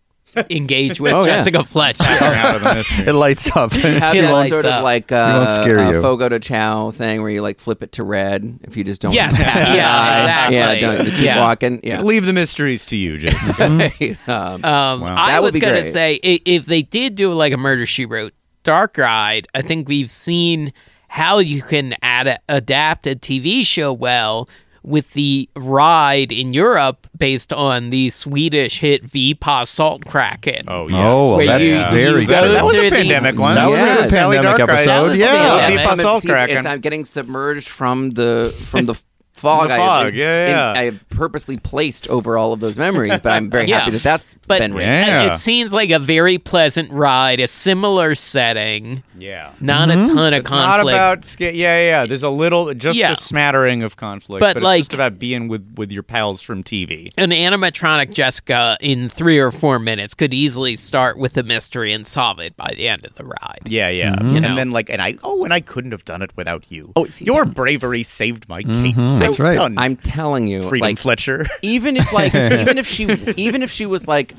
engage 0.50 1.00
with 1.00 1.14
Oh, 1.14 1.20
yeah. 1.20 1.26
Jessica 1.38 1.64
Fletcher. 1.64 2.04
out 2.04 2.56
of 2.56 2.62
the 2.64 2.74
mystery. 2.76 3.06
It 3.08 3.14
lights 3.14 3.56
up. 3.56 3.72
have 3.72 4.16
It 4.16 4.22
that 4.24 4.34
lights 4.34 4.52
sort 4.54 4.66
of 4.66 4.72
up. 4.74 4.84
like 4.84 5.12
won't 5.12 5.22
uh, 5.50 5.62
scare 5.62 5.80
uh, 5.80 5.92
you. 5.92 6.02
Fogo 6.02 6.28
de 6.28 6.40
Chao 6.40 6.92
thing 6.92 7.22
where 7.22 7.30
you 7.32 7.42
like 7.42 7.60
flip 7.60 7.84
it 7.84 7.94
to 7.94 8.04
red 8.04 8.60
if 8.64 8.76
you 8.76 8.84
just 8.84 9.02
don't 9.02 9.14
Yes. 9.14 9.34
want 9.34 9.44
to 9.54 9.74
Yeah, 9.76 10.48
exactly. 10.50 10.58
yeah 10.58 10.76
don't 10.76 11.06
keep 11.06 11.20
Yeah. 11.20 11.40
walking 11.42 11.80
yeah 11.84 12.02
Leave 12.02 12.26
the 12.26 12.34
mysteries 12.34 12.84
to 12.86 12.98
you, 12.98 13.18
Jason. 13.20 14.18
um, 14.28 14.66
Um, 14.66 15.02
Wow. 15.02 15.16
I 15.16 15.40
was 15.40 15.58
gonna 15.58 15.74
great. 15.82 15.94
say 15.94 16.16
if 16.24 16.66
they 16.66 16.82
did 16.82 17.16
do 17.16 17.32
like 17.32 17.54
a 17.54 17.58
Murder 17.58 17.86
She 17.86 18.06
Wrote 18.06 18.34
Dark 18.66 18.98
Ride, 18.98 19.48
I 19.56 19.62
think 19.62 19.88
we've 19.88 20.12
seen 20.12 20.74
how 21.08 21.38
you 21.40 21.62
can 21.62 21.94
add 22.02 22.40
adapt 22.50 23.08
a 23.08 23.16
TV 23.16 23.64
show 23.66 23.94
well 23.94 24.50
with 24.84 25.14
the 25.14 25.48
ride 25.56 26.32
in 26.32 26.54
Europe 26.54 27.08
based 27.18 27.54
on 27.54 27.90
the 27.92 28.10
Swedish 28.10 28.80
hit 28.80 29.04
Vi 29.04 29.34
på 29.36 29.66
Saltkråkan. 29.66 30.66
Oh, 30.68 30.84
oh 30.84 30.88
yes. 30.88 30.98
Oh, 31.00 31.38
well, 31.38 31.48
that's 31.48 31.66
you- 31.66 31.80
very 31.96 32.22
you 32.22 32.28
good. 32.28 32.52
That 32.52 32.66
was 32.66 32.78
a 32.78 32.90
pandemic 32.90 33.40
one. 33.40 33.56
That 33.56 33.66
was 33.70 33.76
Yes. 33.76 34.12
a 34.12 34.16
pandemic 34.16 34.58
Dark 34.58 34.60
Ride. 34.60 34.70
episode. 34.70 34.92
That 34.94 35.10
was 35.10 35.18
Yeah. 35.18 35.60
pandemic. 35.60 35.80
Vipa 35.80 35.90
I'm- 35.90 35.98
Salt 36.00 36.24
Kraken. 36.26 36.58
it's- 36.58 36.66
I'm 36.74 36.82
getting 36.82 37.06
submerged 37.06 37.68
from 37.70 38.12
the 38.12 38.54
from 38.66 38.86
the 38.86 38.94
fog. 39.34 39.70
The 39.70 39.76
I- 39.76 39.78
fog, 39.78 40.06
I, 40.14 40.18
yeah, 40.18 40.48
yeah. 40.50 40.74
I 40.82 40.92
purposely 41.16 41.58
placed 41.58 42.08
over 42.10 42.38
all 42.38 42.54
of 42.54 42.60
those 42.60 42.78
memories. 42.78 43.20
But 43.22 43.34
I'm 43.34 43.50
very 43.50 43.66
Yeah. 43.70 43.80
happy 43.80 43.92
that 43.92 44.04
that's 44.04 44.36
But 44.48 44.60
been 44.60 44.74
raised. 44.74 44.88
Yeah. 44.88 45.32
it 45.32 45.38
seems 45.38 45.74
like 45.74 45.90
a 45.90 46.00
very 46.00 46.38
pleasant 46.38 46.92
ride, 46.92 47.40
a 47.40 47.48
similar 47.48 48.16
setting, 48.16 49.04
Yeah. 49.18 49.52
not 49.60 49.90
a 49.90 49.94
mm-hmm. 49.94 50.16
ton 50.16 50.34
of 50.34 50.42
It's 50.42 50.50
not 50.50 50.76
conflict. 50.78 50.96
about 50.96 51.40
yeah, 51.40 51.50
yeah, 51.52 51.80
yeah. 51.80 52.06
There's 52.06 52.24
a 52.24 52.30
little, 52.30 52.74
just 52.74 52.98
Yeah. 53.00 53.14
a 53.14 53.16
smattering 53.16 53.84
of 53.84 53.96
conflict, 53.96 54.42
But, 54.42 54.56
but, 54.56 54.64
like- 54.64 54.80
it's 54.80 54.88
just 54.90 54.96
about 54.96 55.18
being 55.18 55.48
with 55.48 55.66
with 55.76 55.92
your 55.92 56.04
pals 56.04 56.42
from 56.42 56.64
TV. 56.64 57.12
an 57.18 57.32
animatronic 57.32 58.14
Jessica 58.14 58.78
in 58.82 59.10
three 59.10 59.40
or 59.40 59.52
four 59.52 59.80
minutes 59.80 60.14
could 60.14 60.34
easily 60.34 60.76
start 60.76 61.18
with 61.18 61.38
a 61.38 61.44
mystery 61.44 61.94
and 61.94 62.06
solve 62.06 62.40
it 62.40 62.56
by 62.58 62.74
the 62.76 62.88
end 62.88 63.06
of 63.06 63.16
the 63.16 63.26
ride. 63.26 63.62
Yeah, 63.66 63.90
yeah. 63.90 64.16
Mm-hmm. 64.16 64.34
You 64.36 64.42
know. 64.42 64.48
And 64.50 64.58
then 64.58 64.72
like, 64.72 64.90
and 64.90 65.02
I 65.02 65.16
oh, 65.24 65.44
and 65.44 65.54
I 65.54 65.62
couldn't 65.62 65.92
have 65.92 66.06
done 66.06 66.22
it 66.22 66.32
without 66.36 66.66
you. 66.70 66.92
Oh, 66.96 67.06
see- 67.08 67.26
your 67.26 67.46
bravery 67.46 68.04
saved 68.04 68.48
my 68.50 68.62
mm-hmm. 68.62 68.84
case. 68.86 68.98
that's 69.20 69.40
right. 69.40 69.60
I'm 69.78 69.96
telling 69.98 70.48
you, 70.48 70.68
Freedom 70.70 70.88
like 70.88 70.98
Fletcher. 71.06 71.46
even 71.62 71.98
if 71.98 72.12
like 72.12 72.34
even 72.34 72.78
if 72.78 72.88
she 72.88 73.06
even 73.38 73.62
if 73.64 73.72
she 73.72 73.86
was 73.86 74.08
like 74.08 74.34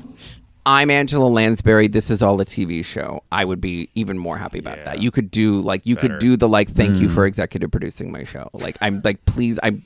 I'm 0.65 0.89
Angela 0.89 1.27
Lansbury. 1.27 1.87
This 1.87 2.09
is 2.09 2.21
all 2.21 2.41
a 2.41 2.45
TV 2.45 2.83
show. 2.83 3.23
I 3.31 3.45
would 3.45 3.61
be 3.61 3.89
even 3.95 4.17
more 4.17 4.37
happy 4.37 4.59
about 4.59 4.83
that. 4.83 5.01
You 5.01 5.11
could 5.11 5.31
do 5.31 5.61
like 5.61 5.85
you 5.85 5.95
could 5.95 6.19
do 6.19 6.35
the 6.35 6.49
like 6.49 6.69
thank 6.69 6.99
you 6.99 7.09
for 7.09 7.25
executive 7.25 7.71
producing 7.71 8.11
my 8.11 8.23
show. 8.23 8.49
Like 8.53 8.77
I'm 8.81 9.01
like 9.03 9.23
please 9.25 9.57
I 9.63 9.81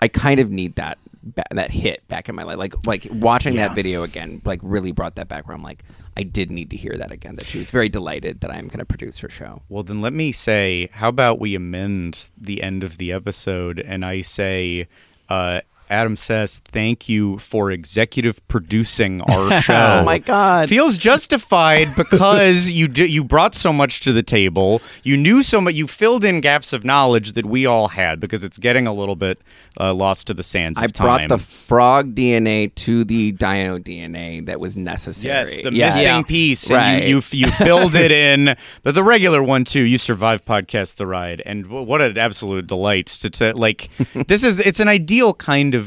I 0.00 0.08
kind 0.08 0.40
of 0.40 0.50
need 0.50 0.76
that 0.76 0.96
ba- 1.22 1.44
that 1.50 1.70
hit 1.70 2.06
back 2.08 2.30
in 2.30 2.34
my 2.34 2.44
life. 2.44 2.56
Like 2.56 2.86
like 2.86 3.06
watching 3.12 3.56
that 3.56 3.74
video 3.74 4.02
again 4.02 4.40
like 4.44 4.60
really 4.62 4.90
brought 4.90 5.16
that 5.16 5.28
back 5.28 5.46
where 5.46 5.54
I'm 5.54 5.62
like 5.62 5.84
I 6.16 6.22
did 6.22 6.50
need 6.50 6.70
to 6.70 6.76
hear 6.76 6.94
that 6.96 7.10
again 7.10 7.36
that 7.36 7.46
she 7.46 7.58
was 7.58 7.70
very 7.70 7.88
delighted 7.88 8.40
that 8.40 8.50
I'm 8.50 8.68
going 8.68 8.80
to 8.80 8.84
produce 8.84 9.18
her 9.20 9.28
show. 9.28 9.62
Well, 9.68 9.82
then 9.82 10.02
let 10.02 10.12
me 10.12 10.30
say, 10.30 10.90
how 10.92 11.08
about 11.08 11.40
we 11.40 11.54
amend 11.54 12.28
the 12.36 12.62
end 12.62 12.84
of 12.84 12.98
the 12.98 13.12
episode 13.12 13.80
and 13.80 14.04
I 14.04 14.20
say, 14.20 14.88
uh, 15.30 15.62
Adam 15.92 16.16
says, 16.16 16.58
thank 16.64 17.08
you 17.08 17.36
for 17.38 17.70
executive 17.70 18.40
producing 18.48 19.20
our 19.22 19.60
show. 19.60 19.98
Oh 20.00 20.04
my 20.04 20.18
God. 20.18 20.68
Feels 20.70 20.96
justified 20.96 21.94
because 21.94 22.70
you 22.70 22.88
d- 22.88 23.04
you 23.06 23.22
brought 23.22 23.54
so 23.54 23.72
much 23.72 24.00
to 24.00 24.12
the 24.12 24.22
table. 24.22 24.80
You 25.04 25.16
knew 25.18 25.42
so 25.42 25.60
much. 25.60 25.74
You 25.74 25.86
filled 25.86 26.24
in 26.24 26.40
gaps 26.40 26.72
of 26.72 26.82
knowledge 26.84 27.34
that 27.34 27.44
we 27.44 27.66
all 27.66 27.88
had 27.88 28.20
because 28.20 28.42
it's 28.42 28.58
getting 28.58 28.86
a 28.86 28.92
little 28.92 29.16
bit 29.16 29.40
uh, 29.78 29.92
lost 29.92 30.26
to 30.28 30.34
the 30.34 30.42
sands 30.42 30.78
of 30.78 30.84
I 30.84 30.86
brought 30.86 31.28
the 31.28 31.38
frog 31.38 32.14
DNA 32.14 32.74
to 32.76 33.04
the 33.04 33.32
dino 33.32 33.78
DNA 33.78 34.46
that 34.46 34.60
was 34.60 34.76
necessary. 34.76 35.34
Yes, 35.34 35.56
the 35.56 35.72
Yeah. 35.74 35.86
missing 35.86 36.02
Yeah. 36.02 36.22
piece. 36.22 36.70
And 36.70 36.74
Right. 36.76 37.04
you, 37.08 37.16
you, 37.32 37.46
you 37.46 37.50
filled 37.52 37.94
it 37.94 38.10
in. 38.28 38.56
But 38.82 38.94
the 38.94 39.04
regular 39.04 39.42
one, 39.42 39.64
too. 39.64 39.82
You 39.82 39.98
survived 39.98 40.46
podcast 40.46 40.94
The 40.96 41.06
Ride. 41.06 41.42
And 41.44 41.66
what 41.66 42.00
an 42.00 42.16
absolute 42.16 42.66
delight 42.66 43.08
to, 43.08 43.28
to 43.30 43.54
like, 43.56 43.90
this 44.26 44.42
is, 44.42 44.58
it's 44.58 44.80
an 44.80 44.88
ideal 44.88 45.34
kind 45.34 45.74
of 45.74 45.81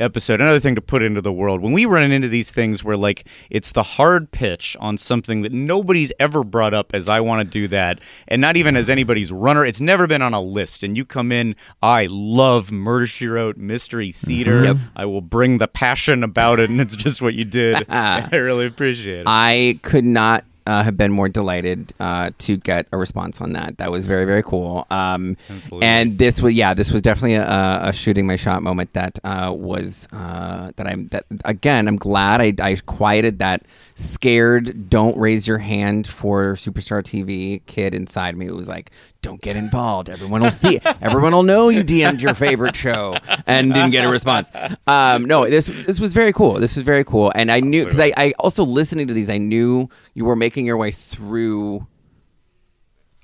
episode. 0.00 0.40
Another 0.40 0.60
thing 0.60 0.74
to 0.74 0.80
put 0.80 1.02
into 1.02 1.20
the 1.20 1.32
world. 1.32 1.60
When 1.60 1.72
we 1.72 1.84
run 1.84 2.10
into 2.10 2.28
these 2.28 2.50
things 2.50 2.82
where, 2.82 2.96
like, 2.96 3.26
it's 3.50 3.72
the 3.72 3.82
hard 3.82 4.30
pitch 4.30 4.76
on 4.80 4.98
something 4.98 5.42
that 5.42 5.52
nobody's 5.52 6.12
ever 6.18 6.42
brought 6.42 6.74
up 6.74 6.94
as 6.94 7.08
I 7.08 7.20
want 7.20 7.46
to 7.46 7.50
do 7.50 7.68
that, 7.68 8.00
and 8.28 8.40
not 8.40 8.56
even 8.56 8.76
as 8.76 8.90
anybody's 8.90 9.32
runner, 9.32 9.64
it's 9.64 9.80
never 9.80 10.06
been 10.06 10.22
on 10.22 10.34
a 10.34 10.40
list. 10.40 10.82
And 10.82 10.96
you 10.96 11.04
come 11.04 11.32
in, 11.32 11.56
I 11.82 12.08
love 12.10 12.72
Murder 12.72 13.06
She 13.06 13.26
Wrote, 13.26 13.56
Mystery 13.56 14.12
mm-hmm. 14.12 14.26
Theater. 14.26 14.74
I 14.96 15.04
will 15.04 15.20
bring 15.20 15.58
the 15.58 15.68
passion 15.68 16.24
about 16.24 16.60
it, 16.60 16.70
and 16.70 16.80
it's 16.80 16.96
just 16.96 17.22
what 17.22 17.34
you 17.34 17.44
did. 17.44 17.84
I 17.88 18.28
really 18.32 18.66
appreciate 18.66 19.20
it. 19.20 19.26
I 19.26 19.78
could 19.82 20.04
not 20.04 20.44
uh, 20.70 20.84
have 20.84 20.96
been 20.96 21.10
more 21.10 21.28
delighted 21.28 21.92
uh, 21.98 22.30
to 22.38 22.56
get 22.56 22.86
a 22.92 22.96
response 22.96 23.40
on 23.40 23.54
that. 23.54 23.78
That 23.78 23.90
was 23.90 24.06
very 24.06 24.24
very 24.24 24.42
cool. 24.44 24.86
Um, 24.88 25.36
Absolutely. 25.48 25.86
And 25.86 26.16
this 26.16 26.40
was 26.40 26.54
yeah, 26.54 26.74
this 26.74 26.92
was 26.92 27.02
definitely 27.02 27.34
a, 27.34 27.88
a 27.88 27.92
shooting 27.92 28.24
my 28.24 28.36
shot 28.36 28.62
moment 28.62 28.92
that 28.92 29.18
uh, 29.24 29.52
was 29.52 30.06
uh, 30.12 30.70
that 30.76 30.86
I'm 30.86 31.08
that 31.08 31.24
again 31.44 31.88
I'm 31.88 31.96
glad 31.96 32.40
I, 32.40 32.54
I 32.64 32.76
quieted 32.86 33.40
that 33.40 33.64
scared 33.96 34.88
don't 34.88 35.16
raise 35.18 35.48
your 35.48 35.58
hand 35.58 36.06
for 36.06 36.54
superstar 36.54 37.02
TV 37.02 37.66
kid 37.66 37.92
inside 37.92 38.36
me. 38.36 38.46
It 38.46 38.54
was 38.54 38.68
like 38.68 38.92
don't 39.22 39.40
get 39.40 39.56
involved. 39.56 40.08
Everyone 40.08 40.40
will 40.42 40.50
see. 40.50 40.80
Everyone 41.02 41.32
will 41.32 41.42
know 41.42 41.68
you 41.68 41.82
DM'd 41.84 42.22
your 42.22 42.34
favorite 42.34 42.74
show 42.74 43.16
and 43.46 43.72
didn't 43.74 43.90
get 43.90 44.04
a 44.04 44.08
response. 44.08 44.50
Um, 44.86 45.24
no, 45.26 45.48
this 45.48 45.66
this 45.66 46.00
was 46.00 46.14
very 46.14 46.32
cool. 46.32 46.54
This 46.54 46.76
was 46.76 46.84
very 46.84 47.04
cool, 47.04 47.30
and 47.34 47.50
I 47.52 47.60
knew 47.60 47.84
because 47.84 47.98
I, 48.00 48.12
I 48.16 48.32
also 48.38 48.64
listening 48.64 49.06
to 49.08 49.14
these, 49.14 49.28
I 49.30 49.38
knew 49.38 49.88
you 50.14 50.24
were 50.24 50.36
making 50.36 50.64
your 50.66 50.76
way 50.76 50.90
through 50.90 51.86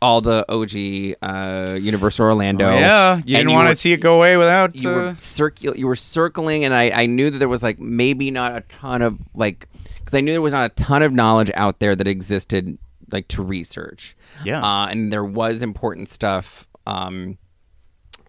all 0.03 0.21
the 0.21 0.45
OG 0.53 1.17
uh, 1.23 1.75
Universal 1.77 2.27
Orlando. 2.27 2.67
Oh, 2.69 2.79
yeah, 2.79 3.17
you 3.17 3.37
didn't 3.39 3.53
want 3.53 3.71
to 3.71 3.77
see 3.77 3.93
it 3.93 4.01
go 4.01 4.17
away 4.17 4.37
without. 4.37 4.75
You 4.77 4.91
uh, 4.91 4.95
were 4.95 5.13
circul- 5.15 5.77
You 5.77 5.87
were 5.87 5.97
circling, 5.97 6.65
and 6.65 6.75
I, 6.75 6.91
I 6.91 7.07
knew 7.07 7.31
that 7.31 7.39
there 7.39 7.49
was 7.49 7.63
like 7.63 7.79
maybe 7.79 8.31
not 8.31 8.55
a 8.57 8.61
ton 8.61 9.03
of 9.03 9.19
like 9.35 9.69
because 9.99 10.15
I 10.15 10.21
knew 10.21 10.33
there 10.33 10.43
was 10.43 10.53
not 10.53 10.71
a 10.71 10.75
ton 10.75 11.03
of 11.03 11.13
knowledge 11.13 11.51
out 11.55 11.81
there 11.81 11.97
that 11.97 12.07
existed 12.07 12.79
like 13.11 13.29
to 13.29 13.43
research. 13.43 14.16
Yeah. 14.45 14.63
uh, 14.63 14.87
and 14.89 15.13
there 15.13 15.25
was 15.25 15.63
important 15.63 16.09
stuff. 16.09 16.67
Um, 16.87 17.39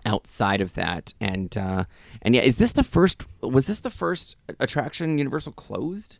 outside 0.06 0.62
of 0.62 0.74
that 0.76 1.14
and 1.20 1.58
uh 1.58 1.84
and 2.22 2.34
yeah 2.34 2.42
is 2.42 2.56
this 2.56 2.72
the 2.72 2.84
first 2.84 3.26
was 3.42 3.68
this 3.68 3.82
the 3.82 3.90
first 3.90 4.38
attraction 4.62 5.18
universal 5.18 5.52
closed 5.52 6.18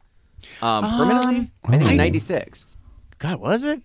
um 0.62 0.84
permanently 0.84 1.50
i 1.64 1.78
think 1.78 1.98
96 1.98 2.76
God, 3.20 3.40
was 3.40 3.64
it? 3.64 3.82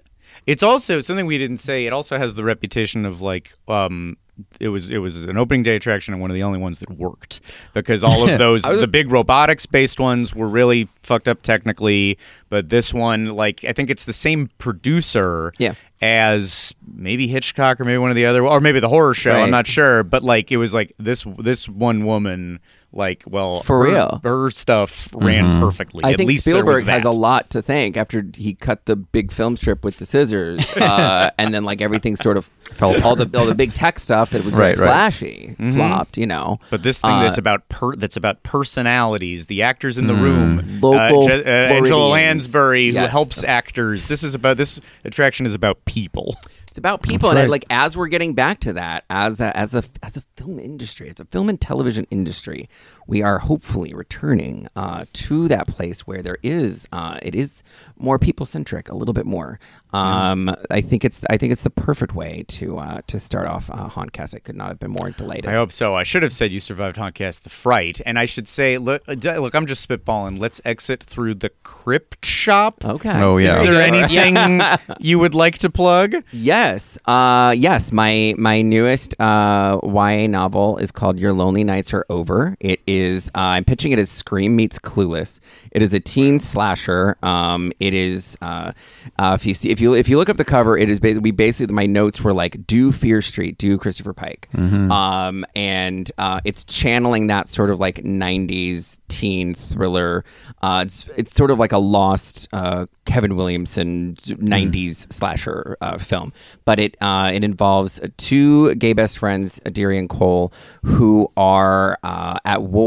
It's 0.46 0.62
also 0.62 1.00
something 1.00 1.26
we 1.26 1.38
didn't 1.38 1.58
say. 1.58 1.86
It 1.86 1.92
also 1.92 2.18
has 2.18 2.34
the 2.34 2.44
reputation 2.44 3.04
of 3.04 3.20
like 3.20 3.52
um 3.68 4.16
it 4.58 4.68
was 4.70 4.90
it 4.90 4.98
was 4.98 5.24
an 5.26 5.36
opening 5.36 5.62
day 5.62 5.76
attraction 5.76 6.14
and 6.14 6.20
one 6.20 6.30
of 6.30 6.34
the 6.34 6.42
only 6.42 6.58
ones 6.58 6.78
that 6.78 6.90
worked 6.90 7.40
because 7.74 8.02
all 8.02 8.26
of 8.28 8.38
those 8.38 8.62
the 8.62 8.88
big 8.88 9.10
robotics 9.10 9.66
based 9.66 10.00
ones 10.00 10.34
were 10.34 10.48
really 10.48 10.88
fucked 11.02 11.28
up 11.28 11.42
technically, 11.42 12.18
but 12.48 12.70
this 12.70 12.94
one 12.94 13.26
like 13.26 13.64
I 13.64 13.72
think 13.72 13.90
it's 13.90 14.04
the 14.04 14.12
same 14.12 14.50
producer 14.58 15.52
Yeah. 15.58 15.74
As 16.02 16.74
maybe 16.94 17.28
Hitchcock 17.28 17.80
or 17.80 17.84
maybe 17.84 17.98
one 17.98 18.10
of 18.10 18.16
the 18.16 18.26
other 18.26 18.44
or 18.44 18.60
maybe 18.60 18.80
the 18.80 18.88
horror 18.88 19.14
show, 19.14 19.32
Right. 19.32 19.44
I'm 19.44 19.50
not 19.50 19.66
sure, 19.68 20.02
but 20.02 20.22
like 20.24 20.50
it 20.50 20.56
was 20.56 20.74
like 20.74 20.92
this 20.98 21.24
this 21.38 21.68
one 21.68 22.04
woman 22.04 22.58
like 22.92 23.22
well 23.26 23.60
For 23.60 23.84
her, 23.86 23.92
real. 23.92 24.20
her 24.22 24.50
stuff 24.50 25.08
ran 25.14 25.60
perfectly. 25.60 26.04
I 26.04 26.10
At 26.12 26.16
think 26.18 26.30
Spielberg 26.32 26.86
has 26.86 27.04
a 27.04 27.10
lot 27.10 27.50
to 27.50 27.62
thank 27.62 27.96
after 27.96 28.24
he 28.34 28.54
cut 28.54 28.84
the 28.86 28.96
big 28.96 29.32
film 29.32 29.56
strip 29.56 29.84
with 29.84 29.98
the 29.98 30.06
scissors, 30.06 30.60
uh, 30.76 31.30
and 31.38 31.54
then 31.54 31.64
like 31.64 31.80
everything 31.80 32.16
sort 32.16 32.36
of 32.36 32.50
Fell 32.72 33.02
all 33.04 33.16
the 33.16 33.38
all 33.38 33.44
the 33.46 33.54
big 33.54 33.74
tech 33.74 33.98
stuff 33.98 34.30
that 34.30 34.44
was 34.44 34.54
Right, 34.54 34.76
very 34.76 34.88
right. 34.88 34.94
flashy 35.12 35.56
flopped. 35.74 36.16
You 36.16 36.26
know, 36.26 36.58
But 36.70 36.82
this 36.82 37.00
thing 37.00 37.10
Uh, 37.10 37.22
that's 37.24 37.38
about 37.38 37.68
per- 37.68 37.96
that's 37.96 38.16
about 38.16 38.42
personalities, 38.42 39.46
the 39.46 39.62
actors 39.62 39.98
in 39.98 40.06
the 40.06 40.14
room, 40.14 40.80
Local 40.80 41.24
uh, 41.24 41.26
Je- 41.28 41.44
uh, 41.44 41.74
Angela. 41.74 42.08
Lansbury, 42.10 42.88
who 42.90 42.96
helps 42.98 43.44
actors. 43.44 44.06
This 44.06 44.22
is 44.22 44.34
about 44.34 44.56
this 44.56 44.80
attraction 45.04 45.46
is 45.46 45.54
about 45.54 45.84
people. 45.84 46.36
It's 46.72 46.78
about 46.78 47.02
people, 47.02 47.28
and 47.28 47.38
I, 47.38 47.44
like 47.44 47.66
as 47.68 47.98
we're 47.98 48.08
getting 48.08 48.32
back 48.32 48.60
to 48.60 48.72
that, 48.72 49.04
as 49.10 49.42
a, 49.42 49.54
as 49.54 49.74
a 49.74 49.84
as 50.02 50.16
a 50.16 50.22
film 50.38 50.58
industry, 50.58 51.10
as 51.10 51.20
a 51.20 51.26
film 51.26 51.50
and 51.50 51.60
television 51.60 52.06
industry, 52.10 52.70
we 53.06 53.22
are 53.22 53.38
hopefully 53.40 53.92
returning 53.94 54.68
uh, 54.76 55.04
to 55.12 55.48
that 55.48 55.66
place 55.66 56.06
where 56.06 56.22
there 56.22 56.38
is 56.42 56.86
uh, 56.92 57.18
it 57.22 57.34
is 57.34 57.62
more 57.98 58.18
people 58.18 58.44
centric, 58.46 58.88
a 58.88 58.96
little 58.96 59.14
bit 59.14 59.26
more. 59.26 59.60
Um, 59.92 60.54
I 60.70 60.80
think 60.80 61.04
it's 61.04 61.20
I 61.28 61.36
think 61.36 61.52
it's 61.52 61.62
the 61.62 61.70
perfect 61.70 62.14
way 62.14 62.44
to 62.48 62.78
uh, 62.78 63.00
to 63.08 63.18
start 63.20 63.46
off 63.46 63.68
uh, 63.70 63.88
Hauntcast. 63.90 64.34
I 64.34 64.38
could 64.38 64.56
not 64.56 64.68
have 64.68 64.78
been 64.80 64.90
more 64.90 65.10
delighted. 65.10 65.46
I 65.46 65.54
hope 65.54 65.70
so. 65.72 65.94
I 65.94 66.02
should 66.02 66.22
have 66.22 66.32
said 66.32 66.50
you 66.50 66.60
survived 66.60 66.96
Hauntcast 66.96 67.42
the 67.42 67.50
Fright, 67.50 68.00
and 68.06 68.18
I 68.18 68.24
should 68.24 68.48
say, 68.48 68.78
look, 68.78 69.02
uh, 69.08 69.12
look, 69.12 69.54
I'm 69.54 69.66
just 69.66 69.86
spitballing. 69.88 70.38
Let's 70.38 70.60
exit 70.64 71.02
through 71.02 71.34
the 71.34 71.50
crypt 71.62 72.24
shop. 72.24 72.84
Okay. 72.84 73.12
Oh, 73.22 73.36
yeah. 73.36 73.60
Is 73.60 73.68
there 73.68 73.74
Yeah. 73.86 74.22
anything 74.22 74.60
you 75.00 75.18
would 75.18 75.34
like 75.34 75.58
to 75.58 75.70
plug? 75.70 76.14
Yes, 76.32 76.98
uh, 77.06 77.54
yes. 77.56 77.92
My 77.92 78.34
my 78.38 78.62
newest 78.62 79.14
uh, 79.20 79.78
YA 79.84 80.26
novel 80.26 80.78
is 80.78 80.90
called 80.90 81.18
Your 81.20 81.32
Lonely 81.34 81.64
Nights 81.64 81.92
Are 81.92 82.06
Over. 82.08 82.56
It 82.60 82.80
is. 82.92 83.28
Uh, 83.34 83.40
I'm 83.56 83.64
pitching 83.64 83.92
it 83.92 83.98
as 83.98 84.10
Scream 84.10 84.56
meets 84.56 84.78
Clueless. 84.78 85.40
It 85.70 85.82
is 85.82 85.94
a 85.94 86.00
teen 86.00 86.38
slasher. 86.38 87.16
Um, 87.22 87.72
it 87.80 87.94
is. 87.94 88.36
Uh, 88.42 88.72
uh, 89.18 89.36
if 89.38 89.46
you 89.46 89.54
see, 89.54 89.70
if 89.70 89.80
you 89.80 89.94
if 89.94 90.08
you 90.08 90.18
look 90.18 90.28
up 90.28 90.36
the 90.36 90.44
cover, 90.44 90.76
it 90.76 90.90
is 90.90 91.00
basically 91.00 91.22
we 91.22 91.30
basically 91.30 91.74
my 91.74 91.86
notes 91.86 92.22
were 92.22 92.32
like 92.34 92.66
do 92.66 92.92
Fear 92.92 93.22
Street, 93.22 93.58
do 93.58 93.78
Christopher 93.78 94.12
Pike, 94.12 94.48
um, 94.90 95.44
and 95.56 96.10
uh, 96.18 96.40
it's 96.44 96.64
channeling 96.64 97.28
that 97.28 97.48
sort 97.48 97.70
of 97.70 97.80
like 97.80 97.96
'90s 98.02 98.98
teen 99.08 99.54
thriller. 99.54 100.24
Uh, 100.62 100.84
it's 100.86 101.08
it's 101.16 101.34
sort 101.34 101.50
of 101.50 101.58
like 101.58 101.72
a 101.72 101.78
lost 101.78 102.48
uh, 102.52 102.86
Kevin 103.06 103.34
Williamson 103.36 104.14
'90s 104.16 105.10
slasher 105.12 105.76
uh, 105.80 105.96
film, 105.98 106.32
but 106.64 106.78
it 106.78 106.96
uh, 107.00 107.30
it 107.32 107.42
involves 107.44 108.00
two 108.18 108.74
gay 108.74 108.92
best 108.92 109.18
friends, 109.18 109.58
Adiri 109.60 109.98
and 109.98 110.08
Cole, 110.08 110.52
who 110.84 111.30
are 111.36 111.98
uh, 112.02 112.38
at 112.44 112.62
war 112.62 112.81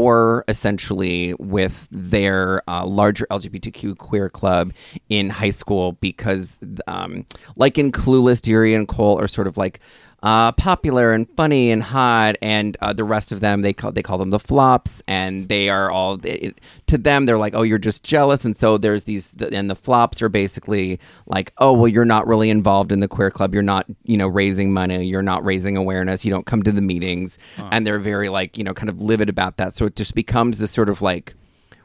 essentially 0.48 1.34
with 1.38 1.88
their 1.90 2.62
uh, 2.68 2.84
larger 2.84 3.26
LGBTQ 3.30 3.96
queer 3.98 4.28
club 4.28 4.72
in 5.08 5.30
high 5.30 5.50
school 5.50 5.92
because, 5.92 6.58
um, 6.86 7.24
like 7.56 7.78
in 7.78 7.92
Clueless, 7.92 8.40
Deary 8.40 8.74
and 8.74 8.86
Cole 8.86 9.18
are 9.18 9.28
sort 9.28 9.46
of 9.46 9.56
like 9.56 9.80
uh, 10.26 10.50
popular 10.50 11.12
and 11.12 11.30
funny 11.36 11.70
and 11.70 11.84
hot, 11.84 12.34
and 12.42 12.76
uh, 12.80 12.92
the 12.92 13.04
rest 13.04 13.30
of 13.30 13.38
them 13.38 13.62
they 13.62 13.72
call 13.72 13.92
they 13.92 14.02
call 14.02 14.18
them 14.18 14.30
the 14.30 14.40
flops, 14.40 15.00
and 15.06 15.48
they 15.48 15.68
are 15.68 15.88
all 15.88 16.18
it, 16.24 16.60
to 16.86 16.98
them 16.98 17.26
they're 17.26 17.38
like, 17.38 17.54
oh, 17.54 17.62
you're 17.62 17.78
just 17.78 18.02
jealous, 18.02 18.44
and 18.44 18.56
so 18.56 18.76
there's 18.76 19.04
these, 19.04 19.36
and 19.52 19.70
the 19.70 19.76
flops 19.76 20.20
are 20.20 20.28
basically 20.28 20.98
like, 21.28 21.52
oh, 21.58 21.72
well, 21.72 21.86
you're 21.86 22.04
not 22.04 22.26
really 22.26 22.50
involved 22.50 22.90
in 22.90 22.98
the 22.98 23.06
queer 23.06 23.30
club, 23.30 23.54
you're 23.54 23.62
not, 23.62 23.86
you 24.02 24.16
know, 24.16 24.26
raising 24.26 24.72
money, 24.72 25.04
you're 25.06 25.22
not 25.22 25.44
raising 25.44 25.76
awareness, 25.76 26.24
you 26.24 26.32
don't 26.32 26.44
come 26.44 26.64
to 26.64 26.72
the 26.72 26.82
meetings, 26.82 27.38
and 27.70 27.86
they're 27.86 28.00
very 28.00 28.28
like, 28.28 28.58
you 28.58 28.64
know, 28.64 28.74
kind 28.74 28.88
of 28.88 29.00
livid 29.00 29.28
about 29.28 29.58
that. 29.58 29.74
So 29.74 29.84
it 29.84 29.94
just 29.94 30.16
becomes 30.16 30.58
this 30.58 30.72
sort 30.72 30.88
of 30.88 31.02
like 31.02 31.34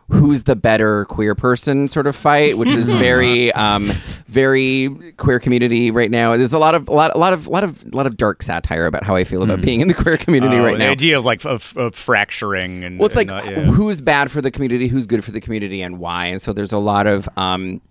who's 0.10 0.44
the 0.44 0.56
better 0.56 1.06
queer 1.06 1.36
person 1.36 1.88
sort 1.88 2.08
of 2.08 2.16
fight, 2.16 2.58
which 2.58 2.70
is 2.70 2.92
very, 3.08 3.52
um, 3.54 3.90
very 4.32 5.14
queer 5.18 5.40
community 5.40 5.92
right 5.92 6.10
now. 6.10 6.38
There's 6.38 6.54
a 6.54 6.58
lot 6.60 6.74
of, 6.74 6.88
a 6.88 6.94
lot, 6.94 7.14
a 7.14 7.18
lot 7.18 7.34
of, 7.34 7.48
a 7.48 7.50
lot 7.50 7.64
of, 7.66 7.84
a 7.92 7.96
lot 7.96 8.08
of 8.08 8.16
dark 8.16 8.42
satire 8.42 8.86
about 8.86 9.04
how 9.04 9.16
I 9.16 9.26
feel 9.26 9.44
about 9.44 9.62
being 9.62 9.82
in 9.82 9.90
the 9.90 9.94
queer 9.94 10.18
community 10.18 10.56
Oh, 10.56 10.64
right 10.64 10.78
the 10.78 10.86
now. 10.86 10.92
idea 10.92 11.20
of 11.20 11.26
like 11.26 11.44
of, 11.46 11.76
of 11.76 11.96
fracturing 11.96 12.84
and 12.86 12.98
Well, 12.98 13.08
it's 13.08 13.16
like 13.16 13.30
and, 13.30 13.40
uh, 13.42 13.52
yeah. 13.52 13.66
who's 13.66 14.00
bad 14.00 14.32
for 14.32 14.42
the 14.42 14.50
community, 14.52 14.88
who's 14.88 15.06
good 15.06 15.24
for 15.26 15.32
the 15.32 15.42
community, 15.42 15.82
and 15.82 16.00
why. 16.00 16.28
And 16.28 16.42
so 16.42 16.54
there's 16.54 16.72
a 16.72 16.78
lot 16.78 17.08
of 17.08 17.28
um, 17.38 17.82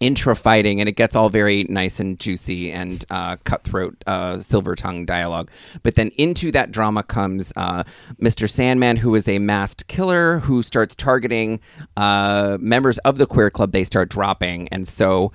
intra 0.00 0.34
fighting, 0.34 0.80
and 0.80 0.88
it 0.88 0.96
gets 0.96 1.14
all 1.14 1.30
very 1.30 1.64
nice 1.64 2.00
and 2.00 2.18
juicy 2.18 2.70
and 2.72 3.04
uh, 3.10 3.36
cutthroat, 3.44 3.94
uh, 4.06 4.36
silver 4.38 4.74
tongue 4.74 5.06
dialogue. 5.06 5.50
But 5.84 5.94
then 5.94 6.08
into 6.18 6.50
that 6.50 6.72
drama 6.72 7.04
comes 7.04 7.52
uh, 7.56 7.84
Mr. 8.20 8.50
Sandman, 8.50 8.96
who 8.96 9.14
is 9.14 9.28
a 9.28 9.38
masked 9.38 9.86
killer 9.86 10.40
who 10.40 10.62
starts 10.62 10.94
targeting 10.96 11.60
uh, 11.96 12.58
members 12.60 12.98
of 12.98 13.18
the 13.18 13.26
queer 13.26 13.50
club. 13.50 13.70
They 13.72 13.84
start 13.84 14.10
dropping, 14.10 14.68
and 14.68 14.86
so. 14.86 15.32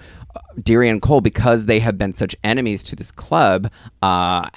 Deary 0.61 0.89
and 0.89 1.01
Cole, 1.01 1.21
because 1.21 1.65
they 1.65 1.79
have 1.79 1.97
been 1.97 2.13
such 2.13 2.35
enemies 2.43 2.83
to 2.85 2.95
this 2.95 3.11
club, 3.11 3.71
uh, 4.01 4.49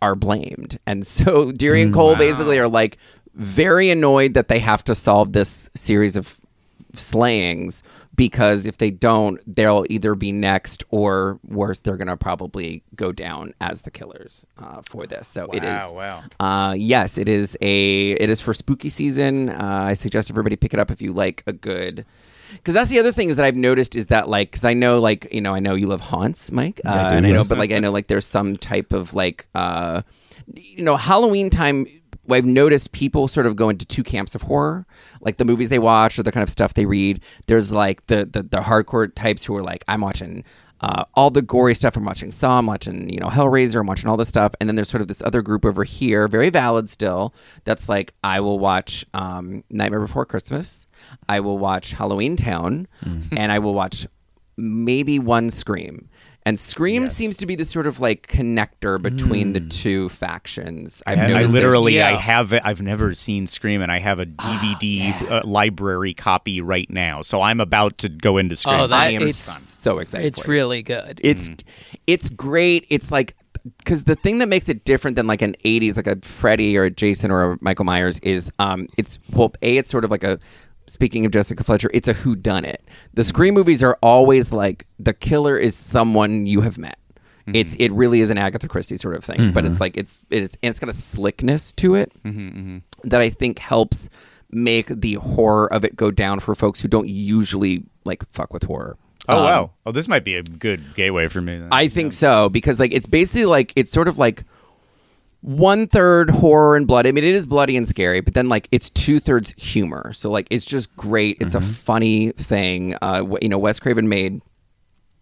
are 0.00 0.14
blamed. 0.14 0.78
And 0.86 1.06
so 1.06 1.52
Deary 1.52 1.82
and 1.82 1.94
Cole 1.94 2.16
basically 2.16 2.58
are 2.58 2.68
like 2.68 2.98
very 3.34 3.90
annoyed 3.90 4.34
that 4.34 4.48
they 4.48 4.58
have 4.58 4.84
to 4.84 4.94
solve 4.94 5.32
this 5.32 5.70
series 5.74 6.16
of 6.16 6.38
slayings 6.94 7.82
because 8.14 8.66
if 8.66 8.78
they 8.78 8.90
don't, 8.90 9.40
they'll 9.46 9.86
either 9.88 10.14
be 10.14 10.32
next 10.32 10.84
or 10.90 11.38
worse, 11.46 11.80
they're 11.80 11.96
going 11.96 12.08
to 12.08 12.16
probably 12.16 12.82
go 12.94 13.10
down 13.12 13.54
as 13.60 13.82
the 13.82 13.90
killers 13.90 14.46
uh, 14.58 14.82
for 14.88 15.06
this. 15.06 15.26
So 15.26 15.46
it 15.46 15.64
is. 15.64 15.92
Wow, 15.92 15.92
wow. 15.94 16.22
Uh, 16.38 16.74
yes, 16.74 17.16
it 17.16 17.28
is 17.28 17.56
a. 17.60 18.10
It 18.12 18.28
is 18.28 18.40
for 18.40 18.52
spooky 18.52 18.90
season. 18.90 19.48
Uh, 19.48 19.84
I 19.88 19.94
suggest 19.94 20.30
everybody 20.30 20.56
pick 20.56 20.74
it 20.74 20.80
up 20.80 20.90
if 20.90 21.00
you 21.00 21.12
like 21.12 21.42
a 21.46 21.52
good. 21.52 22.04
Because 22.52 22.74
that's 22.74 22.90
the 22.90 22.98
other 22.98 23.12
thing 23.12 23.28
is 23.28 23.36
that 23.36 23.44
I've 23.44 23.56
noticed 23.56 23.96
is 23.96 24.06
that 24.08 24.28
like 24.28 24.50
because 24.50 24.64
I 24.64 24.74
know 24.74 24.98
like 25.00 25.28
you 25.32 25.40
know 25.40 25.54
I 25.54 25.60
know 25.60 25.74
you 25.74 25.86
love 25.86 26.00
haunts, 26.00 26.52
Mike, 26.52 26.80
uh, 26.84 27.10
and 27.12 27.26
I 27.26 27.30
know, 27.30 27.44
but 27.44 27.58
like 27.58 27.72
I 27.72 27.78
know 27.78 27.90
like 27.90 28.06
there's 28.06 28.26
some 28.26 28.56
type 28.56 28.92
of 28.92 29.14
like 29.14 29.46
uh, 29.54 30.02
you 30.54 30.84
know 30.84 30.96
Halloween 30.96 31.50
time. 31.50 31.86
I've 32.30 32.44
noticed 32.46 32.92
people 32.92 33.26
sort 33.26 33.46
of 33.46 33.56
go 33.56 33.68
into 33.68 33.84
two 33.84 34.04
camps 34.04 34.34
of 34.34 34.42
horror, 34.42 34.86
like 35.20 35.38
the 35.38 35.44
movies 35.44 35.70
they 35.70 35.80
watch 35.80 36.18
or 36.18 36.22
the 36.22 36.30
kind 36.30 36.42
of 36.42 36.50
stuff 36.50 36.74
they 36.74 36.86
read. 36.86 37.20
There's 37.46 37.72
like 37.72 38.06
the 38.06 38.24
the, 38.24 38.42
the 38.42 38.60
hardcore 38.60 39.12
types 39.14 39.44
who 39.44 39.56
are 39.56 39.62
like, 39.62 39.84
I'm 39.88 40.00
watching 40.00 40.44
uh, 40.82 41.04
all 41.14 41.30
the 41.30 41.42
gory 41.42 41.74
stuff. 41.74 41.96
I'm 41.96 42.04
watching 42.04 42.30
Saw. 42.32 42.58
I'm 42.58 42.66
watching 42.66 43.08
you 43.08 43.18
know 43.20 43.28
Hellraiser. 43.28 43.80
I'm 43.80 43.86
watching 43.86 44.08
all 44.08 44.16
this 44.16 44.28
stuff. 44.28 44.52
And 44.60 44.68
then 44.68 44.74
there's 44.76 44.88
sort 44.88 45.00
of 45.02 45.08
this 45.08 45.22
other 45.22 45.40
group 45.42 45.64
over 45.64 45.84
here, 45.84 46.26
very 46.28 46.50
valid 46.50 46.90
still. 46.90 47.32
That's 47.64 47.88
like 47.88 48.14
I 48.24 48.40
will 48.40 48.58
watch 48.58 49.04
um, 49.14 49.62
Nightmare 49.70 50.00
Before 50.00 50.26
Christmas. 50.26 50.86
I 51.28 51.40
will 51.40 51.58
watch 51.58 51.92
Halloween 51.92 52.36
Town, 52.36 52.86
and 53.36 53.52
I 53.52 53.58
will 53.58 53.74
watch 53.74 54.06
maybe 54.56 55.18
one 55.18 55.50
Scream. 55.50 56.08
And 56.44 56.58
Scream 56.58 57.06
seems 57.06 57.36
to 57.36 57.46
be 57.46 57.54
the 57.54 57.64
sort 57.64 57.86
of 57.86 58.00
like 58.00 58.26
connector 58.26 59.00
between 59.00 59.52
the 59.52 59.60
two 59.60 60.08
factions. 60.08 61.00
I've 61.06 61.18
I, 61.18 61.22
I 61.22 61.26
noticed 61.28 61.52
there's- 61.52 61.52
literally, 61.52 62.02
I 62.02 62.16
have, 62.16 62.52
I've 62.52 62.80
never 62.82 63.14
seen 63.14 63.46
Scream, 63.46 63.80
and 63.80 63.92
I 63.92 64.00
have 64.00 64.18
a 64.18 64.26
DVD 64.26 65.30
uh, 65.30 65.42
library 65.44 66.14
copy 66.14 66.60
right 66.60 66.90
now. 66.90 67.22
So 67.22 67.40
I'm 67.40 67.60
about 67.60 67.98
to 67.98 68.08
go 68.08 68.38
into 68.38 68.56
Scream. 68.56 68.80
Oh, 68.80 68.86
that- 68.88 69.00
I 69.00 69.10
am 69.10 69.22
it's 69.22 69.36
stunned. 69.38 69.68
So 69.82 69.98
excited. 69.98 70.26
It's 70.26 70.40
for 70.40 70.50
it. 70.50 70.54
really 70.54 70.82
good. 70.82 71.20
it's 71.22 71.48
mm-hmm. 71.48 71.98
it's 72.06 72.30
great. 72.30 72.86
It's 72.88 73.10
like 73.10 73.36
because 73.78 74.04
the 74.04 74.14
thing 74.16 74.38
that 74.38 74.48
makes 74.48 74.68
it 74.68 74.84
different 74.84 75.16
than 75.16 75.26
like 75.26 75.42
an 75.42 75.54
'80s, 75.64 75.96
like 75.96 76.06
a 76.06 76.16
Freddy 76.22 76.76
or 76.76 76.84
a 76.84 76.90
Jason 76.90 77.30
or 77.30 77.52
a 77.52 77.58
Michael 77.60 77.84
Myers, 77.84 78.18
is 78.20 78.50
um, 78.58 78.86
it's 78.96 79.18
well, 79.30 79.52
a 79.62 79.76
it's 79.76 79.90
sort 79.90 80.04
of 80.04 80.10
like 80.10 80.24
a. 80.24 80.38
Speaking 80.88 81.24
of 81.24 81.30
Jessica 81.30 81.62
Fletcher, 81.62 81.90
it's 81.94 82.08
a 82.08 82.12
who 82.12 82.34
done 82.34 82.64
it. 82.64 82.82
The 83.14 83.22
mm-hmm. 83.22 83.28
Scream 83.28 83.54
movies 83.54 83.84
are 83.84 83.96
always 84.02 84.50
like 84.50 84.84
the 84.98 85.14
killer 85.14 85.56
is 85.56 85.76
someone 85.76 86.44
you 86.44 86.60
have 86.62 86.76
met. 86.76 86.98
Mm-hmm. 87.46 87.54
It's 87.54 87.76
it 87.76 87.92
really 87.92 88.20
is 88.20 88.30
an 88.30 88.38
Agatha 88.38 88.66
Christie 88.66 88.96
sort 88.96 89.14
of 89.14 89.24
thing, 89.24 89.52
but 89.52 89.64
it's 89.64 89.80
like 89.80 89.96
it's 89.96 90.22
it's 90.28 90.56
and 90.60 90.70
it's 90.70 90.80
got 90.80 90.90
a 90.90 90.92
slickness 90.92 91.72
to 91.74 91.94
it 91.94 92.12
that 93.04 93.20
I 93.20 93.30
think 93.30 93.60
helps 93.60 94.10
make 94.50 94.88
the 94.88 95.14
horror 95.14 95.72
of 95.72 95.84
it 95.84 95.96
go 95.96 96.10
down 96.10 96.40
for 96.40 96.54
folks 96.54 96.80
who 96.80 96.88
don't 96.88 97.08
usually 97.08 97.84
like 98.04 98.28
fuck 98.32 98.52
with 98.52 98.64
horror. 98.64 98.96
Oh 99.28 99.38
Um, 99.38 99.44
wow! 99.44 99.70
Oh, 99.86 99.92
this 99.92 100.08
might 100.08 100.24
be 100.24 100.36
a 100.36 100.42
good 100.42 100.94
gateway 100.94 101.28
for 101.28 101.40
me. 101.40 101.58
Then. 101.58 101.68
I 101.70 101.88
think 101.88 102.12
so 102.12 102.48
because 102.48 102.80
like 102.80 102.92
it's 102.92 103.06
basically 103.06 103.44
like 103.44 103.72
it's 103.76 103.90
sort 103.90 104.08
of 104.08 104.18
like 104.18 104.44
one 105.42 105.86
third 105.88 106.30
horror 106.30 106.76
and 106.76 106.86
blood. 106.86 107.06
I 107.06 107.12
mean, 107.12 107.24
it 107.24 107.34
is 107.34 107.46
bloody 107.46 107.76
and 107.76 107.86
scary, 107.86 108.20
but 108.20 108.34
then 108.34 108.48
like 108.48 108.68
it's 108.72 108.90
two 108.90 109.20
thirds 109.20 109.52
humor. 109.56 110.12
So 110.12 110.30
like 110.30 110.46
it's 110.50 110.64
just 110.64 110.94
great. 110.96 111.36
It's 111.40 111.54
a 111.54 111.60
funny 111.60 112.32
thing. 112.32 112.96
Uh, 113.02 113.24
you 113.40 113.48
know, 113.48 113.58
Wes 113.58 113.78
Craven 113.80 114.08
made 114.08 114.40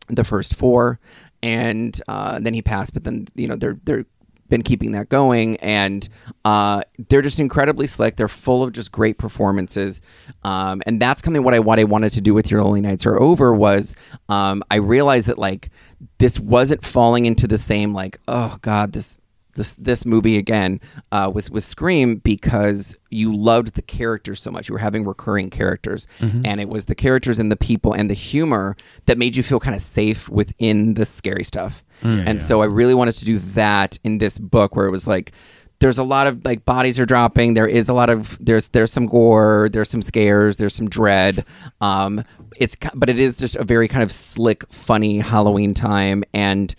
the 0.09 0.25
first 0.25 0.55
four, 0.55 0.99
and 1.43 2.01
uh, 2.09 2.39
then 2.41 2.55
he 2.55 2.63
passed. 2.63 2.95
But 2.95 3.05
then 3.05 3.29
you 3.35 3.49
know 3.49 3.57
they're 3.57 3.79
they're 3.85 4.05
been 4.51 4.63
keeping 4.63 4.93
that 4.93 5.09
going, 5.09 5.57
and 5.59 6.07
uh, 6.45 6.83
they're 7.09 7.23
just 7.23 7.41
incredibly 7.41 7.87
slick. 7.87 8.17
They're 8.17 8.29
full 8.29 8.63
of 8.63 8.73
just 8.73 8.93
great 8.93 9.17
performances, 9.17 10.03
um, 10.45 10.83
and 10.87 11.01
that's 11.01 11.23
kind 11.23 11.37
of 11.37 11.45
what 11.45 11.55
I 11.55 11.61
what 11.61 11.79
I 11.79 11.85
wanted 11.85 12.11
to 12.11 12.21
do 12.21 12.35
with 12.35 12.51
Your 12.51 12.63
Lonely 12.63 12.83
Nights 12.83 13.07
Are 13.07 13.19
Over 13.19 13.55
was 13.55 13.97
um, 14.29 14.63
I 14.71 14.77
realized 14.77 15.29
that 15.29 15.39
like 15.39 15.71
this 16.19 16.39
wasn't 16.39 16.85
falling 16.85 17.25
into 17.25 17.47
the 17.47 17.59
same 17.59 17.95
like 17.95 18.19
oh 18.29 18.59
god 18.61 18.93
this 18.93 19.19
this 19.55 19.77
this 19.77 20.05
movie 20.07 20.37
again 20.39 20.81
uh, 21.13 21.31
with 21.33 21.51
with 21.51 21.65
Scream 21.65 22.17
because 22.17 22.97
you 23.11 23.35
loved 23.35 23.75
the 23.75 23.83
characters 23.83 24.41
so 24.43 24.51
much. 24.51 24.69
You 24.69 24.73
were 24.75 24.79
having 24.79 25.05
recurring 25.05 25.51
characters, 25.51 26.07
and 26.21 26.61
it 26.61 26.69
was 26.69 26.85
the 26.87 26.95
characters 26.95 27.39
and 27.39 27.51
the 27.51 27.57
people 27.57 27.93
and 27.93 28.09
the 28.09 28.15
humor 28.15 28.77
that 29.07 29.19
made 29.19 29.37
you 29.37 29.43
feel 29.43 29.61
kind 29.61 29.75
of 29.75 29.83
safe 29.83 30.29
within 30.29 30.95
the 30.95 31.05
scary 31.05 31.45
stuff. 31.45 31.85
and 32.03 32.41
so 32.41 32.63
I 32.63 32.67
really 32.67 32.95
wanted 32.95 33.15
to 33.17 33.25
do 33.25 33.39
that 33.39 33.99
in 34.05 34.19
this 34.19 34.39
book 34.39 34.75
where 34.77 34.87
it 34.87 34.91
was 34.91 35.07
like. 35.07 35.33
There's 35.81 35.97
a 35.97 36.05
lot 36.05 36.27
of 36.27 36.45
like 36.45 36.67
bodies 36.67 37.01
are 37.01 37.07
dropping. 37.07 37.55
There 37.55 37.67
is 37.67 37.89
a 37.89 37.95
lot 37.95 38.11
of 38.11 38.37
there's 38.39 38.69
there's 38.69 38.93
some 38.93 39.07
gore. 39.07 39.71
There's 39.73 39.89
some 39.89 40.03
scares. 40.03 40.57
There's 40.57 40.75
some 40.75 40.91
dread. 40.91 41.43
Um, 41.81 42.23
it's 42.59 42.77
but 42.95 43.09
it 43.09 43.19
is 43.19 43.39
just 43.39 43.57
a 43.57 43.65
very 43.65 43.89
kind 43.89 44.03
of 44.03 44.13
slick, 44.13 44.71
funny 44.71 45.21
Halloween 45.21 45.73
time, 45.73 46.23
and 46.35 46.75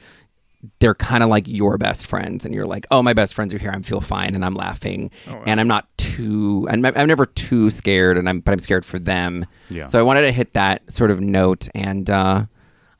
they're 0.80 0.96
kind 0.96 1.24
of 1.24 1.30
like 1.30 1.48
your 1.48 1.78
best 1.78 2.06
friends 2.08 2.46
and 2.46 2.54
you're 2.54 2.66
like 2.68 2.86
oh 2.92 3.02
my 3.02 3.14
best 3.14 3.34
friends 3.34 3.54
are 3.54 3.58
here 3.58 3.72
i 3.72 3.80
feel 3.82 4.02
fine 4.02 4.36
and 4.36 4.46
i'm 4.46 4.54
laughing. 4.54 5.10
And 5.46 5.60
i'm 5.60 5.68
not 5.68 5.88
too 5.98 6.68
I'm, 6.70 6.86
I'm 6.86 7.08
never 7.08 7.26
too 7.26 7.70
scared 7.72 8.18
and 8.18 8.30
i'm 8.30 8.40
but 8.42 8.52
i'm 8.52 8.60
scared 8.60 8.86
for 8.86 9.00
them. 9.00 9.46
Yeah. 9.70 9.86
so 9.88 10.00
i 10.00 10.04
wanted 10.04 10.22
to 10.22 10.32
hit 10.32 10.54
that 10.54 10.92
sort 10.92 11.12
of 11.12 11.20
note 11.22 11.68
and 11.74 12.10
uh 12.10 12.46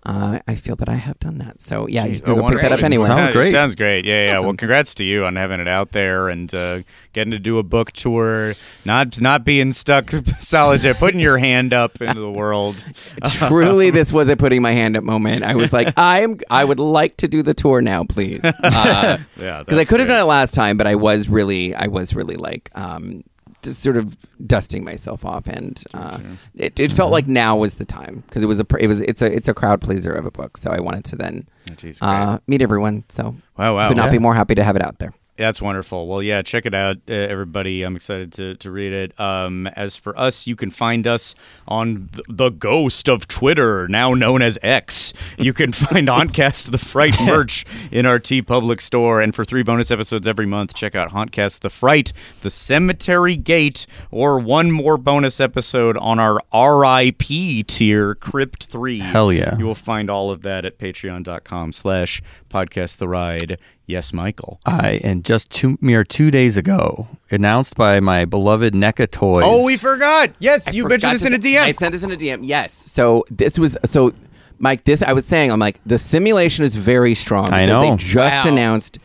uh, 0.04 0.40
I 0.48 0.56
feel 0.56 0.76
that 0.78 0.90
I 0.90 0.96
have 0.96 1.20
done 1.20 1.38
that. 1.38 1.62
So 1.62 1.88
yeah, 1.88 2.06
you 2.06 2.20
can 2.22 2.32
Oh, 2.32 2.36
go 2.42 2.50
pick 2.50 2.62
that 2.62 2.72
up 2.72 2.82
anywhere. 2.84 3.08
Sounds 3.08 3.20
Sounds 3.22 3.34
great. 3.34 3.52
Sounds 3.52 3.76
great. 3.76 4.06
Yeah, 4.06 4.26
yeah. 4.26 4.40
Well, 4.40 4.56
congrats 4.56 4.96
to 4.96 5.04
you 5.04 5.26
on 5.26 5.36
having 5.36 5.60
it 5.60 5.68
out 5.68 5.92
there 5.92 6.28
and 6.30 6.54
uh, 6.54 6.82
getting 7.14 7.32
to 7.32 7.40
do 7.40 7.60
a 7.60 7.64
book 7.64 7.92
tour. 7.92 8.54
Not 8.86 9.22
not 9.22 9.46
being 9.46 9.72
stuck 9.72 10.10
solid, 10.40 10.82
putting 10.98 11.20
your 11.20 11.38
hand 11.38 11.72
up 11.74 12.02
into 12.02 12.20
the 12.20 12.32
world. 12.32 12.84
Truly, 13.26 13.92
this 13.92 14.12
was 14.12 14.28
a 14.30 14.36
putting 14.36 14.62
my 14.62 14.72
hand 14.72 14.98
up 14.98 15.04
moment. 15.04 15.44
I 15.44 15.56
was 15.56 15.72
like, 15.72 15.94
I'm. 15.98 16.40
I 16.50 16.66
would 16.66 16.80
like 16.80 17.18
to 17.18 17.28
do 17.28 17.44
the 17.44 17.54
tour 17.54 17.82
now, 17.82 18.04
please. 18.04 18.42
Uh, 18.44 19.18
Yeah, 19.40 19.60
because 19.64 19.78
I 19.78 19.86
could 19.86 20.00
have 20.00 20.10
done 20.10 20.20
it 20.20 20.24
last 20.26 20.54
time, 20.54 20.78
but 20.78 20.88
I 20.88 20.96
was 20.96 21.30
really, 21.30 21.76
I 21.76 21.88
was 21.88 22.16
really 22.16 22.36
like, 22.38 22.70
um, 22.76 23.24
just 23.62 23.82
sort 23.84 23.98
of 23.98 24.16
dusting 24.48 24.84
myself 24.84 25.26
off, 25.26 25.48
and 25.48 25.84
uh, 25.94 26.20
it, 26.56 26.80
it 26.80 26.92
felt 26.92 27.12
like 27.12 27.28
now 27.28 27.56
was 27.58 27.76
the 27.76 27.86
time 27.86 28.24
because 28.28 28.44
it 28.44 28.48
was 28.48 28.60
a, 28.60 28.66
pr- 28.66 28.80
it 28.80 28.88
was, 28.88 29.02
it's 29.02 29.22
a, 29.22 29.32
it's 29.34 29.48
a 29.48 29.54
crowd 29.54 29.82
pleaser 29.82 30.12
of 30.14 30.26
a 30.26 30.32
book, 30.32 30.58
so 30.58 30.72
I 30.72 30.80
wanted 30.80 31.04
to 31.06 31.16
then 31.16 31.48
geez, 31.78 32.00
uh, 32.02 32.40
meet 32.48 32.62
everyone. 32.62 33.04
So 33.10 33.36
Wow, 33.58 33.76
wow. 33.76 33.88
could 33.88 33.98
not 33.98 34.06
Yeah. 34.08 34.12
be 34.14 34.20
more 34.20 34.36
happy 34.36 34.56
to 34.56 34.64
have 34.64 34.76
it 34.76 34.82
out 34.84 34.98
there. 35.00 35.14
That's 35.42 35.60
wonderful. 35.60 36.08
Well, 36.08 36.22
yeah, 36.22 36.44
check 36.44 36.68
it 36.68 36.76
out, 36.76 36.98
uh, 37.10 37.14
everybody. 37.14 37.82
I'm 37.82 37.96
excited 37.96 38.32
to, 38.34 38.54
to 38.56 38.70
read 38.70 38.94
it. 38.94 39.20
Um, 39.20 39.66
as 39.68 39.96
for 39.96 40.18
us, 40.18 40.46
you 40.46 40.56
can 40.56 40.70
find 40.70 41.08
us 41.08 41.34
on 41.68 42.10
th- 42.14 42.24
the 42.30 42.50
ghost 42.52 43.10
of 43.10 43.28
Twitter, 43.28 43.88
now 43.88 44.14
known 44.14 44.44
as 44.44 44.60
X. 44.62 45.14
You 45.40 45.52
can 45.52 45.72
find 45.72 46.08
Hauntcast 46.10 46.70
the 46.70 46.78
Fright 46.78 47.20
merch 47.22 47.66
in 47.92 48.06
our 48.06 48.20
TeePublic 48.20 48.82
store. 48.82 49.20
And 49.20 49.34
for 49.34 49.44
three 49.44 49.64
bonus 49.64 49.90
episodes 49.90 50.28
every 50.28 50.46
month, 50.46 50.76
check 50.76 50.94
out 50.94 51.10
Hauntcast 51.10 51.62
the 51.62 51.72
Fright, 51.72 52.14
The 52.42 52.52
Cemetery 52.52 53.36
Gate, 53.36 53.88
or 54.12 54.38
one 54.40 54.72
more 54.72 54.98
bonus 54.98 55.40
episode 55.40 55.98
on 55.98 56.20
our 56.20 56.40
RIP 56.54 57.66
tier, 57.66 58.14
Crypt 58.14 58.66
3. 58.66 59.00
Hell 59.00 59.34
yeah. 59.34 59.58
You 59.58 59.66
will 59.66 59.74
find 59.74 60.08
all 60.08 60.30
of 60.30 60.44
that 60.44 60.66
at 60.66 60.78
patreon.com 60.78 61.74
slash 61.74 62.22
podcast 62.48 62.98
the 62.98 63.08
ride. 63.08 63.58
Yes, 63.88 64.14
Michael. 64.14 64.60
I 64.66 65.02
and 65.04 65.26
just 65.26 65.52
two 65.52 65.78
mere 65.82 66.04
two 66.04 66.32
days 66.32 66.56
ago, 66.56 67.08
announced 67.30 67.76
by 67.76 68.00
my 68.00 68.24
beloved 68.26 68.74
NECA 68.74 69.10
Toys. 69.12 69.44
Oh, 69.46 69.66
we 69.66 69.76
forgot. 69.76 70.30
Yes, 70.40 70.72
you 70.74 70.84
forgot 70.84 71.02
mentioned 71.14 71.14
this 71.16 71.26
in 71.26 71.34
a 71.34 71.38
DM. 71.38 71.62
I 71.64 71.72
sent 71.72 71.92
this 71.92 72.04
in 72.04 72.12
a 72.12 72.16
DM. 72.16 72.40
Yes. 72.44 72.74
So 72.74 73.26
this 73.30 73.60
was 73.60 73.78
so, 73.84 74.14
Mike. 74.60 74.86
This 74.86 75.02
I 75.02 75.12
was 75.14 75.26
saying. 75.26 75.52
I'm 75.52 75.60
like 75.60 75.80
the 75.86 75.98
simulation 75.98 76.64
is 76.64 76.76
very 76.76 77.16
strong. 77.16 77.52
I 77.52 77.66
know. 77.66 77.82
They 77.82 77.96
just 78.04 78.46
Wow. 78.46 78.52
announced 78.52 78.98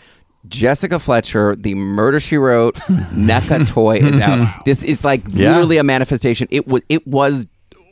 Jessica 0.46 1.00
Fletcher, 1.00 1.56
the 1.56 1.74
Murder 1.74 2.20
She 2.20 2.36
Wrote 2.36 2.76
NECA 3.12 3.66
toy 3.68 3.96
is 3.96 4.20
out. 4.20 4.48
This 4.64 4.84
is 4.84 5.02
like 5.02 5.22
Yeah. 5.28 5.50
literally 5.52 5.78
a 5.78 5.84
manifestation. 5.84 6.46
It 6.50 6.68
was. 6.68 6.82
It 6.88 7.04
was 7.06 7.48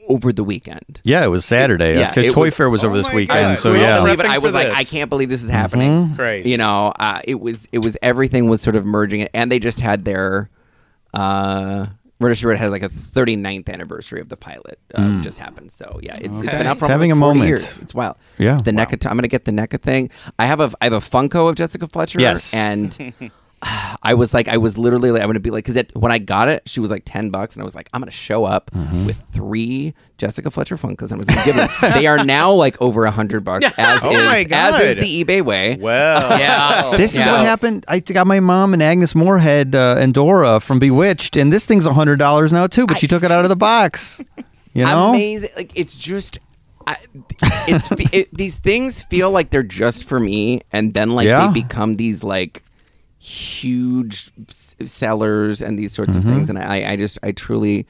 over 0.09 0.33
the 0.33 0.45
weekend. 0.45 1.01
Yeah, 1.05 1.25
it 1.25 1.29
was 1.29 1.45
Saturday. 1.45 1.95
Yeah, 1.99 2.09
I'd 2.11 2.19
it 2.19 2.33
Toy 2.33 2.47
was- 2.47 2.55
Fair 2.55 2.71
was 2.71 2.85
Oh 2.85 2.89
over 2.89 2.97
this 2.97 3.11
weekend. 3.13 3.41
God. 3.55 3.59
So 3.59 3.73
We 3.73 3.79
all 3.79 3.85
yeah, 3.85 3.97
believe 4.01 4.21
it. 4.21 4.27
I 4.27 4.39
was 4.39 4.55
like, 4.55 4.69
this. 4.69 4.79
I 4.79 4.85
can't 4.85 5.11
believe 5.11 5.29
this 5.29 5.43
is 5.43 5.51
happening. 5.51 6.15
Crazy. 6.17 6.51
You 6.51 6.59
know, 6.59 6.93
uh, 6.99 7.21
it 7.25 7.41
was 7.41 7.69
it 7.73 7.83
was 7.85 7.97
everything 8.03 8.49
was 8.49 8.61
sort 8.61 8.77
of 8.77 8.85
merging, 8.85 9.23
and 9.35 9.51
they 9.51 9.59
just 9.59 9.81
had 9.81 10.05
their 10.05 10.51
uh, 11.13 11.87
Murder 12.21 12.35
She 12.35 12.47
Wrote 12.47 12.59
had 12.59 12.71
like 12.71 12.83
a 12.83 12.89
39th 12.89 13.69
anniversary 13.69 14.21
of 14.21 14.29
the 14.29 14.37
pilot 14.37 14.79
uh, 14.95 15.23
just 15.23 15.39
happened. 15.39 15.71
So 15.73 15.99
yeah, 16.03 16.17
it's, 16.21 16.39
it's 16.41 16.51
been 16.51 16.67
out 16.67 16.79
for 16.79 16.87
It's 16.87 16.91
having 16.93 17.11
almost 17.13 17.37
a 17.37 17.39
40 17.39 17.39
moment. 17.39 17.49
Years. 17.49 17.79
It's 17.79 17.95
wild. 17.95 18.17
Yeah. 18.39 18.61
the 18.63 18.71
NECA. 18.71 19.01
T- 19.01 19.09
I'm 19.09 19.17
gonna 19.17 19.29
get 19.29 19.45
the 19.45 19.53
NECA 19.53 19.81
thing. 19.81 20.11
I 20.39 20.47
have 20.47 20.61
a 20.61 20.71
I 20.81 20.85
have 20.85 20.93
a 20.93 21.01
Funko 21.01 21.49
of 21.49 21.57
Jessica 21.57 21.87
Fletcher. 21.89 22.21
Yes. 22.21 22.55
and. 22.55 23.13
I 24.03 24.15
was 24.15 24.35
like, 24.35 24.49
I 24.49 24.59
was 24.59 24.77
literally 24.77 25.11
like, 25.11 25.23
I'm 25.23 25.29
gonna 25.29 25.41
be 25.41 25.51
like, 25.51 25.65
because 25.65 25.83
when 25.95 26.13
I 26.13 26.19
got 26.19 26.49
it, 26.49 26.69
she 26.69 26.81
was 26.81 26.91
like 26.91 27.03
ten 27.07 27.31
bucks, 27.31 27.55
and 27.57 27.63
I 27.63 27.65
was 27.65 27.75
like, 27.75 27.89
I'm 27.93 28.01
gonna 28.01 28.11
show 28.11 28.45
up 28.45 28.71
Mm-hmm. 28.73 29.07
with 29.07 29.23
three 29.33 29.95
Jessica 30.19 30.51
Fletcher 30.51 30.77
Funkos, 30.77 31.11
and 31.11 31.13
I 31.13 31.17
was 31.17 31.27
gonna 31.27 31.45
give 31.45 31.57
them. 31.57 31.69
they 31.95 32.07
are 32.07 32.23
now 32.25 32.53
like 32.53 32.81
over 32.83 33.05
a 33.07 33.11
hundred 33.11 33.45
bucks, 33.45 33.65
as 33.79 34.03
Oh 34.05 34.11
is 34.11 34.17
my 34.17 34.47
as 34.51 34.81
is 34.81 34.97
the 34.97 35.25
eBay 35.25 35.43
way. 35.43 35.77
well, 35.81 36.39
Yeah. 36.39 36.97
This 36.97 37.15
is 37.15 37.25
what 37.25 37.41
happened. 37.41 37.85
I 37.89 38.01
got 38.01 38.27
my 38.27 38.41
mom 38.41 38.75
and 38.75 38.83
Agnes 38.83 39.15
Moorehead 39.15 39.75
uh, 39.75 39.97
Endora 39.99 40.61
from 40.61 40.79
Bewitched, 40.79 41.37
and 41.37 41.53
this 41.53 41.67
thing's 41.67 41.87
a 41.87 41.93
hundred 41.95 42.19
dollars 42.19 42.53
now 42.53 42.67
too. 42.67 42.87
But 42.87 42.99
she 42.99 43.07
took 43.07 43.23
it 43.23 43.31
out 43.31 43.45
of 43.45 43.49
the 43.49 43.57
box. 43.57 44.21
You 44.75 44.85
know, 44.85 45.11
amazing. 45.11 45.51
Like 45.57 45.71
it's 45.77 45.95
just, 45.97 46.39
I, 46.87 46.97
it's 47.69 47.91
it, 48.13 48.29
these 48.35 48.57
things 48.57 49.03
feel 49.03 49.31
like 49.31 49.51
they're 49.51 49.63
just 49.63 50.05
for 50.05 50.19
me, 50.19 50.63
and 50.73 50.93
then 50.95 51.11
like 51.11 51.27
Yeah. 51.29 51.47
they 51.47 51.53
become 51.53 51.95
these 51.97 52.25
like 52.25 52.63
huge 53.25 54.31
sellers 54.85 55.63
and 55.63 55.79
these 55.79 55.93
sorts 55.93 56.17
Mm-hmm. 56.17 56.29
of 56.29 56.35
things. 56.37 56.51
And 56.51 56.59
I, 56.59 56.93
I 56.93 56.97
just, 56.97 57.19
I 57.23 57.33
truly, 57.33 57.87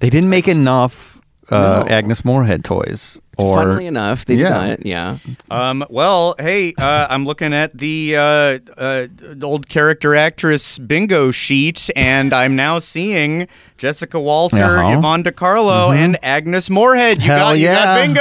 they 0.00 0.08
didn't 0.10 0.30
make 0.30 0.48
enough 0.48 1.20
uh, 1.50 1.84
No. 1.86 1.94
Agnes 1.94 2.24
Moorehead 2.24 2.64
toys. 2.64 3.20
Or 3.38 3.56
funnily 3.56 3.86
enough, 3.86 4.24
they've 4.26 4.38
Yeah. 4.38 4.48
done 4.50 4.68
it. 4.68 4.80
Yeah. 4.84 5.16
Um, 5.50 5.84
well, 5.88 6.34
hey, 6.38 6.74
uh, 6.76 7.06
I'm 7.08 7.24
looking 7.24 7.54
at 7.54 7.76
the 7.76 8.14
uh, 8.16 8.58
uh, 8.76 9.06
old 9.42 9.68
character 9.68 10.14
actress 10.14 10.78
bingo 10.78 11.30
sheet, 11.30 11.88
and 11.96 12.32
I'm 12.34 12.56
now 12.56 12.78
seeing 12.78 13.48
Jessica 13.78 14.20
Walter, 14.20 14.62
Uh-huh. 14.78 14.98
Yvonne 14.98 15.22
De 15.22 15.32
Carlo, 15.32 15.92
and 15.92 16.18
Agnes 16.22 16.68
Moorehead. 16.70 17.18
You 17.22 17.30
Hell 17.30 17.48
got, 17.52 17.58
you 17.58 17.66
got 17.68 17.98
yeah. 17.98 18.06
bingo. 18.06 18.20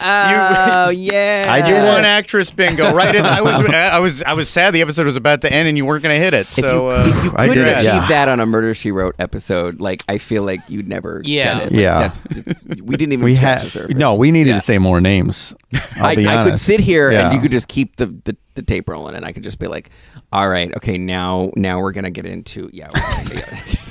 Oh 0.00 0.88
you, 0.90 1.02
yeah, 1.12 1.46
I 1.48 1.58
you 1.58 1.74
did 1.74 1.84
won 1.84 2.04
actress 2.04 2.50
bingo. 2.50 2.92
Right, 2.94 3.14
in, 3.14 3.24
I 3.24 3.40
was, 3.40 3.60
I 3.68 3.98
was, 3.98 4.22
I 4.22 4.34
was 4.34 4.48
sad 4.50 4.74
the 4.74 4.82
episode 4.82 5.06
was 5.06 5.16
about 5.16 5.40
to 5.40 5.52
end, 5.52 5.66
and 5.66 5.76
you 5.78 5.86
weren't 5.86 6.02
going 6.02 6.14
to 6.14 6.22
hit 6.22 6.34
it. 6.34 6.42
If 6.42 6.50
So 6.50 6.90
you, 6.90 6.96
uh, 6.96 7.04
if 7.08 7.24
you 7.24 7.32
I 7.36 7.46
did 7.46 7.54
couldn't 7.54 7.68
it, 7.68 7.72
achieve 7.78 7.84
yeah. 7.86 8.08
that 8.08 8.28
on 8.28 8.38
a 8.38 8.46
Murder 8.46 8.74
She 8.74 8.90
Wrote 8.92 9.14
episode, 9.18 9.80
like 9.80 10.04
I 10.08 10.18
feel 10.18 10.42
like 10.44 10.60
you'd 10.68 10.88
never 10.88 11.22
Yeah. 11.24 11.54
get 11.54 11.56
it. 11.56 11.64
Like, 11.72 11.80
Yeah. 11.80 11.98
that's, 12.08 12.26
it's, 12.48 12.62
we 12.64 12.96
didn't 12.96 13.12
even 13.14 13.24
we 13.24 13.34
scratch 13.34 13.58
the 13.62 13.64
had 13.64 13.72
surface. 13.72 13.96
no. 13.96 14.14
We 14.14 14.30
needed 14.44 14.50
Yeah. 14.50 14.56
to 14.56 14.62
say 14.62 14.78
more 14.78 15.00
names. 15.00 15.54
I, 15.96 16.12
I 16.26 16.44
could 16.50 16.58
sit 16.60 16.80
here 16.80 17.10
Yeah. 17.10 17.26
and 17.26 17.34
you 17.34 17.40
could 17.40 17.52
just 17.52 17.68
keep 17.68 17.96
the, 17.96 18.06
the, 18.06 18.36
the 18.54 18.62
tape 18.62 18.88
rolling, 18.88 19.14
and 19.14 19.24
I 19.24 19.32
could 19.32 19.42
just 19.42 19.58
be 19.58 19.66
like, 19.66 19.90
"All 20.32 20.48
right, 20.48 20.74
okay, 20.76 20.98
now 20.98 21.50
now 21.56 21.80
we're 21.80 21.92
gonna 21.92 22.10
get 22.10 22.26
into 22.26 22.68
yeah." 22.72 22.88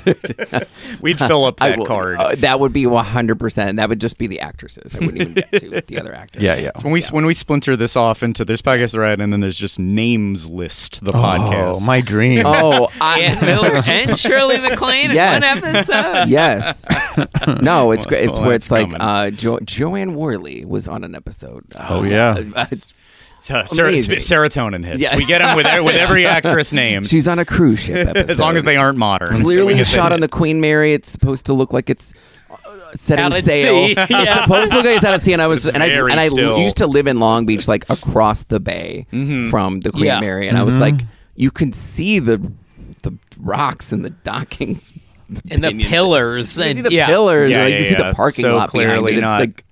we're 0.04 0.14
gonna- 0.14 0.66
we'd 1.00 1.18
fill 1.18 1.44
up 1.44 1.56
I 1.62 1.70
that 1.70 1.78
will- 1.78 1.86
card. 1.86 2.18
uh, 2.18 2.34
that 2.38 2.60
would 2.60 2.72
be 2.72 2.86
one 2.86 3.04
hundred 3.04 3.38
percent. 3.38 3.76
That 3.76 3.88
would 3.88 4.00
just 4.00 4.18
be 4.18 4.26
the 4.26 4.40
actresses. 4.40 4.94
I 4.94 4.98
wouldn't 5.00 5.20
even 5.20 5.34
get 5.34 5.52
to 5.60 5.80
the 5.86 5.98
other 6.00 6.14
actors. 6.14 6.42
Yeah, 6.42 6.56
yeah. 6.56 6.70
when 6.82 6.92
we 6.92 7.02
when 7.10 7.26
we 7.26 7.34
splinter 7.34 7.76
this 7.76 7.96
off 7.96 8.22
into 8.22 8.44
there's 8.44 8.62
podcast 8.62 8.98
right, 8.98 9.18
and 9.20 9.32
then 9.32 9.40
there's 9.40 9.58
just 9.58 9.78
names 9.78 10.48
list 10.48 11.04
the 11.04 11.12
podcast. 11.12 11.76
Oh, 11.82 11.84
my 11.86 12.00
dream. 12.00 12.42
Oh, 12.46 12.88
I, 13.00 13.20
Ann 13.20 13.44
Miller 13.44 13.82
and 13.86 14.18
Shirley 14.18 14.58
MacLaine 14.58 15.10
in 15.10 15.16
Yes. 15.16 15.42
one 15.42 15.64
episode. 15.64 16.28
yes. 16.28 16.84
No, 17.62 17.90
it's 17.92 18.06
great. 18.06 18.24
It's 18.24 18.32
Well, 18.32 18.42
where 18.42 18.50
that's 18.52 18.66
it's 18.66 18.70
like 18.70 18.92
uh, 19.00 19.30
jo- 19.30 19.60
Joanne 19.60 20.14
Worley 20.14 20.64
was 20.64 20.88
on 20.88 21.04
an 21.04 21.14
episode. 21.14 21.64
Oh, 21.78 22.02
yeah. 22.02 22.34
So, 23.42 23.64
ser- 23.64 23.86
serotonin 23.88 24.84
hits. 24.84 25.00
Yeah. 25.00 25.16
We 25.16 25.24
get 25.26 25.38
them 25.40 25.56
with, 25.56 25.66
with 25.84 25.96
every 25.96 26.26
actress 26.36 26.72
name, 26.72 27.02
she's 27.02 27.26
on 27.26 27.40
a 27.40 27.44
cruise 27.44 27.80
ship 27.80 28.06
episode. 28.08 28.30
as 28.30 28.38
long 28.38 28.56
as 28.56 28.62
they 28.62 28.76
aren't 28.76 28.98
modern. 28.98 29.42
clearly 29.42 29.74
get 29.74 29.86
shot 29.86 30.12
on 30.12 30.20
the 30.20 30.28
Queen 30.28 30.60
Mary. 30.60 30.94
It's 30.94 31.10
supposed 31.10 31.46
to 31.46 31.52
look 31.52 31.72
like 31.72 31.90
it's 31.90 32.14
uh, 32.50 32.56
setting 32.94 33.24
Out 33.24 33.34
sail. 33.34 33.88
sea. 33.88 33.94
It's 33.98 34.10
Yeah. 34.10 34.42
supposed 34.44 34.70
to 34.70 34.76
look 34.78 34.86
like 34.86 34.96
it's 34.96 35.04
out 35.04 35.14
at 35.14 35.22
sea. 35.22 35.32
And 35.32 35.42
I 35.42 35.48
was 35.48 35.66
and 35.66 35.82
I 35.82 35.86
and 35.86 36.20
I 36.20 36.28
still. 36.28 36.58
used 36.58 36.76
to 36.76 36.86
live 36.86 37.08
in 37.08 37.18
Long 37.18 37.44
Beach, 37.44 37.66
like 37.66 37.88
across 37.90 38.44
the 38.44 38.60
bay 38.60 39.06
from 39.50 39.80
the 39.80 39.90
Queen 39.90 40.04
Yeah. 40.04 40.20
Mary, 40.20 40.46
and 40.48 40.56
I 40.56 40.62
was 40.62 40.74
like, 40.76 41.00
you 41.34 41.50
can 41.50 41.72
see 41.72 42.20
the 42.20 42.38
the 43.02 43.12
rocks 43.40 43.90
and 43.90 44.04
the 44.04 44.10
docking. 44.10 44.80
And 45.50 45.64
the 45.64 45.68
pinions. 45.70 45.88
pillars. 45.90 46.58
You 46.58 46.62
can 46.62 46.70
And, 46.70 46.78
see 46.78 46.82
the 46.82 46.92
yeah. 46.94 47.06
pillars, 47.06 47.50
Yeah, 47.50 47.60
or 47.60 47.64
like, 47.64 47.72
yeah, 47.72 47.78
you 47.80 47.84
see 47.86 47.94
yeah. 47.98 48.10
the 48.10 48.14
parking 48.14 48.42
So 48.42 48.54
lot 48.54 48.70
behind 48.70 48.90
clearly 48.90 49.12
it. 49.14 49.18
It's 49.18 49.22
not- 49.24 49.40
like 49.40 49.64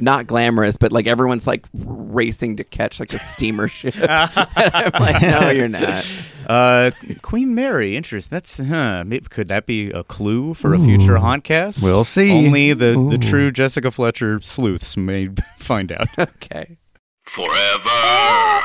not 0.00 0.26
glamorous, 0.26 0.76
but 0.76 0.92
like 0.92 1.06
everyone's 1.06 1.46
like 1.46 1.66
racing 1.74 2.56
to 2.56 2.64
catch 2.64 3.00
like 3.00 3.12
a 3.12 3.18
steamer 3.18 3.68
ship. 3.68 3.94
I'm 4.00 4.92
like, 5.00 5.22
no, 5.22 5.50
you're 5.50 5.68
not. 5.68 6.04
Uh, 6.46 6.90
Queen 7.22 7.54
Mary, 7.54 7.96
interesting. 7.96 8.34
That's 8.36 8.58
huh. 8.58 9.04
Maybe, 9.04 9.26
could 9.28 9.48
that 9.48 9.66
be 9.66 9.90
a 9.90 10.04
clue 10.04 10.54
for 10.54 10.74
a 10.74 10.78
future 10.78 11.14
Hauntcast? 11.14 11.82
We'll 11.82 12.04
see. 12.04 12.30
Only 12.32 12.72
the 12.72 13.08
the 13.10 13.18
true 13.18 13.50
Jessica 13.50 13.90
Fletcher 13.90 14.40
sleuths 14.40 14.96
may 14.96 15.28
find 15.58 15.90
out. 15.92 16.06
Okay. 16.18 16.78
Forever. 17.24 18.62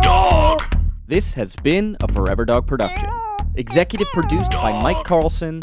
Dog. 0.00 0.62
This 1.06 1.34
has 1.34 1.54
been 1.56 1.96
a 2.00 2.10
Forever 2.10 2.44
Dog 2.46 2.66
production. 2.66 3.08
Executive 3.54 4.08
produced 4.12 4.52
by 4.52 4.80
Mike 4.80 5.04
Carlson, 5.04 5.62